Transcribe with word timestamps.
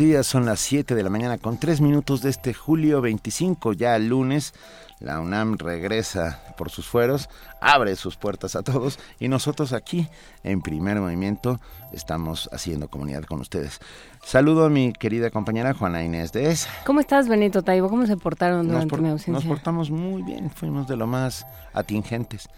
Días, 0.00 0.26
son 0.26 0.46
las 0.46 0.60
7 0.60 0.94
de 0.94 1.02
la 1.02 1.10
mañana 1.10 1.36
con 1.38 1.58
3 1.58 1.80
minutos 1.82 2.22
de 2.22 2.30
este 2.30 2.54
julio 2.54 3.00
25, 3.00 3.74
ya 3.74 3.98
lunes. 3.98 4.54
La 4.98 5.18
UNAM 5.20 5.56
regresa 5.56 6.42
por 6.58 6.68
sus 6.70 6.86
fueros, 6.86 7.30
abre 7.62 7.96
sus 7.96 8.16
puertas 8.16 8.54
a 8.54 8.62
todos 8.62 8.98
y 9.18 9.28
nosotros 9.28 9.72
aquí 9.72 10.06
en 10.44 10.60
Primer 10.60 11.00
Movimiento 11.00 11.58
estamos 11.92 12.50
haciendo 12.52 12.88
comunidad 12.88 13.22
con 13.24 13.40
ustedes. 13.40 13.80
Saludo 14.22 14.66
a 14.66 14.70
mi 14.70 14.92
querida 14.92 15.30
compañera 15.30 15.72
Juana 15.72 16.02
Inés 16.04 16.32
de 16.32 16.50
Es. 16.50 16.68
¿Cómo 16.84 17.00
estás, 17.00 17.28
Benito 17.28 17.62
Taibo? 17.62 17.88
¿Cómo 17.88 18.06
se 18.06 18.18
portaron 18.18 18.68
durante 18.68 18.88
por- 18.88 19.00
mi 19.00 19.08
ausencia? 19.08 19.32
nos 19.32 19.44
portamos 19.44 19.90
muy 19.90 20.20
bien, 20.22 20.50
fuimos 20.50 20.86
de 20.86 20.96
lo 20.96 21.06
más 21.06 21.46
atingentes. 21.72 22.48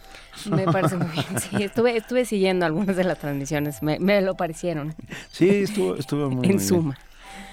Me 0.49 0.63
parece 0.71 0.97
muy 0.97 1.07
bien. 1.11 1.25
Sí, 1.39 1.63
estuve, 1.63 1.95
estuve 1.95 2.25
siguiendo 2.25 2.65
algunas 2.65 2.97
de 2.97 3.05
las 3.05 3.19
transmisiones. 3.19 3.81
Me, 3.81 3.99
me 3.99 4.19
lo 4.21 4.35
parecieron. 4.35 4.93
Sí, 5.31 5.47
estuvo, 5.49 5.95
estuvo 5.95 6.25
muy, 6.29 6.35
muy 6.35 6.45
en 6.47 6.57
bien. 6.57 6.59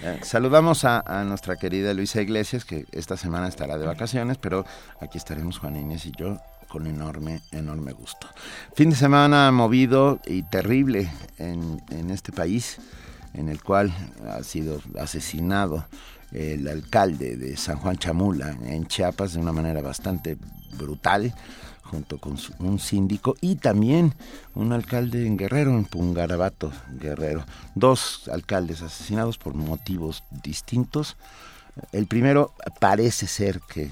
Eh, 0.02 0.20
saludamos 0.22 0.84
a, 0.84 1.24
nuestra 1.24 1.56
querida 1.56 1.92
Luisa 1.94 2.22
Iglesias, 2.22 2.64
que 2.64 2.86
esta 2.92 3.16
semana 3.16 3.48
estará 3.48 3.76
de 3.76 3.86
vacaciones, 3.86 4.38
pero 4.38 4.64
aquí 5.00 5.18
estaremos 5.18 5.58
Juan 5.58 5.76
Inés 5.76 6.06
y 6.06 6.12
yo 6.12 6.38
con 6.68 6.86
enorme, 6.86 7.40
enorme 7.50 7.92
gusto. 7.92 8.28
Fin 8.74 8.90
de 8.90 8.96
semana 8.96 9.50
movido 9.50 10.20
y 10.24 10.42
terrible 10.44 11.10
en 11.38 12.10
este 12.10 12.32
país, 12.32 12.78
en 13.34 13.48
el 13.48 13.62
cual 13.62 13.92
ha 14.28 14.42
sido 14.42 14.80
asesinado 14.98 15.84
el 16.32 16.68
alcalde 16.68 17.36
de 17.36 17.56
San 17.56 17.76
Juan 17.76 17.96
Chamula, 17.96 18.56
en 18.64 18.86
Chiapas, 18.86 19.34
de 19.34 19.40
una 19.40 19.52
manera 19.52 19.80
bastante 19.82 20.36
brutal 20.78 21.34
junto 21.90 22.18
con 22.18 22.36
un 22.60 22.78
síndico 22.78 23.34
y 23.40 23.56
también 23.56 24.14
un 24.54 24.72
alcalde 24.72 25.26
en 25.26 25.36
Guerrero, 25.36 25.72
en 25.72 25.84
Pungarabato, 25.84 26.70
Guerrero. 27.00 27.44
Dos 27.74 28.28
alcaldes 28.32 28.82
asesinados 28.82 29.38
por 29.38 29.54
motivos 29.54 30.22
distintos. 30.42 31.16
El 31.92 32.06
primero 32.06 32.52
parece 32.78 33.26
ser 33.26 33.60
que, 33.60 33.90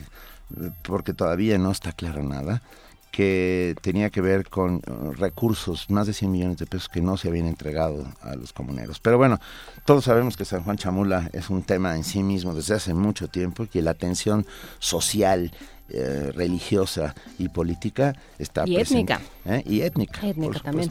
porque 0.83 1.13
todavía 1.13 1.59
no 1.59 1.73
está 1.73 1.93
claro 1.93 2.23
nada, 2.23 2.63
que 3.11 3.75
tenía 3.83 4.11
que 4.11 4.21
ver 4.21 4.49
con 4.49 4.77
eh, 4.77 4.81
recursos, 5.17 5.91
más 5.91 6.07
de 6.07 6.12
100 6.12 6.31
millones 6.31 6.59
de 6.59 6.67
pesos 6.67 6.89
que 6.89 7.01
no 7.01 7.17
se 7.17 7.29
habían 7.29 7.47
entregado 7.47 8.07
a 8.23 8.37
los 8.37 8.53
comuneros. 8.53 9.01
Pero 9.01 9.19
bueno, 9.19 9.41
todos 9.85 10.05
sabemos 10.05 10.37
que 10.37 10.45
San 10.45 10.62
Juan 10.62 10.77
Chamula 10.77 11.29
es 11.33 11.51
un 11.51 11.62
tema 11.62 11.97
en 11.97 12.05
sí 12.05 12.23
mismo 12.23 12.55
desde 12.55 12.75
hace 12.75 12.95
mucho 12.95 13.27
tiempo 13.27 13.65
y 13.65 13.69
que 13.69 13.83
la 13.83 13.95
tensión 13.95 14.47
social, 14.79 15.53
eh, 15.91 16.31
religiosa 16.34 17.14
y 17.39 17.48
política 17.48 18.14
está 18.39 18.64
Y 18.67 18.75
presente. 18.75 19.14
étnica. 19.14 19.20
¿eh? 19.47 19.62
Y 19.67 19.81
étnica. 19.83 20.27
Étnica 20.27 20.61
también. 20.61 20.91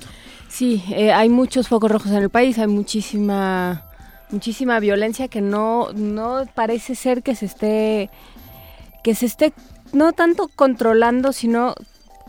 Sí, 0.50 0.84
eh, 0.92 1.12
hay 1.12 1.30
muchos 1.30 1.68
focos 1.68 1.92
rojos 1.92 2.12
en 2.12 2.24
el 2.24 2.30
país, 2.30 2.58
hay 2.60 2.68
muchísima 2.68 3.84
muchísima 4.30 4.80
violencia 4.80 5.28
que 5.30 5.40
no 5.42 5.94
no 5.94 6.44
parece 6.54 6.96
ser 6.96 7.24
que 7.24 7.34
se 7.36 7.46
esté 7.46 8.10
que 9.04 9.16
se 9.16 9.26
esté 9.26 9.54
no 9.94 10.12
tanto 10.14 10.50
controlando, 10.54 11.32
sino 11.32 11.76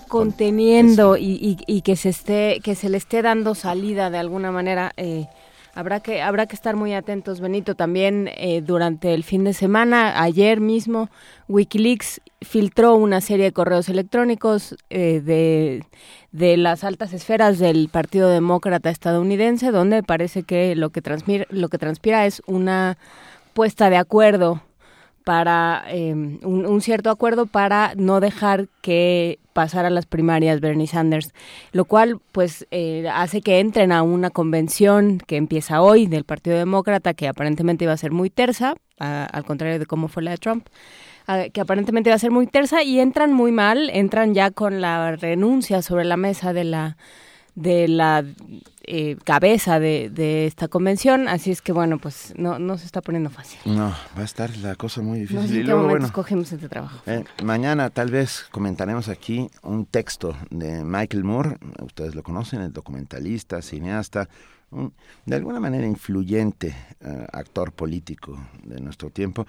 conteniendo 0.09 1.17
y, 1.17 1.25
y- 1.33 1.59
y 1.67 1.83
que 1.83 1.97
se 1.97 2.09
esté 2.11 2.61
que 2.63 2.75
se 2.75 2.89
le 2.89 2.97
esté 2.99 3.23
dando 3.23 3.55
salida 3.55 4.11
de 4.11 4.19
alguna 4.19 4.51
manera. 4.53 4.93
eh, 4.97 5.27
habrá 5.79 6.01
que 6.01 6.23
habrá 6.23 6.47
que 6.47 6.57
estar 6.57 6.75
muy 6.75 6.93
atentos, 6.93 7.41
Benito. 7.41 7.77
También 7.77 8.29
eh, 8.37 8.63
durante 8.63 9.15
el 9.15 9.23
fin 9.23 9.45
de 9.45 9.53
semana, 9.53 10.21
ayer 10.21 10.59
mismo, 10.61 11.09
WikiLeaks 11.47 12.21
filtró 12.43 12.97
una 12.97 13.21
serie 13.21 13.45
de 13.45 13.53
correos 13.53 13.89
electrónicos 13.89 14.77
eh, 14.91 15.21
de 15.25 15.85
de 16.33 16.57
las 16.57 16.83
altas 16.83 17.13
esferas 17.13 17.59
del 17.61 17.89
Partido 17.89 18.29
Demócrata 18.29 18.91
estadounidense, 18.91 19.71
donde 19.71 20.03
parece 20.03 20.43
que 20.43 20.75
lo 20.75 20.91
que 20.91 21.01
transmir, 21.01 21.47
lo 21.49 21.69
que 21.69 21.79
transpira 21.79 22.27
es 22.27 22.43
una 22.47 22.99
puesta 23.55 23.89
de 23.89 23.97
acuerdo 23.99 24.61
para 25.25 25.85
eh, 25.91 26.13
un 26.13 26.81
cierto 26.81 27.11
acuerdo 27.11 27.47
para 27.47 27.93
no 27.97 28.19
dejar 28.19 28.67
que 28.83 29.39
pasara 29.59 29.91
las 29.91 30.07
primarias 30.07 30.61
Bernie 30.61 30.87
Sanders, 30.87 31.33
lo 31.73 31.85
cual 31.85 32.21
pues 32.31 32.65
eh, 32.71 33.09
hace 33.13 33.41
que 33.41 33.59
entren 33.59 33.91
a 33.91 34.03
una 34.05 34.31
convención 34.31 35.19
que 35.27 35.35
empieza 35.37 35.83
hoy 35.83 36.07
del 36.07 36.23
Partido 36.23 36.57
Demócrata 36.57 37.13
que 37.13 37.27
aparentemente 37.27 37.83
iba 37.85 37.93
a 37.93 37.97
ser 37.97 38.13
muy 38.13 38.31
tersa, 38.31 38.77
a- 39.01 39.25
al 39.25 39.45
contrario 39.45 39.81
de 39.81 39.87
cómo 39.87 40.07
fue 40.07 40.23
la 40.23 40.31
de 40.31 40.37
Trump, 40.37 40.69
a- 41.27 41.49
que 41.49 41.61
aparentemente 41.61 42.09
iba 42.09 42.15
a 42.15 42.21
ser 42.21 42.31
muy 42.31 42.47
tersa 42.47 42.85
y 42.85 43.01
entran 43.01 43.33
muy 43.33 43.51
mal, 43.51 43.91
entran 43.93 44.33
ya 44.33 44.53
con 44.53 44.81
la 44.81 45.17
renuncia 45.17 45.83
sobre 45.83 46.05
la 46.05 46.17
mesa 46.17 46.53
de 46.53 46.63
la 46.63 46.97
de 47.61 47.89
la 47.89 48.25
eh, 48.85 49.17
cabeza 49.25 49.81
de, 49.81 50.11
de 50.11 50.47
esta 50.47 50.69
convención, 50.69 51.27
así 51.29 51.51
es 51.51 51.61
que 51.61 51.73
bueno, 51.73 51.99
pues 51.99 52.33
no, 52.37 52.59
no 52.61 52.79
se 52.79 52.87
está 52.87 53.01
poniendo 53.03 53.31
fácil. 53.31 53.59
No, 53.67 53.89
va 54.17 54.23
a 54.23 54.25
estar 54.25 54.57
la 54.59 54.77
cosa 54.77 55.03
muy 55.03 55.19
difícil. 55.21 55.43
No 55.43 55.49
sé 55.49 55.55
y 55.57 55.63
luego, 55.65 55.89
bueno, 55.89 56.07
escogemos 56.07 56.53
este 56.53 56.69
trabajo. 56.69 57.01
Eh, 57.07 57.25
mañana 57.43 57.91
tal 57.91 58.11
vez 58.11 58.47
comentaremos 58.53 59.09
aquí 59.09 59.49
un 59.63 59.87
texto 59.87 60.37
de 60.51 60.85
Michael 60.85 61.25
Moore, 61.25 61.59
ustedes 61.83 62.15
lo 62.15 62.23
conocen, 62.23 62.61
el 62.61 62.73
documentalista, 62.73 63.61
cineasta, 63.61 64.29
un- 64.71 64.93
de 65.27 65.35
alguna 65.37 65.59
manera 65.61 65.87
influyente 65.87 66.77
eh, 67.01 67.27
actor 67.33 67.73
político 67.73 68.39
de 68.63 68.81
nuestro 68.81 69.11
tiempo, 69.11 69.47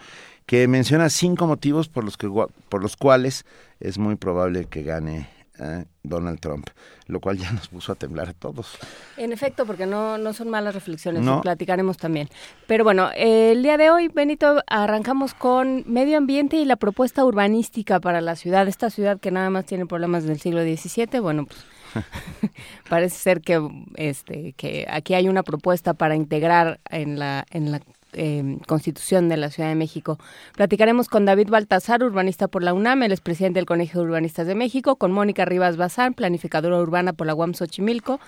que 0.48 0.68
menciona 0.68 1.10
cinco 1.10 1.46
motivos 1.46 1.90
por 1.90 2.04
los, 2.04 2.18
que, 2.18 2.28
por 2.28 2.82
los 2.82 2.98
cuales 2.98 3.46
es 3.80 3.98
muy 4.00 4.16
probable 4.16 4.66
que 4.66 4.82
gane 4.84 5.30
eh, 5.60 5.86
Donald 6.04 6.40
Trump, 6.40 6.68
lo 7.08 7.20
cual 7.20 7.38
ya 7.38 7.52
nos 7.52 7.68
puso 7.68 7.92
a 7.92 7.96
temblar 7.96 8.30
a 8.30 8.34
todos. 8.34 8.78
En 9.18 9.32
efecto, 9.32 9.66
porque 9.66 9.86
no, 9.86 10.18
no 10.18 10.34
son 10.34 10.50
malas 10.50 10.74
reflexiones, 10.74 11.22
No. 11.24 11.42
platicaremos 11.42 11.98
también. 11.98 12.30
Pero 12.68 12.84
bueno, 12.84 13.10
eh, 13.16 13.52
el 13.52 13.64
día 13.64 13.78
de 13.78 13.90
hoy, 13.92 14.08
Benito, 14.08 14.64
arrancamos 14.68 15.34
con 15.34 15.84
medio 15.86 16.18
ambiente 16.18 16.56
y 16.58 16.66
la 16.66 16.78
propuesta 16.78 17.26
urbanística 17.26 18.00
para 18.00 18.22
la 18.22 18.36
ciudad. 18.36 18.68
Esta 18.68 18.90
ciudad 18.90 19.20
que 19.20 19.32
nada 19.32 19.50
más 19.50 19.66
tiene 19.66 19.86
problemas 19.86 20.24
del 20.24 20.40
siglo 20.40 20.62
XVII, 20.64 21.20
bueno, 21.20 21.46
pues 21.46 21.66
parece 22.90 23.18
ser 23.18 23.42
que, 23.42 23.60
este, 23.96 24.54
que 24.54 24.88
aquí 24.90 25.14
hay 25.14 25.28
una 25.28 25.44
propuesta 25.44 25.94
para 25.94 26.16
integrar 26.16 26.80
en 26.90 27.20
la, 27.20 27.46
en 27.50 27.72
la 27.72 27.82
eh, 28.14 28.58
Constitución 28.68 29.30
de 29.30 29.38
la 29.38 29.50
Ciudad 29.50 29.70
de 29.70 29.76
México. 29.76 30.18
Platicaremos 30.56 31.08
con 31.10 31.26
David 31.26 31.50
Baltazar, 31.50 32.04
urbanista 32.04 32.48
por 32.48 32.64
la 32.64 32.74
UNAM, 32.74 33.04
el 33.04 33.18
presidente 33.18 33.60
del 33.60 33.66
Colegio 33.66 34.02
de 34.02 34.08
Urbanistas 34.08 34.48
de 34.48 34.56
México, 34.56 34.96
con 34.96 35.12
Mónica 35.12 35.46
Rivas 35.46 35.78
Bazán, 35.78 36.14
planificadora 36.14 36.78
urbana 36.78 37.14
por 37.14 37.28
la 37.28 37.36
UAM 37.36 37.54
Xochimilco, 37.54 38.20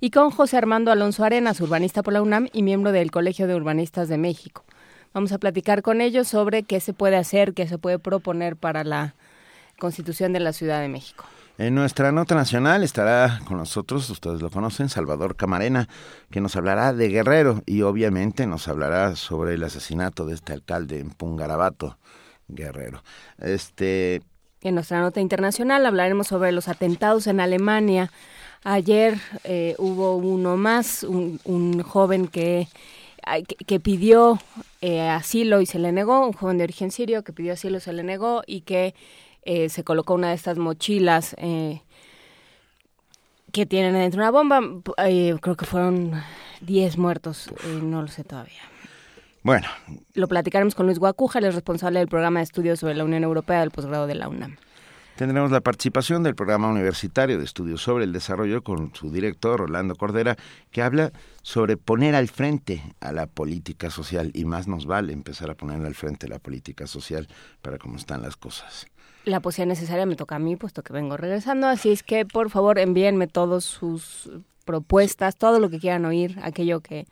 y 0.00 0.10
con 0.10 0.30
José 0.30 0.56
Armando 0.56 0.90
Alonso 0.90 1.24
Arenas, 1.24 1.60
urbanista 1.60 2.02
por 2.02 2.14
la 2.14 2.22
UNAM 2.22 2.48
y 2.52 2.62
miembro 2.62 2.92
del 2.92 3.10
Colegio 3.10 3.46
de 3.46 3.54
Urbanistas 3.54 4.08
de 4.08 4.18
México. 4.18 4.64
Vamos 5.12 5.32
a 5.32 5.38
platicar 5.38 5.82
con 5.82 6.00
ellos 6.00 6.28
sobre 6.28 6.62
qué 6.62 6.80
se 6.80 6.92
puede 6.92 7.16
hacer, 7.16 7.52
qué 7.52 7.66
se 7.66 7.78
puede 7.78 7.98
proponer 7.98 8.56
para 8.56 8.84
la 8.84 9.14
Constitución 9.78 10.32
de 10.32 10.40
la 10.40 10.52
Ciudad 10.52 10.80
de 10.80 10.88
México. 10.88 11.24
En 11.60 11.74
nuestra 11.74 12.10
nota 12.10 12.34
nacional 12.34 12.82
estará 12.82 13.42
con 13.46 13.58
nosotros, 13.58 14.08
ustedes 14.08 14.40
lo 14.40 14.48
conocen, 14.48 14.88
Salvador 14.88 15.36
Camarena, 15.36 15.90
que 16.30 16.40
nos 16.40 16.56
hablará 16.56 16.94
de 16.94 17.10
Guerrero 17.10 17.62
y 17.66 17.82
obviamente 17.82 18.46
nos 18.46 18.66
hablará 18.66 19.14
sobre 19.14 19.52
el 19.52 19.62
asesinato 19.62 20.24
de 20.24 20.36
este 20.36 20.54
alcalde 20.54 21.00
en 21.00 21.10
Pungarabato, 21.10 21.98
Guerrero. 22.48 23.02
Este, 23.36 24.22
En 24.62 24.76
nuestra 24.76 25.02
nota 25.02 25.20
internacional 25.20 25.84
hablaremos 25.84 26.28
sobre 26.28 26.50
los 26.50 26.66
atentados 26.66 27.26
en 27.26 27.40
Alemania. 27.40 28.10
Ayer 28.64 29.18
eh, 29.44 29.74
hubo 29.76 30.16
uno 30.16 30.56
más, 30.56 31.02
un, 31.02 31.82
joven 31.82 32.28
que, 32.28 32.68
que 33.66 33.80
pidió 33.80 34.40
eh, 34.80 35.02
asilo 35.10 35.60
y 35.60 35.66
se 35.66 35.78
le 35.78 35.92
negó, 35.92 36.26
un 36.26 36.32
joven 36.32 36.56
de 36.56 36.64
origen 36.64 36.90
sirio 36.90 37.22
que 37.22 37.34
pidió 37.34 37.52
asilo 37.52 37.76
y 37.76 37.80
se 37.82 37.92
le 37.92 38.02
negó 38.02 38.44
y 38.46 38.62
que 38.62 38.94
eh, 39.42 39.68
se 39.68 39.84
colocó 39.84 40.14
una 40.14 40.28
de 40.28 40.34
estas 40.34 40.58
mochilas 40.58 41.34
eh, 41.38 41.82
que 43.52 43.66
tienen 43.66 43.94
dentro 43.94 44.20
una 44.20 44.30
bomba. 44.30 44.60
Eh, 45.04 45.36
creo 45.40 45.56
que 45.56 45.66
fueron 45.66 46.12
10 46.60 46.98
muertos, 46.98 47.48
eh, 47.64 47.80
no 47.82 48.02
lo 48.02 48.08
sé 48.08 48.24
todavía. 48.24 48.62
bueno, 49.42 49.66
Lo 50.14 50.28
platicaremos 50.28 50.74
con 50.74 50.86
Luis 50.86 50.98
Guacuja, 50.98 51.38
el 51.38 51.52
responsable 51.52 51.98
del 51.98 52.08
programa 52.08 52.40
de 52.40 52.44
estudios 52.44 52.80
sobre 52.80 52.94
la 52.94 53.04
Unión 53.04 53.24
Europea 53.24 53.60
del 53.60 53.70
posgrado 53.70 54.06
de 54.06 54.14
la 54.14 54.28
UNAM. 54.28 54.56
tendremos 55.16 55.50
la 55.50 55.60
participación 55.60 56.22
del 56.22 56.34
programa 56.34 56.68
universitario 56.68 57.38
de 57.38 57.44
estudios 57.44 57.82
sobre 57.82 58.04
el 58.04 58.12
desarrollo 58.12 58.62
con 58.62 58.94
su 58.94 59.10
director, 59.12 59.60
Orlando 59.60 59.94
Cordera, 59.94 60.36
que 60.70 60.80
habla 60.80 61.12
sobre 61.42 61.76
poner 61.76 62.14
al 62.14 62.28
frente 62.28 62.82
a 63.00 63.12
la 63.12 63.26
política 63.26 63.90
social 63.90 64.30
y 64.32 64.46
más 64.46 64.66
nos 64.66 64.86
vale 64.86 65.12
empezar 65.12 65.50
a 65.50 65.54
poner 65.54 65.84
al 65.84 65.94
frente 65.94 66.26
la 66.26 66.38
política 66.38 66.86
social 66.86 67.28
para 67.60 67.76
cómo 67.76 67.96
están 67.96 68.22
las 68.22 68.36
cosas. 68.36 68.86
La 69.24 69.40
poesía 69.40 69.66
necesaria 69.66 70.06
me 70.06 70.16
toca 70.16 70.36
a 70.36 70.38
mí, 70.38 70.56
puesto 70.56 70.82
que 70.82 70.92
vengo 70.92 71.16
regresando, 71.16 71.66
así 71.66 71.90
es 71.90 72.02
que 72.02 72.24
por 72.24 72.50
favor 72.50 72.78
envíenme 72.78 73.26
todos 73.26 73.64
sus 73.64 74.30
propuestas, 74.64 75.36
todo 75.36 75.58
lo 75.58 75.68
que 75.68 75.78
quieran 75.78 76.04
oír, 76.04 76.38
aquello 76.42 76.80
que, 76.80 77.06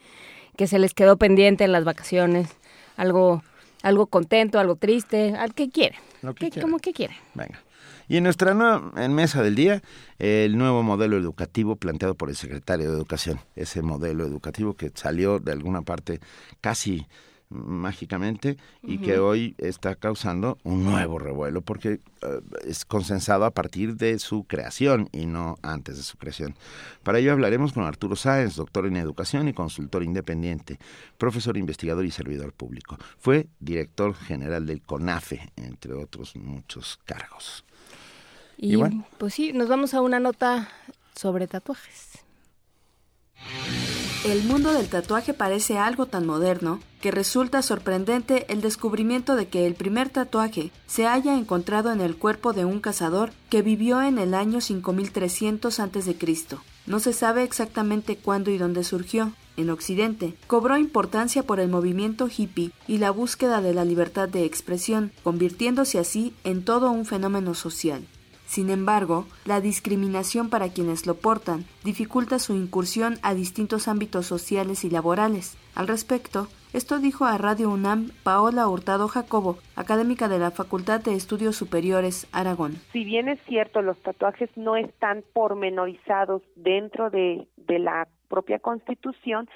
que 0.56 0.66
se 0.66 0.78
les 0.78 0.94
quedó 0.94 1.16
pendiente 1.16 1.64
en 1.64 1.72
las 1.72 1.84
vacaciones, 1.84 2.48
algo, 2.96 3.42
algo 3.82 4.06
contento, 4.06 4.58
algo 4.58 4.76
triste, 4.76 5.34
al 5.36 5.54
que 5.54 5.70
quieren. 5.70 5.98
Lo 6.22 6.34
que 6.34 6.50
como 6.50 6.78
que 6.78 6.92
quieren. 6.92 7.16
Venga. 7.34 7.62
Y 8.08 8.16
en 8.16 8.24
nuestra 8.24 8.54
nueva, 8.54 8.90
en 8.96 9.12
mesa 9.12 9.42
del 9.42 9.54
día, 9.54 9.82
el 10.18 10.56
nuevo 10.56 10.82
modelo 10.82 11.18
educativo 11.18 11.76
planteado 11.76 12.14
por 12.14 12.30
el 12.30 12.36
secretario 12.36 12.90
de 12.90 12.96
Educación. 12.96 13.38
Ese 13.54 13.82
modelo 13.82 14.24
educativo 14.24 14.74
que 14.74 14.90
salió 14.94 15.38
de 15.38 15.52
alguna 15.52 15.82
parte 15.82 16.20
casi 16.62 17.06
mágicamente 17.50 18.58
y 18.82 18.98
que 18.98 19.18
hoy 19.18 19.54
está 19.58 19.94
causando 19.94 20.58
un 20.64 20.84
nuevo 20.84 21.18
revuelo 21.18 21.62
porque 21.62 22.00
eh, 22.22 22.40
es 22.64 22.84
consensado 22.84 23.44
a 23.44 23.50
partir 23.50 23.96
de 23.96 24.18
su 24.18 24.44
creación 24.44 25.08
y 25.12 25.26
no 25.26 25.56
antes 25.62 25.96
de 25.96 26.02
su 26.02 26.18
creación. 26.18 26.54
Para 27.02 27.18
ello 27.18 27.32
hablaremos 27.32 27.72
con 27.72 27.84
Arturo 27.84 28.16
Sáenz, 28.16 28.56
doctor 28.56 28.86
en 28.86 28.96
educación 28.96 29.48
y 29.48 29.54
consultor 29.54 30.02
independiente, 30.02 30.78
profesor 31.16 31.56
investigador 31.56 32.04
y 32.04 32.10
servidor 32.10 32.52
público. 32.52 32.98
Fue 33.18 33.48
director 33.60 34.14
general 34.14 34.66
del 34.66 34.82
CONAFE, 34.82 35.52
entre 35.56 35.94
otros 35.94 36.36
muchos 36.36 36.98
cargos. 37.04 37.64
Y, 38.56 38.76
pues 39.18 39.34
sí, 39.34 39.52
nos 39.52 39.68
vamos 39.68 39.94
a 39.94 40.00
una 40.00 40.18
nota 40.18 40.68
sobre 41.14 41.46
tatuajes. 41.46 42.18
El 44.26 44.42
mundo 44.42 44.72
del 44.72 44.88
tatuaje 44.88 45.32
parece 45.32 45.78
algo 45.78 46.06
tan 46.06 46.26
moderno 46.26 46.80
que 47.00 47.10
resulta 47.10 47.62
sorprendente 47.62 48.46
el 48.52 48.60
descubrimiento 48.60 49.36
de 49.36 49.48
que 49.48 49.66
el 49.66 49.74
primer 49.74 50.10
tatuaje 50.10 50.70
se 50.86 51.06
haya 51.06 51.36
encontrado 51.36 51.92
en 51.92 52.00
el 52.00 52.16
cuerpo 52.16 52.52
de 52.52 52.64
un 52.64 52.80
cazador 52.80 53.32
que 53.50 53.62
vivió 53.62 54.02
en 54.02 54.18
el 54.18 54.34
año 54.34 54.60
5300 54.60 55.80
a.C. 55.80 56.16
No 56.86 57.00
se 57.00 57.12
sabe 57.12 57.42
exactamente 57.44 58.16
cuándo 58.16 58.50
y 58.50 58.58
dónde 58.58 58.84
surgió. 58.84 59.32
En 59.56 59.70
Occidente, 59.70 60.34
cobró 60.46 60.78
importancia 60.78 61.42
por 61.42 61.58
el 61.58 61.68
movimiento 61.68 62.28
hippie 62.28 62.70
y 62.86 62.98
la 62.98 63.10
búsqueda 63.10 63.60
de 63.60 63.74
la 63.74 63.84
libertad 63.84 64.28
de 64.28 64.44
expresión, 64.44 65.10
convirtiéndose 65.24 65.98
así 65.98 66.32
en 66.44 66.64
todo 66.64 66.92
un 66.92 67.04
fenómeno 67.04 67.54
social. 67.54 68.06
Sin 68.48 68.70
embargo, 68.70 69.26
la 69.44 69.60
discriminación 69.60 70.48
para 70.48 70.70
quienes 70.70 71.06
lo 71.06 71.16
portan 71.16 71.66
dificulta 71.84 72.38
su 72.38 72.54
incursión 72.54 73.18
a 73.22 73.34
distintos 73.34 73.88
ámbitos 73.88 74.26
sociales 74.26 74.84
y 74.84 74.90
laborales. 74.90 75.56
Al 75.74 75.86
respecto, 75.86 76.48
esto 76.72 76.98
dijo 76.98 77.24
a 77.24 77.38
Radio 77.38 77.70
UNAM 77.70 78.10
Paola 78.22 78.68
Hurtado 78.68 79.08
Jacobo, 79.08 79.56
académica 79.76 80.28
de 80.28 80.38
la 80.38 80.50
Facultad 80.50 81.00
de 81.00 81.14
Estudios 81.14 81.56
Superiores 81.56 82.28
Aragón. 82.32 82.72
Si 82.92 83.04
bien 83.04 83.28
es 83.28 83.40
cierto, 83.46 83.80
los 83.80 83.98
tatuajes 84.02 84.50
no 84.56 84.76
están 84.76 85.24
pormenorizados 85.32 86.42
dentro 86.56 87.10
de, 87.10 87.48
de 87.56 87.78
la 87.78 88.06
propia 88.28 88.58
Constitución, 88.58 89.48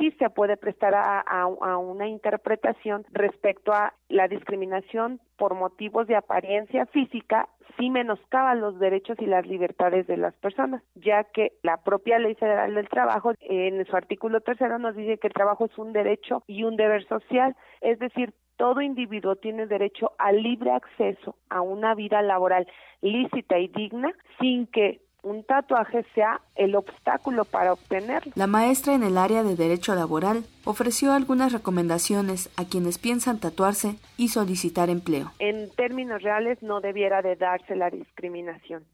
sí 0.00 0.10
se 0.18 0.30
puede 0.30 0.56
prestar 0.56 0.94
a, 0.94 1.20
a, 1.20 1.76
una 1.78 2.08
interpretación 2.08 3.04
respecto 3.12 3.72
a 3.72 3.92
la 4.08 4.28
discriminación 4.28 5.20
por 5.36 5.54
motivos 5.54 6.06
de 6.06 6.16
apariencia 6.16 6.86
física 6.86 7.48
sí 7.80 7.90
menoscaba 7.90 8.54
los 8.54 8.78
derechos 8.78 9.16
y 9.20 9.26
las 9.26 9.46
libertades 9.46 10.06
de 10.06 10.18
las 10.18 10.34
personas, 10.34 10.82
ya 10.94 11.24
que 11.24 11.52
la 11.62 11.78
propia 11.78 12.18
Ley 12.18 12.34
Federal 12.34 12.74
del 12.74 12.88
Trabajo 12.88 13.32
en 13.40 13.84
su 13.86 13.96
artículo 13.96 14.40
tercero 14.40 14.78
nos 14.78 14.94
dice 14.94 15.18
que 15.18 15.28
el 15.28 15.32
trabajo 15.32 15.64
es 15.64 15.78
un 15.78 15.92
derecho 15.92 16.42
y 16.46 16.64
un 16.64 16.76
deber 16.76 17.06
social, 17.08 17.56
es 17.80 17.98
decir, 17.98 18.34
todo 18.56 18.82
individuo 18.82 19.36
tiene 19.36 19.66
derecho 19.66 20.12
al 20.18 20.42
libre 20.42 20.70
acceso 20.72 21.36
a 21.48 21.62
una 21.62 21.94
vida 21.94 22.20
laboral 22.20 22.66
lícita 23.00 23.58
y 23.58 23.68
digna 23.68 24.12
sin 24.38 24.66
que 24.66 25.00
un 25.22 25.44
tatuaje 25.44 26.04
sea 26.14 26.40
el 26.56 26.74
obstáculo 26.76 27.44
para 27.44 27.72
obtenerlo. 27.72 28.32
La 28.34 28.46
maestra 28.46 28.94
en 28.94 29.02
el 29.02 29.18
área 29.18 29.42
de 29.42 29.56
derecho 29.56 29.94
laboral 29.94 30.44
ofreció 30.64 31.12
algunas 31.12 31.52
recomendaciones 31.52 32.50
a 32.56 32.64
quienes 32.64 32.98
piensan 32.98 33.40
tatuarse 33.40 33.96
y 34.16 34.28
solicitar 34.28 34.90
empleo. 34.90 35.30
En 35.38 35.70
términos 35.70 36.22
reales 36.22 36.62
no 36.62 36.80
debiera 36.80 37.22
de 37.22 37.36
darse 37.36 37.76
la 37.76 37.90
discriminación 37.90 38.84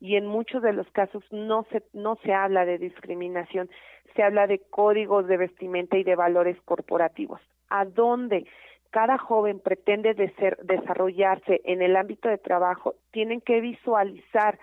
y 0.00 0.16
en 0.16 0.26
muchos 0.26 0.62
de 0.62 0.72
los 0.72 0.88
casos 0.90 1.24
no 1.30 1.66
se 1.70 1.82
no 1.92 2.16
se 2.22 2.32
habla 2.32 2.64
de 2.64 2.78
discriminación, 2.78 3.70
se 4.14 4.22
habla 4.22 4.46
de 4.46 4.60
códigos 4.70 5.26
de 5.26 5.36
vestimenta 5.36 5.96
y 5.96 6.04
de 6.04 6.16
valores 6.16 6.56
corporativos. 6.64 7.40
¿A 7.68 7.84
dónde 7.84 8.46
cada 8.90 9.18
joven 9.18 9.60
pretende 9.60 10.14
de 10.14 10.30
ser, 10.36 10.58
desarrollarse 10.62 11.60
en 11.64 11.82
el 11.82 11.96
ámbito 11.96 12.28
de 12.28 12.38
trabajo, 12.38 12.94
tienen 13.10 13.40
que 13.40 13.60
visualizar 13.60 14.58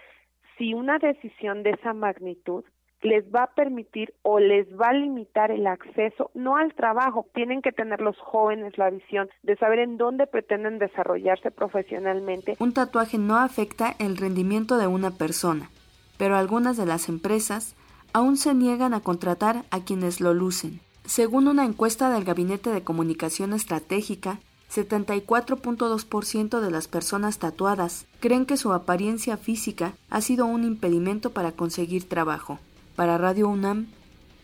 si 0.58 0.74
una 0.74 1.00
decisión 1.00 1.64
de 1.64 1.72
esa 1.72 1.94
magnitud 1.94 2.64
les 3.04 3.26
va 3.26 3.44
a 3.44 3.54
permitir 3.54 4.14
o 4.22 4.40
les 4.40 4.68
va 4.80 4.90
a 4.90 4.94
limitar 4.94 5.52
el 5.52 5.68
acceso, 5.68 6.32
no 6.34 6.56
al 6.56 6.74
trabajo, 6.74 7.28
tienen 7.34 7.62
que 7.62 7.72
tener 7.72 8.02
los 8.02 8.18
jóvenes 8.18 8.78
la 8.78 8.90
visión 8.90 9.30
de 9.44 9.58
saber 9.58 9.80
en 9.80 9.98
dónde 9.98 10.26
pretenden 10.26 10.80
desarrollarse 10.80 11.52
profesionalmente. 11.52 12.56
Un 12.60 12.74
tatuaje 12.74 13.18
no 13.18 13.38
afecta 13.38 13.94
el 14.00 14.18
rendimiento 14.18 14.78
de 14.78 14.88
una 14.88 15.12
persona, 15.12 15.70
pero 16.18 16.38
algunas 16.38 16.78
de 16.78 16.86
las 16.86 17.10
empresas 17.10 17.76
aún 18.14 18.38
se 18.38 18.54
niegan 18.54 18.94
a 18.94 19.02
contratar 19.02 19.64
a 19.72 19.84
quienes 19.84 20.22
lo 20.22 20.34
lucen. 20.34 20.80
Según 21.06 21.48
una 21.50 21.66
encuesta 21.66 22.10
del 22.10 22.24
Gabinete 22.24 22.70
de 22.70 22.84
Comunicación 22.84 23.52
Estratégica, 23.52 24.40
74.2% 24.74 26.60
de 26.60 26.72
las 26.72 26.88
personas 26.88 27.38
tatuadas 27.38 28.08
creen 28.20 28.48
que 28.48 28.58
su 28.58 28.74
apariencia 28.74 29.38
física 29.38 29.94
ha 30.10 30.22
sido 30.22 30.48
un 30.48 30.64
impedimento 30.64 31.32
para 31.32 31.52
conseguir 31.52 32.10
trabajo. 32.10 32.58
Para 32.96 33.20
Radio 33.20 33.50
UNAM, 33.50 33.88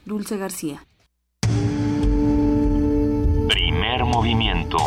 Dulce 0.05 0.37
García. 0.37 0.85
Primer 3.47 4.05
movimiento. 4.05 4.77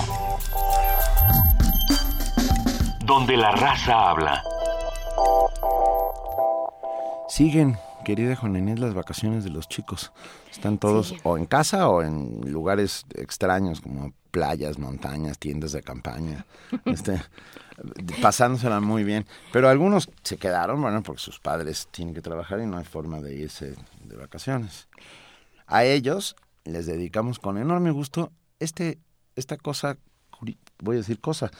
Donde 3.04 3.36
la 3.36 3.50
raza 3.50 4.10
habla. 4.10 4.44
Siguen, 7.28 7.76
querida 8.04 8.36
Juan 8.36 8.54
Inés, 8.56 8.78
las 8.78 8.94
vacaciones 8.94 9.42
de 9.42 9.50
los 9.50 9.68
chicos. 9.68 10.12
Están 10.52 10.78
todos 10.78 11.14
o 11.24 11.36
en 11.36 11.46
casa 11.46 11.88
o 11.88 12.02
en 12.02 12.40
lugares 12.44 13.04
extraños 13.14 13.80
como 13.80 14.12
playas, 14.32 14.78
montañas, 14.78 15.38
tiendas 15.38 15.72
de 15.72 15.82
campaña, 15.82 16.46
este, 16.86 17.22
pasándosela 18.20 18.80
muy 18.80 19.04
bien. 19.04 19.26
Pero 19.52 19.68
algunos 19.68 20.10
se 20.24 20.38
quedaron, 20.38 20.80
bueno, 20.82 21.02
porque 21.04 21.22
sus 21.22 21.38
padres 21.38 21.86
tienen 21.92 22.14
que 22.14 22.22
trabajar 22.22 22.58
y 22.58 22.66
no 22.66 22.78
hay 22.78 22.84
forma 22.84 23.20
de 23.20 23.34
irse 23.34 23.76
de 24.04 24.16
vacaciones. 24.16 24.88
A 25.66 25.84
ellos 25.84 26.34
les 26.64 26.86
dedicamos 26.86 27.38
con 27.38 27.58
enorme 27.58 27.90
gusto 27.92 28.32
este, 28.58 28.98
esta 29.36 29.56
cosa 29.56 29.98
voy 30.78 30.96
a 30.96 30.98
decir 30.98 31.20
cosa. 31.20 31.50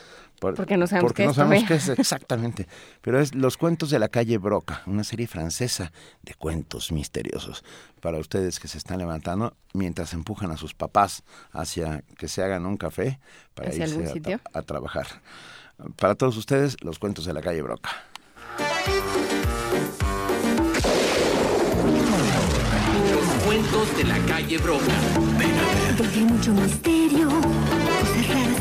porque 0.40 0.76
no 0.76 0.86
sabemos, 0.86 1.10
porque 1.10 1.22
qué, 1.22 1.26
no 1.26 1.34
sabemos 1.34 1.64
qué 1.68 1.74
es 1.74 1.88
exactamente. 1.98 2.66
Pero 3.00 3.20
es 3.20 3.34
Los 3.34 3.56
cuentos 3.56 3.90
de 3.90 3.98
la 3.98 4.08
calle 4.08 4.38
Broca, 4.38 4.82
una 4.86 5.04
serie 5.04 5.26
francesa 5.26 5.92
de 6.22 6.34
cuentos 6.34 6.92
misteriosos. 6.92 7.64
Para 8.00 8.18
ustedes 8.18 8.58
que 8.58 8.68
se 8.68 8.78
están 8.78 8.98
levantando 8.98 9.56
mientras 9.72 10.12
empujan 10.12 10.50
a 10.50 10.56
sus 10.56 10.74
papás 10.74 11.22
hacia 11.52 12.02
que 12.18 12.28
se 12.28 12.42
hagan 12.42 12.66
un 12.66 12.76
café 12.76 13.20
para 13.54 13.74
irse 13.74 14.40
a, 14.54 14.58
a 14.58 14.62
trabajar. 14.62 15.06
Para 15.96 16.14
todos 16.14 16.36
ustedes, 16.36 16.76
los 16.82 16.98
cuentos 16.98 17.24
de 17.24 17.32
la 17.32 17.40
calle 17.40 17.62
Broca. 17.62 17.90
Los 23.10 23.44
cuentos 23.44 23.96
de 23.96 24.04
la 24.04 24.18
calle 24.26 24.58
Broca. 24.58 24.92
Porque 25.98 26.18
hay 26.18 26.24
mucho 26.24 26.52
misterio, 26.52 27.28
cosas 27.28 27.61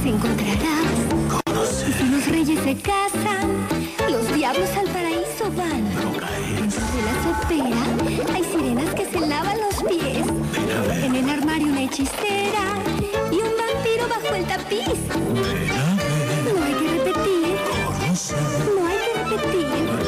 encontrarás. 0.10 1.86
Y 1.88 1.94
si 1.94 2.10
los 2.10 2.28
reyes 2.28 2.60
se 2.64 2.76
casan, 2.76 3.68
los 4.10 4.34
diablos 4.34 4.70
al 4.78 4.88
paraíso 4.88 5.52
van. 5.56 5.84
Dentro 6.56 6.86
de 6.94 7.02
la 7.08 7.14
sopera 7.24 7.84
hay 8.34 8.44
sirenas 8.44 8.94
que 8.96 9.06
se 9.06 9.20
lavan 9.20 9.58
los 9.60 9.84
pies. 9.84 10.26
En 11.04 11.16
el 11.16 11.30
armario 11.30 11.68
una 11.68 11.84
hechicera 11.84 12.66
y 13.32 13.36
un 13.36 13.52
vampiro 13.58 14.08
bajo 14.08 14.36
el 14.36 14.46
tapiz. 14.46 15.00
No 16.46 16.64
hay 16.64 16.74
que 16.74 16.88
repetir. 16.98 17.58
No 18.76 18.88
hay 18.88 18.98
que 18.98 19.12
repetir. 19.30 20.01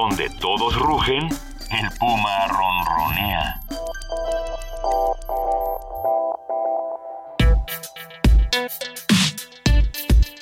Donde 0.00 0.30
todos 0.30 0.76
rugen, 0.76 1.24
el 1.24 1.98
puma 1.98 2.46
ronronea. 2.46 3.60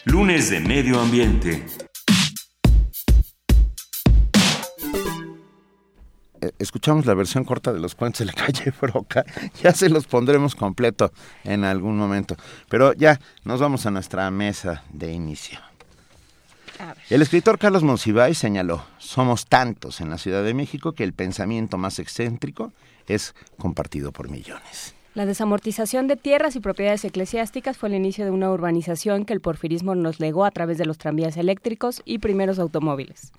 Lunes 0.05 0.51
de 0.51 0.61
Medio 0.61 1.01
Ambiente. 1.01 1.65
Eh, 6.43 6.53
escuchamos 6.59 7.07
la 7.07 7.15
versión 7.15 7.45
corta 7.45 7.73
de 7.73 7.81
los 7.81 7.95
cuentos 7.95 8.19
de 8.19 8.27
la 8.27 8.33
calle 8.35 8.75
Broca. 8.79 9.25
Ya 9.63 9.73
se 9.73 9.89
los 9.89 10.07
pondremos 10.07 10.55
completo 10.55 11.13
en 11.45 11.65
algún 11.65 11.97
momento. 11.97 12.37
Pero 12.69 12.93
ya 12.93 13.19
nos 13.45 13.59
vamos 13.61 13.87
a 13.87 13.91
nuestra 13.91 14.31
mesa 14.31 14.85
de 14.93 15.13
inicio. 15.13 15.61
El 17.11 17.23
escritor 17.23 17.59
Carlos 17.59 17.83
Monsiváis 17.83 18.38
señaló, 18.38 18.85
somos 18.99 19.47
tantos 19.47 20.00
en 20.00 20.11
la 20.11 20.18
Ciudad 20.18 20.42
de 20.42 20.54
México 20.54 20.92
que 20.92 21.04
el 21.04 21.12
pensamiento 21.12 21.78
más 21.78 21.99
excéntrico 21.99 22.73
es 23.06 23.35
compartido 23.59 24.12
por 24.12 24.30
millones. 24.30 24.95
La 25.16 25.25
desamortización 25.25 26.09
de 26.09 26.16
tierras 26.16 26.56
y 26.56 26.61
propiedades 26.61 27.02
eclesiásticas 27.06 27.78
fue 27.78 27.88
el 27.88 27.95
inicio 27.95 28.26
de 28.26 28.30
una 28.30 28.50
urbanización 28.50 29.25
que 29.25 29.33
el 29.33 29.40
porfirismo 29.40 29.95
nos 29.95 30.21
legó 30.21 30.45
a 30.45 30.50
través 30.50 30.76
de 30.76 30.85
los 30.85 30.99
tranvías 30.99 31.38
eléctricos 31.38 32.02
y 32.04 32.18
primeros 32.18 32.59
automóviles. 32.59 33.33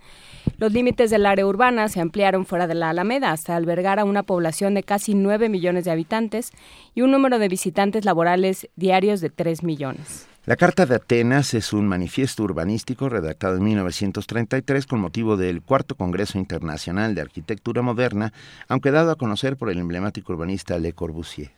Los 0.57 0.73
límites 0.73 1.11
del 1.11 1.27
área 1.27 1.45
urbana 1.45 1.87
se 1.87 2.01
ampliaron 2.01 2.47
fuera 2.47 2.65
de 2.65 2.73
la 2.73 2.89
Alameda 2.89 3.31
hasta 3.31 3.55
albergar 3.55 3.99
a 3.99 4.05
una 4.05 4.23
población 4.23 4.73
de 4.73 4.81
casi 4.81 5.13
9 5.13 5.49
millones 5.49 5.85
de 5.85 5.91
habitantes 5.91 6.51
y 6.95 7.01
un 7.01 7.11
número 7.11 7.37
de 7.37 7.47
visitantes 7.47 8.05
laborales 8.05 8.67
diarios 8.75 9.21
de 9.21 9.29
3 9.29 9.61
millones. 9.61 10.25
La 10.47 10.55
Carta 10.55 10.85
de 10.85 10.95
Atenas 10.95 11.53
es 11.53 11.73
un 11.73 11.89
manifiesto 11.89 12.41
urbanístico 12.41 13.09
redactado 13.09 13.57
en 13.57 13.65
1933 13.65 14.87
con 14.87 15.01
motivo 15.01 15.35
del 15.35 15.61
Cuarto 15.61 15.95
Congreso 15.95 16.37
Internacional 16.37 17.15
de 17.15 17.19
Arquitectura 17.19 17.81
Moderna, 17.81 18.31
aunque 18.69 18.91
dado 18.91 19.11
a 19.11 19.17
conocer 19.17 19.57
por 19.57 19.69
el 19.69 19.77
emblemático 19.77 20.31
urbanista 20.31 20.79
Le 20.79 20.93
Corbusier. 20.93 21.51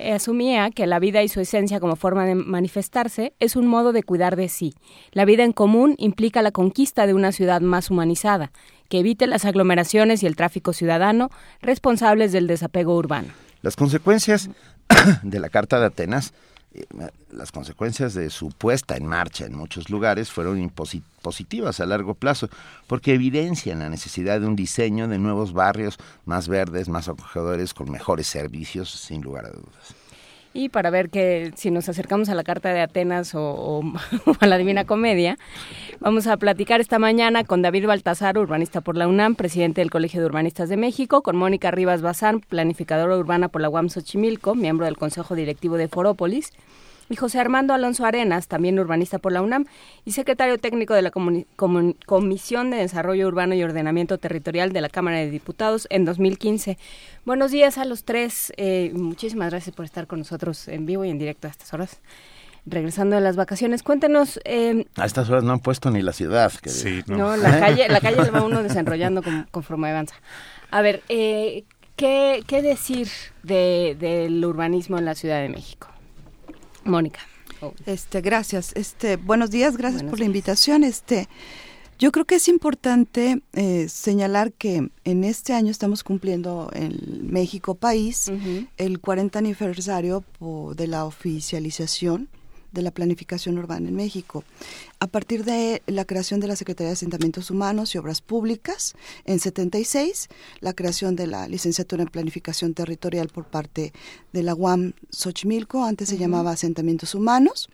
Asumía 0.00 0.70
que 0.70 0.86
la 0.86 1.00
vida 1.00 1.22
y 1.22 1.28
su 1.28 1.38
esencia 1.40 1.80
como 1.80 1.96
forma 1.96 2.24
de 2.24 2.34
manifestarse 2.34 3.34
es 3.40 3.56
un 3.56 3.66
modo 3.66 3.92
de 3.92 4.02
cuidar 4.02 4.36
de 4.36 4.48
sí. 4.48 4.72
La 5.12 5.26
vida 5.26 5.44
en 5.44 5.52
común 5.52 5.94
implica 5.98 6.40
la 6.40 6.50
conquista 6.50 7.06
de 7.06 7.12
una 7.12 7.30
ciudad 7.30 7.60
más 7.60 7.90
humanizada, 7.90 8.52
que 8.88 9.00
evite 9.00 9.26
las 9.26 9.44
aglomeraciones 9.44 10.22
y 10.22 10.26
el 10.26 10.34
tráfico 10.34 10.72
ciudadano 10.72 11.28
responsables 11.60 12.32
del 12.32 12.46
desapego 12.46 12.96
urbano. 12.96 13.28
Las 13.60 13.76
consecuencias 13.76 14.48
de 15.22 15.40
la 15.40 15.50
Carta 15.50 15.78
de 15.78 15.86
Atenas 15.86 16.32
eh, 16.32 16.53
las 17.30 17.52
consecuencias 17.52 18.14
de 18.14 18.30
su 18.30 18.50
puesta 18.50 18.96
en 18.96 19.06
marcha 19.06 19.46
en 19.46 19.54
muchos 19.54 19.90
lugares 19.90 20.30
fueron 20.30 20.70
positivas 20.70 21.80
a 21.80 21.86
largo 21.86 22.14
plazo, 22.14 22.48
porque 22.86 23.14
evidencian 23.14 23.80
la 23.80 23.90
necesidad 23.90 24.40
de 24.40 24.46
un 24.46 24.56
diseño 24.56 25.08
de 25.08 25.18
nuevos 25.18 25.52
barrios 25.52 25.98
más 26.24 26.48
verdes, 26.48 26.88
más 26.88 27.08
acogedores, 27.08 27.74
con 27.74 27.90
mejores 27.90 28.26
servicios, 28.26 28.90
sin 28.90 29.22
lugar 29.22 29.46
a 29.46 29.50
dudas. 29.50 29.94
Y 30.56 30.68
para 30.68 30.88
ver 30.90 31.10
que 31.10 31.50
si 31.56 31.72
nos 31.72 31.88
acercamos 31.88 32.28
a 32.28 32.34
la 32.36 32.44
Carta 32.44 32.72
de 32.72 32.80
Atenas 32.80 33.34
o, 33.34 33.82
a 34.38 34.46
la 34.46 34.56
Divina 34.56 34.84
Comedia, 34.84 35.36
vamos 35.98 36.28
a 36.28 36.36
platicar 36.36 36.80
esta 36.80 37.00
mañana 37.00 37.42
con 37.42 37.60
David 37.60 37.88
Baltasar, 37.88 38.38
urbanista 38.38 38.80
por 38.80 38.96
la 38.96 39.08
UNAM, 39.08 39.34
presidente 39.34 39.80
del 39.80 39.90
Colegio 39.90 40.20
de 40.20 40.26
Urbanistas 40.26 40.68
de 40.68 40.76
México, 40.76 41.22
con 41.22 41.36
Mónica 41.36 41.72
Rivas 41.72 42.02
Bazán, 42.02 42.38
planificadora 42.38 43.16
urbana 43.16 43.48
por 43.48 43.62
la 43.62 43.68
UAM 43.68 43.88
Xochimilco, 43.88 44.54
miembro 44.54 44.86
del 44.86 44.96
Consejo 44.96 45.34
Directivo 45.34 45.76
de 45.76 45.88
Forópolis, 45.88 46.52
y 47.08 47.16
José 47.16 47.38
Armando 47.38 47.74
Alonso 47.74 48.04
Arenas, 48.06 48.48
también 48.48 48.78
urbanista 48.78 49.18
por 49.18 49.32
la 49.32 49.42
UNAM 49.42 49.66
y 50.04 50.12
secretario 50.12 50.58
técnico 50.58 50.94
de 50.94 51.02
la 51.02 51.10
Comisión 51.10 52.70
de 52.70 52.78
Desarrollo 52.78 53.26
Urbano 53.26 53.54
y 53.54 53.62
Ordenamiento 53.62 54.18
Territorial 54.18 54.72
de 54.72 54.80
la 54.80 54.88
Cámara 54.88 55.18
de 55.18 55.30
Diputados 55.30 55.86
en 55.90 56.04
2015. 56.04 56.78
Buenos 57.24 57.50
días 57.50 57.78
a 57.78 57.84
los 57.84 58.04
tres. 58.04 58.52
Eh, 58.56 58.92
muchísimas 58.94 59.50
gracias 59.50 59.74
por 59.74 59.84
estar 59.84 60.06
con 60.06 60.18
nosotros 60.20 60.68
en 60.68 60.86
vivo 60.86 61.04
y 61.04 61.10
en 61.10 61.18
directo 61.18 61.46
a 61.46 61.50
estas 61.50 61.74
horas. 61.74 62.00
Regresando 62.66 63.16
de 63.16 63.20
las 63.20 63.36
vacaciones, 63.36 63.82
cuéntenos. 63.82 64.40
Eh, 64.46 64.86
a 64.96 65.04
estas 65.04 65.28
horas 65.28 65.44
no 65.44 65.52
han 65.52 65.60
puesto 65.60 65.90
ni 65.90 66.00
la 66.00 66.14
ciudad. 66.14 66.50
sí, 66.64 67.02
no. 67.06 67.36
la 67.36 67.60
calle, 67.60 67.88
la 67.90 68.00
calle 68.00 68.30
va 68.34 68.42
uno 68.42 68.62
desenrollando 68.62 69.22
con, 69.22 69.46
conforme 69.50 69.90
avanza. 69.90 70.14
A 70.70 70.80
ver, 70.80 71.02
eh, 71.10 71.64
¿qué, 71.96 72.42
¿qué, 72.46 72.62
decir 72.62 73.08
de, 73.42 73.96
del 74.00 74.42
urbanismo 74.42 74.96
en 74.96 75.04
la 75.04 75.14
Ciudad 75.14 75.42
de 75.42 75.50
México? 75.50 75.93
Mónica. 76.84 77.20
Este, 77.86 78.20
gracias. 78.20 78.72
Este, 78.74 79.16
buenos 79.16 79.50
días, 79.50 79.76
gracias 79.76 80.02
por 80.02 80.18
la 80.18 80.26
invitación. 80.26 80.84
Este, 80.84 81.28
yo 81.98 82.12
creo 82.12 82.24
que 82.24 82.34
es 82.34 82.48
importante 82.48 83.42
eh, 83.52 83.88
señalar 83.88 84.52
que 84.52 84.90
en 85.04 85.24
este 85.24 85.52
año 85.54 85.70
estamos 85.70 86.02
cumpliendo 86.02 86.70
en 86.74 87.30
México 87.30 87.74
país 87.74 88.30
el 88.76 89.00
40 89.00 89.38
aniversario 89.38 90.24
de 90.74 90.86
la 90.86 91.04
oficialización 91.04 92.28
de 92.72 92.82
la 92.82 92.90
planificación 92.90 93.56
urbana 93.56 93.88
en 93.88 93.94
México. 93.94 94.44
A 95.04 95.06
partir 95.06 95.44
de 95.44 95.82
la 95.86 96.06
creación 96.06 96.40
de 96.40 96.46
la 96.46 96.56
Secretaría 96.56 96.88
de 96.88 96.94
Asentamientos 96.94 97.50
Humanos 97.50 97.94
y 97.94 97.98
Obras 97.98 98.22
Públicas 98.22 98.94
en 99.26 99.38
76, 99.38 100.30
la 100.60 100.72
creación 100.72 101.14
de 101.14 101.26
la 101.26 101.46
licenciatura 101.46 102.04
en 102.04 102.08
Planificación 102.08 102.72
Territorial 102.72 103.28
por 103.28 103.44
parte 103.44 103.92
de 104.32 104.42
la 104.42 104.54
UAM 104.54 104.94
Xochimilco, 105.10 105.84
antes 105.84 106.08
se 106.08 106.16
llamaba 106.16 106.52
Asentamientos 106.52 107.14
Humanos. 107.14 107.68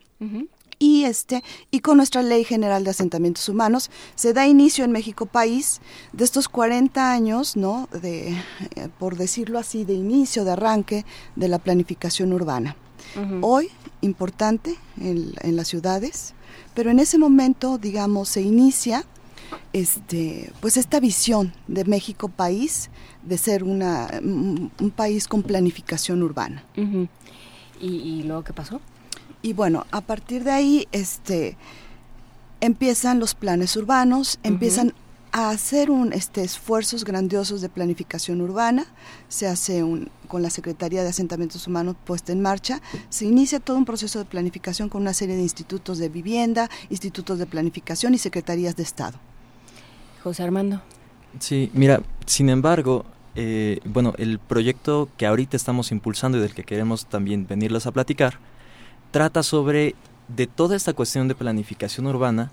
y 0.81 1.05
este 1.05 1.45
y 1.71 1.79
con 1.81 1.99
nuestra 1.99 2.25
Ley 2.25 2.43
General 2.43 2.83
de 2.83 2.91
Asentamientos 2.91 3.49
Humanos 3.49 3.93
se 4.17 4.33
da 4.33 4.49
inicio 4.49 4.85
en 4.85 4.91
México 4.91 5.27
país 5.27 5.81
de 6.13 6.25
estos 6.25 6.49
40 6.49 7.13
años, 7.13 7.57
¿no? 7.57 7.89
de 7.93 8.31
eh, 8.31 8.89
por 8.99 9.17
decirlo 9.17 9.61
así, 9.61 9.85
de 9.85 9.95
inicio, 9.95 10.45
de 10.45 10.51
arranque 10.51 11.05
de 11.37 11.47
la 11.47 11.61
planificación 11.61 12.33
urbana. 12.33 12.77
Hoy 13.41 13.71
importante 14.03 14.77
en, 15.01 15.57
las 15.57 15.69
ciudades, 15.69 16.35
pero 16.75 16.91
en 16.91 16.99
ese 16.99 17.19
momento, 17.19 17.79
digamos, 17.79 18.29
se 18.29 18.43
inicia 18.43 19.05
este, 19.73 20.53
pues 20.61 20.77
esta 20.77 21.01
visión 21.01 21.53
de 21.69 21.85
México 21.85 22.29
país 22.29 22.91
de 23.23 23.39
ser 23.39 23.65
una, 23.65 24.09
un 24.23 24.93
país 24.95 25.29
con 25.29 25.43
planificación 25.43 26.23
urbana. 26.23 26.65
¿Y, 27.81 28.23
luego 28.25 28.45
qué 28.45 28.53
pasó? 28.53 28.81
Y 29.43 29.53
bueno, 29.53 29.87
a 29.91 30.01
partir 30.01 30.45
de 30.45 30.51
ahí, 30.51 30.89
este, 30.93 31.57
empiezan 32.61 33.19
los 33.19 33.35
planes 33.35 33.77
urbanos, 33.77 34.39
empiezan 34.43 34.93
a 35.33 35.51
hacer 35.51 35.91
un, 35.91 36.13
este, 36.13 36.43
esfuerzos 36.43 37.05
grandiosos 37.05 37.61
de 37.61 37.69
planificación 37.69 38.41
urbana, 38.41 38.87
se 39.29 39.47
hace 39.47 39.83
un, 39.83 40.11
con 40.29 40.43
la 40.43 40.51
Secretaría 40.51 41.03
de 41.03 41.09
Asentamientos 41.09 41.67
Humanos 41.67 41.97
puesta 42.05 42.33
en 42.33 42.41
marcha, 42.41 42.81
se 43.09 43.27
inicia 43.27 43.61
todo 43.61 43.77
un 43.77 43.85
proceso 43.85 44.19
de 44.19 44.25
planificación 44.25 44.89
con 44.89 45.03
una 45.03 45.15
serie 45.15 45.37
de 45.37 45.43
institutos 45.43 45.99
de 45.99 46.09
vivienda, 46.09 46.69
institutos 46.89 47.39
de 47.39 47.47
planificación 47.47 48.15
y 48.15 48.19
secretarías 48.19 48.77
de 48.77 48.83
Estado. 48.83 49.19
José 50.23 50.43
Armando. 50.43 50.83
Sí, 51.39 51.71
mira, 51.75 52.03
sin 52.27 52.49
embargo, 52.49 53.05
eh, 53.37 53.81
bueno, 53.85 54.15
el 54.19 54.39
proyecto 54.39 55.09
que 55.17 55.27
ahorita 55.27 55.57
estamos 55.57 55.93
impulsando 55.93 56.39
y 56.39 56.41
del 56.41 56.55
que 56.55 56.65
queremos 56.65 57.07
también 57.07 57.47
venirles 57.47 57.87
a 57.87 57.93
platicar, 57.93 58.39
trata 59.13 59.43
sobre 59.43 59.95
de 60.29 60.47
toda 60.47 60.77
esta 60.77 60.93
cuestión 60.93 61.29
de 61.29 61.35
planificación 61.35 62.07
urbana, 62.07 62.51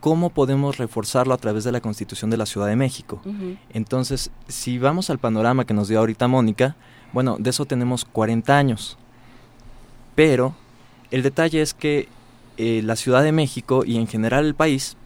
cómo 0.00 0.30
podemos 0.30 0.78
reforzarlo 0.78 1.34
a 1.34 1.38
través 1.38 1.64
de 1.64 1.72
la 1.72 1.80
Constitución 1.80 2.30
de 2.30 2.36
la 2.36 2.46
Ciudad 2.46 2.66
de 2.66 2.76
México. 2.76 3.20
Entonces, 3.72 4.30
si 4.48 4.78
vamos 4.78 5.10
al 5.10 5.18
panorama 5.18 5.64
que 5.64 5.74
nos 5.74 5.88
dio 5.88 5.98
ahorita 5.98 6.26
Mónica, 6.28 6.76
bueno, 7.12 7.36
de 7.38 7.50
eso 7.50 7.66
tenemos 7.66 8.04
40 8.04 8.56
años. 8.56 8.98
Pero 10.14 10.54
el 11.10 11.22
detalle 11.22 11.62
es 11.62 11.74
que 11.74 12.08
eh, 12.56 12.82
la 12.84 12.96
Ciudad 12.96 13.22
de 13.22 13.32
México 13.32 13.84
y 13.84 13.96
en 13.96 14.06
general 14.06 14.46
el 14.46 14.54
país 14.54 14.96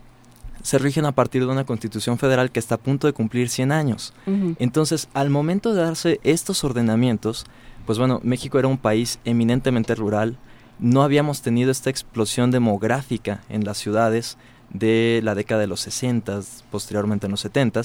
se 0.63 0.79
rigen 0.79 1.05
a 1.05 1.13
partir 1.13 1.45
de 1.45 1.53
una 1.53 1.65
constitución 1.65 2.17
federal 2.17 2.51
que 2.51 2.59
está 2.59 2.77
a 2.77 2.79
punto 2.79 3.07
de 3.07 3.13
cumplir 3.13 3.51
100 3.51 3.71
años. 3.71 4.15
Entonces, 4.59 5.09
al 5.13 5.29
momento 5.29 5.75
de 5.75 5.83
darse 5.83 6.21
estos 6.25 6.65
ordenamientos, 6.65 7.45
pues 7.85 7.99
bueno, 7.99 8.21
México 8.23 8.59
era 8.59 8.69
un 8.69 8.79
país 8.79 9.19
eminentemente 9.27 9.95
rural, 9.95 10.39
no 10.79 11.03
habíamos 11.03 11.43
tenido 11.43 11.71
esta 11.71 11.91
explosión 11.91 12.51
demográfica 12.51 13.43
en 13.51 13.65
las 13.65 13.77
ciudades, 13.77 14.39
de 14.75 15.21
la 15.23 15.35
década 15.35 15.63
de 15.63 15.67
los 15.67 15.81
60, 15.81 16.41
posteriormente 16.71 17.27
en 17.27 17.31
los 17.31 17.41
70. 17.41 17.81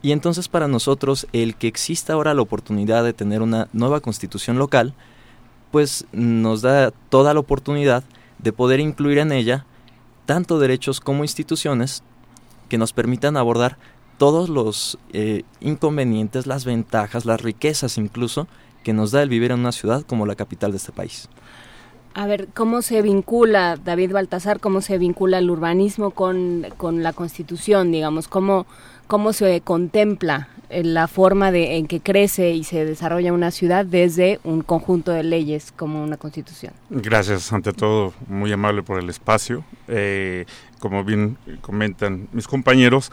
Y 0.00 0.12
entonces 0.12 0.48
para 0.48 0.68
nosotros 0.68 1.26
el 1.32 1.56
que 1.56 1.66
exista 1.66 2.14
ahora 2.14 2.32
la 2.32 2.42
oportunidad 2.42 3.04
de 3.04 3.12
tener 3.12 3.42
una 3.42 3.68
nueva 3.74 4.00
constitución 4.00 4.56
local, 4.58 4.94
pues 5.70 6.06
nos 6.12 6.62
da 6.62 6.92
toda 7.10 7.34
la 7.34 7.40
oportunidad 7.40 8.04
de 8.38 8.52
poder 8.52 8.80
incluir 8.80 9.18
en 9.18 9.32
ella 9.32 9.66
tanto 10.26 10.58
derechos 10.58 11.00
como 11.00 11.24
instituciones 11.24 12.02
que 12.68 12.78
nos 12.78 12.92
permitan 12.92 13.36
abordar 13.36 13.76
todos 14.18 14.48
los 14.48 14.98
eh, 15.12 15.42
inconvenientes, 15.60 16.46
las 16.46 16.64
ventajas, 16.64 17.24
las 17.24 17.40
riquezas 17.40 17.98
incluso 17.98 18.46
que 18.84 18.92
nos 18.92 19.10
da 19.10 19.22
el 19.22 19.28
vivir 19.28 19.50
en 19.50 19.60
una 19.60 19.72
ciudad 19.72 20.02
como 20.02 20.26
la 20.26 20.36
capital 20.36 20.70
de 20.70 20.76
este 20.76 20.92
país. 20.92 21.28
A 22.14 22.26
ver, 22.26 22.46
¿cómo 22.54 22.80
se 22.80 23.02
vincula, 23.02 23.76
David 23.76 24.12
Baltasar, 24.12 24.60
cómo 24.60 24.80
se 24.80 24.98
vincula 24.98 25.38
el 25.38 25.50
urbanismo 25.50 26.12
con, 26.12 26.64
la 26.80 27.12
constitución, 27.12 27.90
digamos? 27.90 28.28
¿Cómo, 28.28 28.66
cómo 29.08 29.32
se 29.32 29.60
contempla 29.60 30.48
la 30.70 31.08
forma 31.08 31.50
de, 31.50 31.76
en 31.76 31.86
que 31.86 32.00
crece 32.00 32.52
y 32.52 32.64
se 32.64 32.84
desarrolla 32.84 33.32
una 33.32 33.50
ciudad 33.50 33.84
desde 33.84 34.40
un 34.44 34.62
conjunto 34.62 35.12
de 35.12 35.22
leyes 35.22 35.72
como 35.72 36.02
una 36.02 36.16
constitución. 36.16 36.72
Gracias, 36.90 37.52
ante 37.52 37.72
todo, 37.72 38.14
muy 38.28 38.50
amable 38.52 38.82
por 38.82 38.98
el 38.98 39.08
espacio. 39.10 39.64
Eh, 39.88 40.46
como 40.78 41.04
bien 41.04 41.36
comentan 41.60 42.28
mis 42.32 42.48
compañeros, 42.48 43.10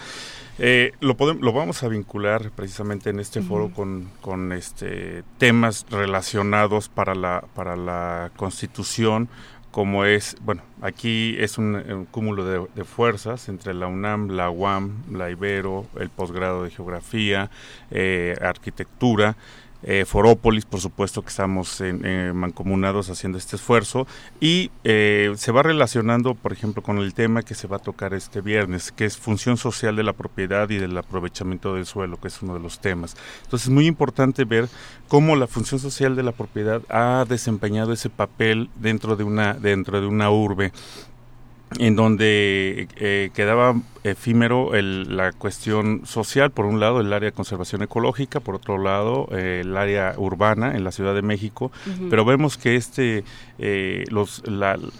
eh, 0.63 0.91
lo, 0.99 1.17
podemos, 1.17 1.41
lo 1.41 1.53
vamos 1.53 1.81
a 1.81 1.87
vincular 1.87 2.51
precisamente 2.51 3.09
en 3.09 3.19
este 3.19 3.41
foro 3.41 3.71
con, 3.71 4.09
con, 4.21 4.51
este, 4.51 5.23
temas 5.39 5.87
relacionados 5.89 6.87
para 6.87 7.15
la, 7.15 7.43
para 7.55 7.75
la 7.75 8.31
constitución 8.35 9.27
como 9.71 10.03
es, 10.03 10.35
bueno, 10.41 10.61
aquí 10.81 11.35
es 11.39 11.57
un, 11.57 12.05
cúmulo 12.11 12.45
de, 12.45 12.83
fuerzas 12.83 13.47
entre 13.47 13.73
la 13.73 13.87
UNAM, 13.87 14.29
la 14.29 14.49
UAM, 14.49 15.03
la 15.11 15.31
Ibero, 15.31 15.87
el 15.97 16.09
posgrado 16.09 16.65
de 16.65 16.71
Geografía, 16.71 17.49
eh, 17.89 18.35
Arquitectura, 18.41 19.37
eh, 19.83 20.05
Forópolis, 20.05 20.65
por 20.65 20.79
supuesto 20.79 21.21
que 21.21 21.29
estamos 21.29 21.81
en, 21.81 22.35
mancomunados 22.35 23.09
haciendo 23.09 23.37
este 23.37 23.55
esfuerzo 23.55 24.07
y 24.39 24.71
eh, 24.83 25.31
se 25.35 25.51
va 25.51 25.63
relacionando, 25.63 26.35
por 26.35 26.53
ejemplo, 26.53 26.83
con 26.83 26.99
el 26.99 27.13
tema 27.13 27.43
que 27.43 27.55
se 27.55 27.67
va 27.67 27.77
a 27.77 27.79
tocar 27.79 28.13
este 28.13 28.41
viernes, 28.41 28.91
que 28.91 29.05
es 29.05 29.17
función 29.17 29.57
social 29.57 29.95
de 29.95 30.03
la 30.03 30.13
propiedad 30.13 30.69
y 30.69 30.77
del 30.77 30.97
aprovechamiento 30.97 31.75
del 31.75 31.85
suelo, 31.85 32.19
que 32.19 32.27
es 32.27 32.41
uno 32.41 32.53
de 32.53 32.59
los 32.59 32.79
temas. 32.79 33.15
Entonces 33.43 33.67
es 33.67 33.73
muy 33.73 33.87
importante 33.87 34.45
ver 34.45 34.69
cómo 35.07 35.35
la 35.35 35.47
función 35.47 35.79
social 35.79 36.15
de 36.15 36.23
la 36.23 36.31
propiedad 36.31 36.81
ha 36.89 37.25
desempeñado 37.27 37.93
ese 37.93 38.09
papel 38.09 38.69
dentro 38.75 39.15
de 39.15 39.23
una 39.23 39.53
dentro 39.53 39.99
de 39.99 40.07
una 40.07 40.31
urbe 40.31 40.71
en 41.79 41.95
donde 41.95 42.87
eh, 42.97 43.29
quedaba 43.33 43.79
efímero 44.03 44.73
el, 44.73 45.15
la 45.15 45.31
cuestión 45.31 46.01
social, 46.05 46.51
por 46.51 46.65
un 46.65 46.79
lado 46.79 47.01
el 47.01 47.13
área 47.13 47.29
de 47.29 47.35
conservación 47.35 47.83
ecológica, 47.83 48.39
por 48.39 48.55
otro 48.55 48.77
lado 48.77 49.27
eh, 49.31 49.61
el 49.63 49.77
área 49.77 50.15
urbana 50.17 50.75
en 50.75 50.83
la 50.83 50.91
Ciudad 50.91 51.13
de 51.13 51.21
México, 51.21 51.71
pero 52.09 52.25
vemos 52.25 52.57
que 52.57 52.75
este 52.75 53.23
eh, 53.59 54.05
los, 54.09 54.43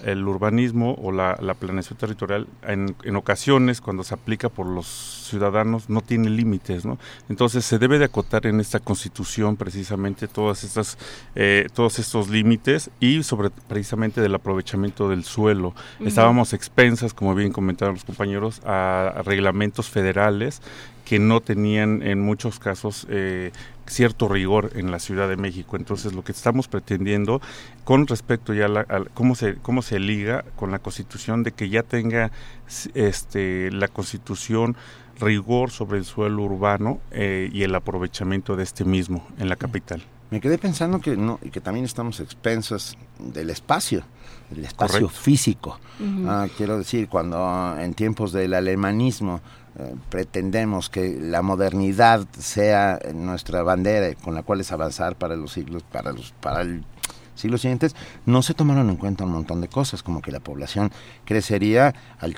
el 0.06 0.28
urbanismo 0.28 0.96
o 1.02 1.12
la, 1.12 1.36
planeación 1.60 1.98
territorial 1.98 2.48
en, 2.68 2.96
en, 3.04 3.16
ocasiones 3.16 3.82
cuando 3.82 4.04
se 4.04 4.14
aplica 4.14 4.50
por 4.50 4.68
los 4.68 4.88
ciudadanos 5.30 5.90
no 5.90 6.02
tiene 6.02 6.30
límites, 6.30 6.86
¿no? 6.86 6.98
Entonces 7.30 7.66
se 7.66 7.78
debe 7.78 8.00
de 8.00 8.06
acotar 8.06 8.46
en 8.46 8.60
esta 8.60 8.80
constitución 8.80 9.58
precisamente 9.58 10.28
todas 10.28 10.64
estas 10.64 10.98
todos 11.74 12.00
estos 12.00 12.30
límites 12.30 12.90
y 13.00 13.24
sobre 13.24 13.50
precisamente 13.50 14.22
del 14.22 14.36
aprovechamiento 14.36 15.10
del 15.10 15.24
suelo. 15.24 15.74
Estábamos 16.00 16.54
expensas, 16.54 17.14
como 17.14 17.36
bien 17.36 17.52
comentaron 17.52 17.96
los 17.96 18.04
compañeros, 18.04 18.62
a, 18.66 18.91
reglamentos 19.24 19.90
federales 19.90 20.62
que 21.06 21.20
no 21.20 21.42
tenían 21.42 22.04
en 22.04 22.22
muchos 22.22 22.60
casos 22.60 23.06
eh, 23.10 23.52
cierto 23.86 24.30
rigor 24.30 24.72
en 24.76 24.92
la 24.92 25.00
Ciudad 25.00 25.28
de 25.28 25.36
México. 25.36 25.76
Entonces, 25.76 26.14
lo 26.14 26.24
que 26.24 26.32
estamos 26.32 26.68
pretendiendo 26.68 27.42
con 27.84 28.08
respecto 28.08 28.54
ya 28.54 28.68
a, 28.68 29.04
cómo 29.14 29.36
se 29.36 29.56
cómo 29.56 29.82
se 29.82 30.00
liga 30.00 30.46
con 30.56 30.72
la 30.72 30.80
Constitución 30.80 31.44
de 31.44 31.52
que 31.52 31.70
ya 31.70 31.84
tenga 31.84 32.32
este 32.94 33.72
la 33.72 33.88
Constitución 33.88 34.78
rigor 35.20 35.70
sobre 35.72 36.00
el 36.00 36.06
suelo 36.06 36.44
urbano 36.44 37.00
eh, 37.12 37.50
y 37.52 37.64
el 37.64 37.76
aprovechamiento 37.76 38.56
de 38.56 38.64
este 38.64 38.86
mismo 38.86 39.28
en 39.38 39.50
la 39.50 39.56
capital. 39.56 40.02
Me 40.32 40.42
quedé 40.42 40.58
pensando 40.58 41.00
que 41.00 41.16
no 41.16 41.40
y 41.44 41.50
que 41.50 41.62
también 41.62 41.86
estamos 41.86 42.20
expensas 42.20 42.98
del 43.20 43.52
espacio 43.52 44.04
el 44.52 44.66
espacio 44.66 45.10
físico. 45.10 45.80
Ah, 46.28 46.48
quiero 46.58 46.78
decir, 46.78 47.08
cuando 47.08 47.78
en 47.80 47.94
tiempos 47.94 48.32
del 48.32 48.54
alemanismo 48.54 49.40
eh, 49.78 49.96
pretendemos 50.10 50.90
que 50.90 51.18
la 51.20 51.42
modernidad 51.42 52.28
sea 52.38 53.00
nuestra 53.14 53.64
bandera 53.64 54.14
con 54.16 54.36
la 54.36 54.44
cual 54.44 54.62
es 54.62 54.72
avanzar 54.72 55.16
para 55.16 55.36
los 55.36 55.54
siglos, 55.54 55.84
para 55.84 56.12
los, 56.12 56.32
para 56.34 56.62
el 56.62 56.84
siglos 57.36 57.62
siguientes, 57.62 57.96
no 58.26 58.42
se 58.42 58.54
tomaron 58.54 58.90
en 58.90 58.98
cuenta 58.98 59.24
un 59.24 59.32
montón 59.32 59.62
de 59.62 59.68
cosas, 59.68 60.04
como 60.04 60.22
que 60.22 60.32
la 60.32 60.40
población 60.40 60.92
crecería 61.26 61.94
al 62.20 62.36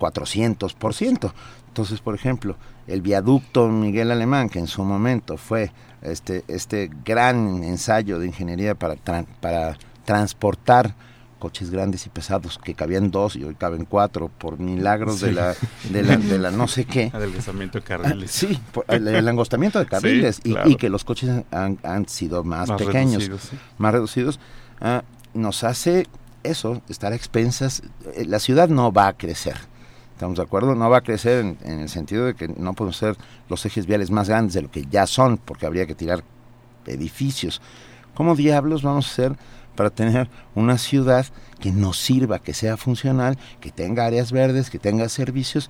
400%. 0.00 1.32
Entonces, 1.68 2.00
por 2.00 2.14
ejemplo, 2.14 2.56
el 2.86 3.02
viaducto 3.02 3.68
Miguel 3.68 4.10
Alemán, 4.10 4.48
que 4.48 4.58
en 4.58 4.66
su 4.66 4.82
momento 4.82 5.36
fue 5.36 5.70
este, 6.02 6.44
este 6.48 6.90
gran 7.04 7.64
ensayo 7.64 8.18
de 8.18 8.26
ingeniería 8.26 8.74
para, 8.74 8.96
para 9.40 9.76
transportar 10.04 10.94
coches 11.38 11.70
grandes 11.70 12.06
y 12.06 12.08
pesados 12.08 12.58
que 12.58 12.74
cabían 12.74 13.10
dos 13.10 13.36
y 13.36 13.44
hoy 13.44 13.54
caben 13.54 13.84
cuatro 13.84 14.28
por 14.28 14.58
milagros 14.58 15.20
de, 15.20 15.32
la, 15.32 15.54
de, 15.90 16.02
la, 16.02 16.16
de 16.16 16.38
la 16.38 16.50
no 16.52 16.66
sé 16.66 16.86
qué. 16.86 17.10
Adelgazamiento 17.12 17.78
de 17.78 17.84
carriles. 17.84 18.30
sí, 18.30 18.58
el, 18.88 19.28
angostamiento 19.28 19.78
de 19.78 19.86
carriles 19.86 20.40
y, 20.44 20.76
que 20.76 20.88
los 20.88 21.04
coches 21.04 21.44
han, 21.50 21.78
han 21.82 22.08
sido 22.08 22.42
más, 22.42 22.70
pequeños, 22.72 23.30
más 23.78 23.92
reducidos, 23.92 24.40
ah, 24.80 25.02
nos 25.34 25.64
hace 25.64 26.06
eso, 26.42 26.80
estar 26.88 27.12
a 27.12 27.16
expensas. 27.16 27.82
Eh, 28.14 28.24
la 28.24 28.38
ciudad 28.38 28.68
no 28.68 28.92
va 28.92 29.08
a 29.08 29.12
crecer. 29.12 29.56
¿Estamos 30.16 30.38
de 30.38 30.44
acuerdo? 30.44 30.74
No 30.74 30.88
va 30.88 30.96
a 30.96 31.00
crecer 31.02 31.44
en, 31.62 31.80
el 31.80 31.90
sentido 31.90 32.24
de 32.24 32.32
que 32.32 32.48
no 32.48 32.72
podemos 32.72 32.96
ser 32.96 33.18
los 33.50 33.66
ejes 33.66 33.84
viales 33.84 34.10
más 34.10 34.30
grandes 34.30 34.54
de 34.54 34.62
lo 34.62 34.70
que 34.70 34.86
ya 34.86 35.06
son, 35.06 35.36
porque 35.36 35.66
habría 35.66 35.86
que 35.86 35.94
tirar 35.94 36.24
edificios. 36.86 37.60
¿Cómo 38.14 38.34
diablos 38.34 38.80
vamos 38.80 39.10
a 39.10 39.14
ser 39.14 39.36
para 39.74 39.90
tener 39.90 40.30
una 40.54 40.78
ciudad 40.78 41.26
que 41.60 41.70
nos 41.70 41.98
sirva, 41.98 42.38
que 42.38 42.54
sea 42.54 42.78
funcional, 42.78 43.36
que 43.60 43.70
tenga 43.70 44.06
áreas 44.06 44.32
verdes, 44.32 44.70
que 44.70 44.78
tenga 44.78 45.06
servicios, 45.10 45.68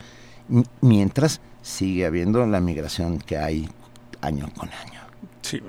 mientras 0.81 1.41
sigue 1.61 2.07
habiendo 2.07 2.47
la 2.47 2.61
migración 2.61 3.19
que 3.19 3.39
hay 3.39 3.69
año 4.21 4.49
con 4.57 4.69
año. 4.69 5.06
Sí, 5.47 5.63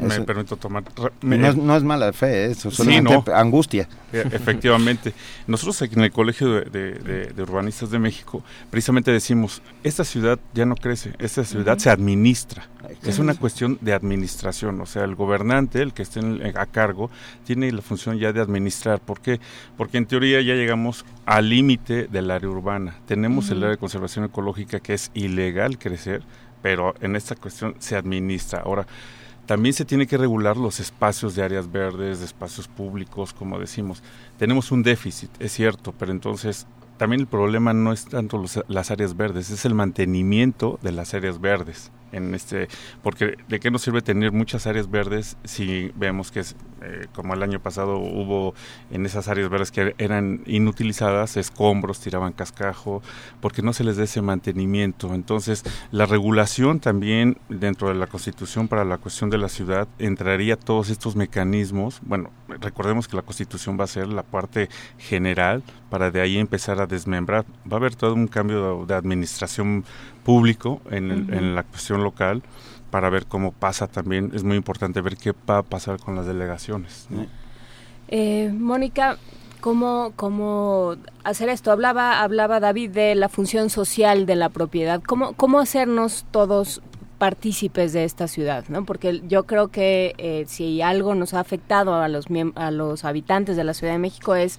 me 0.00 0.20
permito 0.22 0.56
tomar... 0.56 0.84
no, 1.20 1.76
es, 1.76 1.82
mala 1.82 2.14
fe, 2.14 2.46
¿eh? 2.46 2.50
eso 2.52 2.70
es 2.70 2.76
solamente 2.76 3.30
angustia. 3.30 3.86
E, 4.10 4.20
efectivamente. 4.20 5.12
Nosotros 5.46 5.82
aquí 5.82 5.96
en 5.96 6.04
el 6.04 6.12
Colegio 6.12 6.62
de, 6.62 7.34
Urbanistas 7.36 7.90
de 7.90 7.98
México 7.98 8.42
precisamente 8.70 9.10
decimos, 9.10 9.60
esta 9.84 10.04
ciudad 10.04 10.38
ya 10.54 10.64
no 10.64 10.76
crece, 10.76 11.12
esta 11.18 11.44
ciudad 11.44 11.76
se 11.76 11.90
administra. 11.90 12.70
Es 13.04 13.18
una 13.18 13.34
cuestión 13.34 13.78
de 13.82 13.92
administración, 13.92 14.80
o 14.80 14.86
sea, 14.86 15.04
el 15.04 15.14
gobernante, 15.14 15.82
el 15.82 15.92
que 15.92 16.02
esté 16.02 16.20
a 16.54 16.66
cargo, 16.66 17.10
tiene 17.44 17.70
la 17.70 17.82
función 17.82 18.18
ya 18.18 18.32
de 18.32 18.40
administrar. 18.40 19.00
¿Por 19.00 19.20
qué? 19.20 19.40
Porque 19.76 19.98
en 19.98 20.06
teoría 20.06 20.40
ya 20.40 20.54
llegamos 20.54 21.04
al 21.26 21.50
límite 21.50 22.08
del 22.08 22.30
área 22.30 22.48
urbana. 22.48 22.96
Tenemos 23.06 23.50
el 23.50 23.58
área 23.58 23.70
de 23.70 23.76
conservación 23.76 24.24
ecológica 24.24 24.80
que 24.80 24.94
es 24.94 25.10
ilegal 25.14 25.78
crecer, 25.78 26.22
pero 26.62 26.94
en 27.00 27.16
esta 27.16 27.34
cuestión 27.34 27.74
se 27.78 27.96
administra. 27.96 28.62
Ahora, 28.64 28.86
también 29.46 29.74
se 29.74 29.84
tiene 29.84 30.06
que 30.06 30.16
regular 30.16 30.56
los 30.56 30.80
espacios 30.80 31.34
de 31.34 31.42
áreas 31.42 31.70
verdes, 31.70 32.20
de 32.20 32.24
espacios 32.24 32.68
públicos, 32.68 33.34
como 33.34 33.58
decimos. 33.58 34.02
Tenemos 34.38 34.70
un 34.70 34.82
déficit, 34.82 35.30
es 35.40 35.52
cierto, 35.52 35.92
pero 35.98 36.12
entonces 36.12 36.66
también 36.96 37.20
el 37.20 37.26
problema 37.26 37.72
no 37.72 37.92
es 37.92 38.04
tanto 38.04 38.44
las 38.68 38.90
áreas 38.90 39.16
verdes, 39.16 39.50
es 39.50 39.64
el 39.64 39.74
mantenimiento 39.74 40.78
de 40.82 40.92
las 40.92 41.14
áreas 41.14 41.40
verdes 41.40 41.90
en 42.12 42.34
este 42.34 42.68
porque 43.02 43.36
de 43.48 43.60
qué 43.60 43.70
nos 43.70 43.82
sirve 43.82 44.02
tener 44.02 44.32
muchas 44.32 44.66
áreas 44.66 44.90
verdes 44.90 45.36
si 45.44 45.90
vemos 45.96 46.30
que 46.30 46.40
es 46.40 46.56
eh, 46.82 47.06
como 47.14 47.34
el 47.34 47.42
año 47.42 47.60
pasado 47.60 47.98
hubo 47.98 48.54
en 48.90 49.06
esas 49.06 49.28
áreas 49.28 49.48
verdes 49.48 49.70
que 49.70 49.94
eran 49.98 50.42
inutilizadas 50.46 51.36
escombros 51.36 52.00
tiraban 52.00 52.32
cascajo 52.32 53.02
porque 53.40 53.62
no 53.62 53.72
se 53.72 53.84
les 53.84 53.96
da 53.96 54.04
ese 54.04 54.22
mantenimiento. 54.22 55.14
Entonces 55.14 55.64
la 55.90 56.06
regulación 56.06 56.80
también 56.80 57.38
dentro 57.48 57.88
de 57.88 57.94
la 57.94 58.06
constitución 58.06 58.68
para 58.68 58.84
la 58.84 58.98
cuestión 58.98 59.30
de 59.30 59.38
la 59.38 59.48
ciudad 59.48 59.88
entraría 59.98 60.56
todos 60.56 60.90
estos 60.90 61.16
mecanismos. 61.16 62.00
Bueno 62.02 62.30
recordemos 62.48 63.08
que 63.08 63.16
la 63.16 63.22
constitución 63.22 63.78
va 63.78 63.84
a 63.84 63.88
ser 63.88 64.08
la 64.08 64.22
parte 64.22 64.68
general 64.98 65.62
para 65.92 66.10
de 66.10 66.22
ahí 66.22 66.38
empezar 66.38 66.80
a 66.80 66.86
desmembrar 66.86 67.44
va 67.70 67.74
a 67.74 67.76
haber 67.76 67.94
todo 67.94 68.14
un 68.14 68.26
cambio 68.26 68.86
de 68.86 68.94
administración 68.94 69.84
público 70.24 70.80
en, 70.90 71.10
en, 71.30 71.54
la 71.54 71.64
cuestión 71.64 72.02
local 72.02 72.42
para 72.90 73.10
ver 73.10 73.26
cómo 73.26 73.52
pasa 73.52 73.88
también. 73.88 74.32
Es 74.34 74.42
muy 74.42 74.56
importante 74.56 75.02
ver 75.02 75.18
qué 75.18 75.34
va 75.50 75.58
a 75.58 75.62
pasar 75.62 76.00
con 76.00 76.16
las 76.16 76.24
delegaciones. 76.24 77.08
Eh, 78.08 78.50
Mónica, 78.58 79.18
¿cómo, 79.60 80.14
¿cómo 80.16 80.96
hacer 81.24 81.50
esto? 81.50 81.70
Hablaba, 81.70 82.22
hablaba 82.22 82.58
David 82.58 82.92
de 82.92 83.14
la 83.14 83.28
función 83.28 83.68
social 83.68 84.24
de 84.24 84.36
la 84.36 84.48
propiedad. 84.48 85.02
¿Cómo, 85.02 85.34
cómo 85.34 85.60
hacernos 85.60 86.24
todos 86.30 86.80
partícipes 87.18 87.92
de 87.92 88.04
esta 88.04 88.28
ciudad, 88.28 88.64
¿no? 88.68 88.86
Porque 88.86 89.20
yo 89.28 89.44
creo 89.44 89.68
que 89.68 90.14
eh, 90.16 90.46
si 90.48 90.80
algo 90.80 91.14
nos 91.14 91.34
ha 91.34 91.40
afectado 91.40 91.96
a 91.96 92.08
los, 92.08 92.28
a 92.54 92.70
los 92.70 93.04
habitantes 93.04 93.58
de 93.58 93.64
la 93.64 93.74
Ciudad 93.74 93.92
de 93.92 93.98
México 93.98 94.34
es 94.34 94.58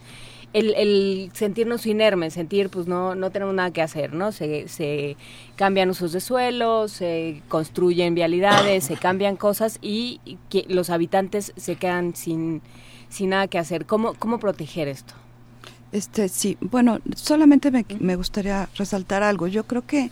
el, 0.54 1.32
sentirnos 1.34 1.86
inermes, 1.86 2.36
sentir 2.36 2.70
pues 2.70 2.88
no, 2.88 3.16
no 3.16 3.32
tenemos 3.32 3.54
nada 3.56 3.72
que 3.72 3.82
hacer, 3.82 4.14
¿no? 4.14 4.32
Se, 4.32 4.68
se 4.68 5.18
cambian 5.56 5.90
usos 5.90 6.14
de 6.14 6.22
suelo, 6.22 6.88
se 6.88 7.42
construyen 7.50 8.16
vialidades, 8.16 8.86
se 8.86 8.96
cambian 8.96 9.36
cosas 9.36 9.80
y 9.82 10.20
que 10.50 10.66
los 10.70 10.90
habitantes 10.90 11.54
se 11.58 11.76
quedan 11.76 12.16
sin, 12.16 12.62
sin 13.10 13.32
nada 13.32 13.48
que 13.48 13.58
hacer. 13.58 13.86
¿Cómo, 13.86 14.14
cómo 14.14 14.40
proteger 14.40 14.88
esto? 14.88 15.14
Este, 15.92 16.30
sí, 16.30 16.58
bueno, 16.62 17.00
solamente 17.16 17.70
me, 17.72 17.86
me 18.00 18.16
gustaría 18.16 18.70
resaltar 18.76 19.24
algo. 19.24 19.48
Yo 19.48 19.66
creo 19.66 19.86
que 19.86 20.12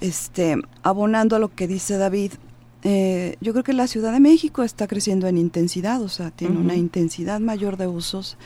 este, 0.00 0.56
abonando 0.82 1.36
a 1.36 1.38
lo 1.38 1.54
que 1.54 1.66
dice 1.66 1.96
David, 1.98 2.32
eh, 2.82 3.36
yo 3.40 3.52
creo 3.52 3.64
que 3.64 3.74
la 3.74 3.86
Ciudad 3.86 4.12
de 4.12 4.20
México 4.20 4.62
está 4.62 4.86
creciendo 4.86 5.26
en 5.26 5.36
intensidad, 5.36 6.00
o 6.00 6.08
sea, 6.08 6.30
tiene 6.30 6.56
una 6.56 6.76
intensidad 6.76 7.38
mayor 7.40 7.76
de 7.76 7.86
usos 7.86 8.38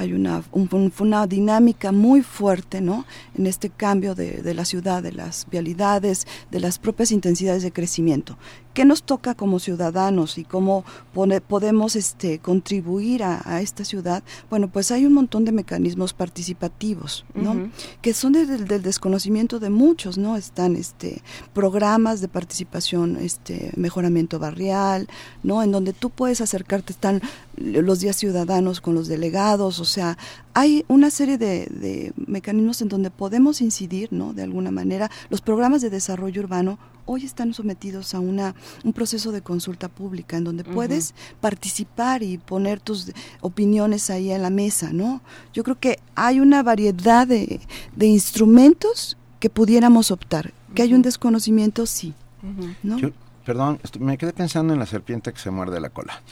hay 0.00 0.14
una, 0.14 0.42
una 0.98 1.26
dinámica 1.26 1.92
muy 1.92 2.22
fuerte 2.22 2.80
¿no? 2.80 3.04
en 3.36 3.46
este 3.46 3.68
cambio 3.68 4.14
de, 4.14 4.40
de, 4.40 4.54
la 4.54 4.64
ciudad, 4.64 5.02
de 5.02 5.12
las 5.12 5.46
vialidades, 5.50 6.26
de 6.50 6.58
las 6.58 6.78
propias 6.78 7.12
intensidades 7.12 7.62
de 7.62 7.70
crecimiento. 7.70 8.38
¿Qué 8.74 8.84
nos 8.84 9.02
toca 9.02 9.34
como 9.34 9.58
ciudadanos 9.58 10.38
y 10.38 10.44
cómo 10.44 10.84
podemos 11.48 11.96
este, 11.96 12.38
contribuir 12.38 13.24
a, 13.24 13.60
esta 13.60 13.84
ciudad? 13.84 14.22
Bueno, 14.48 14.68
pues 14.68 14.92
hay 14.92 15.06
un 15.06 15.12
montón 15.12 15.44
de 15.44 15.50
mecanismos 15.50 16.12
participativos, 16.12 17.24
¿no? 17.34 17.68
Que 18.00 18.14
son 18.14 18.32
del 18.32 18.82
desconocimiento 18.82 19.58
de 19.58 19.70
muchos, 19.70 20.18
¿no? 20.18 20.36
Están 20.36 20.76
este, 20.76 21.20
programas 21.52 22.20
de 22.20 22.28
participación, 22.28 23.16
este, 23.16 23.72
mejoramiento 23.74 24.38
barrial, 24.38 25.08
¿no? 25.42 25.64
En 25.64 25.72
donde 25.72 25.92
tú 25.92 26.10
puedes 26.10 26.40
acercarte, 26.40 26.92
están 26.92 27.20
los 27.56 27.98
días 27.98 28.16
ciudadanos 28.16 28.80
con 28.80 28.94
los 28.94 29.08
delegados, 29.08 29.80
o 29.80 29.84
sea, 29.84 30.16
hay 30.54 30.84
una 30.88 31.10
serie 31.10 31.38
de, 31.38 31.66
de 31.66 32.12
mecanismos 32.16 32.80
en 32.82 32.88
donde 32.88 33.10
podemos 33.10 33.60
incidir, 33.60 34.12
¿no? 34.12 34.32
De 34.32 34.42
alguna 34.42 34.70
manera, 34.70 35.10
los 35.28 35.40
programas 35.40 35.82
de 35.82 35.90
desarrollo 35.90 36.42
urbano 36.42 36.78
hoy 37.12 37.24
están 37.24 37.52
sometidos 37.54 38.14
a 38.14 38.20
una, 38.20 38.54
un 38.84 38.92
proceso 38.92 39.32
de 39.32 39.42
consulta 39.42 39.88
pública 39.88 40.36
en 40.36 40.44
donde 40.44 40.62
puedes 40.62 41.12
participar 41.40 42.22
y 42.22 42.38
poner 42.38 42.78
tus 42.78 43.10
opiniones 43.40 44.10
ahí 44.10 44.30
en 44.30 44.42
la 44.42 44.50
mesa, 44.50 44.92
¿no? 44.92 45.20
Yo 45.52 45.64
creo 45.64 45.76
que 45.76 45.98
hay 46.14 46.38
una 46.38 46.62
variedad 46.62 47.26
de, 47.26 47.60
de 47.96 48.06
instrumentos 48.06 49.16
que 49.40 49.50
pudiéramos 49.50 50.12
optar. 50.12 50.52
Que 50.72 50.82
hay 50.82 50.94
un 50.94 51.02
desconocimiento, 51.02 51.84
sí. 51.84 52.14
¿no? 52.84 52.96
perdón, 53.44 53.80
me 53.98 54.16
quedé 54.16 54.32
pensando 54.32 54.72
en 54.72 54.78
la 54.78 54.86
serpiente 54.86 55.32
que 55.32 55.40
se 55.40 55.50
muerde 55.50 55.80
la 55.80 55.90
cola. 55.90 56.22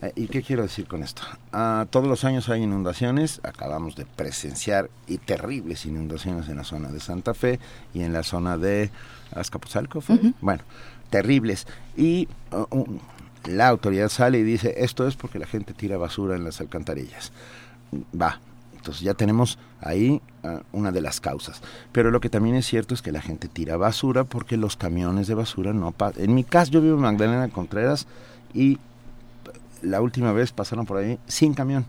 Eh, 0.00 0.12
¿Y 0.14 0.28
qué 0.28 0.42
quiero 0.42 0.62
decir 0.62 0.86
con 0.86 1.02
esto? 1.02 1.22
Ah, 1.52 1.86
todos 1.90 2.06
los 2.06 2.24
años 2.24 2.48
hay 2.48 2.62
inundaciones, 2.62 3.40
acabamos 3.42 3.96
de 3.96 4.06
presenciar 4.06 4.90
y 5.08 5.18
terribles 5.18 5.86
inundaciones 5.86 6.48
en 6.48 6.56
la 6.56 6.64
zona 6.64 6.90
de 6.90 7.00
Santa 7.00 7.34
Fe 7.34 7.58
y 7.94 8.02
en 8.02 8.12
la 8.12 8.22
zona 8.22 8.56
de 8.56 8.90
Azcapotzalco, 9.34 10.02
bueno, 10.40 10.62
terribles. 11.10 11.66
Y 11.96 12.28
uh, 12.52 12.98
la 13.46 13.68
autoridad 13.68 14.08
sale 14.08 14.38
y 14.38 14.44
dice, 14.44 14.74
esto 14.78 15.06
es 15.08 15.16
porque 15.16 15.40
la 15.40 15.46
gente 15.46 15.74
tira 15.74 15.96
basura 15.96 16.36
en 16.36 16.44
las 16.44 16.60
alcantarillas. 16.60 17.32
Va, 18.20 18.40
entonces 18.76 19.02
ya 19.02 19.14
tenemos 19.14 19.58
ahí 19.80 20.22
uh, 20.44 20.60
una 20.70 20.92
de 20.92 21.00
las 21.00 21.20
causas. 21.20 21.60
Pero 21.90 22.12
lo 22.12 22.20
que 22.20 22.30
también 22.30 22.54
es 22.54 22.66
cierto 22.66 22.94
es 22.94 23.02
que 23.02 23.10
la 23.10 23.20
gente 23.20 23.48
tira 23.48 23.76
basura 23.76 24.22
porque 24.22 24.56
los 24.56 24.76
camiones 24.76 25.26
de 25.26 25.34
basura 25.34 25.72
no 25.72 25.90
pasan. 25.90 26.22
En 26.22 26.34
mi 26.36 26.44
caso, 26.44 26.70
yo 26.70 26.80
vivo 26.80 26.94
en 26.94 27.02
Magdalena 27.02 27.48
Contreras 27.48 28.06
y 28.54 28.78
la 29.82 30.00
última 30.00 30.32
vez 30.32 30.52
pasaron 30.52 30.86
por 30.86 30.98
ahí 30.98 31.18
sin 31.26 31.54
camión. 31.54 31.86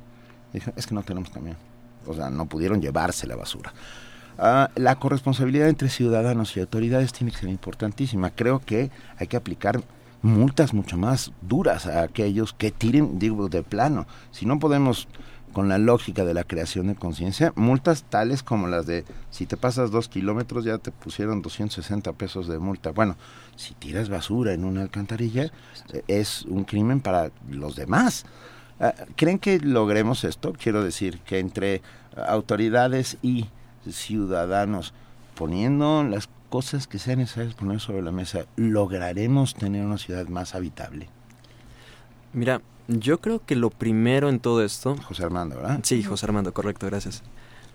Dije, 0.54 0.74
es 0.76 0.88
que 0.88 0.96
no 0.96 1.04
tenemos 1.04 1.30
camión. 1.30 1.58
O 2.06 2.14
sea, 2.14 2.30
no 2.30 2.46
pudieron 2.46 2.82
llevarse 2.82 3.28
la 3.28 3.36
basura. 3.36 3.74
Ah, 4.38 4.70
la 4.76 4.96
corresponsabilidad 4.96 5.68
entre 5.68 5.90
ciudadanos 5.90 6.56
y 6.56 6.62
autoridades 6.62 7.12
tiene 7.12 7.32
que 7.32 7.40
ser 7.40 7.50
importantísima. 7.50 8.32
Creo 8.32 8.60
que 8.60 8.90
hay 9.18 9.28
que 9.28 9.38
aplicar 9.38 9.82
multas 10.22 10.74
mucho 10.74 10.98
más 10.98 11.32
duras 11.42 11.88
a 11.88 12.04
aquellos 12.04 12.54
que 12.54 12.72
tiren, 12.72 13.20
digo, 13.20 13.50
de 13.50 13.64
plano. 13.64 14.08
Si 14.32 14.46
no 14.46 14.60
podemos, 14.60 15.08
con 15.52 15.68
la 15.68 15.78
lógica 15.78 16.26
de 16.26 16.34
la 16.34 16.44
creación 16.46 16.88
de 16.88 16.96
conciencia, 16.96 17.52
multas 17.56 18.04
tales 18.04 18.44
como 18.44 18.68
las 18.68 18.86
de 18.86 19.04
si 19.30 19.46
te 19.46 19.58
pasas 19.58 19.92
dos 19.92 20.08
kilómetros 20.08 20.64
ya 20.64 20.78
te 20.78 20.92
pusieron 20.92 21.42
260 21.42 22.14
pesos 22.14 22.48
de 22.48 22.60
multa. 22.60 22.92
Bueno, 22.92 23.18
si 23.60 23.74
tiras 23.74 24.08
basura 24.08 24.54
en 24.54 24.64
una 24.64 24.82
alcantarilla 24.82 25.52
es 26.08 26.44
un 26.44 26.64
crimen 26.64 27.02
para 27.02 27.30
los 27.50 27.76
demás. 27.76 28.26
Ah, 28.80 28.94
¿Creen 29.18 29.38
que 29.38 29.60
logremos 29.60 30.24
esto? 30.24 30.54
Quiero 30.54 30.82
decir, 30.82 31.20
que 31.20 31.40
entre 31.40 31.82
autoridades 32.16 33.18
y 33.22 33.48
ciudadanos, 33.90 34.94
poniendo 35.36 36.04
las 36.04 36.30
cosas 36.50 36.88
que 36.88 37.00
sean 37.00 37.20
necesarias 37.20 37.54
poner 37.54 37.82
sobre 37.82 38.02
la 38.02 38.14
mesa, 38.14 38.46
lograremos 38.56 39.56
tener 39.56 39.86
una 39.86 39.98
ciudad 39.98 40.26
más 40.30 40.56
habitable? 40.56 41.10
Mira, 42.32 42.62
yo 42.88 43.20
creo 43.20 43.46
que 43.46 43.58
lo 43.58 43.72
primero 43.72 44.30
en 44.30 44.40
todo 44.40 44.64
esto... 44.64 44.96
José 45.04 45.26
Armando, 45.26 45.58
¿verdad? 45.58 45.82
Sí, 45.84 46.02
José 46.02 46.28
Armando, 46.28 46.54
correcto, 46.54 46.86
gracias. 46.86 47.24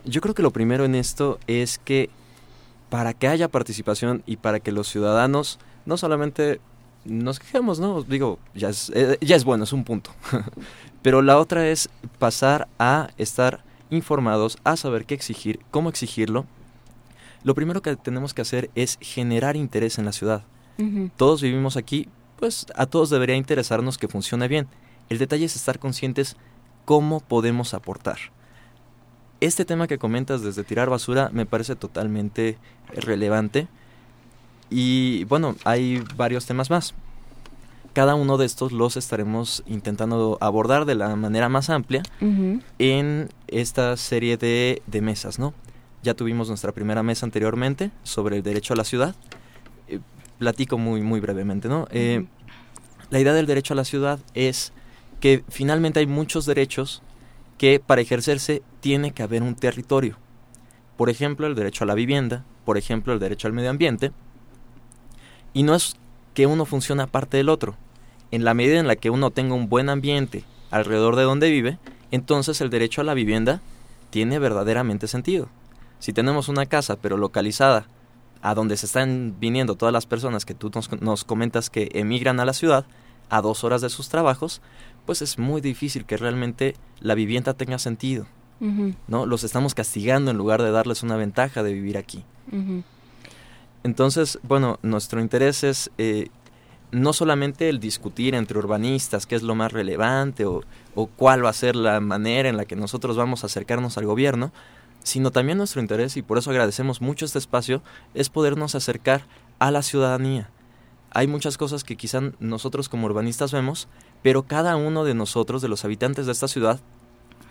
Yo 0.06 0.22
creo 0.22 0.34
que 0.34 0.42
lo 0.42 0.50
primero 0.50 0.86
en 0.86 0.94
esto 0.94 1.38
es 1.46 1.78
que 1.78 2.08
para 2.88 3.12
que 3.12 3.28
haya 3.28 3.48
participación 3.48 4.22
y 4.24 4.36
para 4.36 4.60
que 4.60 4.72
los 4.72 4.88
ciudadanos 4.88 5.58
no 5.86 5.96
solamente 5.96 6.60
nos 7.04 7.38
quejemos, 7.38 7.80
¿no? 7.80 8.02
Digo, 8.02 8.38
ya 8.54 8.70
es, 8.70 8.90
eh, 8.94 9.18
ya 9.20 9.36
es 9.36 9.44
bueno, 9.44 9.64
es 9.64 9.72
un 9.72 9.84
punto. 9.84 10.10
Pero 11.02 11.22
la 11.22 11.38
otra 11.38 11.68
es 11.68 11.90
pasar 12.18 12.68
a 12.78 13.10
estar 13.18 13.62
informados, 13.90 14.58
a 14.64 14.76
saber 14.76 15.04
qué 15.04 15.14
exigir, 15.14 15.60
cómo 15.70 15.88
exigirlo, 15.88 16.46
lo 17.44 17.54
primero 17.54 17.82
que 17.82 17.94
tenemos 17.96 18.32
que 18.32 18.40
hacer 18.40 18.70
es 18.74 18.96
generar 19.02 19.54
interés 19.54 19.98
en 19.98 20.06
la 20.06 20.12
ciudad. 20.12 20.42
Todos 21.16 21.40
vivimos 21.40 21.76
aquí, 21.76 22.08
pues 22.38 22.66
a 22.74 22.86
todos 22.86 23.10
debería 23.10 23.36
interesarnos 23.36 23.96
que 23.96 24.08
funcione 24.08 24.48
bien. 24.48 24.66
El 25.08 25.18
detalle 25.18 25.44
es 25.44 25.54
estar 25.54 25.78
conscientes 25.78 26.36
cómo 26.84 27.20
podemos 27.20 27.74
aportar. 27.74 28.16
Este 29.40 29.66
tema 29.66 29.86
que 29.86 29.98
comentas 29.98 30.42
desde 30.42 30.64
tirar 30.64 30.88
basura 30.88 31.28
me 31.32 31.44
parece 31.44 31.76
totalmente 31.76 32.56
relevante. 32.88 33.68
Y 34.76 35.22
bueno, 35.24 35.54
hay 35.62 36.02
varios 36.16 36.46
temas 36.46 36.68
más. 36.68 36.94
Cada 37.92 38.16
uno 38.16 38.38
de 38.38 38.46
estos 38.46 38.72
los 38.72 38.96
estaremos 38.96 39.62
intentando 39.66 40.36
abordar 40.40 40.84
de 40.84 40.96
la 40.96 41.14
manera 41.14 41.48
más 41.48 41.70
amplia 41.70 42.02
en 42.80 43.28
esta 43.46 43.96
serie 43.96 44.36
de, 44.36 44.82
de, 44.88 45.00
mesas, 45.00 45.38
¿no? 45.38 45.54
Ya 46.02 46.14
tuvimos 46.14 46.48
nuestra 46.48 46.72
primera 46.72 47.04
mesa 47.04 47.24
anteriormente 47.24 47.92
sobre 48.02 48.38
el 48.38 48.42
derecho 48.42 48.74
a 48.74 48.76
la 48.76 48.82
ciudad. 48.82 49.14
Eh, 49.86 50.00
platico 50.40 50.76
muy, 50.76 51.02
muy 51.02 51.20
brevemente, 51.20 51.68
¿no? 51.68 51.86
Eh, 51.92 52.26
la 53.10 53.20
idea 53.20 53.32
del 53.32 53.46
derecho 53.46 53.74
a 53.74 53.76
la 53.76 53.84
ciudad 53.84 54.18
es 54.34 54.72
que 55.20 55.44
finalmente 55.50 56.00
hay 56.00 56.08
muchos 56.08 56.46
derechos 56.46 57.00
que 57.58 57.78
para 57.78 58.00
ejercerse 58.00 58.64
tiene 58.80 59.12
que 59.12 59.22
haber 59.22 59.44
un 59.44 59.54
territorio. 59.54 60.16
Por 60.96 61.10
ejemplo, 61.10 61.46
el 61.46 61.54
derecho 61.54 61.84
a 61.84 61.86
la 61.86 61.94
vivienda, 61.94 62.44
por 62.64 62.76
ejemplo, 62.76 63.12
el 63.12 63.20
derecho 63.20 63.46
al 63.46 63.52
medio 63.52 63.70
ambiente. 63.70 64.10
Y 65.54 65.62
no 65.62 65.74
es 65.74 65.96
que 66.34 66.46
uno 66.46 66.66
funcione 66.66 67.02
aparte 67.02 67.38
del 67.38 67.48
otro. 67.48 67.76
En 68.30 68.44
la 68.44 68.52
medida 68.52 68.78
en 68.80 68.88
la 68.88 68.96
que 68.96 69.10
uno 69.10 69.30
tenga 69.30 69.54
un 69.54 69.68
buen 69.68 69.88
ambiente 69.88 70.44
alrededor 70.70 71.16
de 71.16 71.22
donde 71.22 71.50
vive, 71.50 71.78
entonces 72.10 72.60
el 72.60 72.68
derecho 72.68 73.00
a 73.00 73.04
la 73.04 73.14
vivienda 73.14 73.62
tiene 74.10 74.38
verdaderamente 74.38 75.06
sentido. 75.08 75.48
Si 76.00 76.12
tenemos 76.12 76.48
una 76.48 76.66
casa 76.66 76.96
pero 76.96 77.16
localizada 77.16 77.86
a 78.42 78.54
donde 78.54 78.76
se 78.76 78.86
están 78.86 79.36
viniendo 79.40 79.76
todas 79.76 79.92
las 79.92 80.04
personas 80.04 80.44
que 80.44 80.54
tú 80.54 80.70
nos, 81.00 81.24
comentas 81.24 81.70
que 81.70 81.88
emigran 81.94 82.40
a 82.40 82.44
la 82.44 82.52
ciudad 82.52 82.84
a 83.30 83.40
dos 83.40 83.64
horas 83.64 83.80
de 83.80 83.88
sus 83.88 84.10
trabajos, 84.10 84.60
pues 85.06 85.22
es 85.22 85.38
muy 85.38 85.60
difícil 85.60 86.04
que 86.04 86.16
realmente 86.16 86.74
la 87.00 87.14
vivienda 87.14 87.54
tenga 87.54 87.78
sentido. 87.78 88.26
¿no? 89.08 89.26
Los 89.26 89.44
estamos 89.44 89.74
castigando 89.74 90.30
en 90.30 90.36
lugar 90.36 90.62
de 90.62 90.70
darles 90.70 91.02
una 91.02 91.16
ventaja 91.16 91.62
de 91.62 91.72
vivir 91.72 91.96
aquí. 91.96 92.24
Entonces, 93.84 94.38
bueno, 94.42 94.78
nuestro 94.82 95.20
interés 95.20 95.62
es 95.62 95.90
eh, 95.98 96.28
no 96.90 97.12
solamente 97.12 97.68
el 97.68 97.80
discutir 97.80 98.34
entre 98.34 98.58
urbanistas 98.58 99.26
qué 99.26 99.36
es 99.36 99.42
lo 99.42 99.54
más 99.54 99.72
relevante 99.72 100.46
o, 100.46 100.62
o, 100.94 101.06
cuál 101.06 101.44
va 101.44 101.50
a 101.50 101.52
ser 101.52 101.76
la 101.76 102.00
manera 102.00 102.48
en 102.48 102.56
la 102.56 102.64
que 102.64 102.76
nosotros 102.76 103.16
vamos 103.16 103.42
a 103.42 103.46
acercarnos 103.46 103.98
al 103.98 104.06
gobierno, 104.06 104.52
sino 105.02 105.30
también 105.30 105.58
nuestro 105.58 105.82
interés, 105.82 106.16
y 106.16 106.22
por 106.22 106.38
eso 106.38 106.50
agradecemos 106.50 107.02
mucho 107.02 107.26
este 107.26 107.38
espacio, 107.38 107.82
es 108.14 108.30
podernos 108.30 108.74
acercar 108.74 109.26
a 109.58 109.70
la 109.70 109.82
ciudadanía. 109.82 110.48
Hay 111.10 111.26
muchas 111.26 111.58
cosas 111.58 111.84
que 111.84 111.96
quizá 111.96 112.20
nosotros 112.40 112.88
como 112.88 113.06
urbanistas 113.06 113.52
vemos, 113.52 113.86
pero 114.22 114.44
cada 114.44 114.76
uno 114.76 115.04
de 115.04 115.14
nosotros, 115.14 115.60
de 115.60 115.68
los 115.68 115.84
habitantes 115.84 116.24
de 116.26 116.32
esta 116.32 116.48
ciudad, 116.48 116.80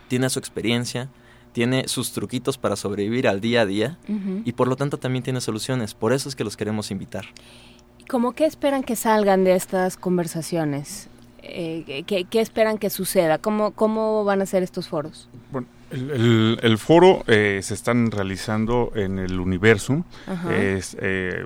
tiene 0.08 0.30
su 0.30 0.40
experiencia, 0.40 1.10
tiene 1.54 1.88
sus 1.88 2.12
truquitos 2.12 2.58
para 2.58 2.76
sobrevivir 2.76 3.28
al 3.28 3.40
día 3.40 3.62
a 3.62 3.66
día 3.66 3.98
y 4.44 4.52
por 4.54 4.68
lo 4.68 4.76
tanto 4.76 4.98
también 4.98 5.24
tiene 5.24 5.40
soluciones. 5.40 5.94
Por 5.94 6.12
eso 6.12 6.28
es 6.28 6.36
que 6.36 6.44
los 6.44 6.58
queremos 6.58 6.92
invitar. 6.92 7.26
¿Cómo 8.10 8.34
qué 8.34 8.46
esperan 8.46 8.84
que 8.84 8.96
salgan 8.96 9.44
de 9.44 9.56
estas 9.56 9.96
conversaciones? 9.96 11.08
Eh, 11.42 12.04
¿qué, 12.06 12.28
esperan 12.40 12.78
que 12.78 12.90
suceda? 12.90 13.38
¿Cómo, 13.38 13.72
¿Cómo 13.72 14.24
van 14.24 14.42
a 14.42 14.46
ser 14.46 14.64
estos 14.64 14.88
foros? 14.88 15.30
Bueno, 15.52 15.68
el, 15.92 16.78
foro 16.78 17.24
eh, 17.28 17.60
se 17.62 17.74
están 17.74 18.12
realizando 18.12 18.92
en 18.96 19.20
el 19.20 19.40
universo. 19.40 20.04
Es, 20.50 20.98
eh, 21.00 21.46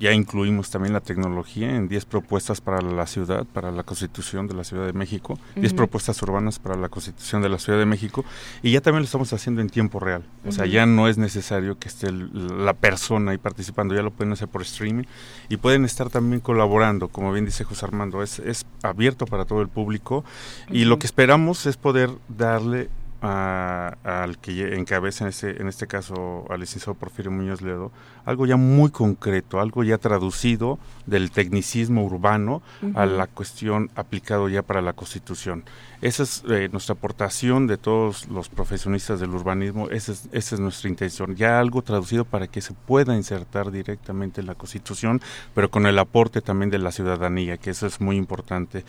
ya 0.00 0.12
incluimos 0.12 0.70
también 0.70 0.94
la 0.94 1.00
tecnología 1.00 1.76
en 1.76 1.86
10 1.86 2.06
propuestas 2.06 2.62
para 2.62 2.80
la 2.80 3.06
ciudad, 3.06 3.44
para 3.44 3.70
la 3.70 3.82
constitución 3.82 4.46
de 4.46 4.54
la 4.54 4.64
Ciudad 4.64 4.86
de 4.86 4.94
México, 4.94 5.38
10 5.56 5.74
propuestas 5.74 6.20
urbanas 6.22 6.58
para 6.58 6.74
la 6.74 6.88
constitución 6.88 7.42
de 7.42 7.50
la 7.50 7.58
Ciudad 7.58 7.78
de 7.78 7.84
México, 7.84 8.24
y 8.62 8.72
ya 8.72 8.80
también 8.80 9.02
lo 9.02 9.04
estamos 9.04 9.30
haciendo 9.34 9.60
en 9.60 9.68
tiempo 9.68 10.00
real. 10.00 10.24
O 10.46 10.52
sea, 10.52 10.64
ya 10.64 10.86
no 10.86 11.06
es 11.06 11.18
necesario 11.18 11.78
que 11.78 11.88
esté 11.88 12.10
la 12.10 12.72
persona 12.72 13.32
ahí 13.32 13.38
participando, 13.38 13.94
ya 13.94 14.00
lo 14.00 14.10
pueden 14.10 14.32
hacer 14.32 14.48
por 14.48 14.62
streaming 14.62 15.04
y 15.50 15.58
pueden 15.58 15.84
estar 15.84 16.08
también 16.08 16.40
colaborando, 16.40 17.08
como 17.08 17.30
bien 17.30 17.44
dice 17.44 17.64
José 17.64 17.84
Armando, 17.84 18.22
es, 18.22 18.38
es 18.38 18.64
abierto 18.82 19.26
para 19.26 19.44
todo 19.44 19.60
el 19.60 19.68
público 19.68 20.24
y 20.70 20.86
lo 20.86 20.98
que 20.98 21.06
esperamos 21.06 21.66
es 21.66 21.76
poder 21.76 22.10
darle 22.28 22.88
al 23.20 24.38
que 24.38 24.74
encabeza 24.76 25.24
en 25.24 25.30
este, 25.30 25.60
en 25.60 25.68
este 25.68 25.86
caso 25.86 26.46
al 26.48 26.60
licenciado 26.60 26.94
Porfirio 26.94 27.30
Muñoz 27.30 27.60
Ledo, 27.60 27.92
algo 28.24 28.46
ya 28.46 28.56
muy 28.56 28.90
concreto, 28.90 29.60
algo 29.60 29.84
ya 29.84 29.98
traducido 29.98 30.78
del 31.06 31.30
tecnicismo 31.30 32.04
urbano 32.04 32.62
a 32.94 33.04
la 33.06 33.26
cuestión 33.26 33.90
aplicado 33.94 34.48
ya 34.48 34.62
para 34.62 34.80
la 34.80 34.94
Constitución. 34.94 35.64
Esa 36.00 36.22
es 36.22 36.42
eh, 36.48 36.70
nuestra 36.72 36.94
aportación 36.94 37.66
de 37.66 37.76
todos 37.76 38.28
los 38.28 38.48
profesionistas 38.48 39.20
del 39.20 39.30
urbanismo, 39.30 39.90
esa 39.90 40.12
es, 40.12 40.28
esa 40.32 40.54
es 40.54 40.60
nuestra 40.60 40.88
intención, 40.88 41.36
ya 41.36 41.60
algo 41.60 41.82
traducido 41.82 42.24
para 42.24 42.46
que 42.46 42.62
se 42.62 42.72
pueda 42.72 43.14
insertar 43.14 43.70
directamente 43.70 44.40
en 44.40 44.46
la 44.46 44.54
Constitución, 44.54 45.20
pero 45.54 45.70
con 45.70 45.86
el 45.86 45.98
aporte 45.98 46.40
también 46.40 46.70
de 46.70 46.78
la 46.78 46.90
ciudadanía, 46.90 47.58
que 47.58 47.70
eso 47.70 47.86
es 47.86 48.00
muy 48.00 48.16
importante. 48.16 48.84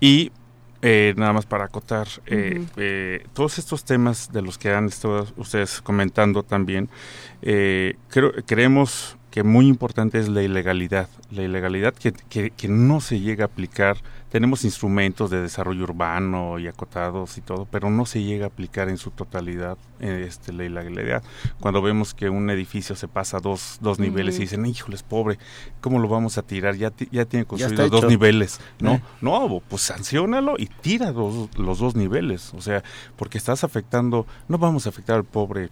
Y 0.00 0.30
eh, 0.86 1.14
nada 1.16 1.32
más 1.32 1.46
para 1.46 1.64
acotar, 1.64 2.06
eh, 2.26 2.62
eh, 2.76 3.26
todos 3.32 3.58
estos 3.58 3.84
temas 3.84 4.30
de 4.32 4.42
los 4.42 4.58
que 4.58 4.70
han 4.70 4.84
estado 4.84 5.26
ustedes 5.38 5.80
comentando 5.80 6.42
también, 6.42 6.90
creo, 7.40 8.32
creemos 8.44 9.16
que 9.30 9.42
muy 9.42 9.66
importante 9.66 10.18
es 10.18 10.28
la 10.28 10.42
ilegalidad, 10.42 11.08
la 11.30 11.42
ilegalidad 11.42 11.94
que, 11.94 12.12
que, 12.50 12.68
no 12.68 13.00
se 13.00 13.18
llega 13.18 13.44
a 13.44 13.46
aplicar 13.46 13.96
tenemos 14.34 14.64
instrumentos 14.64 15.30
de 15.30 15.40
desarrollo 15.40 15.84
urbano 15.84 16.58
y 16.58 16.66
acotados 16.66 17.38
y 17.38 17.40
todo, 17.40 17.68
pero 17.70 17.88
no 17.88 18.04
se 18.04 18.20
llega 18.20 18.46
a 18.46 18.48
aplicar 18.48 18.88
en 18.88 18.96
su 18.96 19.12
totalidad 19.12 19.78
este, 20.00 20.52
la 20.52 20.64
ilegalidad. 20.64 21.22
Cuando 21.60 21.80
vemos 21.80 22.14
que 22.14 22.28
un 22.30 22.50
edificio 22.50 22.96
se 22.96 23.06
pasa 23.06 23.38
dos, 23.38 23.78
dos 23.80 24.00
niveles 24.00 24.38
y 24.38 24.40
dicen, 24.40 24.66
híjoles, 24.66 25.04
pobre, 25.04 25.38
¿cómo 25.80 26.00
lo 26.00 26.08
vamos 26.08 26.36
a 26.36 26.42
tirar? 26.42 26.74
Ya, 26.74 26.92
ya 27.12 27.26
tiene 27.26 27.46
construido 27.46 27.88
dos 27.88 28.06
niveles. 28.06 28.58
No, 28.80 28.94
eh. 28.94 29.02
no, 29.20 29.62
pues 29.68 29.82
sancionalo 29.82 30.56
y 30.58 30.66
tira 30.66 31.12
los, 31.12 31.56
los 31.56 31.78
dos 31.78 31.94
niveles. 31.94 32.54
O 32.54 32.60
sea, 32.60 32.82
porque 33.14 33.38
estás 33.38 33.62
afectando, 33.62 34.26
no 34.48 34.58
vamos 34.58 34.86
a 34.86 34.88
afectar 34.88 35.14
al 35.14 35.24
pobre 35.24 35.70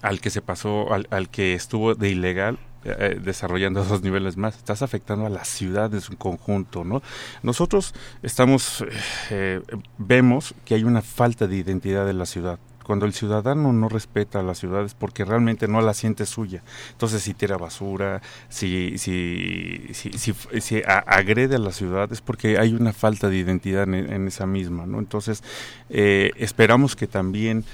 al 0.00 0.22
que 0.22 0.30
se 0.30 0.40
pasó, 0.40 0.90
al, 0.94 1.06
al 1.10 1.28
que 1.28 1.52
estuvo 1.52 1.94
de 1.94 2.08
ilegal, 2.08 2.58
eh, 2.84 3.20
desarrollando 3.22 3.84
dos 3.88 4.02
niveles 4.02 4.36
más, 4.36 4.56
estás 4.56 4.82
afectando 4.82 5.26
a 5.26 5.30
la 5.30 5.44
ciudad 5.44 5.92
en 5.92 6.00
su 6.00 6.16
conjunto, 6.16 6.84
¿no? 6.84 7.02
Nosotros 7.42 7.94
estamos, 8.22 8.84
eh, 9.30 9.60
vemos 9.98 10.54
que 10.64 10.74
hay 10.74 10.84
una 10.84 11.02
falta 11.02 11.46
de 11.46 11.56
identidad 11.56 12.06
de 12.06 12.14
la 12.14 12.26
ciudad. 12.26 12.58
Cuando 12.84 13.06
el 13.06 13.12
ciudadano 13.12 13.72
no 13.72 13.88
respeta 13.88 14.40
a 14.40 14.42
la 14.42 14.54
ciudad 14.54 14.84
es 14.84 14.94
porque 14.94 15.24
realmente 15.24 15.68
no 15.68 15.80
la 15.80 15.94
siente 15.94 16.26
suya. 16.26 16.62
Entonces, 16.90 17.22
si 17.22 17.34
tira 17.34 17.56
basura, 17.56 18.20
si, 18.48 18.98
si, 18.98 19.90
si, 19.92 20.12
si, 20.12 20.82
agrede 20.86 21.56
a 21.56 21.60
la 21.60 21.70
ciudad 21.70 22.10
es 22.12 22.20
porque 22.20 22.58
hay 22.58 22.72
una 22.72 22.92
falta 22.92 23.28
de 23.28 23.36
identidad 23.36 23.82
en, 23.84 24.26
esa 24.26 24.46
misma, 24.46 24.86
¿no? 24.86 24.98
Entonces, 24.98 25.44
eh, 25.88 26.32
esperamos 26.36 26.96
que 26.96 27.06
también 27.06 27.64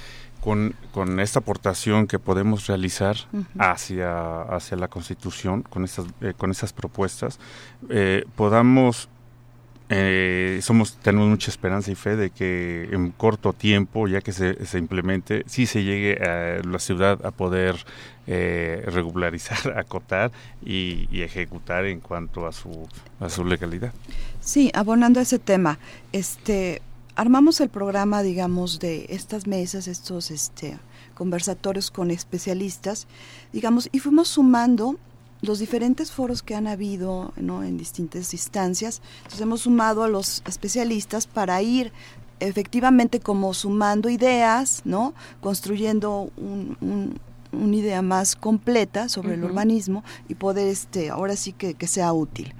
con, 0.47 0.73
con 0.93 1.19
esta 1.19 1.39
aportación 1.39 2.07
que 2.07 2.19
podemos 2.19 2.67
realizar 2.67 3.17
hacia, 3.59 4.43
hacia 4.43 4.77
la 4.77 4.87
Constitución, 4.87 5.61
con 5.61 5.83
estas, 5.83 6.05
eh, 6.21 6.33
con 6.37 6.51
estas 6.51 6.71
propuestas, 6.71 7.37
eh, 7.89 8.23
podamos 8.37 9.09
eh, 9.89 10.59
somos 10.61 10.97
tenemos 10.99 11.27
mucha 11.27 11.51
esperanza 11.51 11.91
y 11.91 11.95
fe 11.95 12.15
de 12.15 12.29
que 12.29 12.87
en 12.93 13.11
corto 13.11 13.51
tiempo, 13.51 14.07
ya 14.07 14.21
que 14.21 14.31
se, 14.31 14.65
se 14.65 14.77
implemente, 14.77 15.43
sí 15.47 15.65
se 15.65 15.83
llegue 15.83 16.13
a 16.23 16.65
la 16.65 16.79
ciudad 16.79 17.25
a 17.25 17.31
poder 17.31 17.75
regularizar, 18.25 19.77
acotar 19.77 20.31
y, 20.65 21.09
y, 21.11 21.23
ejecutar 21.23 21.85
en 21.85 21.99
cuanto 21.99 22.47
a 22.47 22.53
su 22.53 22.87
a 23.19 23.27
su 23.29 23.43
legalidad. 23.43 23.91
Sí, 24.39 24.71
abonando 24.73 25.19
a 25.19 25.23
ese 25.23 25.39
tema, 25.39 25.77
este 26.13 26.81
armamos 27.17 27.59
el 27.61 27.69
programa, 27.69 28.21
digamos, 28.21 28.79
de 28.79 29.07
estas 29.09 29.47
mesas, 29.47 29.87
estos 29.87 30.29
este, 30.29 30.77
conversatorios 31.15 31.89
con 31.89 32.11
especialistas, 32.11 33.07
digamos, 33.51 33.89
y 33.91 33.99
fuimos 33.99 34.27
sumando 34.27 34.97
los 35.41 35.57
diferentes 35.57 36.11
foros 36.11 36.43
que 36.43 36.53
han 36.53 36.67
habido 36.67 37.33
¿no? 37.35 37.63
en 37.63 37.77
distintas 37.77 38.33
instancias. 38.33 39.01
Entonces 39.17 39.41
hemos 39.41 39.61
sumado 39.61 40.03
a 40.03 40.07
los 40.07 40.43
especialistas 40.45 41.25
para 41.25 41.59
ir 41.61 41.91
efectivamente 42.39 43.19
como 43.19 43.55
sumando 43.55 44.09
ideas, 44.09 44.83
¿no? 44.85 45.15
construyendo 45.41 46.29
un, 46.37 47.19
una 47.51 47.75
idea 47.75 48.03
más 48.03 48.35
completa 48.35 49.09
sobre 49.09 49.33
el 49.33 49.43
urbanismo 49.43 50.03
y 50.29 50.35
poder 50.35 50.67
este 50.67 51.09
ahora 51.09 51.35
sí 51.35 51.51
que, 51.51 51.73
que 51.73 51.87
sea 51.87 52.13
útil. 52.13 52.53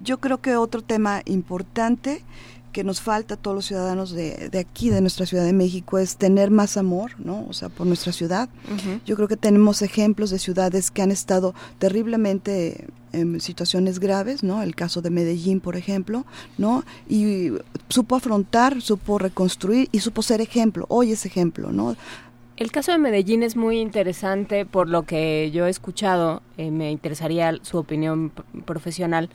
Yo 0.00 0.20
creo 0.20 0.40
que 0.40 0.56
otro 0.56 0.82
tema 0.82 1.22
importante 1.24 2.22
que 2.74 2.84
nos 2.84 3.00
falta 3.00 3.34
a 3.34 3.36
todos 3.36 3.54
los 3.54 3.66
ciudadanos 3.66 4.10
de, 4.10 4.50
de, 4.50 4.58
aquí, 4.58 4.90
de 4.90 5.00
nuestra 5.00 5.26
Ciudad 5.26 5.44
de 5.44 5.52
México, 5.52 5.96
es 5.96 6.16
tener 6.16 6.50
más 6.50 6.76
amor, 6.76 7.12
¿no? 7.18 7.46
O 7.48 7.52
sea, 7.52 7.68
por 7.68 7.86
nuestra 7.86 8.12
ciudad. 8.12 8.48
Yo 9.06 9.14
creo 9.14 9.28
que 9.28 9.36
tenemos 9.36 9.80
ejemplos 9.80 10.30
de 10.30 10.40
ciudades 10.40 10.90
que 10.90 11.00
han 11.00 11.12
estado 11.12 11.54
terriblemente 11.78 12.88
en 13.12 13.40
situaciones 13.40 14.00
graves, 14.00 14.42
¿no? 14.42 14.60
El 14.60 14.74
caso 14.74 15.02
de 15.02 15.10
Medellín, 15.10 15.60
por 15.60 15.76
ejemplo, 15.76 16.26
¿no? 16.58 16.84
Y 17.08 17.52
supo 17.88 18.16
afrontar, 18.16 18.82
supo 18.82 19.20
reconstruir 19.20 19.88
y 19.92 20.00
supo 20.00 20.20
ser 20.22 20.40
ejemplo. 20.40 20.84
Hoy 20.88 21.12
es 21.12 21.24
ejemplo, 21.26 21.70
¿no? 21.70 21.96
El 22.56 22.70
caso 22.70 22.92
de 22.92 22.98
Medellín 22.98 23.42
es 23.42 23.56
muy 23.56 23.80
interesante 23.80 24.64
por 24.64 24.88
lo 24.88 25.02
que 25.02 25.50
yo 25.52 25.66
he 25.66 25.70
escuchado, 25.70 26.40
eh, 26.56 26.70
me 26.70 26.92
interesaría 26.92 27.58
su 27.62 27.78
opinión 27.78 28.30
profesional. 28.64 29.28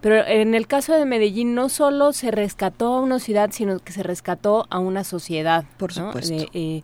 Pero 0.00 0.26
en 0.26 0.54
el 0.54 0.66
caso 0.66 0.94
de 0.94 1.04
Medellín 1.04 1.54
no 1.54 1.68
solo 1.68 2.12
se 2.12 2.30
rescató 2.30 2.94
a 2.94 3.00
una 3.00 3.18
ciudad, 3.18 3.50
sino 3.52 3.78
que 3.78 3.92
se 3.92 4.02
rescató 4.02 4.66
a 4.70 4.78
una 4.78 5.04
sociedad. 5.04 5.64
Por 5.76 5.92
supuesto. 5.92 6.46
Eh, 6.54 6.82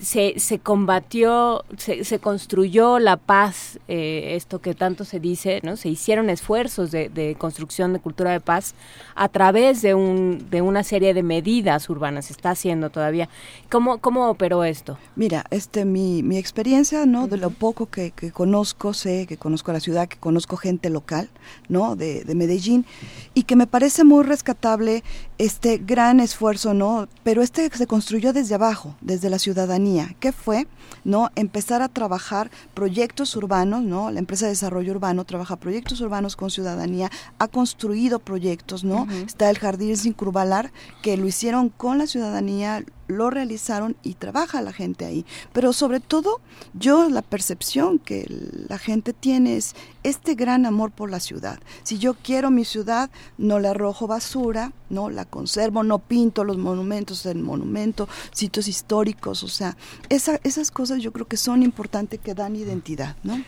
se, 0.00 0.38
se 0.38 0.58
combatió, 0.58 1.64
se, 1.76 2.04
se, 2.04 2.18
construyó 2.18 2.98
la 2.98 3.16
paz, 3.16 3.78
eh, 3.86 4.32
esto 4.34 4.60
que 4.60 4.74
tanto 4.74 5.04
se 5.04 5.20
dice, 5.20 5.60
¿no? 5.62 5.76
Se 5.76 5.88
hicieron 5.88 6.30
esfuerzos 6.30 6.90
de, 6.90 7.08
de, 7.08 7.34
construcción 7.36 7.92
de 7.92 8.00
cultura 8.00 8.32
de 8.32 8.40
paz 8.40 8.74
a 9.14 9.28
través 9.28 9.82
de, 9.82 9.94
un, 9.94 10.46
de 10.50 10.62
una 10.62 10.84
serie 10.84 11.12
de 11.12 11.22
medidas 11.22 11.88
urbanas, 11.90 12.26
se 12.26 12.32
está 12.32 12.50
haciendo 12.50 12.88
todavía. 12.90 13.28
¿Cómo, 13.70 13.98
cómo 13.98 14.30
operó 14.30 14.64
esto? 14.64 14.98
Mira, 15.16 15.44
este, 15.50 15.84
mi, 15.84 16.22
mi 16.22 16.38
experiencia, 16.38 17.04
¿no? 17.04 17.28
De 17.28 17.36
lo 17.36 17.50
poco 17.50 17.86
que, 17.86 18.10
que, 18.12 18.32
conozco, 18.32 18.94
sé 18.94 19.26
que 19.26 19.36
conozco 19.36 19.72
la 19.72 19.80
ciudad, 19.80 20.08
que 20.08 20.16
conozco 20.16 20.56
gente 20.56 20.88
local, 20.88 21.28
¿no? 21.68 21.94
De, 21.94 22.24
de 22.24 22.34
Medellín, 22.34 22.86
y 23.34 23.42
que 23.42 23.56
me 23.56 23.66
parece 23.66 24.04
muy 24.04 24.24
rescatable 24.24 25.04
este 25.36 25.78
gran 25.78 26.20
esfuerzo, 26.20 26.72
¿no? 26.72 27.06
Pero 27.22 27.42
este 27.42 27.68
se 27.68 27.86
construyó 27.86 28.32
desde 28.32 28.54
abajo, 28.54 28.96
desde 29.02 29.28
la 29.28 29.38
ciudad 29.38 29.70
ciudadanía, 29.90 30.14
que 30.20 30.32
fue 30.32 30.66
no 31.04 31.30
empezar 31.34 31.82
a 31.82 31.88
trabajar 31.88 32.50
proyectos 32.74 33.36
urbanos, 33.36 33.82
¿no? 33.82 34.10
La 34.10 34.18
empresa 34.18 34.46
de 34.46 34.52
desarrollo 34.52 34.92
urbano 34.92 35.24
trabaja 35.24 35.56
proyectos 35.56 36.00
urbanos 36.00 36.36
con 36.36 36.50
ciudadanía, 36.50 37.10
ha 37.38 37.48
construido 37.48 38.18
proyectos, 38.18 38.84
¿no? 38.84 39.06
Está 39.26 39.50
el 39.50 39.58
Jardín 39.58 39.96
Sin 39.96 40.12
Curvalar, 40.12 40.72
que 41.02 41.16
lo 41.16 41.26
hicieron 41.26 41.68
con 41.68 41.98
la 41.98 42.06
ciudadanía, 42.06 42.84
lo 43.08 43.28
realizaron 43.28 43.96
y 44.02 44.14
trabaja 44.14 44.62
la 44.62 44.72
gente 44.72 45.04
ahí. 45.04 45.26
Pero 45.52 45.72
sobre 45.72 46.00
todo, 46.00 46.40
yo 46.74 47.08
la 47.08 47.22
percepción 47.22 47.98
que 47.98 48.26
la 48.68 48.78
gente 48.78 49.12
tiene 49.12 49.56
es 49.56 49.74
este 50.02 50.34
gran 50.34 50.64
amor 50.64 50.92
por 50.92 51.10
la 51.10 51.20
ciudad. 51.20 51.58
Si 51.82 51.98
yo 51.98 52.14
quiero 52.14 52.50
mi 52.50 52.64
ciudad, 52.64 53.10
no 53.36 53.58
le 53.58 53.68
arrojo 53.68 54.06
basura, 54.06 54.72
no 54.88 55.10
la 55.10 55.24
conservo, 55.24 55.82
no 55.82 55.98
pinto 55.98 56.44
los 56.44 56.56
monumentos 56.56 57.22
del 57.24 57.38
monumento, 57.38 58.08
sitios 58.32 58.68
históricos, 58.68 59.42
o 59.42 59.48
sea, 59.48 59.76
esas 60.08 60.70
cosas 60.70 60.79
yo 60.84 61.12
creo 61.12 61.26
que 61.26 61.36
son 61.36 61.62
importantes 61.62 62.20
que 62.20 62.34
dan 62.34 62.56
identidad, 62.56 63.16
¿no? 63.22 63.42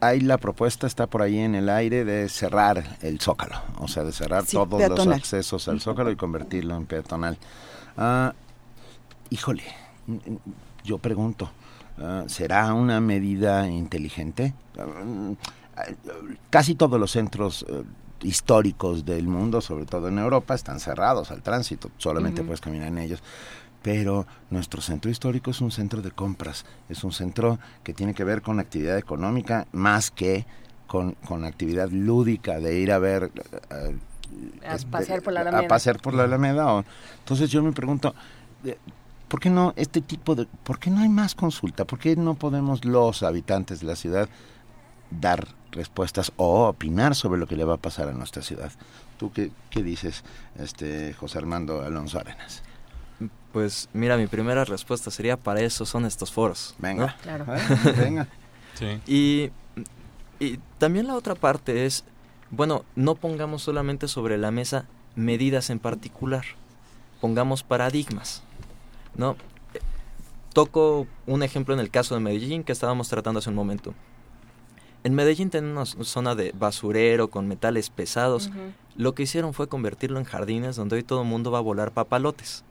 Hay 0.00 0.20
la 0.20 0.38
propuesta, 0.38 0.86
está 0.86 1.08
por 1.08 1.22
ahí 1.22 1.38
en 1.38 1.56
el 1.56 1.68
aire, 1.68 2.04
de 2.04 2.28
cerrar 2.28 2.98
el 3.02 3.20
zócalo, 3.20 3.56
o 3.78 3.88
sea, 3.88 4.04
de 4.04 4.12
cerrar 4.12 4.44
todos 4.44 4.88
los 4.88 5.06
accesos 5.08 5.66
al 5.66 5.80
zócalo 5.80 6.10
y 6.10 6.16
convertirlo 6.16 6.76
en 6.76 6.86
peatonal. 6.86 7.36
Ah, 7.96 8.32
híjole, 9.30 9.64
yo 10.84 10.98
pregunto, 10.98 11.50
ah, 11.98 12.24
¿será 12.28 12.72
una 12.74 13.00
medida 13.00 13.68
inteligente? 13.68 14.54
Casi 16.50 16.76
todos 16.76 17.00
los 17.00 17.10
centros 17.10 17.66
eh, 17.68 17.82
históricos 18.22 19.04
del 19.04 19.26
mundo, 19.26 19.60
sobre 19.60 19.86
todo 19.86 20.08
en 20.08 20.18
Europa, 20.18 20.54
están 20.54 20.78
cerrados 20.78 21.30
al 21.30 21.42
tránsito, 21.42 21.90
solamente 21.98 22.42
puedes 22.42 22.60
caminar 22.60 22.88
en 22.88 22.98
ellos. 22.98 23.22
Pero 23.82 24.26
nuestro 24.50 24.82
centro 24.82 25.10
histórico 25.10 25.50
es 25.50 25.60
un 25.60 25.70
centro 25.70 26.02
de 26.02 26.10
compras, 26.10 26.66
es 26.88 27.02
un 27.02 27.12
centro 27.12 27.58
que 27.82 27.94
tiene 27.94 28.14
que 28.14 28.24
ver 28.24 28.42
con 28.42 28.60
actividad 28.60 28.98
económica 28.98 29.66
más 29.72 30.10
que 30.10 30.46
con, 30.90 31.12
con 31.12 31.44
actividad 31.44 31.88
lúdica 31.90 32.58
de 32.58 32.80
ir 32.80 32.90
a 32.90 32.98
ver... 32.98 33.30
eh, 33.70 33.96
a 34.66 34.76
pasear 34.90 35.22
por 35.22 35.32
la 35.32 35.42
Alameda. 35.42 35.64
A 35.64 35.68
pasear 35.68 36.00
por 36.00 36.14
la 36.14 36.24
Alameda. 36.24 36.84
entonces 37.20 37.48
yo 37.48 37.62
me 37.62 37.70
pregunto, 37.70 38.12
eh, 38.64 38.76
¿por 39.28 39.38
qué 39.38 39.50
no 39.50 39.72
este 39.76 40.00
tipo 40.00 40.34
de... 40.34 40.46
¿Por 40.64 40.80
qué 40.80 40.90
no 40.90 41.00
hay 41.00 41.08
más 41.08 41.36
consulta? 41.36 41.84
¿Por 41.84 42.00
qué 42.00 42.16
no 42.16 42.34
podemos 42.34 42.84
los 42.84 43.22
habitantes 43.22 43.78
de 43.78 43.86
la 43.86 43.94
ciudad 43.94 44.28
dar 45.12 45.46
respuestas 45.70 46.32
o 46.36 46.66
opinar 46.66 47.14
sobre 47.14 47.38
lo 47.38 47.46
que 47.46 47.54
le 47.54 47.62
va 47.62 47.74
a 47.74 47.78
pasar 47.78 48.08
a 48.08 48.12
nuestra 48.12 48.42
ciudad? 48.42 48.72
¿Tú 49.16 49.30
qué, 49.32 49.52
qué 49.70 49.84
dices, 49.84 50.24
este 50.58 51.14
José 51.14 51.38
Armando 51.38 51.82
Alonso 51.82 52.18
Arenas? 52.18 52.64
Pues 53.52 53.88
mira, 53.92 54.16
mi 54.16 54.26
primera 54.26 54.64
respuesta 54.64 55.10
sería 55.10 55.36
para 55.36 55.60
eso 55.60 55.84
son 55.84 56.06
estos 56.06 56.30
foros. 56.30 56.74
Venga, 56.78 57.16
claro. 57.22 57.46
venga. 57.96 58.26
Sí. 58.74 58.98
Y, 59.06 59.50
y 60.42 60.58
también 60.78 61.06
la 61.06 61.14
otra 61.14 61.34
parte 61.34 61.84
es, 61.84 62.04
bueno, 62.50 62.86
no 62.94 63.14
pongamos 63.14 63.62
solamente 63.62 64.08
sobre 64.08 64.38
la 64.38 64.50
mesa 64.50 64.86
medidas 65.16 65.68
en 65.68 65.80
particular, 65.80 66.44
pongamos 67.20 67.62
paradigmas, 67.62 68.42
¿no? 69.16 69.36
Toco 70.54 71.06
un 71.26 71.42
ejemplo 71.42 71.74
en 71.74 71.80
el 71.80 71.90
caso 71.90 72.14
de 72.14 72.20
Medellín 72.20 72.64
que 72.64 72.72
estábamos 72.72 73.08
tratando 73.08 73.38
hace 73.38 73.50
un 73.50 73.56
momento. 73.56 73.92
En 75.04 75.14
Medellín 75.14 75.50
tenemos 75.50 75.94
una 75.94 76.04
zona 76.04 76.34
de 76.34 76.52
basurero 76.52 77.30
con 77.30 77.48
metales 77.48 77.88
pesados. 77.88 78.50
Lo 78.96 79.14
que 79.14 79.22
hicieron 79.22 79.54
fue 79.54 79.68
convertirlo 79.68 80.18
en 80.18 80.24
jardines 80.24 80.76
donde 80.76 80.96
hoy 80.96 81.02
todo 81.02 81.22
el 81.22 81.28
mundo 81.28 81.50
va 81.50 81.58
a 81.58 81.62
volar 81.62 81.92
papalotes. 81.92 82.64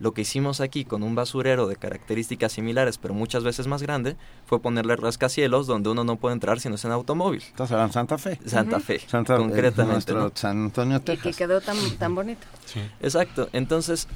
Lo 0.00 0.12
que 0.12 0.22
hicimos 0.22 0.60
aquí 0.60 0.84
con 0.84 1.02
un 1.04 1.14
basurero 1.14 1.68
de 1.68 1.76
características 1.76 2.52
similares, 2.52 2.98
pero 2.98 3.14
muchas 3.14 3.44
veces 3.44 3.68
más 3.68 3.80
grande, 3.80 4.16
fue 4.44 4.60
ponerle 4.60 4.96
rascacielos 4.96 5.66
donde 5.68 5.88
uno 5.90 6.02
no 6.02 6.16
puede 6.16 6.32
entrar 6.32 6.58
si 6.58 6.68
no 6.68 6.74
es 6.74 6.84
en 6.84 6.90
automóvil. 6.90 7.42
Estás 7.42 7.70
hablando 7.70 7.88
de 7.90 7.92
Santa 7.94 8.18
Fe. 8.18 8.38
Santa. 8.44 8.80
Fe, 8.80 8.98
Santa, 9.06 9.36
concretamente. 9.36 9.92
nuestro 9.92 10.20
¿no? 10.20 10.32
San 10.34 10.64
Antonio, 10.64 10.96
Y 10.96 11.00
que 11.00 11.16
Texas. 11.16 11.36
quedó 11.36 11.60
tan, 11.60 11.76
tan 11.98 12.14
bonito. 12.14 12.44
Sí. 12.66 12.80
Exacto. 13.00 13.48
Entonces, 13.52 14.08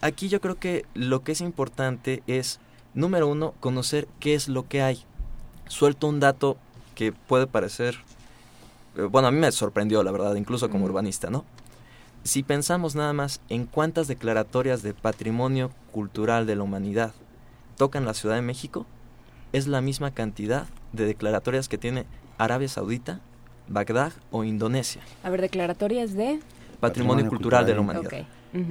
aquí 0.00 0.28
yo 0.28 0.40
creo 0.40 0.56
que 0.58 0.84
lo 0.94 1.22
que 1.22 1.32
es 1.32 1.40
importante 1.40 2.24
es, 2.26 2.58
número 2.94 3.28
uno, 3.28 3.54
conocer 3.60 4.08
qué 4.18 4.34
es 4.34 4.48
lo 4.48 4.66
que 4.68 4.82
hay. 4.82 5.04
Suelto 5.68 6.08
un 6.08 6.18
dato 6.18 6.56
que 6.96 7.12
puede 7.12 7.46
parecer, 7.46 7.96
eh, 8.96 9.02
bueno, 9.02 9.28
a 9.28 9.30
mí 9.30 9.38
me 9.38 9.50
sorprendió, 9.52 10.02
la 10.02 10.10
verdad, 10.10 10.34
incluso 10.34 10.68
como 10.68 10.84
urbanista, 10.84 11.30
¿no? 11.30 11.44
Si 12.24 12.42
pensamos 12.42 12.94
nada 12.94 13.12
más 13.12 13.42
en 13.50 13.66
cuántas 13.66 14.08
declaratorias 14.08 14.82
de 14.82 14.94
patrimonio 14.94 15.70
cultural 15.92 16.46
de 16.46 16.56
la 16.56 16.62
humanidad 16.62 17.12
tocan 17.76 18.06
la 18.06 18.14
Ciudad 18.14 18.34
de 18.34 18.40
México, 18.40 18.86
es 19.52 19.66
la 19.66 19.82
misma 19.82 20.10
cantidad 20.12 20.66
de 20.94 21.04
declaratorias 21.04 21.68
que 21.68 21.76
tiene 21.76 22.06
Arabia 22.38 22.68
Saudita, 22.68 23.20
Bagdad 23.68 24.12
o 24.30 24.42
Indonesia. 24.42 25.02
A 25.22 25.28
ver, 25.28 25.42
declaratorias 25.42 26.14
de... 26.14 26.40
Patrimonio, 26.80 27.24
Patrimonio 27.24 27.28
cultural, 27.28 27.66
de 27.66 27.74
la 27.74 27.80
humanidad. 27.80 28.26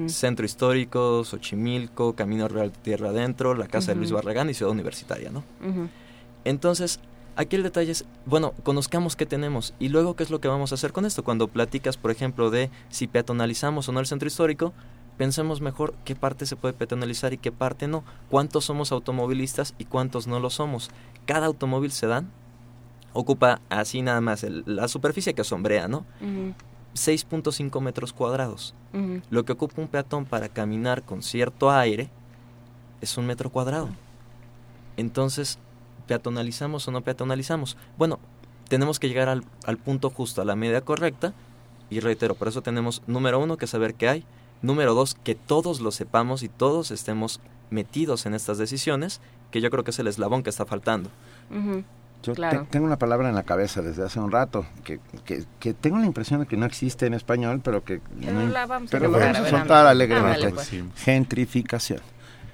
Centro 0.07 0.45
Histórico, 0.45 1.23
Xochimilco, 1.23 2.15
Camino 2.15 2.47
Real 2.47 2.71
Tierra 2.71 3.09
Adentro, 3.09 3.53
la 3.53 3.67
Casa 3.67 3.91
de 3.91 3.97
Luis. 3.97 4.11
Barragán 4.11 4.49
y 4.49 4.55
Ciudad 4.55 4.71
Universitaria, 4.71 5.29
¿no? 5.29 5.43
Entonces, 6.43 6.99
aquí 7.35 7.55
el 7.55 7.63
detalle 7.63 7.91
es, 7.91 8.05
bueno, 8.25 8.53
conozcamos 8.63 9.15
qué 9.15 9.25
tenemos 9.25 9.73
y 9.79 9.89
luego 9.89 10.15
qué 10.15 10.23
es 10.23 10.29
lo 10.29 10.39
que 10.41 10.47
vamos 10.47 10.71
a 10.71 10.75
hacer 10.75 10.91
con 10.93 11.05
esto. 11.05 11.23
Cuando 11.23 11.47
platicas, 11.47 11.97
por 11.97 12.11
ejemplo, 12.11 12.49
de 12.49 12.69
si 12.89 13.07
peatonalizamos 13.07 13.87
o 13.89 13.91
no 13.91 13.99
el 13.99 14.05
centro 14.05 14.27
histórico, 14.27 14.73
pensemos 15.17 15.61
mejor 15.61 15.93
qué 16.05 16.15
parte 16.15 16.45
se 16.45 16.55
puede 16.55 16.73
peatonalizar 16.73 17.33
y 17.33 17.37
qué 17.37 17.51
parte 17.51 17.87
no. 17.87 18.03
¿Cuántos 18.29 18.65
somos 18.65 18.91
automovilistas 18.91 19.73
y 19.77 19.85
cuántos 19.85 20.27
no 20.27 20.39
lo 20.39 20.49
somos? 20.49 20.89
Cada 21.25 21.45
automóvil 21.47 21.91
sedán 21.91 22.29
ocupa 23.13 23.61
así 23.69 24.01
nada 24.01 24.21
más 24.21 24.43
el- 24.43 24.63
la 24.65 24.87
superficie 24.87 25.33
que 25.35 25.43
sombrea, 25.43 25.87
¿no? 25.87 26.05
Ujú. 26.21 26.53
6.5 26.95 27.81
metros 27.81 28.13
cuadrados. 28.13 28.73
Lo 29.31 29.45
que 29.45 29.53
ocupa 29.53 29.81
un 29.81 29.87
peatón 29.87 30.25
para 30.25 30.49
caminar 30.49 31.01
con 31.03 31.23
cierto 31.23 31.71
aire 31.71 32.09
es 33.01 33.17
un 33.17 33.25
metro 33.25 33.49
cuadrado. 33.49 33.89
Entonces, 34.97 35.57
¿peatonalizamos 36.07 36.87
o 36.87 36.91
no 36.91 37.01
peatonalizamos? 37.01 37.77
Bueno, 37.97 38.19
tenemos 38.69 38.99
que 38.99 39.07
llegar 39.09 39.29
al, 39.29 39.43
al 39.65 39.77
punto 39.77 40.09
justo, 40.09 40.41
a 40.41 40.45
la 40.45 40.55
medida 40.55 40.81
correcta. 40.81 41.33
Y 41.89 41.99
reitero, 41.99 42.33
por 42.35 42.47
eso 42.47 42.61
tenemos, 42.61 43.01
número 43.07 43.39
uno, 43.39 43.57
que 43.57 43.67
saber 43.67 43.93
qué 43.95 44.09
hay. 44.09 44.25
Número 44.61 44.93
dos, 44.93 45.15
que 45.23 45.35
todos 45.35 45.81
lo 45.81 45.91
sepamos 45.91 46.41
y 46.43 46.49
todos 46.49 46.89
estemos 46.91 47.39
metidos 47.69 48.25
en 48.25 48.33
estas 48.33 48.57
decisiones, 48.57 49.19
que 49.51 49.61
yo 49.61 49.69
creo 49.69 49.83
que 49.83 49.91
es 49.91 49.99
el 49.99 50.07
eslabón 50.07 50.41
que 50.43 50.49
está 50.49 50.65
faltando. 50.65 51.09
Ujú. 51.51 51.83
Yo 52.23 52.33
Claro. 52.33 52.61
te- 52.61 52.67
tengo 52.71 52.85
una 52.85 52.97
palabra 52.97 53.27
en 53.27 53.35
la 53.35 53.43
cabeza 53.43 53.81
desde 53.81 54.03
hace 54.05 54.19
un 54.21 54.31
rato 54.31 54.65
que, 54.85 55.01
que, 55.25 55.43
que 55.59 55.73
tengo 55.73 55.97
la 55.99 56.05
impresión 56.05 56.39
de 56.39 56.45
que 56.45 56.55
no 56.55 56.65
existe 56.65 57.05
en 57.05 57.13
español, 57.13 57.59
pero 57.61 57.83
que 57.83 57.99
Pero 58.21 58.31
no- 58.31 58.47
la 58.47 58.65
vamos 58.65 58.89
a 58.89 58.91
pero 58.91 59.05
lo 59.07 59.11
lograr, 59.11 59.33
vamos 59.33 59.51
a 59.51 59.55
a 59.55 59.59
soltar 59.59 59.85
alegremente. 59.87 60.45
Ándale, 60.45 60.53
pues. 60.53 60.71
Gentrificación. 60.95 61.99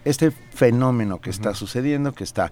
Este 0.05 0.31
fenómeno 0.31 1.21
que 1.21 1.29
está 1.29 1.53
sucediendo, 1.53 2.13
que 2.13 2.23
está 2.23 2.51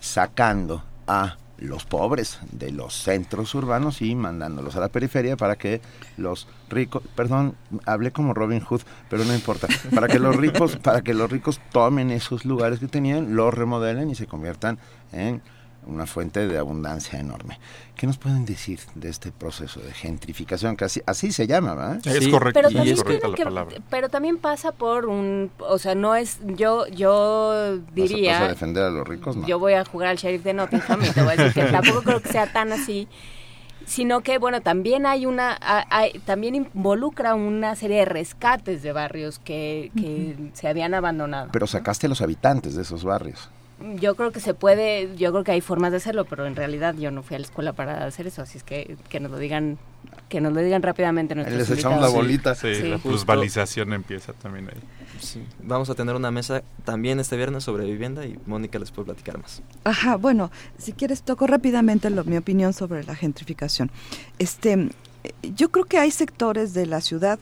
sacando 0.00 0.82
a 1.06 1.36
los 1.58 1.84
pobres 1.84 2.38
de 2.52 2.70
los 2.70 2.94
centros 2.94 3.54
urbanos 3.54 4.00
y 4.00 4.14
mandándolos 4.14 4.76
a 4.76 4.80
la 4.80 4.88
periferia 4.88 5.36
para 5.36 5.56
que 5.56 5.80
los 6.16 6.46
ricos, 6.68 7.02
perdón, 7.16 7.56
hablé 7.84 8.12
como 8.12 8.34
Robin 8.34 8.60
Hood, 8.60 8.82
pero 9.10 9.24
no 9.24 9.34
importa, 9.34 9.66
para 9.94 10.08
que 10.08 10.18
los 10.18 10.36
ricos, 10.36 10.76
para 10.76 11.02
que 11.02 11.14
los 11.14 11.30
ricos 11.30 11.60
tomen 11.72 12.10
esos 12.10 12.44
lugares 12.44 12.78
que 12.78 12.86
tenían, 12.86 13.34
los 13.34 13.52
remodelen 13.52 14.10
y 14.10 14.14
se 14.14 14.26
conviertan 14.26 14.78
en 15.12 15.42
una 15.86 16.06
fuente 16.06 16.46
de 16.46 16.58
abundancia 16.58 17.18
enorme. 17.18 17.58
¿Qué 17.96 18.06
nos 18.06 18.18
pueden 18.18 18.44
decir 18.44 18.78
de 18.94 19.08
este 19.08 19.32
proceso 19.32 19.80
de 19.80 19.92
gentrificación? 19.92 20.76
Que 20.76 20.84
así, 20.84 21.00
así 21.06 21.32
se 21.32 21.46
llama, 21.46 21.74
¿verdad? 21.74 22.06
Es 22.06 22.28
correcto, 22.28 22.60
Pero 22.60 22.68
también, 22.70 22.94
es 22.94 23.02
correcta 23.02 23.20
tiene 23.26 23.30
la 23.30 23.36
que- 23.36 23.44
palabra. 23.44 23.76
pero 23.88 24.08
también 24.08 24.38
pasa 24.38 24.72
por 24.72 25.06
un, 25.06 25.50
o 25.58 25.78
sea, 25.78 25.94
no 25.94 26.14
es, 26.14 26.38
yo, 26.44 26.86
yo 26.88 27.08
¿Vas 27.08 27.68
a- 27.68 27.74
vas 27.76 27.88
a 27.88 27.92
diría, 27.94 28.48
defender 28.48 28.84
a 28.84 28.90
los 28.90 29.08
ricos? 29.08 29.36
No. 29.36 29.46
yo 29.46 29.58
voy 29.58 29.72
a 29.72 29.84
jugar 29.84 30.08
al 30.08 30.16
sheriff 30.16 30.44
de 30.44 30.52
Nottingham 30.54 31.02
y 31.04 31.10
te 31.10 31.22
voy 31.22 31.32
a 31.32 31.36
decir 31.42 31.64
que 31.64 31.70
tampoco 31.72 32.02
creo 32.02 32.20
que 32.22 32.28
sea 32.28 32.52
tan 32.52 32.70
así, 32.72 33.08
sino 33.86 34.20
que, 34.20 34.36
bueno, 34.38 34.60
también 34.60 35.06
hay 35.06 35.24
una, 35.24 35.56
ha- 35.60 35.86
hay- 35.90 36.18
también 36.26 36.54
involucra 36.54 37.34
una 37.34 37.74
serie 37.74 37.98
de 38.00 38.04
rescates 38.04 38.82
de 38.82 38.92
barrios 38.92 39.38
que, 39.38 39.90
que 39.96 40.36
se 40.52 40.68
habían 40.68 40.92
abandonado. 40.92 41.48
Pero 41.52 41.66
sacaste 41.66 42.04
a 42.06 42.08
los 42.10 42.20
habitantes 42.20 42.74
de 42.76 42.82
esos 42.82 43.02
barrios. 43.04 43.48
Yo 44.00 44.16
creo 44.16 44.32
que 44.32 44.40
se 44.40 44.54
puede, 44.54 45.16
yo 45.16 45.30
creo 45.30 45.44
que 45.44 45.52
hay 45.52 45.60
formas 45.60 45.92
de 45.92 45.98
hacerlo, 45.98 46.24
pero 46.24 46.46
en 46.46 46.56
realidad 46.56 46.94
yo 46.96 47.10
no 47.12 47.22
fui 47.22 47.36
a 47.36 47.38
la 47.38 47.44
escuela 47.44 47.72
para 47.74 48.04
hacer 48.06 48.26
eso, 48.26 48.42
así 48.42 48.58
es 48.58 48.64
que 48.64 48.96
que 49.08 49.20
nos 49.20 49.30
lo 49.30 49.38
digan, 49.38 49.78
que 50.28 50.40
nos 50.40 50.52
lo 50.52 50.60
digan 50.60 50.82
rápidamente 50.82 51.36
nuestros 51.36 51.56
Les 51.56 51.70
echamos 51.78 52.00
la 52.00 52.08
invitados. 52.08 52.14
bolita. 52.14 52.54
Sí, 52.56 52.74
Sí. 52.74 52.88
la 52.88 52.98
plusvalización 52.98 53.92
empieza 53.92 54.32
también 54.32 54.68
ahí. 54.68 54.80
Sí. 55.20 55.44
Vamos 55.62 55.90
a 55.90 55.94
tener 55.94 56.16
una 56.16 56.30
mesa 56.32 56.62
también 56.84 57.20
este 57.20 57.36
viernes 57.36 57.62
sobre 57.64 57.84
vivienda 57.84 58.26
y 58.26 58.36
Mónica 58.46 58.78
les 58.80 58.90
puede 58.90 59.06
platicar 59.06 59.38
más. 59.40 59.62
Ajá, 59.84 60.16
bueno, 60.16 60.50
si 60.76 60.92
quieres 60.92 61.22
toco 61.22 61.46
rápidamente 61.46 62.10
lo- 62.10 62.24
mi 62.24 62.36
opinión 62.36 62.72
sobre 62.72 63.04
la 63.04 63.14
gentrificación. 63.14 63.90
Este, 64.40 64.88
yo 65.54 65.70
creo 65.70 65.84
que 65.84 65.98
hay 65.98 66.10
sectores 66.10 66.74
de 66.74 66.86
la 66.86 67.00
ciudad 67.00 67.38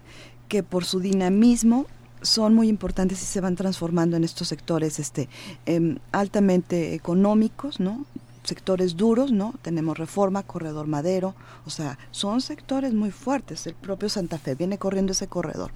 que 0.48 0.62
por 0.62 0.84
su 0.84 1.00
dinamismo 1.00 1.86
son 2.22 2.54
muy 2.54 2.68
importantes 2.68 3.22
y 3.22 3.26
se 3.26 3.40
van 3.40 3.56
transformando 3.56 4.16
en 4.16 4.24
estos 4.24 4.48
sectores 4.48 4.98
este 4.98 5.28
em, 5.66 5.98
altamente 6.12 6.94
económicos, 6.94 7.80
¿no? 7.80 8.04
sectores 8.44 8.96
duros, 8.96 9.32
¿no? 9.32 9.54
Tenemos 9.62 9.98
Reforma, 9.98 10.44
Corredor 10.44 10.86
Madero, 10.86 11.34
o 11.64 11.70
sea, 11.70 11.98
son 12.12 12.40
sectores 12.40 12.94
muy 12.94 13.10
fuertes. 13.10 13.66
El 13.66 13.74
propio 13.74 14.08
Santa 14.08 14.38
Fe 14.38 14.54
viene 14.54 14.78
corriendo 14.78 15.10
ese 15.12 15.26
corredor. 15.26 15.72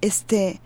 Este, 0.00 0.60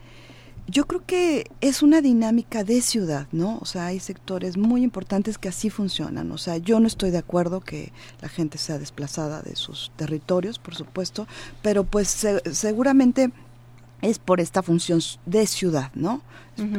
yo 0.67 0.87
creo 0.87 1.03
que 1.07 1.51
es 1.63 1.83
una 1.83 2.03
dinámica 2.03 2.65
de 2.65 2.83
ciudad, 2.83 3.29
¿no? 3.33 3.59
O 3.63 3.65
sea, 3.65 3.87
hay 3.87 3.99
sectores 3.99 4.59
muy 4.59 4.83
importantes 4.83 5.39
que 5.39 5.49
así 5.49 5.71
funcionan. 5.71 6.31
O 6.33 6.37
sea, 6.37 6.59
yo 6.59 6.81
no 6.81 6.87
estoy 6.87 7.11
de 7.11 7.17
acuerdo 7.17 7.61
que 7.61 7.93
la 8.21 8.29
gente 8.29 8.59
sea 8.59 8.79
desplazada 8.79 9.41
de 9.41 9.57
sus 9.57 9.91
territorios, 9.97 10.59
por 10.59 10.75
supuesto, 10.75 11.27
pero 11.63 11.85
pues 11.85 12.09
se- 12.09 12.43
seguramente 12.55 13.31
es 14.03 14.19
por 14.19 14.41
esta 14.41 14.63
función 14.63 15.01
de 15.27 15.47
ciudad, 15.47 15.91
¿no? 15.95 16.23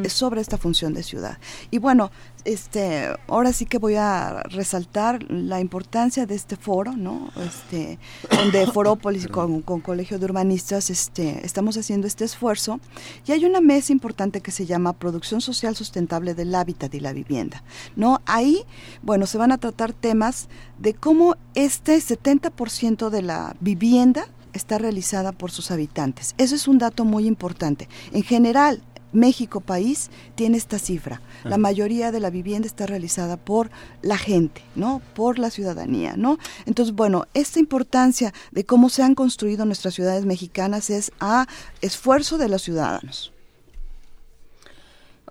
Es 0.04 0.12
sobre 0.12 0.42
esta 0.42 0.58
función 0.58 0.94
de 0.94 1.04
ciudad. 1.04 1.38
Y 1.72 1.78
bueno, 1.78 2.12
este, 2.44 3.08
ahora 3.28 3.54
sí 3.54 3.66
que 3.66 3.78
voy 3.78 3.96
a 3.96 4.44
resaltar 4.50 5.24
la 5.32 5.62
importancia 5.62 6.26
de 6.26 6.36
este 6.36 6.58
foro, 6.58 6.98
¿no? 6.98 7.32
Este, 7.38 7.98
donde 8.30 8.68
Forópolis 8.74 9.30
con, 9.30 9.62
con 9.62 9.80
Colegio 9.80 10.20
de 10.20 10.26
Urbanistas 10.26 10.90
este, 10.90 11.46
estamos 11.46 11.78
haciendo 11.78 12.08
este 12.08 12.26
esfuerzo. 12.26 12.82
Y 13.26 13.32
hay 13.32 13.46
una 13.46 13.62
mesa 13.62 13.94
importante 13.94 14.42
que 14.42 14.52
se 14.52 14.66
llama 14.66 14.92
Producción 14.92 15.40
Social 15.40 15.78
Sustentable 15.78 16.34
del 16.34 16.54
Hábitat 16.56 16.94
y 16.94 17.00
la 17.00 17.14
Vivienda, 17.14 17.64
¿no? 17.96 18.22
Ahí, 18.26 18.66
bueno, 19.02 19.28
se 19.28 19.38
van 19.38 19.54
a 19.54 19.60
tratar 19.60 19.94
temas 19.94 20.50
de 20.78 20.94
cómo 20.94 21.38
este 21.56 21.96
70% 21.96 23.10
de 23.10 23.22
la 23.22 23.56
vivienda 23.62 24.28
está 24.54 24.78
realizada 24.78 25.32
por 25.32 25.52
sus 25.52 25.72
habitantes. 25.72 26.36
Eso 26.38 26.56
es 26.56 26.68
un 26.68 26.78
dato 26.78 27.06
muy 27.06 27.28
importante. 27.28 27.88
En 28.12 28.24
general, 28.24 28.82
México 29.12 29.60
país 29.62 30.12
tiene 30.36 30.58
esta 30.58 30.78
cifra. 30.78 31.22
La 31.44 31.58
mayoría 31.58 32.12
de 32.12 32.20
la 32.20 32.30
vivienda 32.30 32.68
está 32.68 32.86
realizada 32.86 33.38
por 33.38 33.72
la 34.02 34.18
gente, 34.18 34.62
¿no? 34.76 35.02
Por 35.16 35.40
la 35.40 35.50
ciudadanía, 35.50 36.16
¿no? 36.16 36.38
Entonces, 36.66 36.94
bueno, 36.94 37.26
esta 37.34 37.60
importancia 37.60 38.34
de 38.52 38.66
cómo 38.66 38.90
se 38.90 39.04
han 39.04 39.16
construido 39.16 39.66
nuestras 39.66 39.96
ciudades 39.96 40.26
mexicanas 40.26 40.90
es 40.90 41.12
a 41.20 41.48
esfuerzo 41.82 42.38
de 42.38 42.50
los 42.50 42.62
ciudadanos. 42.62 43.34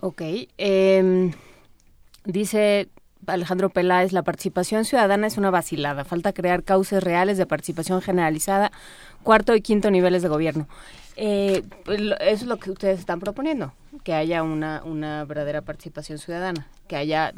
Ok. 0.01 0.21
em, 0.57 1.31
dice 2.25 2.89
Alejandro 3.27 3.69
Peláez, 3.69 4.11
la 4.11 4.23
participación 4.23 4.85
ciudadana 4.85 5.27
es 5.27 5.37
una 5.37 5.51
vacilada. 5.51 6.05
Falta 6.05 6.33
crear 6.33 6.63
cauces 6.63 7.03
reales 7.03 7.37
de 7.37 7.45
participación 7.45 8.01
generalizada, 8.01 8.71
cuarto 9.23 9.55
y 9.55 9.61
quinto 9.61 9.91
niveles 9.91 10.21
de 10.21 10.29
gobierno. 10.29 10.67
Eh, 11.15 11.63
pues, 11.83 11.99
eso 11.99 12.15
es 12.21 12.43
lo 12.43 12.57
que 12.57 12.71
ustedes 12.71 12.99
están 12.99 13.19
proponiendo, 13.19 13.73
que 14.03 14.13
haya 14.13 14.41
una, 14.41 14.81
una 14.85 15.25
verdadera 15.25 15.61
participación 15.61 16.17
ciudadana, 16.17 16.67
que 16.89 16.97
haya, 16.97 17.33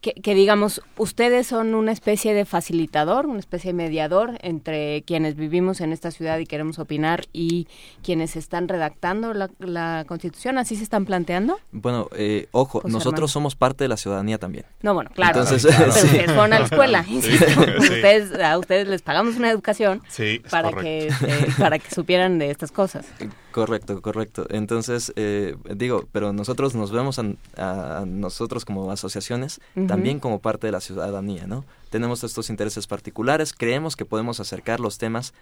que, 0.00 0.12
que 0.12 0.34
digamos, 0.34 0.82
ustedes 0.96 1.46
son 1.46 1.74
una 1.74 1.90
especie 1.90 2.34
de 2.34 2.44
facilitador, 2.44 3.26
una 3.26 3.40
especie 3.40 3.70
de 3.70 3.74
mediador 3.74 4.38
entre 4.42 5.02
quienes 5.02 5.34
vivimos 5.34 5.80
en 5.80 5.92
esta 5.92 6.10
ciudad 6.10 6.38
y 6.38 6.46
queremos 6.46 6.78
opinar 6.78 7.24
y 7.32 7.66
quienes 8.02 8.36
están 8.36 8.68
redactando 8.68 9.34
la, 9.34 9.50
la 9.58 10.04
constitución, 10.06 10.58
¿así 10.58 10.76
se 10.76 10.84
están 10.84 11.06
planteando? 11.06 11.58
Bueno, 11.72 12.08
eh, 12.14 12.46
ojo, 12.52 12.80
José 12.80 12.92
nosotros 12.92 13.32
somos 13.32 13.56
parte 13.56 13.84
de 13.84 13.88
la 13.88 13.96
ciudadanía 13.96 14.38
también. 14.38 14.66
No, 14.82 14.94
bueno, 14.94 15.10
claro. 15.14 15.40
Entonces, 15.40 15.62
sí. 15.92 16.06
ustedes 16.06 16.26
fueron 16.26 16.52
a 16.52 16.58
la 16.60 16.64
escuela. 16.66 17.04
Sí. 17.04 17.14
insisto. 17.14 17.46
Sí. 17.46 17.94
Ustedes, 17.94 18.40
a 18.40 18.58
ustedes 18.58 18.86
les 18.86 19.02
pagamos 19.02 19.36
una 19.36 19.50
educación 19.50 20.02
Sí, 20.08 20.42
para 20.50 20.72
que 20.72 21.08
este, 21.08 21.46
para 21.58 21.78
que 21.78 21.90
supieran 21.94 22.38
de 22.38 22.50
estas 22.50 22.70
cosas. 22.70 23.06
Correcto, 23.50 24.00
correcto. 24.00 24.46
Entonces, 24.50 25.12
eh, 25.16 25.56
digo, 25.74 26.06
pero 26.12 26.32
nosotros 26.32 26.74
nos 26.74 26.92
vemos 26.92 27.18
a, 27.18 27.24
a 27.56 28.04
nosotros 28.06 28.64
como 28.64 28.89
asociaciones 28.90 29.60
también 29.86 30.20
como 30.20 30.40
parte 30.40 30.66
de 30.66 30.72
la 30.72 30.80
ciudadanía, 30.80 31.46
¿no? 31.46 31.64
Tenemos 31.90 32.24
estos 32.24 32.50
intereses 32.50 32.86
particulares, 32.86 33.52
creemos 33.56 33.96
que 33.96 34.04
podemos 34.04 34.40
acercar 34.40 34.80
los 34.80 34.98
temas, 34.98 35.34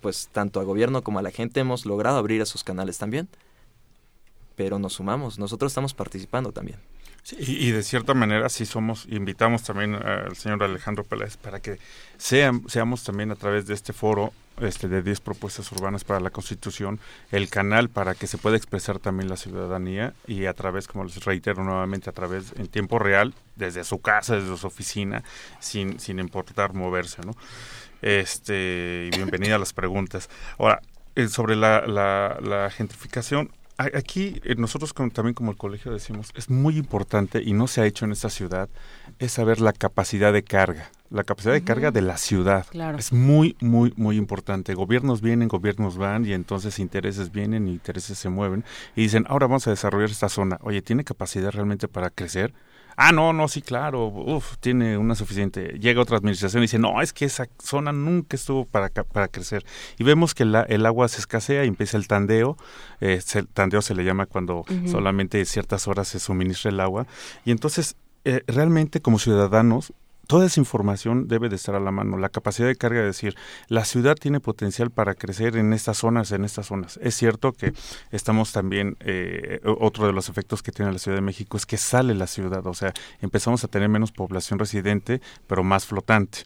pues 0.00 0.28
tanto 0.32 0.60
al 0.60 0.66
gobierno 0.66 1.02
como 1.02 1.18
a 1.18 1.22
la 1.22 1.30
gente 1.30 1.60
hemos 1.60 1.86
logrado 1.86 2.18
abrir 2.18 2.40
esos 2.40 2.64
canales 2.64 2.98
también, 2.98 3.28
pero 4.54 4.78
nos 4.78 4.94
sumamos, 4.94 5.38
nosotros 5.38 5.72
estamos 5.72 5.94
participando 5.94 6.52
también. 6.52 6.78
Sí, 7.22 7.36
y, 7.38 7.68
y 7.68 7.70
de 7.72 7.82
cierta 7.82 8.14
manera 8.14 8.48
sí 8.48 8.66
somos, 8.66 9.06
invitamos 9.10 9.62
también 9.62 9.94
al 9.94 10.36
señor 10.36 10.62
Alejandro 10.62 11.04
Pérez 11.04 11.36
para 11.36 11.60
que 11.60 11.78
sean, 12.18 12.62
seamos 12.68 13.02
también 13.02 13.32
a 13.32 13.36
través 13.36 13.66
de 13.66 13.74
este 13.74 13.92
foro 13.92 14.32
este 14.60 14.88
de 14.88 15.02
10 15.02 15.20
propuestas 15.20 15.70
urbanas 15.72 16.04
para 16.04 16.20
la 16.20 16.30
Constitución, 16.30 17.00
el 17.30 17.48
canal 17.48 17.88
para 17.88 18.14
que 18.14 18.26
se 18.26 18.38
pueda 18.38 18.56
expresar 18.56 18.98
también 18.98 19.28
la 19.28 19.36
ciudadanía 19.36 20.14
y 20.26 20.46
a 20.46 20.54
través, 20.54 20.88
como 20.88 21.04
les 21.04 21.24
reitero 21.24 21.64
nuevamente, 21.64 22.10
a 22.10 22.12
través 22.12 22.52
en 22.56 22.68
tiempo 22.68 22.98
real, 22.98 23.34
desde 23.56 23.84
su 23.84 24.00
casa, 24.00 24.36
desde 24.36 24.56
su 24.56 24.66
oficina, 24.66 25.22
sin, 25.60 26.00
sin 26.00 26.18
importar 26.18 26.74
moverse, 26.74 27.22
¿no? 27.22 27.32
Este, 28.02 29.10
y 29.12 29.16
bienvenida 29.16 29.56
a 29.56 29.58
las 29.58 29.72
preguntas. 29.72 30.28
Ahora, 30.58 30.80
eh, 31.14 31.28
sobre 31.28 31.56
la, 31.56 31.86
la, 31.86 32.38
la 32.42 32.70
gentrificación, 32.70 33.50
Aquí 33.78 34.40
eh, 34.44 34.54
nosotros 34.56 34.94
como- 34.94 35.10
también 35.10 35.34
como 35.34 35.50
el 35.50 35.58
colegio 35.58 35.92
decimos, 35.92 36.30
es 36.34 36.48
muy 36.48 36.78
importante 36.78 37.42
y 37.42 37.52
no 37.52 37.66
se 37.66 37.82
ha 37.82 37.86
hecho 37.86 38.06
en 38.06 38.12
esta 38.12 38.30
ciudad, 38.30 38.70
es 39.18 39.32
saber 39.32 39.60
la 39.60 39.72
capacidad 39.74 40.32
de 40.32 40.42
carga, 40.42 40.90
la 41.10 41.24
capacidad 41.24 41.52
de 41.52 41.62
carga 41.62 41.90
de 41.90 42.00
la 42.00 42.16
ciudad. 42.16 42.64
Claro. 42.70 42.96
Es 42.96 43.12
muy, 43.12 43.54
muy, 43.60 43.92
muy 43.96 44.16
importante. 44.16 44.72
Gobiernos 44.72 45.20
vienen, 45.20 45.48
gobiernos 45.48 45.98
van 45.98 46.24
y 46.24 46.32
entonces 46.32 46.78
intereses 46.78 47.32
vienen 47.32 47.68
y 47.68 47.72
intereses 47.72 48.18
se 48.18 48.30
mueven 48.30 48.64
y 48.94 49.02
dicen, 49.02 49.26
ahora 49.28 49.46
vamos 49.46 49.66
a 49.66 49.70
desarrollar 49.70 50.08
esta 50.10 50.30
zona. 50.30 50.58
Oye, 50.62 50.80
¿tiene 50.80 51.04
capacidad 51.04 51.50
realmente 51.50 51.86
para 51.86 52.08
crecer? 52.08 52.54
Ah, 52.96 53.12
no, 53.12 53.32
no, 53.34 53.46
sí, 53.46 53.60
claro, 53.60 54.06
uf, 54.06 54.56
tiene 54.58 54.96
una 54.96 55.14
suficiente. 55.14 55.78
Llega 55.78 56.00
otra 56.00 56.16
administración 56.16 56.62
y 56.62 56.64
dice, 56.64 56.78
no, 56.78 57.02
es 57.02 57.12
que 57.12 57.26
esa 57.26 57.46
zona 57.62 57.92
nunca 57.92 58.36
estuvo 58.36 58.64
para, 58.64 58.88
para 58.88 59.28
crecer. 59.28 59.66
Y 59.98 60.04
vemos 60.04 60.34
que 60.34 60.46
la- 60.46 60.62
el 60.62 60.86
agua 60.86 61.06
se 61.08 61.18
escasea 61.20 61.64
y 61.64 61.68
empieza 61.68 61.98
el 61.98 62.08
tandeo. 62.08 62.56
Eh, 63.00 63.20
se- 63.22 63.42
tandeo 63.42 63.82
se 63.82 63.94
le 63.94 64.02
llama 64.04 64.24
cuando 64.26 64.64
solamente 64.88 65.44
ciertas 65.44 65.86
horas 65.88 66.08
se 66.08 66.18
suministra 66.18 66.70
el 66.70 66.80
agua. 66.80 67.06
Y 67.44 67.50
entonces, 67.50 67.96
eh, 68.24 68.42
realmente 68.46 69.00
como 69.02 69.18
ciudadanos, 69.18 69.92
toda 70.26 70.46
esa 70.46 70.60
información 70.60 71.28
debe 71.28 71.48
de 71.48 71.56
estar 71.56 71.74
a 71.74 71.80
la 71.80 71.90
mano. 71.90 72.18
La 72.18 72.28
capacidad 72.28 72.68
de 72.68 72.76
carga 72.76 73.00
de 73.00 73.06
decir, 73.06 73.36
la 73.68 73.84
ciudad 73.84 74.14
tiene 74.16 74.40
potencial 74.40 74.90
para 74.90 75.14
crecer 75.14 75.56
en 75.56 75.72
estas 75.72 75.98
zonas, 75.98 76.32
en 76.32 76.44
estas 76.44 76.66
zonas. 76.66 76.98
Es 77.02 77.14
cierto 77.14 77.52
que 77.52 77.72
estamos 78.10 78.52
también, 78.52 78.96
eh, 79.00 79.60
otro 79.64 80.06
de 80.06 80.12
los 80.12 80.28
efectos 80.28 80.62
que 80.62 80.72
tiene 80.72 80.92
la 80.92 80.98
Ciudad 80.98 81.16
de 81.16 81.22
México 81.22 81.56
es 81.56 81.66
que 81.66 81.76
sale 81.76 82.14
la 82.14 82.26
ciudad, 82.26 82.66
o 82.66 82.74
sea, 82.74 82.92
empezamos 83.20 83.64
a 83.64 83.68
tener 83.68 83.88
menos 83.88 84.12
población 84.12 84.58
residente, 84.58 85.20
pero 85.46 85.62
más 85.62 85.86
flotante 85.86 86.40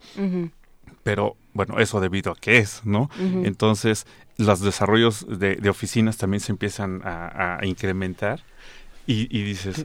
pero 1.03 1.37
bueno, 1.55 1.79
eso 1.79 2.01
debido 2.01 2.33
a 2.33 2.37
qué 2.37 2.59
es, 2.59 2.83
¿no? 2.85 3.11
Entonces, 3.19 4.07
los 4.37 4.61
desarrollos 4.61 5.27
de, 5.29 5.57
de 5.57 5.71
oficinas 5.71 6.17
también 6.17 6.41
se 6.41 6.53
empiezan 6.53 7.01
a, 7.05 7.59
a 7.61 7.67
incrementar 7.67 8.45
y, 9.07 9.27
y 9.37 9.43
dices... 9.43 9.85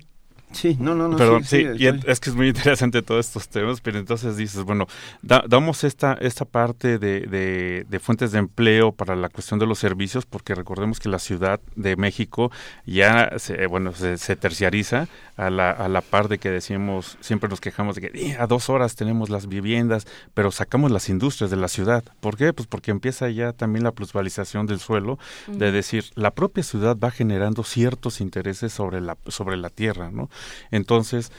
Sí, 0.51 0.77
no, 0.79 0.95
no, 0.95 1.09
no, 1.09 1.17
Perdón, 1.17 1.43
sí, 1.43 1.57
sí, 1.57 1.63
sí, 1.75 1.83
y 1.83 1.87
estoy- 1.87 2.11
es 2.11 2.19
que 2.21 2.29
es 2.29 2.35
muy 2.35 2.47
interesante 2.47 3.01
todos 3.01 3.25
estos 3.25 3.49
temas, 3.49 3.81
pero 3.81 3.99
entonces 3.99 4.37
dices, 4.37 4.63
bueno, 4.63 4.87
da- 5.21 5.43
damos 5.47 5.83
esta, 5.83 6.13
esta 6.13 6.45
parte 6.45 6.97
de, 6.97 7.21
de, 7.21 7.85
de 7.89 7.99
fuentes 7.99 8.31
de 8.31 8.39
empleo 8.39 8.93
para 8.93 9.17
la 9.17 9.27
cuestión 9.27 9.59
de 9.59 9.65
los 9.65 9.79
servicios, 9.79 10.25
porque 10.25 10.55
recordemos 10.55 10.99
que 11.01 11.09
la 11.09 11.19
Ciudad 11.19 11.59
de 11.75 11.97
México 11.97 12.51
ya, 12.85 13.33
se, 13.37 13.67
bueno, 13.67 13.91
se, 13.91 14.17
se 14.17 14.37
terciariza 14.37 15.09
a 15.35 15.49
la, 15.49 15.71
a 15.71 15.89
la 15.89 15.99
par 15.99 16.29
de 16.29 16.37
que 16.37 16.49
decimos, 16.49 17.17
siempre 17.19 17.49
nos 17.49 17.59
quejamos 17.59 17.95
de 17.95 18.01
que 18.09 18.17
"Eh, 18.31 18.37
a 18.39 18.47
dos 18.47 18.69
horas 18.69 18.95
tenemos 18.95 19.29
las 19.29 19.47
viviendas, 19.47 20.07
pero 20.33 20.51
sacamos 20.51 20.89
las 20.91 21.09
industrias 21.09 21.51
de 21.51 21.57
la 21.57 21.67
ciudad. 21.67 22.03
¿Por 22.21 22.37
qué? 22.37 22.53
Pues 22.53 22.67
porque 22.67 22.91
empieza 22.91 23.29
ya 23.29 23.51
también 23.51 23.83
la 23.83 23.91
plusvalización 23.91 24.67
del 24.67 24.79
suelo, 24.79 25.19
de 25.47 25.73
decir, 25.73 26.05
la 26.15 26.31
propia 26.31 26.63
ciudad 26.63 26.95
va 26.97 27.11
generando 27.11 27.63
ciertos 27.65 28.21
intereses 28.21 28.71
sobre 28.71 29.01
la, 29.01 29.17
sobre 29.27 29.57
la 29.57 29.69
tierra, 29.69 30.11
¿no? 30.11 30.29
Entonces, 30.71 31.31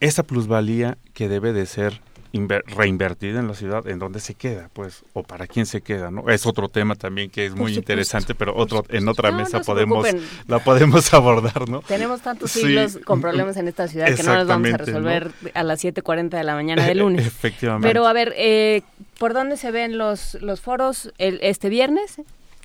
esa 0.00 0.22
plusvalía 0.22 0.98
que 1.14 1.28
debe 1.28 1.52
de 1.52 1.66
ser 1.66 2.00
inver- 2.32 2.64
reinvertida 2.66 3.40
en 3.40 3.48
la 3.48 3.54
ciudad, 3.54 3.86
¿en 3.88 3.98
dónde 3.98 4.20
se 4.20 4.34
queda? 4.34 4.68
Pues, 4.74 5.04
o 5.14 5.22
para 5.22 5.46
quién 5.46 5.64
se 5.64 5.80
queda, 5.80 6.10
¿no? 6.10 6.28
Es 6.28 6.44
otro 6.44 6.68
tema 6.68 6.94
también 6.96 7.30
que 7.30 7.46
es 7.46 7.52
Por 7.52 7.60
muy 7.60 7.70
supuesto, 7.70 7.92
interesante, 7.92 8.34
pero 8.34 8.54
otro 8.54 8.84
en 8.90 9.08
otra 9.08 9.30
No, 9.30 9.38
mesa 9.38 9.58
no 9.58 9.64
podemos 9.64 10.06
la 10.46 10.58
podemos 10.58 11.14
abordar, 11.14 11.66
¿no? 11.68 11.80
Tenemos 11.80 12.20
tantos 12.20 12.50
Sí. 12.50 12.60
siglos 12.60 12.98
con 13.06 13.22
problemas 13.22 13.56
en 13.56 13.68
esta 13.68 13.88
ciudad 13.88 14.14
que 14.14 14.22
no 14.22 14.34
los 14.34 14.46
vamos 14.46 14.70
a 14.72 14.76
resolver 14.76 15.30
a 15.54 15.62
las 15.62 15.82
7.40 15.82 16.28
de 16.36 16.44
la 16.44 16.54
mañana 16.54 16.84
de 16.84 16.94
lunes. 16.94 17.26
Efectivamente. 17.26 17.88
Pero 17.88 18.06
a 18.06 18.12
ver, 18.12 18.34
eh, 18.36 18.82
¿por 19.18 19.32
dónde 19.32 19.56
se 19.56 19.70
ven 19.70 19.96
los, 19.96 20.34
los 20.42 20.60
foros 20.60 21.12
el, 21.16 21.38
este 21.42 21.70
viernes? 21.70 22.16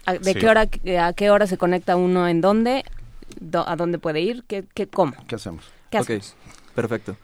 ¿A- 0.05 0.14
¿De 0.16 0.34
Sí. 0.34 0.39
qué 0.39 0.47
hora 0.47 0.68
a 0.99 1.14
qué 1.14 1.30
hora 1.30 1.47
se 1.47 1.57
conecta 1.57 1.95
uno? 1.95 2.28
¿En 2.28 2.41
dónde? 2.41 2.84
Do- 3.39 3.67
¿A 3.67 3.75
dónde 3.75 3.97
puede 3.99 4.21
ir? 4.21 4.43
¿Qué, 4.47 4.65
qué, 4.73 4.88
¿Cómo? 4.88 5.13
¿Qué 5.27 5.36
hacemos? 5.36 5.65
¿Qué 5.89 5.97
hacemos? 5.97 6.36
perfecto. 6.75 7.15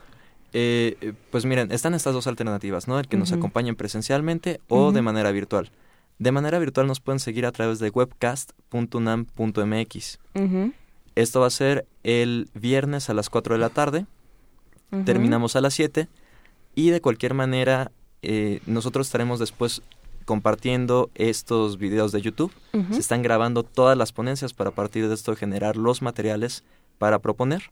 Eh, 0.54 0.96
eh, 1.02 1.12
pues 1.30 1.44
miren, 1.44 1.70
están 1.72 1.92
estas 1.94 2.14
dos 2.14 2.26
alternativas, 2.26 2.88
¿no? 2.88 2.98
El 2.98 3.06
que 3.08 3.16
nos 3.18 3.32
acompañen 3.32 3.76
presencialmente 3.76 4.60
o 4.68 4.92
de 4.92 5.02
manera 5.02 5.30
virtual. 5.30 5.70
De 6.18 6.32
manera 6.32 6.58
virtual 6.58 6.86
nos 6.86 7.00
pueden 7.00 7.20
seguir 7.20 7.44
a 7.46 7.52
través 7.52 7.78
de 7.78 7.90
webcast.unam.mx. 8.98 10.18
Esto 11.14 11.40
va 11.40 11.46
a 11.46 11.50
ser 11.50 11.86
el 12.04 12.48
viernes 12.54 13.10
a 13.10 13.14
las 13.14 13.28
4 13.30 13.54
de 13.54 13.60
la 13.60 13.68
tarde. 13.70 14.06
Terminamos 15.04 15.54
a 15.56 15.60
las 15.60 15.74
7. 15.74 16.08
Y 16.74 16.90
de 16.90 17.00
cualquier 17.00 17.34
manera, 17.34 17.90
eh, 18.22 18.60
nosotros 18.66 19.06
estaremos 19.08 19.38
después 19.40 19.82
compartiendo 20.28 21.10
estos 21.14 21.78
videos 21.78 22.12
de 22.12 22.20
YouTube. 22.20 22.52
Se 22.92 23.00
están 23.00 23.22
grabando 23.22 23.62
todas 23.62 23.96
las 23.96 24.12
ponencias 24.12 24.52
para 24.52 24.68
a 24.68 24.74
partir 24.74 25.08
de 25.08 25.14
esto 25.14 25.34
generar 25.34 25.78
los 25.78 26.02
materiales 26.02 26.64
para 26.98 27.18
proponer 27.18 27.62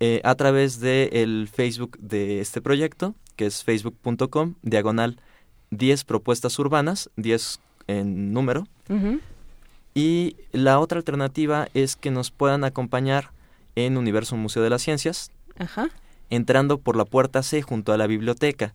eh, 0.00 0.20
a 0.24 0.34
través 0.34 0.80
del 0.80 1.48
Facebook 1.48 1.96
de 2.00 2.40
este 2.40 2.60
proyecto, 2.60 3.14
que 3.36 3.46
es 3.46 3.62
facebook.com, 3.62 4.54
diagonal 4.62 5.20
10 5.70 6.02
propuestas 6.02 6.58
urbanas, 6.58 7.10
10 7.14 7.60
en 7.86 8.32
número. 8.32 8.66
Y 9.94 10.34
la 10.50 10.80
otra 10.80 10.98
alternativa 10.98 11.68
es 11.74 11.94
que 11.94 12.10
nos 12.10 12.32
puedan 12.32 12.64
acompañar 12.64 13.30
en 13.76 13.96
Universo 13.96 14.36
Museo 14.36 14.64
de 14.64 14.70
las 14.70 14.82
Ciencias, 14.82 15.30
Ajá. 15.60 15.90
entrando 16.28 16.78
por 16.78 16.96
la 16.96 17.04
puerta 17.04 17.44
C 17.44 17.62
junto 17.62 17.92
a 17.92 17.96
la 17.96 18.08
biblioteca. 18.08 18.74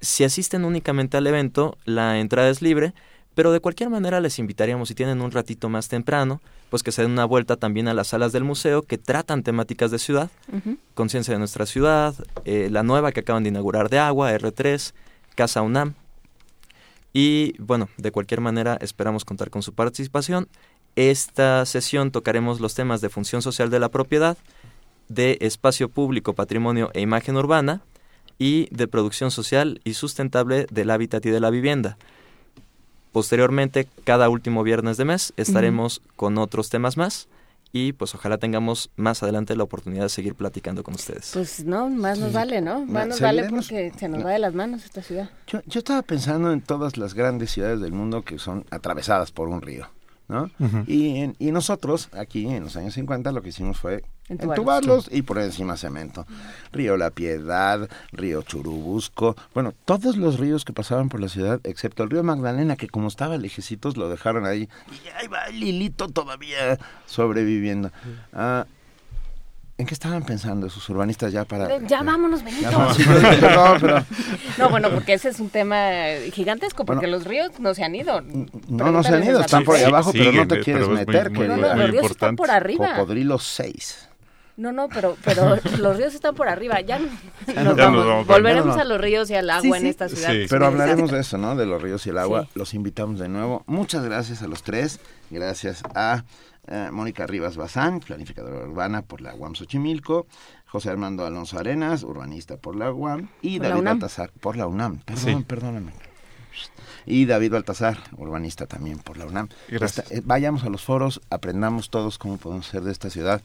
Si 0.00 0.24
asisten 0.24 0.64
únicamente 0.64 1.16
al 1.16 1.26
evento, 1.26 1.78
la 1.84 2.18
entrada 2.18 2.50
es 2.50 2.60
libre, 2.62 2.92
pero 3.34 3.52
de 3.52 3.60
cualquier 3.60 3.90
manera 3.90 4.20
les 4.20 4.38
invitaríamos, 4.38 4.88
si 4.88 4.94
tienen 4.94 5.20
un 5.20 5.32
ratito 5.32 5.68
más 5.68 5.88
temprano, 5.88 6.40
pues 6.70 6.82
que 6.82 6.92
se 6.92 7.02
den 7.02 7.10
una 7.10 7.24
vuelta 7.24 7.56
también 7.56 7.88
a 7.88 7.94
las 7.94 8.08
salas 8.08 8.32
del 8.32 8.44
museo 8.44 8.82
que 8.82 8.96
tratan 8.96 9.42
temáticas 9.42 9.90
de 9.90 9.98
ciudad, 9.98 10.30
conciencia 10.94 11.34
de 11.34 11.38
nuestra 11.38 11.66
ciudad, 11.66 12.14
eh, 12.44 12.68
la 12.70 12.82
nueva 12.82 13.12
que 13.12 13.20
acaban 13.20 13.42
de 13.42 13.48
inaugurar 13.48 13.90
de 13.90 13.98
agua, 13.98 14.32
R3, 14.32 14.92
Casa 15.34 15.62
UNAM. 15.62 15.94
Y 17.12 17.54
bueno, 17.58 17.88
de 17.96 18.12
cualquier 18.12 18.40
manera 18.40 18.78
esperamos 18.80 19.24
contar 19.24 19.50
con 19.50 19.62
su 19.62 19.72
participación. 19.72 20.48
esta 20.96 21.66
sesión 21.66 22.12
tocaremos 22.12 22.60
los 22.60 22.74
temas 22.74 23.00
de 23.00 23.08
función 23.08 23.42
social 23.42 23.68
de 23.68 23.80
la 23.80 23.88
propiedad, 23.88 24.36
de 25.08 25.38
espacio 25.40 25.88
público, 25.88 26.34
patrimonio 26.34 26.90
e 26.94 27.00
imagen 27.00 27.36
urbana 27.36 27.82
y 28.38 28.68
de 28.74 28.88
producción 28.88 29.30
social 29.30 29.80
y 29.84 29.94
sustentable 29.94 30.66
del 30.70 30.90
hábitat 30.90 31.24
y 31.26 31.30
de 31.30 31.40
la 31.40 31.50
vivienda. 31.50 31.96
Posteriormente, 33.12 33.86
cada 34.04 34.28
último 34.28 34.62
viernes 34.64 34.96
de 34.96 35.04
mes 35.04 35.32
estaremos 35.36 36.02
con 36.16 36.36
otros 36.38 36.68
temas 36.68 36.96
más 36.96 37.28
y 37.70 37.92
pues 37.92 38.14
ojalá 38.14 38.38
tengamos 38.38 38.90
más 38.96 39.22
adelante 39.22 39.56
la 39.56 39.64
oportunidad 39.64 40.04
de 40.04 40.08
seguir 40.08 40.34
platicando 40.34 40.82
con 40.82 40.94
ustedes. 40.94 41.30
Pues 41.32 41.64
no, 41.64 41.90
más 41.90 42.18
nos 42.18 42.32
vale, 42.32 42.60
¿no? 42.60 42.84
Más 42.86 43.08
nos 43.08 43.20
vale 43.20 43.48
porque 43.48 43.92
se 43.96 44.08
nos 44.08 44.24
va 44.24 44.30
de 44.30 44.38
las 44.38 44.54
manos 44.54 44.84
esta 44.84 45.02
ciudad. 45.02 45.30
Yo, 45.48 45.60
yo 45.66 45.78
estaba 45.78 46.02
pensando 46.02 46.52
en 46.52 46.60
todas 46.60 46.96
las 46.96 47.14
grandes 47.14 47.50
ciudades 47.50 47.80
del 47.80 47.92
mundo 47.92 48.22
que 48.22 48.38
son 48.38 48.64
atravesadas 48.70 49.32
por 49.32 49.48
un 49.48 49.60
río. 49.60 49.88
¿No? 50.34 50.50
y, 50.86 51.32
y 51.38 51.52
nosotros, 51.52 52.08
aquí 52.12 52.46
en 52.46 52.64
los 52.64 52.76
años 52.76 52.94
50, 52.94 53.32
lo 53.32 53.40
que 53.42 53.50
hicimos 53.50 53.78
fue 53.78 54.02
entubarlos 54.28 55.08
y 55.12 55.22
por 55.22 55.38
encima 55.38 55.76
cemento. 55.76 56.26
Río 56.72 56.96
La 56.96 57.10
Piedad, 57.10 57.88
Río 58.12 58.42
Churubusco, 58.42 59.36
bueno, 59.54 59.72
todos 59.84 60.16
los 60.16 60.38
ríos 60.38 60.64
que 60.64 60.72
pasaban 60.72 61.08
por 61.08 61.20
la 61.20 61.28
ciudad, 61.28 61.60
excepto 61.64 62.02
el 62.02 62.10
río 62.10 62.22
Magdalena, 62.22 62.76
que 62.76 62.88
como 62.88 63.08
estaba 63.08 63.36
lejecitos, 63.36 63.96
lo 63.96 64.08
dejaron 64.08 64.46
ahí. 64.46 64.68
Y 65.04 65.08
ahí 65.16 65.28
va 65.28 65.48
Lilito 65.48 66.08
todavía 66.08 66.78
sobreviviendo. 67.06 67.90
Ah, 68.32 68.66
¿En 69.76 69.86
qué 69.86 69.94
estaban 69.94 70.22
pensando 70.22 70.68
esos 70.68 70.88
urbanistas 70.88 71.32
ya 71.32 71.44
para...? 71.44 71.80
Ya 71.80 72.02
vámonos, 72.02 72.44
Benito. 72.44 72.70
no, 74.58 74.70
bueno, 74.70 74.90
porque 74.90 75.14
ese 75.14 75.30
es 75.30 75.40
un 75.40 75.50
tema 75.50 75.88
gigantesco, 76.32 76.84
porque 76.84 77.08
los 77.08 77.24
ríos 77.24 77.58
no 77.58 77.74
se 77.74 77.82
han 77.82 77.94
ido. 77.94 78.20
No, 78.68 78.92
no 78.92 79.02
se 79.02 79.14
han 79.14 79.24
ido, 79.24 79.40
están 79.40 79.64
por 79.64 79.74
ahí 79.74 79.82
abajo, 79.82 80.12
pero 80.12 80.30
no 80.30 80.46
te 80.46 80.60
quieres 80.60 80.88
meter, 80.88 81.30
muy, 81.30 81.48
no, 81.48 81.56
los 81.56 81.90
ríos 81.90 82.10
están 82.10 82.36
por 82.36 82.52
arriba. 82.52 82.94
Cocodrilo 82.94 83.38
6. 83.38 84.10
No, 84.56 84.70
no, 84.70 84.88
pero, 84.88 85.16
pero 85.24 85.56
los 85.78 85.96
ríos 85.96 86.14
están 86.14 86.34
por 86.34 86.48
arriba. 86.48 86.80
Ya, 86.80 87.00
nos, 87.00 87.76
vamos. 87.76 88.26
Volveremos 88.26 88.76
a 88.76 88.84
los 88.84 89.00
ríos 89.00 89.28
y 89.30 89.34
al 89.34 89.50
agua 89.50 89.78
en 89.78 89.86
esta 89.86 90.08
ciudad. 90.08 90.32
Pero 90.48 90.66
hablaremos 90.66 91.10
de 91.10 91.20
eso, 91.20 91.38
¿no? 91.38 91.56
De 91.56 91.66
los 91.66 91.82
ríos 91.82 92.06
y 92.06 92.10
el 92.10 92.18
agua. 92.18 92.46
Los 92.54 92.74
invitamos 92.74 93.18
de 93.18 93.28
nuevo. 93.28 93.64
Muchas 93.66 94.04
gracias 94.04 94.42
a 94.42 94.46
los 94.46 94.62
tres. 94.62 95.00
Gracias 95.30 95.82
a 95.94 96.24
eh, 96.68 96.88
Mónica 96.92 97.26
Rivas 97.26 97.56
Bazán, 97.56 98.00
planificadora 98.00 98.64
urbana 98.66 99.02
por 99.02 99.20
la 99.20 99.34
UAM 99.34 99.54
Xochimilco, 99.54 100.26
José 100.66 100.90
Armando 100.90 101.24
Alonso 101.24 101.58
Arenas, 101.58 102.02
urbanista 102.02 102.56
por 102.56 102.74
la 102.74 102.92
UAM, 102.92 103.28
y 103.42 103.58
David 103.58 103.84
Baltazar 103.84 104.30
por 104.40 104.56
la 104.56 104.66
UNAM. 104.66 104.98
Perdón, 105.04 105.44
perdóname. 105.44 105.92
Y 107.06 107.26
David 107.26 107.52
Baltazar, 107.52 107.98
urbanista 108.16 108.66
también 108.66 108.98
por 108.98 109.16
la 109.16 109.26
UNAM. 109.26 109.48
Eh, 109.68 109.78
vayamos 110.24 110.64
a 110.64 110.70
los 110.70 110.82
foros, 110.82 111.20
aprendamos 111.30 111.90
todos 111.90 112.18
cómo 112.18 112.38
podemos 112.38 112.66
ser 112.66 112.82
de 112.82 112.92
esta 112.92 113.10
ciudad. 113.10 113.42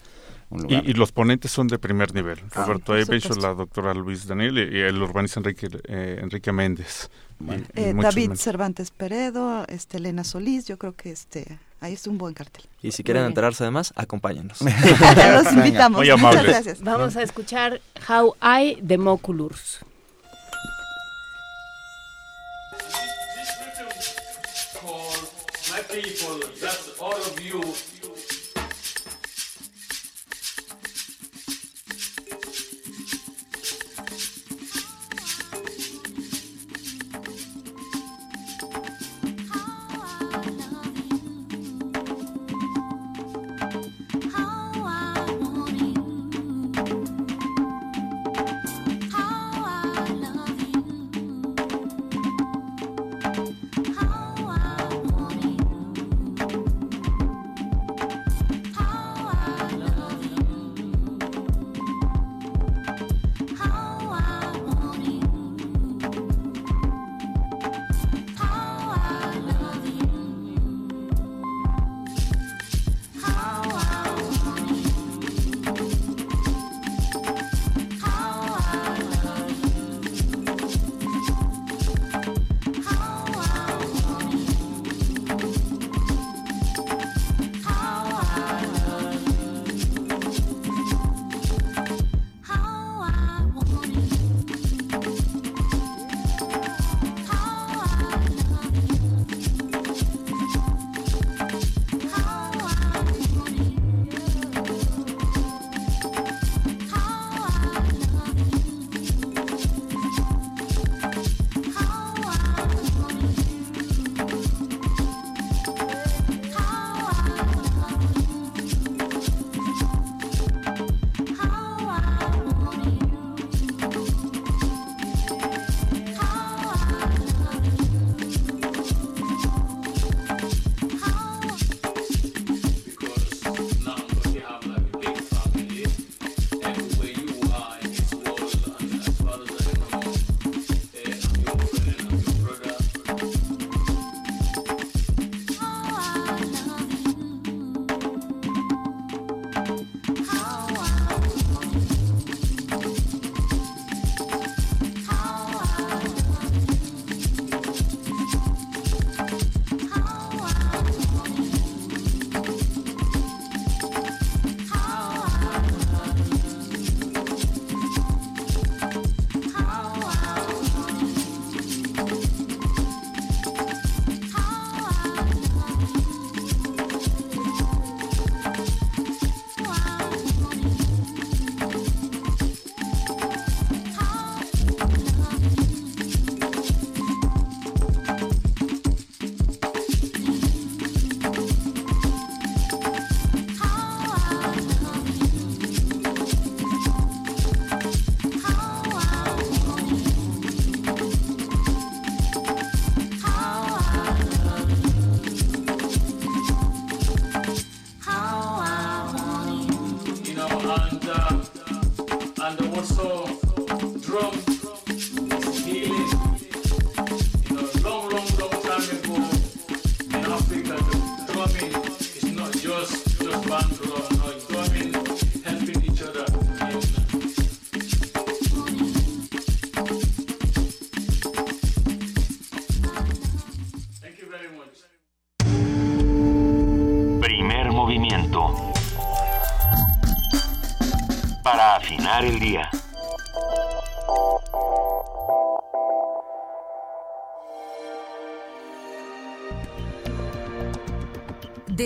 Y, 0.67 0.93
los 0.93 1.11
ponentes 1.11 1.51
son 1.51 1.67
de 1.67 1.77
primer 1.77 2.15
nivel. 2.15 2.39
Ah, 2.55 2.65
Roberto 2.65 2.97
Ebecho, 2.97 3.35
la 3.35 3.53
doctora 3.53 3.93
Luis 3.93 4.25
Daniel 4.25 4.57
y, 4.57 4.79
el 4.79 4.99
urbanista 4.99 5.39
Enrique, 5.39 5.67
eh, 5.83 6.19
Enrique 6.23 6.51
Méndez. 6.51 7.11
Eh, 7.75 7.93
David. 7.95 8.33
Cervantes 8.35 8.91
Peredo, 8.91 9.65
este, 9.67 9.97
Elena 9.97 10.23
Solís, 10.23 10.65
yo 10.65 10.77
creo 10.77 10.95
que 10.95 11.11
este 11.11 11.59
ahí 11.79 11.93
es 11.93 12.05
un 12.07 12.17
buen 12.17 12.33
cartel. 12.33 12.63
Y 12.81 12.91
si 12.91 13.03
quieren 13.03 13.23
enterarse 13.23 13.63
de 13.63 13.71
más, 13.71 13.93
acompáñenos. 13.95 14.59
Los 14.61 15.53
invitamos. 15.53 16.05
Muchas 16.05 16.43
gracias. 16.43 16.81
Vamos 16.81 17.15
a 17.15 17.23
escuchar 17.23 17.81
How 18.07 18.35
I 18.41 18.77
Democulures. 18.81 19.79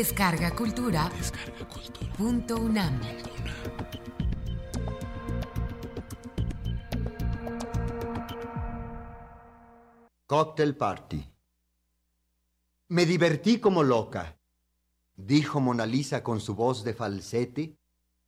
Descarga 0.03 0.53
Cultura. 0.53 1.09
Descarga 1.15 1.65
Cultura. 1.65 2.11
Punto 2.17 2.57
UNAM. 2.57 2.99
Cocktail 10.25 10.75
Party. 10.75 11.23
Me 12.89 13.05
divertí 13.05 13.61
como 13.61 13.81
loca, 13.81 14.37
dijo 15.15 15.61
Mona 15.61 15.85
Lisa 15.85 16.21
con 16.21 16.41
su 16.41 16.53
voz 16.53 16.83
de 16.83 16.93
falsete, 16.93 17.77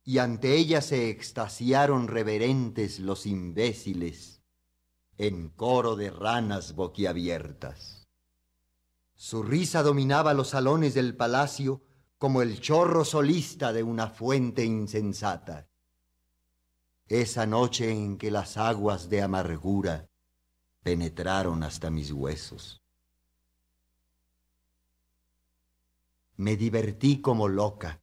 y 0.02 0.16
ante 0.16 0.54
ella 0.54 0.80
se 0.80 1.10
extasiaron 1.10 2.08
reverentes 2.08 3.00
los 3.00 3.26
imbéciles, 3.26 4.40
en 5.18 5.50
coro 5.50 5.94
de 5.94 6.08
ranas 6.08 6.74
boquiabiertas. 6.74 8.05
Su 9.16 9.42
risa 9.42 9.82
dominaba 9.82 10.34
los 10.34 10.50
salones 10.50 10.92
del 10.92 11.16
palacio 11.16 11.82
como 12.18 12.42
el 12.42 12.60
chorro 12.60 13.04
solista 13.04 13.72
de 13.72 13.82
una 13.82 14.08
fuente 14.08 14.64
insensata. 14.64 15.68
Esa 17.08 17.46
noche 17.46 17.90
en 17.90 18.18
que 18.18 18.30
las 18.30 18.58
aguas 18.58 19.08
de 19.08 19.22
amargura 19.22 20.10
penetraron 20.82 21.62
hasta 21.62 21.90
mis 21.90 22.12
huesos. 22.12 22.82
Me 26.36 26.56
divertí 26.56 27.22
como 27.22 27.48
loca. 27.48 28.02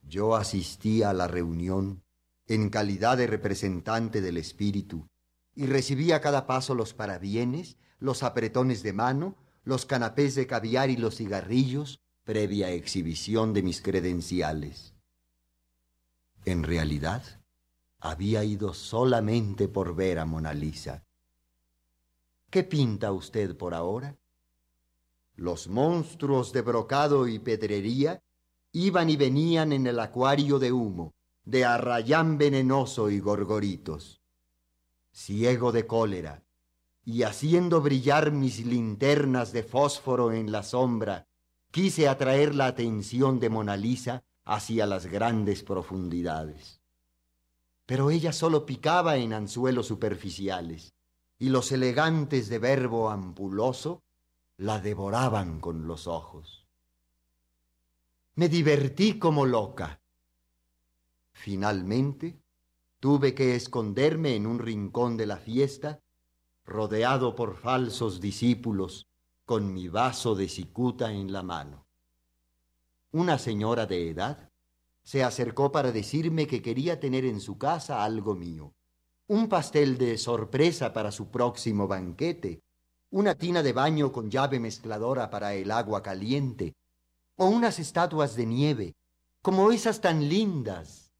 Yo 0.00 0.36
asistí 0.36 1.02
a 1.02 1.12
la 1.12 1.28
reunión 1.28 2.02
en 2.46 2.70
calidad 2.70 3.18
de 3.18 3.26
representante 3.26 4.22
del 4.22 4.38
espíritu 4.38 5.06
y 5.54 5.66
recibí 5.66 6.12
a 6.12 6.20
cada 6.20 6.46
paso 6.46 6.74
los 6.74 6.94
parabienes, 6.94 7.76
los 7.98 8.22
apretones 8.22 8.82
de 8.82 8.92
mano, 8.92 9.36
los 9.64 9.86
canapés 9.86 10.34
de 10.34 10.46
caviar 10.46 10.90
y 10.90 10.96
los 10.96 11.16
cigarrillos 11.16 12.00
previa 12.24 12.70
exhibición 12.70 13.52
de 13.52 13.62
mis 13.62 13.80
credenciales. 13.80 14.94
En 16.44 16.62
realidad, 16.62 17.22
había 17.98 18.44
ido 18.44 18.74
solamente 18.74 19.68
por 19.68 19.94
ver 19.94 20.18
a 20.18 20.26
Mona 20.26 20.52
Lisa 20.52 21.04
¿Qué 22.54 22.62
pinta 22.62 23.10
usted 23.10 23.56
por 23.56 23.74
ahora? 23.74 24.16
Los 25.34 25.66
monstruos 25.66 26.52
de 26.52 26.62
brocado 26.62 27.26
y 27.26 27.40
pedrería 27.40 28.22
iban 28.70 29.10
y 29.10 29.16
venían 29.16 29.72
en 29.72 29.88
el 29.88 29.98
acuario 29.98 30.60
de 30.60 30.70
humo, 30.70 31.14
de 31.44 31.64
arrayán 31.64 32.38
venenoso 32.38 33.10
y 33.10 33.18
gorgoritos. 33.18 34.22
Ciego 35.10 35.72
de 35.72 35.84
cólera, 35.88 36.43
y 37.04 37.22
haciendo 37.22 37.80
brillar 37.80 38.32
mis 38.32 38.64
linternas 38.64 39.52
de 39.52 39.62
fósforo 39.62 40.32
en 40.32 40.50
la 40.50 40.62
sombra, 40.62 41.26
quise 41.70 42.08
atraer 42.08 42.54
la 42.54 42.66
atención 42.66 43.40
de 43.40 43.50
Mona 43.50 43.76
Lisa 43.76 44.24
hacia 44.44 44.86
las 44.86 45.06
grandes 45.06 45.62
profundidades. 45.62 46.80
Pero 47.86 48.10
ella 48.10 48.32
solo 48.32 48.64
picaba 48.64 49.16
en 49.16 49.32
anzuelos 49.32 49.86
superficiales 49.86 50.94
y 51.38 51.50
los 51.50 51.72
elegantes 51.72 52.48
de 52.48 52.58
verbo 52.58 53.10
ampuloso 53.10 54.02
la 54.56 54.80
devoraban 54.80 55.60
con 55.60 55.86
los 55.86 56.06
ojos. 56.06 56.66
Me 58.36 58.48
divertí 58.48 59.18
como 59.18 59.44
loca. 59.44 60.00
Finalmente, 61.32 62.40
tuve 63.00 63.34
que 63.34 63.54
esconderme 63.54 64.36
en 64.36 64.46
un 64.46 64.58
rincón 64.58 65.16
de 65.16 65.26
la 65.26 65.36
fiesta, 65.36 66.00
rodeado 66.64 67.34
por 67.34 67.56
falsos 67.56 68.20
discípulos, 68.20 69.06
con 69.44 69.72
mi 69.74 69.88
vaso 69.88 70.34
de 70.34 70.48
cicuta 70.48 71.12
en 71.12 71.32
la 71.32 71.42
mano. 71.42 71.86
Una 73.12 73.38
señora 73.38 73.86
de 73.86 74.10
edad 74.10 74.50
se 75.02 75.22
acercó 75.22 75.70
para 75.70 75.92
decirme 75.92 76.46
que 76.46 76.62
quería 76.62 76.98
tener 76.98 77.24
en 77.24 77.40
su 77.40 77.58
casa 77.58 78.04
algo 78.04 78.34
mío 78.34 78.74
un 79.26 79.48
pastel 79.48 79.96
de 79.96 80.18
sorpresa 80.18 80.92
para 80.92 81.10
su 81.10 81.30
próximo 81.30 81.88
banquete, 81.88 82.62
una 83.10 83.34
tina 83.34 83.62
de 83.62 83.72
baño 83.72 84.12
con 84.12 84.30
llave 84.30 84.60
mezcladora 84.60 85.30
para 85.30 85.54
el 85.54 85.70
agua 85.70 86.02
caliente, 86.02 86.74
o 87.36 87.46
unas 87.46 87.78
estatuas 87.78 88.36
de 88.36 88.44
nieve, 88.44 88.96
como 89.40 89.72
esas 89.72 90.00
tan 90.00 90.28
lindas 90.28 91.12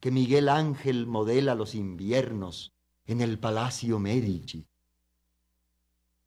que 0.00 0.10
Miguel 0.10 0.48
Ángel 0.48 1.06
modela 1.06 1.54
los 1.54 1.74
inviernos 1.74 2.72
en 3.06 3.20
el 3.20 3.38
Palacio 3.38 4.00
Medici. 4.00 4.66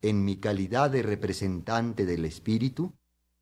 En 0.02 0.24
mi 0.24 0.38
calidad 0.38 0.89
de 0.91 1.04
representante 1.04 2.06
del 2.06 2.26
espíritu, 2.26 2.93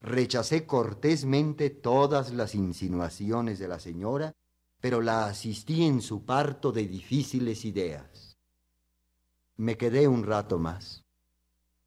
rechacé 0.01 0.65
cortésmente 0.65 1.69
todas 1.69 2.33
las 2.33 2.55
insinuaciones 2.55 3.59
de 3.59 3.67
la 3.67 3.79
señora 3.79 4.35
pero 4.79 5.01
la 5.01 5.25
asistí 5.25 5.83
en 5.83 6.01
su 6.01 6.25
parto 6.25 6.71
de 6.71 6.87
difíciles 6.87 7.65
ideas. 7.65 8.37
Me 9.55 9.77
quedé 9.77 10.07
un 10.07 10.23
rato 10.23 10.59
más, 10.59 11.03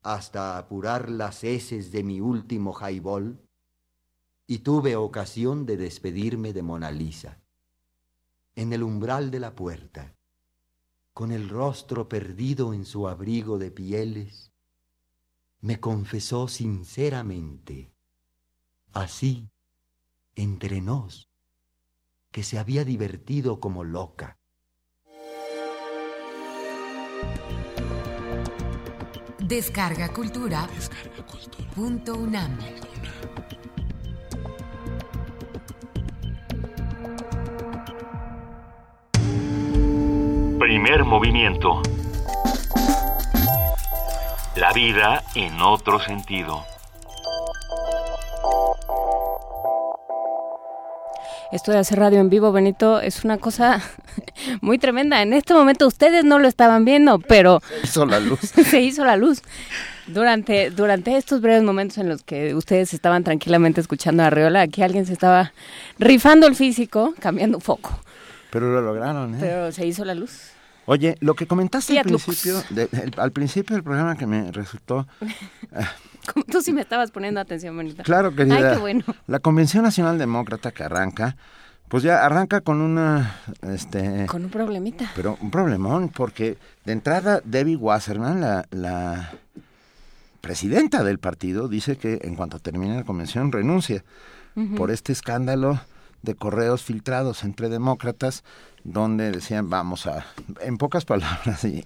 hasta 0.02 0.58
apurar 0.58 1.08
las 1.08 1.44
heces 1.44 1.92
de 1.92 2.02
mi 2.02 2.20
último 2.20 2.72
jaibol, 2.72 3.40
y 4.46 4.58
tuve 4.58 4.96
ocasión 4.96 5.66
de 5.66 5.76
despedirme 5.76 6.52
de 6.52 6.62
Mona 6.62 6.90
Lisa. 6.90 7.40
En 8.56 8.72
el 8.72 8.82
umbral 8.82 9.30
de 9.30 9.38
la 9.38 9.54
puerta, 9.54 10.16
con 11.12 11.30
el 11.30 11.48
rostro 11.48 12.08
perdido 12.08 12.74
en 12.74 12.84
su 12.84 13.06
abrigo 13.06 13.58
de 13.58 13.70
pieles, 13.70 14.49
me 15.60 15.78
confesó 15.78 16.48
sinceramente, 16.48 17.92
así, 18.92 19.50
entre 20.34 20.80
nos, 20.80 21.28
que 22.30 22.42
se 22.42 22.58
había 22.58 22.84
divertido 22.84 23.60
como 23.60 23.84
loca. 23.84 24.38
Descarga 29.38 30.12
Cultura. 30.12 30.68
Descarga 30.72 31.26
cultura. 31.26 31.70
Punto 31.74 32.14
UNAM. 32.14 32.56
Primer 40.58 41.04
movimiento. 41.04 41.82
La 44.56 44.72
vida 44.72 45.22
en 45.36 45.60
otro 45.62 46.00
sentido. 46.00 46.64
Esto 51.52 51.70
de 51.70 51.78
hacer 51.78 52.00
radio 52.00 52.18
en 52.18 52.30
vivo, 52.30 52.50
Benito, 52.50 53.00
es 53.00 53.24
una 53.24 53.38
cosa 53.38 53.80
muy 54.60 54.78
tremenda. 54.78 55.22
En 55.22 55.32
este 55.34 55.54
momento 55.54 55.86
ustedes 55.86 56.24
no 56.24 56.40
lo 56.40 56.48
estaban 56.48 56.84
viendo, 56.84 57.20
pero... 57.20 57.60
Se 57.60 57.86
hizo 57.86 58.06
la 58.06 58.18
luz. 58.18 58.40
se 58.40 58.80
hizo 58.80 59.04
la 59.04 59.16
luz. 59.16 59.40
Durante, 60.08 60.70
durante 60.70 61.16
estos 61.16 61.40
breves 61.40 61.62
momentos 61.62 61.98
en 61.98 62.08
los 62.08 62.24
que 62.24 62.52
ustedes 62.56 62.92
estaban 62.92 63.22
tranquilamente 63.22 63.80
escuchando 63.80 64.24
a 64.24 64.30
Riola, 64.30 64.62
aquí 64.62 64.82
alguien 64.82 65.06
se 65.06 65.12
estaba 65.12 65.52
rifando 66.00 66.48
el 66.48 66.56
físico, 66.56 67.14
cambiando 67.20 67.60
foco. 67.60 68.00
Pero 68.50 68.72
lo 68.72 68.82
lograron, 68.82 69.36
¿eh? 69.36 69.38
Pero 69.38 69.70
se 69.70 69.86
hizo 69.86 70.04
la 70.04 70.14
luz. 70.16 70.50
Oye, 70.90 71.14
lo 71.20 71.34
que 71.34 71.46
comentaste 71.46 71.96
al 72.00 72.04
principio, 72.04 72.64
al 73.16 73.30
principio 73.30 73.76
del 73.76 73.84
programa 73.84 74.16
que 74.16 74.26
me 74.26 74.50
resultó... 74.50 75.06
Como 76.34 76.44
tú 76.44 76.60
sí 76.62 76.72
me 76.72 76.80
estabas 76.80 77.12
poniendo 77.12 77.38
atención, 77.38 77.76
bonita. 77.76 78.02
Claro, 78.02 78.34
querida. 78.34 78.56
Ay, 78.56 78.74
qué 78.74 78.80
bueno. 78.80 79.04
La 79.28 79.38
Convención 79.38 79.84
Nacional 79.84 80.18
Demócrata 80.18 80.72
que 80.72 80.82
arranca, 80.82 81.36
pues 81.86 82.02
ya 82.02 82.26
arranca 82.26 82.60
con 82.60 82.80
una... 82.80 83.36
Este, 83.62 84.26
con 84.26 84.46
un 84.46 84.50
problemita. 84.50 85.12
Pero 85.14 85.38
un 85.40 85.52
problemón, 85.52 86.08
porque 86.08 86.58
de 86.84 86.92
entrada 86.92 87.40
Debbie 87.44 87.76
Wasserman, 87.76 88.40
la, 88.40 88.66
la 88.72 89.30
presidenta 90.40 91.04
del 91.04 91.20
partido, 91.20 91.68
dice 91.68 91.98
que 91.98 92.18
en 92.22 92.34
cuanto 92.34 92.58
termine 92.58 92.96
la 92.96 93.04
convención 93.04 93.52
renuncia 93.52 94.02
por 94.76 94.90
este 94.90 95.12
escándalo 95.12 95.80
de 96.22 96.34
correos 96.34 96.82
filtrados 96.82 97.44
entre 97.44 97.68
demócratas 97.68 98.44
donde 98.84 99.30
decían 99.30 99.68
vamos 99.68 100.06
a 100.06 100.26
en 100.60 100.78
pocas 100.78 101.04
palabras 101.04 101.64
y 101.64 101.84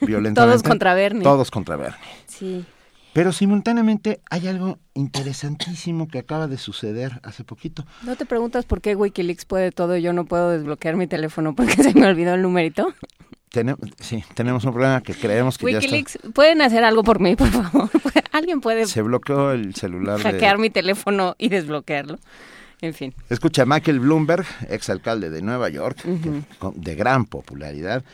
violentamente 0.00 0.34
todos 0.34 0.62
contra 0.62 0.94
Bernie 0.94 1.22
todos 1.22 1.50
contra 1.50 1.76
Bernie 1.76 1.98
sí 2.26 2.64
pero 3.12 3.32
simultáneamente 3.32 4.20
hay 4.30 4.46
algo 4.46 4.78
interesantísimo 4.94 6.06
que 6.08 6.18
acaba 6.18 6.46
de 6.46 6.58
suceder 6.58 7.20
hace 7.24 7.42
poquito. 7.42 7.84
¿No 8.02 8.14
te 8.16 8.24
preguntas 8.24 8.64
por 8.66 8.80
qué 8.80 8.94
Wikileaks 8.94 9.44
puede 9.46 9.72
todo 9.72 9.96
y 9.96 10.02
yo 10.02 10.12
no 10.12 10.26
puedo 10.26 10.50
desbloquear 10.50 10.96
mi 10.96 11.06
teléfono 11.06 11.54
porque 11.54 11.74
se 11.82 11.92
me 11.94 12.06
olvidó 12.06 12.34
el 12.34 12.42
numerito? 12.42 12.94
sí, 13.98 14.22
tenemos 14.34 14.64
un 14.64 14.70
problema 14.72 15.00
que 15.00 15.12
creemos 15.12 15.58
que 15.58 15.66
Wikileaks, 15.66 16.12
ya 16.12 16.20
está... 16.20 16.30
¿pueden 16.30 16.62
hacer 16.62 16.84
algo 16.84 17.02
por 17.02 17.18
mí, 17.18 17.34
por 17.34 17.48
favor? 17.48 17.90
¿Alguien 18.32 18.60
puede... 18.60 18.86
Se 18.86 19.02
bloqueó 19.02 19.50
el 19.50 19.74
celular 19.74 20.20
Hackear 20.20 20.58
mi 20.58 20.70
teléfono 20.70 21.34
y 21.36 21.48
desbloquearlo. 21.48 22.20
En 22.82 22.94
fin. 22.94 23.14
Escucha, 23.28 23.66
Michael 23.66 24.00
Bloomberg, 24.00 24.46
exalcalde 24.68 25.28
de 25.30 25.42
Nueva 25.42 25.68
York, 25.68 25.98
con- 26.58 26.80
de 26.80 26.94
gran 26.94 27.26
popularidad, 27.26 28.04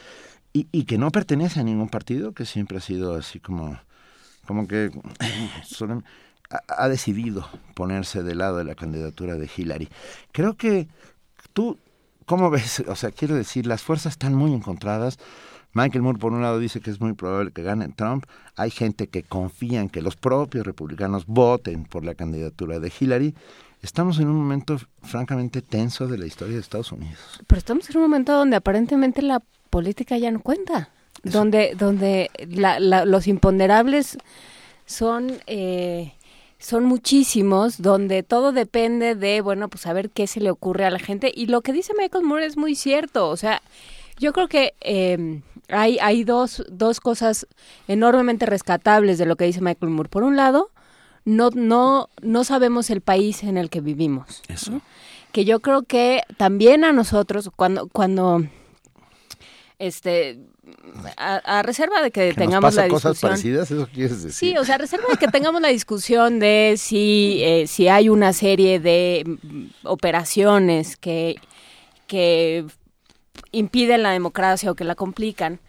y, 0.52 0.66
y 0.72 0.84
que 0.84 0.98
no 0.98 1.10
pertenece 1.10 1.60
a 1.60 1.62
ningún 1.62 1.88
partido, 1.88 2.32
que 2.32 2.44
siempre 2.46 2.78
ha 2.78 2.80
sido 2.80 3.14
así 3.14 3.38
como, 3.40 3.78
como 4.46 4.66
que 4.66 4.90
solo- 5.64 6.02
ha, 6.50 6.62
ha 6.84 6.88
decidido 6.88 7.48
ponerse 7.74 8.22
del 8.22 8.38
lado 8.38 8.56
de 8.58 8.64
la 8.64 8.74
candidatura 8.74 9.36
de 9.36 9.48
Hillary. 9.56 9.88
Creo 10.32 10.54
que 10.56 10.88
tú, 11.52 11.78
¿cómo 12.24 12.50
ves? 12.50 12.80
O 12.88 12.96
sea, 12.96 13.10
quiero 13.12 13.34
decir, 13.36 13.66
las 13.66 13.82
fuerzas 13.82 14.12
están 14.14 14.34
muy 14.34 14.52
encontradas. 14.52 15.18
Michael 15.74 16.02
Moore, 16.02 16.18
por 16.18 16.32
un 16.32 16.40
lado, 16.40 16.58
dice 16.58 16.80
que 16.80 16.90
es 16.90 17.00
muy 17.02 17.12
probable 17.12 17.50
que 17.52 17.62
gane 17.62 17.88
Trump. 17.90 18.24
Hay 18.56 18.70
gente 18.70 19.08
que 19.08 19.22
confía 19.22 19.82
en 19.82 19.90
que 19.90 20.00
los 20.00 20.16
propios 20.16 20.64
republicanos 20.66 21.26
voten 21.26 21.84
por 21.84 22.02
la 22.02 22.14
candidatura 22.14 22.78
de 22.78 22.90
Hillary. 22.98 23.34
Estamos 23.86 24.18
en 24.18 24.26
un 24.26 24.34
momento 24.36 24.78
francamente 25.04 25.62
tenso 25.62 26.08
de 26.08 26.18
la 26.18 26.26
historia 26.26 26.54
de 26.56 26.60
Estados 26.60 26.90
Unidos. 26.90 27.20
Pero 27.46 27.56
estamos 27.60 27.88
en 27.88 27.96
un 27.98 28.02
momento 28.02 28.32
donde 28.32 28.56
aparentemente 28.56 29.22
la 29.22 29.40
política 29.70 30.18
ya 30.18 30.28
no 30.32 30.40
cuenta, 30.40 30.90
donde 31.22 31.76
donde 31.78 32.30
la- 32.48 32.80
la- 32.80 33.04
los 33.04 33.28
imponderables 33.28 34.18
son 34.86 35.30
eh, 35.46 36.14
son 36.58 36.84
muchísimos, 36.84 37.80
donde 37.80 38.24
todo 38.24 38.50
depende 38.50 39.14
de 39.14 39.40
bueno 39.40 39.68
pues 39.68 39.86
a 39.86 39.92
ver 39.92 40.10
qué 40.10 40.26
se 40.26 40.40
le 40.40 40.50
ocurre 40.50 40.84
a 40.84 40.90
la 40.90 40.98
gente 40.98 41.30
y 41.32 41.46
lo 41.46 41.60
que 41.60 41.72
dice 41.72 41.92
Michael 41.96 42.24
Moore 42.24 42.44
es 42.46 42.56
muy 42.56 42.74
cierto, 42.74 43.28
o 43.28 43.36
sea 43.36 43.62
yo 44.18 44.32
creo 44.32 44.48
que 44.48 44.74
eh, 44.80 45.42
hay 45.68 45.98
hay 46.00 46.24
dos 46.24 46.64
dos 46.68 46.98
cosas 47.00 47.46
enormemente 47.86 48.46
rescatables 48.46 49.16
de 49.18 49.26
lo 49.26 49.36
que 49.36 49.44
dice 49.44 49.60
Michael 49.60 49.92
Moore. 49.92 50.08
Por 50.08 50.24
un 50.24 50.34
lado 50.34 50.70
no 51.26 51.50
no 51.50 52.08
no 52.22 52.44
sabemos 52.44 52.88
el 52.88 53.02
país 53.02 53.42
en 53.42 53.58
el 53.58 53.68
que 53.68 53.82
vivimos. 53.82 54.42
Eso. 54.48 54.80
Que 55.32 55.44
yo 55.44 55.60
creo 55.60 55.82
que 55.82 56.22
también 56.38 56.82
a 56.84 56.92
nosotros 56.92 57.50
cuando 57.54 57.88
cuando 57.88 58.42
este 59.78 60.38
a, 61.16 61.36
a 61.58 61.62
reserva 61.62 62.00
de 62.02 62.10
que, 62.10 62.20
Que 62.22 62.26
nos 62.28 62.36
tengamos 62.36 62.62
pasa 62.74 62.82
la 62.82 62.88
cosas 62.88 63.12
discusión 63.12 63.30
parecidas, 63.30 63.70
eso 63.70 63.88
quieres 63.92 64.22
decir. 64.22 64.32
Sí, 64.52 64.56
o 64.58 64.64
sea, 64.64 64.76
a 64.76 64.78
reserva 64.78 65.06
de 65.10 65.16
que 65.18 65.28
tengamos 65.28 65.60
la 65.60 65.68
discusión 65.68 66.38
de 66.38 66.74
si, 66.78 67.40
eh, 67.42 67.66
si 67.66 67.86
hay 67.88 68.08
una 68.08 68.32
serie 68.32 68.80
de 68.80 69.22
mm, 69.42 69.64
operaciones 69.84 70.96
que, 70.96 71.36
que 72.06 72.64
impiden 73.52 74.02
la 74.02 74.10
democracia 74.10 74.70
o 74.70 74.74
que 74.74 74.84
la 74.84 74.94
complican, 74.94 75.60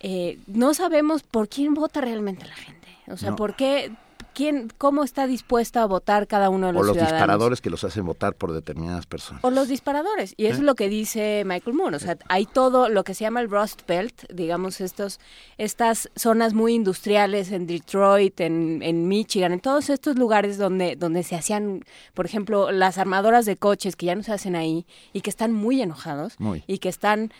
eh, 0.00 0.38
no 0.46 0.72
sabemos 0.74 1.22
por 1.22 1.48
quién 1.48 1.74
vota 1.74 2.00
realmente 2.00 2.46
la 2.46 2.54
gente. 2.54 2.88
O 3.08 3.16
sea, 3.16 3.30
No. 3.30 3.36
por 3.36 3.54
qué, 3.56 3.92
quién, 4.34 4.68
cómo 4.78 5.04
está 5.04 5.26
dispuesta 5.26 5.82
a 5.82 5.86
votar 5.86 6.26
cada 6.26 6.50
uno 6.50 6.68
de 6.68 6.72
los, 6.72 6.82
o 6.82 6.84
los 6.84 6.94
ciudadanos. 6.94 7.18
disparadores 7.18 7.60
que 7.60 7.70
los 7.70 7.84
hacen 7.84 8.04
votar 8.06 8.34
por 8.34 8.52
determinadas 8.52 9.06
personas. 9.06 9.44
O 9.44 9.50
los 9.50 9.68
disparadores. 9.68 10.34
Y 10.36 10.46
eso 10.46 10.56
¿Eh? 10.56 10.58
es 10.58 10.64
lo 10.64 10.74
que 10.74 10.88
dice 10.88 11.42
Michael 11.46 11.76
Moore. 11.76 11.96
O 11.96 11.98
sea, 12.00 12.16
hay 12.28 12.46
todo 12.46 12.88
lo 12.88 13.04
que 13.04 13.14
se 13.14 13.24
llama 13.24 13.40
el 13.40 13.50
Rust 13.50 13.86
Belt, 13.86 14.30
digamos, 14.32 14.80
estos, 14.80 15.20
estas 15.58 16.10
zonas 16.16 16.54
muy 16.54 16.74
industriales 16.74 17.52
en 17.52 17.66
Detroit, 17.66 18.40
en, 18.40 18.82
en 18.82 19.08
Michigan, 19.08 19.52
en 19.52 19.60
todos 19.60 19.90
estos 19.90 20.16
lugares 20.16 20.58
donde, 20.58 20.96
donde 20.96 21.22
se 21.22 21.36
hacían, 21.36 21.84
por 22.14 22.26
ejemplo, 22.26 22.72
las 22.72 22.98
armadoras 22.98 23.46
de 23.46 23.56
coches 23.56 23.96
que 23.96 24.06
ya 24.06 24.14
no 24.14 24.22
se 24.22 24.32
hacen 24.32 24.56
ahí 24.56 24.86
y 25.12 25.20
que 25.20 25.30
están 25.30 25.52
muy 25.52 25.82
enojados 25.82 26.38
Muy. 26.38 26.64
y 26.66 26.78
que 26.78 26.88
están 26.88 27.32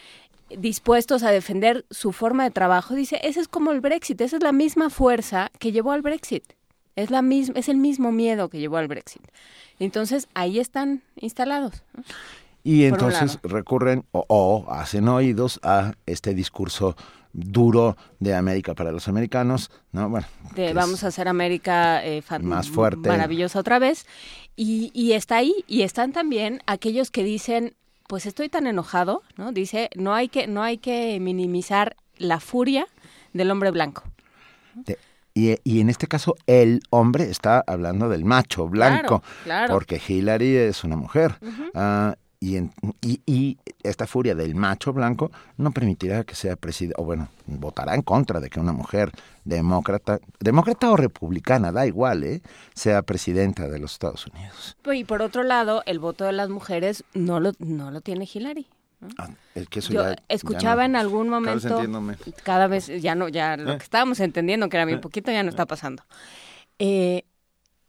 dispuestos 0.56 1.22
a 1.22 1.30
defender 1.30 1.86
su 1.90 2.12
forma 2.12 2.44
de 2.44 2.50
trabajo, 2.50 2.94
dice, 2.94 3.20
ese 3.22 3.40
es 3.40 3.48
como 3.48 3.70
el 3.72 3.80
Brexit, 3.80 4.20
esa 4.20 4.36
es 4.36 4.42
la 4.42 4.52
misma 4.52 4.90
fuerza 4.90 5.50
que 5.58 5.72
llevó 5.72 5.92
al 5.92 6.02
Brexit. 6.02 6.44
Es 7.00 7.10
la 7.10 7.22
misma, 7.22 7.58
es 7.58 7.68
el 7.68 7.76
mismo 7.76 8.12
miedo 8.12 8.48
que 8.48 8.58
llevó 8.58 8.76
al 8.76 8.88
Brexit. 8.88 9.22
Entonces, 9.78 10.28
ahí 10.34 10.58
están 10.58 11.02
instalados. 11.16 11.82
¿no? 11.96 12.02
Y 12.62 12.84
entonces 12.84 13.38
recurren 13.42 14.04
o, 14.12 14.24
o 14.28 14.70
hacen 14.70 15.08
oídos 15.08 15.58
a 15.62 15.94
este 16.06 16.34
discurso 16.34 16.94
duro 17.32 17.96
de 18.18 18.34
América 18.34 18.74
para 18.74 18.90
los 18.92 19.08
americanos, 19.08 19.70
¿no? 19.92 20.08
Bueno, 20.10 20.26
de 20.56 20.74
vamos 20.74 21.04
a 21.04 21.06
hacer 21.06 21.28
América 21.28 22.04
eh, 22.04 22.22
Más 22.40 22.68
fuerte. 22.68 23.08
maravillosa 23.08 23.60
otra 23.60 23.78
vez. 23.78 24.04
Y, 24.56 24.90
y 24.92 25.12
está 25.12 25.36
ahí, 25.36 25.54
y 25.66 25.82
están 25.82 26.12
también 26.12 26.60
aquellos 26.66 27.10
que 27.10 27.22
dicen, 27.24 27.74
pues 28.08 28.26
estoy 28.26 28.48
tan 28.50 28.66
enojado, 28.66 29.22
¿no? 29.36 29.52
Dice, 29.52 29.88
no 29.96 30.12
hay 30.14 30.28
que, 30.28 30.46
no 30.48 30.62
hay 30.62 30.76
que 30.78 31.18
minimizar 31.20 31.96
la 32.18 32.40
furia 32.40 32.86
del 33.32 33.50
hombre 33.52 33.70
blanco. 33.70 34.02
de- 34.74 34.98
y, 35.34 35.56
y 35.64 35.80
en 35.80 35.88
este 35.90 36.06
caso 36.06 36.34
el 36.46 36.80
hombre 36.90 37.24
está 37.30 37.62
hablando 37.66 38.08
del 38.08 38.24
macho 38.24 38.68
blanco, 38.68 39.20
Claro, 39.20 39.42
claro. 39.44 39.74
porque 39.74 40.00
Hillary 40.06 40.56
es 40.56 40.84
una 40.84 40.96
mujer. 40.96 41.36
Ah, 41.74 42.14
y, 42.42 42.56
en- 42.56 42.72
y, 43.02 43.20
y 43.26 43.58
esta 43.82 44.06
furia 44.06 44.34
del 44.34 44.54
macho 44.54 44.94
blanco 44.94 45.30
no 45.58 45.72
permitirá 45.72 46.24
que 46.24 46.34
sea 46.34 46.56
presidente, 46.56 46.94
o 46.98 47.04
bueno, 47.04 47.28
votará 47.46 47.94
en 47.94 48.00
contra 48.00 48.40
de 48.40 48.48
que 48.48 48.58
una 48.58 48.72
mujer 48.72 49.12
demócrata, 49.44 50.20
demócrata 50.38 50.90
o 50.90 50.96
republicana, 50.96 51.70
da 51.70 51.86
igual, 51.86 52.24
¿eh? 52.24 52.40
sea 52.74 53.02
presidenta 53.02 53.68
de 53.68 53.78
los 53.78 53.92
Estados 53.92 54.26
Unidos. 54.26 54.76
Pues, 54.80 54.98
Y 55.00 55.04
por 55.04 55.20
otro 55.20 55.42
lado, 55.42 55.82
el 55.84 55.98
voto 55.98 56.24
de 56.24 56.32
las 56.32 56.48
mujeres 56.48 57.04
no 57.12 57.40
lo, 57.40 57.52
no 57.58 57.90
lo 57.90 58.00
tiene 58.00 58.26
Hillary. 58.32 58.66
¿No? 59.00 59.08
Es 59.54 59.68
que 59.68 59.78
eso 59.80 59.92
Yo 59.92 60.02
ya- 60.02 60.10
ya 60.16 60.22
escuchaba 60.28 60.82
no- 60.82 60.86
en 60.86 60.96
algún 60.96 61.26
cada 61.28 61.40
momento, 61.40 61.68
entiéndome. 61.68 62.16
cada 62.42 62.66
vez, 62.66 62.86
ya 62.86 63.14
no, 63.14 63.28
ya 63.28 63.56
lo 63.56 63.72
Eh. 63.72 63.78
que 63.78 63.84
estábamos 63.84 64.20
entendiendo, 64.20 64.68
que 64.68 64.76
era 64.76 64.84
bien 64.84 64.98
Eh. 64.98 65.02
poquito, 65.02 65.30
ya 65.32 65.42
no 65.42 65.50
está 65.50 65.66
pasando. 65.66 66.02
Eh, 66.78 67.24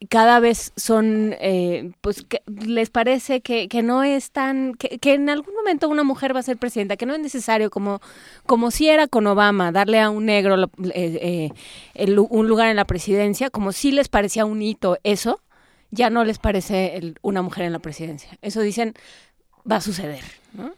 cada 0.10 0.40
vez 0.40 0.74
son, 0.78 1.36
eh, 1.40 1.92
pues, 2.02 2.24
que 2.24 2.42
les 2.48 2.90
parece 2.90 3.42
que, 3.42 3.68
que 3.68 3.84
no 3.84 4.02
es 4.04 4.32
tan, 4.32 4.74
que, 4.74 4.98
que 4.98 5.14
en 5.14 5.30
algún 5.30 5.54
momento 5.54 5.88
una 5.90 6.04
mujer 6.04 6.36
va 6.36 6.40
a 6.40 6.44
ser 6.44 6.58
presidenta, 6.58 6.98
que 6.98 7.06
no 7.06 7.14
es 7.14 7.20
necesario, 7.20 7.70
como, 7.70 8.02
como 8.48 8.72
si 8.72 8.90
era 8.90 9.08
con 9.08 9.28
Obama, 9.28 9.72
darle 9.72 10.00
a 10.00 10.10
un 10.10 10.26
negro 10.26 10.58
lo- 10.58 10.72
eh, 10.86 11.20
eh, 11.22 11.50
el 11.94 12.16
lu- 12.16 12.28
un 12.32 12.48
lugar 12.48 12.70
en 12.70 12.78
la 12.78 12.86
presidencia, 12.86 13.52
como 13.52 13.72
si 13.74 13.92
les 13.92 14.08
parecía 14.10 14.44
un 14.46 14.64
hito 14.64 14.98
eso, 15.04 15.40
ya 15.92 16.10
no 16.10 16.24
les 16.24 16.40
parece 16.40 16.96
el- 16.98 17.20
una 17.22 17.44
mujer 17.44 17.66
en 17.66 17.74
la 17.74 17.80
presidencia. 17.80 18.40
Eso 18.42 18.62
dicen, 18.62 18.96
va 19.70 19.78
a 19.78 19.82
suceder, 19.82 20.24
¿no? 20.54 20.72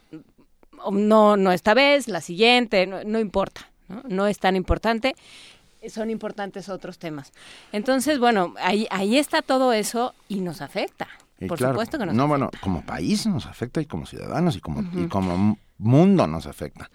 No, 0.92 1.38
no 1.38 1.52
esta 1.52 1.74
vez, 1.74 2.08
la 2.08 2.20
siguiente, 2.22 2.86
no, 2.88 3.04
no 3.04 3.20
importa, 3.20 3.70
¿no? 3.88 4.02
No 4.08 4.28
es 4.28 4.40
tan 4.40 4.56
importante, 4.56 5.16
son 5.90 6.10
importantes 6.10 6.68
otros 6.70 6.98
temas. 6.98 7.32
Entonces, 7.72 8.20
bueno, 8.20 8.54
ahí, 8.60 8.88
ahí 8.90 9.18
está 9.18 9.42
todo 9.42 9.72
eso 9.74 10.14
y 10.28 10.42
nos 10.42 10.62
afecta. 10.62 11.08
Y 11.40 11.48
Por 11.48 11.58
claro, 11.58 11.74
supuesto 11.74 11.98
que 11.98 12.06
nos 12.06 12.16
No, 12.16 12.24
afecta. 12.24 12.38
bueno, 12.38 12.52
como 12.62 12.86
país 12.86 13.26
nos 13.28 13.46
afecta 13.46 13.82
y 13.82 13.86
como 13.86 14.06
ciudadanos 14.06 14.56
y 14.56 14.62
como, 14.62 14.82
y 14.98 15.08
como 15.08 15.58
mundo 15.78 16.28
nos 16.28 16.46
afecta. 16.48 16.90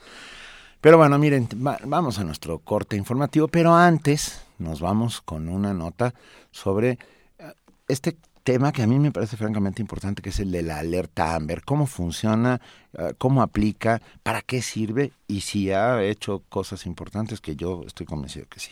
Pero 0.80 0.96
bueno, 0.96 1.18
miren, 1.18 1.48
va- 1.66 1.78
vamos 1.84 2.18
a 2.18 2.24
nuestro 2.24 2.58
corte 2.60 2.96
informativo, 2.96 3.48
pero 3.48 3.74
antes 3.74 4.42
nos 4.58 4.80
vamos 4.80 5.20
con 5.20 5.48
una 5.48 5.74
nota 5.74 6.14
sobre 6.50 6.98
eh, 7.38 7.52
este 7.88 8.16
tema 8.48 8.72
que 8.72 8.80
a 8.82 8.86
mí 8.86 8.98
me 8.98 9.12
parece 9.12 9.36
francamente 9.36 9.82
importante, 9.82 10.22
que 10.22 10.30
es 10.30 10.40
el 10.40 10.50
de 10.50 10.62
la 10.62 10.78
alerta 10.78 11.34
Amber. 11.34 11.62
¿Cómo 11.66 11.84
funciona? 11.84 12.62
eh, 12.94 13.12
¿Cómo 13.18 13.42
aplica? 13.42 14.00
¿Para 14.22 14.40
qué 14.40 14.62
sirve? 14.62 15.12
Y 15.26 15.42
si 15.42 15.70
ha 15.70 16.02
hecho 16.02 16.42
cosas 16.48 16.86
importantes 16.86 17.42
que 17.42 17.56
yo 17.56 17.82
estoy 17.86 18.06
convencido 18.06 18.46
que 18.48 18.60
sí. 18.60 18.70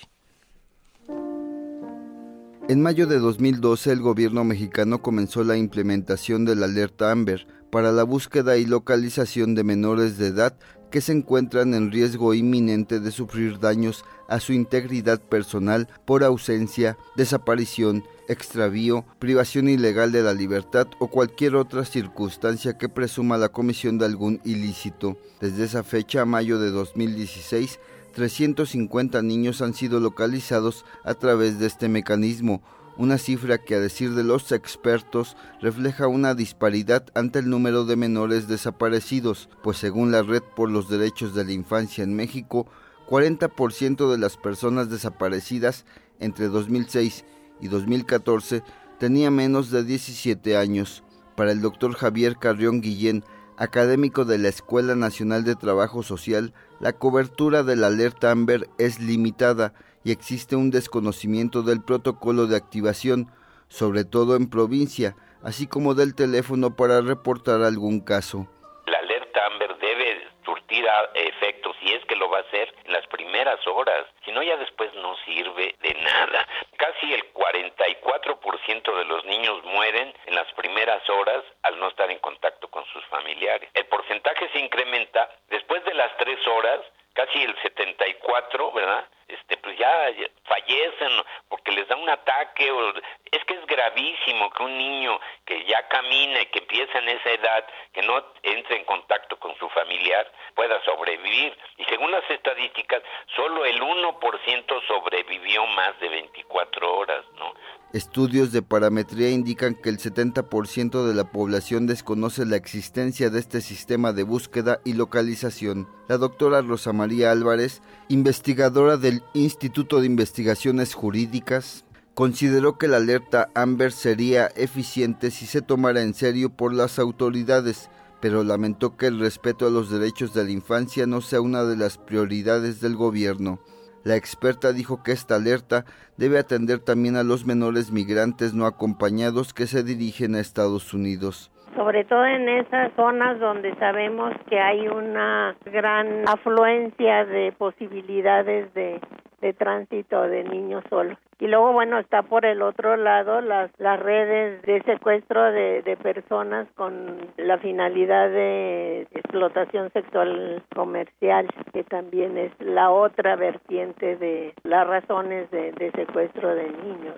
En 2.71 2.81
mayo 2.81 3.07
de 3.07 3.19
2012 3.19 3.93
el 3.93 4.01
gobierno 4.01 4.45
mexicano 4.45 5.03
comenzó 5.03 5.45
la 5.45 5.59
implementación 5.59 6.47
de 6.47 6.57
la 6.57 6.65
alerta 6.65 7.13
Amber 7.13 7.47
para 7.71 7.93
la 7.93 8.05
búsqueda 8.05 8.57
y 8.57 8.65
localización 8.65 9.55
de 9.55 9.63
menores 9.63 10.17
de 10.17 10.29
edad 10.29 10.57
que 10.91 11.01
se 11.01 11.13
encuentran 11.13 11.75
en 11.75 11.91
riesgo 11.91 12.35
inminente 12.35 13.01
de 13.01 13.11
sufrir 13.11 13.59
daños 13.59 14.05
a 14.29 14.41
su 14.41 14.53
integridad 14.53 15.21
personal 15.21 15.89
por 16.05 16.25
ausencia, 16.25 16.97
desaparición, 17.17 18.05
extravío, 18.29 19.05
privación 19.19 19.69
ilegal 19.69 20.13
de 20.13 20.23
la 20.23 20.35
libertad 20.35 20.87
o 20.99 21.09
cualquier 21.09 21.57
otra 21.57 21.85
circunstancia 21.85 22.77
que 22.79 22.89
presuma 22.89 23.39
la 23.39 23.49
comisión 23.49 23.99
de 23.99 24.07
algún 24.07 24.41
ilícito. 24.45 25.17
Desde 25.41 25.65
esa 25.65 25.83
fecha 25.83 26.23
a 26.23 26.27
mayo 26.27 26.59
de 26.59 26.71
2016, 26.71 27.79
350 28.15 29.21
niños 29.23 29.61
han 29.61 29.75
sido 29.75 30.01
localizados 30.01 30.85
a 31.05 31.15
través 31.15 31.59
de 31.59 31.67
este 31.67 31.89
mecanismo, 31.89 32.63
una 32.99 33.19
cifra 33.19 33.59
que 33.59 33.75
a 33.75 33.81
decir 33.81 34.15
de 34.15 34.25
los 34.25 34.53
expertos 34.53 35.37
refleja 35.61 36.07
una 36.07 36.35
disparidad 36.35 37.07
ante 37.15 37.41
el 37.41 37.51
número 37.51 37.85
de 37.85 37.97
menores 37.97 38.49
desaparecidos, 38.49 39.49
pues 39.63 39.77
según 39.79 40.13
la 40.13 40.23
Red 40.23 40.43
por 40.55 40.71
los 40.71 40.89
Derechos 40.89 41.35
de 41.35 41.45
la 41.45 41.53
Infancia 41.53 42.05
en 42.05 42.15
México, 42.15 42.67
40% 43.09 44.11
de 44.11 44.19
las 44.19 44.37
personas 44.37 44.91
desaparecidas 44.91 45.85
entre 46.19 46.49
2006 46.49 47.25
y 47.61 47.69
2014 47.69 48.63
tenía 48.99 49.31
menos 49.31 49.71
de 49.71 49.85
17 49.85 50.57
años. 50.57 51.05
Para 51.37 51.53
el 51.53 51.61
doctor 51.61 51.95
Javier 51.95 52.37
Carrión 52.39 52.81
Guillén, 52.81 53.23
académico 53.59 54.25
de 54.25 54.39
la 54.39 54.49
Escuela 54.49 54.95
Nacional 54.95 55.45
de 55.45 55.55
Trabajo 55.55 56.03
Social, 56.03 56.55
la 56.81 56.95
cobertura 56.95 57.63
de 57.63 57.77
la 57.77 57.89
alerta 57.89 58.31
Amber 58.31 58.69
es 58.79 59.01
limitada 59.01 59.75
y 60.07 60.13
existe 60.13 60.55
un 60.55 60.71
desconocimiento 60.71 61.63
del 61.63 61.83
protocolo 61.83 62.47
de 62.47 62.57
activación, 62.57 63.27
sobre 63.67 64.05
todo 64.05 64.37
en 64.37 64.49
provincia, 64.49 65.17
así 65.43 65.67
como 65.67 65.95
del 65.95 66.15
teléfono 66.15 66.77
para 66.77 67.01
reportar 67.01 67.63
algún 67.63 67.99
caso. 67.99 68.47
La 68.87 68.99
alerta 68.99 69.47
Amber 69.47 69.77
debe 69.79 70.29
surtir 70.45 70.89
a 70.89 71.11
efecto, 71.13 71.75
si 71.81 71.93
es 71.93 72.05
que 72.05 72.15
lo 72.15 72.31
va 72.31 72.39
a 72.39 72.43
hacer, 72.43 72.73
en 72.85 72.93
las 72.93 73.05
primeras 73.09 73.59
horas. 73.67 74.07
Si 74.25 74.31
no, 74.31 74.45
ya 74.45 74.57
después 74.59 74.95
no 74.95 75.17
sirve 75.25 75.75
de 75.83 75.95
nada. 75.95 76.47
Casi 76.77 77.13
el 77.13 77.25
44% 77.35 78.99
de 78.99 79.05
los 79.07 79.25
niños 79.25 79.59
mueren 79.65 80.15
en 80.27 80.35
las 80.37 80.47
primeras 80.53 81.03
horas 81.11 81.43
al 81.65 81.81
no 81.81 81.89
estar 81.89 82.09
en 82.13 82.21
contacto 82.21 82.69
con 82.69 82.85
sus 82.93 83.05
familiares. 83.07 83.69
El 83.75 83.87
porcentaje 83.87 84.49
se 84.53 84.61
incrementa 84.61 85.29
después 85.51 85.85
de 85.85 85.95
las 85.95 86.17
tres 86.19 86.39
horas, 86.47 86.79
casi 87.17 87.43
el 87.43 87.57
74, 87.63 88.73
¿verdad? 88.73 89.09
Este, 89.27 89.57
pues 89.57 89.77
ya 89.77 90.09
fallecen 90.45 91.11
porque 91.49 91.73
les 91.73 91.89
da 91.89 91.97
un 91.97 92.09
ataque 92.09 92.71
o 92.71 92.93
es 93.33 93.45
que 93.45 93.55
es 93.55 93.67
gravísimo 93.67 94.51
que 94.51 94.63
un 94.63 94.79
niño 94.79 95.19
que 95.45 95.65
ya 95.65 95.89
camina 95.89 96.43
y 96.43 96.47
que 96.47 96.61
empieza 96.67 96.99
en 96.99 97.09
esa 97.09 97.31
edad 97.31 97.65
que 97.93 98.03
no 98.03 98.23
entre 98.43 98.79
en 98.79 98.85
contacto 98.85 99.39
con 99.39 99.55
su 99.57 99.69
familiar 99.69 100.31
pueda 100.55 100.83
sobrevivir 100.85 101.57
y 101.79 101.85
según 101.85 102.11
las 102.11 102.29
estadísticas 102.29 103.03
solo 103.37 103.65
el 103.65 103.81
1% 103.81 104.87
sobrevivió 104.87 105.67
más 105.69 105.99
de 106.01 106.09
24 106.09 106.97
horas, 106.97 107.25
¿no? 107.39 107.55
Estudios 107.93 108.53
de 108.53 108.63
parametría 108.63 109.31
indican 109.31 109.75
que 109.75 109.89
el 109.89 109.99
70% 109.99 111.07
de 111.07 111.15
la 111.15 111.31
población 111.31 111.87
desconoce 111.87 112.45
la 112.45 112.57
existencia 112.57 113.31
de 113.31 113.39
este 113.39 113.61
sistema 113.61 114.13
de 114.13 114.25
búsqueda 114.25 114.81
y 114.85 114.95
localización. 114.95 115.89
La 116.09 116.19
doctora 116.19 116.63
Rosa 116.63 116.93
María 116.93 117.31
Álvarez, 117.31 117.83
investigadora 118.09 118.97
del 118.97 119.23
Instituto 119.35 120.01
de 120.01 120.07
Investigaciones 120.07 120.95
Jurídicas, 120.95 121.87
consideró 122.17 122.79
que 122.79 122.89
la 122.89 122.97
alerta 122.97 123.51
Amber 123.55 123.93
sería 123.93 124.47
eficiente 124.57 125.31
si 125.31 125.45
se 125.45 125.61
tomara 125.61 126.01
en 126.01 126.15
serio 126.15 126.49
por 126.49 126.73
las 126.73 126.99
autoridades, 126.99 127.91
pero 128.23 128.43
lamentó 128.43 128.97
que 128.97 129.09
el 129.09 129.21
respeto 129.21 129.67
a 129.67 129.71
los 129.71 129.91
derechos 129.91 130.33
de 130.33 130.45
la 130.45 130.51
infancia 130.51 131.07
no 131.07 131.21
sea 131.21 131.43
una 131.43 131.65
de 131.65 131.77
las 131.77 131.99
prioridades 131.99 132.81
del 132.81 132.97
gobierno. 132.97 133.59
La 134.03 134.17
experta 134.17 134.73
dijo 134.73 135.03
que 135.03 135.13
esta 135.13 135.35
alerta 135.35 135.85
debe 136.17 136.39
atender 136.39 136.79
también 136.79 137.17
a 137.17 137.23
los 137.23 137.45
menores 137.45 137.93
migrantes 137.93 138.55
no 138.55 138.65
acompañados 138.65 139.53
que 139.53 139.67
se 139.67 139.83
dirigen 139.83 140.35
a 140.35 140.41
Estados 140.41 140.95
Unidos 140.95 141.53
sobre 141.77 142.05
todo 142.05 142.25
en 142.25 142.49
esas 142.49 142.91
zonas 142.97 143.39
donde 143.39 143.75
sabemos 143.75 144.33
que 144.49 144.59
hay 144.59 144.89
una 144.89 145.55
gran 145.67 146.27
afluencia 146.27 147.27
de 147.27 147.53
posibilidades 147.53 148.73
de, 148.73 148.99
de 149.41 149.53
tránsito 149.53 150.23
de 150.23 150.45
niños 150.45 150.85
solos. 150.89 151.19
Y 151.39 151.49
luego, 151.49 151.73
bueno, 151.73 151.99
está 151.99 152.23
por 152.23 152.47
el 152.47 152.63
otro 152.63 152.97
lado 152.97 153.43
las, 153.43 153.71
las 153.79 154.01
redes 154.01 154.63
de 154.63 154.83
secuestro 154.85 155.53
de, 155.53 155.83
de 155.83 155.97
personas 155.99 156.67
con 156.75 157.19
la 157.37 157.59
finalidad 157.59 158.31
de 158.31 159.03
explotación 159.11 159.93
sexual 159.93 160.63
comercial, 160.75 161.47
que 161.75 161.85
también 161.85 162.39
es 162.39 162.53
la 162.59 162.91
otra 162.91 163.37
vertiente 163.37 164.17
de 164.17 164.55
las 164.65 164.87
razones 164.87 165.51
de, 165.51 165.73
de 165.73 165.91
secuestro 165.93 166.55
de 166.55 166.71
niños. 166.71 167.17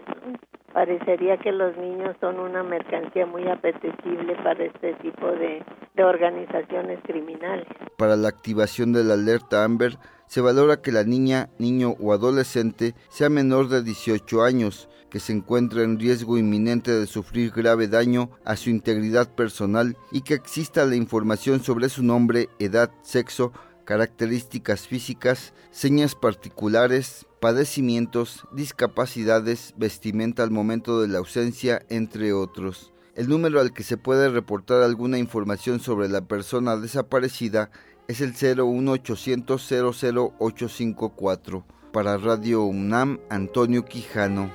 Parecería 0.73 1.37
que 1.37 1.53
los 1.53 1.77
niños 1.77 2.17
son 2.21 2.41
una 2.41 2.63
mercancía 2.63 3.25
muy 3.25 3.49
apetecible 3.49 4.35
para 4.43 4.65
este 4.65 4.95
tipo 4.95 5.29
de, 5.29 5.63
de 5.95 6.05
organizaciones 6.05 6.99
criminales. 7.05 7.67
Para 7.97 8.17
la 8.17 8.29
activación 8.29 8.93
de 8.93 9.05
la 9.05 9.15
alerta 9.15 9.65
Amber, 9.65 9.93
se 10.29 10.41
valora 10.41 10.81
que 10.81 10.93
la 10.93 11.05
niña, 11.05 11.51
niño 11.59 11.97
o 11.99 12.13
adolescente 12.13 12.95
sea 13.09 13.29
menor 13.29 13.69
de 13.69 13.83
18 13.83 14.43
años, 14.43 14.89
que 15.11 15.21
se 15.21 15.33
encuentre 15.33 15.83
en 15.83 15.99
riesgo 15.99 16.39
inminente 16.39 16.93
de 16.93 17.07
sufrir 17.07 17.51
grave 17.51 17.89
daño 17.89 18.31
a 18.45 18.57
su 18.57 18.71
integridad 18.71 19.35
personal 19.35 19.97
y 20.13 20.21
que 20.21 20.35
exista 20.35 20.85
la 20.85 20.97
información 20.97 21.63
sobre 21.63 21.89
su 21.89 22.03
nombre, 22.03 22.49
edad, 22.59 22.91
sexo, 23.03 23.53
características 23.85 24.87
físicas, 24.87 25.55
señas 25.71 26.15
particulares, 26.15 27.27
padecimientos, 27.41 28.45
discapacidades, 28.53 29.73
vestimenta 29.79 30.43
al 30.43 30.51
momento 30.51 31.01
de 31.01 31.09
la 31.09 31.19
ausencia, 31.19 31.81
entre 31.89 32.35
otros. 32.35 32.93
El 33.15 33.29
número 33.29 33.61
al 33.61 33.73
que 33.73 33.83
se 33.83 33.97
puede 33.97 34.29
reportar 34.29 34.83
alguna 34.83 35.19
información 35.19 35.81
sobre 35.81 36.09
la 36.09 36.21
persona 36.21 36.77
desaparecida 36.77 37.71
es 38.09 38.23
el 38.23 38.33
01800 38.33 39.71
00854. 39.71 41.65
Para 41.93 42.17
Radio 42.17 42.65
UNAM, 42.65 43.21
Antonio 43.29 43.85
Quijano. 43.85 44.51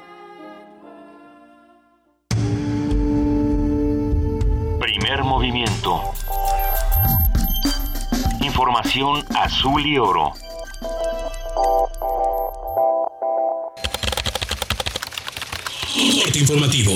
Primer 4.79 5.23
movimiento. 5.23 6.01
Información 8.41 9.23
azul 9.35 9.85
y 9.85 9.99
oro. 9.99 10.33
Corte 16.23 16.39
informativo. 16.39 16.93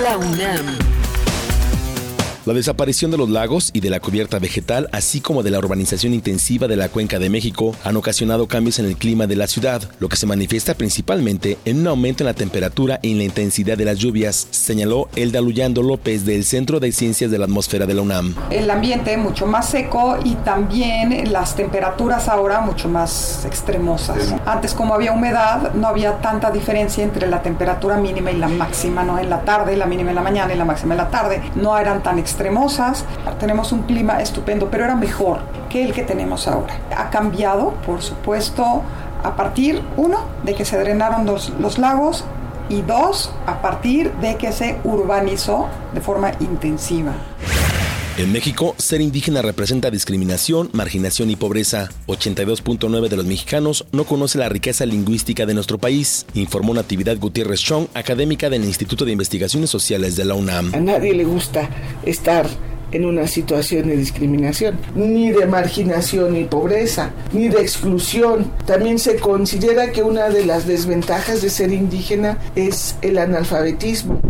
La 0.00 0.16
UNAM. 0.16 0.93
La 2.46 2.52
desaparición 2.52 3.10
de 3.10 3.16
los 3.16 3.30
lagos 3.30 3.70
y 3.72 3.80
de 3.80 3.88
la 3.88 4.00
cubierta 4.00 4.38
vegetal, 4.38 4.90
así 4.92 5.22
como 5.22 5.42
de 5.42 5.50
la 5.50 5.58
urbanización 5.60 6.12
intensiva 6.12 6.68
de 6.68 6.76
la 6.76 6.90
cuenca 6.90 7.18
de 7.18 7.30
México, 7.30 7.74
han 7.84 7.96
ocasionado 7.96 8.48
cambios 8.48 8.78
en 8.78 8.84
el 8.84 8.98
clima 8.98 9.26
de 9.26 9.34
la 9.34 9.46
ciudad, 9.46 9.80
lo 9.98 10.10
que 10.10 10.16
se 10.16 10.26
manifiesta 10.26 10.74
principalmente 10.74 11.56
en 11.64 11.80
un 11.80 11.86
aumento 11.86 12.22
en 12.22 12.26
la 12.26 12.34
temperatura 12.34 12.98
y 13.00 13.12
en 13.12 13.18
la 13.18 13.24
intensidad 13.24 13.78
de 13.78 13.86
las 13.86 13.96
lluvias, 13.96 14.46
señaló 14.50 15.08
Elda 15.16 15.40
Luyando 15.40 15.82
López 15.82 16.26
del 16.26 16.44
Centro 16.44 16.80
de 16.80 16.92
Ciencias 16.92 17.30
de 17.30 17.38
la 17.38 17.46
Atmósfera 17.46 17.86
de 17.86 17.94
la 17.94 18.02
UNAM. 18.02 18.34
El 18.50 18.68
ambiente 18.68 19.16
mucho 19.16 19.46
más 19.46 19.70
seco 19.70 20.18
y 20.22 20.34
también 20.34 21.32
las 21.32 21.56
temperaturas 21.56 22.28
ahora 22.28 22.60
mucho 22.60 22.90
más 22.90 23.46
extremosas. 23.46 24.34
Antes 24.44 24.74
como 24.74 24.92
había 24.92 25.12
humedad, 25.12 25.72
no 25.72 25.86
había 25.86 26.18
tanta 26.18 26.50
diferencia 26.50 27.04
entre 27.04 27.26
la 27.26 27.40
temperatura 27.40 27.96
mínima 27.96 28.30
y 28.30 28.36
la 28.36 28.48
máxima, 28.48 29.02
¿no? 29.02 29.18
En 29.18 29.30
la 29.30 29.40
tarde, 29.46 29.78
la 29.78 29.86
mínima 29.86 30.10
en 30.10 30.16
la 30.16 30.22
mañana 30.22 30.52
y 30.52 30.58
la 30.58 30.66
máxima 30.66 30.92
en 30.92 30.98
la 30.98 31.08
tarde, 31.08 31.40
no 31.54 31.78
eran 31.78 32.02
tan 32.02 32.18
extremosas 32.18 32.33
extremosas, 32.34 33.04
tenemos 33.38 33.70
un 33.70 33.82
clima 33.82 34.20
estupendo, 34.20 34.68
pero 34.68 34.84
era 34.84 34.96
mejor 34.96 35.38
que 35.68 35.84
el 35.84 35.92
que 35.92 36.02
tenemos 36.02 36.48
ahora. 36.48 36.74
Ha 36.96 37.08
cambiado, 37.08 37.74
por 37.86 38.02
supuesto, 38.02 38.82
a 39.22 39.36
partir, 39.36 39.80
uno, 39.96 40.18
de 40.42 40.54
que 40.54 40.64
se 40.64 40.76
drenaron 40.76 41.26
los, 41.26 41.50
los 41.60 41.78
lagos 41.78 42.24
y 42.68 42.82
dos, 42.82 43.32
a 43.46 43.62
partir 43.62 44.12
de 44.14 44.36
que 44.36 44.50
se 44.50 44.80
urbanizó 44.82 45.68
de 45.92 46.00
forma 46.00 46.32
intensiva. 46.40 47.12
En 48.16 48.30
México, 48.30 48.76
ser 48.78 49.00
indígena 49.00 49.42
representa 49.42 49.90
discriminación, 49.90 50.70
marginación 50.72 51.30
y 51.30 51.36
pobreza. 51.36 51.90
82.9 52.06 53.08
de 53.08 53.16
los 53.16 53.26
mexicanos 53.26 53.86
no 53.90 54.04
conoce 54.04 54.38
la 54.38 54.48
riqueza 54.48 54.86
lingüística 54.86 55.46
de 55.46 55.54
nuestro 55.54 55.78
país, 55.78 56.24
informó 56.34 56.74
Natividad 56.74 57.18
Gutiérrez 57.18 57.60
Chong, 57.60 57.88
académica 57.92 58.48
del 58.48 58.62
Instituto 58.62 59.04
de 59.04 59.10
Investigaciones 59.10 59.70
Sociales 59.70 60.14
de 60.14 60.26
la 60.26 60.34
UNAM. 60.34 60.72
A 60.76 60.80
nadie 60.80 61.12
le 61.12 61.24
gusta 61.24 61.68
estar 62.04 62.46
en 62.94 63.04
una 63.04 63.26
situación 63.26 63.88
de 63.88 63.96
discriminación, 63.96 64.78
ni 64.94 65.30
de 65.32 65.46
marginación 65.46 66.36
y 66.36 66.44
pobreza, 66.44 67.10
ni 67.32 67.48
de 67.48 67.60
exclusión. 67.60 68.50
También 68.66 68.98
se 68.98 69.16
considera 69.16 69.90
que 69.92 70.02
una 70.02 70.30
de 70.30 70.46
las 70.46 70.66
desventajas 70.66 71.42
de 71.42 71.50
ser 71.50 71.72
indígena 71.72 72.38
es 72.54 72.96
el 73.02 73.18
analfabetismo. 73.18 74.20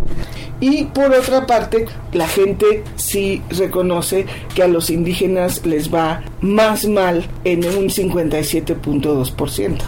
Y 0.61 0.85
por 0.85 1.13
otra 1.13 1.47
parte, 1.47 1.85
la 2.13 2.27
gente 2.27 2.83
sí 2.97 3.43
reconoce 3.51 4.25
que 4.55 4.63
a 4.63 4.69
los 4.69 4.89
indígenas 4.89 5.67
les 5.67 5.93
va 5.93 6.23
más 6.41 6.87
mal 6.87 7.27
en 7.45 7.67
un 7.67 7.91
57.2%. 7.91 9.79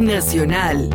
Nacional. 0.00 0.90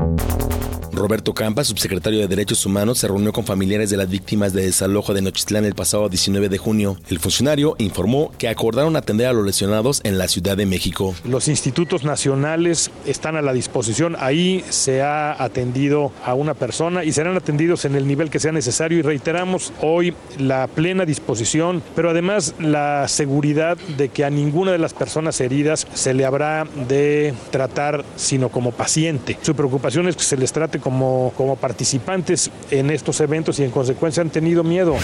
Roberto 0.93 1.33
Campa, 1.33 1.63
subsecretario 1.63 2.19
de 2.19 2.27
Derechos 2.27 2.65
Humanos, 2.65 2.99
se 2.99 3.07
reunió 3.07 3.31
con 3.31 3.45
familiares 3.45 3.89
de 3.89 3.97
las 3.97 4.09
víctimas 4.09 4.51
de 4.53 4.63
desalojo 4.63 5.13
de 5.13 5.21
Nochistlán 5.21 5.65
el 5.65 5.73
pasado 5.73 6.09
19 6.09 6.49
de 6.49 6.57
junio. 6.57 6.97
El 7.09 7.19
funcionario 7.19 7.75
informó 7.77 8.31
que 8.37 8.49
acordaron 8.49 8.95
atender 8.95 9.27
a 9.27 9.33
los 9.33 9.45
lesionados 9.45 10.01
en 10.03 10.17
la 10.17 10.27
Ciudad 10.27 10.57
de 10.57 10.65
México. 10.65 11.15
Los 11.23 11.47
institutos 11.47 12.03
nacionales 12.03 12.91
están 13.05 13.37
a 13.37 13.41
la 13.41 13.53
disposición. 13.53 14.17
Ahí 14.19 14.65
se 14.69 15.01
ha 15.01 15.41
atendido 15.41 16.11
a 16.25 16.33
una 16.33 16.55
persona 16.55 17.05
y 17.05 17.13
serán 17.13 17.37
atendidos 17.37 17.85
en 17.85 17.95
el 17.95 18.07
nivel 18.07 18.29
que 18.29 18.39
sea 18.39 18.51
necesario 18.51 18.99
y 18.99 19.01
reiteramos 19.01 19.71
hoy 19.81 20.13
la 20.37 20.67
plena 20.67 21.05
disposición, 21.05 21.81
pero 21.95 22.09
además 22.09 22.53
la 22.59 23.07
seguridad 23.07 23.77
de 23.97 24.09
que 24.09 24.25
a 24.25 24.29
ninguna 24.29 24.73
de 24.73 24.77
las 24.77 24.93
personas 24.93 25.39
heridas 25.39 25.87
se 25.93 26.13
le 26.13 26.25
habrá 26.25 26.65
de 26.89 27.33
tratar 27.49 28.03
sino 28.17 28.49
como 28.49 28.71
paciente. 28.71 29.37
Su 29.41 29.55
preocupación 29.55 30.07
es 30.09 30.17
que 30.17 30.23
se 30.23 30.37
les 30.37 30.51
trate 30.51 30.80
como, 30.82 31.32
como 31.38 31.55
participantes 31.55 32.51
en 32.69 32.89
estos 32.89 33.19
eventos 33.21 33.59
y 33.59 33.63
en 33.63 33.71
consecuencia 33.71 34.21
han 34.21 34.29
tenido 34.29 34.63
miedo. 34.63 34.95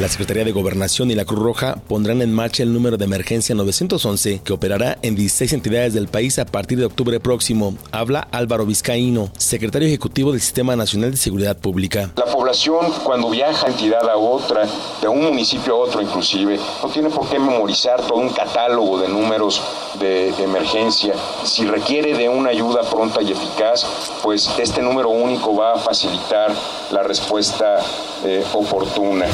La 0.00 0.08
Secretaría 0.08 0.44
de 0.44 0.50
Gobernación 0.50 1.12
y 1.12 1.14
la 1.14 1.24
Cruz 1.24 1.38
Roja 1.38 1.76
pondrán 1.86 2.20
en 2.20 2.32
marcha 2.32 2.64
el 2.64 2.72
número 2.72 2.96
de 2.96 3.04
emergencia 3.04 3.54
911 3.54 4.40
que 4.42 4.52
operará 4.52 4.98
en 5.02 5.14
16 5.14 5.52
entidades 5.52 5.94
del 5.94 6.08
país 6.08 6.40
a 6.40 6.46
partir 6.46 6.78
de 6.78 6.84
octubre 6.84 7.20
próximo. 7.20 7.76
Habla 7.92 8.26
Álvaro 8.32 8.66
Vizcaíno, 8.66 9.30
secretario 9.38 9.86
ejecutivo 9.86 10.32
del 10.32 10.40
Sistema 10.40 10.74
Nacional 10.74 11.12
de 11.12 11.16
Seguridad 11.16 11.56
Pública. 11.56 12.10
La 12.16 12.24
población 12.24 12.86
cuando 13.04 13.30
viaja 13.30 13.66
de 13.66 13.72
entidad 13.72 14.10
a 14.10 14.16
otra, 14.16 14.66
de 15.00 15.06
un 15.06 15.22
municipio 15.26 15.74
a 15.74 15.78
otro 15.78 16.02
inclusive, 16.02 16.58
no 16.82 16.88
tiene 16.88 17.08
por 17.08 17.28
qué 17.28 17.38
memorizar 17.38 18.04
todo 18.04 18.18
un 18.18 18.30
catálogo 18.30 19.00
de 19.00 19.08
números 19.08 19.62
de, 20.00 20.32
de 20.32 20.42
emergencia. 20.42 21.14
Si 21.44 21.66
requiere 21.66 22.18
de 22.18 22.28
una 22.28 22.50
ayuda 22.50 22.82
pronta 22.90 23.22
y 23.22 23.30
eficaz, 23.30 23.86
pues 24.24 24.50
este 24.58 24.82
número 24.82 25.03
único 25.10 25.56
va 25.56 25.74
a 25.74 25.78
facilitar 25.78 26.52
la 26.90 27.02
respuesta 27.02 27.78
eh, 28.24 28.44
oportuna. 28.54 29.26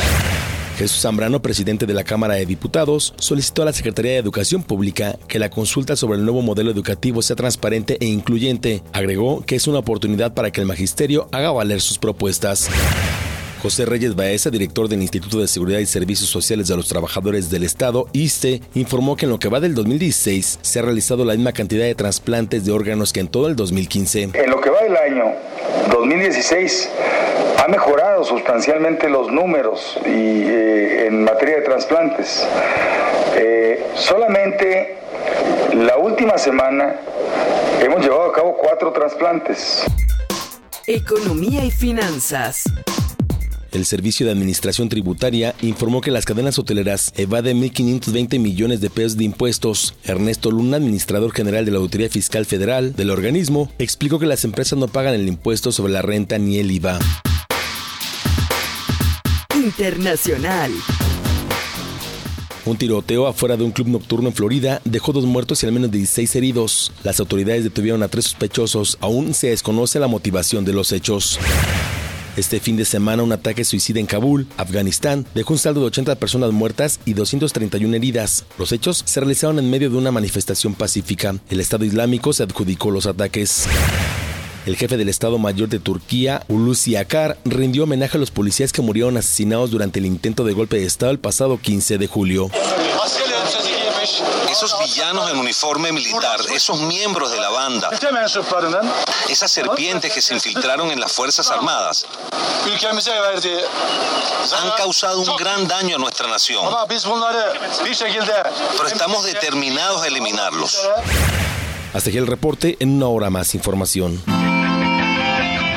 Jesús 0.80 1.02
Zambrano, 1.02 1.42
presidente 1.42 1.84
de 1.84 1.92
la 1.92 2.04
Cámara 2.04 2.34
de 2.34 2.46
Diputados, 2.46 3.12
solicitó 3.18 3.60
a 3.60 3.66
la 3.66 3.72
Secretaría 3.74 4.12
de 4.12 4.18
Educación 4.18 4.62
Pública 4.62 5.18
que 5.28 5.38
la 5.38 5.50
consulta 5.50 5.94
sobre 5.94 6.18
el 6.18 6.24
nuevo 6.24 6.40
modelo 6.40 6.70
educativo 6.70 7.20
sea 7.20 7.36
transparente 7.36 7.98
e 8.00 8.06
incluyente. 8.06 8.82
Agregó 8.94 9.42
que 9.44 9.56
es 9.56 9.66
una 9.66 9.80
oportunidad 9.80 10.32
para 10.32 10.50
que 10.50 10.62
el 10.62 10.66
magisterio 10.66 11.28
haga 11.32 11.52
valer 11.52 11.82
sus 11.82 11.98
propuestas. 11.98 12.70
José 13.60 13.84
Reyes 13.84 14.16
Baeza, 14.16 14.50
director 14.50 14.88
del 14.88 15.02
Instituto 15.02 15.38
de 15.38 15.46
Seguridad 15.46 15.80
y 15.80 15.86
Servicios 15.86 16.30
Sociales 16.30 16.68
de 16.68 16.76
los 16.76 16.88
Trabajadores 16.88 17.50
del 17.50 17.62
Estado, 17.62 18.08
ISTE, 18.12 18.62
informó 18.74 19.16
que 19.16 19.26
en 19.26 19.30
lo 19.30 19.38
que 19.38 19.48
va 19.48 19.60
del 19.60 19.74
2016 19.74 20.58
se 20.62 20.78
ha 20.78 20.82
realizado 20.82 21.24
la 21.24 21.34
misma 21.34 21.52
cantidad 21.52 21.84
de 21.84 21.94
trasplantes 21.94 22.64
de 22.64 22.72
órganos 22.72 23.12
que 23.12 23.20
en 23.20 23.28
todo 23.28 23.48
el 23.48 23.56
2015. 23.56 24.30
En 24.32 24.50
lo 24.50 24.60
que 24.60 24.70
va 24.70 24.82
del 24.82 24.96
año 24.96 25.34
2016 25.92 26.90
ha 27.62 27.68
mejorado 27.68 28.24
sustancialmente 28.24 29.10
los 29.10 29.30
números 29.30 29.98
y, 30.06 30.08
eh, 30.08 31.06
en 31.08 31.24
materia 31.24 31.56
de 31.56 31.62
trasplantes. 31.62 32.46
Eh, 33.36 33.84
solamente 33.94 34.96
la 35.74 35.98
última 35.98 36.38
semana 36.38 36.96
hemos 37.80 38.02
llevado 38.02 38.30
a 38.30 38.32
cabo 38.32 38.56
cuatro 38.56 38.92
trasplantes. 38.92 39.84
Economía 40.86 41.64
y 41.64 41.70
finanzas. 41.70 42.64
El 43.72 43.86
Servicio 43.86 44.26
de 44.26 44.32
Administración 44.32 44.88
Tributaria 44.88 45.54
informó 45.62 46.00
que 46.00 46.10
las 46.10 46.24
cadenas 46.24 46.58
hoteleras 46.58 47.12
evaden 47.16 47.62
1.520 47.62 48.40
millones 48.40 48.80
de 48.80 48.90
pesos 48.90 49.16
de 49.16 49.24
impuestos. 49.24 49.94
Ernesto 50.04 50.50
Luna, 50.50 50.78
administrador 50.78 51.32
general 51.32 51.64
de 51.64 51.70
la 51.70 51.78
Auditoría 51.78 52.08
Fiscal 52.08 52.46
Federal 52.46 52.96
del 52.96 53.10
organismo, 53.10 53.70
explicó 53.78 54.18
que 54.18 54.26
las 54.26 54.44
empresas 54.44 54.76
no 54.78 54.88
pagan 54.88 55.14
el 55.14 55.28
impuesto 55.28 55.70
sobre 55.70 55.92
la 55.92 56.02
renta 56.02 56.38
ni 56.38 56.58
el 56.58 56.70
IVA. 56.70 56.98
Internacional. 59.54 60.72
Un 62.66 62.76
tiroteo 62.76 63.26
afuera 63.26 63.56
de 63.56 63.64
un 63.64 63.70
club 63.70 63.88
nocturno 63.88 64.28
en 64.28 64.34
Florida 64.34 64.82
dejó 64.84 65.12
dos 65.12 65.24
muertos 65.24 65.62
y 65.62 65.66
al 65.66 65.72
menos 65.72 65.90
16 65.90 66.36
heridos. 66.36 66.92
Las 67.04 67.20
autoridades 67.20 67.64
detuvieron 67.64 68.02
a 68.02 68.08
tres 68.08 68.26
sospechosos. 68.26 68.98
Aún 69.00 69.32
se 69.32 69.48
desconoce 69.48 69.98
la 70.00 70.08
motivación 70.08 70.64
de 70.64 70.72
los 70.72 70.92
hechos. 70.92 71.38
Este 72.36 72.60
fin 72.60 72.76
de 72.76 72.84
semana 72.84 73.22
un 73.22 73.32
ataque 73.32 73.64
suicida 73.64 73.98
en 73.98 74.06
Kabul, 74.06 74.46
Afganistán, 74.56 75.26
dejó 75.34 75.54
un 75.54 75.58
saldo 75.58 75.80
de 75.80 75.86
80 75.86 76.14
personas 76.14 76.52
muertas 76.52 77.00
y 77.04 77.14
231 77.14 77.96
heridas. 77.96 78.44
Los 78.58 78.72
hechos 78.72 79.02
se 79.04 79.20
realizaron 79.20 79.58
en 79.58 79.68
medio 79.68 79.90
de 79.90 79.96
una 79.96 80.12
manifestación 80.12 80.74
pacífica. 80.74 81.34
El 81.50 81.60
Estado 81.60 81.84
Islámico 81.84 82.32
se 82.32 82.44
adjudicó 82.44 82.90
los 82.90 83.06
ataques. 83.06 83.66
El 84.66 84.76
jefe 84.76 84.96
del 84.96 85.08
Estado 85.08 85.38
Mayor 85.38 85.68
de 85.68 85.80
Turquía, 85.80 86.44
Hulusi 86.48 86.94
Akar, 86.94 87.38
rindió 87.44 87.84
homenaje 87.84 88.16
a 88.16 88.20
los 88.20 88.30
policías 88.30 88.72
que 88.72 88.82
murieron 88.82 89.16
asesinados 89.16 89.70
durante 89.70 89.98
el 89.98 90.06
intento 90.06 90.44
de 90.44 90.52
golpe 90.52 90.76
de 90.76 90.86
Estado 90.86 91.10
el 91.10 91.18
pasado 91.18 91.58
15 91.58 91.98
de 91.98 92.06
julio. 92.06 92.50
Esos 94.62 94.78
villanos 94.78 95.30
en 95.30 95.38
uniforme 95.38 95.90
militar, 95.92 96.38
esos 96.54 96.80
miembros 96.82 97.30
de 97.30 97.40
la 97.40 97.48
banda, 97.48 97.90
esas 99.28 99.50
serpientes 99.50 100.12
que 100.12 100.20
se 100.20 100.34
infiltraron 100.34 100.90
en 100.90 101.00
las 101.00 101.12
Fuerzas 101.12 101.50
Armadas, 101.50 102.06
han 104.60 104.70
causado 104.76 105.20
un 105.20 105.36
gran 105.36 105.66
daño 105.66 105.96
a 105.96 105.98
nuestra 105.98 106.28
nación. 106.28 106.64
Pero 108.76 108.86
estamos 108.86 109.24
determinados 109.24 110.02
a 110.02 110.06
eliminarlos. 110.06 110.78
Hasta 111.94 112.10
aquí 112.10 112.18
el 112.18 112.26
reporte, 112.26 112.76
en 112.80 112.96
una 112.96 113.06
hora 113.06 113.30
más 113.30 113.54
información. 113.54 114.22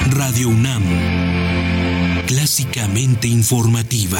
Radio 0.09 0.49
UNAM, 0.49 2.25
clásicamente 2.27 3.27
informativa. 3.27 4.19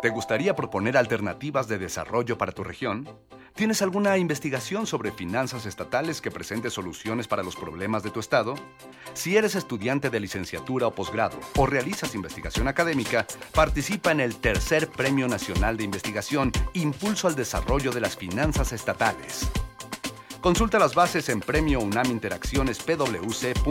¿Te 0.00 0.10
gustaría 0.10 0.54
proponer 0.54 0.96
alternativas 0.96 1.66
de 1.66 1.76
desarrollo 1.76 2.38
para 2.38 2.52
tu 2.52 2.62
región? 2.62 3.08
¿Tienes 3.56 3.82
alguna 3.82 4.16
investigación 4.16 4.86
sobre 4.86 5.10
finanzas 5.10 5.66
estatales 5.66 6.20
que 6.20 6.30
presente 6.30 6.70
soluciones 6.70 7.26
para 7.26 7.42
los 7.42 7.56
problemas 7.56 8.04
de 8.04 8.10
tu 8.10 8.20
estado? 8.20 8.54
Si 9.14 9.36
eres 9.36 9.56
estudiante 9.56 10.08
de 10.08 10.20
licenciatura 10.20 10.86
o 10.86 10.94
posgrado 10.94 11.40
o 11.56 11.66
realizas 11.66 12.14
investigación 12.14 12.68
académica, 12.68 13.26
participa 13.52 14.12
en 14.12 14.20
el 14.20 14.36
tercer 14.36 14.88
Premio 14.88 15.26
Nacional 15.26 15.76
de 15.76 15.82
Investigación 15.82 16.52
Impulso 16.74 17.26
al 17.26 17.34
Desarrollo 17.34 17.90
de 17.90 18.00
las 18.00 18.16
Finanzas 18.16 18.72
Estatales. 18.72 19.48
Consulta 20.40 20.78
las 20.78 20.94
bases 20.94 21.28
en 21.28 21.40
Premio 21.40 21.80
UNAM 21.80 22.06
Interacciones 22.12 22.78
pwc.unam.mx. 22.78 23.64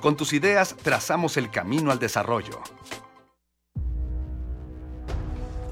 Con 0.00 0.16
tus 0.16 0.32
ideas 0.32 0.76
trazamos 0.76 1.36
el 1.36 1.50
camino 1.50 1.90
al 1.90 1.98
desarrollo. 1.98 2.60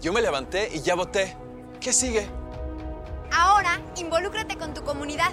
Yo 0.00 0.14
me 0.14 0.22
levanté 0.22 0.70
y 0.72 0.80
ya 0.80 0.94
voté. 0.94 1.36
¿Qué 1.78 1.92
sigue? 1.92 2.26
Ahora, 3.32 3.80
involúcrate 3.96 4.56
con 4.56 4.72
tu 4.72 4.82
comunidad. 4.82 5.32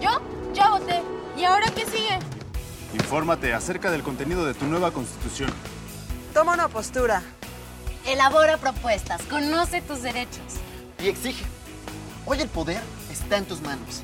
Yo 0.00 0.20
ya 0.54 0.70
voté. 0.70 1.02
¿Y 1.36 1.44
ahora 1.44 1.66
qué 1.74 1.84
sigue? 1.84 2.18
Infórmate 2.94 3.52
acerca 3.52 3.90
del 3.90 4.02
contenido 4.02 4.46
de 4.46 4.54
tu 4.54 4.64
nueva 4.66 4.90
constitución. 4.90 5.52
Toma 6.32 6.54
una 6.54 6.68
postura. 6.68 7.22
Elabora 8.06 8.56
propuestas, 8.56 9.22
conoce 9.22 9.82
tus 9.82 10.02
derechos. 10.02 10.42
Y 11.02 11.08
exige. 11.08 11.44
Hoy 12.24 12.40
el 12.40 12.48
poder 12.48 12.80
está 13.12 13.36
en 13.36 13.44
tus 13.44 13.60
manos. 13.60 14.02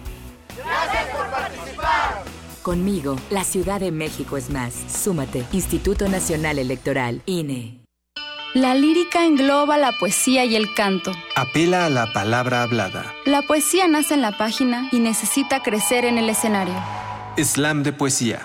Gracias 0.57 1.07
por 1.17 1.31
participar. 1.31 2.23
Conmigo, 2.63 3.17
la 3.31 3.45
Ciudad 3.45 3.81
de 3.81 3.93
México 3.93 4.37
es 4.37 4.51
más. 4.51 4.75
Súmate. 4.75 5.47
Instituto 5.53 6.09
Nacional 6.09 6.59
Electoral, 6.59 7.23
INE. 7.25 7.80
La 8.55 8.75
lírica 8.75 9.25
engloba 9.27 9.79
la 9.79 9.93
poesía 9.93 10.45
y 10.45 10.57
el 10.57 10.75
canto. 10.75 11.13
Apela 11.37 11.87
a 11.87 11.89
la 11.89 12.13
palabra 12.13 12.65
hablada. 12.65 13.15
La 13.25 13.43
poesía 13.43 13.87
nace 13.87 14.15
en 14.15 14.23
la 14.23 14.37
página 14.37 14.89
y 14.91 14.99
necesita 14.99 15.63
crecer 15.63 16.05
en 16.05 16.19
el 16.19 16.29
escenario. 16.29 16.75
Slam 17.39 17.85
de 17.85 17.93
poesía. 17.93 18.41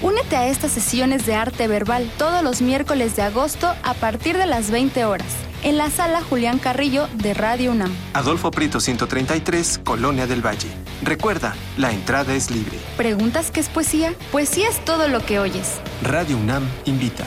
Únete 0.00 0.36
a 0.36 0.46
estas 0.48 0.72
sesiones 0.72 1.26
de 1.26 1.34
arte 1.34 1.68
verbal 1.68 2.10
todos 2.16 2.42
los 2.42 2.62
miércoles 2.62 3.14
de 3.14 3.20
agosto 3.20 3.74
a 3.82 3.92
partir 3.92 4.38
de 4.38 4.46
las 4.46 4.70
20 4.70 5.04
horas 5.04 5.28
en 5.64 5.76
la 5.76 5.90
sala 5.90 6.22
Julián 6.22 6.58
Carrillo 6.58 7.06
de 7.12 7.34
Radio 7.34 7.72
UNAM. 7.72 7.94
Adolfo 8.14 8.50
Prito 8.50 8.80
133, 8.80 9.80
Colonia 9.84 10.26
del 10.26 10.44
Valle. 10.44 10.68
Recuerda, 11.02 11.54
la 11.76 11.92
entrada 11.92 12.34
es 12.34 12.50
libre. 12.50 12.78
¿Preguntas 12.96 13.50
qué 13.50 13.60
es 13.60 13.68
poesía? 13.68 14.14
Poesía 14.32 14.68
es 14.68 14.82
todo 14.84 15.08
lo 15.08 15.24
que 15.24 15.38
oyes. 15.38 15.74
Radio 16.02 16.38
UNAM 16.38 16.66
invita. 16.86 17.24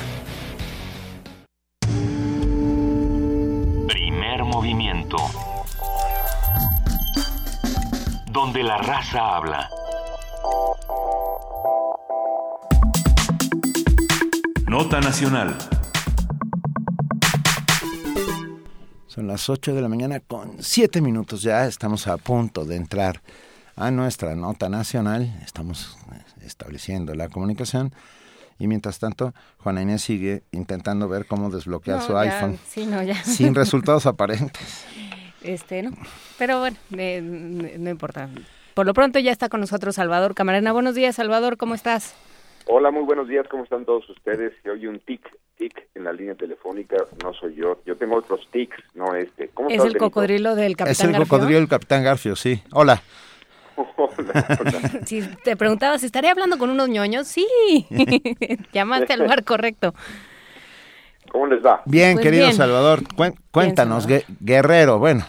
Donde 8.30 8.62
la 8.62 8.78
raza 8.78 9.38
habla. 9.38 9.70
Nota 14.68 15.00
Nacional. 15.00 15.58
Son 19.08 19.28
las 19.28 19.50
8 19.50 19.74
de 19.74 19.82
la 19.82 19.88
mañana 19.88 20.20
con 20.20 20.62
7 20.62 21.00
minutos 21.00 21.42
ya. 21.42 21.66
Estamos 21.66 22.08
a 22.08 22.18
punto 22.18 22.66
de 22.66 22.76
entrar 22.76 23.22
a 23.78 23.92
nuestra 23.92 24.36
nota 24.36 24.68
nacional. 24.68 25.40
Estamos 25.46 25.98
estableciendo 26.42 27.16
la 27.16 27.30
comunicación. 27.30 27.94
Y 28.60 28.68
mientras 28.68 29.00
tanto, 29.00 29.34
Juana 29.60 29.82
Inés 29.82 30.02
sigue 30.02 30.44
intentando 30.52 31.08
ver 31.08 31.26
cómo 31.26 31.50
desbloquear 31.50 32.00
No, 32.00 32.06
su 32.06 32.14
ya, 32.14 32.20
iPhone. 32.22 32.58
sí, 32.68 32.86
no, 32.86 33.04
ya. 33.04 33.16
Sin 33.24 33.54
resultados 33.56 34.06
aparentes. 34.06 34.86
Este, 35.42 35.84
¿no? 35.84 35.92
Pero 36.38 36.60
bueno, 36.60 36.78
eh, 36.98 37.22
no 37.22 37.90
importa. 37.90 38.30
Por 38.74 38.86
lo 38.86 38.94
pronto 38.94 39.20
ya 39.20 39.32
está 39.32 39.50
con 39.50 39.60
nosotros 39.60 39.96
Salvador 39.96 40.34
Camarena. 40.36 40.72
Buenos 40.74 40.96
días, 40.96 41.16
Salvador, 41.16 41.58
¿cómo 41.58 41.76
estás? 41.76 42.16
Hola, 42.66 42.92
muy 42.92 43.04
buenos 43.04 43.28
días, 43.30 43.46
¿cómo 43.50 43.64
están 43.64 43.86
todos 43.86 44.10
ustedes? 44.10 44.52
Se 44.62 44.70
oye 44.70 44.90
un 44.90 45.00
tic, 45.00 45.22
tic 45.58 45.88
en 45.96 46.04
la 46.04 46.12
línea 46.12 46.36
telefónica, 46.36 46.98
no 47.24 47.34
soy 47.34 47.56
yo, 47.56 47.80
yo 47.86 47.96
tengo 47.96 48.18
otros 48.18 48.46
tics, 48.52 48.76
no 48.94 49.16
este. 49.16 49.48
¿Cómo 49.54 49.70
Es 49.70 49.76
estás, 49.76 49.86
el 49.88 49.94
Benito? 49.94 50.06
cocodrilo 50.06 50.56
del 50.56 50.76
Capitán 50.76 50.92
Es 50.92 51.00
el 51.02 51.12
Garfio. 51.14 51.28
cocodrilo 51.30 51.60
del 51.60 51.70
Capitán 51.70 52.04
Garfio, 52.04 52.36
sí. 52.36 52.62
Hola. 52.74 53.02
Si 55.06 55.22
te 55.44 55.56
preguntabas, 55.56 56.04
¿estaría 56.04 56.32
hablando 56.32 56.58
con 56.58 56.70
unos 56.70 56.90
ñoños? 56.90 57.28
Sí. 57.28 57.48
Llamaste 58.74 59.14
al 59.14 59.20
lugar 59.20 59.44
correcto. 59.44 59.94
¿Cómo 61.32 61.48
les 61.48 61.64
va? 61.64 61.82
Bien, 61.86 62.14
Pues 62.14 62.24
querido 62.24 62.46
bien. 62.46 62.56
Salvador, 62.56 63.02
cuéntanos, 63.52 64.08
Gue- 64.08 64.24
Guerrero, 64.40 64.98
bueno, 64.98 65.26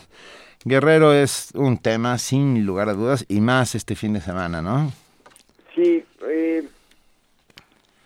Guerrero 0.65 1.13
es 1.13 1.51
un 1.55 1.79
tema 1.79 2.19
sin 2.19 2.65
lugar 2.65 2.89
a 2.89 2.95
dudas 2.95 3.25
y 3.29 3.41
más 3.41 3.75
este 3.75 3.95
fin 3.97 4.13
de 4.15 4.21
semana, 4.21 4.63
¿no? 4.63 4.91
Sí, 5.75 6.05
eh, 6.29 6.65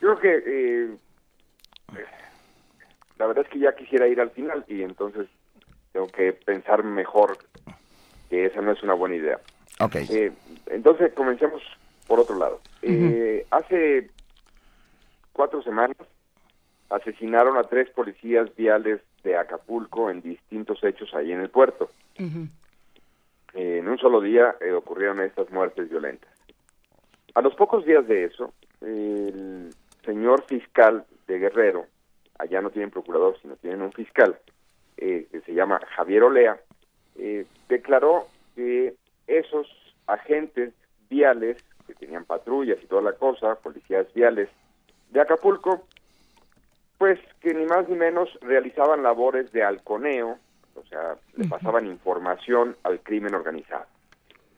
yo 0.01 0.16
creo 0.16 0.20
que 0.20 0.43
eh, 0.47 0.90
la 3.18 3.26
verdad 3.26 3.45
es 3.45 3.51
que 3.53 3.59
ya 3.59 3.74
quisiera 3.74 4.09
ir 4.09 4.20
al 4.20 4.30
final 4.30 4.64
y 4.68 4.82
entonces 4.82 5.26
tengo 5.93 6.09
que 6.09 6.32
pensar 6.32 6.82
mejor 6.82 7.38
que 8.30 8.47
esa 8.47 8.61
no 8.62 8.72
es 8.72 8.82
una 8.82 8.95
buena 8.95 9.16
idea. 9.16 9.38
Ok. 9.81 9.97
Eh, 9.97 10.33
entonces 10.66 11.12
comencemos 11.12 11.62
por 12.07 12.20
otro 12.20 12.37
lado. 12.37 12.61
Eh, 12.83 13.47
hace 13.51 14.11
cuatro 15.33 15.62
semanas 15.62 15.97
asesinaron 16.91 17.57
a 17.57 17.64
tres 17.64 17.89
policías 17.91 18.55
viales 18.55 19.01
de 19.25 19.37
Acapulco 19.37 20.11
en 20.11 20.20
distintos 20.20 20.83
hechos 20.85 21.14
ahí 21.14 21.33
en 21.33 21.41
el 21.41 21.49
puerto. 21.49 21.91
Eh, 22.18 23.79
en 23.79 23.89
un 23.89 23.99
solo 23.99 24.20
día 24.20 24.57
eh, 24.61 24.73
ocurrieron 24.73 25.20
estas 25.20 25.51
muertes 25.51 25.89
violentas. 25.89 26.31
A 27.35 27.41
los 27.41 27.55
pocos 27.55 27.85
días 27.87 28.07
de 28.07 28.25
eso, 28.25 28.53
el 28.83 29.70
señor 30.05 30.45
fiscal 30.45 31.05
de 31.27 31.39
Guerrero, 31.39 31.87
allá 32.39 32.61
no 32.61 32.70
tienen 32.70 32.91
procurador, 32.91 33.39
sino 33.41 33.57
tienen 33.57 33.83
un 33.83 33.93
fiscal, 33.93 34.39
eh, 34.97 35.27
que 35.31 35.41
se 35.41 35.55
llama 35.55 35.81
Javier 35.97 36.25
Olea, 36.25 36.61
eh, 37.16 37.47
declaró 37.68 38.27
que 38.55 38.95
esos 39.39 39.66
agentes 40.07 40.74
viales, 41.09 41.62
que 41.87 41.95
tenían 41.95 42.24
patrullas 42.24 42.78
y 42.83 42.87
toda 42.87 43.03
la 43.03 43.12
cosa, 43.12 43.57
policías 43.57 44.12
viales 44.14 44.49
de 45.11 45.20
Acapulco, 45.20 45.87
pues 46.99 47.18
que 47.41 47.53
ni 47.55 47.64
más 47.66 47.89
ni 47.89 47.97
menos 47.97 48.28
realizaban 48.41 49.03
labores 49.03 49.51
de 49.53 49.64
halconeo, 49.64 50.39
o 50.74 50.85
sea, 50.87 51.16
le 51.37 51.49
pasaban 51.49 51.87
información 51.87 52.76
al 52.85 53.01
crimen 53.01 53.35
organizado. 53.35 53.87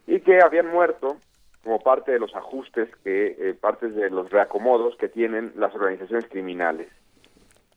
Y 0.07 0.21
que 0.21 0.41
habían 0.41 0.67
muerto 0.67 1.17
como 1.65 1.81
parte 1.81 2.13
de 2.13 2.19
los 2.19 2.37
ajustes, 2.37 2.95
que 3.03 3.37
eh, 3.39 3.55
partes 3.59 3.95
de 3.95 4.11
los 4.11 4.31
reacomodos 4.31 4.97
que 4.97 5.09
tienen 5.09 5.53
las 5.57 5.75
organizaciones 5.75 6.27
criminales. 6.27 6.89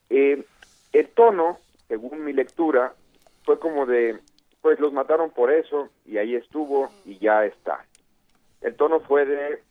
Eh, 0.10 0.44
el 0.92 1.08
tono, 1.10 1.58
según 1.88 2.26
mi 2.26 2.34
lectura, 2.34 2.94
fue 3.44 3.60
como 3.60 3.86
de, 3.86 4.20
pues 4.68 4.82
los 4.82 4.92
mataron 4.92 5.30
por 5.30 5.50
eso 5.50 5.88
y 6.06 6.18
ahí 6.18 6.36
estuvo 6.36 6.90
y 7.06 7.18
ya 7.20 7.46
está. 7.46 7.86
El 8.60 8.76
tono 8.76 9.00
fue 9.00 9.26
de, 9.26 9.64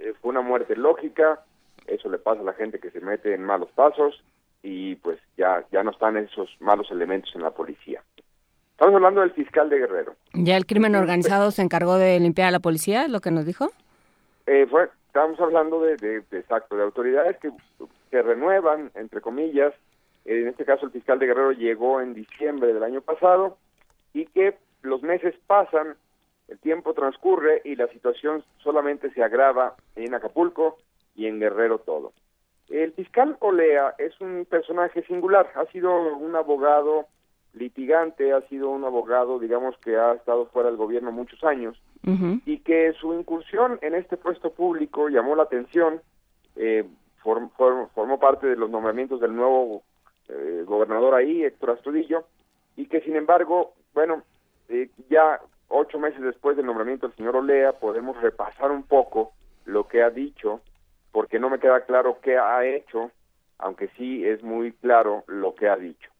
eh, 0.00 0.12
fue 0.20 0.30
una 0.30 0.40
muerte 0.40 0.74
lógica, 0.74 1.44
eso 1.86 2.08
le 2.08 2.18
pasa 2.18 2.40
a 2.40 2.44
la 2.44 2.54
gente 2.54 2.80
que 2.80 2.90
se 2.90 2.98
mete 2.98 3.32
en 3.32 3.44
malos 3.44 3.68
pasos 3.76 4.24
y 4.60 4.96
pues 4.96 5.20
ya, 5.36 5.64
ya 5.70 5.84
no 5.84 5.92
están 5.92 6.16
esos 6.16 6.50
malos 6.58 6.90
elementos 6.90 7.32
en 7.36 7.42
la 7.42 7.52
policía. 7.52 8.02
Estamos 8.72 8.96
hablando 8.96 9.20
del 9.20 9.30
fiscal 9.30 9.70
de 9.70 9.78
Guerrero. 9.78 10.16
¿Ya 10.34 10.56
el 10.56 10.66
crimen 10.66 10.96
organizado 10.96 11.52
se 11.52 11.62
encargó 11.62 11.94
de 11.94 12.18
limpiar 12.18 12.48
a 12.48 12.50
la 12.50 12.58
policía, 12.58 13.06
lo 13.06 13.20
que 13.20 13.30
nos 13.30 13.46
dijo? 13.46 13.70
Eh, 14.46 14.66
fue, 14.68 14.88
estamos 15.06 15.38
hablando 15.38 15.80
de, 15.80 15.94
de, 15.94 16.22
de 16.28 16.38
exacto, 16.40 16.74
de 16.74 16.82
autoridades 16.82 17.36
que 17.36 17.52
se 18.10 18.20
renuevan, 18.20 18.90
entre 18.96 19.20
comillas. 19.20 19.72
En 20.24 20.48
este 20.48 20.64
caso, 20.64 20.86
el 20.86 20.90
fiscal 20.90 21.20
de 21.20 21.26
Guerrero 21.26 21.52
llegó 21.52 22.00
en 22.00 22.14
diciembre 22.14 22.74
del 22.74 22.82
año 22.82 23.00
pasado 23.00 23.56
y 24.12 24.26
que 24.26 24.56
los 24.82 25.02
meses 25.02 25.34
pasan, 25.46 25.96
el 26.48 26.58
tiempo 26.58 26.94
transcurre 26.94 27.62
y 27.64 27.76
la 27.76 27.86
situación 27.88 28.42
solamente 28.58 29.10
se 29.12 29.22
agrava 29.22 29.76
en 29.94 30.14
Acapulco 30.14 30.78
y 31.14 31.26
en 31.26 31.38
Guerrero 31.38 31.78
todo. 31.78 32.12
El 32.68 32.92
fiscal 32.92 33.36
Olea 33.40 33.94
es 33.98 34.20
un 34.20 34.46
personaje 34.48 35.02
singular, 35.04 35.50
ha 35.56 35.64
sido 35.66 35.92
un 36.16 36.34
abogado 36.36 37.06
litigante, 37.52 38.32
ha 38.32 38.40
sido 38.42 38.70
un 38.70 38.84
abogado, 38.84 39.38
digamos, 39.40 39.76
que 39.78 39.96
ha 39.96 40.12
estado 40.14 40.46
fuera 40.46 40.68
del 40.68 40.76
gobierno 40.78 41.10
muchos 41.12 41.42
años 41.44 41.80
y 42.46 42.58
que 42.60 42.92
su 42.94 43.12
incursión 43.12 43.78
en 43.82 43.94
este 43.94 44.16
puesto 44.16 44.52
público 44.52 45.08
llamó 45.08 45.34
la 45.36 45.42
atención, 45.42 46.00
eh, 46.56 46.84
form- 47.22 47.50
form- 47.58 47.88
formó 47.90 48.18
parte 48.18 48.46
de 48.46 48.56
los 48.56 48.70
nombramientos 48.70 49.20
del 49.20 49.34
nuevo 49.36 49.82
eh, 50.28 50.62
gobernador 50.64 51.14
ahí, 51.14 51.44
Héctor 51.44 51.70
Astudillo, 51.70 52.24
y 52.76 52.86
que 52.86 53.00
sin 53.02 53.16
embargo, 53.16 53.74
bueno, 53.94 54.22
eh, 54.68 54.88
ya 55.08 55.40
ocho 55.68 55.98
meses 55.98 56.20
después 56.20 56.56
del 56.56 56.66
nombramiento 56.66 57.08
del 57.08 57.16
señor 57.16 57.36
Olea 57.36 57.72
podemos 57.72 58.20
repasar 58.20 58.70
un 58.70 58.82
poco 58.82 59.32
lo 59.64 59.88
que 59.88 60.02
ha 60.02 60.10
dicho, 60.10 60.60
porque 61.12 61.38
no 61.38 61.50
me 61.50 61.58
queda 61.58 61.84
claro 61.84 62.18
qué 62.22 62.38
ha 62.38 62.64
hecho, 62.64 63.10
aunque 63.58 63.88
sí 63.96 64.24
es 64.26 64.42
muy 64.42 64.72
claro 64.72 65.24
lo 65.26 65.54
que 65.54 65.68
ha 65.68 65.76
dicho. 65.76 66.10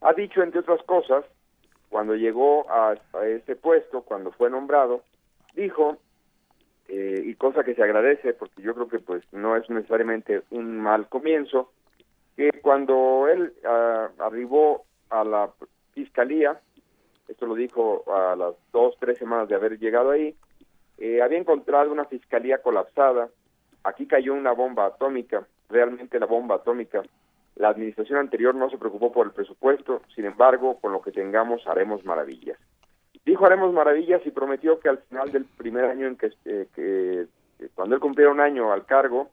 Ha 0.00 0.12
dicho, 0.12 0.42
entre 0.42 0.60
otras 0.60 0.82
cosas, 0.84 1.24
cuando 1.88 2.14
llegó 2.14 2.70
a, 2.70 2.94
a 3.14 3.26
este 3.26 3.56
puesto, 3.56 4.02
cuando 4.02 4.32
fue 4.32 4.50
nombrado, 4.50 5.02
dijo, 5.54 5.98
eh, 6.88 7.22
y 7.24 7.34
cosa 7.34 7.64
que 7.64 7.74
se 7.74 7.82
agradece, 7.82 8.32
porque 8.34 8.62
yo 8.62 8.74
creo 8.74 8.88
que 8.88 8.98
pues 9.00 9.22
no 9.32 9.56
es 9.56 9.68
necesariamente 9.68 10.42
un 10.50 10.78
mal 10.78 11.08
comienzo, 11.08 11.72
que 12.36 12.50
cuando 12.62 13.26
él 13.28 13.52
ah, 13.64 14.08
arribó 14.18 14.84
a 15.10 15.24
la 15.24 15.50
fiscalía, 15.94 16.60
esto 17.28 17.46
lo 17.46 17.54
dijo 17.54 18.04
a 18.12 18.36
las 18.36 18.54
dos, 18.72 18.96
tres 18.98 19.18
semanas 19.18 19.48
de 19.48 19.54
haber 19.54 19.78
llegado 19.78 20.10
ahí, 20.10 20.34
eh, 20.98 21.20
había 21.22 21.38
encontrado 21.38 21.92
una 21.92 22.04
fiscalía 22.06 22.58
colapsada, 22.58 23.28
aquí 23.84 24.06
cayó 24.06 24.34
una 24.34 24.52
bomba 24.52 24.86
atómica, 24.86 25.46
realmente 25.68 26.18
la 26.18 26.26
bomba 26.26 26.56
atómica, 26.56 27.02
la 27.56 27.68
administración 27.68 28.18
anterior 28.18 28.54
no 28.54 28.70
se 28.70 28.78
preocupó 28.78 29.12
por 29.12 29.26
el 29.26 29.32
presupuesto, 29.32 30.02
sin 30.14 30.26
embargo, 30.26 30.78
con 30.80 30.92
lo 30.92 31.00
que 31.00 31.12
tengamos 31.12 31.66
haremos 31.66 32.04
maravillas. 32.04 32.58
Dijo 33.24 33.44
haremos 33.44 33.72
maravillas 33.72 34.24
y 34.24 34.30
prometió 34.30 34.78
que 34.78 34.88
al 34.88 34.98
final 34.98 35.32
del 35.32 35.44
primer 35.44 35.86
año 35.86 36.06
en 36.06 36.16
que, 36.16 36.30
eh, 36.44 36.68
que 36.74 37.26
eh, 37.58 37.68
cuando 37.74 37.94
él 37.94 38.00
cumpliera 38.00 38.30
un 38.30 38.40
año 38.40 38.72
al 38.72 38.86
cargo, 38.86 39.30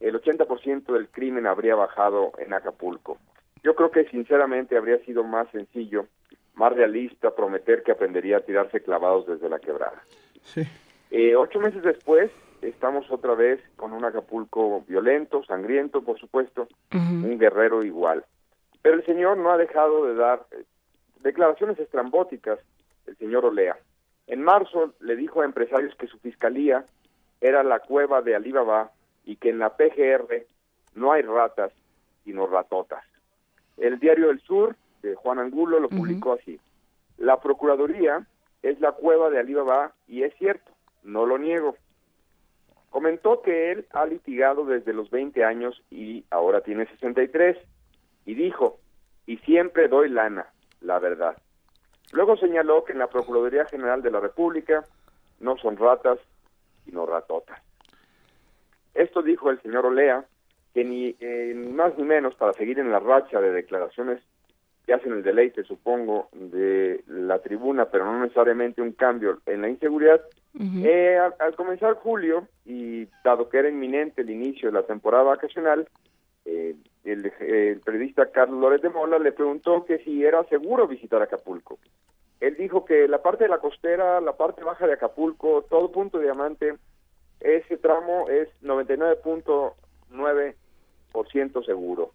el 0.00 0.20
80% 0.20 0.92
del 0.92 1.08
crimen 1.08 1.46
habría 1.46 1.74
bajado 1.74 2.32
en 2.38 2.52
Acapulco. 2.52 3.18
Yo 3.62 3.74
creo 3.74 3.90
que 3.90 4.04
sinceramente 4.04 4.76
habría 4.76 4.98
sido 5.04 5.24
más 5.24 5.48
sencillo, 5.50 6.06
más 6.54 6.72
realista 6.72 7.34
prometer 7.34 7.82
que 7.82 7.92
aprendería 7.92 8.38
a 8.38 8.40
tirarse 8.40 8.82
clavados 8.82 9.26
desde 9.26 9.48
la 9.48 9.58
quebrada. 9.58 10.02
Eh, 11.10 11.36
ocho 11.36 11.60
meses 11.60 11.82
después, 11.82 12.30
estamos 12.62 13.10
otra 13.10 13.34
vez 13.34 13.60
con 13.76 13.92
un 13.92 14.04
Acapulco 14.04 14.82
violento, 14.86 15.44
sangriento, 15.44 16.02
por 16.02 16.18
supuesto, 16.18 16.68
un 16.92 17.38
guerrero 17.38 17.84
igual. 17.84 18.24
Pero 18.82 18.96
el 18.96 19.06
señor 19.06 19.38
no 19.38 19.50
ha 19.50 19.56
dejado 19.56 20.06
de 20.06 20.14
dar 20.14 20.46
eh, 20.50 20.64
declaraciones 21.22 21.78
estrambóticas, 21.78 22.58
el 23.06 23.16
señor 23.16 23.44
Olea. 23.44 23.76
En 24.26 24.42
marzo 24.42 24.94
le 25.00 25.16
dijo 25.16 25.42
a 25.42 25.44
empresarios 25.44 25.94
que 25.96 26.06
su 26.06 26.18
fiscalía 26.18 26.84
era 27.40 27.62
la 27.62 27.80
cueva 27.80 28.22
de 28.22 28.34
Alibaba 28.34 28.90
y 29.24 29.36
que 29.36 29.50
en 29.50 29.58
la 29.58 29.76
PGR 29.76 30.46
no 30.94 31.12
hay 31.12 31.22
ratas, 31.22 31.72
sino 32.24 32.46
ratotas. 32.46 33.04
El 33.76 33.98
diario 33.98 34.30
El 34.30 34.40
Sur, 34.40 34.76
de 35.04 35.14
Juan 35.14 35.38
Angulo, 35.38 35.78
lo 35.78 35.88
publicó 35.88 36.32
así. 36.32 36.58
La 37.18 37.40
Procuraduría 37.40 38.26
es 38.62 38.80
la 38.80 38.92
cueva 38.92 39.30
de 39.30 39.38
Alibaba 39.38 39.92
y 40.08 40.22
es 40.22 40.34
cierto, 40.38 40.72
no 41.02 41.26
lo 41.26 41.38
niego. 41.38 41.76
Comentó 42.90 43.42
que 43.42 43.72
él 43.72 43.86
ha 43.92 44.06
litigado 44.06 44.64
desde 44.64 44.92
los 44.92 45.10
20 45.10 45.44
años 45.44 45.82
y 45.90 46.24
ahora 46.30 46.62
tiene 46.62 46.86
63 46.86 47.58
y 48.24 48.34
dijo, 48.34 48.78
y 49.26 49.36
siempre 49.38 49.88
doy 49.88 50.08
lana, 50.08 50.46
la 50.80 50.98
verdad. 50.98 51.36
Luego 52.12 52.36
señaló 52.36 52.84
que 52.84 52.92
en 52.92 52.98
la 52.98 53.08
Procuraduría 53.08 53.66
General 53.66 54.00
de 54.02 54.10
la 54.10 54.20
República 54.20 54.84
no 55.40 55.56
son 55.58 55.76
ratas, 55.76 56.18
sino 56.84 57.04
ratotas. 57.06 57.60
Esto 58.94 59.22
dijo 59.22 59.50
el 59.50 59.60
señor 59.60 59.86
Olea, 59.86 60.24
que 60.72 60.84
ni, 60.84 61.16
eh, 61.20 61.52
ni 61.54 61.72
más 61.72 61.96
ni 61.98 62.04
menos 62.04 62.34
para 62.36 62.52
seguir 62.52 62.78
en 62.78 62.90
la 62.90 63.00
racha 63.00 63.40
de 63.40 63.50
declaraciones 63.50 64.22
que 64.86 64.94
hacen 64.94 65.12
el 65.12 65.22
deleite, 65.22 65.64
supongo, 65.64 66.28
de 66.32 67.02
la 67.06 67.38
tribuna, 67.38 67.86
pero 67.86 68.04
no 68.04 68.20
necesariamente 68.20 68.82
un 68.82 68.92
cambio 68.92 69.40
en 69.46 69.62
la 69.62 69.68
inseguridad. 69.68 70.20
Eh, 70.56 71.18
al, 71.18 71.34
al 71.40 71.56
comenzar 71.56 71.94
julio, 71.94 72.46
y 72.64 73.08
dado 73.24 73.48
que 73.48 73.58
era 73.58 73.68
inminente 73.68 74.22
el 74.22 74.30
inicio 74.30 74.70
de 74.70 74.74
la 74.74 74.86
temporada 74.86 75.24
vacacional, 75.24 75.88
eh, 76.44 76.76
el, 77.04 77.32
el 77.40 77.80
periodista 77.80 78.30
Carlos 78.30 78.60
Lórez 78.60 78.82
de 78.82 78.90
Mola 78.90 79.18
le 79.18 79.32
preguntó 79.32 79.84
que 79.84 79.98
si 79.98 80.24
era 80.24 80.44
seguro 80.44 80.86
visitar 80.86 81.20
Acapulco. 81.22 81.78
Él 82.40 82.56
dijo 82.56 82.84
que 82.84 83.08
la 83.08 83.22
parte 83.22 83.44
de 83.44 83.50
la 83.50 83.58
costera, 83.58 84.20
la 84.20 84.36
parte 84.36 84.62
baja 84.62 84.86
de 84.86 84.92
Acapulco, 84.92 85.64
todo 85.68 85.90
punto 85.90 86.18
de 86.18 86.24
diamante, 86.24 86.74
ese 87.40 87.78
tramo 87.78 88.28
es 88.28 88.48
9% 88.62 89.74
seguro. 91.64 92.12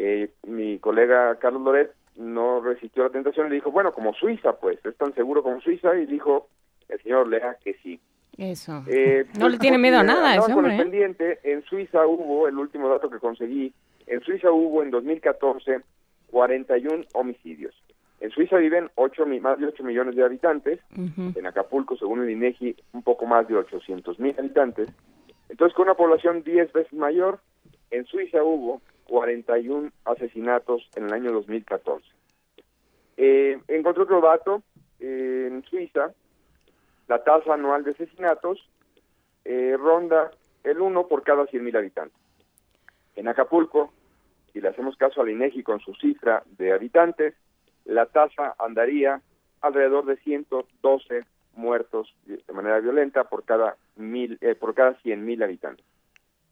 Eh, 0.00 0.30
mi 0.46 0.78
colega 0.78 1.34
Carlos 1.40 1.62
Loret 1.62 1.92
no 2.16 2.60
resistió 2.60 3.02
la 3.02 3.10
tentación 3.10 3.48
y 3.48 3.56
dijo, 3.56 3.72
bueno, 3.72 3.92
como 3.92 4.14
Suiza, 4.14 4.52
pues, 4.60 4.78
es 4.84 4.96
tan 4.96 5.12
seguro 5.14 5.42
como 5.42 5.60
Suiza, 5.60 5.96
y 5.96 6.06
dijo 6.06 6.48
el 6.88 7.00
señor 7.02 7.26
Lea 7.28 7.56
que 7.62 7.74
sí. 7.82 8.00
Eso. 8.36 8.84
Eh, 8.86 9.26
no 9.40 9.48
le 9.48 9.58
tiene 9.58 9.78
miedo 9.78 9.98
a 9.98 10.04
nada 10.04 10.36
ese 10.36 10.42
con 10.42 10.50
el 10.52 10.56
hombre. 10.58 10.74
¿eh? 10.74 10.78
pendiente, 10.78 11.38
en 11.42 11.62
Suiza 11.64 12.06
hubo, 12.06 12.46
el 12.46 12.56
último 12.56 12.88
dato 12.88 13.10
que 13.10 13.18
conseguí, 13.18 13.72
en 14.06 14.20
Suiza 14.20 14.52
hubo 14.52 14.82
en 14.84 14.90
2014 14.92 15.80
41 16.30 17.04
homicidios. 17.14 17.74
En 18.20 18.30
Suiza 18.30 18.56
viven 18.56 18.90
8, 18.96 19.26
mi- 19.26 19.40
más 19.40 19.58
de 19.58 19.66
8 19.66 19.82
millones 19.84 20.14
de 20.16 20.24
habitantes, 20.24 20.80
en 21.36 21.46
Acapulco, 21.46 21.96
según 21.96 22.22
el 22.22 22.30
INEGI, 22.30 22.76
un 22.92 23.02
poco 23.02 23.26
más 23.26 23.46
de 23.48 23.56
800 23.56 24.18
mil 24.18 24.34
habitantes. 24.38 24.88
Entonces, 25.48 25.74
con 25.74 25.84
una 25.86 25.94
población 25.94 26.42
10 26.42 26.72
veces 26.72 26.92
mayor, 26.92 27.38
en 27.90 28.04
Suiza 28.06 28.42
hubo 28.42 28.80
41 29.08 29.90
asesinatos 30.04 30.88
en 30.94 31.04
el 31.04 31.12
año 31.12 31.32
2014. 31.32 32.06
Eh, 33.16 33.58
encontré 33.66 34.04
otro 34.04 34.20
dato, 34.20 34.62
eh, 35.00 35.48
en 35.50 35.64
Suiza, 35.64 36.12
la 37.08 37.24
tasa 37.24 37.54
anual 37.54 37.82
de 37.82 37.92
asesinatos 37.92 38.68
eh, 39.44 39.76
ronda 39.78 40.30
el 40.62 40.80
1 40.80 41.08
por 41.08 41.22
cada 41.22 41.46
100 41.46 41.64
mil 41.64 41.76
habitantes. 41.76 42.18
En 43.16 43.26
Acapulco, 43.28 43.92
si 44.52 44.60
le 44.60 44.68
hacemos 44.68 44.96
caso 44.96 45.22
al 45.22 45.30
INEGI 45.30 45.62
con 45.62 45.80
su 45.80 45.94
cifra 45.94 46.42
de 46.58 46.72
habitantes, 46.72 47.34
la 47.84 48.06
tasa 48.06 48.54
andaría 48.58 49.22
alrededor 49.62 50.04
de 50.04 50.16
112 50.18 51.24
muertos 51.54 52.14
de 52.26 52.52
manera 52.52 52.78
violenta 52.80 53.24
por 53.24 53.44
cada 53.44 53.76
mil, 53.96 54.38
eh, 54.40 54.54
por 54.54 54.74
cada 54.74 54.94
100 55.00 55.24
mil 55.24 55.42
habitantes. 55.42 55.84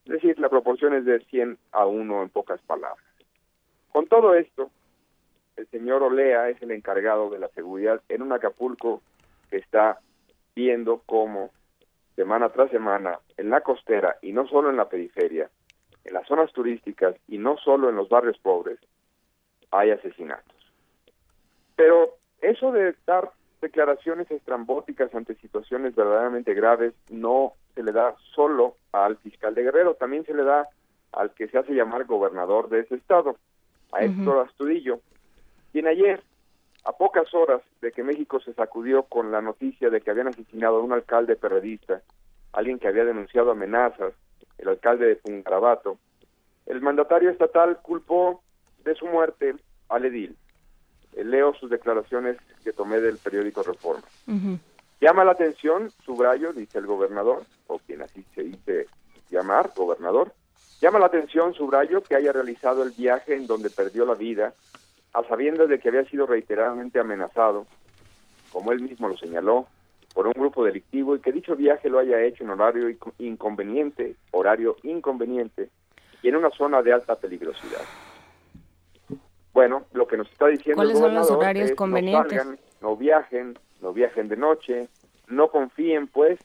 Es 0.06 0.12
decir, 0.12 0.38
la 0.38 0.48
proporción 0.48 0.94
es 0.94 1.04
de 1.04 1.18
100 1.18 1.58
a 1.72 1.84
1 1.84 2.22
en 2.22 2.28
pocas 2.28 2.60
palabras. 2.62 3.04
Con 3.90 4.06
todo 4.06 4.34
esto, 4.34 4.70
el 5.56 5.66
señor 5.68 6.04
Olea 6.04 6.48
es 6.48 6.62
el 6.62 6.70
encargado 6.70 7.28
de 7.28 7.40
la 7.40 7.48
seguridad 7.48 8.00
en 8.08 8.22
un 8.22 8.32
Acapulco 8.32 9.02
que 9.50 9.56
está 9.56 9.98
viendo 10.54 11.02
cómo 11.06 11.50
semana 12.14 12.50
tras 12.50 12.70
semana 12.70 13.18
en 13.36 13.50
la 13.50 13.62
costera 13.62 14.16
y 14.22 14.32
no 14.32 14.46
solo 14.46 14.70
en 14.70 14.76
la 14.76 14.88
periferia, 14.88 15.50
en 16.04 16.14
las 16.14 16.26
zonas 16.28 16.52
turísticas 16.52 17.16
y 17.26 17.38
no 17.38 17.56
solo 17.58 17.90
en 17.90 17.96
los 17.96 18.08
barrios 18.08 18.38
pobres, 18.38 18.78
hay 19.72 19.90
asesinatos. 19.90 20.56
Pero 21.74 22.16
eso 22.40 22.70
de 22.70 22.94
dar 23.06 23.32
declaraciones 23.60 24.30
estrambóticas 24.30 25.12
ante 25.14 25.34
situaciones 25.34 25.96
verdaderamente 25.96 26.54
graves 26.54 26.94
no 27.10 27.54
se 27.76 27.82
le 27.82 27.92
da 27.92 28.16
solo 28.34 28.76
al 28.90 29.18
fiscal 29.18 29.54
de 29.54 29.62
Guerrero, 29.62 29.94
también 29.94 30.24
se 30.24 30.34
le 30.34 30.42
da 30.42 30.66
al 31.12 31.30
que 31.32 31.46
se 31.46 31.58
hace 31.58 31.74
llamar 31.74 32.06
gobernador 32.06 32.70
de 32.70 32.80
ese 32.80 32.96
estado, 32.96 33.36
a 33.92 34.02
Héctor 34.02 34.46
Astudillo, 34.46 35.00
quien 35.72 35.86
ayer, 35.86 36.22
a 36.84 36.92
pocas 36.92 37.32
horas 37.34 37.60
de 37.82 37.92
que 37.92 38.02
México 38.02 38.40
se 38.40 38.54
sacudió 38.54 39.02
con 39.04 39.30
la 39.30 39.42
noticia 39.42 39.90
de 39.90 40.00
que 40.00 40.10
habían 40.10 40.28
asesinado 40.28 40.78
a 40.78 40.82
un 40.82 40.92
alcalde 40.92 41.36
periodista, 41.36 42.00
alguien 42.52 42.78
que 42.78 42.88
había 42.88 43.04
denunciado 43.04 43.50
amenazas, 43.50 44.14
el 44.58 44.68
alcalde 44.68 45.06
de 45.06 45.16
Pungarabato, 45.16 45.98
el 46.64 46.80
mandatario 46.80 47.30
estatal 47.30 47.78
culpó 47.82 48.42
de 48.84 48.94
su 48.94 49.06
muerte 49.06 49.54
al 49.90 50.06
edil. 50.06 50.34
Eh, 51.12 51.24
Leo 51.24 51.54
sus 51.54 51.70
declaraciones 51.70 52.38
que 52.64 52.72
tomé 52.72 53.00
del 53.00 53.18
periódico 53.18 53.62
Reforma. 53.62 54.04
Llama 55.00 55.24
la 55.24 55.32
atención, 55.32 55.90
subrayo, 56.04 56.52
dice 56.52 56.78
el 56.78 56.86
gobernador, 56.86 57.44
o 57.66 57.78
quien 57.78 58.02
así 58.02 58.24
se 58.34 58.42
dice 58.44 58.86
llamar, 59.30 59.72
gobernador, 59.76 60.32
llama 60.80 60.98
la 60.98 61.06
atención, 61.06 61.52
subrayo, 61.52 62.02
que 62.02 62.16
haya 62.16 62.32
realizado 62.32 62.82
el 62.82 62.92
viaje 62.92 63.34
en 63.34 63.46
donde 63.46 63.70
perdió 63.70 64.06
la 64.06 64.14
vida, 64.14 64.54
a 65.12 65.22
sabiendas 65.24 65.68
de 65.68 65.78
que 65.78 65.88
había 65.88 66.04
sido 66.04 66.26
reiteradamente 66.26 66.98
amenazado, 66.98 67.66
como 68.52 68.72
él 68.72 68.80
mismo 68.80 69.08
lo 69.08 69.16
señaló, 69.16 69.66
por 70.14 70.26
un 70.26 70.32
grupo 70.32 70.64
delictivo 70.64 71.14
y 71.14 71.20
que 71.20 71.30
dicho 71.30 71.56
viaje 71.56 71.90
lo 71.90 71.98
haya 71.98 72.22
hecho 72.22 72.44
en 72.44 72.50
horario 72.50 72.88
inco- 72.88 73.12
inconveniente, 73.18 74.16
horario 74.30 74.76
inconveniente, 74.82 75.68
y 76.22 76.28
en 76.28 76.36
una 76.36 76.50
zona 76.50 76.80
de 76.82 76.94
alta 76.94 77.16
peligrosidad. 77.16 77.82
Bueno, 79.56 79.86
lo 79.94 80.06
que 80.06 80.18
nos 80.18 80.30
está 80.30 80.48
diciendo 80.48 80.76
¿Cuáles 80.76 80.96
el 80.96 81.00
son 81.02 81.14
los 81.14 81.30
horarios 81.30 81.70
es 81.70 81.76
convenientes? 81.76 82.30
no 82.36 82.42
salgan, 82.42 82.58
no 82.82 82.94
viajen, 82.94 83.58
no 83.80 83.94
viajen 83.94 84.28
de 84.28 84.36
noche, 84.36 84.88
no 85.28 85.48
confíen 85.50 86.08
pues 86.08 86.38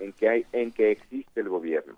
en 0.00 0.12
que 0.12 0.28
hay 0.28 0.44
en 0.50 0.72
que 0.72 0.90
existe 0.90 1.40
el 1.40 1.48
gobierno. 1.48 1.94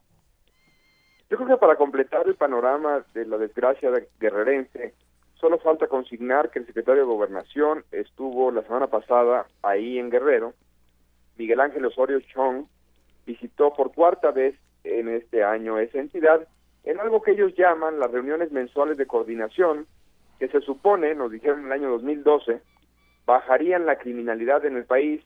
Yo 1.31 1.39
creo 1.39 1.49
que 1.49 1.57
para 1.57 1.77
completar 1.77 2.29
el 2.29 2.35
panorama 2.35 3.03
de 3.15 3.25
la 3.25 3.39
desgracia 3.39 3.91
de- 3.91 4.07
guerrerense, 4.21 4.93
solo 5.37 5.59
falta 5.61 5.87
consignar 5.87 6.51
que 6.51 6.59
el 6.59 6.67
secretario 6.67 7.05
de 7.05 7.09
Gobernación 7.09 7.83
estuvo 7.91 8.51
la 8.51 8.61
semana 8.61 8.89
pasada 8.89 9.47
ahí 9.63 9.99
en 9.99 10.11
Guerrero. 10.11 10.53
Miguel 11.39 11.61
Ángel 11.61 11.87
Osorio 11.87 12.21
Chong 12.21 12.67
visitó 13.25 13.73
por 13.73 13.95
cuarta 13.95 14.31
vez 14.31 14.57
en 14.85 15.09
este 15.09 15.43
año 15.43 15.79
esa 15.79 16.01
entidad 16.01 16.47
en 16.85 17.01
algo 17.01 17.23
que 17.23 17.31
ellos 17.31 17.55
llaman 17.57 17.99
las 17.99 18.11
reuniones 18.11 18.53
mensuales 18.53 18.99
de 18.99 19.07
coordinación, 19.07 19.87
que 20.41 20.49
se 20.49 20.63
supone, 20.63 21.15
nos 21.15 21.31
dijeron 21.31 21.61
en 21.61 21.67
el 21.67 21.73
año 21.73 21.91
2012, 21.91 22.63
bajarían 23.27 23.85
la 23.85 23.99
criminalidad 23.99 24.65
en 24.65 24.77
el 24.77 24.87
país, 24.87 25.23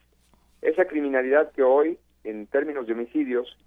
esa 0.61 0.85
criminalidad 0.85 1.53
que 1.53 1.63
hoy, 1.63 1.97
en 2.25 2.47
términos 2.47 2.85
de 2.85 2.93
homicidios, 2.93 3.57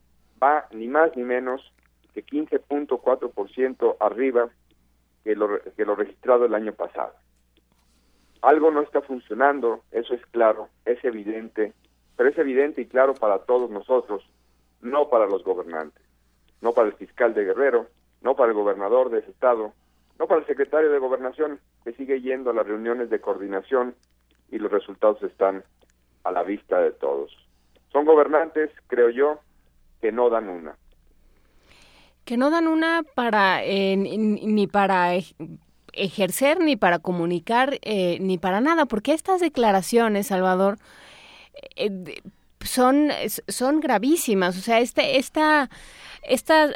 va 0.41 0.67
ni 0.73 0.89
más 0.89 1.17
ni 1.17 1.25
menos 1.25 1.73
que 2.13 2.25
15.4% 2.25 3.97
arriba 3.99 4.51
que 5.25 5.35
lo, 5.35 5.59
que 5.75 5.87
lo 5.87 5.97
registrado 5.97 6.45
el 6.45 6.55
año 6.55 6.75
pasado. 6.75 7.15
Algo 8.43 8.71
no 8.71 8.83
está 8.83 9.01
funcionando, 9.01 9.83
eso 9.91 10.13
es 10.13 10.25
claro, 10.27 10.69
es 10.85 11.03
evidente, 11.03 11.73
pero 12.17 12.29
es 12.29 12.37
evidente 12.37 12.83
y 12.83 12.87
claro 12.87 13.15
para 13.15 13.39
todos 13.39 13.71
nosotros, 13.71 14.23
no 14.83 15.09
para 15.09 15.27
los 15.27 15.43
gobernantes, 15.45 16.05
no 16.61 16.73
para 16.73 16.89
el 16.89 16.95
fiscal 16.95 17.33
de 17.33 17.45
Guerrero, 17.45 17.87
no 18.21 18.37
para 18.37 18.51
el 18.51 18.55
gobernador 18.55 19.09
de 19.09 19.21
ese 19.21 19.31
estado, 19.31 19.73
no 20.19 20.27
para 20.27 20.41
el 20.41 20.47
secretario 20.47 20.91
de 20.91 20.99
gobernación 20.99 21.61
que 21.85 21.93
sigue 21.93 22.21
yendo 22.21 22.51
a 22.51 22.55
las 22.55 22.67
reuniones 22.67 23.11
de 23.11 23.21
coordinación 23.21 23.95
y 24.51 24.59
los 24.59 24.71
resultados 24.73 25.23
están 25.23 25.63
a 26.25 26.33
la 26.33 26.43
vista 26.43 26.81
de 26.81 26.91
todos. 26.93 27.31
Son 27.93 28.05
gobernantes, 28.05 28.71
creo 28.87 29.11
yo, 29.11 29.41
que 30.01 30.13
no 30.13 30.29
dan 30.31 30.49
una. 30.49 30.77
Que 32.25 32.37
no 32.37 32.51
dan 32.51 32.69
una 32.69 33.05
para 33.15 33.65
eh, 33.65 33.97
ni, 33.97 34.67
para 34.67 35.15
ej- 35.15 35.35
ejercer, 35.93 36.61
ni 36.61 36.77
para 36.77 36.99
comunicar, 36.99 37.79
eh, 37.83 38.19
ni 38.21 38.37
para 38.39 38.61
nada, 38.61 38.87
porque 38.87 39.13
estas 39.13 39.41
declaraciones, 39.41 40.27
Salvador, 40.27 40.77
eh, 41.77 42.21
son, 42.61 43.09
son 43.49 43.81
gravísimas. 43.81 44.59
O 44.59 44.61
sea, 44.61 44.81
este, 44.81 45.17
esta, 45.17 45.71
esta 46.23 46.69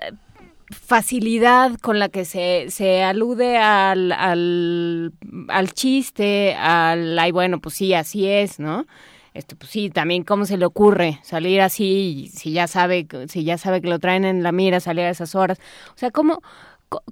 facilidad 0.72 1.78
con 1.80 1.98
la 1.98 2.08
que 2.08 2.24
se, 2.24 2.70
se 2.70 3.02
alude 3.02 3.58
al, 3.58 4.12
al, 4.12 5.12
al 5.48 5.72
chiste, 5.72 6.54
al, 6.54 7.18
ay, 7.18 7.30
bueno, 7.32 7.60
pues 7.60 7.76
sí, 7.76 7.94
así 7.94 8.28
es, 8.28 8.58
¿no? 8.58 8.86
Este, 9.34 9.56
pues 9.56 9.70
sí, 9.70 9.88
también 9.88 10.24
cómo 10.24 10.44
se 10.44 10.58
le 10.58 10.66
ocurre 10.66 11.18
salir 11.22 11.60
así, 11.60 12.28
si 12.32 12.52
ya 12.52 12.66
sabe, 12.66 13.06
si 13.28 13.44
ya 13.44 13.56
sabe 13.56 13.80
que 13.80 13.88
lo 13.88 13.98
traen 13.98 14.24
en 14.24 14.42
la 14.42 14.52
mira, 14.52 14.80
salir 14.80 15.04
a 15.04 15.10
esas 15.10 15.34
horas. 15.34 15.58
O 15.94 15.96
sea, 15.96 16.10
cómo, 16.10 16.42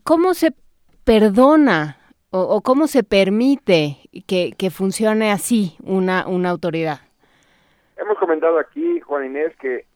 cómo 0.03 0.35
se 0.35 0.53
perdona 1.05 1.99
o, 2.31 2.41
o 2.41 2.61
cómo 2.61 2.89
se 2.89 3.03
permite 3.03 3.99
que, 4.27 4.53
que 4.59 4.71
funcione 4.71 5.31
así 5.31 5.77
una, 5.83 6.27
una 6.27 6.51
autoridad. 6.51 7.01
Hemos 7.97 8.19
comentado 8.19 8.59
aquí, 8.59 9.01
Juan 9.01 9.27
Inés, 9.27 9.55
que 9.57 9.87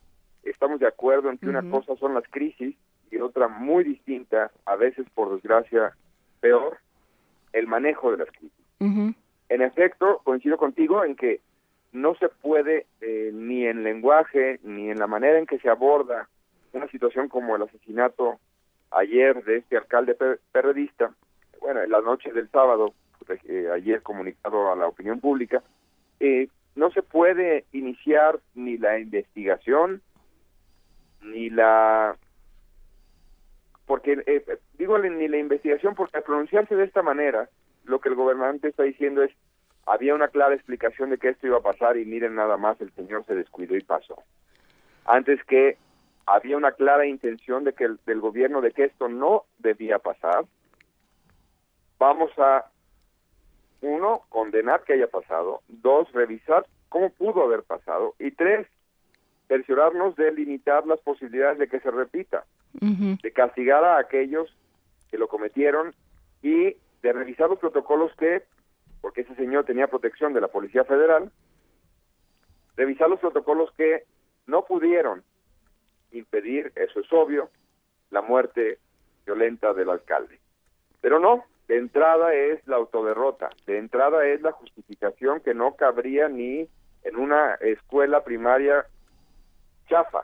estamos 0.43 0.79
de 0.79 0.87
acuerdo 0.87 1.29
en 1.29 1.37
que 1.37 1.47
una 1.47 1.67
cosa 1.69 1.95
son 1.97 2.13
las 2.13 2.23
crisis 2.29 2.75
y 3.15 3.21
otra 3.21 3.47
muy 3.47 3.83
distinta, 3.83 4.51
a 4.65 4.75
veces 4.75 5.05
por 5.13 5.33
desgracia 5.33 5.95
peor, 6.41 6.77
el 7.53 7.67
manejo 7.67 8.11
de 8.11 8.17
las 8.17 8.29
crisis. 8.31 8.51
En 9.49 9.61
efecto, 9.61 10.21
coincido 10.23 10.57
contigo 10.57 11.03
en 11.03 11.15
que 11.15 11.39
no 11.93 12.15
se 12.15 12.27
puede 12.29 12.85
eh, 13.01 13.31
ni 13.33 13.65
en 13.65 13.83
lenguaje 13.83 14.59
ni 14.63 14.89
en 14.89 14.99
la 14.99 15.07
manera 15.07 15.39
en 15.39 15.45
que 15.45 15.59
se 15.59 15.69
aborda 15.69 16.27
una 16.73 16.87
situación 16.89 17.29
como 17.29 17.55
el 17.55 17.61
asesinato 17.61 18.37
ayer 18.91 19.43
de 19.45 19.57
este 19.57 19.77
alcalde 19.77 20.13
per- 20.13 20.39
periodista, 20.51 21.11
bueno, 21.61 21.81
en 21.81 21.89
la 21.89 22.01
noche 22.01 22.31
del 22.33 22.49
sábado, 22.49 22.93
eh, 23.45 23.69
ayer 23.73 24.01
comunicado 24.01 24.71
a 24.71 24.75
la 24.75 24.87
opinión 24.87 25.19
pública, 25.19 25.63
eh, 26.19 26.49
no 26.75 26.91
se 26.91 27.01
puede 27.01 27.63
iniciar 27.71 28.39
ni 28.55 28.77
la 28.77 28.99
investigación 28.99 30.01
ni 31.21 31.49
la 31.49 32.17
porque 33.85 34.23
eh, 34.25 34.43
digo 34.77 34.97
ni 34.97 35.27
la 35.27 35.37
investigación 35.37 35.95
porque 35.95 36.17
al 36.17 36.23
pronunciarse 36.23 36.75
de 36.75 36.85
esta 36.85 37.01
manera 37.01 37.49
lo 37.83 37.99
que 37.99 38.09
el 38.09 38.15
gobernante 38.15 38.69
está 38.69 38.83
diciendo 38.83 39.23
es 39.23 39.31
había 39.85 40.15
una 40.15 40.29
clara 40.29 40.55
explicación 40.55 41.11
de 41.11 41.17
que 41.17 41.29
esto 41.29 41.47
iba 41.47 41.57
a 41.57 41.61
pasar 41.61 41.97
y 41.97 42.05
miren 42.05 42.35
nada 42.35 42.57
más 42.57 42.79
el 42.81 42.91
señor 42.93 43.25
se 43.25 43.35
descuidó 43.35 43.75
y 43.75 43.81
pasó 43.81 44.23
antes 45.05 45.43
que 45.45 45.77
había 46.25 46.57
una 46.57 46.71
clara 46.71 47.05
intención 47.05 47.63
de 47.63 47.73
que 47.73 47.85
el, 47.85 47.99
del 48.05 48.19
gobierno 48.19 48.61
de 48.61 48.71
que 48.71 48.85
esto 48.85 49.07
no 49.07 49.43
debía 49.59 49.99
pasar. 49.99 50.45
Vamos 51.99 52.31
a 52.37 52.65
uno, 53.81 54.21
condenar 54.29 54.83
que 54.83 54.93
haya 54.93 55.07
pasado, 55.07 55.61
dos, 55.67 56.11
revisar 56.11 56.65
cómo 56.89 57.11
pudo 57.11 57.43
haber 57.43 57.63
pasado 57.63 58.15
y 58.19 58.31
tres, 58.31 58.67
cerciorarnos 59.47 60.15
de 60.15 60.31
limitar 60.31 60.87
las 60.87 60.99
posibilidades 61.01 61.59
de 61.59 61.67
que 61.67 61.79
se 61.79 61.91
repita, 61.91 62.45
de 62.79 63.31
castigar 63.31 63.83
a 63.83 63.97
aquellos 63.97 64.55
que 65.09 65.17
lo 65.17 65.27
cometieron 65.27 65.93
y 66.41 66.75
de 67.01 67.13
revisar 67.13 67.49
los 67.49 67.59
protocolos 67.59 68.11
que, 68.17 68.43
porque 69.01 69.21
ese 69.21 69.35
señor 69.35 69.65
tenía 69.65 69.87
protección 69.87 70.33
de 70.33 70.41
la 70.41 70.47
Policía 70.47 70.83
Federal, 70.83 71.31
revisar 72.75 73.09
los 73.09 73.19
protocolos 73.19 73.71
que 73.77 74.03
no 74.47 74.65
pudieron 74.65 75.23
impedir, 76.11 76.71
eso 76.75 76.99
es 76.99 77.11
obvio, 77.11 77.49
la 78.09 78.21
muerte 78.21 78.79
violenta 79.25 79.73
del 79.73 79.89
alcalde. 79.89 80.39
Pero 81.01 81.19
no, 81.19 81.45
de 81.67 81.77
entrada 81.77 82.33
es 82.33 82.65
la 82.67 82.77
autoderrota, 82.77 83.49
de 83.65 83.77
entrada 83.77 84.25
es 84.27 84.41
la 84.41 84.51
justificación 84.51 85.41
que 85.41 85.53
no 85.53 85.75
cabría 85.75 86.29
ni 86.29 86.67
en 87.03 87.15
una 87.15 87.55
escuela 87.55 88.23
primaria 88.23 88.85
chafa. 89.87 90.23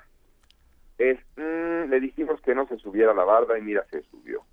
Es, 1.09 1.17
mm, 1.35 1.89
le 1.89 1.99
dijimos 1.99 2.39
que 2.41 2.53
no 2.53 2.67
se 2.67 2.77
subiera 2.77 3.13
la 3.13 3.23
barda 3.23 3.57
y 3.57 3.61
mira, 3.61 3.83
se 3.89 4.03
subió. 4.03 4.43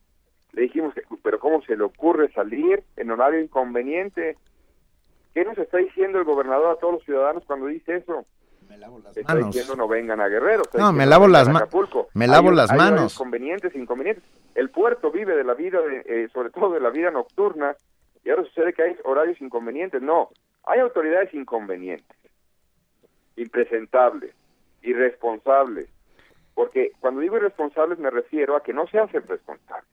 Le 0.52 0.62
dijimos 0.62 0.94
que, 0.94 1.02
pero 1.22 1.38
¿cómo 1.38 1.60
se 1.62 1.76
le 1.76 1.84
ocurre 1.84 2.32
salir 2.32 2.82
en 2.96 3.10
horario 3.10 3.40
inconveniente? 3.40 4.36
¿Qué 5.34 5.44
nos 5.44 5.58
está 5.58 5.76
diciendo 5.76 6.18
el 6.18 6.24
gobernador 6.24 6.74
a 6.74 6.80
todos 6.80 6.94
los 6.94 7.04
ciudadanos 7.04 7.44
cuando 7.44 7.66
dice 7.66 7.96
eso? 7.96 8.24
está 9.14 9.34
manos. 9.34 9.46
diciendo 9.54 9.76
no 9.76 9.88
vengan 9.88 10.20
a 10.20 10.28
Guerrero. 10.28 10.62
No, 10.78 10.92
me 10.92 11.04
lavo 11.06 11.26
las 11.28 11.48
a 11.48 11.52
ma- 11.52 11.68
me 12.14 12.26
lavo 12.26 12.48
Hay- 12.50 12.56
las 12.56 12.70
hay 12.70 12.78
manos. 12.78 13.14
Inconvenientes, 13.14 13.74
inconvenientes. 13.74 14.24
El 14.54 14.70
puerto 14.70 15.10
vive 15.10 15.36
de 15.36 15.44
la 15.44 15.54
vida, 15.54 15.80
de, 15.82 16.02
eh, 16.06 16.28
sobre 16.32 16.50
todo 16.50 16.72
de 16.72 16.80
la 16.80 16.90
vida 16.90 17.10
nocturna, 17.10 17.76
y 18.24 18.30
ahora 18.30 18.44
sucede 18.44 18.72
que 18.72 18.82
hay 18.82 18.96
horarios 19.04 19.40
inconvenientes. 19.40 20.00
No, 20.02 20.30
hay 20.64 20.80
autoridades 20.80 21.32
inconvenientes, 21.34 22.16
impresentables, 23.36 24.34
irresponsables. 24.82 25.88
Porque 26.58 26.90
cuando 26.98 27.20
digo 27.20 27.36
irresponsables 27.36 28.00
me 28.00 28.10
refiero 28.10 28.56
a 28.56 28.64
que 28.64 28.72
no 28.72 28.88
se 28.88 28.98
hacen 28.98 29.22
responsables. 29.28 29.88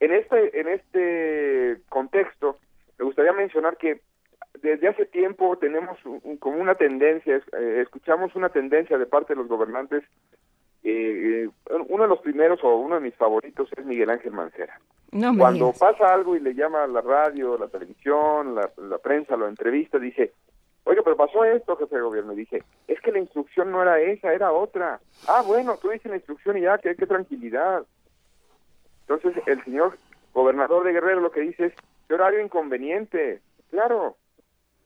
En 0.00 0.14
este, 0.14 0.58
en 0.58 0.66
este 0.68 1.76
contexto, 1.90 2.56
me 2.98 3.04
gustaría 3.04 3.34
mencionar 3.34 3.76
que 3.76 4.00
desde 4.62 4.88
hace 4.88 5.04
tiempo 5.04 5.58
tenemos 5.58 6.02
un- 6.06 6.38
como 6.38 6.56
una 6.58 6.74
tendencia, 6.76 7.36
eh, 7.36 7.80
escuchamos 7.82 8.34
una 8.34 8.48
tendencia 8.48 8.96
de 8.96 9.04
parte 9.04 9.34
de 9.34 9.40
los 9.40 9.48
gobernantes. 9.48 10.02
eh, 10.84 11.44
eh, 11.44 11.48
uno 11.88 12.04
de 12.04 12.08
los 12.08 12.20
primeros 12.20 12.64
o 12.64 12.76
uno 12.76 12.94
de 12.94 13.00
mis 13.02 13.14
favoritos 13.16 13.68
es 13.76 13.84
Miguel 13.84 14.08
Ángel 14.08 14.32
Mancera. 14.32 14.80
No 15.12 15.36
Cuando 15.36 15.66
digas. 15.66 15.78
pasa 15.80 16.14
algo 16.14 16.34
y 16.34 16.40
le 16.40 16.54
llama 16.54 16.84
a 16.84 16.86
la 16.86 17.02
radio, 17.02 17.58
la 17.58 17.66
televisión, 17.68 18.54
la, 18.54 18.70
la 18.78 18.96
prensa, 18.98 19.36
lo 19.36 19.48
entrevista, 19.48 19.98
dice, 19.98 20.32
oye, 20.88 21.02
pero 21.02 21.16
pasó 21.16 21.44
esto, 21.44 21.76
jefe 21.76 21.96
de 21.96 22.02
gobierno. 22.02 22.32
Y 22.32 22.36
dice, 22.36 22.62
es 22.86 23.00
que 23.00 23.12
la 23.12 23.18
instrucción 23.18 23.70
no 23.70 23.82
era 23.82 24.00
esa, 24.00 24.32
era 24.32 24.52
otra. 24.52 25.00
Ah, 25.26 25.42
bueno, 25.46 25.76
tú 25.80 25.90
dices 25.90 26.10
la 26.10 26.16
instrucción 26.16 26.56
y 26.56 26.62
ya, 26.62 26.78
que 26.78 26.96
qué 26.96 27.06
tranquilidad. 27.06 27.84
Entonces, 29.02 29.42
el 29.46 29.62
señor 29.64 29.98
gobernador 30.32 30.84
de 30.84 30.92
Guerrero 30.92 31.20
lo 31.20 31.30
que 31.30 31.40
dice 31.40 31.66
es, 31.66 31.74
¿qué 32.08 32.14
horario 32.14 32.40
inconveniente? 32.40 33.40
Claro, 33.70 34.16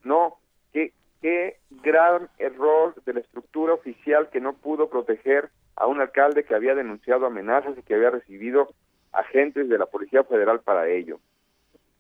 no, 0.03 0.39
qué, 0.73 0.93
qué 1.21 1.59
gran 1.83 2.29
error 2.39 2.95
de 3.05 3.15
la 3.15 3.21
estructura 3.21 3.75
oficial 3.75 4.29
que 4.31 4.41
no 4.41 4.55
pudo 4.55 4.89
proteger 4.91 5.51
a 5.77 5.87
un 5.87 6.01
alcalde 6.01 6.45
que 6.45 6.55
había 6.55 6.75
denunciado 6.75 7.27
amenazas 7.27 7.79
y 7.79 7.83
que 7.83 7.95
había 7.95 8.11
recibido 8.11 8.69
agentes 9.13 9.69
de 9.69 9.79
la 9.79 9.87
Policía 9.87 10.25
Federal 10.25 10.61
para 10.61 10.89
ello. 10.89 11.21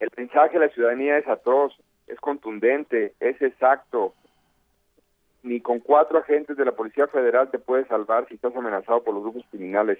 El 0.00 0.10
mensaje 0.16 0.56
a 0.56 0.60
la 0.60 0.68
ciudadanía 0.70 1.18
es 1.18 1.28
atroz, 1.28 1.72
es 2.06 2.18
contundente, 2.20 3.14
es 3.20 3.40
exacto. 3.40 4.14
Ni 5.42 5.60
con 5.60 5.80
cuatro 5.80 6.18
agentes 6.18 6.56
de 6.56 6.64
la 6.64 6.72
Policía 6.72 7.06
Federal 7.08 7.50
te 7.50 7.58
puedes 7.58 7.88
salvar 7.88 8.28
si 8.28 8.34
estás 8.34 8.54
amenazado 8.54 9.02
por 9.02 9.14
los 9.14 9.22
grupos 9.22 9.44
criminales. 9.50 9.98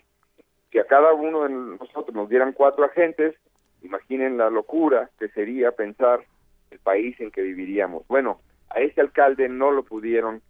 Si 0.71 0.79
a 0.79 0.87
cada 0.87 1.13
uno 1.13 1.43
de 1.43 1.51
nosotros 1.51 2.15
nos 2.15 2.29
dieran 2.29 2.53
cuatro 2.53 2.85
agentes, 2.85 3.35
imaginen 3.83 4.39
la 4.39 4.51
locura 4.51 5.11
que 5.19 5.29
sería 5.29 5.73
pensar 5.73 6.25
el 6.71 6.79
país 6.79 7.19
en 7.21 7.31
que 7.31 7.43
viviríamos. 7.43 8.07
Bueno, 8.09 8.41
a 8.71 8.81
este 8.81 9.01
alcalde 9.01 9.49
no 9.49 9.71
lo 9.71 9.83
pudieron 9.83 10.41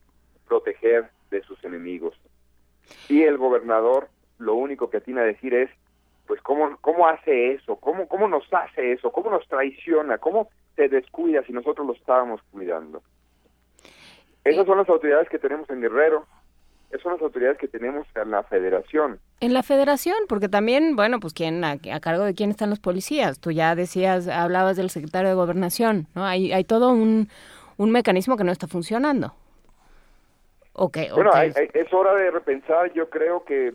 proteger 0.46 1.10
de 1.30 1.42
sus 1.42 1.62
enemigos. 1.64 2.14
Y 3.08 3.22
el 3.22 3.38
gobernador 3.38 4.08
lo 4.38 4.54
único 4.54 4.90
que 4.90 5.00
tiene 5.00 5.20
a 5.20 5.24
decir 5.24 5.54
es, 5.54 5.70
pues, 6.26 6.40
¿cómo, 6.42 6.76
cómo 6.80 7.08
hace 7.08 7.52
eso? 7.52 7.76
¿Cómo, 7.76 8.06
¿Cómo 8.08 8.28
nos 8.28 8.44
hace 8.52 8.92
eso? 8.92 9.10
¿Cómo 9.10 9.30
nos 9.30 9.46
traiciona? 9.48 10.18
¿Cómo 10.18 10.50
se 10.76 10.88
descuida 10.88 11.42
si 11.44 11.52
nosotros 11.52 11.86
lo 11.86 11.92
estábamos 11.94 12.40
cuidando? 12.50 13.02
Esas 14.44 14.66
son 14.66 14.78
las 14.78 14.88
autoridades 14.88 15.28
que 15.28 15.38
tenemos 15.38 15.68
en 15.70 15.80
Guerrero. 15.80 16.26
Esas 16.90 17.02
son 17.02 17.12
las 17.12 17.22
autoridades 17.22 17.56
que 17.58 17.68
tenemos 17.68 18.06
en 18.14 18.30
la 18.30 18.42
federación. 18.42 19.18
En 19.40 19.54
la 19.54 19.62
federación, 19.62 20.16
porque 20.28 20.48
también, 20.48 20.94
bueno, 20.94 21.20
pues 21.20 21.32
quién 21.32 21.64
a, 21.64 21.72
a 21.92 22.00
cargo 22.00 22.24
de 22.24 22.34
quién 22.34 22.50
están 22.50 22.68
los 22.70 22.80
policías. 22.80 23.38
Tú 23.40 23.50
ya 23.50 23.74
decías, 23.74 24.28
hablabas 24.28 24.76
del 24.76 24.90
secretario 24.90 25.30
de 25.30 25.34
gobernación, 25.34 26.06
¿no? 26.14 26.24
Hay, 26.26 26.52
hay 26.52 26.64
todo 26.64 26.90
un, 26.90 27.28
un 27.78 27.90
mecanismo 27.92 28.36
que 28.36 28.44
no 28.44 28.52
está 28.52 28.66
funcionando. 28.66 29.32
Ok, 30.74 30.98
Bueno, 31.14 31.30
ok. 31.30 31.36
hay- 31.36 31.52
hay- 31.56 31.70
es 31.74 31.92
hora 31.92 32.14
de 32.14 32.30
repensar. 32.30 32.92
Yo 32.92 33.08
creo 33.10 33.44
que 33.44 33.74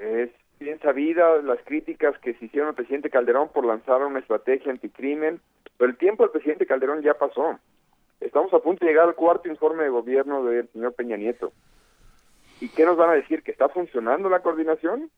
es 0.00 0.30
bien 0.58 0.78
sabida 0.80 1.36
las 1.42 1.58
críticas 1.64 2.18
que 2.20 2.34
se 2.34 2.46
hicieron 2.46 2.68
al 2.70 2.74
presidente 2.74 3.10
Calderón 3.10 3.50
por 3.52 3.64
lanzar 3.66 4.02
una 4.02 4.20
estrategia 4.20 4.72
anticrimen, 4.72 5.40
pero 5.78 5.90
el 5.90 5.96
tiempo 5.98 6.22
del 6.22 6.32
presidente 6.32 6.66
Calderón 6.66 7.02
ya 7.02 7.14
pasó. 7.14 7.58
Estamos 8.20 8.52
a 8.54 8.58
punto 8.60 8.84
de 8.84 8.90
llegar 8.90 9.08
al 9.08 9.14
cuarto 9.14 9.48
informe 9.48 9.84
de 9.84 9.90
gobierno 9.90 10.42
del 10.44 10.68
señor 10.70 10.94
Peña 10.94 11.16
Nieto. 11.16 11.52
¿Y 12.60 12.68
qué 12.70 12.86
nos 12.86 12.96
van 12.96 13.10
a 13.10 13.14
decir? 13.14 13.42
¿Que 13.42 13.50
está 13.50 13.68
funcionando 13.68 14.28
la 14.30 14.40
coordinación? 14.40 15.10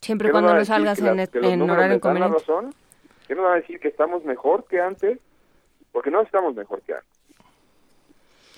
Siempre 0.00 0.28
y 0.28 0.30
¿Qué 0.30 0.32
nos 0.32 0.42
cuando 0.42 0.58
no 0.58 0.64
salgas 0.64 0.98
¿Que 0.98 1.04
la- 1.04 1.12
en, 1.12 1.44
en 1.62 1.70
horario 1.70 1.94
inconveniente. 1.96 2.38
razón? 2.38 2.74
¿Qué 3.28 3.34
nos 3.36 3.44
van 3.44 3.52
a 3.52 3.60
decir? 3.60 3.78
¿Que 3.78 3.88
estamos 3.88 4.24
mejor 4.24 4.64
que 4.66 4.80
antes? 4.80 5.18
Porque 5.92 6.10
no 6.10 6.20
estamos 6.22 6.54
mejor 6.56 6.82
que 6.82 6.94
antes. 6.94 7.08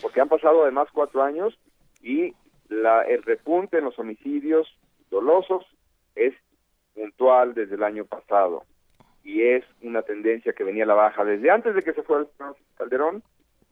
Porque 0.01 0.21
han 0.21 0.29
pasado 0.29 0.63
además 0.63 0.89
cuatro 0.93 1.23
años 1.23 1.59
y 2.03 2.35
la, 2.69 3.03
el 3.03 3.23
repunte 3.23 3.79
en 3.79 3.85
los 3.85 3.99
homicidios 3.99 4.67
dolosos 5.11 5.65
es 6.15 6.35
puntual 6.95 7.55
desde 7.55 7.75
el 7.75 7.83
año 7.83 8.05
pasado 8.07 8.65
y 9.25 9.43
es 9.43 9.65
una 9.83 10.03
tendencia 10.03 10.53
que 10.53 10.65
venía 10.65 10.85
a 10.85 10.87
la 10.87 10.95
baja 10.95 11.25
desde 11.25 11.51
antes 11.51 11.75
de 11.75 11.83
que 11.83 11.95
se 11.95 12.03
fuera 12.03 12.23
el 12.23 12.55
Calderón, 12.77 13.23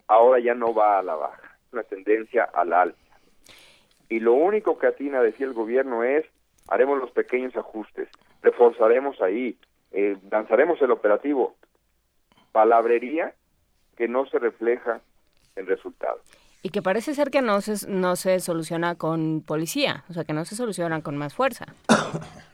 ahora 0.09 0.41
ya 0.41 0.55
no 0.55 0.75
va 0.75 0.99
a 0.99 1.03
la 1.03 1.15
baja, 1.15 1.59
es 1.67 1.73
una 1.73 1.83
tendencia 1.85 2.45
al 2.45 2.73
alza. 2.73 2.99
Y 4.09 4.21
lo 4.21 4.33
único 4.33 4.79
que 4.79 4.87
atina 4.87 5.19
a 5.19 5.23
decir 5.23 5.47
el 5.47 5.53
gobierno 5.53 6.03
es, 6.03 6.27
haremos 6.69 6.99
los 6.99 7.11
pequeños 7.11 7.57
ajustes, 7.57 8.09
reforzaremos 8.43 9.21
ahí, 9.21 9.59
eh, 9.93 10.17
lanzaremos 10.31 10.81
el 10.83 10.91
operativo. 10.91 11.55
Palabrería 12.51 13.35
que 13.97 14.09
no 14.09 14.27
se 14.27 14.39
refleja 14.39 15.01
en 15.57 15.67
resultados. 15.67 16.23
Y 16.65 16.71
que 16.71 16.81
parece 16.81 17.15
ser 17.15 17.31
que 17.31 17.43
no 17.43 17.61
se, 17.61 17.89
no 17.91 18.15
se 18.15 18.39
soluciona 18.39 18.95
con 18.95 19.43
policía, 19.43 20.05
o 20.09 20.13
sea, 20.13 20.23
que 20.25 20.33
no 20.33 20.45
se 20.45 20.55
soluciona 20.55 21.03
con 21.03 21.17
más 21.17 21.35
fuerza 21.35 21.67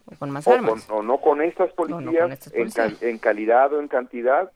o 0.06 0.16
con 0.18 0.30
más 0.30 0.46
o, 0.46 0.52
armas. 0.52 0.86
con- 0.86 0.96
o 0.98 1.02
no 1.02 1.18
con 1.18 1.42
estas 1.42 1.70
policías, 1.72 2.30
estas 2.30 2.52
En, 2.54 2.60
policías. 2.60 2.98
cal- 2.98 3.08
en 3.08 3.18
calidad 3.18 3.72
o 3.74 3.80
en 3.80 3.88
cantidad. 3.88 4.50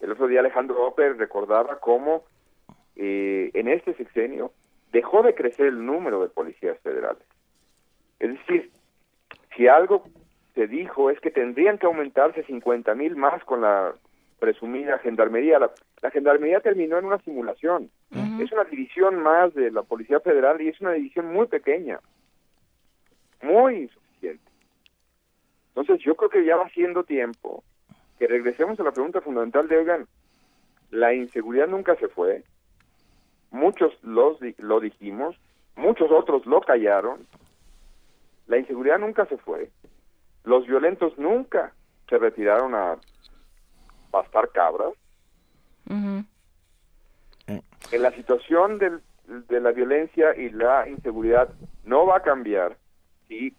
El 0.00 0.12
otro 0.12 0.26
día 0.26 0.40
Alejandro 0.40 0.76
López 0.76 1.16
recordaba 1.16 1.78
cómo 1.80 2.24
eh, 2.96 3.50
en 3.54 3.68
este 3.68 3.94
sexenio 3.94 4.52
dejó 4.92 5.22
de 5.22 5.34
crecer 5.34 5.66
el 5.66 5.84
número 5.84 6.20
de 6.20 6.28
policías 6.28 6.78
federales. 6.80 7.22
Es 8.20 8.30
decir, 8.30 8.70
si 9.56 9.68
algo 9.68 10.04
se 10.54 10.66
dijo 10.66 11.08
es 11.10 11.18
que 11.20 11.30
tendrían 11.30 11.78
que 11.78 11.86
aumentarse 11.86 12.44
50 12.44 12.94
mil 12.94 13.16
más 13.16 13.42
con 13.44 13.62
la 13.62 13.94
presumida 14.38 14.98
gendarmería. 14.98 15.58
La, 15.58 15.70
la 16.02 16.10
gendarmería 16.10 16.60
terminó 16.60 16.98
en 16.98 17.04
una 17.06 17.18
simulación. 17.18 17.90
Es 18.40 18.52
una 18.52 18.64
división 18.64 19.16
más 19.22 19.54
de 19.54 19.70
la 19.70 19.82
Policía 19.82 20.20
Federal 20.20 20.60
y 20.60 20.68
es 20.68 20.80
una 20.80 20.92
división 20.92 21.32
muy 21.32 21.46
pequeña, 21.46 21.98
muy 23.42 23.82
insuficiente. 23.82 24.44
Entonces 25.68 26.04
yo 26.04 26.14
creo 26.14 26.30
que 26.30 26.44
ya 26.44 26.56
va 26.56 26.68
siendo 26.70 27.04
tiempo 27.04 27.64
que 28.18 28.26
regresemos 28.28 28.78
a 28.78 28.84
la 28.84 28.92
pregunta 28.92 29.20
fundamental 29.20 29.66
de, 29.66 29.78
oigan, 29.78 30.06
la 30.90 31.12
inseguridad 31.14 31.66
nunca 31.66 31.96
se 31.96 32.06
fue, 32.08 32.44
muchos 33.50 33.92
los, 34.04 34.38
di- 34.38 34.54
lo 34.58 34.78
dijimos, 34.78 35.36
muchos 35.74 36.10
otros 36.12 36.46
lo 36.46 36.60
callaron, 36.60 37.26
la 38.46 38.58
inseguridad 38.58 38.98
nunca 38.98 39.26
se 39.26 39.36
fue, 39.38 39.70
los 40.44 40.66
violentos 40.66 41.18
nunca 41.18 41.72
se 42.08 42.18
retiraron 42.18 42.74
a 42.76 42.98
pastar 44.14 44.48
cabras, 44.50 44.92
Ujú. 45.90 46.24
en 47.48 48.02
la 48.02 48.12
situación 48.12 48.78
del- 48.78 49.02
de 49.26 49.58
la 49.60 49.72
violencia 49.72 50.36
y 50.36 50.50
la 50.50 50.88
inseguridad 50.88 51.48
no 51.84 52.06
va 52.06 52.18
a 52.18 52.22
cambiar 52.22 52.76
si 53.26 53.52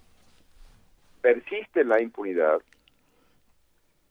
persiste 1.22 1.84
la 1.84 2.02
impunidad 2.02 2.62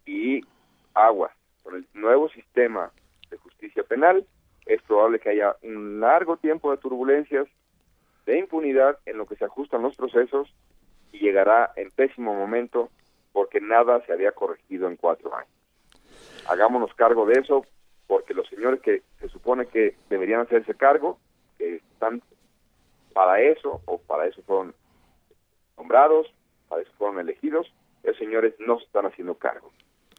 y 0.05 0.45
agua 0.93 1.31
con 1.63 1.77
el 1.77 1.87
nuevo 1.95 2.29
sistema 2.29 2.91
de 3.31 3.39
justicia 3.39 3.83
penal 3.85 4.27
es 4.67 4.83
probable 4.83 5.19
que 5.21 5.31
haya 5.31 5.57
un 5.63 5.99
largo 6.01 6.37
tiempo 6.37 6.71
de 6.71 6.77
turbulencias 6.77 7.47
de 8.27 8.39
impunidad 8.39 8.99
en 9.07 9.17
lo 9.17 9.25
que 9.27 9.37
se 9.37 9.47
ajustan 9.47 9.81
los 9.83 9.97
procesos 9.97 10.53
y 11.11 11.21
llegará 11.21 11.73
en 11.77 11.91
pésimo 11.91 12.35
momento 12.35 12.91
porque 13.33 13.61
nada 13.63 14.05
se 14.05 14.13
había 14.13 14.33
corregido 14.33 14.89
en 14.89 14.97
cuatro 14.97 15.35
años. 15.35 15.49
Hagámonos 16.49 16.95
cargo 16.95 17.27
de 17.27 17.41
eso 17.41 17.67
porque 18.07 18.35
los 18.35 18.49
señores 18.49 18.81
que 18.81 19.03
se 19.21 19.29
supone 19.29 19.67
que 19.67 19.97
deberían 20.11 20.41
hacerse 20.41 20.75
cargo, 20.75 21.19
que 21.59 21.77
están 21.77 22.23
para 23.13 23.41
eso 23.41 23.81
o 23.87 23.99
para 23.99 24.27
eso 24.27 24.43
fueron 24.43 24.75
nombrados, 25.77 26.33
para 26.69 26.83
eso 26.83 26.93
fueron 26.99 27.21
elegidos, 27.21 27.73
esos 28.03 28.19
señores 28.19 28.55
no 28.59 28.79
se 28.79 28.85
están 28.85 29.07
haciendo 29.07 29.35
cargo. 29.37 29.73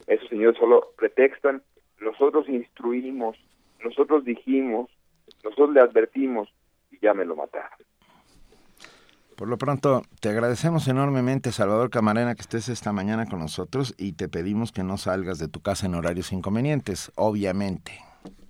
Esos 0.07 0.27
señores 0.29 0.57
solo 0.57 0.91
pretextan, 0.97 1.61
nosotros 1.99 2.49
instruimos, 2.49 3.37
nosotros 3.83 4.25
dijimos, 4.25 4.89
nosotros 5.43 5.71
le 5.71 5.81
advertimos 5.81 6.49
y 6.91 6.99
ya 6.99 7.13
me 7.13 7.25
lo 7.25 7.35
mataron. 7.35 7.77
Por 9.35 9.49
lo 9.49 9.57
pronto, 9.57 10.03
te 10.21 10.29
agradecemos 10.29 10.87
enormemente, 10.87 11.51
Salvador 11.51 11.89
Camarena, 11.89 12.35
que 12.35 12.41
estés 12.41 12.69
esta 12.69 12.93
mañana 12.93 13.25
con 13.25 13.39
nosotros 13.39 13.93
y 13.97 14.13
te 14.13 14.29
pedimos 14.29 14.71
que 14.71 14.83
no 14.83 14.97
salgas 14.97 15.39
de 15.39 15.49
tu 15.49 15.61
casa 15.61 15.87
en 15.87 15.95
horarios 15.95 16.31
inconvenientes, 16.31 17.11
obviamente. 17.15 17.91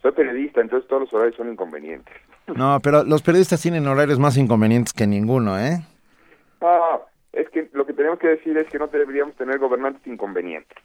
Soy 0.04 0.12
periodista, 0.12 0.62
entonces 0.62 0.88
todos 0.88 1.04
los 1.04 1.14
horarios 1.14 1.36
son 1.38 1.52
inconvenientes. 1.52 2.14
No, 2.56 2.80
pero 2.84 3.04
los 3.04 3.24
periodistas 3.24 3.60
tienen 3.62 3.88
horarios 3.88 4.20
más 4.20 4.38
inconvenientes 4.38 4.94
que 4.94 5.08
ninguno, 5.08 5.60
¿eh? 5.60 5.82
Ah, 6.62 7.00
es 7.34 7.50
que 7.50 7.68
lo 7.74 7.88
que 7.88 7.94
tenemos 7.94 8.20
que 8.20 8.28
decir 8.28 8.56
es 8.56 8.68
que 8.70 8.78
no 8.78 8.86
deberíamos 8.86 9.36
tener 9.36 9.58
gobernantes 9.58 10.06
inconvenientes. 10.06 10.78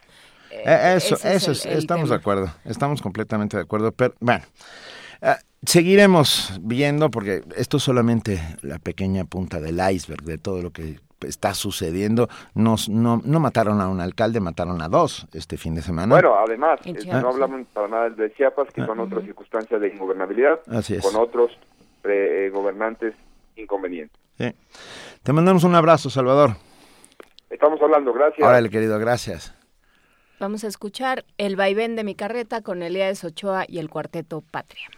Eh, 0.50 0.94
eso, 0.96 1.16
eso, 1.28 1.52
es, 1.52 1.66
estamos 1.66 2.08
de 2.08 2.16
acuerdo, 2.16 2.48
estamos 2.64 3.02
completamente 3.02 3.58
de 3.58 3.64
acuerdo, 3.64 3.92
pero 3.92 4.14
bueno, 4.18 4.42
eh, 5.20 5.34
seguiremos 5.64 6.58
viendo 6.62 7.10
porque 7.10 7.42
esto 7.56 7.76
es 7.76 7.82
solamente 7.82 8.40
la 8.62 8.78
pequeña 8.78 9.24
punta 9.24 9.60
del 9.60 9.80
iceberg 9.92 10.22
de 10.22 10.38
todo 10.38 10.62
lo 10.62 10.70
que 10.70 10.98
está 11.20 11.54
sucediendo. 11.54 12.28
Nos, 12.54 12.88
no, 12.88 13.20
no 13.24 13.40
mataron 13.40 13.80
a 13.80 13.88
un 13.88 14.00
alcalde, 14.00 14.40
mataron 14.40 14.80
a 14.82 14.88
dos 14.88 15.26
este 15.32 15.56
fin 15.56 15.74
de 15.74 15.82
semana. 15.82 16.14
Bueno, 16.14 16.34
además, 16.34 16.80
eh, 16.84 16.94
no 17.06 17.28
hablamos 17.28 17.66
para 17.72 17.88
nada 17.88 18.10
de 18.10 18.32
Chiapas, 18.32 18.68
que 18.72 18.84
son 18.84 19.00
ah. 19.00 19.04
otras 19.04 19.24
circunstancias 19.24 19.80
de 19.80 19.88
ingobernabilidad, 19.88 20.60
con 21.02 21.16
otros 21.16 21.52
gobernantes 22.52 23.14
inconvenientes. 23.56 24.18
Te 25.22 25.32
mandamos 25.32 25.64
un 25.64 25.74
abrazo, 25.74 26.08
Salvador. 26.08 26.52
Estamos 27.50 27.80
hablando, 27.82 28.12
gracias. 28.12 28.46
Órale, 28.46 28.70
querido, 28.70 28.98
gracias. 28.98 29.54
Vamos 30.38 30.64
a 30.64 30.68
escuchar 30.68 31.26
El 31.36 31.56
vaivén 31.56 31.96
de 31.96 32.04
mi 32.04 32.14
carreta 32.14 32.62
con 32.62 32.82
Elías 32.82 33.22
Ochoa 33.24 33.66
y 33.68 33.78
el 33.78 33.90
cuarteto 33.90 34.42
Patria. 34.50 34.88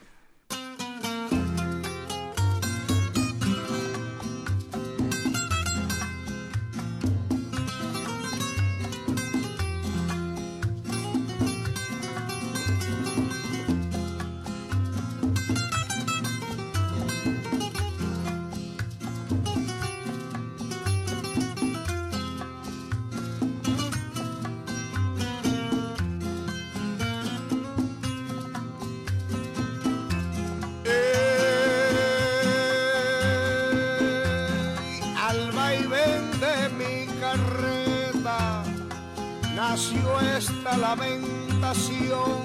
Nació 39.73 40.21
esta 40.37 40.77
lamentación. 40.77 42.43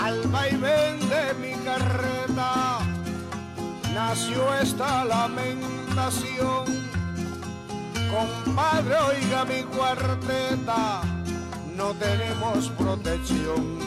Al 0.00 0.22
vaivén 0.28 1.00
de 1.08 1.34
mi 1.42 1.54
carreta. 1.64 2.78
Nació 3.92 4.54
esta 4.62 5.04
lamentación. 5.04 6.64
Compadre 8.14 8.96
oiga 9.10 9.44
mi 9.44 9.62
cuarteta. 9.64 11.00
No 11.76 11.92
tenemos 11.94 12.68
protección 12.78 13.80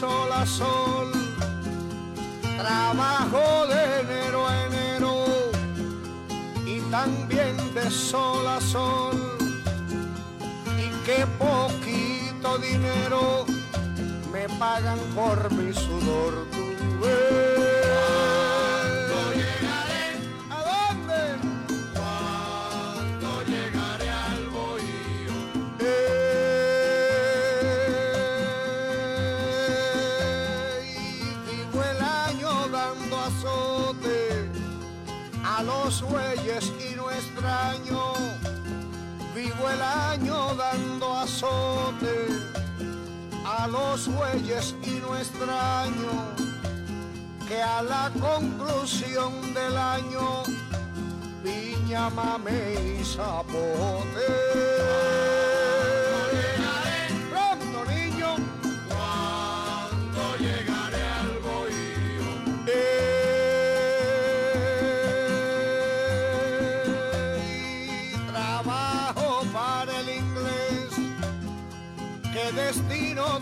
sol 0.00 0.32
a 0.32 0.46
sol, 0.46 1.12
trabajo 2.56 3.66
de 3.66 4.00
enero 4.00 4.48
a 4.48 4.66
enero 4.66 5.24
y 6.64 6.80
también 6.90 7.54
de 7.74 7.90
sol 7.90 8.46
a 8.48 8.58
sol. 8.62 9.36
Y 10.78 10.88
qué 11.04 11.26
poquito 11.38 12.56
dinero 12.56 13.44
me 14.32 14.48
pagan 14.58 14.98
por 15.14 15.52
mi 15.52 15.70
sudor. 15.74 16.46
Bueyes 36.02 36.72
y 36.90 36.94
no 36.96 37.10
extraño, 37.10 38.12
vivo 39.34 39.70
el 39.70 39.82
año 39.82 40.54
dando 40.54 41.16
azote 41.16 42.28
a 43.44 43.66
los 43.68 44.08
bueyes 44.08 44.74
y 44.82 45.00
no 45.00 45.16
extraño 45.16 46.34
que 47.48 47.60
a 47.60 47.82
la 47.82 48.10
conclusión 48.20 49.32
del 49.54 49.76
año 49.76 50.44
piña, 51.42 52.10
mame 52.10 52.98
y 53.00 53.04
zapote. 53.04 54.79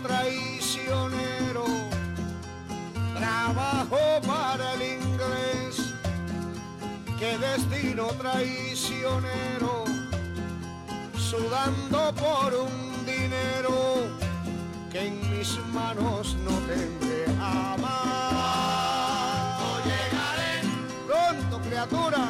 Traicionero, 0.03 1.65
trabajo 3.17 3.97
para 4.25 4.73
el 4.75 4.81
inglés, 4.81 5.93
qué 7.17 7.37
destino 7.37 8.07
traicionero, 8.19 9.85
sudando 11.17 12.13
por 12.15 12.53
un 12.53 13.05
dinero 13.05 14.07
que 14.91 15.07
en 15.07 15.37
mis 15.37 15.57
manos 15.73 16.35
no 16.45 16.51
tendré 16.67 17.25
amar. 17.39 17.89
llegaré? 19.85 20.61
Pronto, 21.07 21.59
criatura. 21.67 22.29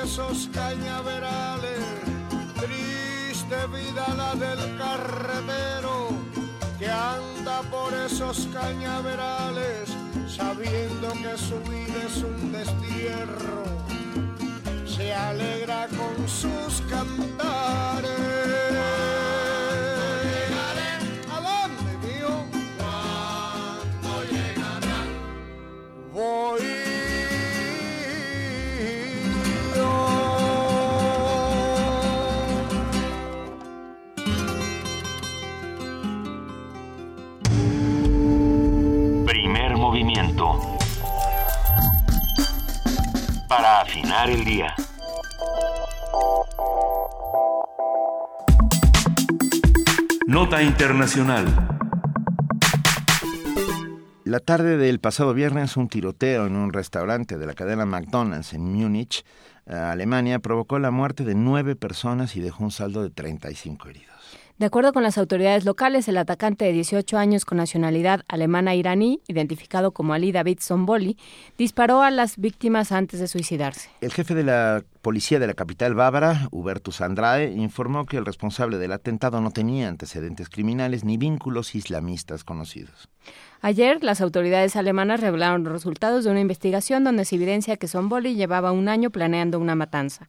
esos 0.09 0.49
cañaverales. 0.51 1.85
Triste 2.55 3.57
vida 3.67 4.07
la 4.17 4.33
del 4.33 4.75
carretero 4.75 6.09
que 6.79 6.89
anda 6.89 7.61
por 7.69 7.93
esos 7.93 8.47
cañaverales, 8.51 9.89
sabiendo 10.27 11.11
que 11.13 11.37
su 11.37 11.59
vida 11.69 11.99
es 12.07 12.23
un 12.23 12.51
destierro, 12.51 13.65
se 14.87 15.13
alegra 15.13 15.87
con 15.89 16.27
sus 16.27 16.81
cantares. 16.89 18.09
Voy 26.11 26.68
Para 43.49 43.81
afinar 43.81 44.29
el 44.29 44.45
día. 44.45 44.75
Nota 50.27 50.61
Internacional. 50.61 51.47
La 54.23 54.39
tarde 54.39 54.77
del 54.77 54.99
pasado 54.99 55.33
viernes, 55.33 55.75
un 55.77 55.89
tiroteo 55.89 56.45
en 56.45 56.55
un 56.55 56.71
restaurante 56.71 57.39
de 57.39 57.47
la 57.47 57.55
cadena 57.55 57.87
McDonald's 57.87 58.53
en 58.53 58.61
Múnich, 58.61 59.25
Alemania, 59.65 60.37
provocó 60.37 60.77
la 60.77 60.91
muerte 60.91 61.23
de 61.23 61.33
nueve 61.33 61.75
personas 61.75 62.35
y 62.35 62.41
dejó 62.41 62.63
un 62.63 62.71
saldo 62.71 63.01
de 63.01 63.09
35 63.09 63.89
heridos. 63.89 64.18
De 64.59 64.65
acuerdo 64.65 64.91
con 64.91 65.03
las 65.03 65.17
autoridades 65.17 65.63
locales, 65.63 66.09
el 66.09 66.17
atacante 66.17 66.65
de 66.65 66.73
18 66.73 67.17
años 67.17 67.45
con 67.45 67.59
nacionalidad 67.59 68.25
alemana-iraní, 68.27 69.21
identificado 69.29 69.93
como 69.93 70.13
Ali 70.13 70.33
David 70.33 70.59
Somboli, 70.59 71.15
disparó 71.57 72.01
a 72.01 72.11
las 72.11 72.35
víctimas 72.35 72.91
antes 72.91 73.21
de 73.21 73.29
suicidarse. 73.29 73.89
El 74.01 74.11
jefe 74.11 74.35
de 74.35 74.43
la 74.43 74.83
policía 75.01 75.39
de 75.39 75.47
la 75.47 75.53
capital 75.53 75.93
bávara, 75.95 76.49
Hubertus 76.51 76.99
Andrade, 76.99 77.53
informó 77.53 78.05
que 78.05 78.17
el 78.17 78.25
responsable 78.25 78.77
del 78.79 78.91
atentado 78.91 79.39
no 79.39 79.51
tenía 79.51 79.87
antecedentes 79.87 80.49
criminales 80.49 81.05
ni 81.05 81.15
vínculos 81.15 81.73
islamistas 81.73 82.43
conocidos. 82.43 83.07
Ayer, 83.61 84.03
las 84.03 84.19
autoridades 84.19 84.75
alemanas 84.75 85.21
revelaron 85.21 85.63
los 85.63 85.71
resultados 85.71 86.25
de 86.25 86.31
una 86.31 86.41
investigación 86.41 87.05
donde 87.05 87.23
se 87.23 87.35
evidencia 87.35 87.77
que 87.77 87.87
Somboli 87.87 88.35
llevaba 88.35 88.73
un 88.73 88.89
año 88.89 89.09
planeando 89.09 89.57
una 89.57 89.75
matanza. 89.75 90.27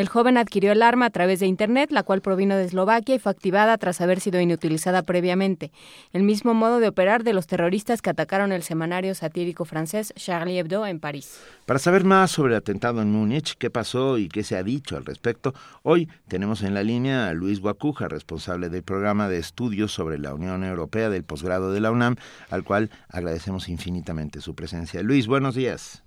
El 0.00 0.08
joven 0.08 0.38
adquirió 0.38 0.72
el 0.72 0.80
arma 0.80 1.04
a 1.04 1.10
través 1.10 1.40
de 1.40 1.46
Internet, 1.46 1.90
la 1.92 2.02
cual 2.02 2.22
provino 2.22 2.56
de 2.56 2.64
Eslovaquia 2.64 3.14
y 3.14 3.18
fue 3.18 3.32
activada 3.32 3.76
tras 3.76 4.00
haber 4.00 4.18
sido 4.18 4.40
inutilizada 4.40 5.02
previamente. 5.02 5.72
El 6.14 6.22
mismo 6.22 6.54
modo 6.54 6.80
de 6.80 6.88
operar 6.88 7.22
de 7.22 7.34
los 7.34 7.46
terroristas 7.46 8.00
que 8.00 8.08
atacaron 8.08 8.50
el 8.50 8.62
semanario 8.62 9.14
satírico 9.14 9.66
francés 9.66 10.14
Charlie 10.16 10.58
Hebdo 10.58 10.86
en 10.86 11.00
París. 11.00 11.38
Para 11.66 11.78
saber 11.78 12.04
más 12.04 12.30
sobre 12.30 12.54
el 12.54 12.60
atentado 12.60 13.02
en 13.02 13.12
Múnich, 13.12 13.56
qué 13.58 13.68
pasó 13.68 14.16
y 14.16 14.30
qué 14.30 14.42
se 14.42 14.56
ha 14.56 14.62
dicho 14.62 14.96
al 14.96 15.04
respecto, 15.04 15.52
hoy 15.82 16.08
tenemos 16.28 16.62
en 16.62 16.72
la 16.72 16.82
línea 16.82 17.28
a 17.28 17.34
Luis 17.34 17.60
Guacuja, 17.60 18.08
responsable 18.08 18.70
del 18.70 18.82
programa 18.82 19.28
de 19.28 19.36
estudios 19.36 19.92
sobre 19.92 20.18
la 20.18 20.32
Unión 20.32 20.64
Europea 20.64 21.10
del 21.10 21.24
posgrado 21.24 21.72
de 21.72 21.80
la 21.80 21.90
UNAM, 21.90 22.16
al 22.48 22.64
cual 22.64 22.88
agradecemos 23.10 23.68
infinitamente 23.68 24.40
su 24.40 24.54
presencia. 24.54 25.02
Luis, 25.02 25.26
buenos 25.26 25.54
días. 25.54 26.02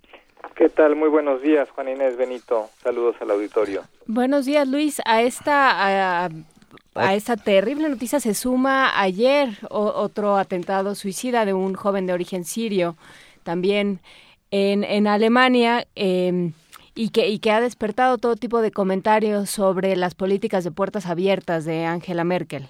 ¿Qué 0.56 0.70
tal? 0.70 0.96
Muy 0.96 1.10
buenos 1.10 1.42
días, 1.42 1.70
Juan 1.72 1.90
Inés 1.90 2.16
Benito. 2.16 2.70
Saludos 2.82 3.16
al 3.22 3.32
auditorio. 3.32 3.82
Buenos 4.06 4.46
días, 4.46 4.68
Luis. 4.68 5.02
A 5.06 5.22
esta, 5.22 6.26
a, 6.26 6.30
a 6.96 7.16
esta 7.16 7.38
terrible 7.38 7.90
noticia 7.90 8.20
se 8.20 8.34
suma 8.34 9.02
ayer 9.02 9.50
o, 9.70 9.82
otro 9.82 10.38
atentado 10.38 10.96
suicida 10.96 11.46
de 11.46 11.54
un 11.54 11.74
joven 11.74 12.06
de 12.06 12.14
origen 12.14 12.44
sirio, 12.44 12.96
también 13.44 14.00
en, 14.52 14.84
en 14.84 15.08
Alemania. 15.08 15.86
Eh, 15.96 16.52
y 16.96 17.10
que, 17.10 17.28
y 17.28 17.40
que 17.40 17.52
ha 17.52 17.60
despertado 17.60 18.18
todo 18.18 18.36
tipo 18.36 18.62
de 18.62 18.72
comentarios 18.72 19.50
sobre 19.50 19.96
las 19.96 20.14
políticas 20.16 20.64
de 20.64 20.72
puertas 20.72 21.08
abiertas 21.08 21.66
de 21.66 21.86
Angela 21.86 22.24
Merkel. 22.24 22.68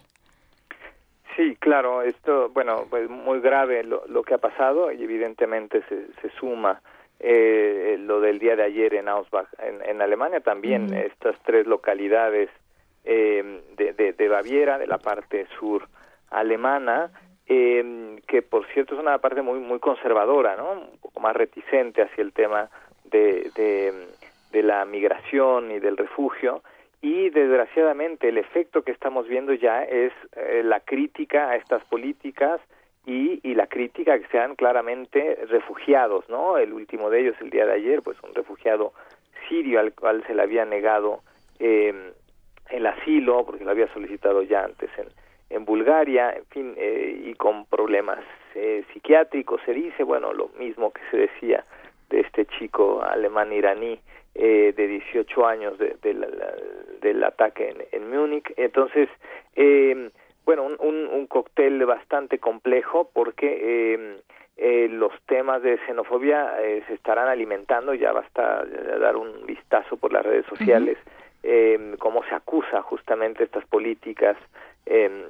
Sí, 1.35 1.57
claro, 1.60 2.03
esto, 2.03 2.49
bueno, 2.53 2.85
pues 2.89 3.10
muy 3.10 3.41
grave 3.41 3.84
lo, 3.84 4.05
lo 4.07 4.23
que 4.23 4.35
ha 4.35 4.38
pasado 4.38 4.91
y 4.91 5.03
evidentemente 5.03 5.84
se, 5.89 6.07
se 6.22 6.30
suma 6.39 6.81
eh, 7.24 7.95
lo 8.00 8.20
del 8.20 8.38
día 8.38 8.56
de 8.56 8.64
ayer 8.64 8.94
en 8.94 9.08
Ausbach, 9.08 9.48
en, 9.60 9.82
en 9.90 10.02
Alemania 10.02 10.41
también, 10.41 10.94
estas 10.94 11.36
tres 11.45 11.66
localidades 11.66 12.50
eh, 13.06 13.62
de, 13.78 13.94
de, 13.94 14.14
de 14.14 14.28
Baviera, 14.28 14.78
de 14.78 14.88
la 14.88 14.98
parte 14.98 15.48
sur 15.58 15.88
alemana, 16.30 17.12
eh, 17.48 18.20
que 18.28 18.41
por 18.41 18.66
cierto 18.74 18.95
es 18.95 19.00
una 19.00 19.18
parte 19.18 19.41
muy 19.41 19.60
muy 19.60 19.80
conservadora, 19.80 20.56
¿no? 20.56 20.72
Un 20.74 20.98
poco 21.02 21.20
más 21.20 21.36
reticente 21.36 22.02
hacia 22.02 22.22
el 22.22 22.34
tema 22.34 22.70
de, 23.06 23.52
de, 23.56 23.94
de 24.52 24.64
la 24.64 24.86
migración 24.86 25.72
y 25.72 25.80
del 25.80 25.98
refugio. 25.98 26.62
Y 27.02 27.30
desgraciadamente 27.32 28.30
el 28.30 28.38
efecto 28.38 28.84
que 28.84 28.91
estamos 28.91 29.28
viendo 29.28 29.54
ya 29.54 29.84
es 29.84 30.14
eh, 30.36 30.62
la 30.64 30.80
crítica 30.80 31.50
a 31.50 31.56
estas 31.56 31.84
políticas 31.86 32.62
y, 33.06 33.40
y 33.44 33.56
la 33.56 33.68
crítica 33.68 34.18
que 34.18 34.28
sean 34.28 34.56
claramente 34.56 35.38
refugiados, 35.50 36.28
¿no? 36.30 36.58
El 36.58 36.74
último 36.74 37.10
de 37.10 37.22
ellos, 37.22 37.36
el 37.42 37.50
día 37.50 37.66
de 37.66 37.74
ayer, 37.74 38.02
pues 38.02 38.18
un 38.24 38.34
refugiado 38.34 38.94
sirio 39.48 39.80
al 39.80 39.94
cual 39.94 40.24
se 40.26 40.34
le 40.34 40.42
había 40.42 40.66
negado 40.66 41.22
eh, 41.60 42.14
el 42.70 42.86
asilo, 42.86 43.46
porque 43.46 43.66
lo 43.66 43.72
había 43.72 43.92
solicitado 43.94 44.42
ya 44.44 44.64
antes 44.64 44.90
en, 44.98 45.66
Bulgaria, 45.66 46.32
en 46.32 46.46
fin, 46.46 46.74
eh, 46.78 47.26
y 47.26 47.36
con 47.36 47.66
problemas 47.66 48.20
eh, 48.56 48.84
psiquiátricos, 48.92 49.62
se 49.66 49.74
dice, 49.74 50.04
bueno, 50.04 50.34
lo 50.34 50.50
mismo 50.58 50.92
que 50.92 51.02
se 51.12 51.18
decía 51.18 51.64
de 52.10 52.22
este 52.22 52.46
chico 52.46 53.04
alemán-iraní 53.04 54.00
eh, 54.36 54.74
de 54.76 54.88
18 54.88 55.46
años 55.46 55.78
de, 55.78 55.96
del 57.02 57.24
ataque 57.24 57.70
en, 57.70 57.86
en 57.92 58.10
Múnich. 58.10 58.52
Entonces, 58.58 59.10
eh, 59.56 60.10
bueno, 60.45 60.64
un, 60.64 60.76
un, 60.80 61.07
un 61.07 61.28
cóctel 61.28 61.86
bastante 61.86 62.40
complejo 62.40 63.10
porque 63.14 63.94
eh, 63.94 64.22
eh, 64.57 64.88
los 64.90 65.11
temas 65.26 65.61
de 65.64 65.78
xenofobia 65.86 66.61
eh, 66.61 66.84
se 66.88 66.94
estarán 66.94 67.28
alimentando, 67.28 67.94
ya 67.94 68.11
basta 68.11 68.64
dar 68.99 69.15
un 69.15 69.45
vistazo 69.45 69.98
por 69.98 70.14
las 70.14 70.24
redes 70.24 70.45
sociales, 70.45 70.98
eh, 71.41 71.95
cómo 71.99 72.24
se 72.24 72.36
acusa 72.36 72.82
justamente 72.82 73.44
estas 73.44 73.65
políticas 73.65 74.38
eh, 74.86 75.28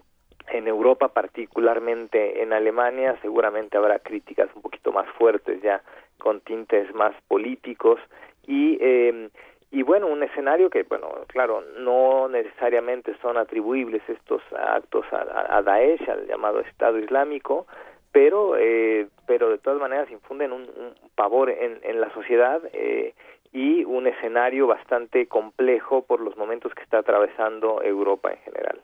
en 0.50 0.68
Europa, 0.68 1.08
particularmente 1.10 2.42
en 2.44 2.54
Alemania, 2.54 3.18
seguramente 3.22 3.78
habrá 3.78 4.00
críticas 4.00 4.50
un 4.56 4.62
poquito 4.62 4.92
más 4.92 5.08
fuertes 5.18 5.62
ya 5.62 5.82
con 6.18 6.42
tintes 6.42 6.94
más 6.94 7.14
políticos 7.28 8.00
y 8.46 8.78
eh, 8.82 9.30
y 9.74 9.82
bueno 9.82 10.08
un 10.08 10.22
escenario 10.24 10.70
que 10.70 10.84
bueno 10.84 11.10
claro 11.28 11.64
no 11.80 12.30
necesariamente 12.30 13.14
son 13.22 13.38
atribuibles 13.38 14.02
estos 14.08 14.42
actos 14.54 15.06
a, 15.12 15.62
Daesh 15.64 16.08
al 16.10 16.28
llamado 16.28 16.60
Estado 16.62 17.00
Islámico 17.00 17.66
pero 18.12 18.56
eh, 18.56 19.08
pero 19.26 19.50
de 19.50 19.58
todas 19.58 19.80
maneras 19.80 20.10
infunden 20.12 20.54
un, 20.54 20.62
un 20.62 20.94
pavor 21.16 21.50
en, 21.50 21.80
en 21.82 22.00
la 22.00 22.14
sociedad 22.14 22.62
eh, 22.72 23.16
y 23.52 23.84
un 23.84 24.08
escenario 24.08 24.68
bastante 24.68 25.28
complejo 25.28 26.04
por 26.04 26.20
los 26.20 26.38
momentos 26.38 26.74
que 26.74 26.82
está 26.82 27.00
atravesando 27.00 27.84
Europa 27.84 28.32
en 28.32 28.40
general. 28.40 28.82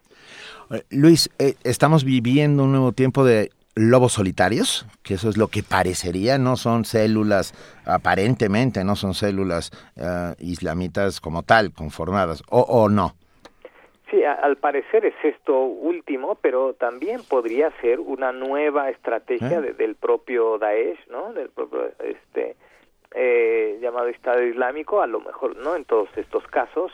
Eh, 0.71 0.83
Luis, 0.91 1.29
eh, 1.39 1.55
estamos 1.63 2.03
viviendo 2.03 2.63
un 2.63 2.71
nuevo 2.71 2.91
tiempo 2.91 3.25
de 3.25 3.49
lobos 3.79 4.13
solitarios, 4.13 4.85
que 5.03 5.13
eso 5.13 5.29
es 5.29 5.37
lo 5.37 5.47
que 5.47 5.63
parecería, 5.63 6.37
no 6.37 6.57
son 6.57 6.83
células, 6.83 7.53
aparentemente 7.85 8.83
no 8.83 8.95
son 8.95 9.13
células 9.13 9.71
eh, 9.95 10.33
islamitas 10.39 11.21
como 11.21 11.43
tal, 11.43 11.71
conformadas, 11.71 12.43
o, 12.49 12.59
o 12.61 12.89
no. 12.89 13.15
Sí, 14.11 14.23
a- 14.23 14.33
al 14.33 14.57
parecer 14.57 15.05
es 15.05 15.13
esto 15.23 15.57
último, 15.61 16.35
pero 16.41 16.73
también 16.73 17.21
podría 17.23 17.71
ser 17.79 17.99
una 17.99 18.31
nueva 18.31 18.89
estrategia 18.89 19.59
¿Eh? 19.59 19.61
de- 19.61 19.73
del 19.73 19.95
propio 19.95 20.57
Daesh, 20.57 20.99
¿no? 21.09 21.31
Del 21.33 21.49
propio 21.49 21.89
este 22.03 22.55
eh, 23.15 23.79
llamado 23.81 24.07
Estado 24.07 24.43
Islámico, 24.43 25.01
a 25.01 25.07
lo 25.07 25.19
mejor 25.21 25.55
no 25.57 25.75
en 25.75 25.85
todos 25.85 26.09
estos 26.17 26.45
casos, 26.47 26.91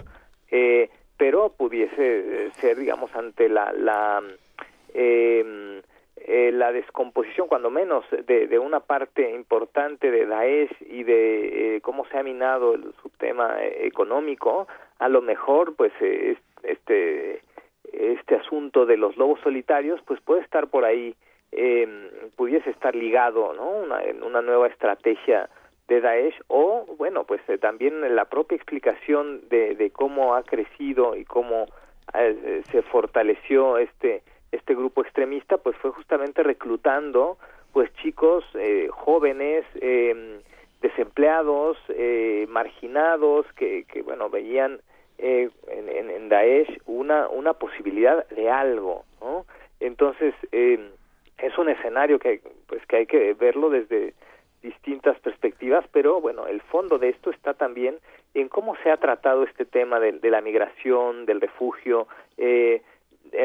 eh, 0.52 0.90
pero 1.18 1.50
pudiese 1.50 1.96
eh, 1.98 2.52
ser, 2.60 2.78
digamos, 2.78 3.10
ante 3.16 3.50
la 3.50 3.72
la 3.74 4.22
eh, 4.94 5.82
eh, 6.28 6.52
la 6.52 6.72
descomposición, 6.72 7.48
cuando 7.48 7.70
menos, 7.70 8.04
de, 8.10 8.48
de 8.48 8.58
una 8.60 8.80
parte 8.80 9.30
importante 9.32 10.10
de 10.10 10.26
Daesh 10.26 10.72
y 10.90 11.04
de 11.04 11.76
eh, 11.76 11.82
cómo 11.82 12.06
se 12.08 12.18
ha 12.18 12.24
minado 12.24 12.74
el, 12.74 12.94
su 13.02 13.10
tema 13.18 13.58
eh, 13.62 13.86
económico, 13.86 14.68
a 14.98 15.08
lo 15.08 15.22
mejor, 15.22 15.76
pues, 15.76 15.92
eh, 16.02 16.32
es- 16.32 16.64
este 16.64 17.42
este 17.94 18.36
asunto 18.36 18.86
de 18.88 18.98
los 18.98 19.16
lobos 19.16 19.40
solitarios, 19.42 20.02
pues 20.06 20.20
puede 20.20 20.42
estar 20.42 20.68
por 20.68 20.84
ahí, 20.84 21.16
eh, 21.52 21.88
pudiese 22.36 22.72
estar 22.72 22.94
ligado, 22.96 23.54
¿no? 23.54 23.70
Una, 23.70 24.04
en 24.04 24.22
una 24.24 24.42
nueva 24.42 24.68
estrategia 24.68 25.48
de 25.88 26.02
Daesh 26.02 26.36
o, 26.48 26.86
bueno, 26.98 27.24
pues 27.26 27.40
eh, 27.48 27.58
también 27.60 28.16
la 28.16 28.26
propia 28.26 28.56
explicación 28.56 29.48
de, 29.50 29.76
de 29.76 29.92
cómo 29.92 30.34
ha 30.36 30.42
crecido 30.44 31.16
y 31.16 31.24
cómo 31.24 31.68
se 32.72 32.82
fortaleció 32.84 33.78
este 33.78 34.24
este 34.56 34.76
grupo 34.76 35.02
extremista, 35.02 35.58
pues 35.58 35.76
fue 35.78 35.92
justamente 35.92 36.44
reclutando 36.44 37.38
pues 37.74 37.94
chicos 37.96 38.44
eh, 38.56 38.88
jóvenes 38.90 39.66
eh, 39.76 40.40
desempleados, 40.82 41.78
eh, 41.90 42.46
marginados, 42.50 43.46
que, 43.54 43.86
que, 43.86 44.02
bueno, 44.02 44.30
veían 44.30 44.80
eh, 45.18 45.50
en, 45.68 46.10
en, 46.10 46.30
Daesh 46.30 46.80
una, 46.86 47.28
una 47.30 47.54
posibilidad 47.54 48.28
de 48.30 48.50
algo, 48.50 49.04
¿no? 49.20 49.46
Entonces, 49.80 50.34
eh, 50.52 50.92
es 51.38 51.58
un 51.58 51.70
escenario 51.70 52.20
que, 52.20 52.42
pues, 52.68 52.86
que 52.86 52.98
hay 52.98 53.06
que 53.08 53.34
verlo 53.34 53.70
desde 53.70 54.14
distintas 54.62 55.20
perspectivas, 55.20 55.86
pero 55.92 56.22
bueno, 56.22 56.48
el 56.48 56.62
fondo 56.62 56.98
de 56.98 57.10
esto 57.10 57.30
está 57.30 57.54
también 57.54 57.98
en 58.34 58.50
cómo 58.50 58.76
se 58.84 58.92
ha 58.92 58.98
tratado 58.98 59.44
este 59.44 59.66
tema 59.66 60.00
de, 60.00 60.14
de 60.14 60.30
la 60.30 60.42
migración, 60.42 61.26
del 61.26 61.42
refugio. 61.42 62.08
Eh, 62.38 62.82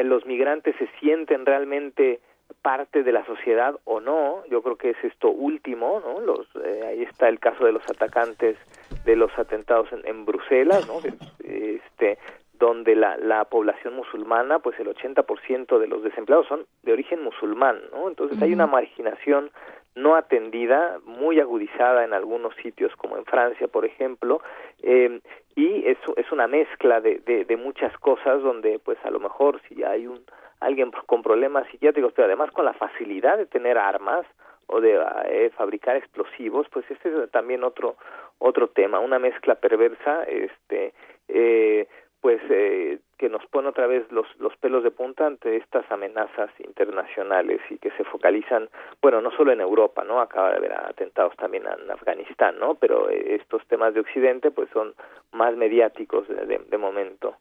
los 0.03 0.25
migrantes 0.25 0.75
se 0.77 0.87
sienten 0.99 1.45
realmente 1.45 2.19
parte 2.61 3.03
de 3.03 3.11
la 3.11 3.25
sociedad 3.25 3.75
o 3.85 3.99
no. 3.99 4.43
Yo 4.49 4.61
creo 4.61 4.75
que 4.75 4.91
es 4.91 5.03
esto 5.03 5.29
último, 5.29 6.01
¿no? 6.05 6.19
Los, 6.19 6.47
eh, 6.63 6.83
ahí 6.87 7.03
está 7.03 7.29
el 7.29 7.39
caso 7.39 7.65
de 7.65 7.71
los 7.71 7.83
atacantes 7.89 8.57
de 9.05 9.15
los 9.15 9.31
atentados 9.37 9.91
en, 9.91 10.05
en 10.05 10.25
Bruselas, 10.25 10.87
¿no? 10.87 10.99
Este, 11.43 12.17
donde 12.53 12.95
la, 12.95 13.17
la 13.17 13.45
población 13.45 13.95
musulmana, 13.95 14.59
pues 14.59 14.79
el 14.79 14.87
80% 14.87 15.79
de 15.79 15.87
los 15.87 16.03
desempleados 16.03 16.47
son 16.47 16.65
de 16.83 16.93
origen 16.93 17.23
musulmán, 17.23 17.79
¿no? 17.91 18.07
Entonces 18.07 18.39
hay 18.41 18.53
una 18.53 18.67
marginación 18.67 19.49
no 19.95 20.15
atendida, 20.15 20.99
muy 21.05 21.39
agudizada 21.39 22.03
en 22.03 22.13
algunos 22.13 22.55
sitios, 22.55 22.95
como 22.95 23.17
en 23.17 23.25
Francia, 23.25 23.67
por 23.67 23.85
ejemplo, 23.85 24.41
eh, 24.81 25.19
y 25.55 25.85
es, 25.85 25.97
es 26.15 26.31
una 26.31 26.47
mezcla 26.47 27.01
de, 27.01 27.19
de, 27.19 27.57
muchas 27.57 27.95
cosas 27.97 28.41
donde, 28.41 28.79
pues 28.79 28.97
a 29.03 29.11
lo 29.11 29.19
mejor 29.19 29.61
si 29.67 29.83
hay 29.83 30.07
un 30.07 30.21
alguien 30.59 30.91
con 31.07 31.21
problemas 31.21 31.67
psiquiátricos, 31.67 32.13
pero 32.13 32.27
además 32.27 32.51
con 32.51 32.65
la 32.65 32.73
facilidad 32.73 33.37
de 33.37 33.45
tener 33.45 33.77
armas 33.77 34.25
o 34.67 34.79
de 34.79 34.97
eh, 35.25 35.51
fabricar 35.57 35.97
explosivos, 35.97 36.67
pues 36.71 36.89
este 36.89 37.09
es 37.09 37.31
también 37.31 37.63
otro 37.63 37.97
otro 38.39 38.69
tema, 38.69 38.99
una 38.99 39.19
mezcla 39.19 39.55
perversa, 39.55 40.23
este, 40.23 40.93
eh, 41.27 41.87
pues 42.21 42.39
eh, 42.49 42.99
que 43.17 43.29
nos 43.29 43.45
pone 43.47 43.69
otra 43.69 43.87
vez 43.87 44.09
los, 44.11 44.27
los 44.39 44.55
pelos 44.57 44.83
de 44.83 44.91
punta 44.91 45.25
ante 45.25 45.57
estas 45.57 45.91
amenazas 45.91 46.51
internacionales 46.59 47.59
y 47.69 47.77
que 47.79 47.91
se 47.91 48.03
focalizan, 48.03 48.69
bueno, 49.01 49.21
no 49.21 49.31
solo 49.31 49.51
en 49.51 49.59
Europa, 49.59 50.03
¿no? 50.03 50.21
Acaba 50.21 50.51
de 50.51 50.57
haber 50.57 50.73
atentados 50.73 51.35
también 51.35 51.63
en 51.65 51.89
Afganistán, 51.89 52.59
¿no? 52.59 52.75
Pero 52.75 53.09
eh, 53.09 53.35
estos 53.35 53.65
temas 53.67 53.95
de 53.95 54.01
Occidente, 54.01 54.51
pues 54.51 54.69
son 54.71 54.93
más 55.31 55.55
mediáticos 55.57 56.27
de, 56.27 56.59
de, 56.59 56.77
momento. 56.77 57.35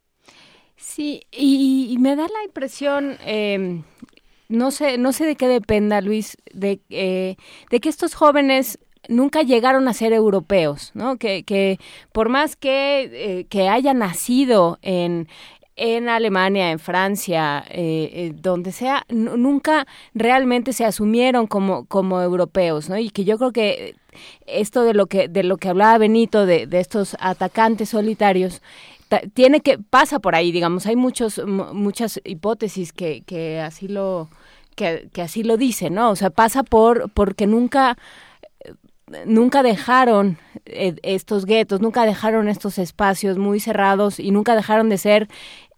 Sí, 0.77 1.23
y, 1.31 1.93
y, 1.93 1.99
me 1.99 2.17
da 2.17 2.23
la 2.23 2.45
impresión, 2.45 3.17
eh, 3.27 3.83
no 4.49 4.71
sé, 4.71 4.97
no 4.97 5.13
sé 5.13 5.27
de 5.27 5.37
qué 5.37 5.47
dependa, 5.47 6.01
Luis, 6.01 6.39
de, 6.53 6.81
eh, 6.89 7.37
de 7.71 7.81
que 7.81 7.89
estos 7.91 8.15
jóvenes 8.15 8.79
nunca 9.09 9.43
llegaron 9.43 9.89
a 9.89 9.95
ser 9.95 10.13
europeos, 10.13 10.91
¿no? 10.95 11.17
Que, 11.17 11.43
que 11.43 11.79
por 12.13 12.29
más 12.29 12.57
que, 12.57 13.11
eh, 13.13 13.47
que 13.49 13.69
haya 13.69 13.95
nacido 13.95 14.79
en, 14.83 15.29
en 15.77 16.09
Alemania, 16.09 16.71
en 16.71 16.79
Francia, 16.79 17.65
eh, 17.71 18.11
eh, 18.13 18.33
donde 18.35 18.73
sea, 18.73 19.05
nunca 19.09 19.87
realmente 20.15 20.73
se 20.73 20.85
asumieron 20.85 21.47
como, 21.47 21.87
como 21.87 22.21
europeos, 22.21 22.89
¿no? 22.89 22.99
Y 22.99 23.11
que 23.11 23.25
yo 23.25 23.39
creo 23.39 23.53
que 23.53 23.97
esto 24.47 24.83
de 24.83 24.95
lo 24.95 25.07
que, 25.07 25.29
de 25.29 25.43
lo 25.43 25.57
que 25.57 25.69
hablaba 25.69 25.99
Benito, 25.99 26.47
de, 26.47 26.67
de 26.67 26.81
estos 26.81 27.17
atacantes 27.21 27.91
solitarios, 27.91 28.61
tiene 29.35 29.61
que, 29.61 29.79
pasa 29.79 30.21
por 30.21 30.35
ahí, 30.35 30.53
digamos, 30.53 30.87
hay 30.87 30.97
muchos, 30.97 31.41
muchas 31.47 32.21
hipótesis 32.25 32.93
que, 32.93 33.23
que 33.23 33.61
así 33.61 33.89
lo, 33.89 34.29
que, 34.77 35.09
que 35.13 35.23
así 35.23 35.43
lo 35.43 35.57
dicen, 35.57 35.95
¿no? 35.95 36.11
O 36.11 36.17
sea, 36.17 36.31
pasa 36.31 36.63
por, 36.63 37.11
porque 37.11 37.47
nunca, 37.47 37.97
nunca 39.27 39.63
dejaron 39.63 40.37
eh, 40.67 40.95
estos 41.03 41.47
guetos, 41.47 41.81
nunca 41.81 42.05
dejaron 42.05 42.49
estos 42.49 42.79
espacios 42.79 43.39
muy 43.39 43.61
cerrados 43.61 44.21
y 44.21 44.31
nunca 44.31 44.55
dejaron 44.55 44.89
de 44.89 44.99
ser 44.99 45.29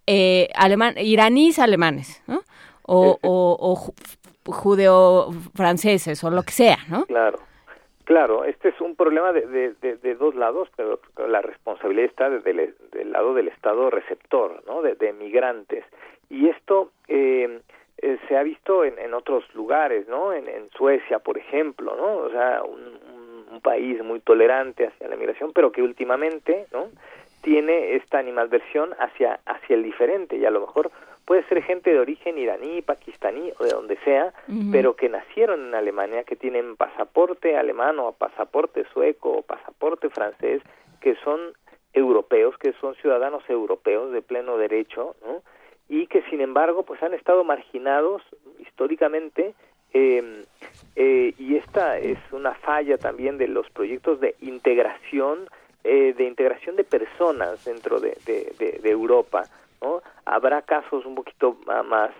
eh, 0.06 0.48
aleman, 0.54 0.98
iraníes 0.98 1.58
alemanes, 1.58 2.22
¿no? 2.26 2.42
O, 2.84 3.18
o, 3.22 3.56
o 3.60 4.52
judeo-franceses 4.52 6.22
o 6.24 6.30
lo 6.30 6.42
que 6.42 6.52
sea, 6.52 6.78
¿no? 6.88 7.06
Claro. 7.06 7.38
Claro, 8.04 8.44
este 8.44 8.70
es 8.70 8.80
un 8.80 8.96
problema 8.96 9.32
de, 9.32 9.46
de, 9.46 9.74
de, 9.74 9.96
de 9.96 10.14
dos 10.16 10.34
lados, 10.34 10.68
pero 10.76 10.98
la 11.28 11.40
responsabilidad 11.40 12.10
está 12.10 12.30
del, 12.30 12.74
del 12.90 13.12
lado 13.12 13.32
del 13.32 13.48
Estado 13.48 13.90
receptor, 13.90 14.62
¿no? 14.66 14.82
De, 14.82 15.12
migrantes. 15.12 15.84
Y 16.28 16.48
esto 16.48 16.90
eh, 17.06 17.60
eh, 17.98 18.18
se 18.28 18.36
ha 18.36 18.42
visto 18.42 18.84
en, 18.84 18.98
en 18.98 19.14
otros 19.14 19.44
lugares, 19.54 20.08
¿no? 20.08 20.32
En, 20.32 20.48
en, 20.48 20.68
Suecia, 20.70 21.20
por 21.20 21.38
ejemplo, 21.38 21.94
¿no? 21.96 22.16
O 22.16 22.30
sea, 22.30 22.62
un, 22.64 22.80
un, 23.14 23.21
país 23.60 24.02
muy 24.02 24.20
tolerante 24.20 24.86
hacia 24.86 25.08
la 25.08 25.16
migración, 25.16 25.52
pero 25.52 25.72
que 25.72 25.82
últimamente, 25.82 26.66
¿no? 26.72 26.88
Tiene 27.42 27.96
esta 27.96 28.18
animadversión 28.18 28.94
hacia, 28.98 29.40
hacia 29.46 29.74
el 29.74 29.82
diferente 29.82 30.36
y 30.36 30.44
a 30.44 30.50
lo 30.50 30.60
mejor 30.60 30.90
puede 31.24 31.42
ser 31.48 31.62
gente 31.62 31.92
de 31.92 31.98
origen 31.98 32.38
iraní, 32.38 32.82
pakistaní 32.82 33.52
o 33.58 33.64
de 33.64 33.70
donde 33.70 33.96
sea, 34.04 34.32
uh 34.48 34.52
-huh. 34.52 34.72
pero 34.72 34.94
que 34.94 35.08
nacieron 35.08 35.68
en 35.68 35.74
Alemania, 35.74 36.24
que 36.24 36.36
tienen 36.36 36.76
pasaporte 36.76 37.56
alemán 37.56 37.98
o 37.98 38.12
pasaporte 38.12 38.84
sueco 38.92 39.30
o 39.38 39.42
pasaporte 39.42 40.08
francés, 40.10 40.62
que 41.00 41.16
son 41.24 41.40
europeos, 41.92 42.56
que 42.58 42.72
son 42.80 42.94
ciudadanos 42.96 43.42
europeos 43.48 44.12
de 44.12 44.22
pleno 44.22 44.56
derecho, 44.56 45.14
¿no? 45.26 45.42
y 45.88 46.06
que 46.06 46.22
sin 46.30 46.40
embargo 46.40 46.84
pues 46.84 47.02
han 47.02 47.12
estado 47.12 47.44
marginados 47.44 48.22
históricamente 48.60 49.54
eh, 49.92 50.44
eh, 50.96 51.34
y 51.38 51.56
esta 51.56 51.98
es 51.98 52.18
una 52.32 52.54
falla 52.54 52.98
también 52.98 53.38
de 53.38 53.48
los 53.48 53.68
proyectos 53.70 54.20
de 54.20 54.34
integración 54.40 55.48
eh, 55.84 56.14
de 56.16 56.24
integración 56.24 56.76
de 56.76 56.84
personas 56.84 57.64
dentro 57.64 57.98
de, 57.98 58.16
de, 58.24 58.52
de, 58.58 58.78
de 58.80 58.90
Europa 58.90 59.44
¿no? 59.80 60.00
Habrá 60.24 60.62
casos 60.62 61.04
un 61.04 61.16
poquito 61.16 61.56
más 61.86 62.12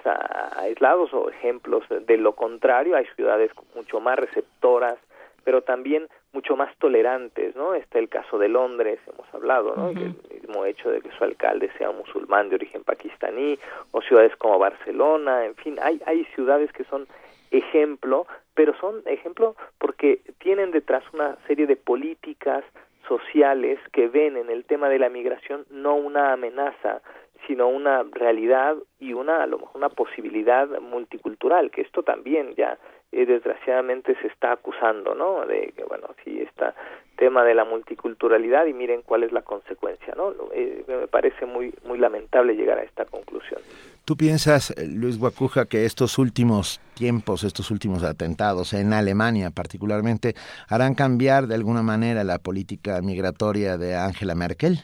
aislados 0.57 1.15
o 1.15 1.31
ejemplos 1.31 1.85
de 1.89 2.17
lo 2.17 2.33
contrario, 2.33 2.97
hay 2.97 3.07
ciudades 3.15 3.53
mucho 3.77 4.01
más 4.01 4.19
receptoras, 4.19 4.99
pero 5.45 5.63
también 5.63 6.09
mucho 6.33 6.57
más 6.57 6.75
tolerantes, 6.79 7.55
¿no? 7.55 7.75
Está 7.75 7.99
el 7.99 8.09
caso 8.09 8.39
de 8.39 8.49
Londres, 8.49 8.99
hemos 9.07 9.33
hablado, 9.35 9.75
¿no? 9.77 9.91
Uh 9.91 9.95
-huh. 9.95 10.15
El 10.31 10.41
mismo 10.41 10.65
hecho 10.65 10.91
de 10.91 11.01
que 11.01 11.11
su 11.11 11.25
alcalde 11.25 11.71
sea 11.79 11.91
musulmán 11.93 12.49
de 12.49 12.57
origen 12.57 12.83
pakistaní, 12.85 13.59
o 13.93 14.01
ciudades 14.03 14.35
como 14.37 14.59
Barcelona, 14.59 15.45
en 15.45 15.55
fin, 15.55 15.79
hay, 15.81 16.01
hay 16.07 16.25
ciudades 16.35 16.73
que 16.73 16.85
son 16.85 17.07
ejemplo, 17.53 18.27
pero 18.55 18.75
son 18.81 19.03
ejemplo 19.07 19.55
porque 19.79 20.21
tienen 20.39 20.71
detrás 20.71 21.05
una 21.13 21.37
serie 21.47 21.67
de 21.67 21.77
políticas 21.77 22.65
sociales 23.07 23.79
que 23.93 24.09
ven 24.09 24.37
en 24.37 24.51
el 24.51 24.65
tema 24.65 24.89
de 24.89 24.99
la 24.99 25.09
migración 25.09 25.67
no 25.71 25.95
una 25.95 26.33
amenaza, 26.33 27.03
sino 27.47 27.69
una 27.69 28.05
realidad 28.11 28.77
y 28.99 29.13
una 29.13 29.43
a 29.43 29.47
lo 29.47 29.59
mejor 29.59 29.77
una 29.77 29.89
posibilidad 29.89 30.69
multicultural 30.81 31.71
que 31.71 31.83
esto 31.83 32.03
también 32.03 32.55
ya 32.55 32.79
eh, 33.13 33.27
desgraciadamente 33.27 34.17
se 34.21 34.27
está 34.29 34.53
acusando 34.53 35.15
no 35.15 35.47
de 35.47 35.73
que 35.77 35.85
bueno 35.85 36.09
sí 36.25 36.41
está 36.41 36.75
tema 37.17 37.45
de 37.45 37.55
la 37.55 37.65
multiculturalidad 37.65 38.67
y 38.67 38.73
miren 38.73 39.03
cuál 39.03 39.23
es 39.23 39.33
la 39.33 39.43
consecuencia 39.43 40.15
no 40.17 40.33
eh, 40.53 40.83
me 40.89 41.07
parece 41.09 41.47
muy 41.47 41.75
muy 41.85 41.99
lamentable 41.99 42.55
llegar 42.55 42.79
a 42.79 42.83
esta 42.83 43.05
conclusión. 43.05 43.61
Tú 44.05 44.17
piensas 44.17 44.75
Luis 44.89 45.19
Guacuja 45.19 45.67
que 45.67 45.85
estos 45.85 46.19
últimos 46.19 46.81
tiempos 46.95 47.45
estos 47.45 47.71
últimos 47.71 48.03
atentados 48.03 48.73
en 48.73 48.93
Alemania 48.93 49.51
particularmente 49.51 50.35
harán 50.69 50.95
cambiar 50.95 51.47
de 51.47 51.55
alguna 51.55 51.83
manera 51.83 52.25
la 52.25 52.39
política 52.39 53.01
migratoria 53.03 53.77
de 53.77 53.95
Angela 53.95 54.35
Merkel 54.35 54.79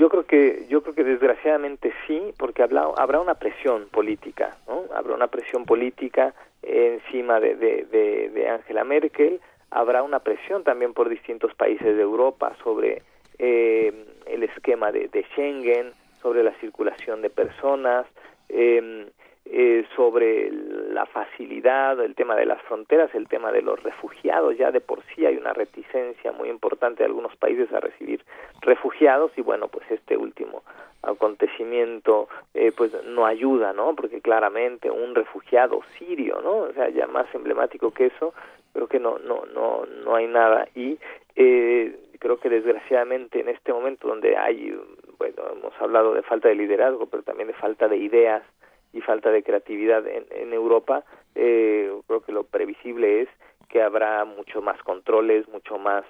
yo 0.00 0.08
creo 0.08 0.24
que 0.24 0.66
yo 0.68 0.82
creo 0.82 0.94
que 0.94 1.04
desgraciadamente 1.04 1.92
sí, 2.06 2.32
porque 2.38 2.62
habrá, 2.62 2.84
habrá 2.96 3.20
una 3.20 3.34
presión 3.34 3.86
política, 3.90 4.56
¿no? 4.66 4.84
Habrá 4.94 5.14
una 5.14 5.26
presión 5.26 5.64
política 5.64 6.34
encima 6.62 7.40
de, 7.40 7.54
de, 7.56 8.30
de, 8.32 8.48
Angela 8.48 8.84
Merkel, 8.84 9.40
habrá 9.70 10.02
una 10.02 10.20
presión 10.20 10.64
también 10.64 10.92
por 10.92 11.08
distintos 11.08 11.54
países 11.54 11.96
de 11.96 12.02
Europa 12.02 12.56
sobre 12.62 13.02
eh, 13.38 13.92
el 14.26 14.42
esquema 14.42 14.92
de, 14.92 15.08
de 15.08 15.24
Schengen, 15.32 15.92
sobre 16.20 16.42
la 16.42 16.52
circulación 16.60 17.22
de 17.22 17.30
personas, 17.30 18.06
eh, 18.48 19.10
eh, 19.52 19.84
sobre 19.96 20.48
la 20.92 21.06
facilidad, 21.06 22.00
el 22.00 22.14
tema 22.14 22.36
de 22.36 22.46
las 22.46 22.62
fronteras, 22.62 23.12
el 23.16 23.26
tema 23.26 23.50
de 23.50 23.62
los 23.62 23.82
refugiados, 23.82 24.56
ya 24.56 24.70
de 24.70 24.80
por 24.80 25.02
sí 25.02 25.26
hay 25.26 25.36
una 25.36 25.52
reticencia 25.52 26.30
muy 26.30 26.48
importante 26.48 27.02
de 27.02 27.06
algunos 27.06 27.34
países 27.34 27.72
a 27.72 27.80
recibir 27.80 28.24
refugiados 28.60 29.32
y 29.36 29.40
bueno, 29.40 29.66
pues 29.66 29.90
este 29.90 30.16
último 30.16 30.62
acontecimiento 31.02 32.28
eh, 32.54 32.70
pues 32.76 32.92
no 33.06 33.26
ayuda, 33.26 33.72
¿no? 33.72 33.96
Porque 33.96 34.20
claramente 34.20 34.88
un 34.88 35.16
refugiado 35.16 35.80
sirio, 35.98 36.40
¿no? 36.42 36.58
O 36.58 36.72
sea, 36.72 36.88
ya 36.90 37.08
más 37.08 37.26
emblemático 37.34 37.90
que 37.90 38.06
eso, 38.06 38.32
creo 38.72 38.86
que 38.86 39.00
no 39.00 39.18
no 39.18 39.46
no 39.52 39.84
no 40.04 40.14
hay 40.14 40.28
nada 40.28 40.68
y 40.76 40.96
eh, 41.34 41.98
creo 42.20 42.38
que 42.38 42.50
desgraciadamente 42.50 43.40
en 43.40 43.48
este 43.48 43.72
momento 43.72 44.06
donde 44.06 44.36
hay 44.36 44.78
bueno, 45.18 45.42
hemos 45.52 45.72
hablado 45.80 46.14
de 46.14 46.22
falta 46.22 46.48
de 46.48 46.54
liderazgo, 46.54 47.06
pero 47.06 47.24
también 47.24 47.48
de 47.48 47.54
falta 47.54 47.88
de 47.88 47.96
ideas 47.96 48.44
y 48.92 49.00
falta 49.00 49.30
de 49.30 49.42
creatividad 49.42 50.06
en, 50.06 50.26
en 50.30 50.52
Europa, 50.52 51.04
eh, 51.34 51.92
creo 52.06 52.20
que 52.20 52.32
lo 52.32 52.44
previsible 52.44 53.22
es 53.22 53.28
que 53.68 53.82
habrá 53.82 54.24
mucho 54.24 54.60
más 54.60 54.82
controles, 54.82 55.48
mucho 55.48 55.78
más 55.78 56.04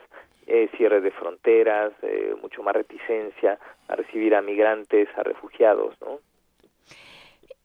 eh, 0.46 0.68
cierre 0.76 1.00
de 1.00 1.10
fronteras, 1.10 1.92
eh, 2.02 2.34
mucho 2.42 2.62
más 2.62 2.74
reticencia 2.74 3.58
a 3.88 3.94
recibir 3.96 4.34
a 4.34 4.42
migrantes, 4.42 5.08
a 5.16 5.22
refugiados, 5.22 5.94
¿no? 6.00 6.18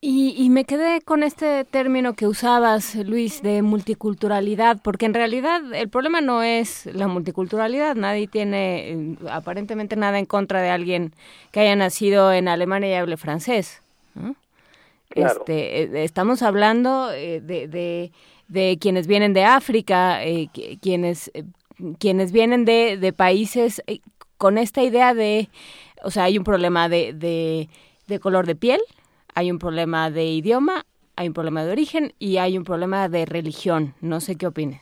Y, 0.01 0.35
y, 0.37 0.51
me 0.51 0.65
quedé 0.65 1.01
con 1.01 1.23
este 1.23 1.63
término 1.65 2.13
que 2.13 2.27
usabas, 2.27 2.93
Luis, 2.93 3.41
de 3.41 3.63
multiculturalidad, 3.63 4.77
porque 4.83 5.07
en 5.07 5.15
realidad 5.15 5.61
el 5.73 5.89
problema 5.89 6.21
no 6.21 6.43
es 6.43 6.85
la 6.85 7.07
multiculturalidad. 7.07 7.95
Nadie 7.95 8.27
tiene 8.27 8.91
eh, 8.91 9.15
aparentemente 9.31 9.95
nada 9.95 10.19
en 10.19 10.27
contra 10.27 10.61
de 10.61 10.69
alguien 10.69 11.11
que 11.51 11.61
haya 11.61 11.75
nacido 11.75 12.31
en 12.31 12.47
Alemania 12.47 12.89
y 12.91 12.93
hable 12.93 13.17
francés. 13.17 13.81
Claro. 15.15 15.39
Este, 15.39 15.83
eh, 15.83 16.03
estamos 16.03 16.43
hablando 16.43 17.09
eh, 17.11 17.39
de, 17.39 17.69
de, 17.69 18.11
de, 18.49 18.77
quienes 18.79 19.07
vienen 19.07 19.33
de 19.33 19.45
África, 19.45 20.23
eh, 20.25 20.49
quienes, 20.81 21.31
quienes 21.99 22.33
vienen 22.33 22.65
de, 22.65 22.97
de 22.97 23.13
países 23.13 23.81
con 24.37 24.57
esta 24.57 24.83
idea 24.83 25.13
de, 25.13 25.47
o 26.03 26.11
sea, 26.11 26.25
hay 26.25 26.37
un 26.37 26.43
problema 26.43 26.89
de, 26.89 27.13
de, 27.13 27.69
de 28.07 28.19
color 28.19 28.45
de 28.45 28.55
piel, 28.55 28.81
hay 29.35 29.51
un 29.51 29.57
problema 29.57 30.11
de 30.11 30.25
idioma, 30.25 30.83
hay 31.15 31.27
un 31.27 31.33
problema 31.33 31.63
de 31.63 31.71
origen 31.71 32.11
y 32.19 32.37
hay 32.37 32.57
un 32.57 32.65
problema 32.65 33.07
de 33.07 33.25
religión. 33.25 33.93
No 34.01 34.19
sé 34.19 34.37
qué 34.37 34.47
opines. 34.47 34.81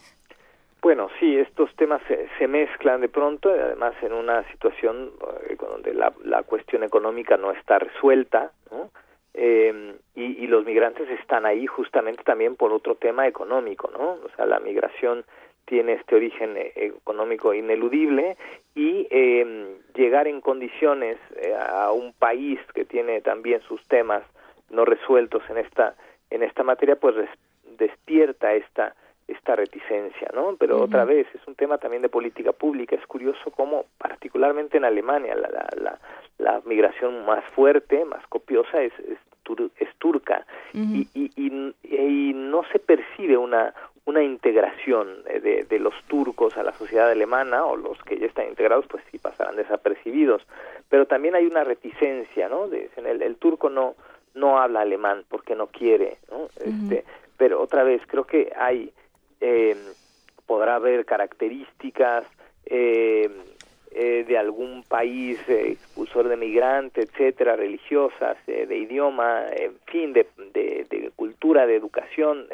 Bueno, 0.81 1.09
sí, 1.19 1.37
estos 1.37 1.73
temas 1.75 2.01
se, 2.07 2.27
se 2.39 2.47
mezclan 2.47 3.01
de 3.01 3.07
pronto, 3.07 3.49
además 3.49 3.93
en 4.01 4.13
una 4.13 4.43
situación 4.51 5.11
eh, 5.47 5.55
donde 5.57 5.93
la, 5.93 6.11
la, 6.25 6.43
cuestión 6.43 6.83
económica 6.83 7.37
no 7.37 7.51
está 7.51 7.79
resuelta, 7.79 8.51
¿no? 8.69 8.89
Eh, 9.33 9.95
y, 10.15 10.43
y, 10.43 10.47
los 10.47 10.63
migrantes 10.65 11.09
están 11.09 11.45
ahí 11.45 11.65
justamente 11.65 12.23
también 12.23 12.55
por 12.55 12.71
otro 12.71 12.95
tema 12.95 13.27
económico, 13.27 13.89
¿no? 13.97 14.19
O 14.23 14.29
sea, 14.35 14.45
la 14.45 14.59
migración 14.59 15.25
tiene 15.65 15.93
este 15.93 16.15
origen 16.15 16.57
eh, 16.57 16.71
económico 16.75 17.53
ineludible 17.53 18.37
y 18.75 19.07
eh, 19.09 19.77
llegar 19.95 20.27
en 20.27 20.41
condiciones 20.41 21.17
eh, 21.35 21.55
a 21.55 21.91
un 21.91 22.13
país 22.13 22.59
que 22.73 22.85
tiene 22.85 23.21
también 23.21 23.61
sus 23.61 23.81
temas 23.87 24.23
no 24.69 24.85
resueltos 24.85 25.43
en 25.49 25.57
esta 25.57 25.95
en 26.29 26.43
esta 26.43 26.63
materia 26.63 26.95
pues 26.95 27.15
despierta 27.77 28.53
esta 28.53 28.95
esta 29.25 29.55
reticencia, 29.55 30.27
¿no? 30.33 30.57
Pero 30.59 30.75
uh 30.75 30.79
-huh. 30.81 30.83
otra 30.83 31.05
vez 31.05 31.25
es 31.33 31.47
un 31.47 31.55
tema 31.55 31.77
también 31.77 32.01
de 32.01 32.09
política 32.09 32.51
pública. 32.51 32.97
Es 32.97 33.07
curioso 33.07 33.51
cómo, 33.51 33.85
particularmente 33.97 34.75
en 34.75 34.83
Alemania, 34.83 35.33
la, 35.33 35.47
la, 35.49 35.67
la, 35.81 35.99
la 36.39 36.61
migración 36.65 37.25
más 37.25 37.43
fuerte, 37.55 38.03
más 38.03 38.25
copiosa 38.27 38.81
es, 38.81 38.91
es, 38.99 39.17
tur 39.43 39.69
es 39.77 39.89
turca 39.97 40.45
uh 40.73 40.77
-huh. 40.77 41.07
y, 41.13 41.21
y, 41.21 41.31
y, 41.35 42.29
y, 42.29 42.33
no 42.33 42.63
se 42.71 42.79
percibe 42.79 43.37
una 43.37 43.73
una 44.05 44.21
integración 44.21 45.23
de, 45.23 45.63
de, 45.63 45.79
los 45.79 45.93
turcos 46.07 46.57
a 46.57 46.63
la 46.63 46.73
sociedad 46.73 47.09
alemana 47.09 47.63
o 47.65 47.77
los 47.77 47.97
que 48.03 48.17
ya 48.17 48.25
están 48.25 48.47
integrados 48.47 48.85
pues 48.87 49.01
sí 49.09 49.17
pasarán 49.17 49.55
desapercibidos 49.55 50.41
pero 50.89 51.05
también 51.05 51.35
hay 51.35 51.45
una 51.45 51.63
reticencia 51.63 52.49
no 52.49 52.67
de, 52.67 52.89
el, 52.97 53.21
el 53.21 53.35
turco 53.37 53.69
no 53.69 53.95
no 54.33 54.59
habla 54.59 54.81
alemán 54.81 55.23
porque 55.29 55.55
no 55.55 55.67
quiere 55.67 56.17
¿no? 56.29 56.37
Uh 56.37 56.47
-huh. 56.47 56.83
este 56.83 57.05
pero 57.37 57.61
otra 57.61 57.83
vez 57.83 58.01
creo 58.07 58.25
que 58.25 58.51
hay 58.57 58.91
eh, 59.39 59.75
podrá 60.45 60.75
haber 60.75 61.05
características 61.05 62.25
eh, 62.65 63.29
eh, 63.93 64.25
de 64.27 64.37
algún 64.37 64.83
país 64.83 65.39
expulsor 65.47 66.27
de 66.27 66.37
migrantes, 66.37 67.09
etcétera, 67.09 67.55
religiosas, 67.55 68.37
de 68.45 68.77
idioma, 68.77 69.45
en 69.55 69.73
fin, 69.85 70.13
de, 70.13 70.27
de, 70.53 71.11
cultura, 71.15 71.65
de 71.67 71.75
educación, 71.75 72.47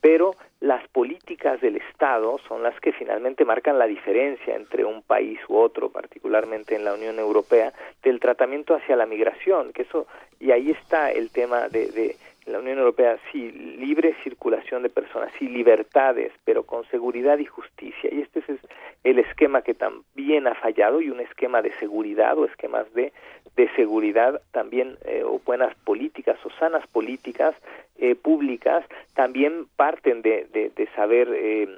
pero 0.00 0.36
las 0.60 0.86
políticas 0.88 1.60
del 1.60 1.76
Estado 1.76 2.38
son 2.48 2.62
las 2.62 2.78
que 2.80 2.92
finalmente 2.92 3.44
marcan 3.44 3.78
la 3.78 3.86
diferencia 3.86 4.54
entre 4.54 4.84
un 4.84 5.02
país 5.02 5.38
u 5.48 5.56
otro, 5.56 5.90
particularmente 5.90 6.74
en 6.74 6.84
la 6.84 6.94
Unión 6.94 7.18
Europea, 7.18 7.72
del 8.02 8.20
tratamiento 8.20 8.74
hacia 8.74 8.96
la 8.96 9.06
migración, 9.06 9.72
que 9.72 9.82
eso 9.82 10.06
y 10.38 10.50
ahí 10.52 10.70
está 10.70 11.10
el 11.10 11.30
tema 11.30 11.68
de, 11.68 11.90
de 11.90 12.16
la 12.46 12.60
Unión 12.60 12.78
Europea, 12.78 13.18
sí, 13.30 13.50
libre 13.50 14.14
circulación 14.22 14.82
de 14.84 14.88
personas, 14.88 15.32
sí, 15.38 15.48
libertades, 15.48 16.32
pero 16.44 16.62
con 16.62 16.84
seguridad 16.86 17.38
y 17.38 17.44
justicia. 17.46 18.08
Y 18.12 18.20
este 18.22 18.38
es 18.38 18.60
el 19.02 19.18
esquema 19.18 19.62
que 19.62 19.74
también 19.74 20.46
ha 20.46 20.54
fallado 20.54 21.00
y 21.00 21.10
un 21.10 21.20
esquema 21.20 21.60
de 21.60 21.72
seguridad 21.74 22.38
o 22.38 22.44
esquemas 22.44 22.92
de, 22.94 23.12
de 23.56 23.68
seguridad 23.74 24.40
también, 24.52 24.96
eh, 25.04 25.22
o 25.24 25.40
buenas 25.44 25.74
políticas 25.84 26.38
o 26.46 26.50
sanas 26.50 26.86
políticas 26.86 27.54
eh, 27.98 28.14
públicas, 28.14 28.84
también 29.14 29.66
parten 29.74 30.22
de, 30.22 30.46
de, 30.52 30.70
de 30.70 30.86
saber 30.94 31.28
eh, 31.32 31.68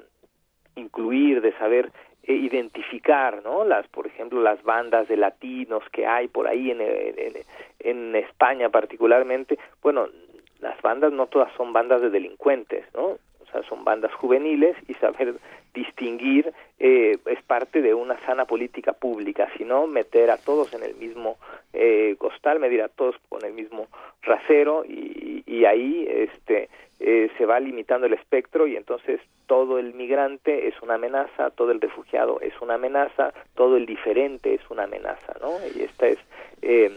incluir, 0.75 1.41
de 1.41 1.51
saber 1.53 1.91
eh, 2.23 2.33
identificar, 2.33 3.41
¿no? 3.43 3.63
Las, 3.63 3.87
por 3.87 4.05
ejemplo, 4.05 4.41
las 4.41 4.61
bandas 4.61 5.07
de 5.07 5.17
latinos 5.17 5.83
que 5.91 6.05
hay 6.05 6.27
por 6.27 6.47
ahí 6.47 6.69
en, 6.69 6.81
en, 6.81 7.33
en 7.79 8.15
España 8.15 8.69
particularmente. 8.69 9.57
Bueno, 9.81 10.09
las 10.59 10.81
bandas 10.81 11.11
no 11.11 11.27
todas 11.27 11.51
son 11.53 11.73
bandas 11.73 12.01
de 12.01 12.09
delincuentes, 12.09 12.85
¿no? 12.93 13.17
O 13.39 13.51
sea, 13.51 13.63
son 13.63 13.83
bandas 13.83 14.13
juveniles 14.13 14.75
y 14.87 14.93
saber 14.95 15.35
distinguir 15.73 16.53
eh, 16.79 17.17
es 17.25 17.41
parte 17.43 17.81
de 17.81 17.93
una 17.93 18.19
sana 18.25 18.45
política 18.45 18.93
pública, 18.93 19.49
sino 19.57 19.87
meter 19.87 20.29
a 20.29 20.37
todos 20.37 20.73
en 20.73 20.83
el 20.83 20.95
mismo 20.95 21.37
eh, 21.73 22.15
costal, 22.17 22.59
medir 22.59 22.81
a 22.81 22.89
todos 22.89 23.15
con 23.29 23.43
el 23.45 23.53
mismo 23.53 23.87
rasero 24.21 24.83
y, 24.85 25.43
y 25.45 25.65
ahí 25.65 26.07
este 26.09 26.69
eh, 26.99 27.31
se 27.37 27.45
va 27.45 27.59
limitando 27.61 28.07
el 28.07 28.13
espectro 28.13 28.67
y 28.67 28.75
entonces 28.75 29.21
todo 29.47 29.79
el 29.79 29.93
migrante 29.93 30.67
es 30.67 30.75
una 30.81 30.95
amenaza, 30.95 31.49
todo 31.49 31.71
el 31.71 31.79
refugiado 31.79 32.41
es 32.41 32.53
una 32.61 32.73
amenaza, 32.73 33.33
todo 33.55 33.77
el 33.77 33.85
diferente 33.85 34.53
es 34.53 34.61
una 34.69 34.83
amenaza, 34.83 35.33
¿no? 35.41 35.53
Y 35.75 35.83
esta 35.83 36.07
es 36.07 36.17
eh, 36.61 36.91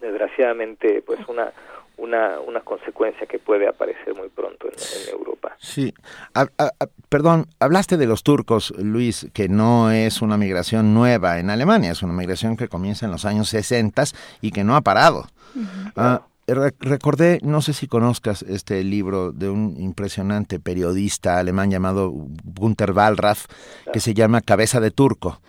desgraciadamente 0.00 1.02
pues 1.02 1.20
una 1.28 1.52
una, 1.98 2.40
una 2.40 2.60
consecuencia 2.60 3.26
que 3.26 3.38
puede 3.38 3.68
aparecer 3.68 4.14
muy 4.14 4.28
pronto 4.28 4.68
en, 4.68 4.74
en 4.74 5.18
Europa. 5.18 5.56
Sí, 5.58 5.94
a, 6.34 6.42
a, 6.58 6.64
a, 6.64 6.86
perdón, 7.08 7.46
hablaste 7.58 7.96
de 7.96 8.06
los 8.06 8.22
turcos, 8.22 8.74
Luis, 8.78 9.28
que 9.32 9.48
no 9.48 9.90
es 9.90 10.22
una 10.22 10.36
migración 10.36 10.94
nueva 10.94 11.38
en 11.38 11.50
Alemania, 11.50 11.92
es 11.92 12.02
una 12.02 12.12
migración 12.12 12.56
que 12.56 12.68
comienza 12.68 13.06
en 13.06 13.12
los 13.12 13.24
años 13.24 13.48
60 13.48 14.04
y 14.40 14.50
que 14.50 14.64
no 14.64 14.76
ha 14.76 14.82
parado. 14.82 15.26
Uh 15.54 15.60
-huh. 15.60 16.20
uh, 16.20 16.72
recordé, 16.80 17.40
no 17.42 17.60
sé 17.62 17.72
si 17.72 17.86
conozcas 17.86 18.42
este 18.42 18.84
libro 18.84 19.32
de 19.32 19.48
un 19.48 19.76
impresionante 19.78 20.60
periodista 20.60 21.38
alemán 21.38 21.70
llamado 21.70 22.12
Gunther 22.12 22.92
Wallraff, 22.92 23.46
que 23.92 24.00
se 24.00 24.14
llama 24.14 24.42
Cabeza 24.42 24.80
de 24.80 24.90
Turco. 24.90 25.40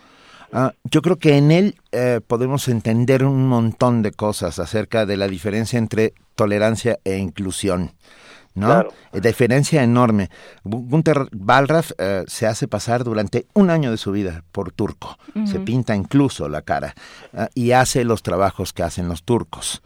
Uh, 0.52 0.70
yo 0.84 1.02
creo 1.02 1.16
que 1.16 1.36
en 1.36 1.50
él 1.50 1.74
eh, 1.92 2.20
podemos 2.26 2.68
entender 2.68 3.22
un 3.22 3.46
montón 3.48 4.00
de 4.00 4.12
cosas 4.12 4.58
acerca 4.58 5.04
de 5.04 5.18
la 5.18 5.28
diferencia 5.28 5.78
entre 5.78 6.14
tolerancia 6.38 7.00
e 7.04 7.16
inclusión. 7.16 7.90
¿no? 8.54 8.66
Claro. 8.66 8.92
Eh, 9.12 9.20
diferencia 9.20 9.82
enorme. 9.82 10.30
Gunther 10.64 11.28
Wallraff 11.32 11.92
eh, 11.98 12.24
se 12.26 12.46
hace 12.46 12.68
pasar 12.68 13.04
durante 13.04 13.46
un 13.54 13.70
año 13.70 13.90
de 13.90 13.96
su 13.96 14.12
vida 14.12 14.44
por 14.52 14.72
turco. 14.72 15.18
Uh 15.34 15.40
-huh. 15.40 15.46
Se 15.46 15.60
pinta 15.60 15.94
incluso 15.94 16.48
la 16.48 16.62
cara 16.62 16.94
uh, 17.32 17.46
y 17.54 17.72
hace 17.72 18.04
los 18.04 18.22
trabajos 18.22 18.72
que 18.72 18.82
hacen 18.82 19.08
los 19.08 19.22
turcos, 19.22 19.82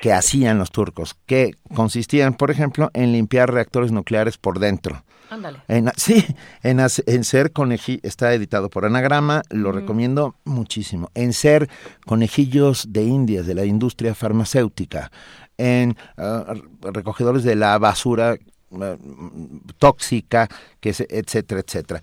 que 0.00 0.12
hacían 0.12 0.58
los 0.58 0.70
turcos, 0.70 1.16
que 1.26 1.52
consistían, 1.74 2.34
por 2.34 2.50
ejemplo, 2.50 2.90
en 2.94 3.12
limpiar 3.12 3.52
reactores 3.52 3.92
nucleares 3.92 4.38
por 4.38 4.58
dentro. 4.58 5.04
Ándale. 5.28 5.58
En, 5.66 5.90
sí, 5.96 6.24
en, 6.62 6.80
en 6.80 7.24
ser 7.24 7.52
conejillos, 7.52 8.04
está 8.04 8.32
editado 8.32 8.70
por 8.70 8.84
Anagrama, 8.84 9.42
lo 9.50 9.72
recomiendo 9.72 10.36
muchísimo. 10.44 11.10
En 11.14 11.32
ser 11.32 11.68
conejillos 12.04 12.86
de 12.92 13.02
indias 13.02 13.46
de 13.46 13.54
la 13.54 13.64
industria 13.64 14.14
farmacéutica, 14.14 15.10
en 15.58 15.96
uh, 16.18 16.90
recogedores 16.90 17.44
de 17.44 17.56
la 17.56 17.78
basura 17.78 18.36
uh, 18.70 18.76
tóxica, 19.78 20.48
que 20.80 20.90
es, 20.90 21.00
etcétera, 21.00 21.60
etcétera. 21.60 22.00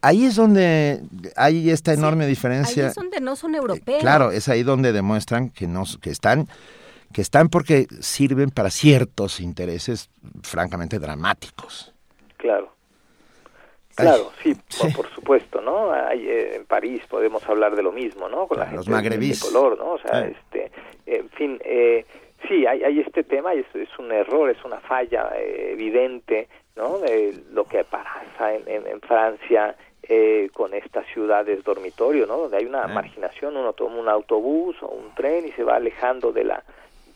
Ahí 0.00 0.26
es 0.26 0.36
donde 0.36 1.02
hay 1.36 1.70
esta 1.70 1.92
enorme 1.92 2.24
sí, 2.24 2.30
diferencia. 2.30 2.84
Ahí 2.84 2.88
es 2.90 2.94
donde 2.94 3.20
no 3.20 3.36
son 3.36 3.54
europeos. 3.54 4.00
Claro, 4.00 4.30
es 4.30 4.48
ahí 4.48 4.62
donde 4.62 4.92
demuestran 4.92 5.50
que 5.50 5.66
no, 5.66 5.84
que 6.00 6.10
están 6.10 6.48
que 7.12 7.22
están 7.22 7.48
porque 7.48 7.86
sirven 8.00 8.50
para 8.50 8.70
ciertos 8.70 9.40
intereses 9.40 10.10
francamente 10.42 10.98
dramáticos. 10.98 11.94
Claro. 12.36 12.72
Claro, 13.94 14.30
sí, 14.42 14.54
sí. 14.68 14.88
Por, 14.92 14.92
por, 14.92 15.14
supuesto, 15.14 15.62
¿no? 15.62 15.90
Hay, 15.90 16.28
eh, 16.28 16.56
en 16.56 16.66
París 16.66 17.00
podemos 17.08 17.42
hablar 17.48 17.74
de 17.74 17.82
lo 17.82 17.92
mismo, 17.92 18.28
¿no? 18.28 18.46
Con 18.46 18.58
la 18.58 18.70
Los 18.70 18.86
gente 18.86 19.16
de 19.16 19.38
color, 19.38 19.78
¿no? 19.78 19.92
O 19.92 19.98
sea, 19.98 20.26
este, 20.26 20.70
en 21.06 21.30
fin, 21.30 21.58
eh, 21.64 22.04
sí, 22.48 22.66
hay, 22.66 22.82
hay 22.82 23.00
este 23.00 23.24
tema, 23.24 23.54
es, 23.54 23.66
es 23.74 23.98
un 23.98 24.12
error, 24.12 24.50
es 24.50 24.64
una 24.64 24.78
falla 24.80 25.30
eh, 25.36 25.72
evidente, 25.72 26.48
¿no? 26.76 26.98
De 26.98 27.34
lo 27.52 27.64
que 27.64 27.84
pasa 27.84 28.54
en, 28.54 28.68
en, 28.68 28.86
en 28.86 29.00
Francia 29.00 29.76
eh, 30.08 30.50
con 30.52 30.72
estas 30.72 31.04
ciudades 31.08 31.64
dormitorio, 31.64 32.26
¿no? 32.26 32.36
Donde 32.36 32.58
hay 32.58 32.64
una 32.64 32.86
marginación, 32.86 33.56
uno 33.56 33.72
toma 33.72 33.96
un 33.96 34.08
autobús 34.08 34.76
o 34.80 34.86
un 34.86 35.12
tren 35.16 35.48
y 35.48 35.52
se 35.52 35.64
va 35.64 35.76
alejando 35.76 36.32
de 36.32 36.44
la 36.44 36.62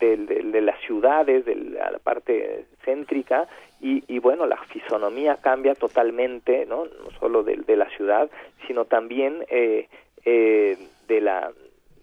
de, 0.01 0.61
las 0.61 0.81
ciudades, 0.81 1.45
de 1.45 1.55
la 1.55 1.99
parte 2.03 2.65
céntrica, 2.85 3.47
y, 3.83 4.19
bueno, 4.19 4.45
la 4.47 4.57
fisonomía 4.65 5.37
cambia 5.37 5.75
totalmente, 5.75 6.67
¿no? 6.67 6.85
No 6.85 7.11
solo 7.19 7.43
de, 7.43 7.77
la 7.77 7.89
ciudad, 7.91 8.29
sino 8.67 8.87
también 8.87 9.45
eh, 9.49 9.89
eh, 10.25 10.77
de 11.07 11.21
la 11.21 11.53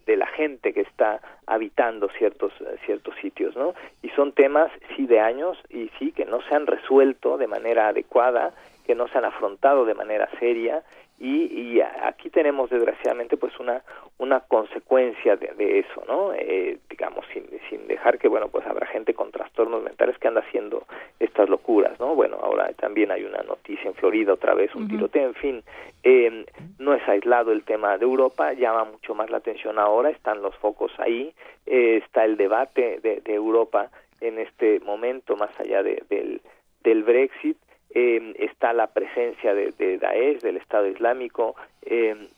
de 0.08 0.16
la 0.16 0.26
gente 0.26 0.72
que 0.72 0.80
está 0.80 1.20
habitando 1.46 2.08
ciertos 2.08 2.50
ciertos 2.86 3.14
sitios, 3.20 3.54
¿no? 3.54 3.74
Y 4.02 4.08
son 4.10 4.32
temas 4.32 4.72
sí 4.96 5.06
de 5.06 5.20
años 5.20 5.58
y 5.68 5.90
sí 5.98 6.12
que 6.12 6.24
no 6.24 6.40
se 6.40 6.54
han 6.54 6.66
resuelto 6.66 7.36
de 7.36 7.46
manera 7.46 7.88
adecuada, 7.88 8.54
que 8.86 8.94
no 8.94 9.06
se 9.08 9.18
han 9.18 9.26
afrontado 9.26 9.84
de 9.84 9.92
manera 9.92 10.26
seria 10.40 10.82
y, 11.20 11.80
aquí 11.80 12.30
tenemos 12.30 12.70
desgraciadamente 12.70 13.36
pues 13.36 13.58
una 13.58 13.82
una 14.18 14.40
consecuencia 14.40 15.36
de, 15.36 15.78
eso 15.80 16.04
no 16.06 16.32
eh, 16.32 16.78
digamos 16.88 17.24
sin, 17.32 17.44
sin 17.68 17.86
dejar 17.86 18.18
que 18.18 18.28
bueno 18.28 18.48
pues 18.48 18.66
habrá 18.66 18.86
gente 18.86 19.14
con 19.14 19.30
trastornos 19.30 19.82
mentales 19.82 20.18
que 20.18 20.28
anda 20.28 20.40
haciendo 20.40 20.86
estas 21.18 21.48
locuras 21.48 21.98
no 21.98 22.14
bueno 22.14 22.36
ahora 22.40 22.72
también 22.74 23.10
hay 23.10 23.24
una 23.24 23.42
noticia 23.42 23.88
en 23.88 23.94
Florida 23.94 24.32
otra 24.32 24.54
vez 24.54 24.74
un 24.74 24.88
tiroteo 24.88 25.28
en 25.28 25.34
fin 25.34 25.62
eh, 26.02 26.46
no 26.78 26.94
es 26.94 27.08
aislado 27.08 27.52
el 27.52 27.64
tema 27.64 27.96
de 27.98 28.04
Europa 28.04 28.52
llama 28.52 28.84
mucho 28.84 29.14
más 29.14 29.30
la 29.30 29.38
atención 29.38 29.78
ahora 29.78 30.10
están 30.10 30.42
los 30.42 30.54
focos 30.56 30.92
ahí 30.98 31.32
eh, 31.66 32.00
está 32.04 32.24
el 32.24 32.36
debate 32.36 33.00
de, 33.02 33.20
de, 33.20 33.34
Europa 33.34 33.90
en 34.20 34.38
este 34.38 34.80
momento 34.80 35.36
más 35.36 35.50
allá 35.60 35.82
de, 35.82 36.02
del 36.08 36.40
del 36.82 37.02
Brexit 37.02 37.56
eh, 37.94 38.34
está 38.38 38.72
la 38.72 38.88
presencia 38.88 39.54
de, 39.54 39.72
de, 39.72 39.98
Daesh, 39.98 40.40
del 40.40 40.56
Estado 40.56 40.86
Islámico, 40.86 41.56
eh, 41.82 42.28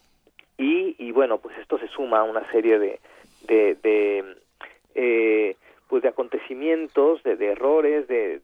y, 0.63 1.11
bueno, 1.13 1.39
pues 1.39 1.57
esto 1.57 1.79
se 1.79 1.89
suma 1.89 2.19
a 2.19 2.25
una 2.25 2.49
serie 2.53 2.79
de, 2.79 3.01
de, 3.49 4.37
eh, 4.95 5.57
pues 5.89 6.03
de 6.03 6.09
acontecimientos, 6.11 7.23
de, 7.23 7.47
errores, 7.47 8.07
de 8.07 8.43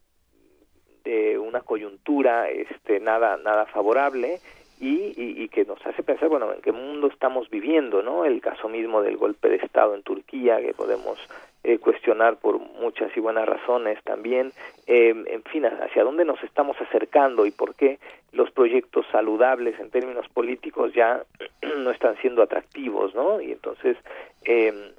una 1.38 1.60
coyuntura 1.60 2.48
este, 2.48 3.00
nada, 3.00 3.36
nada 3.36 3.66
favorable, 3.66 4.40
y, 4.78 5.14
y, 5.16 5.48
que 5.48 5.64
nos 5.64 5.84
hace 5.86 6.02
pensar, 6.02 6.28
bueno, 6.28 6.52
en 6.52 6.60
qué 6.60 6.70
mundo 6.70 7.06
estamos 7.06 7.48
viviendo, 7.48 8.02
¿no? 8.02 8.24
El 8.24 8.40
caso 8.40 8.68
mismo 8.68 9.00
del 9.00 9.16
golpe 9.16 9.48
de 9.48 9.56
Estado 9.56 9.94
en 9.94 10.02
Turquía, 10.02 10.60
que 10.60 10.74
podemos 10.74 11.18
eh, 11.64 11.78
cuestionar 11.78 12.36
por 12.36 12.58
muchas 12.58 13.10
y 13.16 13.20
buenas 13.20 13.46
razones 13.46 14.02
también, 14.04 14.52
eh, 14.86 15.14
en 15.26 15.42
fin, 15.44 15.64
hacia 15.64 16.04
dónde 16.04 16.24
nos 16.24 16.42
estamos 16.42 16.80
acercando 16.80 17.46
y 17.46 17.50
por 17.50 17.74
qué 17.74 17.98
los 18.32 18.50
proyectos 18.50 19.06
saludables 19.10 19.80
en 19.80 19.90
términos 19.90 20.28
políticos 20.28 20.92
ya 20.94 21.24
no 21.78 21.90
están 21.90 22.16
siendo 22.18 22.42
atractivos, 22.42 23.14
¿no? 23.14 23.40
Y 23.40 23.52
entonces 23.52 23.96
eh, 24.44 24.92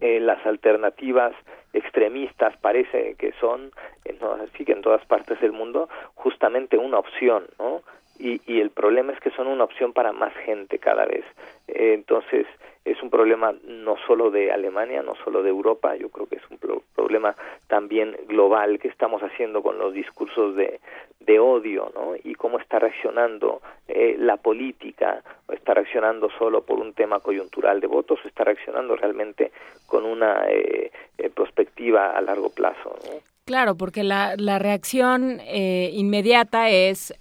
eh, 0.00 0.20
las 0.20 0.44
alternativas 0.44 1.32
extremistas 1.72 2.56
parece 2.58 3.14
que 3.14 3.32
son, 3.40 3.72
no, 4.20 4.32
así 4.32 4.64
que 4.64 4.72
en 4.72 4.82
todas 4.82 5.04
partes 5.06 5.40
del 5.40 5.52
mundo, 5.52 5.88
justamente 6.14 6.76
una 6.76 6.98
opción, 6.98 7.46
¿no? 7.58 7.82
Y, 8.22 8.40
y 8.46 8.60
el 8.60 8.70
problema 8.70 9.12
es 9.12 9.18
que 9.18 9.32
son 9.32 9.48
una 9.48 9.64
opción 9.64 9.92
para 9.92 10.12
más 10.12 10.32
gente 10.46 10.78
cada 10.78 11.04
vez. 11.06 11.24
Eh, 11.66 11.92
entonces, 11.92 12.46
es 12.84 13.02
un 13.02 13.10
problema 13.10 13.52
no 13.64 13.96
solo 14.06 14.30
de 14.30 14.52
Alemania, 14.52 15.02
no 15.02 15.16
solo 15.24 15.42
de 15.42 15.50
Europa, 15.50 15.96
yo 15.96 16.08
creo 16.08 16.26
que 16.26 16.36
es 16.36 16.42
un 16.48 16.58
problema 16.94 17.34
también 17.66 18.16
global 18.28 18.78
que 18.78 18.86
estamos 18.86 19.22
haciendo 19.22 19.60
con 19.60 19.76
los 19.76 19.92
discursos 19.92 20.54
de, 20.54 20.78
de 21.18 21.40
odio, 21.40 21.90
¿no? 21.96 22.14
Y 22.22 22.34
cómo 22.36 22.60
está 22.60 22.78
reaccionando 22.78 23.60
eh, 23.88 24.14
la 24.16 24.36
política, 24.36 25.22
está 25.52 25.74
reaccionando 25.74 26.28
solo 26.38 26.62
por 26.62 26.78
un 26.78 26.92
tema 26.92 27.18
coyuntural 27.18 27.80
de 27.80 27.88
votos, 27.88 28.20
está 28.24 28.44
reaccionando 28.44 28.94
realmente 28.94 29.50
con 29.86 30.04
una 30.04 30.44
eh, 30.48 30.92
eh 31.18 31.30
perspectiva 31.30 32.12
a 32.12 32.20
largo 32.20 32.50
plazo, 32.50 32.94
¿no? 33.04 33.20
Claro, 33.44 33.76
porque 33.76 34.04
la, 34.04 34.34
la 34.36 34.60
reacción 34.60 35.40
eh, 35.40 35.90
inmediata 35.92 36.70
es 36.70 37.12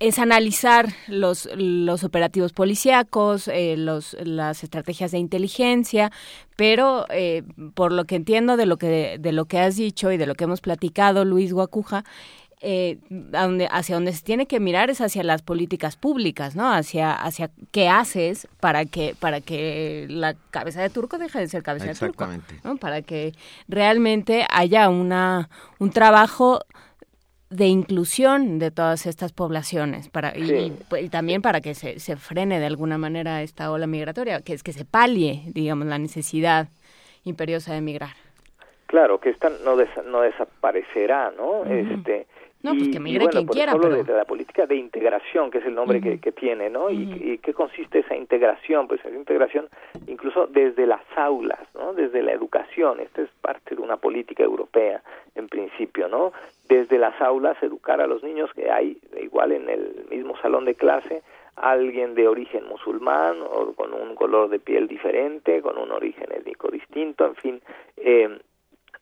es 0.00 0.18
analizar 0.18 0.88
los, 1.08 1.48
los 1.54 2.04
operativos 2.04 2.54
policíacos, 2.54 3.48
eh, 3.48 3.76
los, 3.76 4.16
las 4.24 4.64
estrategias 4.64 5.10
de 5.10 5.18
inteligencia, 5.18 6.10
pero 6.56 7.04
eh, 7.10 7.42
por 7.74 7.92
lo 7.92 8.06
que 8.06 8.16
entiendo 8.16 8.56
de 8.56 8.64
lo 8.64 8.78
que, 8.78 9.18
de 9.20 9.32
lo 9.32 9.44
que 9.44 9.58
has 9.58 9.76
dicho 9.76 10.10
y 10.10 10.16
de 10.16 10.26
lo 10.26 10.34
que 10.34 10.44
hemos 10.44 10.62
platicado, 10.62 11.26
Luis 11.26 11.52
Guacuja, 11.52 12.04
eh, 12.62 12.98
hacia 13.70 13.94
donde 13.94 14.12
se 14.12 14.22
tiene 14.22 14.46
que 14.46 14.60
mirar 14.60 14.90
es 14.90 15.00
hacia 15.00 15.22
las 15.22 15.42
políticas 15.42 15.96
públicas, 15.96 16.56
¿no? 16.56 16.70
Hacia, 16.72 17.14
hacia 17.14 17.50
qué 17.70 17.88
haces 17.88 18.48
para 18.60 18.84
que, 18.84 19.14
para 19.18 19.40
que 19.40 20.06
la 20.10 20.34
cabeza 20.50 20.82
de 20.82 20.90
turco 20.90 21.16
deje 21.16 21.38
de 21.38 21.48
ser 21.48 21.62
cabeza 21.62 21.86
de 21.86 21.94
turco, 21.94 22.26
¿no? 22.64 22.76
Para 22.76 23.00
que 23.00 23.32
realmente 23.68 24.46
haya 24.50 24.90
una, 24.90 25.48
un 25.78 25.90
trabajo 25.90 26.60
de 27.50 27.66
inclusión 27.66 28.60
de 28.60 28.70
todas 28.70 29.06
estas 29.06 29.32
poblaciones 29.32 30.08
para 30.08 30.32
y, 30.36 30.72
también 31.10 31.42
para 31.42 31.60
que 31.60 31.74
se, 31.74 31.98
se, 31.98 32.16
frene 32.16 32.60
de 32.60 32.66
alguna 32.66 32.96
manera 32.96 33.42
esta 33.42 33.72
ola 33.72 33.88
migratoria, 33.88 34.40
que 34.40 34.52
es 34.52 34.62
que 34.62 34.72
se 34.72 34.84
palie, 34.84 35.42
digamos, 35.46 35.86
la 35.88 35.98
necesidad 35.98 36.68
imperiosa 37.24 37.72
de 37.72 37.78
emigrar. 37.78 38.14
Claro, 38.86 39.20
que 39.20 39.30
esta 39.30 39.50
no, 39.64 39.76
no 40.06 40.20
desaparecerá, 40.20 41.32
¿no? 41.36 41.64
Este 41.64 42.26
no, 42.62 42.74
pues 42.74 42.88
que 42.88 43.00
migre 43.00 43.26
quien 43.28 43.46
quiera, 43.46 43.72
pero... 43.72 44.02
de 44.02 44.12
la 44.12 44.24
política 44.24 44.66
de 44.66 44.76
integración, 44.76 45.50
que 45.50 45.58
es 45.58 45.64
el 45.64 45.74
nombre 45.74 46.00
que, 46.00 46.20
que, 46.20 46.32
tiene, 46.32 46.68
¿no? 46.68 46.90
y, 46.90 47.38
qué 47.38 47.54
consiste 47.54 48.00
esa 48.00 48.14
integración? 48.14 48.86
Pues 48.86 49.00
esa 49.00 49.16
integración 49.16 49.68
incluso 50.06 50.46
desde 50.46 50.86
las 50.86 51.02
aulas, 51.16 51.60
¿no? 51.74 51.94
Desde 51.94 52.22
la 52.22 52.32
educación. 52.32 53.00
Esta 53.00 53.22
es 53.22 53.30
parte 53.40 53.74
de 53.74 53.80
una 53.80 53.96
política 53.96 54.42
europea, 54.42 55.02
en 55.34 55.48
principio, 55.48 56.08
¿no? 56.08 56.32
Desde 56.68 56.98
las 56.98 57.20
aulas 57.20 57.56
educar 57.62 58.00
a 58.00 58.06
los 58.06 58.22
niños 58.22 58.50
que 58.54 58.70
hay, 58.70 58.98
igual 59.20 59.52
en 59.52 59.68
el 59.68 60.06
mismo 60.10 60.36
salón 60.38 60.66
de 60.66 60.74
clase, 60.74 61.22
alguien 61.56 62.14
de 62.14 62.28
origen 62.28 62.66
musulmán 62.68 63.38
o 63.42 63.72
con 63.74 63.92
un 63.92 64.14
color 64.14 64.48
de 64.50 64.58
piel 64.58 64.86
diferente, 64.86 65.62
con 65.62 65.78
un 65.78 65.90
origen 65.92 66.26
étnico 66.32 66.68
distinto, 66.70 67.26
en 67.26 67.34
fin, 67.36 67.62
eh, 67.96 68.38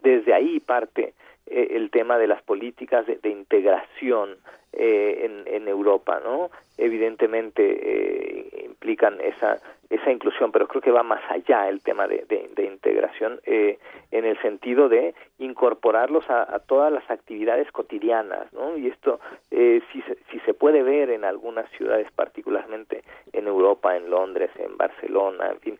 desde 0.02 0.32
ahí 0.34 0.60
parte 0.60 1.14
eh, 1.50 1.68
el 1.76 1.90
tema 1.90 2.18
de 2.18 2.26
las 2.26 2.42
políticas 2.42 3.06
de, 3.06 3.28
integración 3.28 4.36
eh, 4.72 5.22
en, 5.24 5.54
en, 5.54 5.68
Europa, 5.68 6.20
¿no? 6.22 6.50
Evidentemente 6.76 7.62
eh, 7.62 8.64
implican 8.64 9.20
esa 9.20 9.60
esa 9.90 10.12
inclusión, 10.12 10.52
pero 10.52 10.68
creo 10.68 10.82
que 10.82 10.90
va 10.90 11.02
más 11.02 11.22
allá 11.30 11.66
el 11.66 11.80
tema 11.80 12.06
de, 12.06 12.26
de, 12.28 12.64
integración 12.64 13.40
en 13.46 14.24
el 14.26 14.38
sentido 14.42 14.90
de 14.90 15.14
incorporarlos 15.38 16.28
a, 16.28 16.42
a, 16.42 16.58
todas 16.58 16.92
las 16.92 17.10
actividades 17.10 17.72
cotidianas, 17.72 18.52
¿no? 18.52 18.76
Y 18.76 18.88
esto 18.88 19.18
si, 19.50 20.02
si 20.30 20.40
se 20.40 20.52
puede 20.52 20.82
ver 20.82 21.08
en 21.08 21.24
algunas 21.24 21.70
ciudades, 21.70 22.06
particularmente 22.12 23.02
en 23.32 23.46
Europa, 23.46 23.96
en 23.96 24.10
Londres, 24.10 24.50
en 24.58 24.76
Barcelona, 24.76 25.52
en 25.52 25.60
fin, 25.60 25.78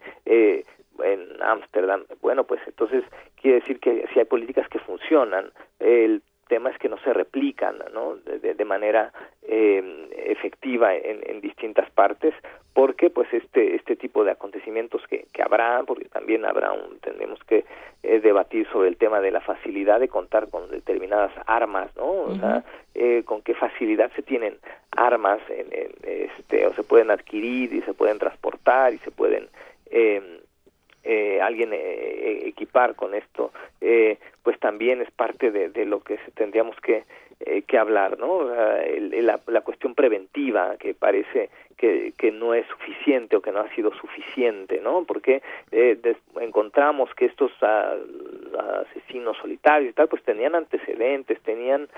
en 1.04 1.42
Ámsterdam. 1.42 2.04
Bueno, 2.20 2.44
pues 2.44 2.60
entonces 2.66 3.04
quiere 3.40 3.60
decir 3.60 3.80
que 3.80 4.06
si 4.12 4.18
hay 4.18 4.24
políticas 4.24 4.68
que 4.68 4.78
funcionan, 4.78 5.50
el 5.78 6.22
tema 6.48 6.70
es 6.70 6.78
que 6.78 6.88
no 6.88 6.98
se 6.98 7.12
replican 7.12 7.76
¿no? 7.94 8.16
De, 8.16 8.54
de 8.54 8.64
manera 8.64 9.12
eh, 9.42 10.08
efectiva 10.16 10.94
en, 10.94 11.20
en, 11.24 11.40
distintas 11.40 11.88
partes 11.90 12.34
porque 12.74 13.10
pues 13.10 13.32
este 13.32 13.76
este 13.76 13.96
tipo 13.96 14.24
de 14.24 14.32
acontecimientos 14.32 15.02
que, 15.08 15.26
que 15.32 15.42
habrá 15.42 15.84
porque 15.86 16.06
también 16.06 16.44
habrá 16.44 16.72
un 16.72 16.98
tenemos 17.00 17.38
que 17.44 17.64
eh, 18.02 18.20
debatir 18.20 18.66
sobre 18.68 18.88
el 18.88 18.96
tema 18.96 19.20
de 19.20 19.30
la 19.30 19.40
facilidad 19.40 20.00
de 20.00 20.08
contar 20.08 20.48
con 20.50 20.70
determinadas 20.70 21.32
armas 21.46 21.94
no 21.96 22.10
o 22.10 22.34
sea 22.36 22.64
eh, 22.94 23.22
con 23.24 23.42
qué 23.42 23.54
facilidad 23.54 24.10
se 24.16 24.22
tienen 24.22 24.56
armas 24.90 25.40
en, 25.48 25.66
en, 25.72 25.90
este 26.04 26.66
o 26.66 26.74
se 26.74 26.82
pueden 26.82 27.10
adquirir 27.10 27.72
y 27.72 27.82
se 27.82 27.94
pueden 27.94 28.18
transportar 28.18 28.94
y 28.94 28.98
se 28.98 29.10
pueden 29.10 29.48
eh, 29.90 30.40
eh, 31.04 31.40
alguien 31.40 31.72
eh, 31.72 32.42
equipar 32.46 32.94
con 32.94 33.14
esto, 33.14 33.52
eh, 33.80 34.18
pues 34.42 34.58
también 34.58 35.00
es 35.00 35.10
parte 35.10 35.50
de, 35.50 35.68
de 35.68 35.84
lo 35.84 36.00
que 36.00 36.18
tendríamos 36.34 36.76
que, 36.80 37.04
eh, 37.40 37.62
que 37.62 37.78
hablar, 37.78 38.18
¿no? 38.18 38.44
La, 38.44 39.40
la, 39.46 39.60
cuestión 39.60 39.94
preventiva 39.94 40.76
que 40.78 40.94
parece 40.94 41.50
que, 41.78 42.12
que 42.18 42.30
no 42.30 42.52
es 42.52 42.66
suficiente 42.66 43.36
o 43.36 43.40
que 43.40 43.52
no 43.52 43.60
ha 43.60 43.74
sido 43.74 43.92
suficiente, 43.94 44.80
¿no? 44.82 45.04
Porque 45.04 45.42
encontramos 46.40 47.14
que 47.14 47.26
estos 47.26 47.52
uh, 47.62 48.58
asesinos 48.82 49.36
solitarios 49.38 49.90
y 49.90 49.94
tal, 49.94 50.08
pues 50.08 50.22
tenían 50.24 50.54
antecedentes, 50.54 51.40
tenían 51.42 51.88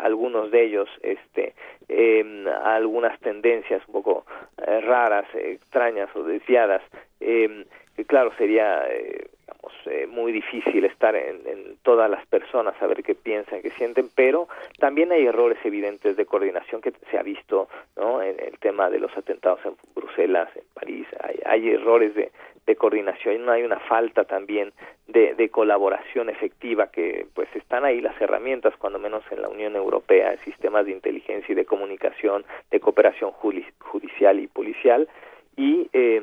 algunos 0.00 0.50
de 0.50 0.64
ellos, 0.64 0.88
este, 1.02 1.54
em, 1.88 2.46
algunas 2.46 3.18
tendencias 3.20 3.82
un 3.86 3.92
poco 3.92 4.26
raras, 4.56 5.26
extrañas 5.34 6.10
o 6.14 6.24
desviadas. 6.24 6.82
Eh, 7.20 7.64
que 7.96 8.04
claro, 8.04 8.32
sería 8.36 8.84
eh, 8.90 9.28
digamos, 9.52 9.72
eh, 9.86 10.06
muy 10.06 10.32
difícil 10.32 10.84
estar 10.84 11.14
en, 11.16 11.46
en, 11.46 11.76
todas 11.82 12.10
las 12.10 12.24
personas, 12.26 12.76
saber 12.78 13.02
qué 13.02 13.14
piensan, 13.14 13.62
qué 13.62 13.70
sienten, 13.70 14.08
pero 14.14 14.48
también 14.78 15.10
hay 15.12 15.26
errores 15.26 15.58
evidentes 15.64 16.16
de 16.16 16.26
coordinación 16.26 16.80
que 16.80 16.92
se 17.10 17.18
ha 17.18 17.22
visto 17.22 17.68
¿no? 17.96 18.22
en 18.22 18.38
el 18.38 18.58
tema 18.58 18.88
de 18.88 19.00
los 19.00 19.16
atentados 19.16 19.60
en 19.64 19.74
Bruselas, 19.94 20.48
en 20.54 20.62
París, 20.74 21.06
hay, 21.20 21.40
hay 21.44 21.70
errores 21.70 22.14
de, 22.14 22.30
de 22.66 22.76
coordinación, 22.76 23.48
hay 23.48 23.62
una 23.64 23.80
falta 23.80 24.24
también 24.24 24.72
de, 25.08 25.34
de, 25.34 25.48
colaboración 25.48 26.28
efectiva 26.28 26.86
que 26.86 27.26
pues 27.34 27.48
están 27.54 27.84
ahí 27.84 28.00
las 28.00 28.18
herramientas, 28.20 28.74
cuando 28.78 28.98
menos 28.98 29.24
en 29.30 29.42
la 29.42 29.48
Unión 29.48 29.74
Europea, 29.74 30.36
sistemas 30.44 30.86
de 30.86 30.92
inteligencia 30.92 31.52
y 31.52 31.56
de 31.56 31.64
comunicación, 31.64 32.44
de 32.70 32.80
cooperación 32.80 33.32
judicial 33.32 34.38
y 34.38 34.46
policial, 34.46 35.08
y 35.56 35.88
eh, 35.92 36.22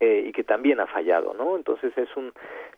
eh, 0.00 0.24
y 0.26 0.32
que 0.32 0.44
también 0.44 0.80
ha 0.80 0.86
fallado, 0.86 1.34
¿no? 1.34 1.56
Entonces 1.56 1.96
es 1.96 2.14
un 2.16 2.32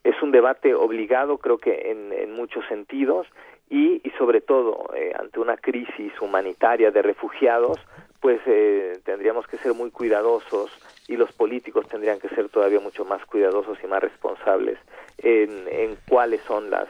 es 0.04 0.20
un 0.22 0.30
debate 0.30 0.74
obligado, 0.74 1.38
creo 1.38 1.58
que 1.58 1.90
en, 1.90 2.12
en 2.12 2.32
muchos 2.32 2.64
sentidos 2.66 3.26
y, 3.68 4.00
y 4.06 4.10
sobre 4.18 4.40
todo 4.40 4.90
eh, 4.94 5.12
ante 5.18 5.40
una 5.40 5.56
crisis 5.56 6.12
humanitaria 6.20 6.90
de 6.90 7.02
refugiados, 7.02 7.78
pues 8.20 8.40
eh, 8.46 8.98
tendríamos 9.04 9.46
que 9.46 9.58
ser 9.58 9.74
muy 9.74 9.90
cuidadosos 9.90 10.70
y 11.08 11.16
los 11.16 11.32
políticos 11.32 11.88
tendrían 11.88 12.18
que 12.18 12.28
ser 12.30 12.48
todavía 12.48 12.80
mucho 12.80 13.04
más 13.04 13.24
cuidadosos 13.26 13.78
y 13.82 13.86
más 13.86 14.02
responsables 14.02 14.78
en, 15.18 15.66
en 15.68 15.96
cuáles 16.08 16.40
son 16.42 16.70
las 16.70 16.88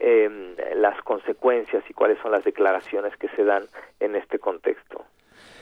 eh, 0.00 0.54
las 0.76 1.00
consecuencias 1.02 1.82
y 1.88 1.92
cuáles 1.92 2.18
son 2.20 2.30
las 2.30 2.44
declaraciones 2.44 3.16
que 3.16 3.28
se 3.30 3.44
dan 3.44 3.64
en 3.98 4.14
este 4.14 4.38
contexto. 4.38 5.04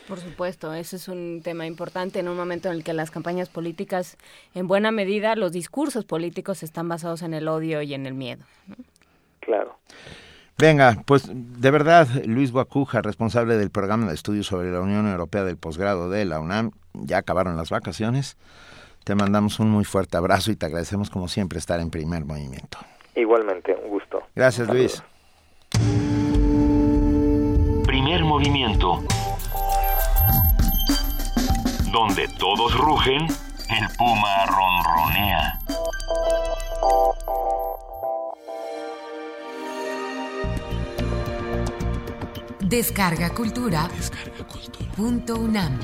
Por 0.09 0.21
supuesto, 0.21 0.73
ese 0.73 0.97
es 0.97 1.09
un 1.09 1.41
tema 1.43 1.67
importante 1.67 2.21
en 2.21 2.29
un 2.29 2.37
momento 2.37 2.69
en 2.69 2.77
el 2.77 2.85
que 2.85 2.93
las 2.93 3.11
campañas 3.11 3.49
políticas, 3.49 4.17
en 4.55 4.69
buena 4.69 4.93
medida, 4.93 5.35
los 5.35 5.51
discursos 5.51 6.05
políticos 6.05 6.63
están 6.63 6.89
basados 6.89 7.23
en 7.23 7.35
el 7.35 7.49
odio 7.49 7.83
y 7.83 7.93
en 7.93 8.07
el 8.07 8.15
miedo. 8.15 8.45
Claro. 9.41 9.79
Venga, 10.59 11.03
pues 11.05 11.29
de 11.29 11.71
verdad, 11.71 12.07
Luis 12.25 12.53
Guacuja, 12.53 13.03
responsable 13.03 13.57
del 13.57 13.71
programa 13.71 14.07
de 14.07 14.15
estudios 14.15 14.47
sobre 14.47 14.71
la 14.71 14.81
Unión 14.81 15.07
Europea 15.09 15.45
del 15.45 15.57
posgrado 15.57 16.09
de 16.09 16.25
la 16.25 16.41
UNAM, 16.41 16.71
ya 16.95 17.19
acabaron 17.19 17.57
las 17.57 17.71
vacaciones. 17.71 18.37
Te 19.05 19.15
mandamos 19.15 19.61
un 19.61 19.71
muy 19.71 19.85
fuerte 19.85 20.17
abrazo 20.17 20.51
y 20.53 20.57
te 20.57 20.67
agradecemos 20.67 21.11
como 21.11 21.29
siempre 21.29 21.59
estar 21.59 21.81
en 21.81 21.91
primer 21.91 22.25
movimiento. 22.25 22.79
Igualmente, 23.15 23.77
un 23.85 23.91
gusto. 23.91 24.23
Gracias, 24.35 24.69
Luis. 24.69 25.03
Primer 27.87 28.25
movimiento 28.25 29.03
donde 31.97 32.29
todos 32.29 32.75
rugen, 32.75 33.27
el 33.71 33.89
puma 33.97 34.45
ronronea. 34.45 35.59
Descarga 42.61 43.31
Cultura. 43.31 43.89
Descarga 43.97 44.47
Cultura. 44.47 44.93
Punto 44.95 45.37
UNAM. 45.37 45.81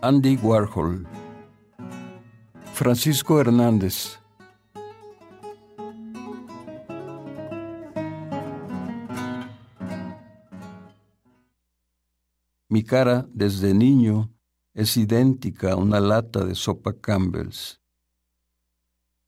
Andy 0.00 0.36
Warhol 0.36 1.17
Francisco 2.78 3.40
Hernández. 3.40 4.20
Mi 12.68 12.84
cara 12.84 13.26
desde 13.32 13.74
niño 13.74 14.32
es 14.74 14.96
idéntica 14.96 15.72
a 15.72 15.74
una 15.74 15.98
lata 15.98 16.44
de 16.44 16.54
sopa 16.54 16.92
Campbell's. 16.92 17.80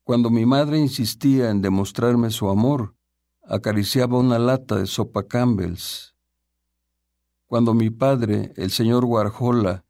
Cuando 0.04 0.30
mi 0.30 0.46
madre 0.46 0.78
insistía 0.78 1.50
en 1.50 1.60
demostrarme 1.60 2.30
su 2.30 2.48
amor, 2.50 2.94
acariciaba 3.42 4.16
una 4.16 4.38
lata 4.38 4.76
de 4.76 4.86
sopa 4.86 5.24
Campbell's. 5.26 6.14
Cuando 7.46 7.74
mi 7.74 7.90
padre, 7.90 8.52
el 8.54 8.70
señor 8.70 9.04
Warhola, 9.06 9.84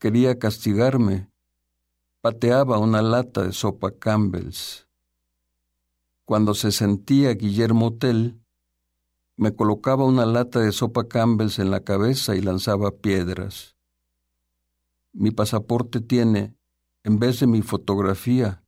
quería 0.00 0.36
castigarme, 0.36 1.30
pateaba 2.24 2.78
una 2.78 3.02
lata 3.02 3.42
de 3.42 3.52
sopa 3.52 3.90
Campbell's. 3.90 4.88
Cuando 6.24 6.54
se 6.54 6.72
sentía 6.72 7.34
Guillermo 7.34 7.98
Tell, 7.98 8.40
me 9.36 9.54
colocaba 9.54 10.06
una 10.06 10.24
lata 10.24 10.60
de 10.60 10.72
sopa 10.72 11.06
Campbell's 11.06 11.58
en 11.58 11.70
la 11.70 11.80
cabeza 11.80 12.34
y 12.34 12.40
lanzaba 12.40 12.92
piedras. 12.92 13.76
Mi 15.12 15.32
pasaporte 15.32 16.00
tiene, 16.00 16.56
en 17.02 17.18
vez 17.18 17.40
de 17.40 17.46
mi 17.46 17.60
fotografía, 17.60 18.64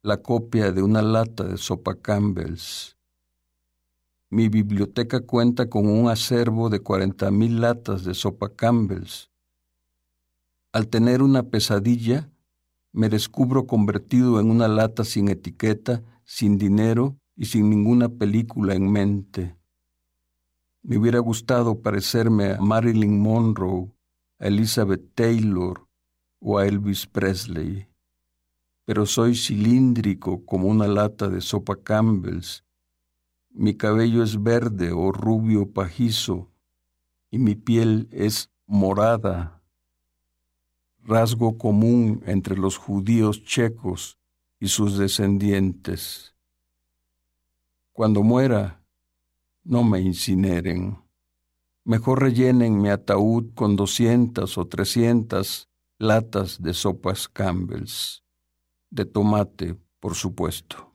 la 0.00 0.22
copia 0.22 0.72
de 0.72 0.82
una 0.82 1.02
lata 1.02 1.44
de 1.44 1.58
sopa 1.58 1.94
Campbell's. 1.94 2.96
Mi 4.30 4.48
biblioteca 4.48 5.20
cuenta 5.20 5.68
con 5.68 5.90
un 5.90 6.08
acervo 6.08 6.70
de 6.70 6.80
cuarenta 6.80 7.30
mil 7.30 7.60
latas 7.60 8.02
de 8.04 8.14
sopa 8.14 8.48
Campbell's. 8.48 9.30
Al 10.72 10.88
tener 10.88 11.20
una 11.20 11.42
pesadilla, 11.42 12.30
me 12.98 13.08
descubro 13.08 13.64
convertido 13.64 14.40
en 14.40 14.50
una 14.50 14.66
lata 14.66 15.04
sin 15.04 15.28
etiqueta, 15.28 16.02
sin 16.24 16.58
dinero 16.58 17.16
y 17.36 17.44
sin 17.44 17.70
ninguna 17.70 18.08
película 18.08 18.74
en 18.74 18.90
mente. 18.90 19.56
Me 20.82 20.98
hubiera 20.98 21.20
gustado 21.20 21.80
parecerme 21.80 22.54
a 22.54 22.60
Marilyn 22.60 23.20
Monroe, 23.20 23.92
a 24.40 24.48
Elizabeth 24.48 25.14
Taylor 25.14 25.86
o 26.40 26.58
a 26.58 26.66
Elvis 26.66 27.06
Presley, 27.06 27.86
pero 28.84 29.06
soy 29.06 29.36
cilíndrico 29.36 30.44
como 30.44 30.66
una 30.66 30.88
lata 30.88 31.28
de 31.28 31.40
sopa 31.40 31.76
Campbell's. 31.76 32.64
Mi 33.50 33.74
cabello 33.74 34.24
es 34.24 34.42
verde 34.42 34.90
o 34.90 35.12
rubio 35.12 35.70
pajizo 35.70 36.50
y 37.30 37.38
mi 37.38 37.54
piel 37.54 38.08
es 38.10 38.50
morada 38.66 39.57
rasgo 41.04 41.58
común 41.58 42.22
entre 42.26 42.56
los 42.56 42.76
judíos 42.76 43.42
checos 43.44 44.18
y 44.60 44.68
sus 44.68 44.98
descendientes. 44.98 46.34
Cuando 47.92 48.22
muera, 48.22 48.82
no 49.64 49.84
me 49.84 50.00
incineren. 50.00 50.98
Mejor 51.84 52.22
rellenen 52.22 52.80
mi 52.80 52.88
ataúd 52.90 53.54
con 53.54 53.76
doscientas 53.76 54.58
o 54.58 54.66
trescientas 54.66 55.68
latas 55.98 56.62
de 56.62 56.74
sopas 56.74 57.28
Campbell's, 57.28 58.22
de 58.90 59.04
tomate, 59.04 59.76
por 60.00 60.14
supuesto. 60.14 60.87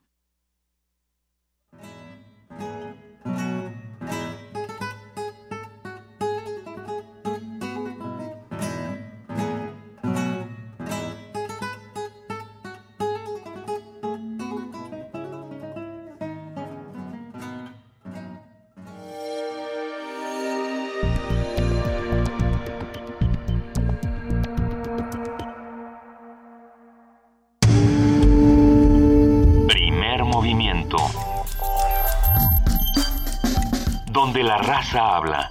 Raza 34.65 35.17
habla. 35.17 35.49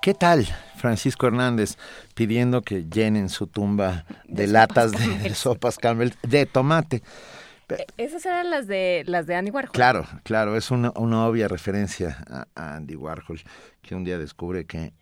¿Qué 0.00 0.14
tal, 0.14 0.46
Francisco 0.76 1.26
Hernández, 1.26 1.76
pidiendo 2.14 2.62
que 2.62 2.84
llenen 2.88 3.28
su 3.28 3.46
tumba 3.46 4.06
de, 4.24 4.46
latas 4.46 4.92
de 4.92 5.34
sopas 5.34 5.76
Campbell 5.76 6.12
de 6.22 6.46
tomate? 6.46 7.02
Eh, 7.68 7.86
esas 7.98 8.24
eran 8.24 8.50
las 8.50 8.66
de 8.66 9.02
las 9.06 9.26
de 9.26 9.36
Andy 9.36 9.50
Warhol. 9.50 9.72
Claro, 9.72 10.06
claro, 10.22 10.56
es 10.56 10.70
una, 10.70 10.90
obvia 10.90 11.48
referencia 11.48 12.24
a, 12.56 12.76
Andy 12.76 12.96
Warhol, 12.96 13.42
que 13.82 13.94
un 13.94 14.04
día 14.04 14.18
descubre 14.18 14.64
que 14.64 14.94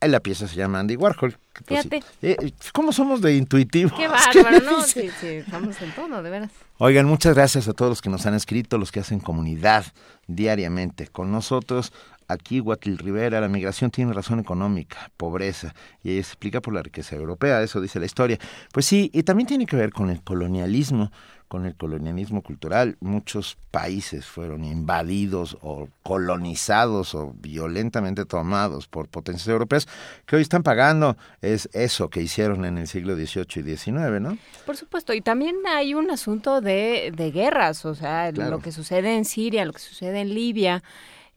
la 0.00 0.20
pieza 0.20 0.48
se 0.48 0.56
llama 0.56 0.80
Andy 0.80 0.96
Warhol. 0.96 1.36
Pues, 1.66 1.66
Fíjate. 1.66 2.02
Eh, 2.22 2.52
¿Cómo 2.72 2.90
somos 2.90 3.20
de 3.20 3.36
intuitivos? 3.36 3.92
Qué 3.92 4.08
bárbaro, 4.34 4.60
¿no? 4.60 4.82
Sí, 4.82 5.10
sí, 5.20 5.26
estamos 5.26 5.80
en 5.82 5.92
tono, 5.92 6.22
de 6.22 6.30
veras. 6.30 6.52
Oigan, 6.80 7.06
muchas 7.06 7.34
gracias 7.34 7.66
a 7.66 7.72
todos 7.72 7.88
los 7.90 8.02
que 8.02 8.08
nos 8.08 8.24
han 8.26 8.34
escrito, 8.34 8.78
los 8.78 8.92
que 8.92 9.00
hacen 9.00 9.18
comunidad 9.18 9.84
diariamente 10.28 11.08
con 11.08 11.32
nosotros. 11.32 11.92
aquí 12.28 12.60
Guatil 12.60 12.98
Rivera, 12.98 13.40
la 13.40 13.48
migración 13.48 13.90
tiene 13.90 14.12
razón 14.12 14.38
económica, 14.38 15.10
pobreza, 15.16 15.74
y 16.04 16.12
ella 16.12 16.22
se 16.22 16.28
explica 16.28 16.60
por 16.60 16.74
la 16.74 16.82
riqueza 16.82 17.16
europea, 17.16 17.62
eso 17.62 17.80
dice 17.80 17.98
la 17.98 18.06
historia. 18.06 18.38
Pues 18.72 18.86
sí, 18.86 19.10
y 19.12 19.24
también 19.24 19.48
tiene 19.48 19.66
que 19.66 19.74
ver 19.74 19.92
con 19.92 20.08
el 20.08 20.22
colonialismo, 20.22 21.10
con 21.48 21.66
el 21.66 21.74
colonialismo 21.74 22.42
cultural. 22.42 22.96
Muchos 23.00 23.56
países 23.70 24.26
fueron 24.26 24.64
invadidos 24.64 25.58
o 25.62 25.88
colonizados 26.02 27.14
o 27.14 27.34
violentamente 27.40 28.24
tomados 28.24 28.86
por 28.86 29.08
potencias 29.08 29.48
europeas 29.48 29.88
que 30.26 30.36
hoy 30.36 30.42
están 30.42 30.62
pagando 30.62 31.16
es 31.40 31.68
eso 31.72 32.10
que 32.10 32.22
hicieron 32.22 32.64
en 32.64 32.78
el 32.78 32.86
siglo 32.86 33.16
XVIII 33.16 33.72
y 33.72 33.76
XIX, 33.76 34.20
¿no? 34.20 34.38
Por 34.66 34.76
supuesto, 34.76 35.12
y 35.14 35.20
también 35.20 35.56
hay 35.66 35.94
un 35.94 36.10
asunto 36.10 36.60
de, 36.60 37.12
de 37.16 37.30
guerras, 37.30 37.84
o 37.84 37.94
sea, 37.94 38.30
lo 38.32 38.60
que 38.60 38.72
sucede 38.72 39.16
en 39.16 39.24
Siria, 39.24 39.64
lo 39.64 39.72
que 39.72 39.80
sucede 39.80 40.20
en 40.20 40.34
Libia, 40.34 40.82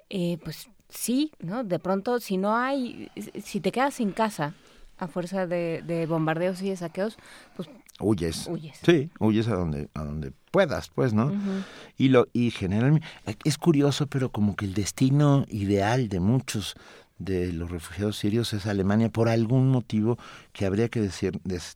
eh, 0.09 0.37
pues 0.43 0.69
sí, 0.89 1.31
¿no? 1.39 1.63
De 1.63 1.79
pronto, 1.79 2.19
si 2.19 2.37
no 2.37 2.55
hay, 2.55 3.09
si 3.43 3.61
te 3.61 3.71
quedas 3.71 3.95
sin 3.95 4.11
casa 4.11 4.53
a 4.97 5.07
fuerza 5.07 5.47
de, 5.47 5.81
de 5.85 6.05
bombardeos 6.05 6.61
y 6.61 6.69
de 6.69 6.77
saqueos, 6.77 7.17
pues 7.55 7.69
huyes. 8.01 8.49
Sí, 8.83 9.09
huyes 9.19 9.47
a 9.47 9.55
donde, 9.55 9.89
a 9.93 10.03
donde 10.03 10.31
puedas, 10.51 10.89
pues, 10.89 11.13
¿no? 11.13 11.31
Y 11.97 12.09
lo, 12.09 12.27
y 12.33 12.51
generalmente, 12.51 13.07
es 13.43 13.57
curioso, 13.57 14.07
pero 14.07 14.29
como 14.29 14.55
que 14.55 14.65
el 14.65 14.73
destino 14.73 15.45
ideal 15.49 16.09
de 16.09 16.19
muchos 16.19 16.75
de 17.19 17.53
los 17.53 17.69
refugiados 17.69 18.17
sirios 18.17 18.53
es 18.53 18.65
Alemania 18.65 19.09
por 19.09 19.29
algún 19.29 19.69
motivo 19.69 20.17
que 20.53 20.65
habría 20.65 20.89
que 20.89 21.09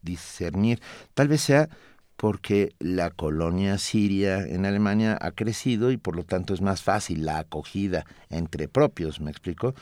discernir. 0.01 0.81
Tal 1.13 1.27
vez 1.27 1.41
sea 1.41 1.69
porque 2.17 2.73
la 2.79 3.09
colonia 3.09 3.77
siria 3.77 4.39
en 4.41 4.65
Alemania 4.65 5.17
ha 5.19 5.31
crecido 5.31 5.91
y 5.91 5.97
por 5.97 6.15
lo 6.15 6.23
tanto 6.23 6.53
es 6.53 6.61
más 6.61 6.81
fácil 6.81 7.25
la 7.25 7.39
acogida 7.39 8.05
entre 8.29 8.67
propios, 8.67 9.19
¿me 9.19 9.31
explico? 9.31 9.75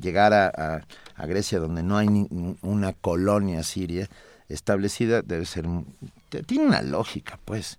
Llegar 0.00 0.32
a, 0.32 0.82
a, 1.16 1.26
Grecia 1.26 1.58
donde 1.58 1.82
no 1.82 1.96
hay 1.96 2.08
ni, 2.08 2.28
una 2.62 2.92
colonia 2.92 3.62
siria 3.64 4.08
establecida 4.50 5.22
debe 5.22 5.46
ser... 5.46 5.66
Tiene 6.46 6.64
una 6.64 6.82
lógica, 6.82 7.38
pues. 7.44 7.78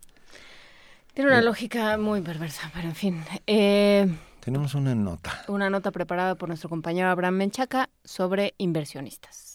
Tiene 1.14 1.30
una 1.30 1.40
eh, 1.40 1.44
lógica 1.44 1.98
muy 1.98 2.22
perversa, 2.22 2.72
pero 2.74 2.88
en 2.88 2.96
fin. 2.96 3.24
Eh, 3.46 4.08
tenemos 4.40 4.74
una 4.74 4.96
nota. 4.96 5.44
Una 5.48 5.70
nota 5.70 5.92
preparada 5.92 6.36
por 6.36 6.50
nuestro 6.50 6.70
compañero 6.70 7.10
Abraham 7.10 7.36
Menchaca 7.36 7.90
sobre 8.04 8.56
inversionistas. 8.58 9.51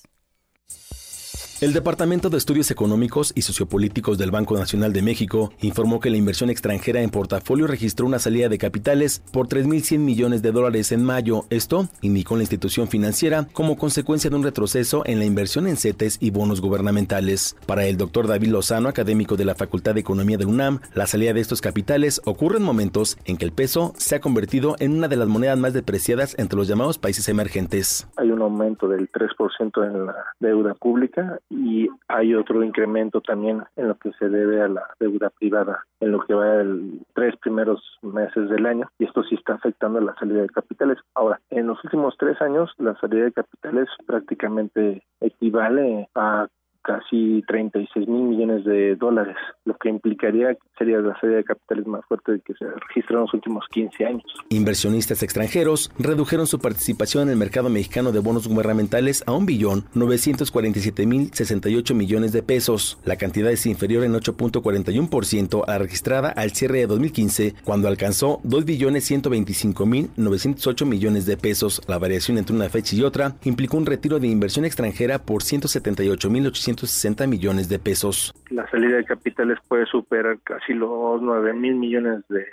El 1.58 1.72
Departamento 1.72 2.28
de 2.28 2.36
Estudios 2.36 2.70
Económicos 2.70 3.32
y 3.34 3.40
Sociopolíticos 3.40 4.18
del 4.18 4.30
Banco 4.30 4.58
Nacional 4.58 4.92
de 4.92 5.00
México 5.00 5.54
informó 5.62 6.00
que 6.00 6.10
la 6.10 6.18
inversión 6.18 6.50
extranjera 6.50 7.00
en 7.00 7.08
portafolio 7.08 7.66
registró 7.66 8.04
una 8.04 8.18
salida 8.18 8.50
de 8.50 8.58
capitales 8.58 9.22
por 9.32 9.48
3.100 9.48 10.00
millones 10.00 10.42
de 10.42 10.52
dólares 10.52 10.92
en 10.92 11.02
mayo. 11.02 11.44
Esto 11.48 11.88
indicó 12.02 12.36
la 12.36 12.42
institución 12.42 12.88
financiera 12.88 13.46
como 13.54 13.78
consecuencia 13.78 14.28
de 14.28 14.36
un 14.36 14.42
retroceso 14.42 15.02
en 15.06 15.18
la 15.18 15.24
inversión 15.24 15.66
en 15.66 15.78
CETES 15.78 16.18
y 16.20 16.30
bonos 16.30 16.60
gubernamentales. 16.60 17.56
Para 17.64 17.86
el 17.86 17.96
doctor 17.96 18.26
David 18.26 18.48
Lozano, 18.48 18.90
académico 18.90 19.38
de 19.38 19.46
la 19.46 19.54
Facultad 19.54 19.94
de 19.94 20.00
Economía 20.00 20.36
de 20.36 20.44
UNAM, 20.44 20.80
la 20.92 21.06
salida 21.06 21.32
de 21.32 21.40
estos 21.40 21.62
capitales 21.62 22.20
ocurre 22.26 22.58
en 22.58 22.64
momentos 22.64 23.16
en 23.24 23.38
que 23.38 23.46
el 23.46 23.52
peso 23.52 23.94
se 23.96 24.14
ha 24.14 24.20
convertido 24.20 24.76
en 24.78 24.92
una 24.92 25.08
de 25.08 25.16
las 25.16 25.28
monedas 25.28 25.58
más 25.58 25.72
depreciadas 25.72 26.38
entre 26.38 26.58
los 26.58 26.68
llamados 26.68 26.98
países 26.98 27.30
emergentes. 27.30 28.06
Hay 28.16 28.30
un 28.30 28.42
aumento 28.42 28.88
del 28.88 29.10
3% 29.10 29.86
en 29.86 30.04
la 30.04 30.16
deuda 30.38 30.74
pública 30.74 31.40
y 31.48 31.88
hay 32.08 32.34
otro 32.34 32.62
incremento 32.62 33.20
también 33.20 33.62
en 33.76 33.88
lo 33.88 33.96
que 33.98 34.12
se 34.12 34.28
debe 34.28 34.62
a 34.62 34.68
la 34.68 34.86
deuda 34.98 35.30
privada 35.30 35.84
en 36.00 36.12
lo 36.12 36.20
que 36.20 36.34
va 36.34 36.60
el 36.60 37.00
tres 37.14 37.36
primeros 37.36 37.80
meses 38.02 38.48
del 38.50 38.66
año 38.66 38.88
y 38.98 39.04
esto 39.04 39.22
sí 39.24 39.36
está 39.36 39.54
afectando 39.54 40.00
la 40.00 40.14
salida 40.16 40.42
de 40.42 40.48
capitales. 40.48 40.98
Ahora, 41.14 41.40
en 41.50 41.66
los 41.66 41.82
últimos 41.84 42.16
tres 42.18 42.40
años 42.40 42.70
la 42.78 42.94
salida 42.96 43.24
de 43.24 43.32
capitales 43.32 43.88
prácticamente 44.06 45.02
equivale 45.20 46.08
a 46.14 46.48
casi 46.86 47.42
36 47.48 48.06
mil 48.06 48.22
millones 48.22 48.64
de 48.64 48.94
dólares, 48.94 49.36
lo 49.64 49.76
que 49.76 49.88
implicaría 49.88 50.56
sería 50.78 50.98
la 50.98 51.18
serie 51.18 51.36
de 51.36 51.44
capitales 51.44 51.84
más 51.86 52.04
fuerte 52.06 52.40
que 52.44 52.54
se 52.54 52.64
registró 52.64 53.16
en 53.16 53.22
los 53.22 53.34
últimos 53.34 53.64
15 53.72 54.06
años. 54.06 54.24
Inversionistas 54.50 55.24
extranjeros 55.24 55.90
redujeron 55.98 56.46
su 56.46 56.60
participación 56.60 57.24
en 57.24 57.30
el 57.30 57.36
mercado 57.36 57.68
mexicano 57.70 58.12
de 58.12 58.20
bonos 58.20 58.46
gubernamentales 58.46 59.24
a 59.26 59.32
un 59.32 59.46
billón 59.46 59.84
947 59.94 61.06
mil 61.06 61.30
68 61.32 61.94
millones 61.94 62.32
de 62.32 62.44
pesos. 62.44 62.98
La 63.04 63.16
cantidad 63.16 63.50
es 63.50 63.66
inferior 63.66 64.04
en 64.04 64.14
8.41% 64.14 65.64
a 65.66 65.72
la 65.72 65.78
registrada 65.78 66.28
al 66.28 66.52
cierre 66.52 66.78
de 66.78 66.86
2015, 66.86 67.54
cuando 67.64 67.88
alcanzó 67.88 68.40
2 68.44 68.64
billones 68.64 69.04
125 69.04 69.86
mil 69.86 70.10
908 70.16 70.86
millones 70.86 71.26
de 71.26 71.36
pesos. 71.36 71.82
La 71.88 71.98
variación 71.98 72.38
entre 72.38 72.54
una 72.54 72.68
fecha 72.68 72.94
y 72.94 73.02
otra 73.02 73.34
implicó 73.42 73.76
un 73.76 73.86
retiro 73.86 74.20
de 74.20 74.28
inversión 74.28 74.64
extranjera 74.64 75.18
por 75.18 75.42
178 75.42 76.30
mil 76.30 76.46
800 76.46 76.75
160 76.76 77.26
millones 77.26 77.68
de 77.68 77.78
pesos. 77.78 78.34
La 78.50 78.68
salida 78.70 78.96
de 78.96 79.04
capitales 79.04 79.58
puede 79.68 79.86
superar 79.86 80.38
casi 80.44 80.74
los 80.74 81.22
9 81.22 81.54
mil 81.54 81.76
millones 81.76 82.22
de 82.28 82.46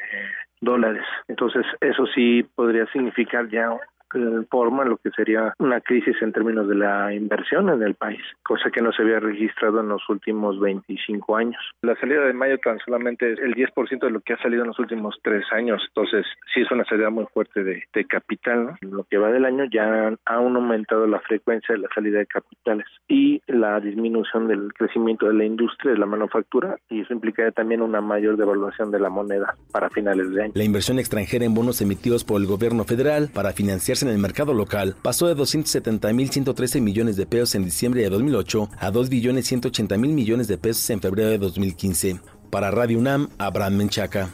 dólares. 0.61 1.03
Entonces, 1.27 1.65
eso 1.81 2.05
sí 2.15 2.43
podría 2.55 2.85
significar 2.91 3.49
ya 3.49 3.69
forma 4.49 4.85
lo 4.85 4.97
que 4.97 5.11
sería 5.11 5.53
una 5.59 5.81
crisis 5.81 6.15
en 6.21 6.31
términos 6.31 6.67
de 6.67 6.75
la 6.75 7.13
inversión 7.13 7.69
en 7.69 7.81
el 7.83 7.95
país, 7.95 8.21
cosa 8.43 8.69
que 8.71 8.81
no 8.81 8.91
se 8.91 9.01
había 9.01 9.19
registrado 9.19 9.79
en 9.79 9.89
los 9.89 10.07
últimos 10.09 10.59
25 10.59 11.35
años. 11.35 11.61
La 11.81 11.95
salida 11.99 12.25
de 12.25 12.33
mayo 12.33 12.57
tan 12.59 12.79
solamente 12.79 13.33
es 13.33 13.39
el 13.39 13.55
10% 13.55 13.99
de 13.99 14.11
lo 14.11 14.21
que 14.21 14.33
ha 14.33 14.41
salido 14.41 14.61
en 14.61 14.69
los 14.69 14.79
últimos 14.79 15.17
tres 15.21 15.45
años, 15.51 15.81
entonces 15.89 16.25
sí 16.53 16.61
es 16.61 16.71
una 16.71 16.85
salida 16.85 17.09
muy 17.09 17.25
fuerte 17.33 17.63
de, 17.63 17.83
capital. 18.07 18.65
¿no? 18.81 18.97
Lo 18.97 19.03
que 19.05 19.17
va 19.17 19.31
del 19.31 19.45
año 19.45 19.63
ya 19.71 20.13
ha 20.25 20.33
aumentado 20.33 21.07
la 21.07 21.19
frecuencia 21.21 21.73
de 21.75 21.81
la 21.81 21.87
salida 21.95 22.19
de 22.19 22.25
capitales 22.27 22.85
y 23.07 23.41
la 23.47 23.79
disminución 23.79 24.47
del 24.47 24.73
crecimiento 24.73 25.27
de 25.27 25.33
la 25.33 25.45
industria, 25.45 25.93
de 25.93 25.97
la 25.97 26.05
manufactura, 26.05 26.77
y 26.89 27.01
eso 27.01 27.13
implicaría 27.13 27.51
también 27.51 27.81
una 27.81 28.01
mayor 28.01 28.37
devaluación 28.37 28.91
de 28.91 28.99
la 28.99 29.09
moneda 29.09 29.55
para 29.71 29.89
finales 29.89 30.31
de 30.31 30.43
año. 30.43 30.53
La 30.55 30.63
inversión 30.63 30.99
extranjera 30.99 31.45
en 31.45 31.53
bonos 31.53 31.81
emitidos 31.81 32.23
por 32.23 32.41
el 32.41 32.47
gobierno 32.47 32.83
federal 32.83 33.29
para 33.33 33.53
financiarse 33.53 34.02
en 34.03 34.09
el 34.09 34.19
mercado 34.19 34.53
local 34.53 34.95
pasó 35.01 35.27
de 35.27 35.35
270.113 35.35 36.81
millones 36.81 37.15
de 37.15 37.25
pesos 37.25 37.55
en 37.55 37.65
diciembre 37.65 38.01
de 38.01 38.09
2008 38.09 38.69
a 38.79 38.91
2.180.000 38.91 39.97
millones 39.97 40.47
de 40.47 40.57
pesos 40.57 40.89
en 40.89 41.01
febrero 41.01 41.29
de 41.29 41.37
2015. 41.39 42.19
Para 42.49 42.69
Radio 42.69 42.99
UNAM, 42.99 43.29
Abraham 43.39 43.77
Menchaca. 43.77 44.29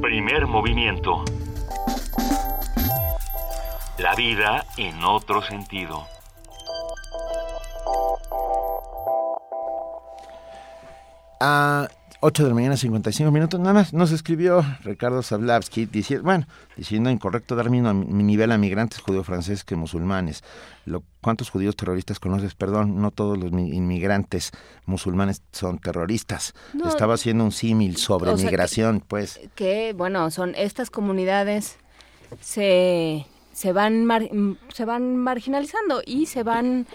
Primer 0.00 0.46
movimiento. 0.46 1.24
La 3.98 4.14
vida 4.14 4.64
en 4.76 5.02
otro 5.04 5.42
sentido. 5.42 6.06
Ah, 11.40 11.88
8 12.20 12.42
de 12.42 12.48
la 12.48 12.54
mañana, 12.54 12.76
55 12.76 13.30
minutos. 13.30 13.60
Nada 13.60 13.74
más 13.74 13.92
nos 13.92 14.10
escribió 14.10 14.64
Ricardo 14.82 15.22
Zablavsky 15.22 15.86
diciendo, 15.86 16.24
bueno, 16.24 16.46
diciendo 16.76 17.10
incorrecto 17.10 17.54
dar 17.54 17.70
mi, 17.70 17.80
nivel 17.80 18.50
a 18.50 18.58
migrantes 18.58 19.00
judío-franceses 19.00 19.62
que 19.62 19.76
musulmanes. 19.76 20.42
Lo, 20.84 21.04
¿Cuántos 21.20 21.50
judíos 21.50 21.76
terroristas 21.76 22.18
conoces? 22.18 22.56
Perdón, 22.56 23.00
no 23.00 23.12
todos 23.12 23.38
los 23.38 23.52
inmigrantes 23.52 24.50
musulmanes 24.84 25.42
son 25.52 25.78
terroristas. 25.78 26.54
Estaba 26.84 27.14
haciendo 27.14 27.44
un 27.44 27.52
símil 27.52 27.96
sobre 27.96 28.34
migración, 28.34 29.00
pues. 29.06 29.40
Que, 29.54 29.94
bueno, 29.96 30.30
son 30.32 30.54
estas 30.56 30.90
comunidades 30.90 31.76
se 32.40 33.26
se 33.52 33.72
van 33.72 34.06
se 34.72 34.84
van 34.84 35.16
marginalizando 35.16 36.00
y 36.06 36.26
se 36.26 36.44
van 36.44 36.86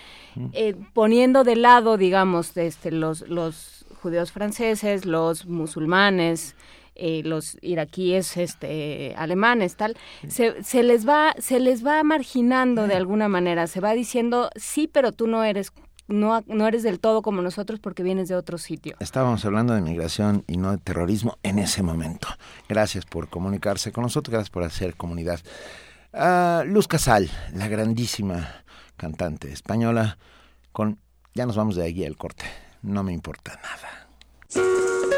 eh, 0.53 0.75
poniendo 0.93 1.43
de 1.43 1.57
lado 1.57 1.97
digamos 1.97 2.55
este 2.55 2.91
los 2.91 3.27
los 3.27 3.82
judíos 4.03 4.33
franceses, 4.33 5.05
los 5.05 5.45
musulmanes, 5.45 6.55
eh, 6.95 7.21
los 7.23 7.57
iraquíes, 7.61 8.35
este, 8.35 9.15
alemanes, 9.17 9.77
tal, 9.77 9.95
se, 10.27 10.83
les 10.83 11.07
va, 11.07 11.33
se 11.39 11.61
les 11.61 11.85
va 11.85 12.03
marginando 12.03 12.85
de 12.85 12.95
alguna 12.95 13.29
manera, 13.29 13.65
se 13.65 13.79
va 13.79 13.93
diciendo 13.93 14.49
sí, 14.57 14.89
pero 14.91 15.13
tú 15.13 15.27
no 15.27 15.43
eres 15.43 15.71
no, 16.09 16.43
no 16.47 16.67
eres 16.67 16.83
del 16.83 16.99
todo 16.99 17.21
como 17.21 17.41
nosotros 17.41 17.79
porque 17.79 18.03
vienes 18.03 18.27
de 18.27 18.35
otro 18.35 18.57
sitio. 18.57 18.97
Estábamos 18.99 19.45
hablando 19.45 19.73
de 19.73 19.81
migración 19.81 20.43
y 20.47 20.57
no 20.57 20.71
de 20.71 20.77
terrorismo 20.77 21.37
en 21.43 21.59
ese 21.59 21.81
momento. 21.81 22.27
Gracias 22.67 23.05
por 23.05 23.29
comunicarse 23.29 23.93
con 23.93 24.01
nosotros, 24.01 24.33
gracias 24.33 24.49
por 24.49 24.63
hacer 24.63 24.95
comunidad. 24.95 25.39
Ah, 26.11 26.63
Luz 26.67 26.89
Casal, 26.89 27.31
la 27.53 27.69
grandísima 27.69 28.63
cantante 28.97 29.51
española, 29.53 30.17
con 30.73 30.99
ya 31.33 31.45
nos 31.45 31.55
vamos 31.55 31.77
de 31.77 31.87
aquí 31.87 32.03
al 32.03 32.17
corte 32.17 32.43
no 32.83 33.03
me 33.03 33.13
importa 33.13 33.59
nada. 33.63 35.12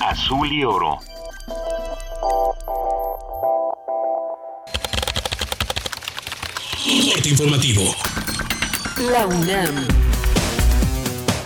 Azul 0.00 0.52
y 0.52 0.64
oro. 0.64 0.98
informativo. 7.24 7.94
La 9.10 9.26
UNAM. 9.26 10.11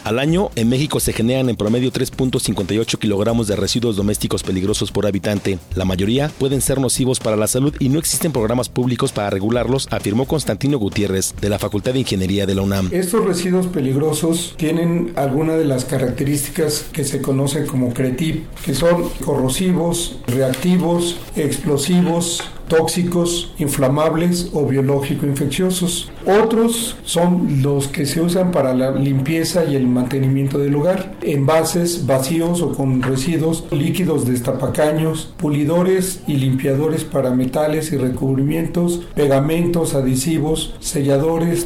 Al 0.06 0.20
año, 0.20 0.52
en 0.54 0.68
México 0.68 1.00
se 1.00 1.12
generan 1.12 1.48
en 1.48 1.56
promedio 1.56 1.90
3.58 1.90 2.96
kilogramos 2.96 3.48
de 3.48 3.56
residuos 3.56 3.96
domésticos 3.96 4.44
peligrosos 4.44 4.92
por 4.92 5.04
habitante. 5.04 5.58
La 5.74 5.84
mayoría 5.84 6.30
pueden 6.38 6.60
ser 6.60 6.78
nocivos 6.78 7.18
para 7.18 7.34
la 7.34 7.48
salud 7.48 7.74
y 7.80 7.88
no 7.88 7.98
existen 7.98 8.30
programas 8.30 8.68
públicos 8.68 9.10
para 9.10 9.30
regularlos, 9.30 9.88
afirmó 9.90 10.28
Constantino 10.28 10.78
Gutiérrez, 10.78 11.34
de 11.40 11.48
la 11.48 11.58
Facultad 11.58 11.92
de 11.92 11.98
Ingeniería 11.98 12.46
de 12.46 12.54
la 12.54 12.62
UNAM. 12.62 12.88
Estos 12.92 13.24
residuos 13.24 13.66
peligrosos 13.66 14.54
tienen 14.56 15.12
algunas 15.16 15.58
de 15.58 15.64
las 15.64 15.84
características 15.84 16.86
que 16.92 17.02
se 17.02 17.20
conocen 17.20 17.66
como 17.66 17.92
CRETIP, 17.92 18.46
que 18.64 18.76
son 18.76 19.08
corrosivos, 19.24 20.20
reactivos, 20.28 21.16
explosivos, 21.34 22.44
tóxicos, 22.68 23.52
inflamables 23.58 24.50
o 24.52 24.66
biológico-infecciosos. 24.66 26.10
Otros 26.26 26.96
son 27.04 27.62
los 27.62 27.88
que 27.88 28.06
se 28.06 28.20
usan 28.20 28.50
para 28.50 28.74
la 28.74 28.90
limpieza 28.90 29.64
y 29.64 29.76
el 29.76 29.86
mantenimiento 29.86 30.58
del 30.58 30.74
hogar, 30.74 31.14
envases 31.22 32.06
vacíos 32.06 32.62
o 32.62 32.74
con 32.74 33.02
residuos, 33.02 33.64
líquidos 33.70 34.26
destapacaños, 34.26 35.32
pulidores 35.36 36.22
y 36.26 36.36
limpiadores 36.36 37.04
para 37.04 37.30
metales 37.30 37.92
y 37.92 37.96
recubrimientos, 37.96 39.02
pegamentos, 39.14 39.94
adhesivos, 39.94 40.74
selladores. 40.80 41.64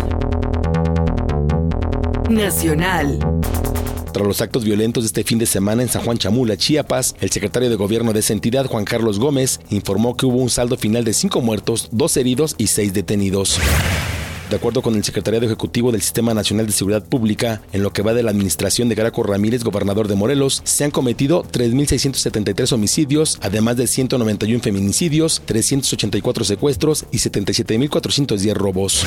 Nacional. 2.29 3.19
Tras 4.13 4.27
los 4.27 4.41
actos 4.41 4.65
violentos 4.65 5.05
de 5.05 5.07
este 5.07 5.25
fin 5.25 5.39
de 5.39 5.47
semana 5.47 5.83
en 5.83 5.89
San 5.89 6.03
Juan 6.03 6.19
Chamula, 6.19 6.57
Chiapas, 6.57 7.15
el 7.21 7.31
secretario 7.31 7.71
de 7.71 7.77
gobierno 7.77 8.13
de 8.13 8.21
esa 8.21 8.33
entidad, 8.33 8.67
Juan 8.67 8.85
Carlos 8.85 9.19
Gómez, 9.21 9.61
informó 9.71 10.17
que 10.17 10.27
hubo 10.27 10.39
un 10.39 10.51
saldo 10.51 10.77
final 10.77 11.05
de 11.05 11.13
cinco 11.13 11.41
muertos, 11.41 11.89
dos 11.93 12.17
heridos 12.17 12.57
y 12.59 12.67
seis 12.67 12.93
detenidos. 12.93 13.61
De 14.51 14.57
acuerdo 14.57 14.83
con 14.83 14.97
el 14.97 15.05
secretariado 15.05 15.47
ejecutivo 15.47 15.93
del 15.93 16.03
Sistema 16.03 16.35
Nacional 16.35 16.67
de 16.67 16.73
Seguridad 16.73 17.05
Pública, 17.05 17.63
en 17.73 17.85
lo 17.85 17.93
que 17.93 18.03
va 18.03 18.15
de 18.15 18.25
la 18.25 18.33
administración 18.33 18.89
de 18.89 18.97
Graco 18.97 19.23
Ramírez, 19.23 19.63
gobernador 19.63 20.09
de 20.09 20.17
Morelos, 20.17 20.61
se 20.65 20.83
han 20.83 20.91
cometido 20.91 21.45
3.673 21.45 22.73
homicidios, 22.73 23.39
además 23.43 23.77
de 23.77 23.87
191 23.87 24.61
feminicidios, 24.61 25.41
384 25.45 26.45
secuestros 26.45 27.07
y 27.13 27.19
77.410 27.19 28.55
robos. 28.55 29.07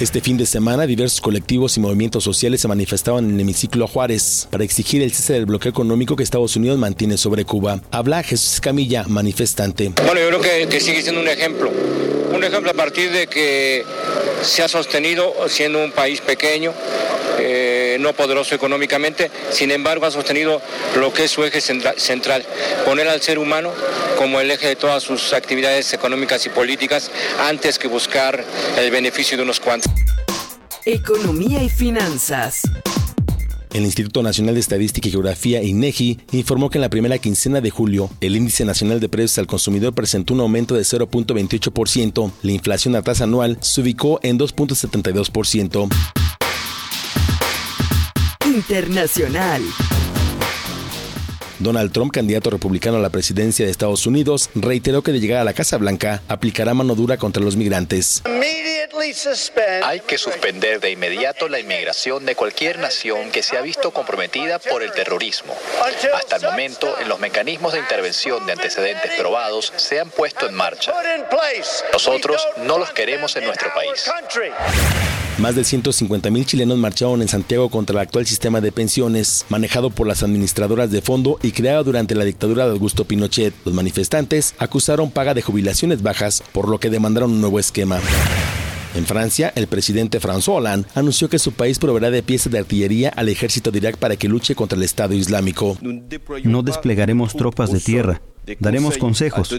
Este 0.00 0.22
fin 0.22 0.38
de 0.38 0.46
semana, 0.46 0.86
diversos 0.86 1.20
colectivos 1.20 1.76
y 1.76 1.80
movimientos 1.80 2.24
sociales 2.24 2.62
se 2.62 2.68
manifestaban 2.68 3.26
en 3.26 3.34
el 3.34 3.40
hemiciclo 3.42 3.86
Juárez 3.86 4.48
para 4.50 4.64
exigir 4.64 5.02
el 5.02 5.12
cese 5.12 5.34
del 5.34 5.44
bloqueo 5.44 5.68
económico 5.68 6.16
que 6.16 6.22
Estados 6.22 6.56
Unidos 6.56 6.78
mantiene 6.78 7.18
sobre 7.18 7.44
Cuba. 7.44 7.82
Habla 7.90 8.22
Jesús 8.22 8.62
Camilla, 8.62 9.04
manifestante. 9.06 9.92
Bueno, 10.06 10.18
yo 10.18 10.28
creo 10.28 10.40
que, 10.40 10.68
que 10.68 10.80
sigue 10.80 11.02
siendo 11.02 11.20
un 11.20 11.28
ejemplo. 11.28 11.70
Un 12.34 12.42
ejemplo 12.42 12.70
a 12.70 12.74
partir 12.74 13.12
de 13.12 13.26
que 13.26 13.84
se 14.42 14.62
ha 14.62 14.68
sostenido 14.68 15.34
siendo 15.48 15.84
un 15.84 15.92
país 15.92 16.22
pequeño, 16.22 16.72
eh, 17.40 17.96
no 18.00 18.12
poderoso 18.12 18.54
económicamente, 18.54 19.30
sin 19.50 19.70
embargo 19.70 20.06
ha 20.06 20.10
sostenido 20.10 20.60
lo 20.96 21.12
que 21.12 21.24
es 21.24 21.30
su 21.30 21.44
eje 21.44 21.60
central, 21.60 22.44
poner 22.84 23.08
al 23.08 23.20
ser 23.20 23.38
humano 23.38 23.72
como 24.18 24.40
el 24.40 24.50
eje 24.50 24.68
de 24.68 24.76
todas 24.76 25.02
sus 25.02 25.32
actividades 25.32 25.92
económicas 25.92 26.44
y 26.46 26.50
políticas 26.50 27.10
antes 27.40 27.78
que 27.78 27.88
buscar 27.88 28.44
el 28.78 28.90
beneficio 28.90 29.36
de 29.36 29.42
unos 29.42 29.60
cuantos. 29.60 29.90
Economía 30.84 31.62
y 31.62 31.68
finanzas. 31.68 32.62
El 33.72 33.84
Instituto 33.84 34.22
Nacional 34.22 34.54
de 34.54 34.60
Estadística 34.60 35.08
y 35.08 35.12
Geografía, 35.12 35.62
INEGI, 35.62 36.18
informó 36.32 36.70
que 36.70 36.78
en 36.78 36.82
la 36.82 36.88
primera 36.88 37.18
quincena 37.18 37.60
de 37.60 37.70
julio, 37.70 38.10
el 38.20 38.34
índice 38.34 38.64
nacional 38.64 38.98
de 38.98 39.08
precios 39.08 39.38
al 39.38 39.46
consumidor 39.46 39.94
presentó 39.94 40.34
un 40.34 40.40
aumento 40.40 40.74
de 40.74 40.82
0.28%. 40.82 42.32
La 42.42 42.52
inflación 42.52 42.96
a 42.96 43.02
tasa 43.02 43.24
anual 43.24 43.58
se 43.60 43.80
ubicó 43.80 44.18
en 44.24 44.40
2.72%. 44.40 45.88
Internacional. 48.46 49.62
Donald 51.60 51.92
Trump, 51.92 52.10
candidato 52.10 52.48
republicano 52.48 52.96
a 52.96 53.00
la 53.00 53.10
presidencia 53.10 53.66
de 53.66 53.70
Estados 53.70 54.06
Unidos, 54.06 54.48
reiteró 54.54 55.02
que 55.02 55.12
de 55.12 55.20
llegar 55.20 55.42
a 55.42 55.44
la 55.44 55.52
Casa 55.52 55.76
Blanca 55.76 56.22
aplicará 56.26 56.72
mano 56.72 56.94
dura 56.94 57.18
contra 57.18 57.42
los 57.42 57.54
migrantes. 57.54 58.22
Hay 59.84 60.00
que 60.00 60.18
suspender 60.18 60.80
de 60.80 60.90
inmediato 60.90 61.48
la 61.48 61.60
inmigración 61.60 62.24
de 62.24 62.34
cualquier 62.34 62.78
nación 62.78 63.30
que 63.30 63.42
se 63.42 63.58
ha 63.58 63.60
visto 63.60 63.90
comprometida 63.90 64.58
por 64.58 64.82
el 64.82 64.92
terrorismo. 64.92 65.54
Hasta 66.14 66.36
el 66.36 66.42
momento, 66.42 66.94
en 67.00 67.08
los 67.08 67.20
mecanismos 67.20 67.74
de 67.74 67.80
intervención 67.80 68.46
de 68.46 68.52
antecedentes 68.52 69.12
probados 69.18 69.72
se 69.76 70.00
han 70.00 70.10
puesto 70.10 70.48
en 70.48 70.54
marcha. 70.54 70.94
Nosotros 71.92 72.40
no 72.64 72.78
los 72.78 72.90
queremos 72.92 73.36
en 73.36 73.44
nuestro 73.44 73.68
país. 73.74 74.10
Más 75.40 75.54
de 75.54 75.64
150 75.64 76.28
mil 76.30 76.44
chilenos 76.44 76.76
marcharon 76.76 77.22
en 77.22 77.28
Santiago 77.28 77.70
contra 77.70 77.94
el 77.94 78.00
actual 78.00 78.26
sistema 78.26 78.60
de 78.60 78.72
pensiones, 78.72 79.46
manejado 79.48 79.88
por 79.88 80.06
las 80.06 80.22
administradoras 80.22 80.90
de 80.90 81.00
fondo 81.00 81.38
y 81.42 81.49
creado 81.52 81.84
durante 81.84 82.14
la 82.14 82.24
dictadura 82.24 82.66
de 82.66 82.72
Augusto 82.72 83.04
Pinochet. 83.04 83.54
Los 83.64 83.74
manifestantes 83.74 84.54
acusaron 84.58 85.10
paga 85.10 85.34
de 85.34 85.42
jubilaciones 85.42 86.02
bajas, 86.02 86.42
por 86.52 86.68
lo 86.68 86.78
que 86.78 86.90
demandaron 86.90 87.32
un 87.32 87.40
nuevo 87.40 87.58
esquema. 87.58 88.00
En 88.94 89.06
Francia, 89.06 89.52
el 89.54 89.68
presidente 89.68 90.20
François 90.20 90.56
Hollande 90.56 90.88
anunció 90.94 91.28
que 91.28 91.38
su 91.38 91.52
país 91.52 91.78
proveerá 91.78 92.10
de 92.10 92.22
piezas 92.22 92.52
de 92.52 92.58
artillería 92.58 93.10
al 93.10 93.28
ejército 93.28 93.70
de 93.70 93.78
Irak 93.78 93.96
para 93.96 94.16
que 94.16 94.28
luche 94.28 94.54
contra 94.54 94.76
el 94.76 94.82
Estado 94.82 95.14
Islámico. 95.14 95.78
No 96.42 96.62
desplegaremos 96.62 97.34
tropas 97.34 97.72
de 97.72 97.80
tierra. 97.80 98.20
Daremos 98.58 98.98
consejos. 98.98 99.54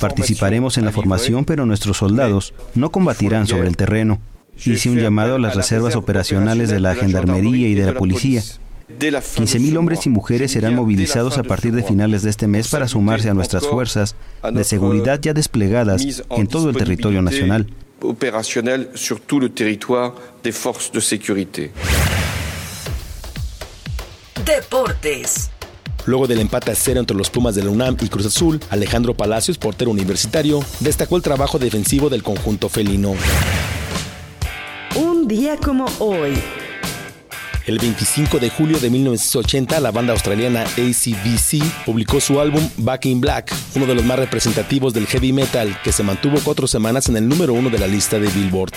Participaremos 0.00 0.76
en 0.76 0.84
la 0.84 0.92
formación, 0.92 1.44
pero 1.44 1.64
nuestros 1.64 1.96
soldados 1.96 2.52
no 2.74 2.90
combatirán 2.90 3.46
sobre 3.46 3.68
el 3.68 3.76
terreno 3.76 4.20
hice 4.66 4.90
un 4.90 4.98
llamado 4.98 5.36
a 5.36 5.38
las 5.38 5.54
reservas 5.54 5.96
operacionales 5.96 6.68
de 6.68 6.80
la 6.80 6.94
Gendarmería 6.94 7.68
y 7.68 7.74
de 7.74 7.86
la 7.86 7.94
Policía. 7.94 8.42
15.000 8.88 9.76
hombres 9.76 10.06
y 10.06 10.08
mujeres 10.08 10.52
serán 10.52 10.74
movilizados 10.74 11.36
a 11.38 11.42
partir 11.42 11.74
de 11.74 11.82
finales 11.82 12.22
de 12.22 12.30
este 12.30 12.46
mes 12.46 12.68
para 12.68 12.88
sumarse 12.88 13.28
a 13.28 13.34
nuestras 13.34 13.66
fuerzas 13.66 14.16
de 14.50 14.64
seguridad 14.64 15.20
ya 15.20 15.34
desplegadas 15.34 16.22
en 16.30 16.46
todo 16.46 16.70
el 16.70 16.76
territorio 16.76 17.20
nacional. 17.20 17.66
Deportes. 24.44 25.50
Luego 26.06 26.26
del 26.26 26.40
empate 26.40 26.70
a 26.70 26.74
cero 26.74 27.00
entre 27.00 27.16
los 27.16 27.28
Pumas 27.28 27.54
de 27.54 27.64
la 27.64 27.70
UNAM 27.70 27.96
y 28.00 28.08
Cruz 28.08 28.24
Azul, 28.24 28.60
Alejandro 28.70 29.12
Palacios, 29.14 29.58
portero 29.58 29.90
universitario, 29.90 30.64
destacó 30.80 31.16
el 31.16 31.22
trabajo 31.22 31.58
defensivo 31.58 32.08
del 32.08 32.22
conjunto 32.22 32.70
felino. 32.70 33.14
Un 34.96 35.28
día 35.28 35.56
como 35.58 35.84
hoy. 35.98 36.32
El 37.68 37.78
25 37.78 38.38
de 38.38 38.48
julio 38.48 38.80
de 38.80 38.88
1980, 38.88 39.78
la 39.80 39.90
banda 39.90 40.14
australiana 40.14 40.62
ACDC 40.62 41.84
publicó 41.84 42.18
su 42.18 42.40
álbum 42.40 42.66
Back 42.78 43.04
in 43.04 43.20
Black, 43.20 43.54
uno 43.74 43.84
de 43.84 43.94
los 43.94 44.06
más 44.06 44.18
representativos 44.18 44.94
del 44.94 45.06
heavy 45.06 45.34
metal, 45.34 45.78
que 45.84 45.92
se 45.92 46.02
mantuvo 46.02 46.38
cuatro 46.42 46.66
semanas 46.66 47.10
en 47.10 47.18
el 47.18 47.28
número 47.28 47.52
uno 47.52 47.68
de 47.68 47.78
la 47.78 47.86
lista 47.86 48.18
de 48.18 48.28
Billboard. 48.28 48.72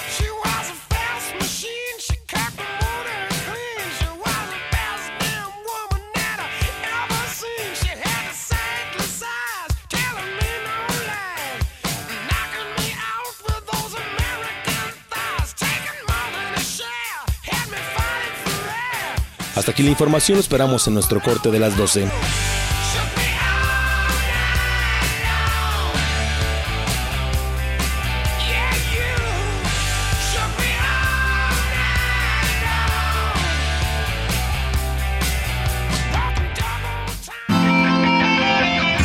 Hasta 19.62 19.74
aquí 19.74 19.84
la 19.84 19.92
información, 19.92 20.40
esperamos 20.40 20.88
en 20.88 20.96
nuestro 20.96 21.22
corte 21.22 21.52
de 21.52 21.60
las 21.60 21.78
12. 21.78 22.10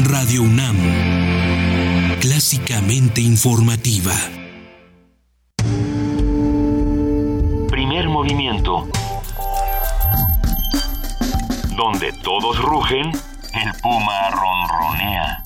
Radio 0.05 0.41
UNAM, 0.41 0.79
clásicamente 2.21 3.21
informativa. 3.21 4.15
Donde 11.77 12.13
todos 12.25 12.59
rugen, 12.63 13.13
el 13.53 13.73
puma 13.83 14.31
ronronea. 14.31 15.43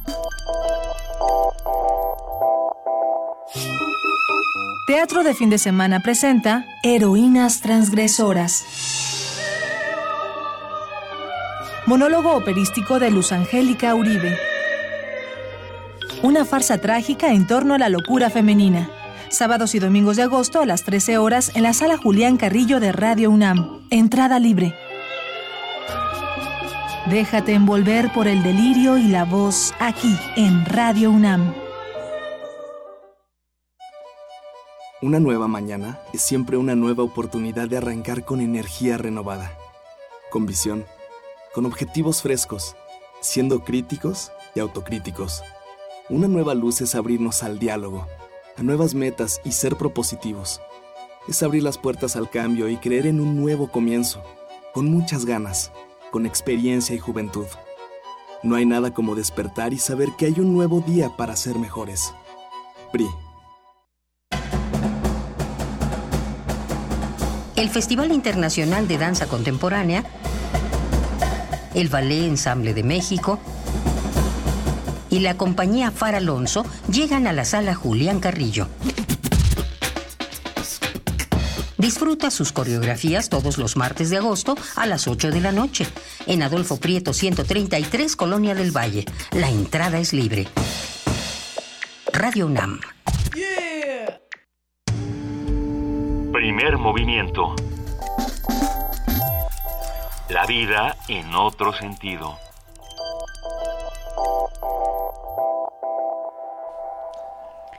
Teatro 4.87 5.25
de 5.25 5.35
fin 5.35 5.51
de 5.51 5.59
semana 5.59 6.01
presenta 6.01 6.67
Heroínas 6.83 7.61
Transgresoras. 7.61 8.65
Monólogo 11.87 12.37
operístico 12.37 13.01
de 13.01 13.11
Luz 13.11 13.33
Angélica 13.33 13.95
Uribe. 13.95 14.39
Una 16.23 16.45
farsa 16.45 16.79
trágica 16.79 17.33
en 17.33 17.47
torno 17.47 17.75
a 17.75 17.79
la 17.79 17.89
locura 17.89 18.31
femenina. 18.31 18.89
Sábados 19.31 19.75
y 19.75 19.81
domingos 19.81 20.17
de 20.17 20.23
agosto 20.23 20.61
a 20.61 20.67
las 20.67 20.85
13 20.85 21.19
horas 21.19 21.51
en 21.55 21.65
la 21.65 21.73
sala 21.73 21.97
Julián 21.97 22.37
Carrillo 22.37 22.79
de 22.79 22.93
Radio 22.93 23.31
UNAM. 23.31 23.81
Entrada 23.91 24.39
libre. 24.39 24.75
Déjate 27.09 27.55
envolver 27.55 28.13
por 28.13 28.29
el 28.29 28.43
delirio 28.43 28.99
y 28.99 29.09
la 29.09 29.25
voz 29.25 29.73
aquí 29.79 30.15
en 30.37 30.67
Radio 30.67 31.11
UNAM. 31.11 31.55
Una 35.01 35.19
nueva 35.19 35.49
mañana 35.49 35.99
es 36.13 36.21
siempre 36.21 36.59
una 36.59 36.75
nueva 36.75 37.03
oportunidad 37.03 37.71
de 37.71 37.79
arrancar 37.79 38.27
con 38.27 38.43
energía 38.43 38.99
renovada, 38.99 39.51
con 40.31 40.45
visión, 40.45 40.85
con 41.55 41.65
objetivos 41.65 42.21
frescos, 42.21 42.77
siendo 43.23 43.65
críticos 43.65 44.31
y 44.55 44.61
autocríticos. 44.61 45.43
Una 46.11 46.29
nueva 46.29 46.55
luz 46.55 46.83
es 46.83 46.95
abrirnos 46.95 47.43
al 47.43 47.59
diálogo, 47.59 48.07
a 48.59 48.63
nuevas 48.63 48.95
metas 48.95 49.41
y 49.43 49.53
ser 49.53 49.77
propositivos. 49.77 50.61
Es 51.27 51.43
abrir 51.43 51.63
las 51.63 51.79
puertas 51.79 52.15
al 52.15 52.29
cambio 52.29 52.69
y 52.69 52.77
creer 52.77 53.07
en 53.07 53.21
un 53.21 53.41
nuevo 53.41 53.71
comienzo, 53.71 54.23
con 54.75 54.91
muchas 54.91 55.25
ganas 55.25 55.73
con 56.11 56.27
experiencia 56.27 56.95
y 56.95 56.99
juventud. 56.99 57.47
No 58.43 58.57
hay 58.57 58.67
nada 58.67 58.93
como 58.93 59.15
despertar 59.15 59.73
y 59.73 59.79
saber 59.79 60.09
que 60.19 60.27
hay 60.27 60.35
un 60.39 60.55
nuevo 60.55 60.81
día 60.81 61.11
para 61.17 61.37
ser 61.37 61.59
mejores. 61.59 62.15
PRI. 62.93 63.07
El 67.57 67.69
Festival 67.69 68.11
Internacional 68.13 68.89
de 68.89 68.97
Danza 68.97 69.27
Contemporánea, 69.27 70.05
el 71.75 71.89
Ballet 71.89 72.25
Ensamble 72.25 72.73
de 72.73 72.83
México 72.83 73.39
y 75.11 75.19
la 75.19 75.37
compañía 75.37 75.91
Far 75.91 76.15
Alonso 76.15 76.65
llegan 76.91 77.27
a 77.27 77.33
la 77.33 77.45
sala 77.45 77.75
Julián 77.75 78.21
Carrillo. 78.21 78.69
Disfruta 81.81 82.31
sus 82.31 82.53
coreografías 82.53 83.31
todos 83.31 83.57
los 83.57 83.79
martes 83.79 84.11
de 84.11 84.19
agosto 84.19 84.55
a 84.77 84.85
las 84.85 85.09
8 85.09 85.31
de 85.31 85.41
la 85.41 85.51
noche 85.51 85.87
en 86.27 86.43
Adolfo 86.43 86.77
Prieto 86.77 87.15
133, 87.15 88.17
Colonia 88.17 88.55
del 88.55 88.71
Valle. 88.71 89.07
La 89.33 89.49
entrada 89.49 89.99
es 89.99 90.13
libre. 90.13 90.47
Radio 92.13 92.49
UNAM. 92.49 92.81
Primer 96.35 96.77
movimiento. 96.77 97.55
La 100.29 100.45
vida 100.45 100.97
en 101.09 101.35
otro 101.35 101.73
sentido. 101.73 102.37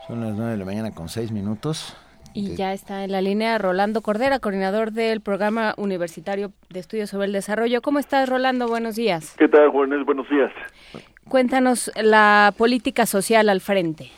Son 0.08 0.22
las 0.22 0.34
9 0.34 0.54
de 0.54 0.58
la 0.58 0.66
mañana 0.66 0.92
con 0.92 1.08
6 1.08 1.32
minutos. 1.32 1.96
Y 2.34 2.56
ya 2.56 2.74
está 2.74 3.04
en 3.04 3.12
la 3.12 3.22
línea 3.22 3.58
Rolando 3.58 4.02
Cordera, 4.02 4.40
coordinador 4.40 4.92
del 4.92 5.22
Programa 5.22 5.74
Universitario 5.78 6.52
de 6.70 6.80
Estudios 6.80 7.10
sobre 7.10 7.28
el 7.28 7.34
Desarrollo. 7.34 7.82
¿Cómo 7.82 8.00
estás, 8.00 8.30
Rolando? 8.30 8.68
Buenos 8.68 8.96
días. 8.96 9.36
¿Qué 9.38 9.48
tal, 9.48 9.70
Juanes? 9.70 10.06
Buenos 10.06 10.30
días. 10.30 10.52
Cuéntanos 11.28 11.92
la 12.02 12.54
política 12.58 13.06
social 13.06 13.50
al 13.50 13.62
frente. 13.62 14.12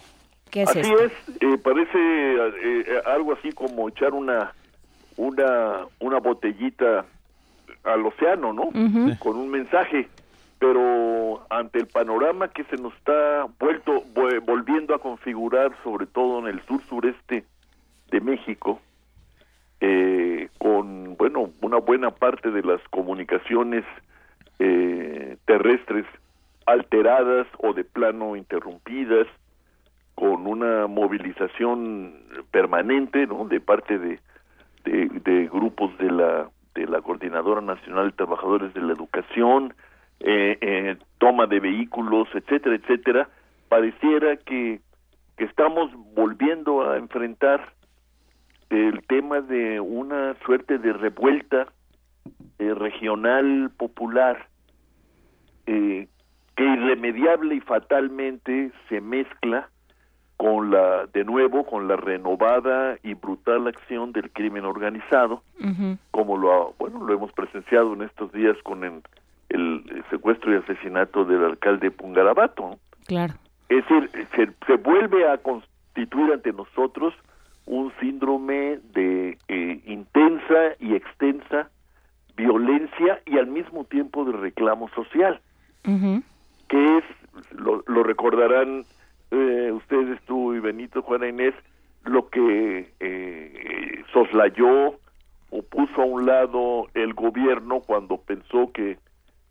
¿Qué 0.52 0.64
es 0.64 0.70
así 0.70 0.80
es, 0.80 1.12
eh, 1.42 1.58
parece 1.58 1.98
eh, 1.98 3.02
algo 3.06 3.34
así 3.34 3.52
como 3.54 3.90
echar 3.90 4.14
una, 4.14 4.54
una, 5.18 5.88
una 6.00 6.20
botellita 6.20 7.06
al 7.84 8.06
océano, 8.06 8.54
¿no? 8.54 8.70
Con 9.20 9.38
un 9.38 9.50
mensaje 9.50 10.08
pero 10.60 11.46
ante 11.50 11.80
el 11.80 11.88
panorama 11.88 12.48
que 12.48 12.64
se 12.64 12.78
nos 12.78 12.94
está 12.94 13.48
vuelto 13.60 14.02
volviendo 14.46 14.96
a 14.96 15.00
configurar 15.00 15.74
sobre 15.84 16.06
todo 16.06 16.40
en 16.40 16.48
el 16.48 16.66
sur 16.66 16.82
sureste 16.88 17.44
de 18.14 18.22
México, 18.22 18.80
eh, 19.82 20.50
con, 20.60 21.18
bueno, 21.18 21.50
una 21.62 21.78
buena 21.78 22.12
parte 22.12 22.52
de 22.52 22.62
las 22.62 22.80
comunicaciones 22.90 23.84
eh, 24.60 25.36
terrestres 25.46 26.06
alteradas 26.68 27.48
o 27.58 27.74
de 27.74 27.84
plano 27.84 28.36
interrumpidas, 28.36 29.28
con 30.14 30.46
una 30.46 30.86
movilización 30.86 32.14
permanente, 32.52 33.26
¿no? 33.26 33.46
De 33.46 33.60
parte 33.60 33.98
de, 33.98 34.20
de, 34.86 35.50
grupos 35.52 35.98
de 35.98 36.12
la 36.12 36.50
de 36.76 36.86
la 36.88 37.02
Coordinadora 37.02 37.62
Nacional 37.62 38.12
de 38.12 38.18
Trabajadores 38.18 38.74
de 38.74 38.82
la 38.82 38.94
Educación, 38.94 39.74
eh, 40.20 40.58
eh, 40.62 40.98
toma 41.20 41.46
de 41.46 41.60
vehículos, 41.60 42.28
etcétera, 42.34 42.76
etcétera, 42.76 43.30
pareciera 43.70 44.38
que, 44.38 44.80
que 45.38 45.44
estamos 45.44 45.92
volviendo 46.16 46.90
a 46.90 46.98
enfrentar 46.98 47.74
el 48.74 49.06
tema 49.06 49.42
de 49.42 49.80
una 49.80 50.36
suerte 50.46 50.80
de 50.80 50.94
revuelta 50.94 51.68
eh, 52.60 52.74
regional 52.74 53.72
popular 53.78 54.48
eh, 55.68 56.08
que 56.56 56.64
irremediable 56.64 57.56
y 57.56 57.60
fatalmente 57.62 58.72
se 58.90 59.00
mezcla 59.00 59.70
con 60.38 60.72
la 60.72 61.06
de 61.14 61.24
nuevo 61.24 61.66
con 61.66 61.88
la 61.88 61.96
renovada 61.96 62.98
y 63.04 63.14
brutal 63.14 63.68
acción 63.68 64.12
del 64.12 64.32
crimen 64.32 64.66
organizado 64.66 65.44
como 66.12 66.38
lo 66.38 66.74
bueno 66.80 67.04
lo 67.04 67.14
hemos 67.14 67.32
presenciado 67.32 67.94
en 67.94 68.02
estos 68.02 68.32
días 68.34 68.58
con 68.64 68.84
el, 68.84 69.02
el 69.50 70.04
secuestro 70.10 70.54
y 70.54 70.58
asesinato 70.58 71.24
del 71.24 71.46
alcalde 71.46 71.92
Pungarabato 71.92 72.78
claro. 73.06 73.36
Es 73.70 73.88
decir 73.88 74.10
se, 74.36 74.50
se 74.66 74.76
vuelve 74.78 75.30
a 75.30 75.38
constituir 75.38 76.34
ante 76.34 76.52
nosotros 76.52 77.14
un 77.66 77.92
síndrome 78.00 78.80
de 78.94 79.38
eh, 79.48 79.82
intensa 79.86 80.76
y 80.80 80.96
extensa 80.96 81.70
violencia 82.36 83.22
y 83.26 83.38
al 83.38 83.48
mismo 83.48 83.84
tiempo 83.86 84.26
de 84.26 84.34
reclamo 84.34 84.90
social. 84.90 85.40
Que 85.84 86.98
es 86.98 87.04
lo, 87.52 87.84
lo 87.88 88.04
recordarán 88.04 88.84
eh, 89.32 89.72
ustedes, 89.72 90.22
tú 90.26 90.54
y 90.54 90.60
Benito, 90.60 91.02
Juana 91.02 91.28
Inés, 91.28 91.54
lo 92.06 92.30
que 92.30 92.92
eh, 93.00 94.04
soslayó 94.12 94.96
o 95.50 95.62
puso 95.62 96.02
a 96.02 96.06
un 96.06 96.26
lado 96.26 96.88
el 96.94 97.14
gobierno 97.14 97.82
cuando 97.82 98.18
pensó 98.18 98.72
que 98.72 98.98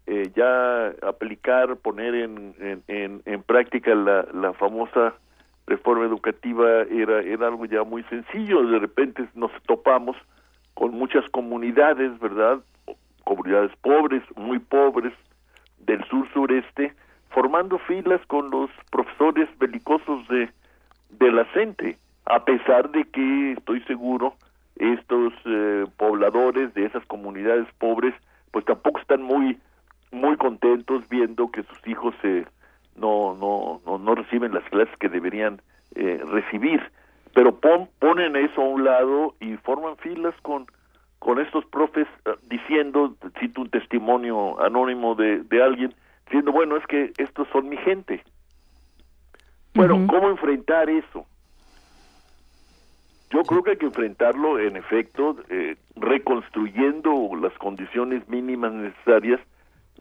eh, 0.06 0.30
ya 0.34 0.88
aplicar, 1.06 1.76
poner 1.76 2.14
en, 2.14 2.54
en, 2.88 3.22
en, 3.24 3.42
práctica 3.42 3.94
la, 3.94 4.26
la 4.32 4.52
famosa 4.52 5.14
reforma 5.66 6.04
educativa 6.04 6.82
era, 6.82 7.20
era 7.20 7.48
algo 7.48 7.64
ya 7.66 7.82
muy 7.84 8.02
sencillo. 8.04 8.66
De 8.66 8.78
repente 8.78 9.26
nos 9.34 9.50
topamos 9.66 10.16
con 10.74 10.92
muchas 10.92 11.28
comunidades, 11.30 12.18
¿verdad? 12.18 12.60
Comunidades 13.24 13.72
pobres, 13.82 14.22
muy 14.36 14.58
pobres, 14.58 15.12
del 15.78 16.04
sur 16.04 16.28
sureste, 16.32 16.92
formando 17.30 17.78
filas 17.78 18.20
con 18.26 18.50
los 18.50 18.70
profesores 18.90 19.48
belicosos 19.58 20.26
de, 20.28 20.50
de 21.10 21.32
la 21.32 21.44
CENTE, 21.52 21.98
a 22.26 22.44
pesar 22.44 22.90
de 22.90 23.04
que 23.04 23.52
estoy 23.52 23.80
seguro 23.82 24.34
estos 24.76 25.32
eh, 25.44 25.86
pobladores 25.96 26.72
de 26.74 26.86
esas 26.86 27.04
comunidades 27.06 27.66
pobres 27.78 28.14
pues 28.50 28.64
tampoco 28.64 29.00
están 29.00 29.22
muy 29.22 29.58
muy 30.10 30.36
contentos 30.36 31.08
viendo 31.08 31.50
que 31.50 31.62
sus 31.62 31.86
hijos 31.86 32.14
eh, 32.22 32.44
no, 32.96 33.34
no, 33.34 33.80
no, 33.86 33.98
no 33.98 34.14
reciben 34.14 34.54
las 34.54 34.64
clases 34.64 34.96
que 34.98 35.08
deberían 35.08 35.60
eh, 35.94 36.20
recibir 36.26 36.80
pero 37.34 37.58
pon, 37.58 37.88
ponen 37.98 38.36
eso 38.36 38.60
a 38.60 38.68
un 38.68 38.84
lado 38.84 39.34
y 39.40 39.56
forman 39.58 39.96
filas 39.96 40.34
con 40.42 40.66
con 41.18 41.38
estos 41.38 41.64
profes 41.66 42.08
eh, 42.24 42.30
diciendo 42.48 43.14
cito 43.38 43.60
un 43.60 43.70
testimonio 43.70 44.60
anónimo 44.60 45.14
de, 45.14 45.38
de 45.44 45.62
alguien 45.62 45.94
diciendo, 46.26 46.50
bueno, 46.50 46.76
es 46.76 46.86
que 46.86 47.12
estos 47.18 47.46
son 47.52 47.68
mi 47.68 47.76
gente. 47.76 48.24
Bueno, 49.74 50.04
¿cómo 50.08 50.28
enfrentar 50.28 50.90
eso? 50.90 51.26
Yo 53.30 53.42
creo 53.44 53.62
que 53.62 53.70
hay 53.70 53.76
que 53.76 53.86
enfrentarlo, 53.86 54.58
en 54.58 54.76
efecto, 54.76 55.36
eh, 55.48 55.76
reconstruyendo 55.96 57.30
las 57.40 57.52
condiciones 57.54 58.28
mínimas 58.28 58.72
necesarias 58.72 59.40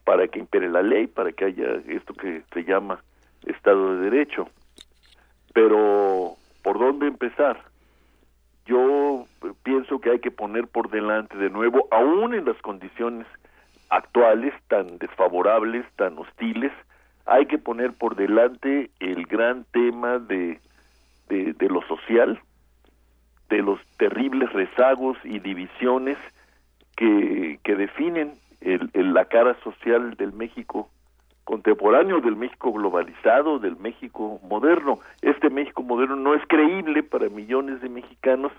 para 0.04 0.28
que 0.28 0.38
impere 0.38 0.68
la 0.68 0.82
ley, 0.82 1.06
para 1.06 1.32
que 1.32 1.44
haya 1.44 1.80
esto 1.88 2.14
que 2.14 2.42
se 2.52 2.64
llama 2.64 3.02
Estado 3.46 3.96
de 3.96 4.10
Derecho. 4.10 4.48
Pero, 5.52 6.36
¿por 6.62 6.78
dónde 6.78 7.06
empezar? 7.06 7.60
Yo 8.66 9.26
pienso 9.62 10.00
que 10.00 10.10
hay 10.10 10.18
que 10.20 10.30
poner 10.30 10.66
por 10.66 10.90
delante 10.90 11.36
de 11.36 11.50
nuevo, 11.50 11.88
aún 11.90 12.34
en 12.34 12.44
las 12.44 12.56
condiciones 12.62 13.26
actuales 13.90 14.54
tan 14.68 14.98
desfavorables, 14.98 15.84
tan 15.96 16.16
hostiles, 16.18 16.72
hay 17.26 17.46
que 17.46 17.58
poner 17.58 17.92
por 17.92 18.16
delante 18.16 18.90
el 19.00 19.26
gran 19.26 19.64
tema 19.72 20.18
de, 20.18 20.60
de, 21.28 21.68
lo 21.68 21.82
social, 21.82 22.40
de 23.48 23.62
los 23.62 23.80
terribles 23.98 24.52
rezagos 24.52 25.16
y 25.24 25.38
divisiones 25.38 26.18
que, 26.96 27.58
que 27.62 27.76
definen 27.76 28.32
el, 28.64 29.14
la 29.14 29.24
cara 29.26 29.56
social 29.62 30.14
del 30.16 30.32
México 30.32 30.88
contemporáneo, 31.44 32.20
del 32.20 32.36
México 32.36 32.72
globalizado, 32.72 33.58
del 33.58 33.76
México 33.76 34.40
moderno. 34.48 35.00
Este 35.22 35.50
México 35.50 35.82
moderno 35.82 36.16
no 36.16 36.34
es 36.34 36.42
creíble 36.46 37.02
para 37.02 37.28
millones 37.28 37.80
de 37.80 37.88
mexicanos 37.88 38.52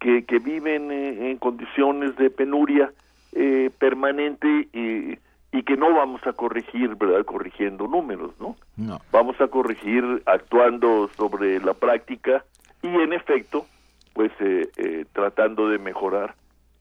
que, 0.00 0.24
que 0.24 0.38
viven 0.38 0.90
eh, 0.90 1.30
en 1.30 1.38
condiciones 1.38 2.16
de 2.16 2.30
penuria, 2.30 2.92
eh, 3.32 3.70
permanente 3.78 4.68
y, 4.72 5.18
y 5.56 5.62
que 5.62 5.76
no 5.76 5.94
vamos 5.94 6.20
a 6.26 6.32
corregir, 6.32 6.96
¿verdad? 6.96 7.24
Corrigiendo 7.24 7.86
números, 7.86 8.32
¿no? 8.40 8.56
No. 8.76 9.00
Vamos 9.12 9.40
a 9.40 9.48
corregir 9.48 10.22
actuando 10.26 11.08
sobre 11.16 11.60
la 11.60 11.74
práctica 11.74 12.44
y 12.82 12.88
en 12.88 13.12
efecto, 13.12 13.66
pues 14.12 14.32
eh, 14.40 14.68
eh, 14.76 15.04
tratando 15.12 15.68
de 15.68 15.78
mejorar 15.78 16.34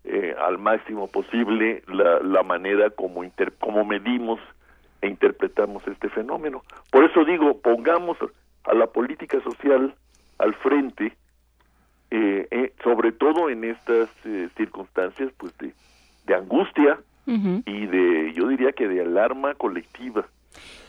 eh, 0.06 0.36
al 0.40 0.58
máximo 0.58 1.08
posible 1.08 1.84
la, 1.88 2.20
la 2.20 2.44
manera 2.44 2.90
como, 2.90 3.24
inter, 3.24 3.54
como 3.60 3.84
medimos 3.86 4.40
e 5.02 5.08
interpretamos 5.08 5.88
este 5.88 6.10
fenómeno. 6.10 6.64
Por 6.92 7.04
eso 7.04 7.26
digo, 7.26 7.60
pongamos 7.62 8.18
a 8.64 8.74
la 8.74 8.88
política 8.88 9.40
social 9.42 9.94
al 10.38 10.54
frente, 10.56 11.14
eh, 12.12 12.48
eh, 12.52 12.74
sobre 12.84 13.12
todo 13.12 13.50
en 13.50 13.64
estas 13.64 14.10
eh, 14.26 14.50
circunstancias, 14.56 15.32
pues 15.38 15.58
de 15.58 15.74
de 16.26 16.34
angustia 16.34 16.98
y 17.28 17.86
de, 17.88 18.34
yo 18.34 18.48
diría 18.48 18.72
que 18.72 18.88
de 18.88 19.02
alarma 19.02 19.56
colectiva, 19.56 20.26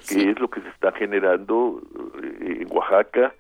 que 0.09 0.31
es 0.31 0.39
lo 0.39 0.49
que 0.49 0.61
se 0.61 0.69
está 0.69 0.93
generando 0.93 1.83
eh, 2.23 2.59
en 2.61 2.69
Oaxaca, 2.75 3.35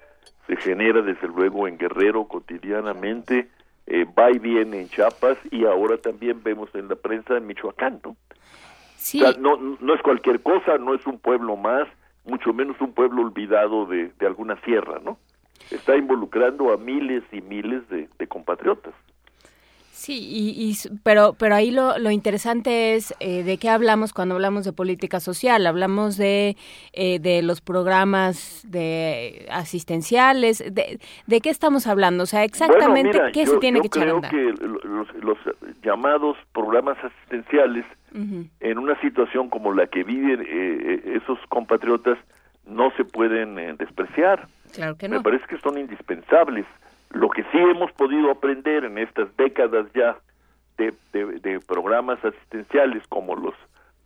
se 0.46 0.56
genera 0.56 1.02
desde 1.02 1.28
luego 1.28 1.68
en 1.68 1.76
Guerrero 1.76 2.24
cotidianamente, 2.24 3.48
eh, 3.86 4.04
va 4.18 4.30
y 4.30 4.38
viene 4.38 4.80
en 4.80 4.88
Chiapas 4.88 5.38
y 5.50 5.64
ahora 5.64 5.98
también 5.98 6.42
vemos 6.42 6.74
en 6.74 6.88
la 6.88 6.96
prensa 6.96 7.36
en 7.36 7.46
Michoacán, 7.46 8.00
¿no? 8.04 8.16
no, 9.38 9.56
no 9.56 9.94
es 9.94 10.02
cualquier 10.02 10.42
cosa, 10.42 10.78
no 10.78 10.94
es 10.94 11.06
un 11.06 11.18
pueblo 11.18 11.56
más, 11.56 11.86
mucho 12.24 12.52
menos 12.52 12.80
un 12.80 12.92
pueblo 12.92 13.22
olvidado 13.22 13.86
de, 13.86 14.10
de 14.18 14.26
alguna 14.26 14.60
sierra, 14.62 14.98
¿no? 15.04 15.18
Está 15.70 15.96
involucrando 15.96 16.72
a 16.72 16.76
miles 16.76 17.22
y 17.32 17.40
miles 17.40 17.82
de 17.88 18.26
compatriotas. 18.26 18.94
Sí, 19.96 20.28
y, 20.30 20.74
pero, 21.02 21.32
pero 21.38 21.54
ahí 21.54 21.70
lo, 21.70 21.98
lo 21.98 22.10
interesante 22.10 22.96
es 22.96 23.14
eh, 23.18 23.42
de 23.42 23.56
qué 23.56 23.70
hablamos 23.70 24.12
cuando 24.12 24.34
hablamos 24.34 24.66
de 24.66 24.74
política 24.74 25.20
social. 25.20 25.66
Hablamos 25.66 26.18
de, 26.18 26.54
eh, 26.92 27.18
de 27.18 27.40
los 27.40 27.62
programas 27.62 28.62
de 28.68 29.46
asistenciales. 29.50 30.58
De, 30.58 31.00
de, 31.26 31.40
qué 31.40 31.48
estamos 31.48 31.86
hablando? 31.86 32.24
O 32.24 32.26
sea, 32.26 32.44
exactamente 32.44 33.18
qué 33.32 33.46
se 33.46 33.56
tiene 33.56 33.80
que 33.80 33.86
echar 33.86 34.08
a 34.08 34.10
andar. 34.12 34.30
que 34.30 34.52
los, 34.60 35.14
los, 35.14 35.38
llamados 35.82 36.36
programas 36.52 36.98
asistenciales, 37.02 37.86
en 38.60 38.78
una 38.78 39.00
situación 39.00 39.48
como 39.48 39.72
la 39.72 39.86
que 39.86 40.04
viven 40.04 40.44
eh, 40.46 41.20
esos 41.22 41.38
compatriotas, 41.48 42.18
no 42.66 42.90
se 42.98 43.04
pueden 43.04 43.78
despreciar. 43.78 44.46
Claro 44.74 44.98
que 44.98 45.08
no. 45.08 45.16
Me 45.16 45.22
parece 45.22 45.46
que 45.46 45.58
son 45.58 45.78
indispensables 45.78 46.66
lo 47.16 47.30
que 47.30 47.42
sí 47.44 47.58
hemos 47.58 47.90
podido 47.92 48.30
aprender 48.30 48.84
en 48.84 48.98
estas 48.98 49.34
décadas 49.36 49.86
ya 49.94 50.16
de, 50.76 50.92
de, 51.12 51.60
programas 51.60 52.22
asistenciales 52.24 53.02
como 53.08 53.34
los 53.34 53.54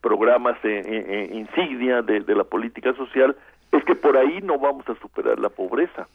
programas 0.01 0.57
insignia 0.65 2.03
de, 2.03 2.21
la 2.35 2.45
política 2.45 2.95
social 2.95 3.37
es 3.73 3.85
que 3.85 3.95
por 3.95 4.17
ahí 4.17 4.41
no 4.43 4.59
vamos 4.59 4.89
a 4.89 4.95
superar 4.97 5.39
la 5.39 5.49
pobreza. 5.49 6.07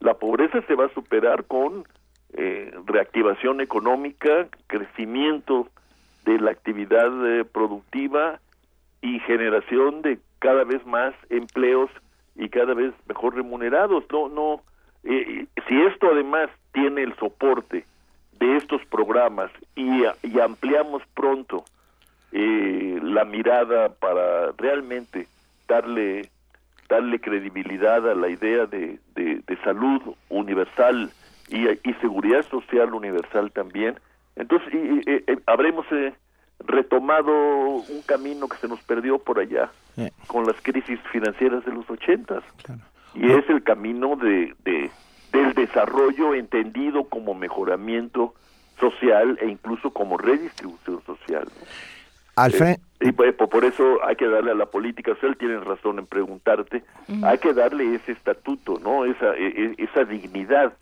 La 0.00 0.14
pobreza 0.14 0.60
se 0.62 0.74
va 0.74 0.86
a 0.86 0.94
superar 0.94 1.44
con 1.44 1.84
eh, 2.32 2.74
reactivación 2.86 3.60
económica, 3.60 4.48
crecimiento 4.66 5.68
de 6.24 6.38
la 6.38 6.50
actividad 6.50 7.10
eh, 7.26 7.44
productiva 7.44 8.40
y 9.00 9.20
generación 9.20 10.02
de 10.02 10.18
cada 10.38 10.64
vez 10.64 10.84
más 10.86 11.14
empleos 11.30 11.90
y 12.34 12.48
cada 12.48 12.74
vez 12.74 12.92
mejor 13.08 13.34
remunerados. 13.34 14.04
No, 14.10 14.28
no, 14.28 14.62
eh, 15.04 15.46
si 15.68 15.82
esto 15.82 16.10
además 16.12 16.50
tiene 16.72 17.02
el 17.02 17.14
soporte 17.16 17.84
de 18.38 18.56
estos 18.56 18.84
programas 18.86 19.50
y, 19.76 20.02
y 20.22 20.40
ampliamos 20.40 21.02
pronto 21.14 21.64
eh, 22.32 22.98
la 23.02 23.24
mirada 23.24 23.90
para 23.90 24.52
realmente 24.52 25.28
darle 25.68 26.30
darle 26.88 27.20
credibilidad 27.20 28.08
a 28.08 28.14
la 28.14 28.28
idea 28.28 28.66
de, 28.66 28.98
de, 29.14 29.58
salud 29.64 30.02
universal 30.28 31.10
y, 31.48 31.66
y, 31.68 31.94
seguridad 32.02 32.44
social 32.50 32.92
universal 32.92 33.50
también. 33.50 33.98
Entonces, 34.36 34.68
y, 34.74 35.02
habremos 35.46 35.86
eh, 35.90 36.12
retomado 36.66 37.32
un 37.32 38.02
camino 38.04 38.46
que 38.46 38.58
se 38.58 38.68
nos 38.68 38.82
perdió 38.82 39.18
por 39.18 39.38
allá 39.38 39.70
con 40.26 40.46
las 40.46 40.56
crisis 40.60 40.98
financieras 41.10 41.64
de 41.64 41.72
los 41.72 41.88
ochentas. 41.88 42.42
Y 43.14 43.30
es 43.30 43.48
el 43.48 43.62
camino 43.62 44.16
de, 44.16 44.54
de, 44.64 44.90
del 45.32 45.54
desarrollo 45.54 46.34
entendido 46.34 47.04
como 47.04 47.34
mejoramiento 47.34 48.34
social 48.78 49.38
e 49.40 49.48
incluso 49.48 49.90
como 49.90 50.18
redistribución 50.18 51.02
social. 51.04 51.48
Alfred. 52.36 52.76
Eh, 53.00 53.08
y 53.08 53.12
pues, 53.12 53.34
por 53.34 53.64
eso 53.64 53.98
hay 54.04 54.16
que 54.16 54.28
darle 54.28 54.52
a 54.52 54.54
la 54.54 54.66
política 54.66 55.14
social, 55.14 55.36
tienes 55.36 55.64
razón 55.64 55.98
en 55.98 56.06
preguntarte, 56.06 56.82
hay 57.22 57.38
que 57.38 57.52
darle 57.52 57.94
ese 57.94 58.12
estatuto, 58.12 58.78
¿no? 58.82 59.04
Esa, 59.04 59.34
e, 59.36 59.46
e, 59.46 59.74
esa 59.78 60.04
dignidad. 60.04 60.72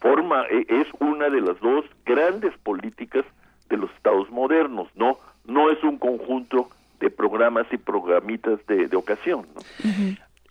Forma, 0.00 0.44
e, 0.50 0.66
es 0.68 0.86
una 1.00 1.28
de 1.28 1.40
las 1.40 1.58
dos 1.60 1.84
grandes 2.06 2.56
políticas 2.58 3.24
de 3.68 3.76
los 3.76 3.90
estados 3.92 4.30
modernos, 4.30 4.88
¿no? 4.94 5.18
No 5.44 5.70
es 5.70 5.82
un 5.82 5.98
conjunto 5.98 6.70
de 7.00 7.10
programas 7.10 7.66
y 7.72 7.76
programitas 7.76 8.64
de, 8.66 8.94
ocasión, 8.96 9.46
¿no? 9.54 9.60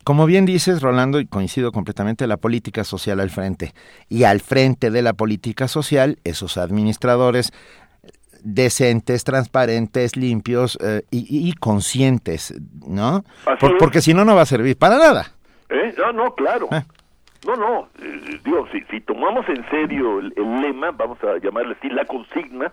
Como 0.07 0.25
bien 0.25 0.45
dices, 0.45 0.81
Rolando, 0.81 1.19
y 1.19 1.25
coincido 1.25 1.73
completamente, 1.73 2.27
la 2.27 2.37
política 2.37 2.85
social 2.85 3.19
al 3.19 3.29
frente. 3.29 3.73
Y 4.07 4.23
al 4.23 4.39
frente 4.39 4.89
de 4.89 5.01
la 5.01 5.11
política 5.11 5.67
social, 5.67 6.17
esos 6.23 6.57
administradores 6.57 7.51
decentes, 8.41 9.25
transparentes, 9.25 10.15
limpios 10.15 10.79
eh, 10.81 11.01
y, 11.11 11.51
conscientes, 11.55 12.55
¿no? 12.87 13.25
porque 13.79 13.99
si 13.99 14.13
no, 14.13 14.23
no 14.23 14.33
va 14.33 14.43
a 14.43 14.45
servir 14.45 14.77
para 14.77 14.97
nada. 14.97 15.33
¿Eh? 15.67 15.93
No, 15.97 16.13
no, 16.13 16.35
claro. 16.35 16.69
Eh. 16.71 16.83
No, 17.45 17.57
no, 17.57 17.89
eh, 18.01 18.39
digo, 18.45 18.65
si, 18.71 18.79
si 18.89 19.01
tomamos 19.01 19.45
en 19.49 19.69
serio 19.69 20.19
el, 20.19 20.61
lema, 20.61 20.91
vamos 20.91 21.21
a 21.21 21.37
llamarle 21.39 21.75
así, 21.77 21.89
la 21.89 22.05
consigna, 22.05 22.71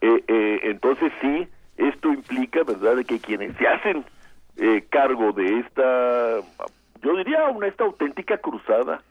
entonces 0.00 1.12
sí, 1.20 1.46
esto 1.76 2.12
implica, 2.12 2.64
¿verdad?, 2.64 2.96
de 2.96 3.04
que 3.04 3.20
quienes 3.20 3.56
se 3.56 3.68
hacen 3.68 4.04
cargo 4.90 5.32
de 5.32 5.60
esta, 5.60 6.40
yo 7.02 7.16
diría, 7.16 7.46
una 7.46 7.66
esta 7.66 7.84
auténtica 7.84 8.38
cruzada, 8.38 9.02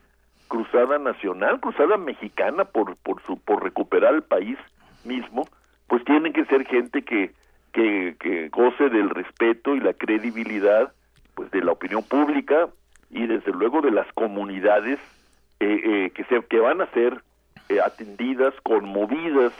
cruzada 0.48 0.98
nacional, 0.98 1.60
cruzada 1.60 1.96
mexicana 1.96 2.64
por, 2.64 2.96
por, 2.96 3.20
su, 3.22 3.36
por 3.38 3.62
recuperar 3.62 4.14
el 4.14 4.22
país 4.22 4.58
mismo, 5.04 5.48
pues 5.86 6.04
tienen 6.04 6.32
que 6.32 6.44
ser 6.44 6.66
gente 6.66 7.02
que, 7.02 7.32
que, 7.72 8.16
que 8.18 8.48
goce 8.48 8.88
del 8.90 9.10
respeto 9.10 9.74
y 9.74 9.80
la 9.80 9.92
credibilidad 9.92 10.92
pues 11.34 11.50
de 11.50 11.62
la 11.62 11.72
opinión 11.72 12.02
pública 12.02 12.68
y 13.10 13.26
desde 13.26 13.52
luego 13.52 13.80
de 13.80 13.90
las 13.90 14.10
comunidades 14.12 14.98
eh, 15.60 15.80
eh, 15.84 16.10
que 16.14 16.24
se 16.24 16.42
que 16.46 16.58
van 16.58 16.80
a 16.80 16.86
ser 16.92 17.22
eh, 17.68 17.80
atendidas 17.80 18.54
conmovidas 18.62 19.52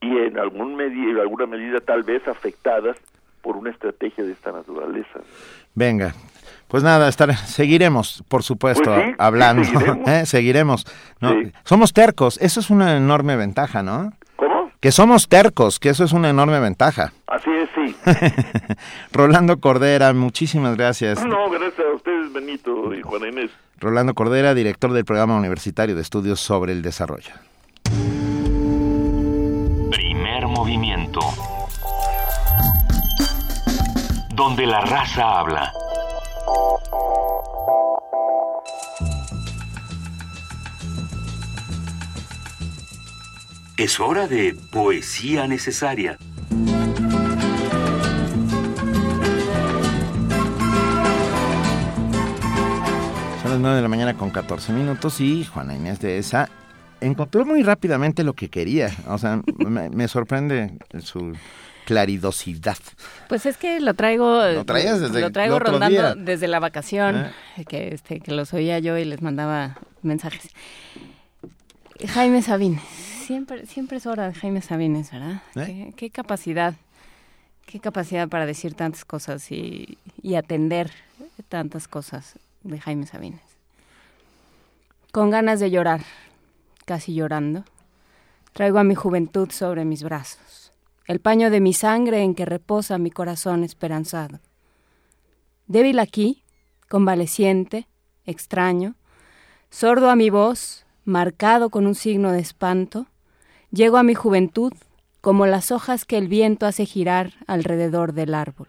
y 0.00 0.16
en 0.18 0.38
algún 0.38 0.80
en 0.80 1.18
alguna 1.18 1.46
medida 1.46 1.80
tal 1.80 2.02
vez 2.02 2.26
afectadas 2.28 2.96
por 3.46 3.56
una 3.56 3.70
estrategia 3.70 4.24
de 4.24 4.32
esta 4.32 4.50
naturaleza 4.50 5.20
venga 5.74 6.12
pues 6.68 6.82
nada, 6.82 7.08
estar, 7.08 7.32
seguiremos, 7.36 8.24
por 8.26 8.42
supuesto, 8.42 8.92
pues 8.92 9.14
hablando, 9.18 9.62
seguiremos. 10.24 10.84
¿no? 11.20 11.32
Somos 11.62 11.92
tercos, 11.92 12.38
eso 12.42 12.58
es 12.58 12.70
una 12.70 12.96
enorme 12.96 13.36
ventaja, 13.36 13.84
¿no? 13.84 14.10
que 14.80 14.92
somos 14.92 15.28
tercos, 15.28 15.78
que 15.78 15.88
eso 15.88 16.04
es 16.04 16.12
una 16.12 16.28
enorme 16.28 16.60
ventaja. 16.60 17.12
Así 17.26 17.50
es, 17.50 17.68
sí. 17.74 17.96
Rolando 19.12 19.58
Cordera, 19.58 20.12
muchísimas 20.12 20.76
gracias. 20.76 21.24
No, 21.24 21.48
gracias 21.50 21.86
a 21.86 21.94
ustedes, 21.94 22.32
Benito 22.32 22.94
y 22.94 23.02
Juan 23.02 23.26
Inés. 23.26 23.50
Rolando 23.78 24.14
Cordera, 24.14 24.54
director 24.54 24.92
del 24.92 25.04
Programa 25.04 25.36
Universitario 25.36 25.94
de 25.94 26.02
Estudios 26.02 26.40
sobre 26.40 26.72
el 26.72 26.82
Desarrollo. 26.82 27.32
Primer 29.90 30.46
movimiento. 30.46 31.20
Donde 34.36 34.66
la 34.66 34.82
raza 34.82 35.40
habla. 35.40 35.72
Es 43.78 43.98
hora 43.98 44.28
de 44.28 44.54
poesía 44.70 45.48
necesaria. 45.48 46.18
Son 53.42 53.50
las 53.50 53.58
9 53.58 53.76
de 53.76 53.82
la 53.82 53.88
mañana 53.88 54.14
con 54.18 54.28
14 54.28 54.74
minutos 54.74 55.18
y 55.22 55.44
Juana 55.44 55.74
Inés 55.74 55.98
de 56.00 56.18
esa 56.18 56.50
encontró 57.00 57.44
muy 57.44 57.62
rápidamente 57.62 58.24
lo 58.24 58.34
que 58.34 58.48
quería. 58.48 58.90
O 59.08 59.18
sea, 59.18 59.40
me, 59.58 60.08
sorprende 60.08 60.78
su 61.00 61.32
claridosidad. 61.86 62.76
Pues 63.28 63.46
es 63.46 63.56
que 63.56 63.80
lo 63.80 63.94
traigo, 63.94 64.42
lo, 64.44 64.64
desde 64.64 65.30
traigo 65.30 65.58
rondando 65.58 66.14
desde 66.16 66.48
la 66.48 66.60
vacación, 66.60 67.32
¿Eh? 67.56 67.64
que, 67.64 67.94
este, 67.94 68.20
que 68.20 68.32
los 68.32 68.52
oía 68.52 68.78
yo 68.78 68.98
y 68.98 69.06
les 69.06 69.22
mandaba 69.22 69.78
mensajes. 70.02 70.50
Jaime 72.06 72.42
Sabines 72.42 72.82
siempre, 73.26 73.66
siempre 73.66 73.96
es 73.96 74.06
hora 74.06 74.28
de 74.28 74.34
Jaime 74.34 74.62
Sabines, 74.62 75.10
¿verdad? 75.10 75.42
¿Eh? 75.56 75.92
¿Qué, 75.96 76.10
capacidad, 76.10 76.74
qué 77.66 77.80
capacidad 77.80 78.28
para 78.28 78.46
decir 78.46 78.74
tantas 78.74 79.04
cosas 79.04 79.50
y, 79.50 79.98
y 80.22 80.36
atender 80.36 80.92
tantas 81.48 81.88
cosas 81.88 82.38
de 82.62 82.80
Jaime 82.80 83.06
Sabines. 83.06 83.40
Con 85.12 85.30
ganas 85.30 85.60
de 85.60 85.70
llorar, 85.70 86.02
casi 86.84 87.14
llorando, 87.14 87.64
traigo 88.52 88.78
a 88.78 88.84
mi 88.84 88.94
juventud 88.94 89.50
sobre 89.50 89.84
mis 89.84 90.02
brazos, 90.02 90.38
el 91.06 91.20
paño 91.20 91.50
de 91.50 91.60
mi 91.60 91.72
sangre 91.72 92.22
en 92.22 92.34
que 92.34 92.44
reposa 92.44 92.98
mi 92.98 93.10
corazón 93.10 93.64
esperanzado. 93.64 94.40
Débil 95.66 95.98
aquí, 95.98 96.42
convaleciente, 96.88 97.86
extraño, 98.24 98.94
sordo 99.70 100.10
a 100.10 100.16
mi 100.16 100.30
voz, 100.30 100.86
marcado 101.04 101.70
con 101.70 101.86
un 101.86 101.94
signo 101.94 102.32
de 102.32 102.40
espanto, 102.40 103.06
Llego 103.76 103.96
a 103.96 104.02
mi 104.02 104.14
juventud 104.14 104.72
como 105.20 105.46
las 105.46 105.72
hojas 105.72 106.04
que 106.04 106.16
el 106.16 106.28
viento 106.28 106.66
hace 106.66 106.86
girar 106.86 107.34
alrededor 107.46 108.12
del 108.12 108.32
árbol. 108.32 108.68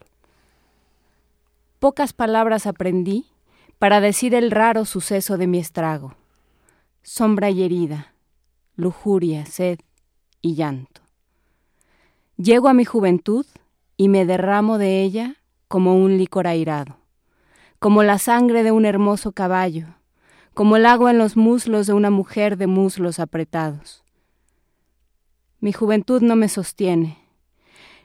Pocas 1.80 2.14
palabras 2.14 2.66
aprendí 2.66 3.28
para 3.78 4.02
decir 4.02 4.34
el 4.34 4.50
raro 4.50 4.86
suceso 4.86 5.38
de 5.38 5.46
mi 5.46 5.60
estrago. 5.60 6.16
Sombra 7.04 7.52
y 7.52 7.64
herida, 7.64 8.14
lujuria, 8.76 9.46
sed 9.46 9.80
y 10.42 10.56
llanto. 10.56 11.07
Llego 12.38 12.68
a 12.70 12.74
mi 12.76 12.86
juventud 12.86 13.48
y 13.98 14.10
me 14.10 14.24
derramo 14.24 14.78
de 14.78 15.02
ella 15.02 15.38
como 15.68 15.96
un 15.98 16.20
licor 16.20 16.46
airado, 16.46 16.98
como 17.80 18.04
la 18.04 18.20
sangre 18.20 18.62
de 18.62 18.72
un 18.72 18.86
hermoso 18.86 19.32
caballo, 19.32 19.88
como 20.54 20.76
el 20.76 20.86
agua 20.86 21.10
en 21.10 21.18
los 21.18 21.36
muslos 21.36 21.88
de 21.88 21.94
una 21.94 22.12
mujer 22.12 22.58
de 22.58 22.68
muslos 22.68 23.20
apretados. 23.20 24.04
Mi 25.62 25.74
juventud 25.74 26.22
no 26.22 26.36
me 26.36 26.48
sostiene, 26.48 27.18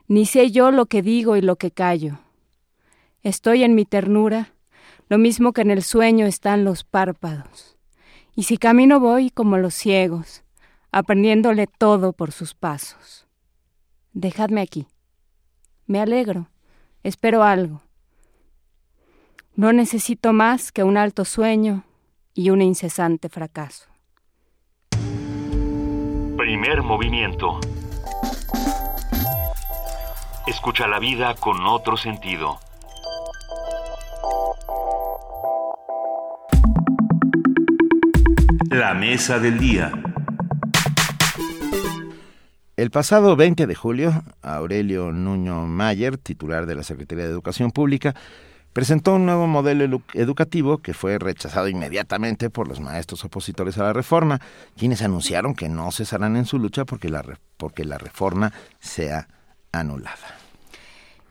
ni 0.08 0.24
sé 0.24 0.50
yo 0.50 0.70
lo 0.70 0.86
que 0.86 1.02
digo 1.02 1.36
y 1.36 1.42
lo 1.42 1.56
que 1.56 1.70
callo. 1.70 2.18
Estoy 3.22 3.64
en 3.64 3.74
mi 3.74 3.84
ternura, 3.84 4.54
lo 5.10 5.18
mismo 5.18 5.52
que 5.52 5.60
en 5.60 5.70
el 5.70 5.82
sueño 5.82 6.24
están 6.24 6.64
los 6.64 6.84
párpados. 6.84 7.76
Y 8.34 8.44
si 8.44 8.56
camino 8.56 8.98
voy 8.98 9.28
como 9.28 9.58
los 9.58 9.74
ciegos, 9.74 10.42
aprendiéndole 10.90 11.66
todo 11.66 12.14
por 12.14 12.32
sus 12.32 12.54
pasos. 12.54 13.26
Dejadme 14.12 14.60
aquí. 14.60 14.86
Me 15.86 16.00
alegro, 16.00 16.48
espero 17.02 17.42
algo. 17.42 17.80
No 19.54 19.72
necesito 19.72 20.32
más 20.32 20.70
que 20.70 20.84
un 20.84 20.96
alto 20.96 21.24
sueño 21.24 21.84
y 22.34 22.50
un 22.50 22.62
incesante 22.62 23.28
fracaso. 23.28 23.86
Primer 26.36 26.82
movimiento. 26.82 27.60
Escucha 30.46 30.86
la 30.86 30.98
vida 30.98 31.34
con 31.34 31.66
otro 31.66 31.96
sentido. 31.96 32.58
La 38.70 38.92
mesa 38.94 39.38
del 39.38 39.58
día. 39.58 40.11
El 42.74 42.90
pasado 42.90 43.36
20 43.36 43.66
de 43.66 43.74
julio, 43.74 44.24
Aurelio 44.40 45.12
Nuño 45.12 45.66
Mayer, 45.66 46.16
titular 46.16 46.64
de 46.64 46.74
la 46.74 46.82
Secretaría 46.82 47.24
de 47.24 47.30
Educación 47.30 47.70
Pública, 47.70 48.14
presentó 48.72 49.14
un 49.14 49.26
nuevo 49.26 49.46
modelo 49.46 50.02
educativo 50.14 50.78
que 50.78 50.94
fue 50.94 51.18
rechazado 51.18 51.68
inmediatamente 51.68 52.48
por 52.48 52.68
los 52.68 52.80
maestros 52.80 53.26
opositores 53.26 53.76
a 53.76 53.82
la 53.82 53.92
reforma, 53.92 54.40
quienes 54.74 55.02
anunciaron 55.02 55.54
que 55.54 55.68
no 55.68 55.92
cesarán 55.92 56.34
en 56.36 56.46
su 56.46 56.58
lucha 56.58 56.86
porque 56.86 57.10
la, 57.10 57.22
porque 57.58 57.84
la 57.84 57.98
reforma 57.98 58.54
sea 58.80 59.28
anulada. 59.70 60.41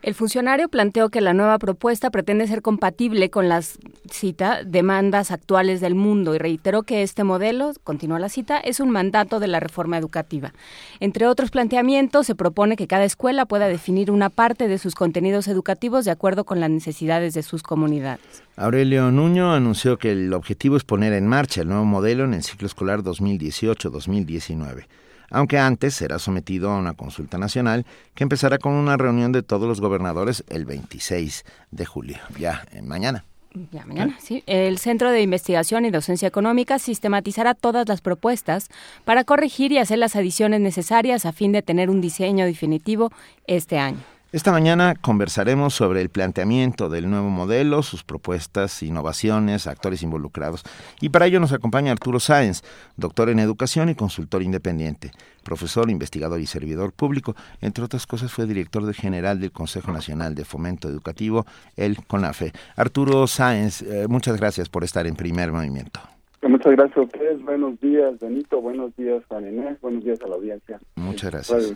El 0.02 0.14
funcionario 0.14 0.68
planteó 0.68 1.10
que 1.10 1.20
la 1.20 1.32
nueva 1.32 1.60
propuesta 1.60 2.10
pretende 2.10 2.48
ser 2.48 2.60
compatible 2.60 3.30
con 3.30 3.48
las 3.48 3.78
cita 4.10 4.64
demandas 4.64 5.30
actuales 5.30 5.80
del 5.80 5.94
mundo 5.94 6.34
y 6.34 6.38
reiteró 6.38 6.82
que 6.82 7.04
este 7.04 7.22
modelo, 7.22 7.70
continúa 7.84 8.18
la 8.18 8.28
cita, 8.28 8.58
es 8.58 8.80
un 8.80 8.90
mandato 8.90 9.38
de 9.38 9.46
la 9.46 9.60
reforma 9.60 9.96
educativa. 9.96 10.52
Entre 10.98 11.28
otros 11.28 11.52
planteamientos, 11.52 12.26
se 12.26 12.34
propone 12.34 12.74
que 12.74 12.88
cada 12.88 13.04
escuela 13.04 13.46
pueda 13.46 13.68
definir 13.68 14.10
una 14.10 14.28
parte 14.28 14.66
de 14.66 14.78
sus 14.78 14.96
contenidos 14.96 15.46
educativos 15.46 16.04
de 16.04 16.10
acuerdo 16.10 16.42
con 16.42 16.58
las 16.58 16.70
necesidades 16.70 17.32
de 17.32 17.44
sus 17.44 17.62
comunidades. 17.62 18.42
Aurelio 18.56 19.12
Nuño 19.12 19.52
anunció 19.52 19.98
que 19.98 20.10
el 20.10 20.32
objetivo 20.32 20.76
es 20.76 20.82
poner 20.82 21.12
en 21.12 21.28
marcha 21.28 21.60
el 21.60 21.68
nuevo 21.68 21.84
modelo 21.84 22.24
en 22.24 22.34
el 22.34 22.42
ciclo 22.42 22.66
escolar 22.66 23.04
2018-2019 23.04 24.86
aunque 25.32 25.58
antes 25.58 25.94
será 25.94 26.18
sometido 26.18 26.70
a 26.70 26.78
una 26.78 26.94
consulta 26.94 27.38
nacional 27.38 27.86
que 28.14 28.22
empezará 28.22 28.58
con 28.58 28.72
una 28.72 28.96
reunión 28.96 29.32
de 29.32 29.42
todos 29.42 29.66
los 29.66 29.80
gobernadores 29.80 30.44
el 30.48 30.64
26 30.64 31.44
de 31.70 31.86
julio, 31.86 32.18
ya 32.38 32.64
mañana. 32.82 33.24
Ya 33.70 33.84
mañana, 33.84 34.16
sí. 34.18 34.42
El 34.46 34.78
Centro 34.78 35.10
de 35.10 35.20
Investigación 35.20 35.84
y 35.84 35.90
Docencia 35.90 36.26
Económica 36.26 36.78
sistematizará 36.78 37.54
todas 37.54 37.86
las 37.86 38.00
propuestas 38.00 38.68
para 39.04 39.24
corregir 39.24 39.72
y 39.72 39.78
hacer 39.78 39.98
las 39.98 40.16
adiciones 40.16 40.60
necesarias 40.60 41.26
a 41.26 41.32
fin 41.32 41.52
de 41.52 41.60
tener 41.60 41.90
un 41.90 42.00
diseño 42.00 42.46
definitivo 42.46 43.10
este 43.46 43.78
año. 43.78 44.00
Esta 44.32 44.50
mañana 44.50 44.94
conversaremos 44.98 45.74
sobre 45.74 46.00
el 46.00 46.08
planteamiento 46.08 46.88
del 46.88 47.10
nuevo 47.10 47.28
modelo, 47.28 47.82
sus 47.82 48.02
propuestas, 48.02 48.82
innovaciones, 48.82 49.66
actores 49.66 50.02
involucrados. 50.02 50.64
Y 51.02 51.10
para 51.10 51.26
ello 51.26 51.38
nos 51.38 51.52
acompaña 51.52 51.92
Arturo 51.92 52.18
Sáenz, 52.18 52.62
doctor 52.96 53.28
en 53.28 53.40
educación 53.40 53.90
y 53.90 53.94
consultor 53.94 54.42
independiente, 54.42 55.10
profesor, 55.44 55.90
investigador 55.90 56.40
y 56.40 56.46
servidor 56.46 56.94
público. 56.94 57.36
Entre 57.60 57.84
otras 57.84 58.06
cosas 58.06 58.32
fue 58.32 58.46
director 58.46 58.90
general 58.94 59.38
del 59.38 59.52
Consejo 59.52 59.92
Nacional 59.92 60.34
de 60.34 60.46
Fomento 60.46 60.88
Educativo, 60.88 61.44
el 61.76 61.98
CONAFE. 62.06 62.52
Arturo 62.74 63.26
Sáenz, 63.26 63.82
eh, 63.82 64.06
muchas 64.08 64.38
gracias 64.38 64.70
por 64.70 64.82
estar 64.82 65.06
en 65.06 65.14
primer 65.14 65.52
movimiento. 65.52 66.00
Muchas 66.40 66.72
gracias 66.72 66.96
a 66.96 67.02
ustedes. 67.02 67.42
Buenos 67.42 67.78
días, 67.80 68.18
Benito. 68.18 68.62
Buenos 68.62 68.96
días, 68.96 69.22
Juan 69.28 69.46
Inés. 69.46 69.78
Buenos 69.82 70.02
días 70.02 70.18
a 70.22 70.26
la 70.26 70.36
audiencia. 70.36 70.80
Muchas 70.96 71.30
gracias. 71.30 71.74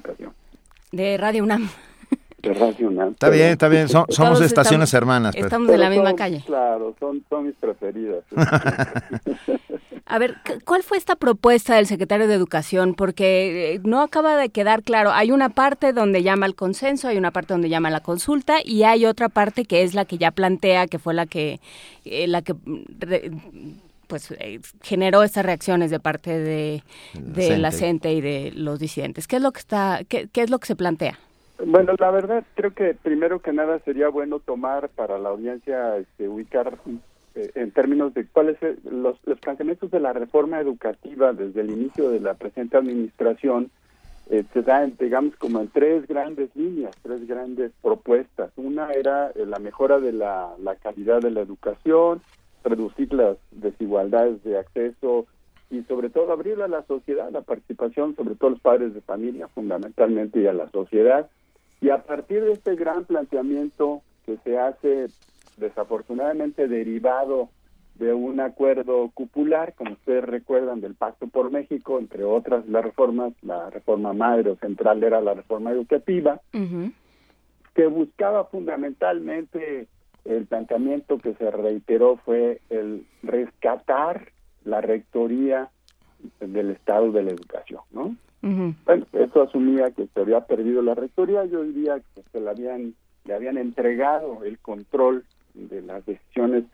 De 0.91 1.19
Radio 1.19 1.45
UNAM. 1.45 1.69
Está 2.42 3.30
bien, 3.30 3.48
está 3.48 3.68
bien, 3.68 3.88
somos 3.88 4.40
estaciones 4.40 4.92
hermanas. 4.94 5.34
Pues. 5.34 5.44
Estamos 5.44 5.70
en 5.70 5.80
la 5.80 5.90
misma 5.90 6.14
calle. 6.14 6.42
Claro, 6.46 6.94
son, 7.00 7.24
mis 7.44 7.54
preferidas. 7.54 8.24
A 10.08 10.20
ver, 10.20 10.36
¿cuál 10.64 10.84
fue 10.84 10.98
esta 10.98 11.16
propuesta 11.16 11.74
del 11.74 11.88
secretario 11.88 12.28
de 12.28 12.34
Educación? 12.34 12.94
Porque 12.94 13.74
eh, 13.74 13.80
no 13.82 14.02
acaba 14.02 14.36
de 14.36 14.50
quedar 14.50 14.84
claro. 14.84 15.10
Hay 15.10 15.32
una 15.32 15.48
parte 15.48 15.92
donde 15.92 16.22
llama 16.22 16.46
al 16.46 16.54
consenso, 16.54 17.08
hay 17.08 17.18
una 17.18 17.32
parte 17.32 17.54
donde 17.54 17.68
llama 17.68 17.88
a 17.88 17.90
la 17.90 18.00
consulta 18.00 18.58
y 18.64 18.84
hay 18.84 19.04
otra 19.04 19.28
parte 19.28 19.64
que 19.64 19.82
es 19.82 19.94
la 19.94 20.04
que 20.04 20.16
ya 20.16 20.30
plantea, 20.30 20.86
que 20.86 21.00
fue 21.00 21.12
la 21.12 21.26
que, 21.26 21.58
eh, 22.04 22.28
la 22.28 22.42
que 22.42 22.54
pues 24.06 24.30
eh, 24.38 24.60
generó 24.80 25.24
estas 25.24 25.44
reacciones 25.44 25.90
de 25.90 25.98
parte 25.98 26.38
de, 26.38 26.84
de 27.14 27.58
la 27.58 27.72
gente 27.72 28.12
y 28.12 28.20
de 28.20 28.52
los 28.54 28.78
disidentes. 28.78 29.26
¿Qué 29.26 29.36
es 29.36 29.42
lo 29.42 29.50
que 29.50 29.58
está, 29.58 30.02
qué, 30.08 30.28
qué 30.32 30.42
es 30.42 30.50
lo 30.50 30.60
que 30.60 30.66
se 30.66 30.76
plantea? 30.76 31.18
Bueno, 31.65 31.95
la 31.99 32.11
verdad 32.11 32.45
creo 32.55 32.74
que 32.74 32.95
primero 32.95 33.41
que 33.41 33.53
nada 33.53 33.78
sería 33.81 34.09
bueno 34.09 34.41
tomar 34.41 34.91
para 34.91 35.19
la 35.19 35.31
audiencia 35.31 35.97
este, 35.97 36.28
ubicar 36.28 36.77
eh, 37.35 37.51
en 37.55 37.70
términos 37.70 38.12
de 38.12 38.27
cuáles 38.27 38.59
los, 38.85 39.16
los 39.24 39.41
planteamientos 39.41 39.91
de 39.91 40.01
la 40.01 40.12
reforma 40.12 40.61
educativa 40.61 41.33
desde 41.33 41.62
el 41.62 41.70
inicio 41.70 42.11
de 42.11 42.20
la 42.20 42.35
presente 42.35 42.77
administración 42.77 43.70
eh, 44.28 44.45
se 44.53 44.62
dan, 44.62 44.97
digamos, 44.99 45.37
como 45.37 45.61
en 45.61 45.69
tres 45.69 46.07
grandes 46.07 46.55
líneas, 46.57 46.95
tres 47.03 47.27
grandes 47.27 47.73
propuestas. 47.81 48.51
Una 48.57 48.91
era 48.93 49.31
eh, 49.31 49.47
la 49.47 49.59
mejora 49.59 49.99
de 49.99 50.12
la, 50.12 50.53
la 50.61 50.74
calidad 50.77 51.20
de 51.20 51.31
la 51.31 51.41
educación, 51.41 52.20
reducir 52.65 53.15
las 53.15 53.39
desigualdades 53.53 54.43
de 54.43 54.59
acceso 54.59 55.27
y 55.70 55.83
sobre 55.85 56.11
todo 56.11 56.33
abrir 56.33 56.61
a 56.61 56.69
la 56.69 56.83
sociedad 56.83 57.31
la 57.31 57.41
participación, 57.41 58.15
sobre 58.15 58.35
todo 58.35 58.51
los 58.51 58.61
padres 58.61 58.95
de 58.95 59.01
familia 59.01 59.49
fundamentalmente 59.49 60.41
y 60.41 60.47
a 60.47 60.53
la 60.53 60.69
sociedad 60.70 61.31
y 61.81 61.90
a 61.90 62.03
partir 62.03 62.44
de 62.44 62.53
este 62.53 62.74
gran 62.77 63.05
planteamiento 63.05 64.02
que 64.25 64.39
se 64.39 64.59
hace 64.59 65.07
desafortunadamente 65.57 66.68
derivado 66.68 67.50
de 67.94 68.12
un 68.12 68.41
acuerdo 68.41 69.10
cupular, 69.15 69.75
como 69.75 69.92
ustedes 69.92 70.25
recuerdan, 70.25 70.81
del 70.81 70.94
Pacto 70.94 71.28
por 71.28 71.50
México, 71.50 71.99
entre 71.99 72.25
otras 72.25 72.67
las 72.68 72.84
reformas, 72.84 73.33
la 73.42 73.70
reforma 73.70 74.12
madre 74.12 74.50
o 74.50 74.57
central 74.57 75.02
era 75.02 75.20
la 75.20 75.34
reforma 75.34 75.70
educativa, 75.70 76.41
que 77.75 77.86
buscaba 77.86 78.44
fundamentalmente 78.44 79.89
el 80.25 80.47
planteamiento 80.47 81.18
que 81.18 81.34
se 81.34 81.50
reiteró 81.50 82.17
fue 82.17 82.60
el 82.68 83.07
rescatar 83.23 84.33
la 84.65 84.81
rectoría 84.81 85.70
del 86.41 86.70
Estado 86.70 87.12
de 87.12 87.23
la 87.23 87.31
Educación, 87.31 87.81
¿no? 87.92 88.17
Bueno, 88.84 89.07
eso 89.12 89.42
asumía 89.42 89.91
que 89.91 90.07
se 90.07 90.20
había 90.20 90.41
perdido 90.42 90.81
la 90.81 90.94
rectoría, 90.94 91.44
yo 91.47 91.65
diría 91.65 92.00
que 92.15 92.23
se 92.31 92.41
le 92.41 92.49
habían, 92.49 92.94
le 93.25 93.34
habían 93.34 93.58
entregado 93.58 94.44
el 94.44 94.58
control 94.58 95.25
de 95.55 95.83
las 95.83 96.07
decisiones 96.07 96.65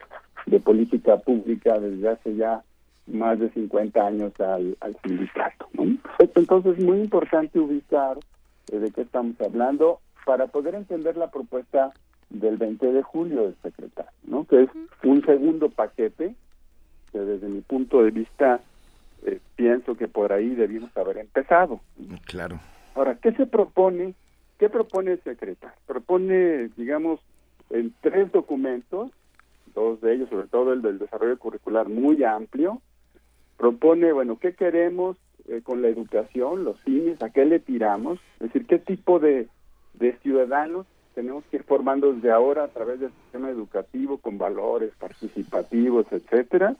de 0.46 0.60
política 0.60 1.16
pública 1.18 1.78
desde 1.78 2.08
hace 2.08 2.36
ya 2.36 2.62
más 3.06 3.38
de 3.38 3.50
50 3.50 4.06
años 4.06 4.32
al, 4.40 4.76
al 4.80 4.96
sindicato. 5.02 5.68
Entonces 6.18 6.78
es 6.78 6.84
muy 6.84 7.00
importante 7.00 7.58
ubicar 7.58 8.18
eh, 8.70 8.78
de 8.78 8.90
qué 8.90 9.02
estamos 9.02 9.40
hablando 9.40 10.00
para 10.24 10.48
poder 10.48 10.74
entender 10.74 11.16
la 11.16 11.30
propuesta 11.30 11.92
del 12.30 12.56
20 12.56 12.92
de 12.92 13.02
julio 13.02 13.44
del 13.44 13.56
secretario, 13.62 14.12
¿no? 14.24 14.44
que 14.46 14.62
es 14.62 14.70
un 15.04 15.24
segundo 15.24 15.68
paquete 15.68 16.34
que 17.10 17.18
desde 17.18 17.48
mi 17.48 17.60
punto 17.60 18.02
de 18.02 18.10
vista 18.10 18.60
eh, 19.24 19.40
pienso 19.56 19.96
que 19.96 20.08
por 20.08 20.32
ahí 20.32 20.54
debimos 20.54 20.96
haber 20.96 21.18
empezado. 21.18 21.80
Claro. 22.26 22.60
Ahora, 22.94 23.16
¿qué 23.22 23.32
se 23.32 23.46
propone? 23.46 24.14
¿Qué 24.58 24.68
propone 24.68 25.12
el 25.12 25.22
secretario? 25.22 25.76
Propone, 25.86 26.68
digamos, 26.76 27.20
en 27.70 27.92
tres 28.00 28.30
documentos, 28.32 29.10
dos 29.74 30.00
de 30.00 30.14
ellos, 30.14 30.28
sobre 30.28 30.48
todo 30.48 30.72
el 30.72 30.82
del 30.82 30.98
desarrollo 30.98 31.38
curricular, 31.38 31.88
muy 31.88 32.22
amplio. 32.24 32.80
Propone, 33.56 34.12
bueno, 34.12 34.38
¿qué 34.38 34.54
queremos 34.54 35.16
eh, 35.48 35.62
con 35.62 35.82
la 35.82 35.88
educación, 35.88 36.64
los 36.64 36.80
fines, 36.82 37.22
a 37.22 37.30
qué 37.30 37.44
le 37.44 37.60
tiramos? 37.60 38.18
Es 38.40 38.52
decir, 38.52 38.66
¿qué 38.66 38.78
tipo 38.78 39.18
de, 39.18 39.48
de 39.94 40.12
ciudadanos 40.18 40.86
tenemos 41.14 41.44
que 41.50 41.56
ir 41.58 41.62
formando 41.64 42.12
desde 42.12 42.30
ahora 42.30 42.64
a 42.64 42.68
través 42.68 43.00
del 43.00 43.12
sistema 43.12 43.50
educativo 43.50 44.18
con 44.18 44.38
valores 44.38 44.92
participativos, 44.98 46.06
etcétera? 46.10 46.76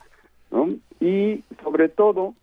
Y 1.01 1.43
sobre 1.63 1.89
todo, 1.89 2.35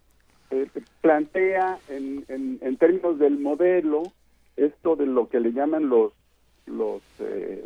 eh, 0.52 0.68
plantea 1.02 1.78
en, 1.90 2.26
en, 2.28 2.78
términos 2.78 3.20
del 3.20 3.38
modelo 3.38 4.04
esto 4.58 4.96
de 4.96 5.06
lo 5.06 5.30
que 5.30 5.40
le 5.40 5.54
llaman 5.54 5.90
los 5.90 6.12
los 6.66 7.04
eh, 7.20 7.64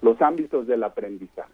los 0.00 0.22
ámbitos 0.22 0.68
del 0.68 0.84
aprendizaje 0.84 1.52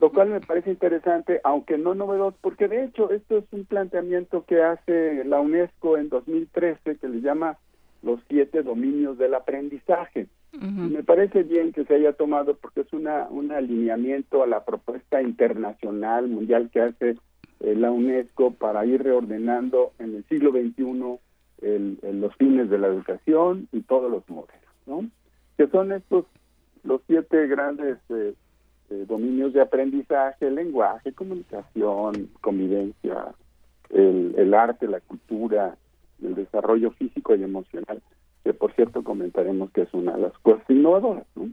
lo 0.00 0.12
cual 0.12 0.28
me 0.28 0.40
parece 0.40 0.70
interesante 0.70 1.40
aunque 1.44 1.78
no 1.78 1.94
novedoso 1.94 2.36
porque 2.42 2.68
de 2.68 2.84
hecho 2.84 3.10
esto 3.10 3.38
es 3.38 3.44
un 3.52 3.64
planteamiento 3.64 4.44
que 4.44 4.62
hace 4.62 5.24
la 5.24 5.40
UNESCO 5.40 5.96
en 5.96 6.10
2013 6.10 6.96
que 6.96 7.08
le 7.08 7.22
llama 7.22 7.56
los 8.02 8.20
siete 8.28 8.62
dominios 8.62 9.16
del 9.16 9.34
aprendizaje 9.34 10.26
me 10.60 11.02
parece 11.02 11.42
bien 11.42 11.72
que 11.72 11.84
se 11.84 11.94
haya 11.94 12.12
tomado 12.12 12.54
porque 12.54 12.82
es 12.82 12.92
una 12.92 13.26
un 13.28 13.50
alineamiento 13.50 14.42
a 14.42 14.46
la 14.46 14.64
propuesta 14.64 15.20
internacional 15.20 16.28
mundial 16.28 16.70
que 16.72 16.80
hace 16.80 17.16
eh, 17.60 17.74
la 17.74 17.90
UNESCO 17.90 18.52
para 18.52 18.84
ir 18.86 19.02
reordenando 19.02 19.92
en 19.98 20.16
el 20.16 20.24
siglo 20.24 20.52
XXI 20.52 21.18
el, 21.62 21.98
los 22.20 22.34
fines 22.36 22.68
de 22.70 22.78
la 22.78 22.88
educación 22.88 23.68
y 23.72 23.80
todos 23.82 24.10
los 24.10 24.28
modelos, 24.28 24.74
¿no? 24.86 25.08
Que 25.56 25.66
son 25.68 25.92
estos 25.92 26.26
los 26.82 27.00
siete 27.06 27.46
grandes 27.46 27.98
eh, 28.10 28.34
eh, 28.90 29.04
dominios 29.08 29.54
de 29.54 29.62
aprendizaje, 29.62 30.50
lenguaje, 30.50 31.12
comunicación, 31.12 32.28
convivencia, 32.40 33.34
el, 33.88 34.34
el 34.36 34.52
arte, 34.52 34.86
la 34.86 35.00
cultura, 35.00 35.76
el 36.22 36.34
desarrollo 36.34 36.90
físico 36.92 37.34
y 37.34 37.42
emocional 37.42 38.02
cierto 38.74 39.02
comentaremos 39.02 39.70
que 39.70 39.82
es 39.82 39.94
una 39.94 40.16
de 40.16 40.22
las 40.22 40.38
cosas 40.38 40.64
innovadoras. 40.68 41.26
¿no? 41.34 41.50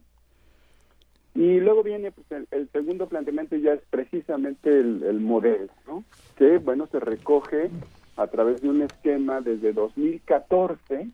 Y 1.34 1.60
luego 1.60 1.84
viene 1.84 2.12
pues, 2.12 2.46
el, 2.52 2.70
segundo 2.70 3.08
planteamiento 3.08 3.56
ya 3.56 3.74
es 3.74 3.82
precisamente 3.90 4.80
el, 4.80 5.20
modelo, 5.22 5.72
¿no? 5.88 6.04
que 6.36 6.58
bueno 6.58 6.88
se 6.88 7.00
recoge 7.00 7.70
a 8.18 8.28
través 8.28 8.62
de 8.62 8.70
un 8.70 8.82
esquema 8.82 9.42
desde 9.42 9.74
2014 9.74 11.10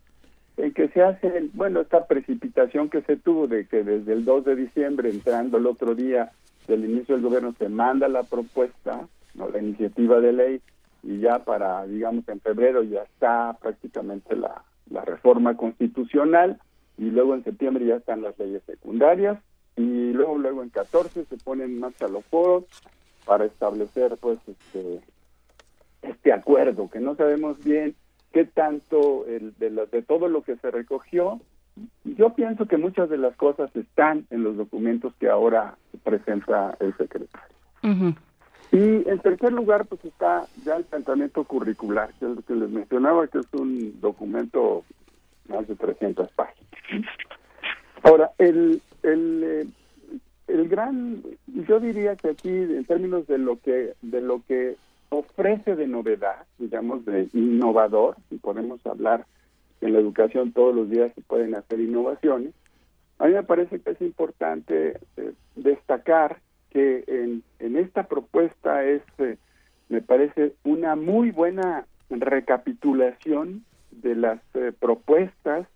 en 0.58 0.74
que 0.74 0.88
se 0.90 1.04
hace, 1.04 1.50
bueno, 1.54 1.82
esta 1.82 2.08
precipitación 2.08 2.90
que 2.90 3.04
se 3.04 3.16
tuvo 3.16 3.48
de 3.48 3.68
que 3.68 3.84
desde 3.84 4.14
el 4.14 4.26
2 4.26 4.46
de 4.46 4.56
diciembre, 4.56 5.10
entrando 5.12 5.58
el 5.58 5.68
otro 5.68 5.94
día 5.94 6.32
del 6.68 6.84
inicio 6.86 7.14
del 7.16 7.24
gobierno, 7.24 7.54
se 7.60 7.70
manda 7.70 8.08
la 8.08 8.24
propuesta, 8.24 9.08
¿no? 9.36 9.50
la 9.50 9.60
iniciativa 9.60 10.20
de 10.20 10.34
ley, 10.34 10.62
y 11.04 11.20
ya 11.20 11.44
para, 11.44 11.86
digamos, 11.86 12.28
en 12.28 12.42
febrero 12.42 12.82
ya 12.82 13.04
está 13.04 13.56
prácticamente 13.62 14.36
la, 14.36 14.64
la 14.90 15.04
reforma 15.06 15.56
constitucional, 15.56 16.60
y 16.98 17.06
luego 17.12 17.36
en 17.36 17.44
septiembre 17.44 17.86
ya 17.86 17.96
están 17.96 18.22
las 18.22 18.38
leyes 18.40 18.64
secundarias, 18.66 19.40
y 19.76 20.12
luego, 20.12 20.38
luego 20.38 20.64
en 20.64 20.70
14 20.70 21.26
se 21.26 21.38
ponen 21.38 21.72
en 21.72 21.80
marcha 21.80 22.08
los 22.08 22.26
foros 22.26 22.66
para 23.26 23.46
establecer, 23.46 24.18
pues, 24.20 24.40
este, 24.48 25.02
este 26.02 26.34
acuerdo, 26.34 26.90
que 26.90 27.00
no 27.00 27.16
sabemos 27.16 27.64
bien 27.64 27.96
qué 28.32 28.46
tanto 28.46 29.26
el, 29.28 29.54
de, 29.58 29.70
de 29.70 30.02
todo 30.02 30.28
lo 30.28 30.42
que 30.42 30.56
se 30.58 30.72
recogió. 30.72 31.40
Yo 32.04 32.34
pienso 32.34 32.66
que 32.66 32.78
muchas 32.78 33.10
de 33.10 33.18
las 33.18 33.36
cosas 33.36 33.76
están 33.76 34.26
en 34.32 34.44
los 34.44 34.58
documentos 34.58 35.14
que 35.20 35.30
ahora 35.30 35.78
presenta 36.04 36.76
el 36.80 36.96
secretario. 36.98 37.56
Y 38.72 39.10
en 39.10 39.20
tercer 39.20 39.54
lugar, 39.54 39.86
pues 39.86 40.04
está 40.04 40.46
ya 40.66 40.76
el 40.76 40.84
planteamiento 40.84 41.44
curricular, 41.46 42.10
que 42.20 42.26
es 42.26 42.36
lo 42.36 42.42
que 42.42 42.56
les 42.56 42.70
mencionaba, 42.70 43.28
que 43.28 43.40
es 43.40 43.54
un 43.54 44.00
documento 44.02 44.84
más 45.48 45.68
de 45.68 45.76
300 45.76 46.30
páginas. 46.32 46.70
Ahora, 48.04 48.32
el, 48.38 48.82
el, 49.04 49.44
eh, 49.44 49.68
el 50.48 50.70
gran, 50.70 51.24
yo 51.48 51.80
diría 51.80 52.16
que 52.16 52.30
aquí, 52.30 52.50
en 52.50 52.86
términos 52.86 53.28
de 53.28 53.38
lo 53.38 53.60
que, 53.60 53.94
de 54.02 54.22
lo 54.22 54.42
que 54.48 54.76
ofrece 55.10 55.76
de 55.76 55.88
novedad, 55.88 56.46
digamos, 56.58 57.06
de 57.06 57.30
innovador, 57.34 58.18
si 58.30 58.38
podemos 58.38 58.86
hablar 58.86 59.26
en 59.82 59.94
la 59.94 60.00
educación 60.00 60.52
todos 60.52 60.76
los 60.76 60.90
días 60.90 61.12
se 61.16 61.22
pueden 61.22 61.56
hacer 61.56 61.80
innovaciones, 61.80 62.54
a 63.20 63.26
mí 63.26 63.34
me 63.34 63.44
parece 63.44 63.80
que 63.80 63.92
es 63.92 64.02
importante 64.02 65.00
eh, 65.18 65.34
destacar 65.56 66.40
que 66.72 67.04
en, 67.08 67.44
en, 67.60 67.78
esta 67.78 68.04
propuesta 68.04 68.84
es, 68.84 69.02
eh, 69.20 69.38
me 69.90 70.02
parece, 70.02 70.54
una 70.64 70.96
muy 70.96 71.32
buena 71.32 71.86
recapitulación 72.10 73.64
de 73.92 74.16
las 74.16 74.40
eh, 74.54 74.72
propuestas 74.78 75.68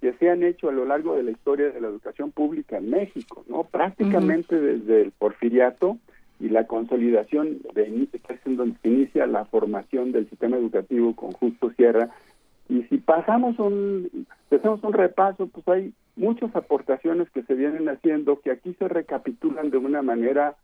que 0.00 0.12
se 0.14 0.30
han 0.30 0.42
hecho 0.42 0.68
a 0.68 0.72
lo 0.72 0.84
largo 0.84 1.16
de 1.16 1.22
la 1.22 1.30
historia 1.30 1.70
de 1.70 1.80
la 1.80 1.88
educación 1.88 2.30
pública 2.30 2.76
en 2.76 2.90
México, 2.90 3.44
¿no? 3.48 3.64
Prácticamente 3.64 4.60
desde 4.60 5.02
el 5.02 5.12
porfiriato 5.12 5.98
y 6.40 6.50
la 6.50 6.66
consolidación 6.66 7.60
de 7.74 8.08
que 8.12 8.34
es 8.34 8.40
en 8.44 8.56
donde 8.56 8.76
se 8.82 8.88
inicia 8.88 9.26
la 9.26 9.46
formación 9.46 10.12
del 10.12 10.28
sistema 10.28 10.56
educativo 10.56 11.16
con 11.16 11.32
Justo 11.32 11.70
Sierra 11.70 12.10
y 12.68 12.82
si 12.84 12.98
pasamos 12.98 13.58
un 13.58 14.26
hacemos 14.50 14.82
un 14.82 14.92
repaso 14.92 15.48
pues 15.48 15.66
hay 15.68 15.92
muchas 16.16 16.54
aportaciones 16.54 17.28
que 17.30 17.42
se 17.42 17.54
vienen 17.54 17.88
haciendo 17.88 18.40
que 18.40 18.50
aquí 18.50 18.74
se 18.78 18.88
recapitulan 18.88 19.70
de 19.70 19.78
una 19.78 20.02
manera 20.02 20.56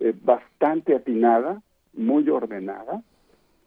eh, 0.00 0.14
bastante 0.22 0.94
atinada 0.94 1.62
muy 1.94 2.28
ordenada. 2.28 3.02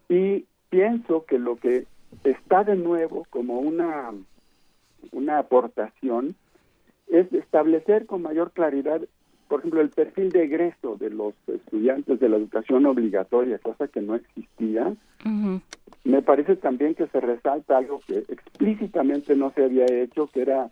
Y 0.07 0.45
pienso 0.69 1.25
que 1.25 1.39
lo 1.39 1.57
que 1.57 1.85
está 2.23 2.63
de 2.63 2.75
nuevo 2.75 3.25
como 3.29 3.59
una 3.59 4.11
una 5.11 5.39
aportación 5.39 6.35
es 7.07 7.31
establecer 7.33 8.05
con 8.05 8.21
mayor 8.21 8.51
claridad 8.51 9.01
por 9.51 9.59
ejemplo, 9.59 9.81
el 9.81 9.89
perfil 9.89 10.30
de 10.30 10.45
egreso 10.45 10.95
de 10.95 11.09
los 11.09 11.33
estudiantes 11.45 12.21
de 12.21 12.30
la 12.30 12.38
educación 12.38 12.85
obligatoria, 12.85 13.59
cosa 13.59 13.89
que 13.89 13.99
no 13.99 14.15
existía, 14.15 14.93
me 16.05 16.21
parece 16.21 16.55
también 16.55 16.95
que 16.95 17.07
se 17.07 17.19
resalta 17.19 17.75
algo 17.75 17.99
que 18.07 18.19
explícitamente 18.19 19.35
no 19.35 19.51
se 19.51 19.65
había 19.65 19.83
hecho, 19.88 20.27
que 20.27 20.43
era 20.43 20.71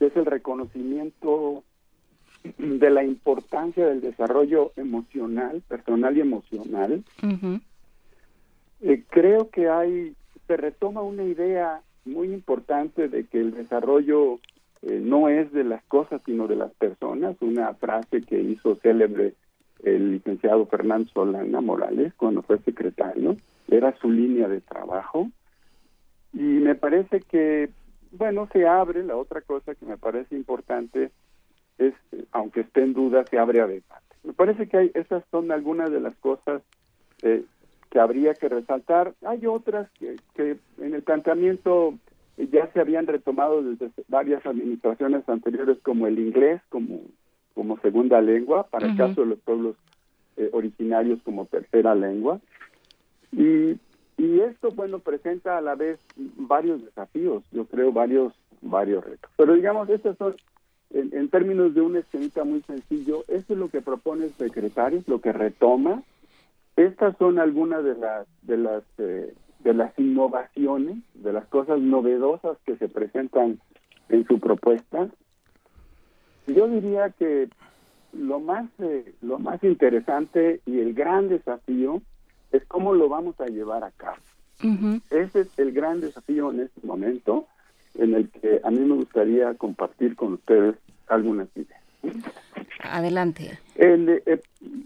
es 0.00 0.16
el 0.16 0.26
reconocimiento 0.26 1.62
de 2.58 2.90
la 2.90 3.04
importancia 3.04 3.86
del 3.86 4.00
desarrollo 4.00 4.72
emocional, 4.74 5.62
personal 5.68 6.16
y 6.16 6.20
emocional. 6.20 7.04
Eh, 8.80 9.04
creo 9.10 9.48
que 9.50 9.68
hay, 9.68 10.16
se 10.48 10.56
retoma 10.56 11.02
una 11.02 11.22
idea 11.22 11.82
muy 12.04 12.32
importante 12.32 13.08
de 13.08 13.26
que 13.26 13.38
el 13.38 13.52
desarrollo 13.52 14.40
eh, 14.82 15.00
no 15.02 15.28
es 15.28 15.52
de 15.52 15.64
las 15.64 15.82
cosas 15.84 16.20
sino 16.24 16.46
de 16.46 16.56
las 16.56 16.72
personas, 16.74 17.36
una 17.40 17.74
frase 17.74 18.22
que 18.22 18.40
hizo 18.40 18.76
célebre 18.76 19.34
el 19.82 20.12
licenciado 20.12 20.66
Fernando 20.66 21.08
Solana 21.12 21.60
Morales 21.60 22.12
cuando 22.14 22.42
fue 22.42 22.58
secretario, 22.58 23.36
era 23.68 23.96
su 23.98 24.10
línea 24.10 24.48
de 24.48 24.60
trabajo 24.60 25.28
y 26.32 26.42
me 26.42 26.74
parece 26.74 27.20
que, 27.20 27.70
bueno, 28.12 28.48
se 28.52 28.66
abre, 28.66 29.02
la 29.04 29.16
otra 29.16 29.40
cosa 29.40 29.74
que 29.74 29.86
me 29.86 29.96
parece 29.96 30.36
importante 30.36 31.10
es, 31.78 31.94
aunque 32.32 32.60
esté 32.60 32.82
en 32.82 32.92
duda, 32.92 33.24
se 33.24 33.38
abre 33.38 33.60
a 33.60 33.66
debate. 33.66 34.16
Me 34.24 34.32
parece 34.32 34.68
que 34.68 34.76
hay, 34.76 34.90
esas 34.94 35.24
son 35.30 35.50
algunas 35.52 35.90
de 35.90 36.00
las 36.00 36.14
cosas 36.16 36.62
eh, 37.22 37.44
que 37.90 37.98
habría 37.98 38.34
que 38.34 38.48
resaltar. 38.48 39.14
Hay 39.24 39.46
otras 39.46 39.90
que, 39.92 40.16
que 40.34 40.58
en 40.78 40.94
el 40.94 41.02
planteamiento 41.02 41.94
ya 42.46 42.70
se 42.72 42.80
habían 42.80 43.06
retomado 43.06 43.62
desde 43.62 43.90
varias 44.08 44.44
administraciones 44.46 45.28
anteriores 45.28 45.78
como 45.82 46.06
el 46.06 46.18
inglés 46.18 46.60
como 46.68 47.00
como 47.54 47.76
segunda 47.80 48.20
lengua 48.20 48.68
para 48.68 48.86
el 48.86 48.96
caso 48.96 49.22
de 49.22 49.26
los 49.26 49.38
pueblos 49.40 49.74
eh, 50.36 50.48
originarios 50.52 51.20
como 51.24 51.46
tercera 51.46 51.94
lengua. 51.96 52.40
Y 53.32 53.76
y 54.16 54.40
esto 54.40 54.70
bueno 54.70 55.00
presenta 55.00 55.58
a 55.58 55.60
la 55.60 55.74
vez 55.74 55.98
varios 56.16 56.84
desafíos 56.84 57.42
yo 57.50 57.64
creo 57.66 57.92
varios 57.92 58.32
varios 58.62 59.04
retos. 59.04 59.30
Pero 59.36 59.54
digamos 59.54 59.88
estos 59.88 60.16
son 60.18 60.36
en, 60.90 61.28
términos 61.28 61.74
de 61.74 61.80
un 61.80 61.96
esquemita 61.96 62.44
muy 62.44 62.62
sencillo 62.62 63.24
eso 63.26 63.52
es 63.52 63.58
lo 63.58 63.68
que 63.68 63.82
propone 63.82 64.26
el 64.26 64.32
secretario 64.34 65.02
lo 65.06 65.20
que 65.20 65.32
retoma. 65.32 66.02
Estas 66.76 67.16
son 67.16 67.40
algunas 67.40 67.82
de 67.82 67.96
las 67.96 68.26
de 68.42 68.56
las 68.56 68.84
eh, 68.98 69.34
de 69.60 69.74
las 69.74 69.96
innovaciones, 69.98 70.98
de 71.14 71.32
las 71.32 71.46
cosas 71.46 71.80
novedosas 71.80 72.56
que 72.64 72.76
se 72.76 72.88
presentan 72.88 73.60
en 74.08 74.26
su 74.26 74.38
propuesta. 74.38 75.08
Yo 76.46 76.68
diría 76.68 77.10
que 77.10 77.48
lo 78.12 78.40
más 78.40 78.66
eh, 78.78 79.12
lo 79.20 79.38
más 79.38 79.62
interesante 79.62 80.60
y 80.64 80.80
el 80.80 80.94
gran 80.94 81.28
desafío 81.28 82.00
es 82.52 82.64
cómo 82.66 82.94
lo 82.94 83.08
vamos 83.08 83.38
a 83.40 83.46
llevar 83.46 83.84
a 83.84 83.90
cabo. 83.90 84.16
Ese 85.10 85.40
es 85.40 85.58
el 85.58 85.72
gran 85.72 86.00
desafío 86.00 86.50
en 86.50 86.60
este 86.60 86.84
momento 86.84 87.46
en 87.94 88.14
el 88.14 88.28
que 88.30 88.60
a 88.64 88.70
mí 88.70 88.80
me 88.80 88.96
gustaría 88.96 89.54
compartir 89.54 90.16
con 90.16 90.34
ustedes 90.34 90.74
algunas 91.06 91.48
ideas. 91.54 91.80
Adelante. 92.82 93.58
Eh, 93.76 94.40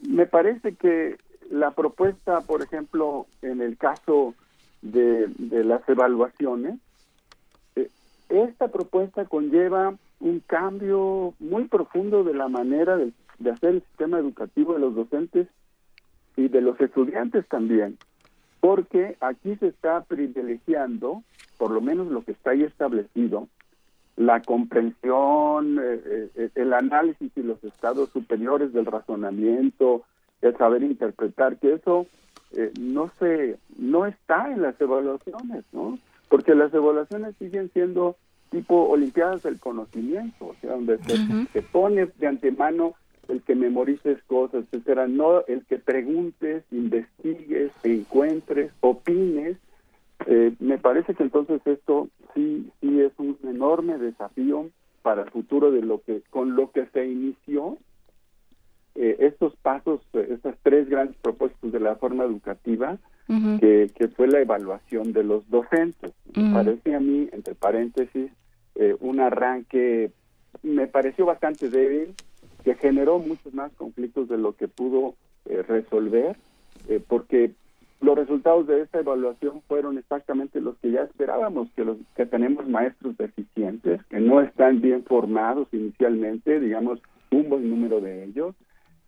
me 0.08 0.26
parece 0.26 0.74
que 0.74 1.16
la 1.50 1.70
propuesta, 1.70 2.40
por 2.42 2.62
ejemplo, 2.62 3.26
en 3.42 3.60
el 3.60 3.76
caso 3.76 4.34
de, 4.82 5.30
las 5.64 5.88
evaluaciones, 5.88 6.78
eh, 7.76 7.88
esta 8.28 8.68
propuesta 8.68 9.24
conlleva 9.24 9.94
un 10.20 10.40
cambio 10.40 11.34
muy 11.38 11.64
profundo 11.64 12.24
de 12.24 12.34
la 12.34 12.48
manera 12.48 12.96
de, 12.96 13.12
hacer 13.50 13.70
el 13.70 13.82
sistema 13.82 14.18
educativo 14.18 14.74
de 14.74 14.80
los 14.80 14.94
docentes 14.94 15.48
y 16.36 16.48
de 16.48 16.60
los 16.60 16.80
estudiantes 16.80 17.46
también, 17.48 17.98
porque 18.60 19.16
aquí 19.20 19.56
se 19.56 19.68
está 19.68 20.02
privilegiando, 20.04 21.22
por 21.58 21.70
lo 21.70 21.80
menos 21.80 22.08
lo 22.08 22.22
que 22.24 22.32
está 22.32 22.50
ahí 22.50 22.62
establecido, 22.62 23.48
la 24.16 24.42
comprensión, 24.42 25.78
eh, 25.82 26.28
eh, 26.36 26.50
el 26.54 26.72
análisis 26.72 27.32
y 27.34 27.42
los 27.42 27.62
estados 27.64 28.10
superiores 28.10 28.72
del 28.72 28.86
razonamiento, 28.86 30.04
el 30.40 30.56
saber 30.56 30.82
interpretar, 30.82 31.56
que 31.56 31.74
eso 31.74 32.06
eh, 32.54 32.72
no 32.78 33.10
se 33.18 33.58
no 33.76 34.06
está 34.06 34.50
en 34.50 34.62
las 34.62 34.80
evaluaciones, 34.80 35.64
¿no? 35.72 35.98
Porque 36.28 36.54
las 36.54 36.72
evaluaciones 36.72 37.34
siguen 37.38 37.70
siendo 37.72 38.16
tipo 38.50 38.88
olimpiadas 38.88 39.42
del 39.42 39.58
conocimiento, 39.58 40.48
o 40.48 40.54
sea, 40.60 40.72
donde 40.72 40.98
se, 41.52 41.62
pone 41.62 42.06
de 42.18 42.26
antemano 42.26 42.94
el 43.28 43.40
que 43.42 43.54
memorices 43.54 44.22
cosas, 44.24 44.64
etcétera, 44.64 45.08
no 45.08 45.44
el 45.46 45.64
que 45.64 45.78
preguntes, 45.78 46.64
investigues, 46.70 47.72
encuentres, 47.82 48.72
opines. 48.80 49.56
Eh, 50.26 50.52
me 50.60 50.78
parece 50.78 51.14
que 51.14 51.22
entonces 51.22 51.60
esto 51.64 52.08
sí 52.34 52.70
sí 52.80 53.00
es 53.00 53.12
un 53.18 53.38
enorme 53.44 53.98
desafío 53.98 54.68
para 55.02 55.22
el 55.22 55.30
futuro 55.30 55.70
de 55.70 55.82
lo 55.82 56.02
que 56.02 56.22
con 56.30 56.54
lo 56.54 56.70
que 56.70 56.86
se 56.86 57.06
inició 57.06 57.78
eh, 58.94 59.16
estos 59.20 59.56
pasos, 59.56 60.00
eh, 60.12 60.28
estas 60.30 60.54
tres 60.62 60.88
grandes 60.88 61.16
propósitos 61.16 61.72
de 61.72 61.80
la 61.80 61.96
forma 61.96 62.24
educativa, 62.24 62.98
que, 63.60 64.10
fue 64.14 64.28
la 64.28 64.40
evaluación 64.40 65.14
de 65.14 65.24
los 65.24 65.48
docentes. 65.48 66.12
Me 66.36 66.52
parece 66.52 66.94
a 66.94 67.00
mí, 67.00 67.30
entre 67.32 67.54
paréntesis, 67.54 68.30
eh, 68.74 68.94
un 69.00 69.20
arranque, 69.20 70.10
me 70.62 70.86
pareció 70.86 71.24
bastante 71.24 71.70
débil, 71.70 72.14
que 72.62 72.74
generó 72.74 73.18
muchos 73.20 73.54
más 73.54 73.72
conflictos 73.72 74.28
de 74.28 74.36
lo 74.36 74.54
que 74.54 74.68
pudo 74.68 75.14
resolver, 75.46 76.36
porque 77.08 77.52
los 78.02 78.16
resultados 78.16 78.66
de 78.66 78.82
esta 78.82 78.98
evaluación 79.00 79.62
fueron 79.66 79.96
exactamente 79.96 80.60
los 80.60 80.76
que 80.78 80.90
ya 80.90 81.02
esperábamos, 81.02 81.70
que 81.74 81.84
los 81.84 81.96
que 82.14 82.26
tenemos 82.26 82.68
maestros 82.68 83.16
deficientes, 83.16 84.04
que 84.10 84.20
no 84.20 84.42
están 84.42 84.82
bien 84.82 85.04
formados 85.04 85.68
inicialmente, 85.72 86.60
digamos, 86.60 87.00
un 87.30 87.48
buen 87.48 87.70
número 87.70 88.00
de 88.00 88.24
ellos, 88.24 88.54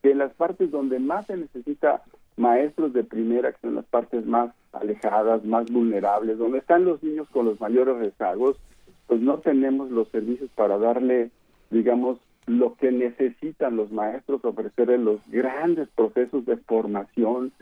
que 0.05 0.11
en 0.11 0.19
las 0.19 0.35
partes 0.35 0.71
donde 0.71 0.99
más 0.99 1.25
se 1.25 1.35
necesita 1.35 2.03
maestros 2.37 2.93
de 2.93 3.05
primera, 3.05 3.53
que 3.53 3.61
son 3.63 3.77
las 3.77 3.87
partes 3.87 4.27
más 4.27 4.51
alejadas, 4.75 5.43
más 5.47 5.65
vulnerables, 5.73 6.37
donde 6.37 6.59
están 6.59 6.85
los 6.85 7.03
niños 7.03 7.27
con 7.31 7.47
los 7.47 7.59
mayores 7.59 7.97
rezagos, 7.97 8.59
pues 9.07 9.23
no 9.23 9.39
tenemos 9.39 9.91
los 9.91 10.07
servicios 10.09 10.51
para 10.55 10.77
darle, 10.77 11.31
digamos, 11.71 12.19
lo 12.45 12.75
que 12.75 12.93
necesitan 12.93 13.77
los 13.77 13.93
maestros, 13.93 14.45
ofrecerles 14.45 15.01
los 15.01 15.27
grandes 15.31 15.89
procesos 15.89 16.45
de 16.45 16.59
formación 16.59 17.53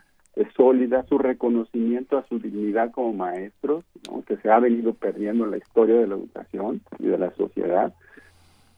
sólida, 0.56 1.04
su 1.04 1.18
reconocimiento 1.18 2.18
a 2.18 2.26
su 2.26 2.40
dignidad 2.40 2.90
como 2.90 3.12
maestros, 3.12 3.84
que 4.26 4.36
se 4.38 4.50
ha 4.50 4.58
venido 4.58 4.94
perdiendo 4.94 5.44
en 5.44 5.52
la 5.52 5.58
historia 5.58 5.94
de 5.94 6.08
la 6.08 6.16
educación 6.16 6.80
y 6.98 7.06
de 7.06 7.18
la 7.18 7.30
sociedad. 7.36 7.94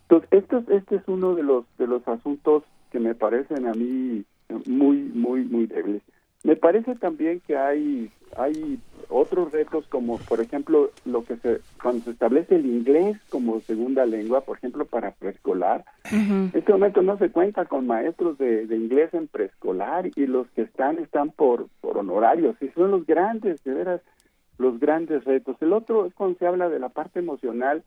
Entonces, 0.02 0.28
este, 0.32 0.76
este 0.76 0.96
es 0.96 1.02
uno 1.06 1.34
de 1.34 1.44
los, 1.44 1.64
de 1.78 1.86
los 1.86 2.06
asuntos 2.06 2.62
que 2.94 3.00
me 3.00 3.16
parecen 3.16 3.66
a 3.66 3.72
mí 3.72 4.24
muy, 4.66 4.98
muy, 4.98 5.42
muy 5.42 5.66
débiles. 5.66 6.00
Me 6.44 6.54
parece 6.54 6.94
también 6.94 7.40
que 7.44 7.56
hay, 7.56 8.08
hay 8.36 8.78
otros 9.08 9.50
retos 9.50 9.84
como, 9.88 10.18
por 10.18 10.40
ejemplo, 10.40 10.92
lo 11.04 11.24
que 11.24 11.36
se, 11.38 11.58
cuando 11.82 12.04
se 12.04 12.12
establece 12.12 12.54
el 12.54 12.66
inglés 12.66 13.16
como 13.30 13.58
segunda 13.62 14.06
lengua, 14.06 14.42
por 14.42 14.58
ejemplo, 14.58 14.84
para 14.84 15.10
preescolar, 15.10 15.84
en 16.12 16.52
este 16.54 16.70
momento 16.70 17.02
no 17.02 17.18
se 17.18 17.30
cuenta 17.30 17.64
con 17.64 17.88
maestros 17.88 18.38
de, 18.38 18.62
inglés 18.70 19.12
en 19.12 19.26
preescolar 19.26 20.08
y 20.14 20.26
los 20.28 20.48
que 20.50 20.62
están 20.62 21.00
están 21.00 21.32
por, 21.32 21.66
por 21.80 21.98
honorarios 21.98 22.54
y 22.60 22.68
son 22.68 22.92
los 22.92 23.04
grandes, 23.06 23.64
de 23.64 23.74
veras, 23.74 24.02
los 24.58 24.78
grandes 24.78 25.24
retos. 25.24 25.56
El 25.60 25.72
otro 25.72 26.06
es 26.06 26.14
cuando 26.14 26.38
se 26.38 26.46
habla 26.46 26.68
de 26.68 26.78
la 26.78 26.90
parte 26.90 27.18
emocional, 27.18 27.82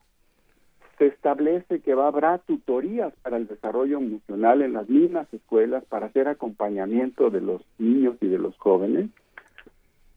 se 0.98 1.06
establece 1.06 1.80
que 1.80 1.94
va, 1.94 2.08
habrá 2.08 2.38
tutorías 2.38 3.14
para 3.22 3.36
el 3.36 3.46
desarrollo 3.46 3.98
emocional 3.98 4.62
en 4.62 4.72
las 4.72 4.88
mismas 4.88 5.32
escuelas 5.32 5.84
para 5.84 6.06
hacer 6.06 6.28
acompañamiento 6.28 7.30
de 7.30 7.40
los 7.40 7.62
niños 7.78 8.16
y 8.20 8.26
de 8.26 8.38
los 8.38 8.56
jóvenes. 8.58 9.08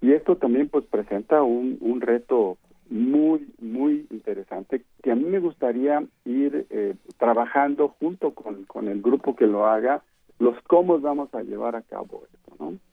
Y 0.01 0.13
esto 0.13 0.35
también 0.35 0.67
pues 0.67 0.85
presenta 0.85 1.43
un, 1.43 1.77
un 1.79 2.01
reto 2.01 2.57
muy, 2.89 3.47
muy 3.59 4.05
interesante 4.09 4.83
que 5.01 5.11
a 5.11 5.15
mí 5.15 5.23
me 5.23 5.39
gustaría 5.39 6.03
ir 6.25 6.67
eh, 6.69 6.95
trabajando 7.17 7.95
junto 7.99 8.31
con, 8.31 8.65
con 8.65 8.87
el 8.87 9.01
grupo 9.01 9.35
que 9.35 9.47
lo 9.47 9.65
haga, 9.65 10.03
los 10.39 10.59
cómo 10.63 10.99
vamos 10.99 11.33
a 11.33 11.43
llevar 11.43 11.75
a 11.75 11.83
cabo 11.83 12.23
esto, 12.33 12.55
¿no? 12.59 12.90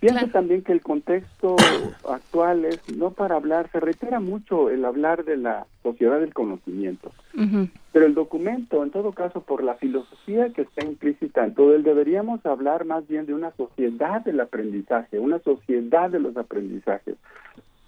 Pienso 0.00 0.28
también 0.28 0.62
que 0.62 0.72
el 0.72 0.80
contexto 0.80 1.56
actual 2.08 2.64
es 2.64 2.80
no 2.96 3.10
para 3.10 3.36
hablar, 3.36 3.70
se 3.70 3.80
reitera 3.80 4.18
mucho 4.18 4.70
el 4.70 4.86
hablar 4.86 5.24
de 5.24 5.36
la 5.36 5.66
sociedad 5.82 6.18
del 6.20 6.32
conocimiento, 6.32 7.12
pero 7.92 8.06
el 8.06 8.14
documento, 8.14 8.82
en 8.82 8.90
todo 8.90 9.12
caso, 9.12 9.42
por 9.42 9.62
la 9.62 9.74
filosofía 9.74 10.50
que 10.54 10.62
está 10.62 10.86
implícita 10.86 11.44
en 11.44 11.54
todo 11.54 11.74
él, 11.74 11.82
deberíamos 11.82 12.44
hablar 12.46 12.86
más 12.86 13.06
bien 13.08 13.26
de 13.26 13.34
una 13.34 13.50
sociedad 13.52 14.22
del 14.22 14.40
aprendizaje, 14.40 15.18
una 15.18 15.38
sociedad 15.40 16.08
de 16.10 16.20
los 16.20 16.34
aprendizajes, 16.36 17.16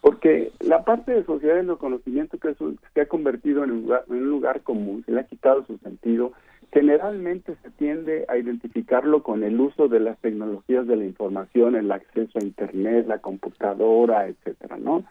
porque 0.03 0.53
la 0.61 0.85
parte 0.85 1.13
de 1.13 1.25
sociedad 1.25 1.57
del 1.57 1.79
conocimiento 1.79 2.37
que 2.39 2.55
se 2.93 3.01
ha 3.01 3.07
convertido 3.07 3.65
en 3.65 3.71
un, 3.71 3.83
lugar, 3.83 4.05
en 4.11 4.17
un 4.17 4.29
lugar 4.29 4.61
común, 4.61 5.03
se 5.07 5.13
le 5.13 5.21
ha 5.21 5.25
quitado 5.25 5.65
su 5.65 5.79
sentido, 5.79 6.33
generalmente 6.73 7.55
se 7.63 7.71
tiende 7.71 8.25
a 8.29 8.39
identificarlo 8.39 9.23
con 9.23 9.45
el 9.45 9.61
uso 9.61 9.89
de 9.89 10.01
las 10.01 10.19
tecnologías 10.19 10.87
de 10.87 10.97
la 10.97 11.05
información, 11.05 11.77
el 11.77 11.93
acceso 11.93 12.39
a 12.39 12.45
internet, 12.45 13.07
la 13.07 13.19
computadora, 13.19 14.27
etcétera, 14.27 14.79
¿no? 14.79 15.05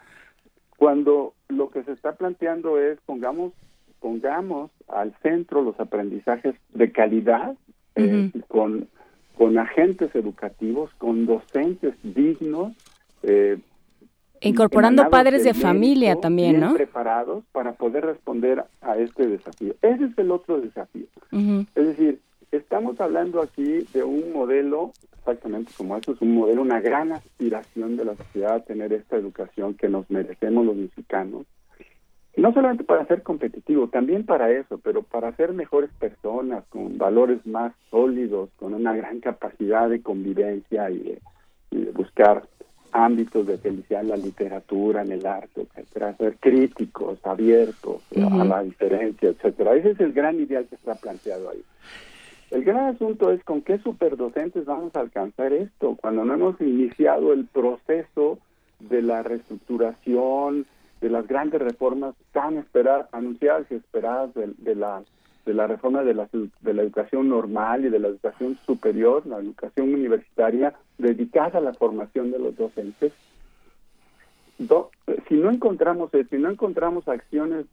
Cuando 0.76 1.34
lo 1.48 1.70
que 1.70 1.84
se 1.84 1.92
está 1.92 2.16
planteando 2.16 2.78
es 2.78 2.98
pongamos 3.06 3.52
pongamos 4.00 4.72
al 4.88 5.14
centro 5.22 5.62
los 5.62 5.78
aprendizajes 5.78 6.56
de 6.74 6.90
calidad 6.90 7.54
eh, 7.94 8.32
con 8.48 8.88
con 9.38 9.58
agentes 9.58 10.14
educativos, 10.14 10.90
con 10.98 11.24
docentes 11.24 11.94
dignos, 12.02 12.74
eh, 13.22 13.58
Incorporando 14.42 15.08
padres 15.08 15.44
de 15.44 15.54
familia 15.54 16.16
también, 16.16 16.60
¿no? 16.60 16.74
preparados 16.74 17.44
para 17.52 17.72
poder 17.72 18.04
responder 18.04 18.64
a 18.80 18.96
este 18.98 19.26
desafío. 19.26 19.74
Ese 19.82 20.04
es 20.04 20.18
el 20.18 20.30
otro 20.30 20.60
desafío. 20.60 21.06
Es 21.74 21.86
decir, 21.86 22.20
estamos 22.50 23.00
hablando 23.00 23.40
aquí 23.40 23.86
de 23.92 24.02
un 24.02 24.32
modelo, 24.32 24.92
exactamente 25.18 25.72
como 25.76 25.96
eso, 25.96 26.12
es 26.12 26.20
un 26.20 26.34
modelo, 26.34 26.62
una 26.62 26.80
gran 26.80 27.12
aspiración 27.12 27.96
de 27.96 28.04
la 28.04 28.16
sociedad 28.16 28.54
a 28.56 28.60
tener 28.60 28.92
esta 28.92 29.16
educación 29.16 29.74
que 29.74 29.88
nos 29.88 30.10
merecemos 30.10 30.66
los 30.66 30.76
mexicanos. 30.76 31.46
No 32.36 32.52
solamente 32.52 32.84
para 32.84 33.06
ser 33.06 33.22
competitivo, 33.22 33.88
también 33.88 34.24
para 34.24 34.50
eso, 34.50 34.78
pero 34.78 35.02
para 35.02 35.36
ser 35.36 35.52
mejores 35.52 35.90
personas, 35.98 36.64
con 36.70 36.96
valores 36.96 37.46
más 37.46 37.74
sólidos, 37.90 38.48
con 38.56 38.74
una 38.74 38.94
gran 38.96 39.20
capacidad 39.20 39.88
de 39.88 40.02
convivencia 40.02 40.90
y 40.90 41.18
de 41.70 41.90
buscar 41.92 42.42
ámbitos 42.92 43.46
de 43.46 43.58
felicidad 43.58 44.04
la 44.04 44.16
literatura, 44.16 45.02
en 45.02 45.12
el 45.12 45.26
arte, 45.26 45.62
etcétera, 45.62 46.14
ser 46.16 46.36
críticos, 46.38 47.18
abiertos 47.24 48.02
a 48.16 48.44
la 48.44 48.62
diferencia, 48.62 49.30
etcétera. 49.30 49.74
Ese 49.74 49.90
es 49.92 50.00
el 50.00 50.12
gran 50.12 50.38
ideal 50.38 50.66
que 50.66 50.76
está 50.76 50.94
planteado 50.94 51.50
ahí. 51.50 51.62
El 52.50 52.64
gran 52.64 52.94
asunto 52.94 53.32
es 53.32 53.42
con 53.44 53.62
qué 53.62 53.78
superdocentes 53.78 54.66
vamos 54.66 54.94
a 54.94 55.00
alcanzar 55.00 55.54
esto, 55.54 55.96
cuando 56.00 56.24
no 56.24 56.34
hemos 56.34 56.60
iniciado 56.60 57.32
el 57.32 57.46
proceso 57.46 58.38
de 58.78 59.00
la 59.00 59.22
reestructuración, 59.22 60.66
de 61.00 61.08
las 61.08 61.26
grandes 61.26 61.62
reformas 61.62 62.14
tan 62.32 62.58
esperadas, 62.58 63.08
anunciadas 63.12 63.66
y 63.70 63.74
esperadas 63.74 64.30
de 64.34 64.74
la 64.74 65.02
de 65.44 65.54
la 65.54 65.66
reforma 65.66 66.02
de 66.02 66.14
la, 66.14 66.28
de 66.60 66.74
la 66.74 66.82
educación 66.82 67.28
normal 67.28 67.84
y 67.84 67.88
de 67.88 67.98
la 67.98 68.08
educación 68.08 68.58
superior, 68.64 69.26
la 69.26 69.38
educación 69.38 69.92
universitaria, 69.92 70.74
dedicada 70.98 71.58
a 71.58 71.62
la 71.62 71.74
formación 71.74 72.30
de 72.30 72.38
los 72.38 72.56
docentes. 72.56 73.12
si 75.28 75.34
no 75.34 75.50
encontramos 75.50 76.10
si 76.30 76.36
no 76.36 76.50
encontramos 76.50 77.08
acciones 77.08 77.66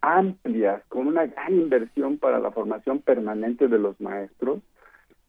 amplias 0.00 0.82
con 0.88 1.06
una 1.06 1.26
gran 1.26 1.54
inversión 1.54 2.18
para 2.18 2.40
la 2.40 2.50
formación 2.50 2.98
permanente 3.00 3.68
de 3.68 3.78
los 3.78 4.00
maestros, 4.00 4.60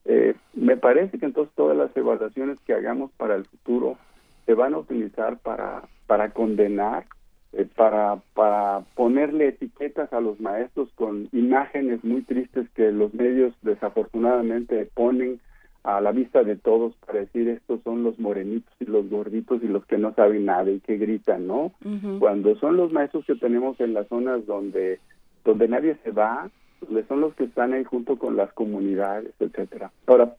eh, 0.04 0.34
me 0.54 0.76
parece 0.76 1.18
que 1.18 1.26
entonces 1.26 1.54
todas 1.54 1.76
las 1.76 1.96
evaluaciones 1.96 2.58
que 2.66 2.74
hagamos 2.74 3.12
para 3.12 3.36
el 3.36 3.44
futuro 3.44 3.98
se 4.46 4.54
van 4.54 4.74
a 4.74 4.78
utilizar 4.78 5.38
para, 5.38 5.82
para 6.06 6.30
condenar 6.30 7.04
eh, 7.52 7.66
para, 7.76 8.20
para 8.34 8.80
ponerle 8.94 9.48
etiquetas 9.48 10.12
a 10.12 10.20
los 10.20 10.40
maestros 10.40 10.88
con 10.94 11.28
imágenes 11.32 12.02
muy 12.02 12.22
tristes 12.22 12.68
que 12.70 12.90
los 12.92 13.12
medios 13.14 13.54
desafortunadamente 13.62 14.88
ponen 14.94 15.40
a 15.84 16.00
la 16.00 16.12
vista 16.12 16.44
de 16.44 16.56
todos 16.56 16.94
para 17.04 17.20
decir 17.20 17.48
estos 17.48 17.82
son 17.82 18.04
los 18.04 18.18
morenitos 18.18 18.72
y 18.78 18.84
los 18.84 19.08
gorditos 19.10 19.62
y 19.62 19.68
los 19.68 19.84
que 19.86 19.98
no 19.98 20.14
saben 20.14 20.44
nada 20.44 20.70
y 20.70 20.80
que 20.80 20.96
gritan, 20.96 21.46
¿no? 21.46 21.72
Cuando 22.20 22.54
son 22.56 22.76
los 22.76 22.92
maestros 22.92 23.26
que 23.26 23.34
tenemos 23.34 23.80
en 23.80 23.94
las 23.94 24.06
zonas 24.08 24.46
donde 24.46 25.00
donde 25.44 25.66
nadie 25.66 25.96
se 26.04 26.12
va, 26.12 26.48
pues, 26.88 27.06
son 27.08 27.20
los 27.20 27.34
que 27.34 27.44
están 27.44 27.72
ahí 27.72 27.84
junto 27.84 28.16
con 28.16 28.36
las 28.36 28.52
comunidades, 28.52 29.32
etcétera. 29.40 29.90
Ahora, 30.06 30.36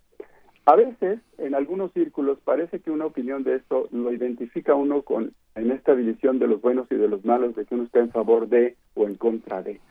a 0.66 0.76
veces, 0.76 1.20
en 1.38 1.56
algunos 1.56 1.92
círculos, 1.92 2.40
parece 2.44 2.80
que 2.80 2.90
una 2.90 3.06
opinión 3.06 3.44
de 3.44 3.56
esto 3.56 3.90
lo 3.92 4.14
identifica 4.14 4.76
uno 4.76 5.02
con 5.02 5.34
en 5.56 5.72
esta 5.72 5.94
división 5.94 6.40
de 6.40 6.48
los 6.48 6.62
buenos 6.62 6.88
y 6.90 6.96
de 6.96 7.08
los 7.08 7.26
malos, 7.26 7.56
de 7.56 7.66
que 7.66 7.76
uno 7.76 7.84
está 7.84 8.00
en 8.00 8.12
favor 8.12 8.48
de 8.48 8.76
o 8.96 9.06
en 9.06 9.16
contra 9.16 9.62
de. 9.62 9.82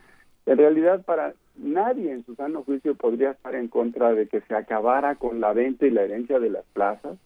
En 0.47 0.59
realidad, 0.59 1.05
para 1.05 1.35
nadie 1.57 2.11
en 2.11 2.25
su 2.25 2.35
sano 2.35 2.63
juicio 2.65 2.95
podría 2.95 3.33
estar 3.33 3.55
en 3.55 3.69
contra 3.69 4.13
de 4.15 4.27
que 4.27 4.41
se 4.41 4.55
acabara 4.55 5.17
con 5.17 5.41
la 5.41 5.53
venta 5.53 5.87
y 5.87 5.91
la 5.91 6.03
herencia 6.03 6.41
de 6.41 6.51
las 6.51 6.65
plazas, 6.73 7.19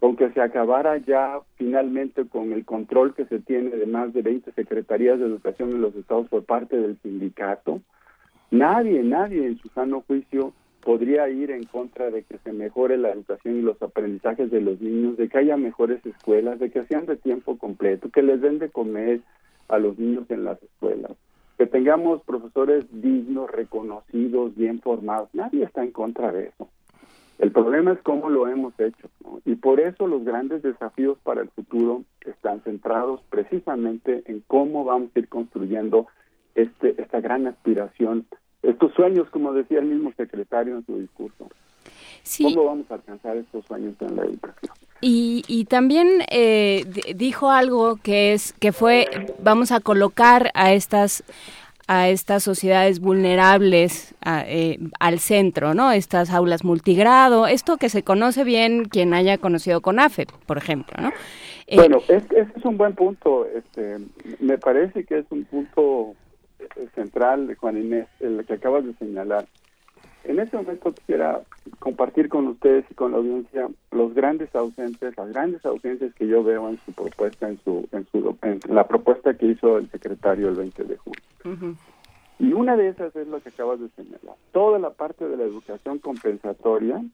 con 0.00 0.16
que 0.16 0.30
se 0.30 0.40
acabara 0.40 0.96
ya 0.96 1.40
finalmente 1.56 2.26
con 2.26 2.52
el 2.52 2.64
control 2.64 3.14
que 3.14 3.26
se 3.26 3.40
tiene 3.40 3.70
de 3.70 3.86
más 3.86 4.12
de 4.12 4.22
20 4.22 4.52
secretarías 4.52 5.18
de 5.18 5.26
educación 5.26 5.70
en 5.70 5.82
los 5.82 5.94
estados 5.94 6.28
por 6.28 6.44
parte 6.44 6.76
del 6.76 6.98
sindicato. 7.02 7.80
Nadie, 8.50 9.02
nadie 9.02 9.46
en 9.46 9.58
su 9.58 9.68
sano 9.68 10.02
juicio 10.06 10.52
podría 10.84 11.28
ir 11.30 11.50
en 11.50 11.64
contra 11.64 12.10
de 12.10 12.22
que 12.22 12.38
se 12.38 12.52
mejore 12.52 12.98
la 12.98 13.10
educación 13.10 13.56
y 13.56 13.62
los 13.62 13.80
aprendizajes 13.82 14.50
de 14.50 14.60
los 14.60 14.80
niños, 14.80 15.16
de 15.16 15.28
que 15.28 15.38
haya 15.38 15.56
mejores 15.56 16.04
escuelas, 16.04 16.60
de 16.60 16.70
que 16.70 16.84
sean 16.84 17.06
de 17.06 17.16
tiempo 17.16 17.56
completo, 17.58 18.10
que 18.10 18.22
les 18.22 18.40
den 18.40 18.58
de 18.58 18.68
comer 18.68 19.20
a 19.68 19.78
los 19.78 19.98
niños 19.98 20.30
en 20.30 20.44
las 20.44 20.62
escuelas, 20.62 21.12
que 21.56 21.66
tengamos 21.66 22.22
profesores 22.22 22.84
dignos, 22.92 23.50
reconocidos, 23.50 24.54
bien 24.56 24.80
formados. 24.80 25.30
Nadie 25.32 25.64
está 25.64 25.82
en 25.82 25.90
contra 25.90 26.30
de 26.30 26.48
eso. 26.48 26.68
El 27.38 27.50
problema 27.50 27.92
es 27.92 27.98
cómo 28.02 28.28
lo 28.28 28.46
hemos 28.46 28.78
hecho. 28.78 29.08
Y 29.44 29.56
por 29.56 29.80
eso 29.80 30.06
los 30.06 30.24
grandes 30.24 30.62
desafíos 30.62 31.18
para 31.22 31.40
el 31.40 31.48
futuro 31.48 32.04
están 32.20 32.60
centrados 32.60 33.22
precisamente 33.30 34.22
en 34.26 34.44
cómo 34.46 34.84
vamos 34.84 35.10
a 35.14 35.18
ir 35.18 35.28
construyendo 35.28 36.06
este, 36.54 37.00
esta 37.00 37.20
gran 37.20 37.46
aspiración 37.46 38.26
estos 38.64 38.92
sueños, 38.94 39.28
como 39.30 39.52
decía 39.52 39.78
el 39.78 39.86
mismo 39.86 40.12
secretario 40.16 40.76
en 40.76 40.86
su 40.86 40.98
discurso. 40.98 41.48
¿Cómo 42.42 42.64
vamos 42.64 42.90
a 42.90 42.94
alcanzar 42.94 43.36
estos 43.36 43.64
sueños 43.66 43.94
en 44.00 44.16
la 44.16 44.22
educación? 44.22 44.72
Y, 45.00 45.42
y 45.46 45.66
también 45.66 46.08
eh, 46.30 46.84
dijo 47.14 47.50
algo 47.50 47.96
que 48.02 48.32
es 48.32 48.54
que 48.54 48.72
fue 48.72 49.06
vamos 49.42 49.72
a 49.72 49.80
colocar 49.80 50.50
a 50.54 50.72
estas 50.72 51.22
a 51.86 52.08
estas 52.08 52.42
sociedades 52.42 53.00
vulnerables 53.00 54.14
eh, 54.24 54.78
al 55.00 55.18
centro, 55.18 55.74
¿no? 55.74 55.92
Estas 55.92 56.30
aulas 56.30 56.64
multigrado, 56.64 57.46
esto 57.46 57.76
que 57.76 57.90
se 57.90 58.02
conoce 58.02 58.42
bien 58.44 58.86
quien 58.86 59.12
haya 59.12 59.36
conocido 59.36 59.82
con 59.82 60.00
AFE, 60.00 60.26
por 60.46 60.56
ejemplo, 60.56 60.96
¿no? 61.00 61.10
Eh, 61.66 61.76
bueno, 61.76 61.98
ese 62.08 62.40
es, 62.56 62.64
un 62.64 62.78
buen 62.78 62.94
punto. 62.94 63.46
Este, 63.46 63.98
me 64.40 64.58
parece 64.58 65.04
que 65.04 65.18
es 65.18 65.26
un 65.30 65.44
punto 65.44 66.14
central, 66.94 67.54
Juan 67.56 67.78
Inés, 67.78 68.08
el 68.20 68.44
que 68.46 68.54
acabas 68.54 68.84
de 68.84 68.94
señalar. 68.94 69.46
En 70.24 70.38
este 70.38 70.56
momento 70.56 70.92
quisiera 70.94 71.42
compartir 71.78 72.28
con 72.28 72.46
ustedes 72.48 72.86
y 72.90 72.94
con 72.94 73.12
la 73.12 73.18
audiencia 73.18 73.68
los 73.90 74.14
grandes 74.14 74.54
ausentes, 74.54 75.16
las 75.16 75.28
grandes 75.30 75.64
ausencias 75.66 76.14
que 76.14 76.26
yo 76.26 76.42
veo 76.42 76.68
en 76.68 76.78
su 76.78 76.92
propuesta, 76.92 77.48
en 77.48 77.58
su, 77.62 77.86
en 77.92 78.06
su, 78.10 78.36
en 78.42 78.60
la 78.68 78.86
propuesta 78.88 79.34
que 79.34 79.46
hizo 79.46 79.76
el 79.76 79.90
secretario 79.90 80.48
el 80.48 80.54
20 80.54 80.84
de 80.84 80.96
julio. 80.96 81.76
Y 82.38 82.52
una 82.52 82.76
de 82.76 82.88
esas 82.88 83.14
es 83.14 83.28
lo 83.28 83.40
que 83.40 83.50
acabas 83.50 83.80
de 83.80 83.88
señalar. 83.90 84.36
Toda 84.52 84.78
la 84.78 84.90
parte 84.90 85.28
de 85.28 85.36
la 85.36 85.44
educación 85.44 85.98
compensatoria, 85.98 87.04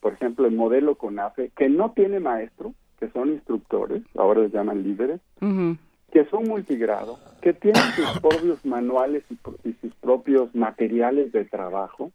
por 0.00 0.12
ejemplo, 0.12 0.46
el 0.46 0.54
modelo 0.54 0.96
CONAFE, 0.96 1.50
que 1.56 1.68
no 1.68 1.92
tiene 1.92 2.20
maestro, 2.20 2.74
que 2.98 3.08
son 3.08 3.30
instructores, 3.30 4.02
ahora 4.16 4.42
les 4.42 4.52
llaman 4.52 4.82
líderes, 4.82 5.20
que 6.12 6.24
son 6.26 6.44
multigrado, 6.44 7.18
que 7.40 7.52
tienen 7.52 7.82
sus 7.96 8.20
propios 8.20 8.64
manuales 8.64 9.24
y 9.64 9.72
sus 9.80 9.94
propios 9.96 10.54
materiales 10.54 11.32
de 11.32 11.44
trabajo, 11.44 12.12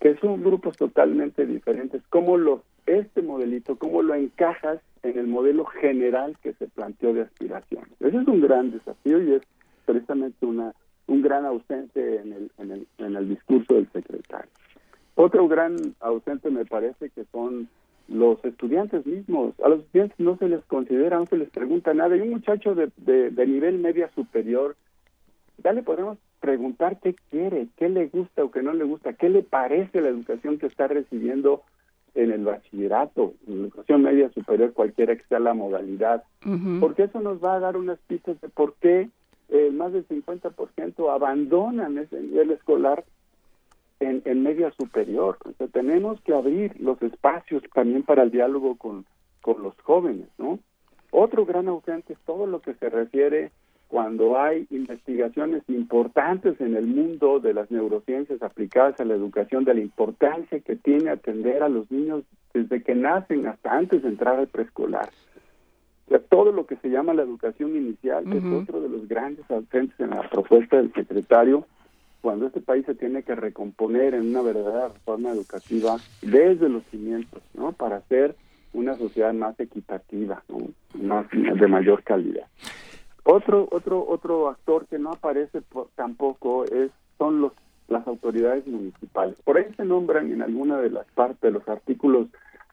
que 0.00 0.16
son 0.16 0.42
grupos 0.42 0.76
totalmente 0.76 1.46
diferentes. 1.46 2.02
¿Cómo 2.08 2.36
lo, 2.36 2.62
este 2.86 3.22
modelito, 3.22 3.76
cómo 3.76 4.02
lo 4.02 4.14
encajas 4.14 4.80
en 5.02 5.18
el 5.18 5.26
modelo 5.26 5.64
general 5.66 6.36
que 6.42 6.54
se 6.54 6.66
planteó 6.68 7.12
de 7.12 7.22
aspiración? 7.22 7.84
Ese 8.00 8.16
es 8.16 8.26
un 8.28 8.40
gran 8.40 8.70
desafío 8.70 9.22
y 9.22 9.34
es 9.34 9.42
precisamente 9.84 10.46
una 10.46 10.74
un 11.10 11.22
gran 11.22 11.44
ausente 11.44 12.20
en 12.20 12.32
el, 12.32 12.50
en 12.58 12.70
el, 12.70 12.86
en 12.98 13.16
el 13.16 13.28
discurso 13.28 13.74
del 13.74 13.90
secretario. 13.92 14.50
Otro 15.16 15.48
gran 15.48 15.76
ausente 15.98 16.50
me 16.50 16.64
parece 16.64 17.10
que 17.10 17.24
son 17.32 17.68
los 18.10 18.44
estudiantes 18.44 19.06
mismos. 19.06 19.54
A 19.64 19.68
los 19.68 19.80
estudiantes 19.80 20.18
no 20.18 20.36
se 20.36 20.48
les 20.48 20.62
considera, 20.64 21.18
no 21.18 21.26
se 21.26 21.38
les 21.38 21.48
pregunta 21.48 21.94
nada. 21.94 22.16
Y 22.16 22.20
un 22.20 22.30
muchacho 22.30 22.74
de, 22.74 22.90
de, 22.96 23.30
de 23.30 23.46
nivel 23.46 23.78
media 23.78 24.10
superior, 24.14 24.76
ya 25.62 25.72
le 25.72 25.82
podemos 25.82 26.18
preguntar 26.40 26.98
qué 27.00 27.14
quiere, 27.30 27.68
qué 27.76 27.88
le 27.88 28.06
gusta 28.08 28.42
o 28.42 28.50
qué 28.50 28.62
no 28.62 28.72
le 28.72 28.84
gusta, 28.84 29.12
qué 29.12 29.28
le 29.28 29.42
parece 29.42 30.00
la 30.00 30.08
educación 30.08 30.58
que 30.58 30.66
está 30.66 30.88
recibiendo 30.88 31.62
en 32.14 32.32
el 32.32 32.44
bachillerato, 32.44 33.34
en 33.46 33.56
la 33.56 33.62
educación 33.68 34.02
media 34.02 34.30
superior, 34.30 34.72
cualquiera 34.72 35.14
que 35.14 35.24
sea 35.28 35.38
la 35.38 35.54
modalidad, 35.54 36.24
porque 36.80 37.04
eso 37.04 37.20
nos 37.20 37.42
va 37.42 37.54
a 37.54 37.60
dar 37.60 37.76
unas 37.76 37.98
pistas 38.00 38.40
de 38.40 38.48
por 38.48 38.74
qué 38.80 39.08
eh, 39.50 39.70
más 39.70 39.92
del 39.92 40.08
50% 40.08 41.14
abandonan 41.14 41.98
ese 41.98 42.20
nivel 42.20 42.50
escolar 42.50 43.04
en, 44.00 44.22
en 44.24 44.42
media 44.42 44.72
superior. 44.72 45.38
Entonces, 45.44 45.72
tenemos 45.72 46.20
que 46.22 46.34
abrir 46.34 46.78
los 46.80 47.00
espacios 47.02 47.62
también 47.72 48.02
para 48.02 48.22
el 48.22 48.30
diálogo 48.30 48.76
con, 48.76 49.04
con 49.42 49.62
los 49.62 49.74
jóvenes, 49.82 50.28
¿no? 50.38 50.58
Otro 51.10 51.44
gran 51.44 51.68
ausente 51.68 52.12
es 52.12 52.18
todo 52.20 52.46
lo 52.46 52.60
que 52.60 52.74
se 52.74 52.88
refiere 52.88 53.50
cuando 53.88 54.38
hay 54.38 54.68
investigaciones 54.70 55.64
importantes 55.68 56.60
en 56.60 56.76
el 56.76 56.86
mundo 56.86 57.40
de 57.40 57.52
las 57.52 57.68
neurociencias 57.72 58.40
aplicadas 58.40 59.00
a 59.00 59.04
la 59.04 59.14
educación, 59.14 59.64
de 59.64 59.74
la 59.74 59.80
importancia 59.80 60.60
que 60.60 60.76
tiene 60.76 61.10
atender 61.10 61.64
a 61.64 61.68
los 61.68 61.90
niños 61.90 62.22
desde 62.54 62.84
que 62.84 62.94
nacen 62.94 63.48
hasta 63.48 63.76
antes 63.76 64.02
de 64.02 64.08
entrar 64.08 64.38
al 64.38 64.46
preescolar. 64.46 65.10
O 66.06 66.10
sea, 66.10 66.20
todo 66.20 66.52
lo 66.52 66.66
que 66.66 66.76
se 66.76 66.88
llama 66.88 67.14
la 67.14 67.22
educación 67.22 67.74
inicial 67.74 68.32
es 68.32 68.44
otro 68.44 68.80
de 68.80 68.88
los 68.88 69.08
grandes 69.08 69.48
ausentes 69.50 69.98
en 69.98 70.10
la 70.10 70.28
propuesta 70.30 70.76
del 70.76 70.92
secretario 70.92 71.66
cuando 72.20 72.46
este 72.46 72.60
país 72.60 72.84
se 72.86 72.94
tiene 72.94 73.22
que 73.22 73.34
recomponer 73.34 74.14
en 74.14 74.30
una 74.30 74.42
verdadera 74.42 74.88
reforma 74.88 75.30
educativa 75.30 75.96
desde 76.22 76.68
los 76.68 76.84
cimientos, 76.84 77.42
¿no? 77.54 77.72
Para 77.72 77.96
hacer 77.96 78.36
una 78.72 78.96
sociedad 78.96 79.32
más 79.32 79.58
equitativa, 79.58 80.42
¿no? 80.48 80.68
más 80.94 81.26
de 81.30 81.66
mayor 81.66 82.02
calidad. 82.02 82.46
Otro, 83.24 83.68
otro, 83.70 84.06
otro 84.08 84.48
actor 84.48 84.86
que 84.86 84.98
no 84.98 85.12
aparece 85.12 85.62
tampoco 85.94 86.64
es, 86.64 86.90
son 87.18 87.40
los, 87.40 87.52
las 87.88 88.06
autoridades 88.06 88.66
municipales. 88.66 89.36
Por 89.44 89.58
ahí 89.58 89.66
se 89.76 89.84
nombran 89.84 90.32
en 90.32 90.42
alguna 90.42 90.78
de 90.78 90.90
las 90.90 91.06
partes 91.08 91.40
de 91.40 91.50
los 91.50 91.68
artículos 91.68 92.28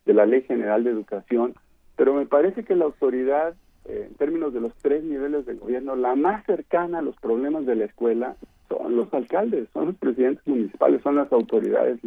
de 0.06 0.14
la 0.14 0.26
Ley 0.26 0.44
General 0.44 0.84
de 0.84 0.92
Educación, 0.92 1.56
pero 1.96 2.14
me 2.14 2.26
parece 2.26 2.64
que 2.64 2.76
la 2.76 2.86
autoridad, 2.86 3.56
eh, 3.88 4.08
en 4.10 4.16
términos 4.16 4.54
de 4.54 4.62
los 4.62 4.74
tres 4.82 5.04
niveles 5.04 5.46
de 5.46 5.56
gobierno, 5.56 5.96
la 5.96 6.16
más 6.16 6.46
cercana 6.46 7.00
a 7.00 7.02
los 7.02 7.16
problemas 7.18 7.66
de 7.66 7.76
la 7.76 7.86
escuela 7.86 8.36
son 8.68 8.96
los 8.96 9.14
alcaldes, 9.14 9.70
son 9.74 9.88
los 9.88 9.96
presidentes 9.96 10.46
municipales, 10.46 11.02
son 11.02 11.16
las 11.16 11.32
autoridades 11.32 12.00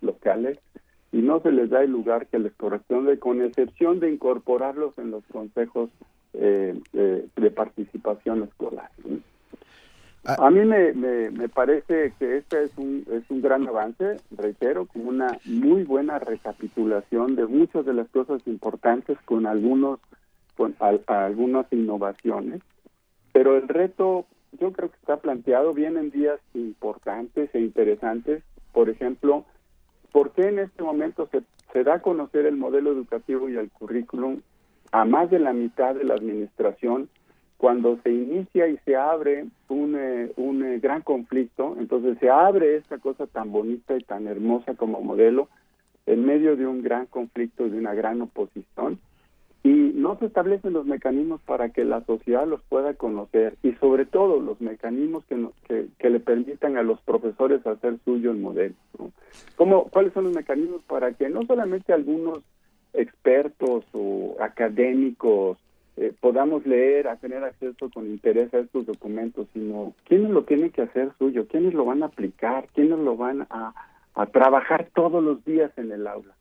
locales 0.00 0.58
y 1.12 1.18
no 1.18 1.40
se 1.40 1.52
les 1.52 1.70
da 1.70 1.82
el 1.82 1.92
lugar 1.92 2.26
que 2.26 2.38
les 2.38 2.52
corresponde, 2.54 3.18
con 3.18 3.40
excepción 3.40 4.00
de 4.00 4.10
incorporarlos 4.10 4.98
en 4.98 5.10
los 5.10 5.24
consejos 5.32 5.90
eh, 6.34 6.78
de, 6.92 7.50
participación 7.50 8.42
escolar. 8.42 8.90
Ah. 10.24 10.36
A 10.46 10.50
mí 10.50 10.64
me, 10.64 10.92
me, 10.92 11.48
parece 11.48 12.12
que 12.18 12.36
este 12.36 12.64
es 12.64 12.76
un, 12.76 13.06
es 13.10 13.22
un 13.30 13.40
gran 13.40 13.66
avance, 13.66 14.18
reitero, 14.30 14.86
con 14.86 15.06
una 15.06 15.38
muy 15.46 15.84
buena 15.84 16.18
recapitulación 16.18 17.36
de 17.36 17.46
muchas 17.46 17.86
de 17.86 17.94
las 17.94 18.08
cosas 18.08 18.42
importantes 18.46 19.16
con 19.24 19.46
algunos 19.46 20.00
con 20.58 20.74
algunas 21.06 21.72
innovaciones, 21.72 22.60
pero 23.32 23.56
el 23.56 23.68
reto 23.68 24.26
yo 24.58 24.72
creo 24.72 24.90
que 24.90 24.96
está 24.96 25.18
planteado, 25.18 25.72
vienen 25.72 26.10
días 26.10 26.40
importantes 26.52 27.48
e 27.54 27.60
interesantes, 27.60 28.42
por 28.72 28.90
ejemplo, 28.90 29.44
¿por 30.10 30.32
qué 30.32 30.48
en 30.48 30.58
este 30.58 30.82
momento 30.82 31.28
se, 31.30 31.42
se 31.72 31.84
da 31.84 31.94
a 31.94 32.02
conocer 32.02 32.44
el 32.44 32.56
modelo 32.56 32.90
educativo 32.90 33.48
y 33.48 33.56
el 33.56 33.70
currículum 33.70 34.40
a 34.90 35.04
más 35.04 35.30
de 35.30 35.38
la 35.38 35.52
mitad 35.52 35.94
de 35.94 36.02
la 36.02 36.14
administración 36.14 37.08
cuando 37.56 37.96
se 38.02 38.10
inicia 38.10 38.66
y 38.66 38.78
se 38.78 38.96
abre 38.96 39.46
un, 39.68 39.94
eh, 39.96 40.32
un 40.36 40.64
eh, 40.64 40.80
gran 40.80 41.02
conflicto, 41.02 41.76
entonces 41.78 42.18
se 42.18 42.30
abre 42.30 42.76
esta 42.76 42.98
cosa 42.98 43.28
tan 43.28 43.52
bonita 43.52 43.96
y 43.96 44.00
tan 44.00 44.26
hermosa 44.26 44.74
como 44.74 45.00
modelo 45.02 45.48
en 46.06 46.24
medio 46.24 46.56
de 46.56 46.66
un 46.66 46.82
gran 46.82 47.06
conflicto, 47.06 47.68
de 47.68 47.78
una 47.78 47.94
gran 47.94 48.20
oposición, 48.22 48.98
y 49.62 49.92
no 49.94 50.18
se 50.18 50.26
establecen 50.26 50.72
los 50.72 50.86
mecanismos 50.86 51.40
para 51.42 51.70
que 51.70 51.84
la 51.84 52.04
sociedad 52.04 52.46
los 52.46 52.62
pueda 52.62 52.94
conocer 52.94 53.56
y 53.62 53.72
sobre 53.74 54.06
todo 54.06 54.40
los 54.40 54.60
mecanismos 54.60 55.24
que, 55.24 55.88
que, 55.98 56.10
le 56.10 56.20
permitan 56.20 56.76
a 56.76 56.82
los 56.82 57.00
profesores 57.00 57.66
hacer 57.66 57.98
suyo 58.04 58.30
el 58.30 58.38
modelo. 58.38 58.74
¿Cómo, 59.56 59.84
¿Cuáles 59.88 60.12
son 60.12 60.24
los 60.24 60.34
mecanismos 60.34 60.82
para 60.84 61.12
que 61.12 61.28
no 61.28 61.44
solamente 61.44 61.92
algunos 61.92 62.38
expertos 62.92 63.84
o 63.92 64.36
académicos 64.40 65.58
eh, 65.96 66.12
podamos 66.20 66.64
leer, 66.64 67.08
a 67.08 67.16
tener 67.16 67.42
acceso 67.42 67.90
con 67.90 68.06
interés 68.06 68.54
a 68.54 68.60
estos 68.60 68.86
documentos, 68.86 69.48
sino 69.52 69.94
quiénes 70.04 70.30
lo 70.30 70.44
tienen 70.44 70.70
que 70.70 70.82
hacer 70.82 71.10
suyo, 71.18 71.48
quiénes 71.48 71.74
lo 71.74 71.84
van 71.84 72.04
a 72.04 72.06
aplicar, 72.06 72.68
quiénes 72.72 73.00
lo 73.00 73.16
van 73.16 73.48
a, 73.50 73.74
a 74.14 74.26
trabajar 74.26 74.88
todos 74.94 75.22
los 75.22 75.44
días 75.44 75.72
en 75.76 75.90
el 75.90 76.06
aula. 76.06 76.37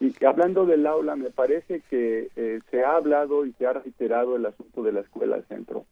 Y 0.00 0.12
hablando 0.24 0.66
del 0.66 0.86
aula, 0.86 1.16
me 1.16 1.30
parece 1.30 1.82
que 1.88 2.28
eh, 2.36 2.60
se 2.70 2.84
ha 2.84 2.96
hablado 2.96 3.46
y 3.46 3.52
se 3.52 3.66
ha 3.66 3.72
reiterado 3.72 4.36
el 4.36 4.46
asunto 4.46 4.82
de 4.82 4.92
la 4.92 5.00
escuela 5.00 5.36
al 5.36 5.44
centro. 5.46 5.84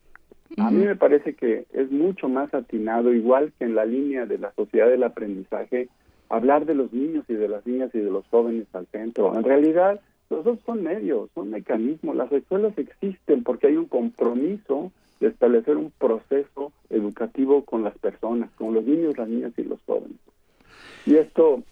A 0.58 0.70
mí 0.70 0.84
me 0.84 0.96
parece 0.96 1.34
que 1.34 1.66
es 1.72 1.90
mucho 1.90 2.28
más 2.28 2.52
atinado, 2.52 3.14
igual 3.14 3.52
que 3.58 3.64
en 3.64 3.74
la 3.74 3.86
línea 3.86 4.26
de 4.26 4.38
la 4.38 4.52
sociedad 4.52 4.88
del 4.88 5.02
aprendizaje, 5.02 5.88
hablar 6.28 6.66
de 6.66 6.74
los 6.74 6.92
niños 6.92 7.24
y 7.28 7.34
de 7.34 7.48
las 7.48 7.66
niñas 7.66 7.90
y 7.94 7.98
de 7.98 8.10
los 8.10 8.26
jóvenes 8.28 8.66
al 8.74 8.86
centro. 8.88 9.34
En 9.34 9.44
realidad, 9.44 10.00
los 10.28 10.44
dos 10.44 10.58
son 10.66 10.82
medios, 10.82 11.30
son 11.34 11.50
mecanismos. 11.50 12.16
Las 12.16 12.30
escuelas 12.32 12.76
existen 12.76 13.42
porque 13.42 13.68
hay 13.68 13.76
un 13.76 13.86
compromiso 13.86 14.92
de 15.20 15.28
establecer 15.28 15.76
un 15.76 15.90
proceso 15.98 16.72
educativo 16.90 17.64
con 17.64 17.84
las 17.84 17.96
personas, 17.98 18.50
con 18.52 18.74
los 18.74 18.84
niños, 18.84 19.16
las 19.16 19.28
niñas 19.28 19.52
y 19.56 19.62
los 19.62 19.80
jóvenes. 19.86 20.18
Y 21.06 21.16
esto 21.16 21.62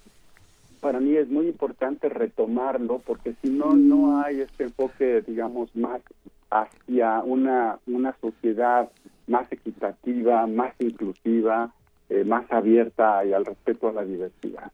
para 0.80 1.00
mí 1.00 1.16
es 1.16 1.28
muy 1.28 1.46
importante 1.46 2.08
retomarlo 2.08 3.00
porque 3.04 3.34
si 3.42 3.50
no, 3.50 3.74
no 3.74 4.20
hay 4.22 4.40
este 4.40 4.64
enfoque, 4.64 5.22
digamos, 5.26 5.74
más 5.76 6.00
hacia 6.50 7.20
una, 7.20 7.78
una 7.86 8.16
sociedad 8.20 8.90
más 9.26 9.50
equitativa, 9.52 10.46
más 10.46 10.74
inclusiva, 10.80 11.72
eh, 12.08 12.24
más 12.24 12.50
abierta 12.50 13.24
y 13.24 13.32
al 13.32 13.44
respeto 13.46 13.88
a 13.88 13.92
la 13.92 14.04
diversidad. 14.04 14.72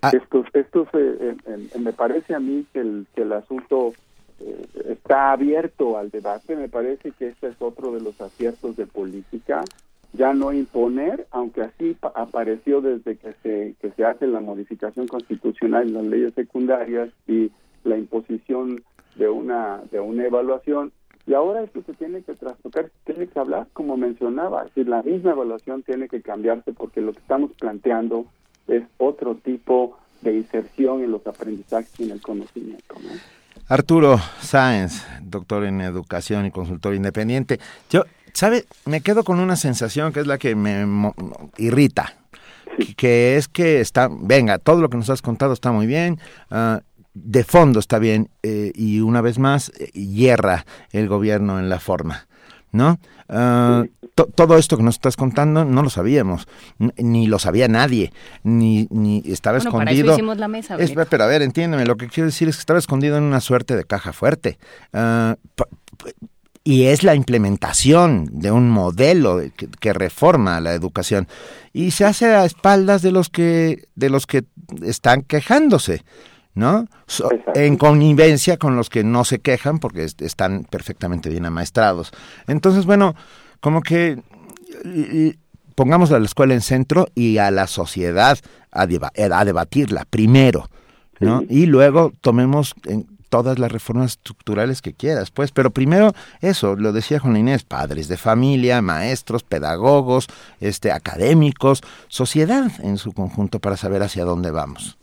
Ah. 0.00 0.10
Esto, 0.12 0.44
esto 0.54 0.86
eh, 0.94 1.36
me 1.78 1.92
parece 1.92 2.34
a 2.34 2.40
mí 2.40 2.64
que 2.72 2.80
el, 2.80 3.06
que 3.14 3.22
el 3.22 3.32
asunto 3.32 3.92
eh, 4.40 4.66
está 4.86 5.32
abierto 5.32 5.98
al 5.98 6.10
debate, 6.10 6.56
me 6.56 6.68
parece 6.68 7.10
que 7.12 7.28
este 7.28 7.48
es 7.48 7.56
otro 7.60 7.92
de 7.92 8.00
los 8.00 8.20
aciertos 8.20 8.76
de 8.76 8.86
política 8.86 9.64
ya 10.12 10.32
no 10.32 10.52
imponer, 10.52 11.26
aunque 11.30 11.62
así 11.62 11.96
apareció 12.14 12.80
desde 12.80 13.16
que 13.16 13.34
se, 13.42 13.74
que 13.80 13.90
se 13.92 14.04
hace 14.04 14.26
la 14.26 14.40
modificación 14.40 15.06
constitucional 15.06 15.88
en 15.88 15.94
las 15.94 16.04
leyes 16.04 16.34
secundarias 16.34 17.10
y 17.26 17.50
la 17.84 17.96
imposición 17.96 18.82
de 19.16 19.28
una, 19.28 19.82
de 19.90 20.00
una 20.00 20.24
evaluación, 20.24 20.92
y 21.26 21.34
ahora 21.34 21.62
esto 21.62 21.82
se 21.84 21.92
tiene 21.92 22.22
que 22.22 22.34
trastocar, 22.34 22.90
tiene 23.04 23.26
que 23.26 23.38
hablar, 23.38 23.66
como 23.74 23.98
mencionaba, 23.98 24.62
es 24.62 24.74
decir, 24.74 24.88
la 24.88 25.02
misma 25.02 25.32
evaluación 25.32 25.82
tiene 25.82 26.08
que 26.08 26.22
cambiarse 26.22 26.72
porque 26.72 27.02
lo 27.02 27.12
que 27.12 27.18
estamos 27.18 27.50
planteando 27.58 28.24
es 28.66 28.82
otro 28.96 29.34
tipo 29.34 29.98
de 30.22 30.34
inserción 30.36 31.02
en 31.02 31.10
los 31.10 31.26
aprendizajes 31.26 31.92
y 32.00 32.04
en 32.04 32.12
el 32.12 32.22
conocimiento. 32.22 32.94
Arturo 33.68 34.16
Sáenz, 34.40 35.04
doctor 35.22 35.64
en 35.64 35.82
educación 35.82 36.46
y 36.46 36.50
consultor 36.50 36.94
independiente. 36.94 37.60
Yo, 37.90 38.04
¿sabe? 38.38 38.66
Me 38.84 39.00
quedo 39.00 39.24
con 39.24 39.40
una 39.40 39.56
sensación 39.56 40.12
que 40.12 40.20
es 40.20 40.26
la 40.28 40.38
que 40.38 40.54
me 40.54 40.86
irrita. 41.56 42.14
Que 42.96 43.36
es 43.36 43.48
que 43.48 43.80
está, 43.80 44.08
venga, 44.08 44.58
todo 44.58 44.80
lo 44.80 44.88
que 44.88 44.96
nos 44.96 45.10
has 45.10 45.22
contado 45.22 45.52
está 45.52 45.72
muy 45.72 45.88
bien, 45.88 46.20
uh, 46.52 46.78
de 47.14 47.42
fondo 47.42 47.80
está 47.80 47.98
bien 47.98 48.30
eh, 48.44 48.70
y 48.76 49.00
una 49.00 49.20
vez 49.20 49.40
más 49.40 49.72
eh, 49.80 49.90
hierra 49.92 50.64
el 50.92 51.08
gobierno 51.08 51.58
en 51.58 51.68
la 51.68 51.80
forma, 51.80 52.28
¿no? 52.70 53.00
Ah, 53.28 53.84
todo 54.36 54.56
esto 54.56 54.76
que 54.76 54.84
nos 54.84 54.94
estás 54.94 55.16
contando 55.16 55.64
no 55.64 55.82
lo 55.82 55.90
sabíamos, 55.90 56.46
ni 56.96 57.26
lo 57.26 57.40
sabía 57.40 57.66
nadie, 57.66 58.12
ni, 58.44 58.86
ni 58.90 59.22
estaba 59.26 59.58
escondido. 59.58 60.16
la 60.36 60.48
mesa. 60.48 60.76
pero 61.10 61.24
a 61.24 61.26
ver, 61.26 61.42
entiéndeme, 61.42 61.84
lo 61.84 61.96
que 61.96 62.06
quiero 62.06 62.26
decir 62.26 62.48
es 62.48 62.56
que 62.56 62.60
estaba 62.60 62.78
escondido 62.78 63.16
en 63.16 63.24
una 63.24 63.40
suerte 63.40 63.76
de 63.76 63.84
caja 63.84 64.12
fuerte. 64.12 64.58
Ah, 64.92 65.36
y 66.68 66.84
es 66.84 67.02
la 67.02 67.14
implementación 67.14 68.28
de 68.30 68.52
un 68.52 68.68
modelo 68.68 69.40
que, 69.56 69.68
que, 69.68 69.94
reforma 69.94 70.60
la 70.60 70.74
educación 70.74 71.26
y 71.72 71.92
se 71.92 72.04
hace 72.04 72.26
a 72.26 72.44
espaldas 72.44 73.00
de 73.00 73.10
los 73.10 73.30
que 73.30 73.86
de 73.94 74.10
los 74.10 74.26
que 74.26 74.44
están 74.82 75.22
quejándose. 75.22 76.04
¿no? 76.54 76.86
en 77.54 77.76
connivencia 77.76 78.56
con 78.56 78.74
los 78.74 78.90
que 78.90 79.04
no 79.04 79.24
se 79.24 79.38
quejan 79.38 79.78
porque 79.78 80.04
están 80.04 80.64
perfectamente 80.64 81.30
bien 81.30 81.46
amaestrados. 81.46 82.10
Entonces, 82.48 82.84
bueno, 82.84 83.14
como 83.60 83.80
que 83.80 84.20
pongamos 85.76 86.10
a 86.10 86.18
la 86.18 86.26
escuela 86.26 86.54
en 86.54 86.60
centro 86.60 87.06
y 87.14 87.38
a 87.38 87.52
la 87.52 87.68
sociedad 87.68 88.38
a, 88.72 88.86
debatirla 88.86 90.04
primero, 90.10 90.68
¿no? 91.20 91.44
Y 91.48 91.66
luego 91.66 92.12
tomemos 92.20 92.74
en 92.84 93.06
todas 93.28 93.58
las 93.58 93.70
reformas 93.72 94.12
estructurales 94.12 94.82
que 94.82 94.92
quieras, 94.92 95.30
pues, 95.30 95.52
pero 95.52 95.70
primero 95.70 96.12
eso, 96.40 96.76
lo 96.76 96.92
decía 96.92 97.20
Juan 97.20 97.36
Inés, 97.36 97.64
padres 97.64 98.08
de 98.08 98.16
familia, 98.16 98.82
maestros, 98.82 99.42
pedagogos, 99.42 100.28
este 100.60 100.92
académicos, 100.92 101.82
sociedad 102.08 102.70
en 102.82 102.96
su 102.96 103.12
conjunto 103.12 103.58
para 103.58 103.76
saber 103.76 104.02
hacia 104.02 104.24
dónde 104.24 104.50
vamos. 104.50 104.98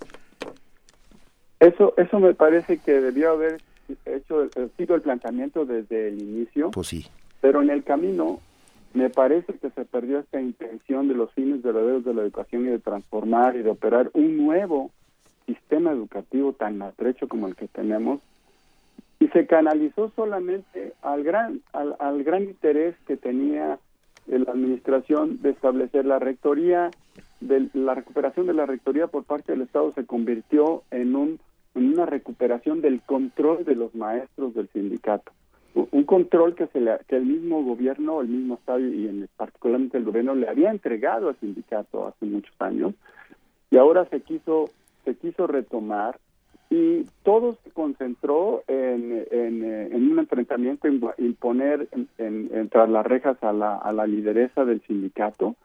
Eso, 1.59 1.93
eso 1.97 2.19
me 2.19 2.33
parece 2.33 2.77
que 2.79 2.93
debió 2.93 3.31
haber 3.31 3.61
hecho 4.05 4.49
sido 4.77 4.95
el 4.95 5.01
planteamiento 5.01 5.65
desde 5.65 6.09
el 6.09 6.21
inicio. 6.21 6.71
Pues 6.71 6.87
sí. 6.87 7.07
Pero 7.41 7.61
en 7.61 7.69
el 7.69 7.83
camino 7.83 8.39
me 8.93 9.09
parece 9.09 9.53
que 9.53 9.69
se 9.69 9.85
perdió 9.85 10.19
esta 10.19 10.39
intención 10.39 11.07
de 11.07 11.15
los 11.15 11.31
fines 11.33 11.61
verdaderos 11.61 12.05
de 12.05 12.13
la 12.13 12.21
educación 12.21 12.65
y 12.65 12.69
de 12.69 12.79
transformar 12.79 13.55
y 13.55 13.61
de 13.61 13.69
operar 13.69 14.09
un 14.13 14.37
nuevo 14.37 14.91
sistema 15.45 15.91
educativo 15.91 16.53
tan 16.53 16.82
estrecho 16.82 17.27
como 17.27 17.48
el 17.48 17.56
que 17.56 17.67
tenemos 17.67 18.22
y 19.19 19.27
se 19.30 19.48
canalizó 19.48 20.11
solamente 20.15 20.93
al 21.01 21.24
gran 21.24 21.61
al, 21.74 21.95
al 21.99 22.24
gran 22.24 22.43
interés 22.43 22.95
que 23.07 23.17
tenía 23.17 23.80
la 24.27 24.51
administración 24.51 25.41
de 25.41 25.51
establecer 25.51 26.06
la 26.06 26.19
rectoría 26.19 26.91
de 27.41 27.69
la 27.74 27.93
recuperación 27.93 28.48
de 28.48 28.53
la 28.53 28.65
rectoría 28.65 29.07
por 29.07 29.24
parte 29.24 29.51
del 29.51 29.61
Estado 29.61 29.93
se 29.93 30.06
convirtió 30.06 30.83
en 30.91 31.15
un 31.15 31.40
en 31.75 31.93
una 31.93 32.06
recuperación 32.06 32.82
del 32.82 33.01
control 33.01 33.65
de 33.65 33.75
los 33.75 33.93
maestros 33.95 34.53
del 34.53 34.69
sindicato. 34.69 35.33
Un 35.74 36.06
control 36.06 36.56
que 36.56 36.67
se 36.67 36.80
le, 36.80 36.99
que 37.06 37.17
el 37.17 37.25
mismo 37.25 37.61
gobierno 37.64 38.22
el 38.22 38.30
mismo 38.30 38.56
Estado 38.56 38.80
y 38.80 39.07
en 39.07 39.27
particularmente 39.35 39.98
el 39.98 40.06
gobierno 40.06 40.33
le 40.33 40.48
había 40.48 40.72
entregado 40.72 41.30
al 41.30 41.40
sindicato 41.40 42.07
hace 42.07 42.25
muchos 42.25 42.56
años 42.59 42.93
y 43.69 43.77
ahora 43.77 44.06
se 44.06 44.22
quiso 44.22 44.69
se 45.06 45.16
quiso 45.16 45.48
retomar 45.48 46.19
y 46.69 47.06
todo 47.24 47.58
se 47.64 47.72
concentró 47.72 48.64
en, 48.67 49.25
en, 49.32 50.11
un 50.11 50.19
enfrentamiento, 50.19 50.88
imponer 51.17 51.88
en, 52.17 52.69
tras 52.69 52.90
las 52.90 53.06
rejas 53.06 53.42
a 53.43 53.53
la, 53.53 53.77
a 53.77 53.93
la 53.93 54.08
lideresa 54.08 54.66
del 54.66 54.82
sindicato 54.82 55.56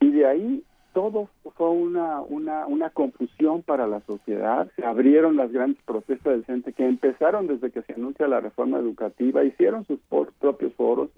y 0.00 0.10
de 0.10 0.26
ahí 0.26 0.64
todo 0.92 1.28
fue 1.56 1.70
una, 1.70 2.20
una, 2.20 2.66
una 2.66 2.90
confusión 2.90 3.62
para 3.62 3.86
la 3.86 4.00
sociedad. 4.02 4.70
Se 4.76 4.84
abrieron 4.84 5.36
las 5.36 5.50
grandes 5.50 5.82
protestas 5.82 6.32
del 6.32 6.44
CENTE 6.44 6.72
que 6.72 6.86
empezaron 6.86 7.46
desde 7.46 7.70
que 7.70 7.82
se 7.82 7.94
anuncia 7.94 8.28
la 8.28 8.40
reforma 8.40 8.78
educativa, 8.78 9.44
hicieron 9.44 9.84
sus 9.86 9.98
propios 10.38 10.72
foros 10.74 11.10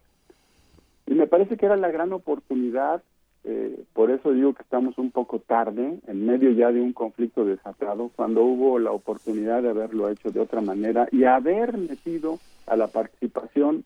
y 1.06 1.14
me 1.14 1.26
parece 1.26 1.56
que 1.56 1.66
era 1.66 1.76
la 1.76 1.90
gran 1.90 2.12
oportunidad, 2.12 3.02
eh, 3.48 3.84
por 3.92 4.10
eso 4.10 4.32
digo 4.32 4.54
que 4.54 4.62
estamos 4.62 4.98
un 4.98 5.12
poco 5.12 5.38
tarde, 5.38 6.00
en 6.08 6.26
medio 6.26 6.50
ya 6.50 6.72
de 6.72 6.80
un 6.80 6.92
conflicto 6.92 7.44
desatado, 7.44 8.10
cuando 8.16 8.42
hubo 8.42 8.80
la 8.80 8.90
oportunidad 8.90 9.62
de 9.62 9.70
haberlo 9.70 10.08
hecho 10.08 10.32
de 10.32 10.40
otra 10.40 10.60
manera 10.60 11.06
y 11.12 11.22
haber 11.24 11.78
metido 11.78 12.40
a 12.66 12.74
la 12.74 12.88
participación 12.88 13.84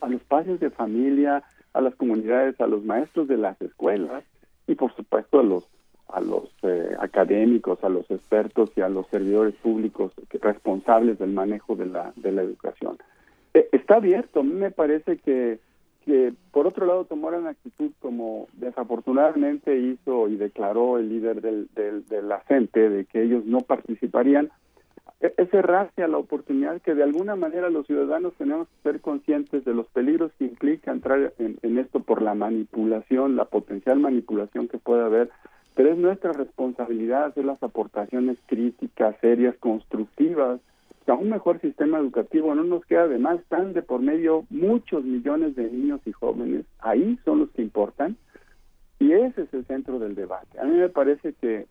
a 0.00 0.08
los 0.08 0.22
padres 0.22 0.60
de 0.60 0.70
familia, 0.70 1.42
a 1.74 1.80
las 1.82 1.94
comunidades, 1.94 2.58
a 2.58 2.66
los 2.66 2.82
maestros 2.82 3.28
de 3.28 3.36
las 3.36 3.60
escuelas, 3.60 4.24
y 4.66 4.74
por 4.74 4.94
supuesto 4.96 5.40
a 5.40 5.42
los 5.42 5.68
a 6.08 6.20
los 6.20 6.50
eh, 6.62 6.96
académicos, 6.98 7.84
a 7.84 7.88
los 7.88 8.10
expertos 8.10 8.72
y 8.76 8.80
a 8.80 8.88
los 8.88 9.06
servidores 9.08 9.54
públicos 9.56 10.12
responsables 10.40 11.18
del 11.18 11.30
manejo 11.30 11.76
de 11.76 11.86
la, 11.86 12.12
de 12.16 12.32
la 12.32 12.42
educación. 12.42 12.98
Eh, 13.54 13.68
está 13.72 13.96
abierto, 13.96 14.40
a 14.40 14.42
mí 14.42 14.52
me 14.52 14.70
parece 14.72 15.18
que, 15.18 15.60
que 16.04 16.32
por 16.50 16.66
otro 16.66 16.86
lado 16.86 17.04
tomó 17.04 17.28
una 17.28 17.50
actitud 17.50 17.90
como 18.00 18.48
desafortunadamente 18.54 19.78
hizo 19.78 20.28
y 20.28 20.36
declaró 20.36 20.98
el 20.98 21.08
líder 21.08 21.40
del, 21.40 21.68
del, 21.74 22.06
de 22.06 22.22
la 22.22 22.40
gente 22.40 22.88
de 22.88 23.04
que 23.04 23.22
ellos 23.22 23.44
no 23.44 23.60
participarían, 23.60 24.50
es 25.20 25.50
cerrarse 25.50 26.02
a 26.02 26.08
la 26.08 26.16
oportunidad 26.16 26.80
que 26.80 26.94
de 26.94 27.02
alguna 27.02 27.36
manera 27.36 27.68
los 27.68 27.86
ciudadanos 27.86 28.32
tenemos 28.38 28.68
que 28.68 28.90
ser 28.90 29.00
conscientes 29.02 29.64
de 29.66 29.74
los 29.74 29.86
peligros 29.88 30.32
que 30.38 30.46
implica 30.46 30.92
entrar 30.92 31.34
en, 31.38 31.78
esto 31.78 32.00
por 32.00 32.22
la 32.22 32.34
manipulación, 32.34 33.36
la 33.36 33.44
potencial 33.44 33.98
manipulación 33.98 34.66
que 34.66 34.78
puede 34.78 35.02
haber, 35.02 35.30
pero 35.74 35.92
es 35.92 35.98
nuestra 35.98 36.32
responsabilidad 36.32 37.26
hacer 37.26 37.44
las 37.44 37.62
aportaciones 37.62 38.38
críticas, 38.46 39.14
serias, 39.20 39.54
constructivas, 39.58 40.60
a 41.06 41.14
un 41.14 41.30
mejor 41.30 41.60
sistema 41.60 41.98
educativo 41.98 42.54
no 42.54 42.62
nos 42.62 42.84
queda 42.84 43.02
además 43.02 43.40
están 43.40 43.72
de 43.72 43.82
por 43.82 44.00
medio 44.00 44.44
muchos 44.50 45.04
millones 45.04 45.56
de 45.56 45.70
niños 45.70 46.00
y 46.04 46.12
jóvenes, 46.12 46.66
ahí 46.78 47.18
son 47.24 47.40
los 47.40 47.50
que 47.50 47.62
importan, 47.62 48.16
y 48.98 49.12
ese 49.12 49.42
es 49.42 49.54
el 49.54 49.64
centro 49.66 49.98
del 49.98 50.14
debate. 50.14 50.60
A 50.60 50.64
mí 50.64 50.76
me 50.76 50.88
parece 50.88 51.32
que 51.34 51.66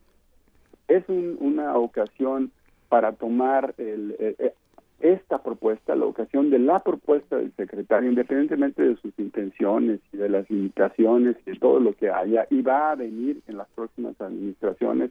es 0.88 1.04
una 1.08 1.76
ocasión 1.76 2.50
para 2.88 3.12
tomar 3.12 3.74
el, 3.78 4.16
eh, 4.18 4.34
eh, 4.38 4.54
esta 5.00 5.42
propuesta, 5.42 5.94
la 5.94 6.04
ocasión 6.04 6.50
de 6.50 6.58
la 6.58 6.80
propuesta 6.80 7.36
del 7.36 7.52
secretario, 7.52 8.10
independientemente 8.10 8.82
de 8.82 8.96
sus 8.96 9.16
intenciones 9.18 10.00
y 10.12 10.18
de 10.18 10.28
las 10.28 10.50
limitaciones 10.50 11.36
y 11.46 11.52
de 11.52 11.58
todo 11.58 11.80
lo 11.80 11.94
que 11.94 12.10
haya, 12.10 12.46
y 12.50 12.62
va 12.62 12.90
a 12.90 12.96
venir 12.96 13.40
en 13.46 13.56
las 13.56 13.68
próximas 13.68 14.20
administraciones. 14.20 15.10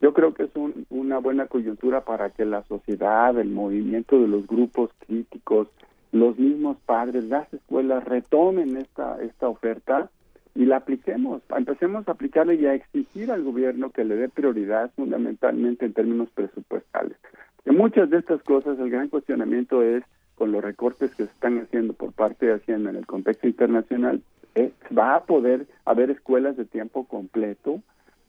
Yo 0.00 0.14
creo 0.14 0.32
que 0.32 0.44
es 0.44 0.50
una 0.88 1.18
buena 1.18 1.46
coyuntura 1.46 2.04
para 2.04 2.30
que 2.30 2.44
la 2.44 2.62
sociedad, 2.64 3.38
el 3.38 3.50
movimiento 3.50 4.20
de 4.20 4.28
los 4.28 4.46
grupos 4.46 4.90
críticos, 5.06 5.68
los 6.12 6.38
mismos 6.38 6.78
padres, 6.86 7.24
las 7.24 7.52
escuelas 7.52 8.04
retomen 8.04 8.76
esta, 8.76 9.22
esta 9.22 9.48
oferta 9.48 10.10
y 10.54 10.64
la 10.64 10.78
apliquemos, 10.78 11.42
empecemos 11.56 12.08
a 12.08 12.12
aplicarla 12.12 12.54
y 12.54 12.66
a 12.66 12.74
exigir 12.74 13.30
al 13.30 13.44
gobierno 13.44 13.90
que 13.90 14.04
le 14.04 14.16
dé 14.16 14.28
prioridad 14.28 14.90
fundamentalmente 14.96 15.86
en 15.86 15.92
términos 15.92 16.28
presupuestales. 16.30 17.16
En 17.64 17.76
muchas 17.76 18.10
de 18.10 18.18
estas 18.18 18.42
cosas 18.42 18.78
el 18.78 18.90
gran 18.90 19.08
cuestionamiento 19.08 19.82
es 19.82 20.02
con 20.34 20.50
los 20.50 20.64
recortes 20.64 21.10
que 21.10 21.24
se 21.24 21.30
están 21.30 21.58
haciendo 21.58 21.92
por 21.92 22.12
parte 22.12 22.46
de 22.46 22.54
Hacienda 22.54 22.90
en 22.90 22.96
el 22.96 23.06
contexto 23.06 23.46
internacional, 23.46 24.22
¿eh? 24.54 24.72
va 24.96 25.16
a 25.16 25.24
poder 25.24 25.66
haber 25.84 26.10
escuelas 26.10 26.56
de 26.56 26.64
tiempo 26.64 27.04
completo, 27.04 27.82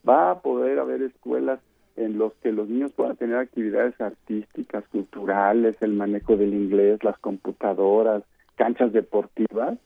va 0.07 0.31
a 0.31 0.39
poder 0.41 0.79
haber 0.79 1.01
escuelas 1.01 1.59
en 1.95 2.17
los 2.17 2.33
que 2.35 2.51
los 2.51 2.69
niños 2.69 2.93
puedan 2.93 3.17
tener 3.17 3.35
actividades 3.35 3.99
artísticas, 3.99 4.87
culturales, 4.87 5.75
el 5.81 5.93
manejo 5.93 6.37
del 6.37 6.53
inglés, 6.53 7.03
las 7.03 7.17
computadoras, 7.19 8.23
canchas 8.55 8.93
deportivas, 8.93 9.77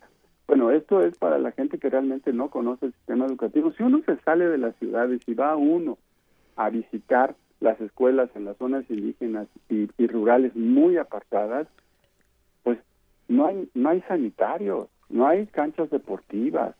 bueno, 0.47 0.69
esto 0.69 1.01
es 1.01 1.17
para 1.17 1.39
la 1.39 1.51
gente 1.51 1.79
que 1.79 1.89
realmente 1.89 2.31
no 2.31 2.49
conoce 2.49 2.87
el 2.87 2.93
sistema 2.93 3.25
educativo. 3.25 3.71
Si 3.71 3.83
uno 3.83 4.01
se 4.05 4.17
sale 4.17 4.47
de 4.47 4.59
las 4.59 4.75
ciudades 4.75 5.21
y 5.25 5.33
va 5.33 5.55
uno 5.55 5.97
a 6.55 6.69
visitar 6.69 7.35
las 7.59 7.79
escuelas 7.81 8.29
en 8.35 8.45
las 8.45 8.57
zonas 8.57 8.85
indígenas 8.89 9.47
y, 9.69 9.87
rurales 10.07 10.55
muy 10.55 10.97
apartadas, 10.97 11.67
pues 12.63 12.77
no 13.27 13.47
hay 13.47 13.69
no 13.73 13.89
hay 13.89 14.01
sanitarios, 14.01 14.87
no 15.09 15.27
hay 15.27 15.47
canchas 15.47 15.89
deportivas, 15.89 16.75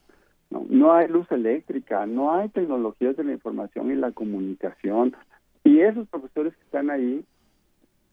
¿no? 0.69 0.93
hay 0.93 1.08
luz 1.08 1.30
eléctrica, 1.32 2.06
no 2.06 2.34
hay 2.34 2.50
tecnologías 2.50 3.16
de 3.17 3.24
la 3.24 3.34
información 3.34 3.92
y 3.92 3.95
la 3.95 4.11
comunicación. 4.11 5.16
Y 5.64 5.80
esos 5.80 6.08
profesores 6.08 6.56
que 6.56 6.64
están 6.64 6.90
ahí 6.90 7.24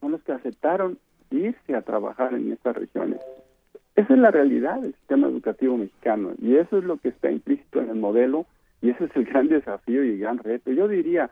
son 0.01 0.13
los 0.13 0.23
que 0.23 0.33
aceptaron 0.33 0.99
irse 1.31 1.75
a 1.75 1.83
trabajar 1.83 2.35
en 2.35 2.53
estas 2.53 2.77
regiones. 2.77 3.21
Esa 3.95 4.15
es 4.15 4.19
la 4.19 4.31
realidad 4.31 4.81
del 4.81 4.95
sistema 4.95 5.29
educativo 5.29 5.77
mexicano 5.77 6.33
y 6.39 6.57
eso 6.57 6.79
es 6.79 6.85
lo 6.85 6.97
que 6.97 7.09
está 7.09 7.31
implícito 7.31 7.81
en 7.81 7.91
el 7.91 7.97
modelo 7.97 8.47
y 8.81 8.91
ese 8.91 9.05
es 9.05 9.17
el 9.17 9.25
gran 9.25 9.49
desafío 9.49 10.05
y 10.05 10.11
el 10.11 10.19
gran 10.19 10.39
reto. 10.39 10.73
Yo 10.73 10.89
diría, 10.89 11.31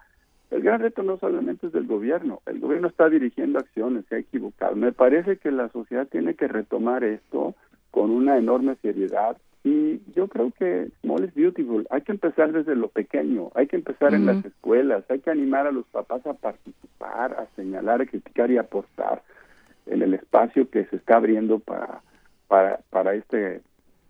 el 0.51 0.63
gran 0.63 0.81
reto 0.81 1.03
no 1.03 1.17
solamente 1.19 1.69
es 1.69 1.73
del 1.73 1.87
gobierno, 1.87 2.43
el 2.47 2.61
gobierno 2.61 2.89
está 2.89 3.09
dirigiendo 3.09 3.59
acciones, 3.59 4.05
se 4.09 4.17
ha 4.17 4.19
equivocado. 4.19 4.77
Me 4.77 4.93
parece 4.93 5.39
que 5.39 5.51
la 5.51 5.69
sociedad 5.71 6.07
tiene 6.07 6.35
que 6.35 6.49
retomar 6.49 7.03
esto 7.03 7.55
con 7.91 8.11
una 8.11 8.37
enorme 8.37 8.77
seriedad 8.83 9.37
y 9.63 10.01
yo 10.15 10.29
creo 10.29 10.53
que 10.53 10.89
small 11.03 11.25
is 11.25 11.35
beautiful. 11.35 11.87
Hay 11.91 12.03
que 12.03 12.13
empezar 12.13 12.53
desde 12.53 12.75
lo 12.75 12.89
pequeño, 12.89 13.51
hay 13.55 13.67
que 13.67 13.77
empezar 13.77 14.15
en 14.15 14.25
las 14.25 14.45
escuelas, 14.45 15.05
hay 15.11 15.21
que 15.21 15.31
animar 15.31 15.67
a 15.67 15.73
los 15.73 15.87
papás 15.87 16.27
a 16.27 16.35
participar, 16.35 17.35
a 17.35 17.47
señalar, 17.57 18.01
a 18.01 18.07
criticar 18.07 18.51
y 18.51 18.57
aportar 18.57 19.23
en 19.87 20.03
el 20.03 20.15
espacio 20.15 20.71
que 20.71 20.87
se 20.87 20.97
está 20.97 21.17
abriendo 21.17 21.59
para 21.59 22.03
para 22.49 22.81
para 22.91 23.15
este 23.15 23.61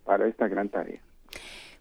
para 0.04 0.28
esta 0.28 0.46
gran 0.46 0.68
tarea. 0.68 1.00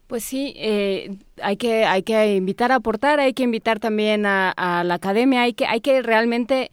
Pues 0.08 0.24
sí, 0.24 0.56
eh, 0.58 1.18
hay 1.40 1.58
que 1.58 1.86
hay 1.86 2.02
que 2.02 2.36
invitar 2.36 2.72
a 2.72 2.76
aportar, 2.76 3.20
hay 3.20 3.34
que 3.34 3.44
invitar 3.44 3.80
también 3.80 4.26
a, 4.26 4.50
a, 4.50 4.84
la 4.84 4.96
academia, 4.96 5.44
hay 5.44 5.54
que 5.54 5.68
hay 5.68 5.82
que 5.82 6.02
realmente 6.02 6.72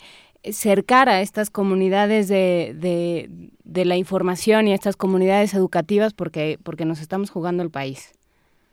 cercar 0.53 1.09
a 1.09 1.21
estas 1.21 1.51
comunidades 1.51 2.29
de, 2.29 3.29
de, 3.65 3.85
la 3.85 3.97
información 3.97 4.67
y 4.69 4.73
a 4.73 4.75
estas 4.75 4.97
comunidades 4.97 5.55
educativas 5.55 6.15
porque 6.15 6.59
porque 6.63 6.85
nos 6.85 7.01
estamos 7.01 7.31
jugando 7.31 7.63
el 7.63 7.71
país. 7.71 8.13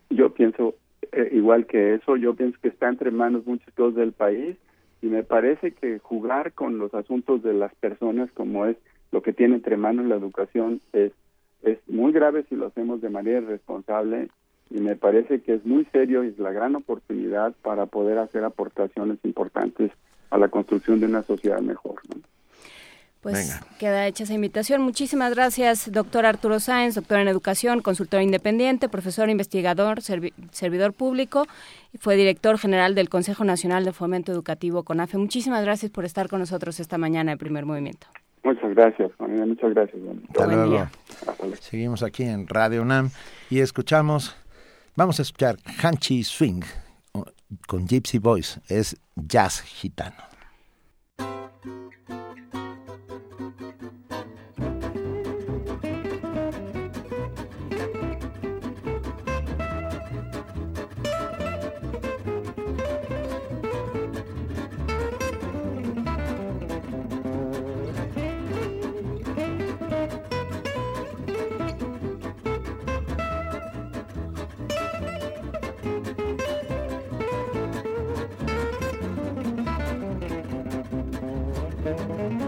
Yo 0.10 0.34
pienso 0.34 0.76
eh, 1.12 1.30
igual 1.32 1.66
que 1.66 1.96
eso, 1.96 2.16
yo 2.16 2.36
pienso 2.36 2.58
que 2.62 2.70
está 2.70 2.90
entre 2.90 3.12
manos 3.12 3.46
muchos 3.46 3.74
todos 3.74 3.96
del 3.96 4.14
país 4.14 4.56
y 5.02 5.08
me 5.08 5.24
parece 5.24 5.72
que 5.72 6.00
jugar 6.00 6.54
con 6.54 6.78
los 6.78 6.94
asuntos 6.94 7.44
de 7.44 7.54
las 7.54 7.74
personas 7.76 8.32
como 8.32 8.66
es 8.66 8.78
lo 9.12 9.22
que 9.22 9.34
tiene 9.34 9.56
entre 9.56 9.78
manos 9.78 10.06
la 10.06 10.16
educación 10.16 10.82
es 10.94 11.12
es 11.64 11.78
muy 11.88 12.12
grave 12.12 12.44
si 12.50 12.56
lo 12.56 12.68
hacemos 12.68 13.02
de 13.02 13.10
manera 13.10 13.40
irresponsable 13.40 14.30
y 14.70 14.80
me 14.80 14.96
parece 14.96 15.42
que 15.42 15.54
es 15.54 15.66
muy 15.66 15.86
serio 15.92 16.24
y 16.24 16.30
es 16.30 16.40
la 16.40 16.52
gran 16.52 16.76
oportunidad 16.76 17.54
para 17.62 17.86
poder 17.86 18.18
hacer 18.18 18.44
aportaciones 18.44 19.18
importantes 19.24 19.92
a 20.34 20.38
la 20.38 20.48
construcción 20.48 21.00
de 21.00 21.06
una 21.06 21.22
sociedad 21.24 21.60
mejor. 21.60 22.02
¿no? 22.10 22.22
Pues 23.22 23.58
queda 23.80 24.06
hecha 24.08 24.26
esa 24.26 24.34
invitación. 24.34 24.82
Muchísimas 24.82 25.34
gracias, 25.34 25.90
doctor 25.92 26.26
Arturo 26.26 26.60
Sáenz, 26.60 26.96
doctor 26.96 27.20
en 27.20 27.30
educación, 27.30 27.82
consultor 27.82 28.22
independiente, 28.22 28.90
profesor 28.90 29.30
investigador, 29.30 30.02
servi 30.02 30.34
servidor 30.52 30.92
público 30.92 31.46
y 31.94 32.00
fue 32.00 32.18
director 32.18 32.58
general 32.58 32.96
del 32.96 33.08
Consejo 33.08 33.46
Nacional 33.46 33.86
de 33.86 33.94
Fomento 33.94 34.34
Educativo 34.34 34.84
CONAFE. 34.84 35.18
Muchísimas 35.18 35.64
gracias 35.64 35.90
por 35.90 36.04
estar 36.04 36.28
con 36.28 36.40
nosotros 36.40 36.82
esta 36.82 36.98
mañana 36.98 37.32
en 37.32 37.38
Primer 37.38 37.66
Movimiento. 37.66 38.08
Muchas 38.44 38.76
gracias, 38.76 39.12
Juanina, 39.18 39.46
muchas 39.46 39.74
gracias. 39.74 40.02
Hasta 40.30 40.48
luego. 40.48 40.90
Seguimos 41.62 42.04
aquí 42.04 42.24
en 42.24 42.46
Radio 42.48 42.82
UNAM 42.82 43.10
y 43.50 43.60
escuchamos, 43.60 44.36
vamos 44.98 45.20
a 45.20 45.22
escuchar 45.22 45.56
Hanchi 45.82 46.24
Swing 46.24 46.64
con 47.68 47.88
Gypsy 47.88 48.20
Boys, 48.20 48.60
es 48.68 48.98
jazz 49.16 49.62
gitano. 49.62 50.33
Movimiento. 81.84 82.43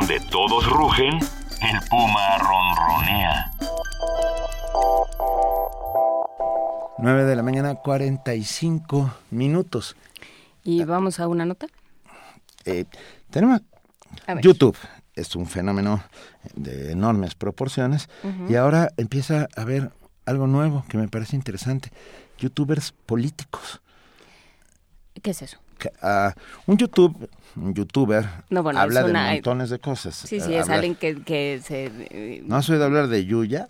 Donde 0.00 0.18
todos 0.30 0.66
rugen, 0.66 1.18
el 1.18 1.88
puma 1.90 2.38
ronronea. 2.38 3.50
9 6.96 7.24
de 7.24 7.36
la 7.36 7.42
mañana, 7.42 7.74
45 7.74 9.12
minutos. 9.30 9.96
¿Y 10.64 10.84
vamos 10.84 11.20
a 11.20 11.28
una 11.28 11.44
nota? 11.44 11.66
Eh, 12.64 12.86
tenemos 13.28 13.60
YouTube. 14.40 14.74
Es 15.14 15.36
un 15.36 15.46
fenómeno 15.46 16.02
de 16.54 16.92
enormes 16.92 17.34
proporciones 17.34 18.08
uh 18.22 18.28
-huh. 18.28 18.50
y 18.50 18.56
ahora 18.56 18.88
empieza 18.96 19.48
a 19.54 19.60
haber 19.60 19.92
algo 20.24 20.46
nuevo 20.46 20.82
que 20.88 20.96
me 20.96 21.08
parece 21.08 21.36
interesante. 21.36 21.90
Youtubers 22.38 22.92
políticos. 23.04 23.82
¿Qué 25.22 25.32
es 25.32 25.42
eso? 25.42 25.58
Uh, 26.02 26.30
un 26.66 26.76
YouTube 26.76 27.28
un 27.56 27.74
youtuber 27.74 28.24
no, 28.48 28.62
bueno, 28.62 28.78
habla 28.78 29.04
una, 29.04 29.28
de 29.28 29.34
montones 29.34 29.70
de 29.70 29.78
cosas. 29.78 30.14
Sí, 30.14 30.40
sí, 30.40 30.54
es 30.54 30.62
habla, 30.62 30.74
alguien 30.76 30.94
que, 30.94 31.20
que 31.22 31.60
se... 31.64 32.42
¿No 32.44 32.56
has 32.56 32.68
oído 32.70 32.84
hablar 32.84 33.08
de 33.08 33.24
Yuya? 33.24 33.66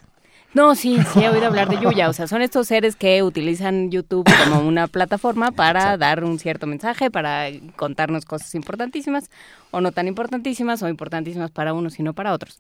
No, 0.53 0.75
sí, 0.75 0.99
sí 1.13 1.23
he 1.23 1.29
oído 1.29 1.47
hablar 1.47 1.69
de 1.69 1.79
Yuya. 1.79 2.09
O 2.09 2.13
sea, 2.13 2.27
son 2.27 2.43
estos 2.43 2.67
seres 2.67 2.97
que 2.97 3.23
utilizan 3.23 3.91
YouTube 3.91 4.29
como 4.45 4.67
una 4.67 4.89
plataforma 4.89 5.51
para 5.53 5.97
dar 5.97 6.25
un 6.25 6.39
cierto 6.39 6.67
mensaje, 6.67 7.11
para 7.11 7.47
contarnos 7.77 8.25
cosas 8.25 8.55
importantísimas 8.55 9.31
o 9.71 9.81
no 9.81 9.93
tan 9.93 10.09
importantísimas 10.09 10.83
o 10.83 10.89
importantísimas 10.89 11.51
para 11.51 11.73
unos 11.73 11.99
y 12.01 12.03
no 12.03 12.15
para 12.15 12.33
otros. 12.33 12.59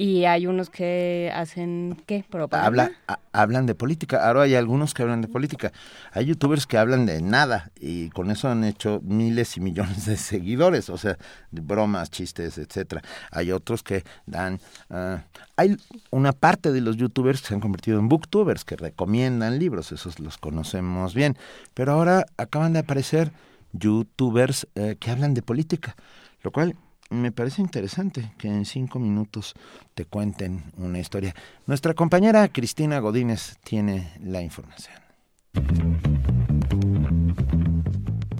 Y 0.00 0.24
hay 0.24 0.46
unos 0.46 0.70
que 0.70 1.30
hacen, 1.34 1.94
¿qué? 2.06 2.24
Habla, 2.52 2.90
hablan 3.32 3.66
de 3.66 3.74
política. 3.74 4.26
Ahora 4.26 4.44
hay 4.44 4.54
algunos 4.54 4.94
que 4.94 5.02
hablan 5.02 5.20
de 5.20 5.28
política. 5.28 5.72
Hay 6.12 6.24
youtubers 6.24 6.66
que 6.66 6.78
hablan 6.78 7.04
de 7.04 7.20
nada 7.20 7.70
y 7.78 8.08
con 8.08 8.30
eso 8.30 8.48
han 8.48 8.64
hecho 8.64 9.02
miles 9.04 9.58
y 9.58 9.60
millones 9.60 10.06
de 10.06 10.16
seguidores, 10.16 10.88
o 10.88 10.96
sea, 10.96 11.18
bromas, 11.50 12.10
chistes, 12.10 12.56
etcétera. 12.56 13.02
Hay 13.30 13.52
otros 13.52 13.82
que 13.82 14.02
dan... 14.24 14.58
Ah, 14.88 15.24
hay 15.56 15.76
una 16.08 16.32
parte 16.32 16.72
de 16.72 16.80
los 16.80 16.96
youtubers 16.96 17.42
que 17.42 17.48
se 17.48 17.54
han 17.54 17.60
convertido 17.60 17.98
en 17.98 18.08
booktubers, 18.08 18.64
que 18.64 18.76
recomiendan 18.76 19.58
libros, 19.58 19.92
esos 19.92 20.18
los 20.18 20.38
conocemos 20.38 21.12
bien. 21.12 21.36
Pero 21.74 21.92
ahora 21.92 22.24
acaban 22.38 22.72
de 22.72 22.78
aparecer 22.78 23.32
youtubers 23.74 24.66
eh, 24.76 24.96
que 24.98 25.10
hablan 25.10 25.34
de 25.34 25.42
política, 25.42 25.94
lo 26.42 26.52
cual 26.52 26.74
me 27.10 27.32
parece 27.32 27.60
interesante 27.60 28.32
que 28.38 28.48
en 28.48 28.64
cinco 28.64 28.98
minutos 28.98 29.54
te 29.94 30.04
cuenten 30.04 30.62
una 30.78 30.98
historia. 30.98 31.34
Nuestra 31.66 31.94
compañera 31.94 32.48
Cristina 32.48 33.00
Godínez 33.00 33.58
tiene 33.64 34.12
la 34.22 34.40
información. 34.42 34.94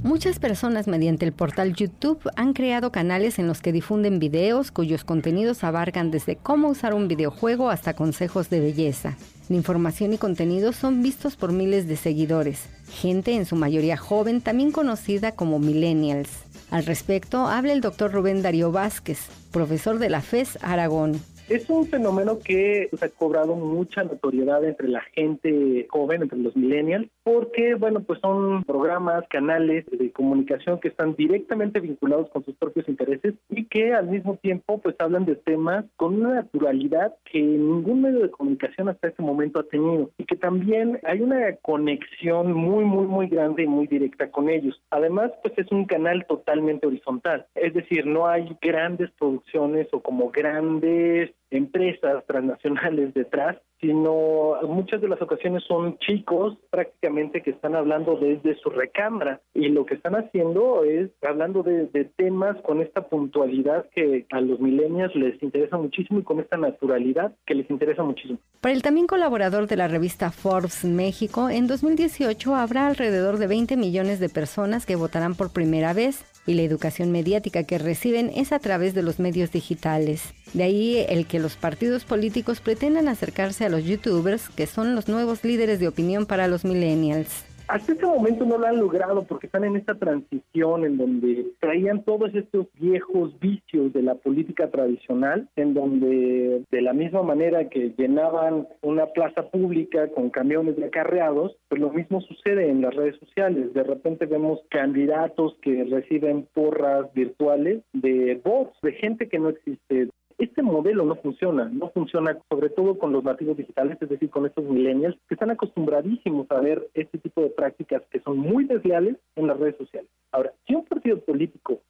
Muchas 0.03 0.39
personas 0.39 0.89
mediante 0.89 1.25
el 1.25 1.33
portal 1.33 1.75
YouTube 1.75 2.21
han 2.35 2.53
creado 2.53 2.91
canales 2.91 3.39
en 3.39 3.47
los 3.47 3.61
que 3.61 3.71
difunden 3.71 4.19
videos 4.19 4.71
cuyos 4.73 5.05
contenidos 5.05 5.63
abarcan 5.63 6.11
desde 6.11 6.37
cómo 6.37 6.69
usar 6.69 6.95
un 6.95 7.07
videojuego 7.07 7.71
hasta 7.71 7.95
consejos 7.95 8.51
de 8.51 8.61
belleza. 8.61 9.17
La 9.49 9.57
información 9.57 10.13
y 10.13 10.19
contenidos 10.19 10.77
son 10.77 11.03
vistos 11.03 11.37
por 11.37 11.53
miles 11.53 11.87
de 11.87 11.97
seguidores, 11.97 12.69
gente 12.89 13.35
en 13.35 13.47
su 13.47 13.57
mayoría 13.57 13.97
joven, 13.97 14.41
también 14.41 14.73
conocida 14.73 15.33
como 15.33 15.59
millennials. 15.59 16.31
Al 16.71 16.87
respecto, 16.87 17.49
habla 17.49 17.73
el 17.73 17.81
doctor 17.81 18.13
Rubén 18.13 18.43
Darío 18.43 18.71
Vázquez, 18.71 19.19
profesor 19.51 19.99
de 19.99 20.09
la 20.09 20.21
FES 20.21 20.59
Aragón. 20.63 21.21
Es 21.51 21.69
un 21.69 21.85
fenómeno 21.85 22.39
que 22.39 22.89
ha 23.03 23.09
cobrado 23.09 23.57
mucha 23.57 24.05
notoriedad 24.05 24.65
entre 24.65 24.87
la 24.87 25.01
gente 25.01 25.85
joven, 25.91 26.23
entre 26.23 26.39
los 26.39 26.55
millennials, 26.55 27.09
porque, 27.25 27.75
bueno, 27.75 28.05
pues 28.05 28.21
son 28.21 28.63
programas, 28.63 29.27
canales 29.29 29.85
de 29.91 30.13
comunicación 30.13 30.79
que 30.79 30.87
están 30.87 31.17
directamente 31.17 31.81
vinculados 31.81 32.31
con 32.31 32.45
sus 32.45 32.55
propios 32.55 32.89
intereses 32.89 33.35
y 33.49 33.65
que 33.65 33.93
al 33.93 34.07
mismo 34.07 34.37
tiempo, 34.37 34.79
pues 34.79 34.95
hablan 35.01 35.25
de 35.25 35.35
temas 35.35 35.87
con 35.97 36.21
una 36.23 36.35
naturalidad 36.35 37.17
que 37.25 37.43
ningún 37.43 38.03
medio 38.03 38.21
de 38.21 38.31
comunicación 38.31 38.89
hasta 38.89 39.09
este 39.09 39.23
momento 39.25 39.59
ha 39.59 39.65
tenido 39.65 40.09
y 40.19 40.27
que 40.27 40.37
también 40.37 41.01
hay 41.03 41.21
una 41.21 41.57
conexión 41.63 42.53
muy, 42.53 42.85
muy, 42.85 43.07
muy 43.07 43.27
grande 43.27 43.65
y 43.65 43.67
muy 43.67 43.89
directa 43.89 44.31
con 44.31 44.49
ellos. 44.49 44.81
Además, 44.91 45.33
pues 45.43 45.55
es 45.59 45.73
un 45.73 45.87
canal 45.87 46.25
totalmente 46.29 46.87
horizontal, 46.87 47.47
es 47.57 47.75
decir, 47.75 48.07
no 48.07 48.29
hay 48.29 48.57
grandes 48.63 49.11
producciones 49.19 49.89
o 49.91 50.01
como 50.01 50.31
grandes 50.31 51.33
empresas 51.51 52.25
transnacionales 52.27 53.15
detrás, 53.15 53.57
sino 53.81 54.57
muchas 54.69 55.01
de 55.01 55.09
las 55.09 55.21
ocasiones 55.23 55.65
son 55.67 55.99
chicos 55.99 56.57
prácticamente 56.71 57.43
que 57.43 57.51
están 57.51 57.75
hablando 57.75 58.17
desde 58.17 58.57
su 58.61 58.71
recámara 58.71 59.41
y 59.55 59.69
lo 59.69 59.87
que 59.87 59.95
están 59.95 60.15
haciendo 60.15 60.85
es 60.85 61.11
hablando 61.23 61.63
de, 61.63 61.89
temas 62.17 62.57
con 62.63 62.81
esta 62.83 63.09
puntualidad 63.09 63.87
que 63.95 64.27
a 64.31 64.41
los 64.41 64.61
millennials 64.61 65.15
les 65.15 65.43
interesa 65.43 65.77
muchísimo 65.77 66.21
y 66.21 66.23
con 66.23 66.41
esta 66.41 66.57
naturalidad 66.57 67.35
que 67.47 67.55
les 67.55 67.71
interesa 67.71 68.03
muchísimo. 68.03 68.39
Para 68.61 68.75
el 68.75 68.83
también 68.83 69.07
colaborador 69.07 69.67
de 69.67 69.77
la 69.77 69.89
revista 69.89 70.31
Forbes 70.31 70.85
México, 70.85 71.49
en 71.49 71.67
2018 71.67 72.55
habrá 72.55 72.87
alrededor 72.87 73.39
de 73.39 73.47
20 73.47 73.77
millones 73.77 74.21
de 74.21 74.29
personas 74.29 74.87
que 74.87 74.97
votarán 74.97 75.35
por 75.35 75.53
primera 75.53 75.93
vez 75.93 76.25
y 76.51 76.55
la 76.55 76.63
educación 76.63 77.13
mediática 77.13 77.63
que 77.63 77.79
reciben 77.79 78.31
es 78.35 78.53
a 78.53 78.59
través 78.59 78.93
de 78.93 79.03
los 79.03 79.21
medios 79.21 79.53
digitales. 79.53 80.35
De 80.53 80.65
ahí 80.65 81.07
el 81.09 81.27
que 81.27 81.39
los 81.39 81.55
partidos 81.55 82.05
políticos 82.05 82.61
pretendan 82.61 83.07
acercarse 83.07 83.65
a 83.65 83.69
los 83.69 83.85
youtubers, 83.85 84.49
que 84.49 84.67
son 84.67 84.97
los 84.97 85.07
nuevos 85.09 85.45
líderes 85.45 85.79
de 85.79 85.87
opinión 85.87 86.27
para 86.27 86.49
los 86.49 86.65
millennials. 86.65 87.45
Hasta 87.71 87.93
este 87.93 88.05
momento 88.05 88.45
no 88.45 88.59
lo 88.59 88.67
han 88.67 88.81
logrado 88.81 89.23
porque 89.23 89.47
están 89.47 89.63
en 89.63 89.77
esta 89.77 89.95
transición 89.95 90.85
en 90.85 90.97
donde 90.99 91.53
traían 91.61 92.03
todos 92.03 92.35
estos 92.35 92.67
viejos 92.75 93.39
vicios 93.39 93.93
de 93.93 94.03
la 94.03 94.17
política 94.17 94.69
tradicional, 94.73 95.49
en 95.55 95.75
donde 95.75 96.65
de 96.69 96.83
la 96.83 96.93
misma 96.93 97.23
manera 97.23 97.69
que 97.69 97.95
llenaban 97.97 98.67
una 98.83 99.07
plaza 99.07 99.49
pública 99.51 100.09
con 100.09 100.31
camiones 100.31 100.75
de 100.75 100.87
acarreados, 100.87 101.57
pues 101.69 101.81
lo 101.81 101.91
mismo 101.91 102.21
sucede 102.23 102.69
en 102.69 102.83
las 102.83 102.93
redes 102.93 103.17
sociales. 103.21 103.73
De 103.73 103.85
repente 103.85 104.27
vemos 104.27 104.59
candidatos 104.69 105.57
que 105.63 105.85
reciben 105.85 106.49
porras 106.53 107.13
virtuales 107.15 107.85
de 107.93 108.41
bots, 108.43 108.77
de 108.83 108.95
gente 108.95 109.29
que 109.29 109.39
no 109.39 109.49
existe, 109.49 110.09
este 110.41 110.63
modelo 110.63 111.05
no 111.05 111.17
funciona, 111.17 111.69
no 111.71 111.91
funciona 111.91 112.37
sobre 112.49 112.71
todo 112.71 112.99
con 112.99 113.13
los 113.13 113.23
nativos 113.23 113.57
digitales, 113.57 113.99
es 114.01 114.09
decir, 114.09 114.31
con 114.31 114.47
estos 114.47 114.65
millennials 114.65 115.17
que 115.29 115.35
están 115.35 115.51
acostumbradísimos 115.51 116.51
a 116.51 116.61
ver 116.61 116.89
este 116.95 117.19
tipo 117.19 117.43
de 117.43 117.51
prácticas 117.51 118.03
que 118.11 118.21
son 118.21 118.39
muy 118.39 118.65
desleales 118.65 119.17
en 119.37 119.47
las 119.47 119.59
redes 119.59 119.77
sociales. 119.77 120.09
Ahora, 120.33 120.53
si 120.67 120.75
un 120.75 120.85
partido 120.87 121.19
político 121.21 121.81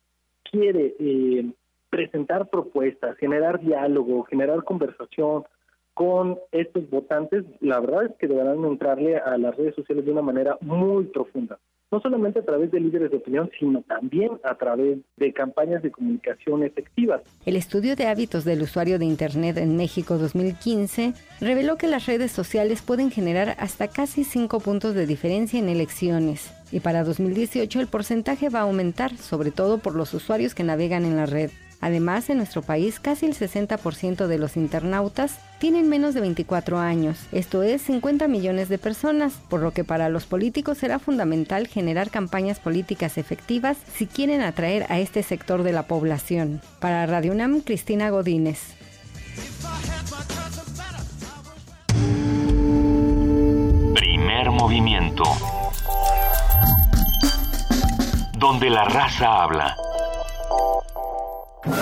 quiere 0.51 0.97
eh, 0.99 1.49
presentar 1.91 2.51
propuestas, 2.51 3.17
generar 3.19 3.61
diálogo, 3.61 4.25
generar 4.25 4.65
conversación 4.65 5.45
con 5.95 6.39
estos 6.51 6.91
votantes, 6.91 7.45
la 7.61 7.79
verdad 7.79 8.07
es 8.07 8.17
que 8.17 8.27
deberán 8.27 8.65
entrarle 8.65 9.17
a 9.17 9.39
las 9.39 9.57
redes 9.57 9.77
sociales 9.77 10.05
de 10.05 10.13
una 10.13 10.23
manera 10.23 10.59
muy 10.61 11.05
profunda 11.05 11.59
no 11.91 12.01
solamente 12.01 12.39
a 12.39 12.45
través 12.45 12.71
de 12.71 12.81
líderes 12.81 13.11
de 13.11 13.17
opinión, 13.17 13.51
sino 13.59 13.83
también 13.83 14.31
a 14.45 14.55
través 14.55 14.99
de 15.17 15.33
campañas 15.33 15.83
de 15.83 15.91
comunicación 15.91 16.63
efectivas. 16.63 17.23
El 17.45 17.57
estudio 17.57 17.97
de 17.97 18.07
hábitos 18.07 18.45
del 18.45 18.63
usuario 18.63 18.99
de 18.99 19.07
Internet 19.07 19.57
en 19.57 19.77
México 19.77 20.17
2015 20.17 21.15
reveló 21.41 21.77
que 21.77 21.89
las 21.89 22.07
redes 22.07 22.31
sociales 22.31 22.83
pueden 22.83 23.11
generar 23.11 23.57
hasta 23.59 23.89
casi 23.89 24.25
5 24.25 24.61
puntos 24.61 24.95
de 24.95 25.07
diferencia 25.07 25.59
en 25.59 25.69
elecciones. 25.69 26.53
Y 26.73 26.81
para 26.81 27.03
2018 27.03 27.81
el 27.81 27.89
porcentaje 27.89 28.49
va 28.49 28.61
a 28.61 28.63
aumentar, 28.63 29.17
sobre 29.17 29.51
todo 29.51 29.79
por 29.79 29.97
los 29.97 30.15
usuarios 30.15 30.55
que 30.55 30.63
navegan 30.63 31.05
en 31.05 31.17
la 31.17 31.27
red. 31.27 31.51
Además, 31.81 32.29
en 32.29 32.37
nuestro 32.37 32.63
país 32.63 33.01
casi 33.01 33.27
el 33.27 33.35
60% 33.35 34.27
de 34.27 34.39
los 34.39 34.57
internautas 34.57 35.39
tienen 35.59 35.89
menos 35.89 36.15
de 36.15 36.21
24 36.21 36.79
años, 36.79 37.19
esto 37.33 37.63
es 37.63 37.83
50 37.83 38.29
millones 38.29 38.69
de 38.69 38.79
personas, 38.79 39.35
por 39.49 39.61
lo 39.61 39.73
que 39.73 39.85
para 39.85 40.09
los 40.09 40.27
políticos 40.27 40.79
será 40.79 40.99
fundamental 40.99 41.67
generar 41.67 42.11
campañas 42.11 42.61
políticas 42.61 43.19
efectivas 43.19 43.79
si 43.95 44.07
quieren 44.07 44.43
atraer 44.43 44.87
a 44.89 44.99
este 44.99 45.23
sector 45.23 45.63
de 45.63 45.73
la 45.73 45.85
población. 45.85 46.61
Para 46.81 47.07
Radio 47.07 47.33
UNAM, 47.33 47.61
Cristina 47.61 48.11
Godínez. 48.11 48.75
Primer 53.95 54.51
movimiento. 54.51 55.25
Donde 58.39 58.71
la 58.71 58.85
raza 58.85 59.43
habla. 59.43 59.77
Ya 61.63 61.73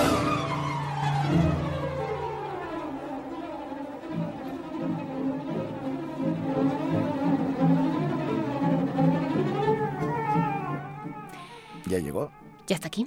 llegó. 11.99 12.31
Ya 12.67 12.75
está 12.75 12.89
aquí. 12.89 13.07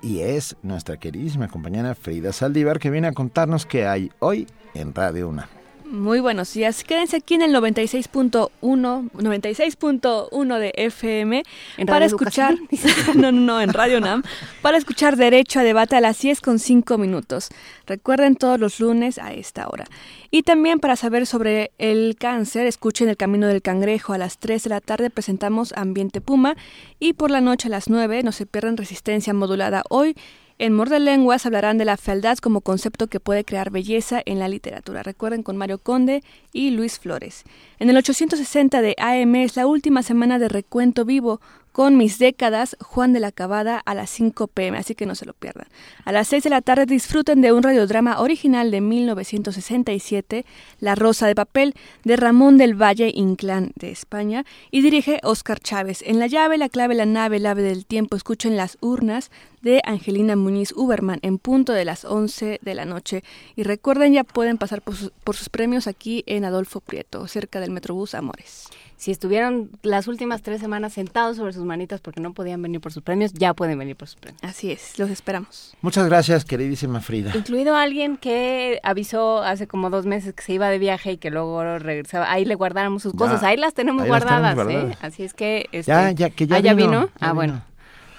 Y 0.00 0.20
es 0.20 0.56
nuestra 0.62 0.96
queridísima 0.96 1.48
compañera 1.48 1.94
Frida 1.94 2.32
Saldívar 2.32 2.78
que 2.78 2.90
viene 2.90 3.08
a 3.08 3.12
contarnos 3.12 3.66
qué 3.66 3.86
hay 3.86 4.12
hoy 4.20 4.46
en 4.74 4.94
Radio 4.94 5.28
Una. 5.28 5.48
Muy 5.92 6.20
buenos 6.20 6.54
días. 6.54 6.84
Quédense 6.84 7.18
aquí 7.18 7.34
en 7.34 7.42
el 7.42 7.54
96.1 7.54 8.48
96.1 8.62 10.58
de 10.58 10.72
FM 10.74 11.42
para 11.86 12.06
escuchar 12.06 12.56
no, 13.14 13.30
no, 13.30 13.32
no, 13.32 13.60
en 13.60 13.74
Radio 13.74 14.00
NAM 14.00 14.22
para 14.62 14.78
escuchar 14.78 15.18
Derecho 15.18 15.60
a 15.60 15.64
Debate 15.64 15.94
a 15.96 16.00
las 16.00 16.18
10 16.18 16.40
con 16.40 16.58
5 16.58 16.96
minutos. 16.96 17.50
Recuerden 17.86 18.36
todos 18.36 18.58
los 18.58 18.80
lunes 18.80 19.18
a 19.18 19.34
esta 19.34 19.68
hora. 19.68 19.84
Y 20.30 20.44
también 20.44 20.80
para 20.80 20.96
saber 20.96 21.26
sobre 21.26 21.72
el 21.76 22.16
cáncer, 22.18 22.66
escuchen 22.66 23.10
El 23.10 23.18
Camino 23.18 23.46
del 23.46 23.60
Cangrejo 23.60 24.14
a 24.14 24.18
las 24.18 24.38
3 24.38 24.62
de 24.62 24.70
la 24.70 24.80
tarde 24.80 25.10
presentamos 25.10 25.74
Ambiente 25.76 26.22
Puma 26.22 26.56
y 27.00 27.12
por 27.12 27.30
la 27.30 27.42
noche 27.42 27.68
a 27.68 27.70
las 27.70 27.90
9 27.90 28.22
no 28.22 28.32
se 28.32 28.46
pierdan 28.46 28.78
Resistencia 28.78 29.34
Modulada 29.34 29.82
hoy 29.90 30.16
en 30.58 30.72
Morde 30.72 31.00
Lenguas 31.00 31.46
hablarán 31.46 31.78
de 31.78 31.84
la 31.84 31.96
fealdad 31.96 32.38
como 32.38 32.60
concepto 32.60 33.06
que 33.06 33.20
puede 33.20 33.44
crear 33.44 33.70
belleza 33.70 34.22
en 34.24 34.38
la 34.38 34.48
literatura. 34.48 35.02
Recuerden 35.02 35.42
con 35.42 35.56
Mario 35.56 35.78
Conde 35.78 36.22
y 36.52 36.70
Luis 36.70 36.98
Flores. 36.98 37.44
En 37.78 37.90
el 37.90 37.96
860 37.96 38.82
de 38.82 38.94
AM 38.98 39.34
es 39.36 39.56
la 39.56 39.66
última 39.66 40.02
semana 40.02 40.38
de 40.38 40.48
recuento 40.48 41.04
vivo 41.04 41.40
con 41.72 41.96
Mis 41.96 42.18
Décadas, 42.18 42.76
Juan 42.80 43.14
de 43.14 43.20
la 43.20 43.32
Cabada, 43.32 43.78
a 43.78 43.94
las 43.94 44.10
5 44.10 44.46
pm, 44.48 44.76
así 44.76 44.94
que 44.94 45.06
no 45.06 45.14
se 45.14 45.24
lo 45.24 45.32
pierdan. 45.32 45.66
A 46.04 46.12
las 46.12 46.28
6 46.28 46.44
de 46.44 46.50
la 46.50 46.60
tarde 46.60 46.84
disfruten 46.84 47.40
de 47.40 47.52
un 47.52 47.62
radiodrama 47.62 48.20
original 48.20 48.70
de 48.70 48.82
1967, 48.82 50.44
La 50.80 50.94
Rosa 50.94 51.26
de 51.26 51.34
Papel, 51.34 51.74
de 52.04 52.16
Ramón 52.16 52.58
del 52.58 52.80
Valle 52.80 53.10
Inclán 53.14 53.72
de 53.74 53.90
España, 53.90 54.44
y 54.70 54.82
dirige 54.82 55.18
Oscar 55.22 55.60
Chávez. 55.60 56.02
En 56.06 56.18
la 56.18 56.26
llave, 56.26 56.58
la 56.58 56.68
clave, 56.68 56.94
la 56.94 57.06
nave, 57.06 57.38
el 57.38 57.46
ave 57.46 57.62
del 57.62 57.86
tiempo, 57.86 58.16
escuchen 58.16 58.56
las 58.56 58.76
urnas 58.80 59.30
de 59.62 59.80
Angelina 59.84 60.36
Muñiz 60.36 60.72
Uberman 60.72 61.18
en 61.22 61.38
punto 61.38 61.72
de 61.72 61.84
las 61.84 62.04
11 62.04 62.60
de 62.62 62.74
la 62.74 62.84
noche. 62.84 63.24
Y 63.56 63.62
recuerden, 63.62 64.12
ya 64.12 64.24
pueden 64.24 64.58
pasar 64.58 64.82
por 64.82 64.96
sus, 64.96 65.10
por 65.24 65.36
sus 65.36 65.48
premios 65.48 65.86
aquí 65.86 66.24
en 66.26 66.44
Adolfo 66.44 66.80
Prieto, 66.80 67.26
cerca 67.28 67.60
del 67.60 67.70
Metrobús 67.70 68.14
Amores 68.14 68.68
si 69.02 69.10
estuvieron 69.10 69.68
las 69.82 70.06
últimas 70.06 70.42
tres 70.42 70.60
semanas 70.60 70.92
sentados 70.92 71.36
sobre 71.36 71.52
sus 71.52 71.64
manitas 71.64 72.00
porque 72.00 72.20
no 72.20 72.34
podían 72.34 72.62
venir 72.62 72.80
por 72.80 72.92
sus 72.92 73.02
premios, 73.02 73.32
ya 73.32 73.52
pueden 73.52 73.76
venir 73.76 73.96
por 73.96 74.06
sus 74.06 74.14
premios. 74.14 74.40
Así 74.44 74.70
es, 74.70 74.96
los 74.96 75.10
esperamos. 75.10 75.74
Muchas 75.82 76.06
gracias, 76.06 76.44
queridísima 76.44 77.00
Frida. 77.00 77.32
Incluido 77.34 77.74
alguien 77.74 78.16
que 78.16 78.78
avisó 78.84 79.42
hace 79.42 79.66
como 79.66 79.90
dos 79.90 80.06
meses 80.06 80.34
que 80.34 80.44
se 80.44 80.52
iba 80.52 80.68
de 80.70 80.78
viaje 80.78 81.10
y 81.10 81.16
que 81.16 81.30
luego 81.32 81.80
regresaba. 81.80 82.30
Ahí 82.30 82.44
le 82.44 82.54
guardáramos 82.54 83.02
sus 83.02 83.12
cosas. 83.12 83.42
Ahí 83.42 83.56
las 83.56 83.74
tenemos, 83.74 84.06
guardadas, 84.06 84.56
¿eh? 84.68 84.96
Así 85.00 85.24
es 85.24 85.34
que... 85.34 85.68
Este, 85.72 85.90
ya, 85.90 86.12
ya, 86.12 86.30
que 86.30 86.46
ya, 86.46 86.58
ah, 86.58 86.74
vino, 86.74 87.10
ah, 87.18 87.32
bueno. 87.32 87.60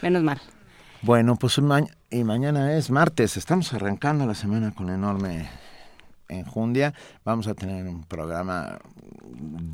Menos 0.01 0.22
mal. 0.22 0.41
Bueno, 1.03 1.35
pues 1.35 1.59
y 2.11 2.23
mañana 2.23 2.77
es 2.77 2.90
martes. 2.90 3.35
Estamos 3.35 3.73
arrancando 3.73 4.25
la 4.25 4.35
semana 4.35 4.73
con 4.73 4.90
enorme 4.90 5.49
enjundia. 6.30 6.93
Vamos 7.25 7.48
a 7.48 7.56
tener 7.56 7.85
un 7.90 8.06
programa 8.06 8.80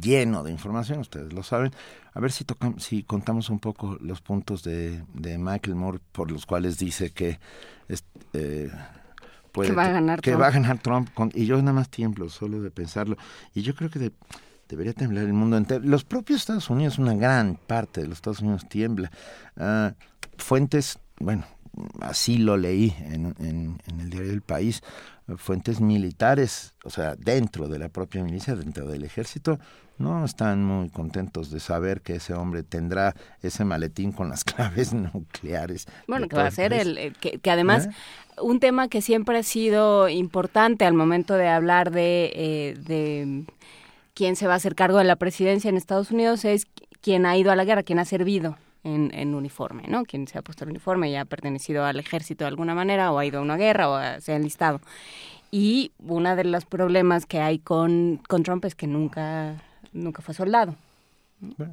lleno 0.01 0.41
de 0.41 0.51
información, 0.51 1.01
ustedes 1.01 1.31
lo 1.31 1.43
saben. 1.43 1.71
A 2.15 2.19
ver 2.19 2.31
si, 2.31 2.45
tocamos, 2.45 2.83
si 2.83 3.03
contamos 3.03 3.51
un 3.51 3.59
poco 3.59 3.95
los 4.01 4.21
puntos 4.21 4.63
de, 4.63 5.03
de 5.13 5.37
Michael 5.37 5.75
Moore 5.75 5.99
por 6.11 6.31
los 6.31 6.47
cuales 6.47 6.79
dice 6.79 7.11
que... 7.11 7.39
Eh, 8.33 8.71
puede, 9.51 9.69
que 9.69 9.75
va 9.75 9.85
a 9.85 9.91
ganar 9.91 10.21
que 10.21 10.31
Trump. 10.31 10.41
va 10.41 10.47
a 10.47 10.51
ganar 10.51 10.79
Trump 10.79 11.09
y 11.35 11.45
yo 11.45 11.57
nada 11.57 11.73
más 11.73 11.89
tiemblo 11.89 12.29
solo 12.29 12.59
de 12.61 12.71
pensarlo 12.71 13.17
y 13.53 13.61
yo 13.61 13.75
creo 13.75 13.89
que 13.89 14.11
debería 14.67 14.93
temblar 14.93 15.25
el 15.25 15.33
mundo 15.33 15.57
entero 15.57 15.81
los 15.83 16.03
propios 16.03 16.41
Estados 16.41 16.69
Unidos 16.69 16.99
una 16.99 17.15
gran 17.15 17.55
parte 17.55 18.01
de 18.01 18.07
los 18.07 18.19
Estados 18.19 18.41
Unidos 18.41 18.69
tiembla 18.69 19.09
uh, 19.57 19.91
fuentes 20.37 20.99
bueno 21.19 21.45
así 22.01 22.37
lo 22.37 22.57
leí 22.57 22.95
en, 22.99 23.35
en, 23.39 23.81
en, 23.87 23.99
el 23.99 24.09
diario 24.09 24.29
del 24.29 24.41
país 24.41 24.81
fuentes 25.37 25.79
militares, 25.79 26.73
o 26.83 26.89
sea, 26.89 27.15
dentro 27.15 27.67
de 27.67 27.79
la 27.79 27.89
propia 27.89 28.23
milicia, 28.23 28.55
dentro 28.55 28.87
del 28.87 29.03
ejército, 29.03 29.59
no 29.97 30.23
están 30.23 30.63
muy 30.63 30.89
contentos 30.89 31.51
de 31.51 31.59
saber 31.59 32.01
que 32.01 32.15
ese 32.15 32.33
hombre 32.33 32.63
tendrá 32.63 33.15
ese 33.41 33.65
maletín 33.65 34.11
con 34.11 34.29
las 34.29 34.43
claves 34.45 34.93
nucleares. 34.93 35.87
Bueno, 36.07 36.27
que 36.27 36.37
va 36.37 36.47
a 36.47 36.51
ser 36.51 36.73
el, 36.73 37.13
que, 37.17 37.51
además 37.51 37.87
¿Eh? 37.87 37.91
un 38.41 38.59
tema 38.59 38.87
que 38.87 39.01
siempre 39.01 39.37
ha 39.37 39.43
sido 39.43 40.09
importante 40.09 40.85
al 40.85 40.93
momento 40.93 41.35
de 41.35 41.49
hablar 41.49 41.91
de, 41.91 42.31
eh, 42.33 42.75
de 42.79 43.45
quién 44.13 44.35
se 44.35 44.47
va 44.47 44.53
a 44.53 44.57
hacer 44.57 44.75
cargo 44.75 44.97
de 44.97 45.03
la 45.03 45.17
presidencia 45.17 45.69
en 45.69 45.77
Estados 45.77 46.11
Unidos 46.11 46.45
es 46.45 46.65
quien 47.01 47.25
ha 47.25 47.37
ido 47.37 47.51
a 47.51 47.55
la 47.55 47.65
guerra, 47.65 47.83
quien 47.83 47.99
ha 47.99 48.05
servido 48.05 48.57
en, 48.83 49.11
en, 49.13 49.35
uniforme, 49.35 49.83
¿no? 49.87 50.03
Quien 50.03 50.27
se 50.27 50.37
ha 50.37 50.41
puesto 50.41 50.63
el 50.63 50.71
uniforme 50.71 51.09
y 51.09 51.15
ha 51.15 51.25
pertenecido 51.25 51.85
al 51.85 51.99
ejército 51.99 52.43
de 52.43 52.49
alguna 52.49 52.75
manera 52.75 53.11
o 53.11 53.19
ha 53.19 53.25
ido 53.25 53.39
a 53.39 53.41
una 53.41 53.57
guerra 53.57 53.89
o 53.89 54.21
se 54.21 54.33
ha 54.33 54.35
enlistado. 54.35 54.81
Y 55.51 55.91
uno 55.99 56.35
de 56.35 56.43
los 56.43 56.65
problemas 56.65 57.25
que 57.25 57.39
hay 57.39 57.59
con, 57.59 58.21
con 58.27 58.43
Trump 58.43 58.65
es 58.65 58.75
que 58.75 58.87
nunca, 58.87 59.55
nunca 59.93 60.21
fue 60.21 60.33
soldado. 60.33 60.75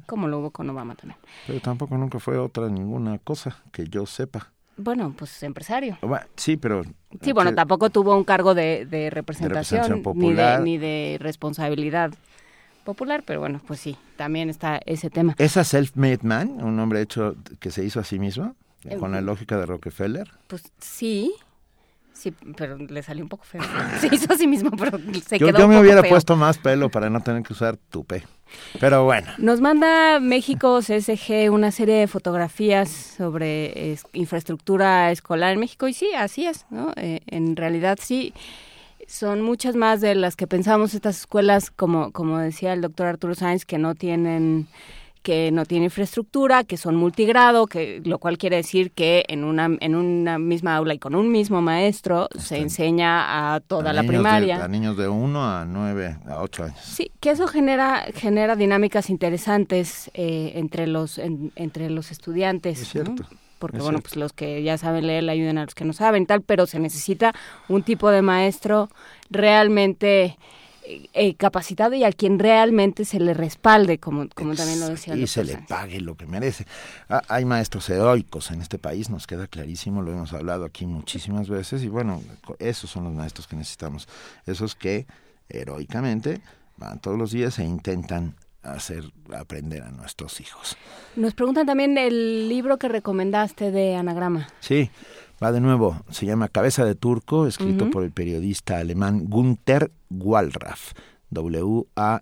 como 0.05 0.27
lo 0.27 0.39
hubo 0.39 0.51
con 0.51 0.69
Obama 0.69 0.95
también. 0.95 1.19
Pero 1.45 1.59
tampoco 1.61 1.97
nunca 1.97 2.19
fue 2.19 2.37
otra 2.37 2.69
ninguna 2.69 3.19
cosa 3.19 3.61
que 3.71 3.87
yo 3.87 4.05
sepa. 4.05 4.51
Bueno, 4.77 5.13
pues 5.17 5.41
empresario. 5.41 5.97
sí, 6.35 6.55
pero... 6.55 6.83
Sí, 7.21 7.33
bueno, 7.33 7.53
tampoco 7.55 7.89
tuvo 7.89 8.15
un 8.15 8.23
cargo 8.23 8.53
de, 8.53 8.85
de 8.85 9.09
representación, 9.09 10.03
ni, 10.13 10.33
de, 10.33 10.59
ni 10.59 10.77
de 10.77 11.17
responsabilidad 11.19 12.11
popular, 12.87 13.21
pero 13.25 13.41
bueno, 13.41 13.61
pues 13.67 13.81
sí, 13.81 13.97
también 14.15 14.49
está 14.49 14.79
ese 14.85 15.09
tema. 15.09 15.35
¿Esa 15.37 15.65
self-made 15.65 16.23
man, 16.23 16.63
un 16.63 16.79
hombre 16.79 17.01
hecho 17.01 17.35
que 17.59 17.69
se 17.69 17.83
hizo 17.83 17.99
a 17.99 18.05
sí 18.05 18.17
mismo, 18.17 18.55
con 18.97 19.11
la 19.11 19.19
lógica 19.19 19.57
de 19.57 19.65
Rockefeller? 19.65 20.31
Pues 20.47 20.63
sí, 20.79 21.33
Sí, 22.13 22.33
pero 22.55 22.77
le 22.77 23.03
salió 23.03 23.23
un 23.23 23.29
poco 23.29 23.43
feo. 23.43 23.61
Se 24.01 24.07
hizo 24.07 24.33
a 24.33 24.37
sí 24.37 24.47
mismo, 24.47 24.71
pero 24.71 24.97
se 25.23 25.37
yo, 25.37 25.47
quedó 25.47 25.59
Yo 25.59 25.67
me 25.67 25.79
hubiera 25.79 26.01
puesto 26.01 26.35
más 26.35 26.57
pelo 26.57 26.89
para 26.89 27.11
no 27.11 27.21
tener 27.21 27.43
que 27.43 27.53
usar 27.53 27.77
tupe. 27.77 28.23
Pero 28.79 29.03
bueno. 29.03 29.27
Nos 29.37 29.61
manda 29.61 30.19
México 30.19 30.79
CSG 30.79 31.51
una 31.51 31.69
serie 31.69 31.93
de 31.93 32.07
fotografías 32.07 32.89
sobre 32.89 33.97
infraestructura 34.13 35.11
escolar 35.11 35.53
en 35.53 35.59
México 35.59 35.87
y 35.87 35.93
sí, 35.93 36.09
así 36.17 36.47
es, 36.47 36.65
¿no? 36.71 36.91
Eh, 36.95 37.19
en 37.27 37.55
realidad 37.55 37.99
sí 38.01 38.33
son 39.07 39.41
muchas 39.41 39.75
más 39.75 40.01
de 40.01 40.13
las 40.15 40.35
que 40.35 40.45
pensamos 40.45 40.93
estas 40.93 41.17
escuelas, 41.17 41.71
como, 41.71 42.11
como 42.11 42.37
decía 42.37 42.73
el 42.73 42.81
doctor 42.81 43.07
Arturo 43.07 43.33
Sáenz, 43.33 43.65
que 43.65 43.77
no 43.77 43.95
tienen 43.95 44.67
que 45.23 45.51
no 45.51 45.65
tiene 45.65 45.85
infraestructura, 45.85 46.63
que 46.63 46.77
son 46.77 46.95
multigrado, 46.95 47.67
que 47.67 48.01
lo 48.05 48.17
cual 48.17 48.37
quiere 48.37 48.55
decir 48.57 48.91
que 48.91 49.25
en 49.27 49.43
una 49.43 49.69
en 49.81 49.95
una 49.95 50.39
misma 50.39 50.77
aula 50.77 50.93
y 50.93 50.99
con 50.99 51.15
un 51.15 51.29
mismo 51.31 51.61
maestro 51.61 52.29
se 52.35 52.39
este, 52.39 52.57
enseña 52.59 53.55
a 53.55 53.59
toda 53.59 53.91
la 53.91 54.03
primaria. 54.03 54.63
a 54.63 54.69
niños 54.69 54.95
de 54.95 55.09
1 55.09 55.43
a 55.43 55.65
9, 55.65 56.17
a 56.27 56.41
8 56.41 56.63
años. 56.63 56.79
Sí, 56.81 57.11
que 57.19 57.31
eso 57.31 57.47
genera 57.47 58.05
genera 58.13 58.55
dinámicas 58.55 59.09
interesantes 59.09 60.09
eh, 60.13 60.53
entre 60.55 60.87
los 60.87 61.19
entre 61.19 61.89
los 61.89 62.11
estudiantes. 62.11 62.81
Es 62.81 62.87
cierto. 62.87 63.25
Porque, 63.59 63.79
bueno, 63.79 63.99
pues 63.99 64.15
los 64.15 64.33
que 64.33 64.61
ya 64.63 64.77
saben 64.77 65.07
leer 65.07 65.23
le 65.23 65.31
ayudan 65.31 65.57
a 65.57 65.65
los 65.65 65.75
que 65.75 65.85
no 65.85 65.93
saben, 65.93 66.25
tal, 66.25 66.41
pero 66.41 66.67
se 66.67 66.79
necesita 66.79 67.33
un 67.67 67.83
tipo 67.83 68.09
de 68.09 68.21
maestro 68.21 68.89
realmente 69.29 70.37
eh, 71.13 71.35
capacitado 71.35 71.95
y 71.95 72.05
a 72.05 72.13
quien 72.13 72.39
realmente 72.39 73.03
se 73.03 73.19
le 73.19 73.33
respalde, 73.33 73.97
como, 73.97 74.29
como 74.33 74.55
también 74.55 74.79
lo 74.79 74.87
decía. 74.87 75.17
Y 75.17 75.27
se 75.27 75.43
le 75.43 75.57
pague 75.57 75.99
lo 75.99 76.15
que 76.15 76.25
merece. 76.25 76.65
Ah, 77.09 77.21
hay 77.27 77.43
maestros 77.43 77.89
heroicos 77.89 78.51
en 78.51 78.61
este 78.61 78.77
país, 78.77 79.09
nos 79.09 79.27
queda 79.27 79.47
clarísimo, 79.47 80.01
lo 80.01 80.13
hemos 80.13 80.31
hablado 80.31 80.63
aquí 80.63 80.85
muchísimas 80.85 81.49
veces, 81.49 81.83
y 81.83 81.89
bueno, 81.89 82.21
esos 82.59 82.89
son 82.89 83.03
los 83.03 83.13
maestros 83.13 83.47
que 83.47 83.57
necesitamos, 83.57 84.07
esos 84.45 84.75
que 84.75 85.07
heroicamente 85.49 86.39
van 86.77 86.99
todos 86.99 87.17
los 87.17 87.31
días 87.31 87.59
e 87.59 87.65
intentan 87.65 88.35
hacer 88.73 89.03
aprender 89.35 89.83
a 89.83 89.91
nuestros 89.91 90.39
hijos. 90.41 90.77
Nos 91.15 91.33
preguntan 91.33 91.65
también 91.65 91.97
el 91.97 92.49
libro 92.49 92.77
que 92.77 92.87
recomendaste 92.87 93.71
de 93.71 93.95
anagrama. 93.95 94.47
Sí, 94.59 94.89
Va 95.41 95.51
de 95.51 95.61
nuevo, 95.61 96.01
se 96.09 96.25
llama 96.25 96.47
Cabeza 96.49 96.83
de 96.83 96.95
Turco, 96.95 97.45
escrito 97.45 97.91
por 97.91 98.03
el 98.03 98.09
periodista 98.11 98.79
alemán 98.79 99.25
Gunther 99.29 99.91
Wallraff, 100.09 100.93
W-A-L-R-A-F. 101.29 102.21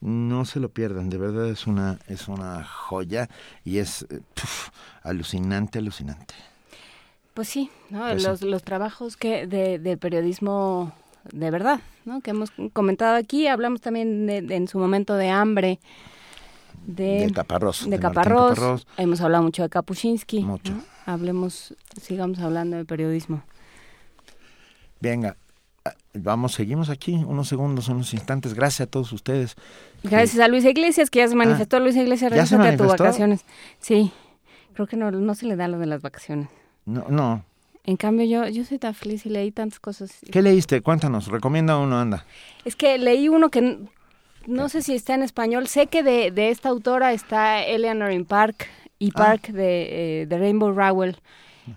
No 0.00 0.44
se 0.44 0.60
lo 0.60 0.68
pierdan, 0.68 1.10
de 1.10 1.18
verdad 1.18 1.48
es 1.48 1.66
una, 1.66 1.98
es 2.06 2.28
una 2.28 2.62
joya 2.62 3.28
y 3.64 3.78
es 3.78 4.06
alucinante, 5.02 5.80
alucinante. 5.80 6.34
Pues 7.34 7.48
sí, 7.48 7.68
pues 7.90 8.22
los, 8.22 8.42
los 8.42 8.62
trabajos 8.62 9.16
que 9.16 9.48
de, 9.48 9.80
de 9.80 9.96
periodismo 9.96 10.92
de 11.32 11.50
verdad, 11.50 11.80
¿no? 12.04 12.20
que 12.20 12.30
hemos 12.30 12.52
comentado 12.72 13.16
aquí, 13.16 13.46
hablamos 13.46 13.80
también 13.80 14.28
en 14.28 14.68
su 14.68 14.78
momento 14.78 15.14
de 15.16 15.28
hambre 15.28 15.78
de, 16.86 17.32
Caparrós. 17.34 17.88
De, 17.88 17.98
Caparrós. 17.98 18.86
Hemos 18.96 19.20
hablado 19.20 19.42
mucho 19.42 19.62
de 19.62 19.68
Kapuscinski. 19.68 20.40
Mucho. 20.40 20.72
Hablemos, 21.04 21.74
sigamos 22.00 22.38
hablando 22.38 22.76
de 22.76 22.84
periodismo. 22.84 23.42
Venga, 25.00 25.36
ah, 25.84 25.94
vamos, 26.14 26.54
seguimos 26.54 26.88
aquí 26.88 27.14
unos 27.14 27.48
segundos, 27.48 27.88
unos 27.88 28.14
instantes. 28.14 28.54
Gracias 28.54 28.86
a 28.86 28.90
todos 28.90 29.12
ustedes. 29.12 29.56
Gracias 30.02 30.38
a 30.38 30.48
Luis 30.48 30.64
Iglesias, 30.64 31.10
que 31.10 31.18
ya 31.20 31.28
se 31.28 31.34
ah, 31.34 31.38
manifestó. 31.38 31.80
Luis 31.80 31.96
Iglesias, 31.96 32.30
regresate 32.30 32.68
a 32.68 32.76
tus 32.76 32.86
vacaciones. 32.86 33.44
Sí, 33.80 34.12
creo 34.74 34.86
que 34.86 34.96
no, 34.96 35.10
no 35.10 35.34
se 35.34 35.46
le 35.46 35.56
da 35.56 35.68
lo 35.68 35.78
de 35.78 35.86
las 35.86 36.02
vacaciones. 36.02 36.48
No, 36.84 37.06
no. 37.08 37.44
En 37.86 37.96
cambio, 37.96 38.26
yo, 38.26 38.48
yo 38.48 38.64
soy 38.64 38.78
tan 38.78 38.94
feliz 38.94 39.24
y 39.26 39.30
leí 39.30 39.52
tantas 39.52 39.78
cosas. 39.78 40.18
¿Qué 40.30 40.42
leíste? 40.42 40.80
Cuéntanos, 40.80 41.28
recomienda 41.28 41.78
uno, 41.78 41.98
anda. 41.98 42.26
Es 42.64 42.74
que 42.74 42.98
leí 42.98 43.28
uno 43.28 43.48
que 43.48 43.78
no 44.46 44.68
sé 44.68 44.82
si 44.82 44.94
está 44.94 45.14
en 45.14 45.22
español. 45.22 45.68
Sé 45.68 45.86
que 45.86 46.02
de, 46.02 46.32
de 46.32 46.50
esta 46.50 46.68
autora 46.68 47.12
está 47.12 47.62
Eleanor 47.62 48.10
in 48.10 48.24
Park 48.24 48.68
y 48.98 49.10
ah. 49.10 49.18
Park 49.18 49.48
de, 49.48 50.22
eh, 50.22 50.26
de, 50.26 50.38
Rainbow 50.38 50.72
Rowell, 50.72 51.16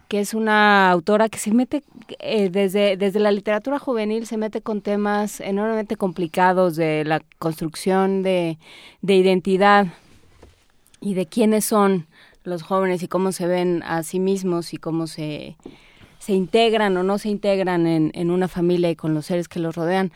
que 0.07 0.19
es 0.19 0.33
una 0.33 0.89
autora 0.89 1.29
que 1.29 1.37
se 1.37 1.51
mete 1.51 1.83
eh, 2.19 2.49
desde, 2.49 2.97
desde 2.97 3.19
la 3.19 3.31
literatura 3.31 3.77
juvenil, 3.77 4.25
se 4.25 4.37
mete 4.37 4.61
con 4.61 4.81
temas 4.81 5.39
enormemente 5.41 5.95
complicados 5.95 6.75
de 6.75 7.03
la 7.05 7.21
construcción 7.37 8.23
de, 8.23 8.57
de 9.03 9.15
identidad 9.15 9.87
y 11.01 11.13
de 11.13 11.27
quiénes 11.27 11.65
son 11.65 12.07
los 12.43 12.63
jóvenes 12.63 13.03
y 13.03 13.07
cómo 13.07 13.31
se 13.31 13.45
ven 13.45 13.83
a 13.83 14.01
sí 14.01 14.19
mismos 14.19 14.73
y 14.73 14.77
cómo 14.77 15.07
se, 15.07 15.55
se 16.19 16.33
integran 16.33 16.95
o 16.97 17.03
no 17.03 17.17
se 17.17 17.29
integran 17.29 17.87
en, 17.87 18.11
en 18.13 18.29
una 18.29 18.47
familia 18.47 18.89
y 18.89 18.95
con 18.95 19.13
los 19.13 19.25
seres 19.25 19.47
que 19.47 19.59
los 19.59 19.75
rodean. 19.75 20.11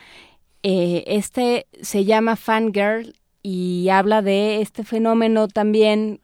Eh, 0.62 1.04
este 1.08 1.68
se 1.82 2.06
llama 2.06 2.36
Fangirl 2.36 3.16
y 3.42 3.90
habla 3.90 4.22
de 4.22 4.62
este 4.62 4.84
fenómeno 4.84 5.48
también 5.48 6.22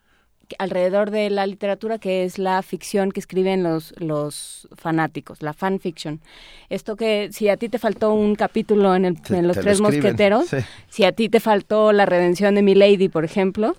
alrededor 0.58 1.11
de 1.11 1.30
la 1.30 1.45
literatura 1.45 1.99
que 1.99 2.24
es 2.24 2.40
la 2.40 2.61
ficción 2.64 3.11
que 3.11 3.19
escriben 3.19 3.61
los, 3.61 3.93
los 3.98 4.67
fanáticos, 4.75 5.41
la 5.41 5.53
fanfiction. 5.53 6.22
Esto 6.69 6.95
que 6.95 7.30
si 7.32 7.49
a 7.49 7.58
ti 7.58 7.69
te 7.69 7.77
faltó 7.77 8.14
un 8.14 8.35
capítulo 8.35 8.95
en, 8.95 9.06
el, 9.06 9.17
en 9.30 9.48
Los 9.48 9.59
Tres 9.59 9.80
Mosqueteros, 9.80 10.48
si 10.90 11.03
a 11.03 11.11
ti 11.11 11.30
te 11.30 11.40
faltó 11.40 11.91
la 11.91 12.06
redención 12.06 12.56
de 12.56 12.64
Milady, 12.64 13.09
por 13.09 13.25
ejemplo, 13.25 13.75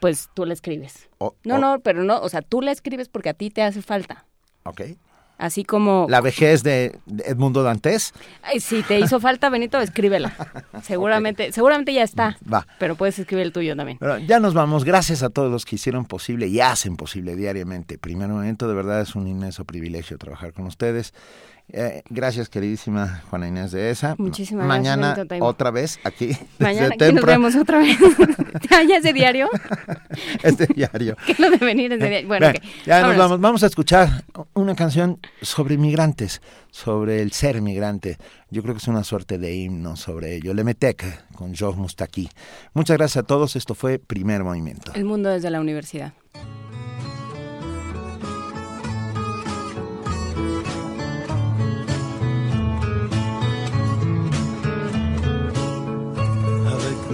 pues 0.00 0.30
tú 0.32 0.46
la 0.46 0.54
escribes. 0.54 1.08
no, 1.44 1.58
no, 1.58 1.80
pero 1.80 2.02
no, 2.02 2.20
o 2.20 2.28
sea, 2.28 2.40
tú 2.40 2.62
la 2.62 2.72
escribes 2.72 3.08
porque 3.08 3.28
a 3.28 3.34
ti 3.34 3.50
te 3.50 3.62
hace 3.62 3.82
falta. 3.82 4.24
Ok. 4.64 4.82
Así 5.38 5.64
como... 5.64 6.06
La 6.08 6.20
vejez 6.20 6.62
de 6.62 6.98
Edmundo 7.24 7.62
Dantes. 7.62 8.14
Ay, 8.42 8.60
si 8.60 8.82
te 8.82 8.98
hizo 8.98 9.20
falta, 9.20 9.50
Benito, 9.50 9.78
escríbela. 9.80 10.34
Seguramente, 10.82 11.52
seguramente 11.52 11.92
ya 11.92 12.02
está. 12.02 12.38
Va. 12.52 12.66
Pero 12.78 12.96
puedes 12.96 13.18
escribir 13.18 13.44
el 13.46 13.52
tuyo 13.52 13.76
también. 13.76 13.98
Pero 13.98 14.18
ya 14.18 14.40
nos 14.40 14.54
vamos. 14.54 14.84
Gracias 14.84 15.22
a 15.22 15.30
todos 15.30 15.50
los 15.50 15.64
que 15.64 15.76
hicieron 15.76 16.04
posible 16.04 16.46
y 16.46 16.60
hacen 16.60 16.96
posible 16.96 17.36
diariamente. 17.36 17.98
Primer 17.98 18.28
momento, 18.28 18.68
de 18.68 18.74
verdad 18.74 19.00
es 19.00 19.14
un 19.14 19.26
inmenso 19.26 19.64
privilegio 19.64 20.16
trabajar 20.18 20.52
con 20.52 20.66
ustedes. 20.66 21.12
Eh, 21.72 22.02
gracias, 22.08 22.48
queridísima 22.48 23.22
Juana 23.28 23.48
Inés 23.48 23.72
de 23.72 23.90
esa. 23.90 24.14
Muchísimas 24.18 24.66
Mañana, 24.66 25.08
gracias. 25.08 25.28
Mañana 25.30 25.46
otra 25.46 25.70
vez 25.72 25.98
aquí. 26.04 26.30
Mañana 26.60 26.94
aquí 26.94 27.12
nos 27.12 27.24
vemos 27.24 27.56
otra 27.56 27.78
vez. 27.78 27.98
¿Ya 28.70 28.96
ese 28.96 29.12
diario? 29.12 29.48
este 30.44 30.66
diario. 30.66 31.16
¿Qué 31.26 31.34
lo 31.38 31.50
de 31.50 31.56
venir 31.56 31.92
ese 31.92 32.08
diario? 32.08 32.28
Bueno, 32.28 32.52
ya 32.84 33.02
nos 33.02 33.16
vamos. 33.16 33.40
Vamos 33.40 33.62
a 33.64 33.66
escuchar 33.66 34.24
una 34.54 34.76
canción 34.76 35.18
sobre 35.42 35.76
migrantes, 35.76 36.40
sobre 36.70 37.20
el 37.20 37.32
ser 37.32 37.60
migrante. 37.60 38.16
Yo 38.50 38.62
creo 38.62 38.74
que 38.74 38.78
es 38.78 38.88
una 38.88 39.02
suerte 39.02 39.38
de 39.38 39.54
himno 39.56 39.96
sobre 39.96 40.36
ello. 40.36 40.54
Lemetec 40.54 41.32
con 41.34 41.54
Joe 41.56 41.74
Mustaki. 41.74 42.30
Muchas 42.74 42.96
gracias 42.96 43.24
a 43.24 43.26
todos. 43.26 43.56
Esto 43.56 43.74
fue 43.74 43.98
Primer 43.98 44.44
Movimiento. 44.44 44.92
El 44.94 45.04
mundo 45.04 45.30
desde 45.30 45.50
la 45.50 45.60
universidad. 45.60 46.12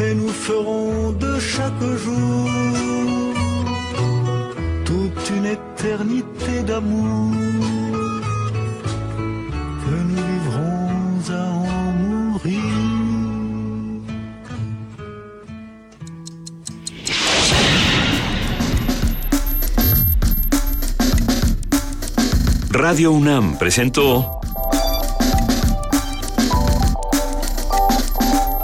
et 0.00 0.14
nous 0.14 0.28
ferons 0.28 1.12
de 1.12 1.38
chaque 1.38 1.84
jour 2.04 2.48
toute 4.84 5.30
une 5.36 5.46
éternité 5.46 6.62
d'amour 6.66 7.32
que 9.82 9.96
nous 10.08 10.22
vivrons 10.30 11.20
à 11.30 11.44
en 11.52 11.92
mourir. 11.92 12.60
Radio 22.72 23.16
UNAM 23.16 23.56
presentó 23.58 24.35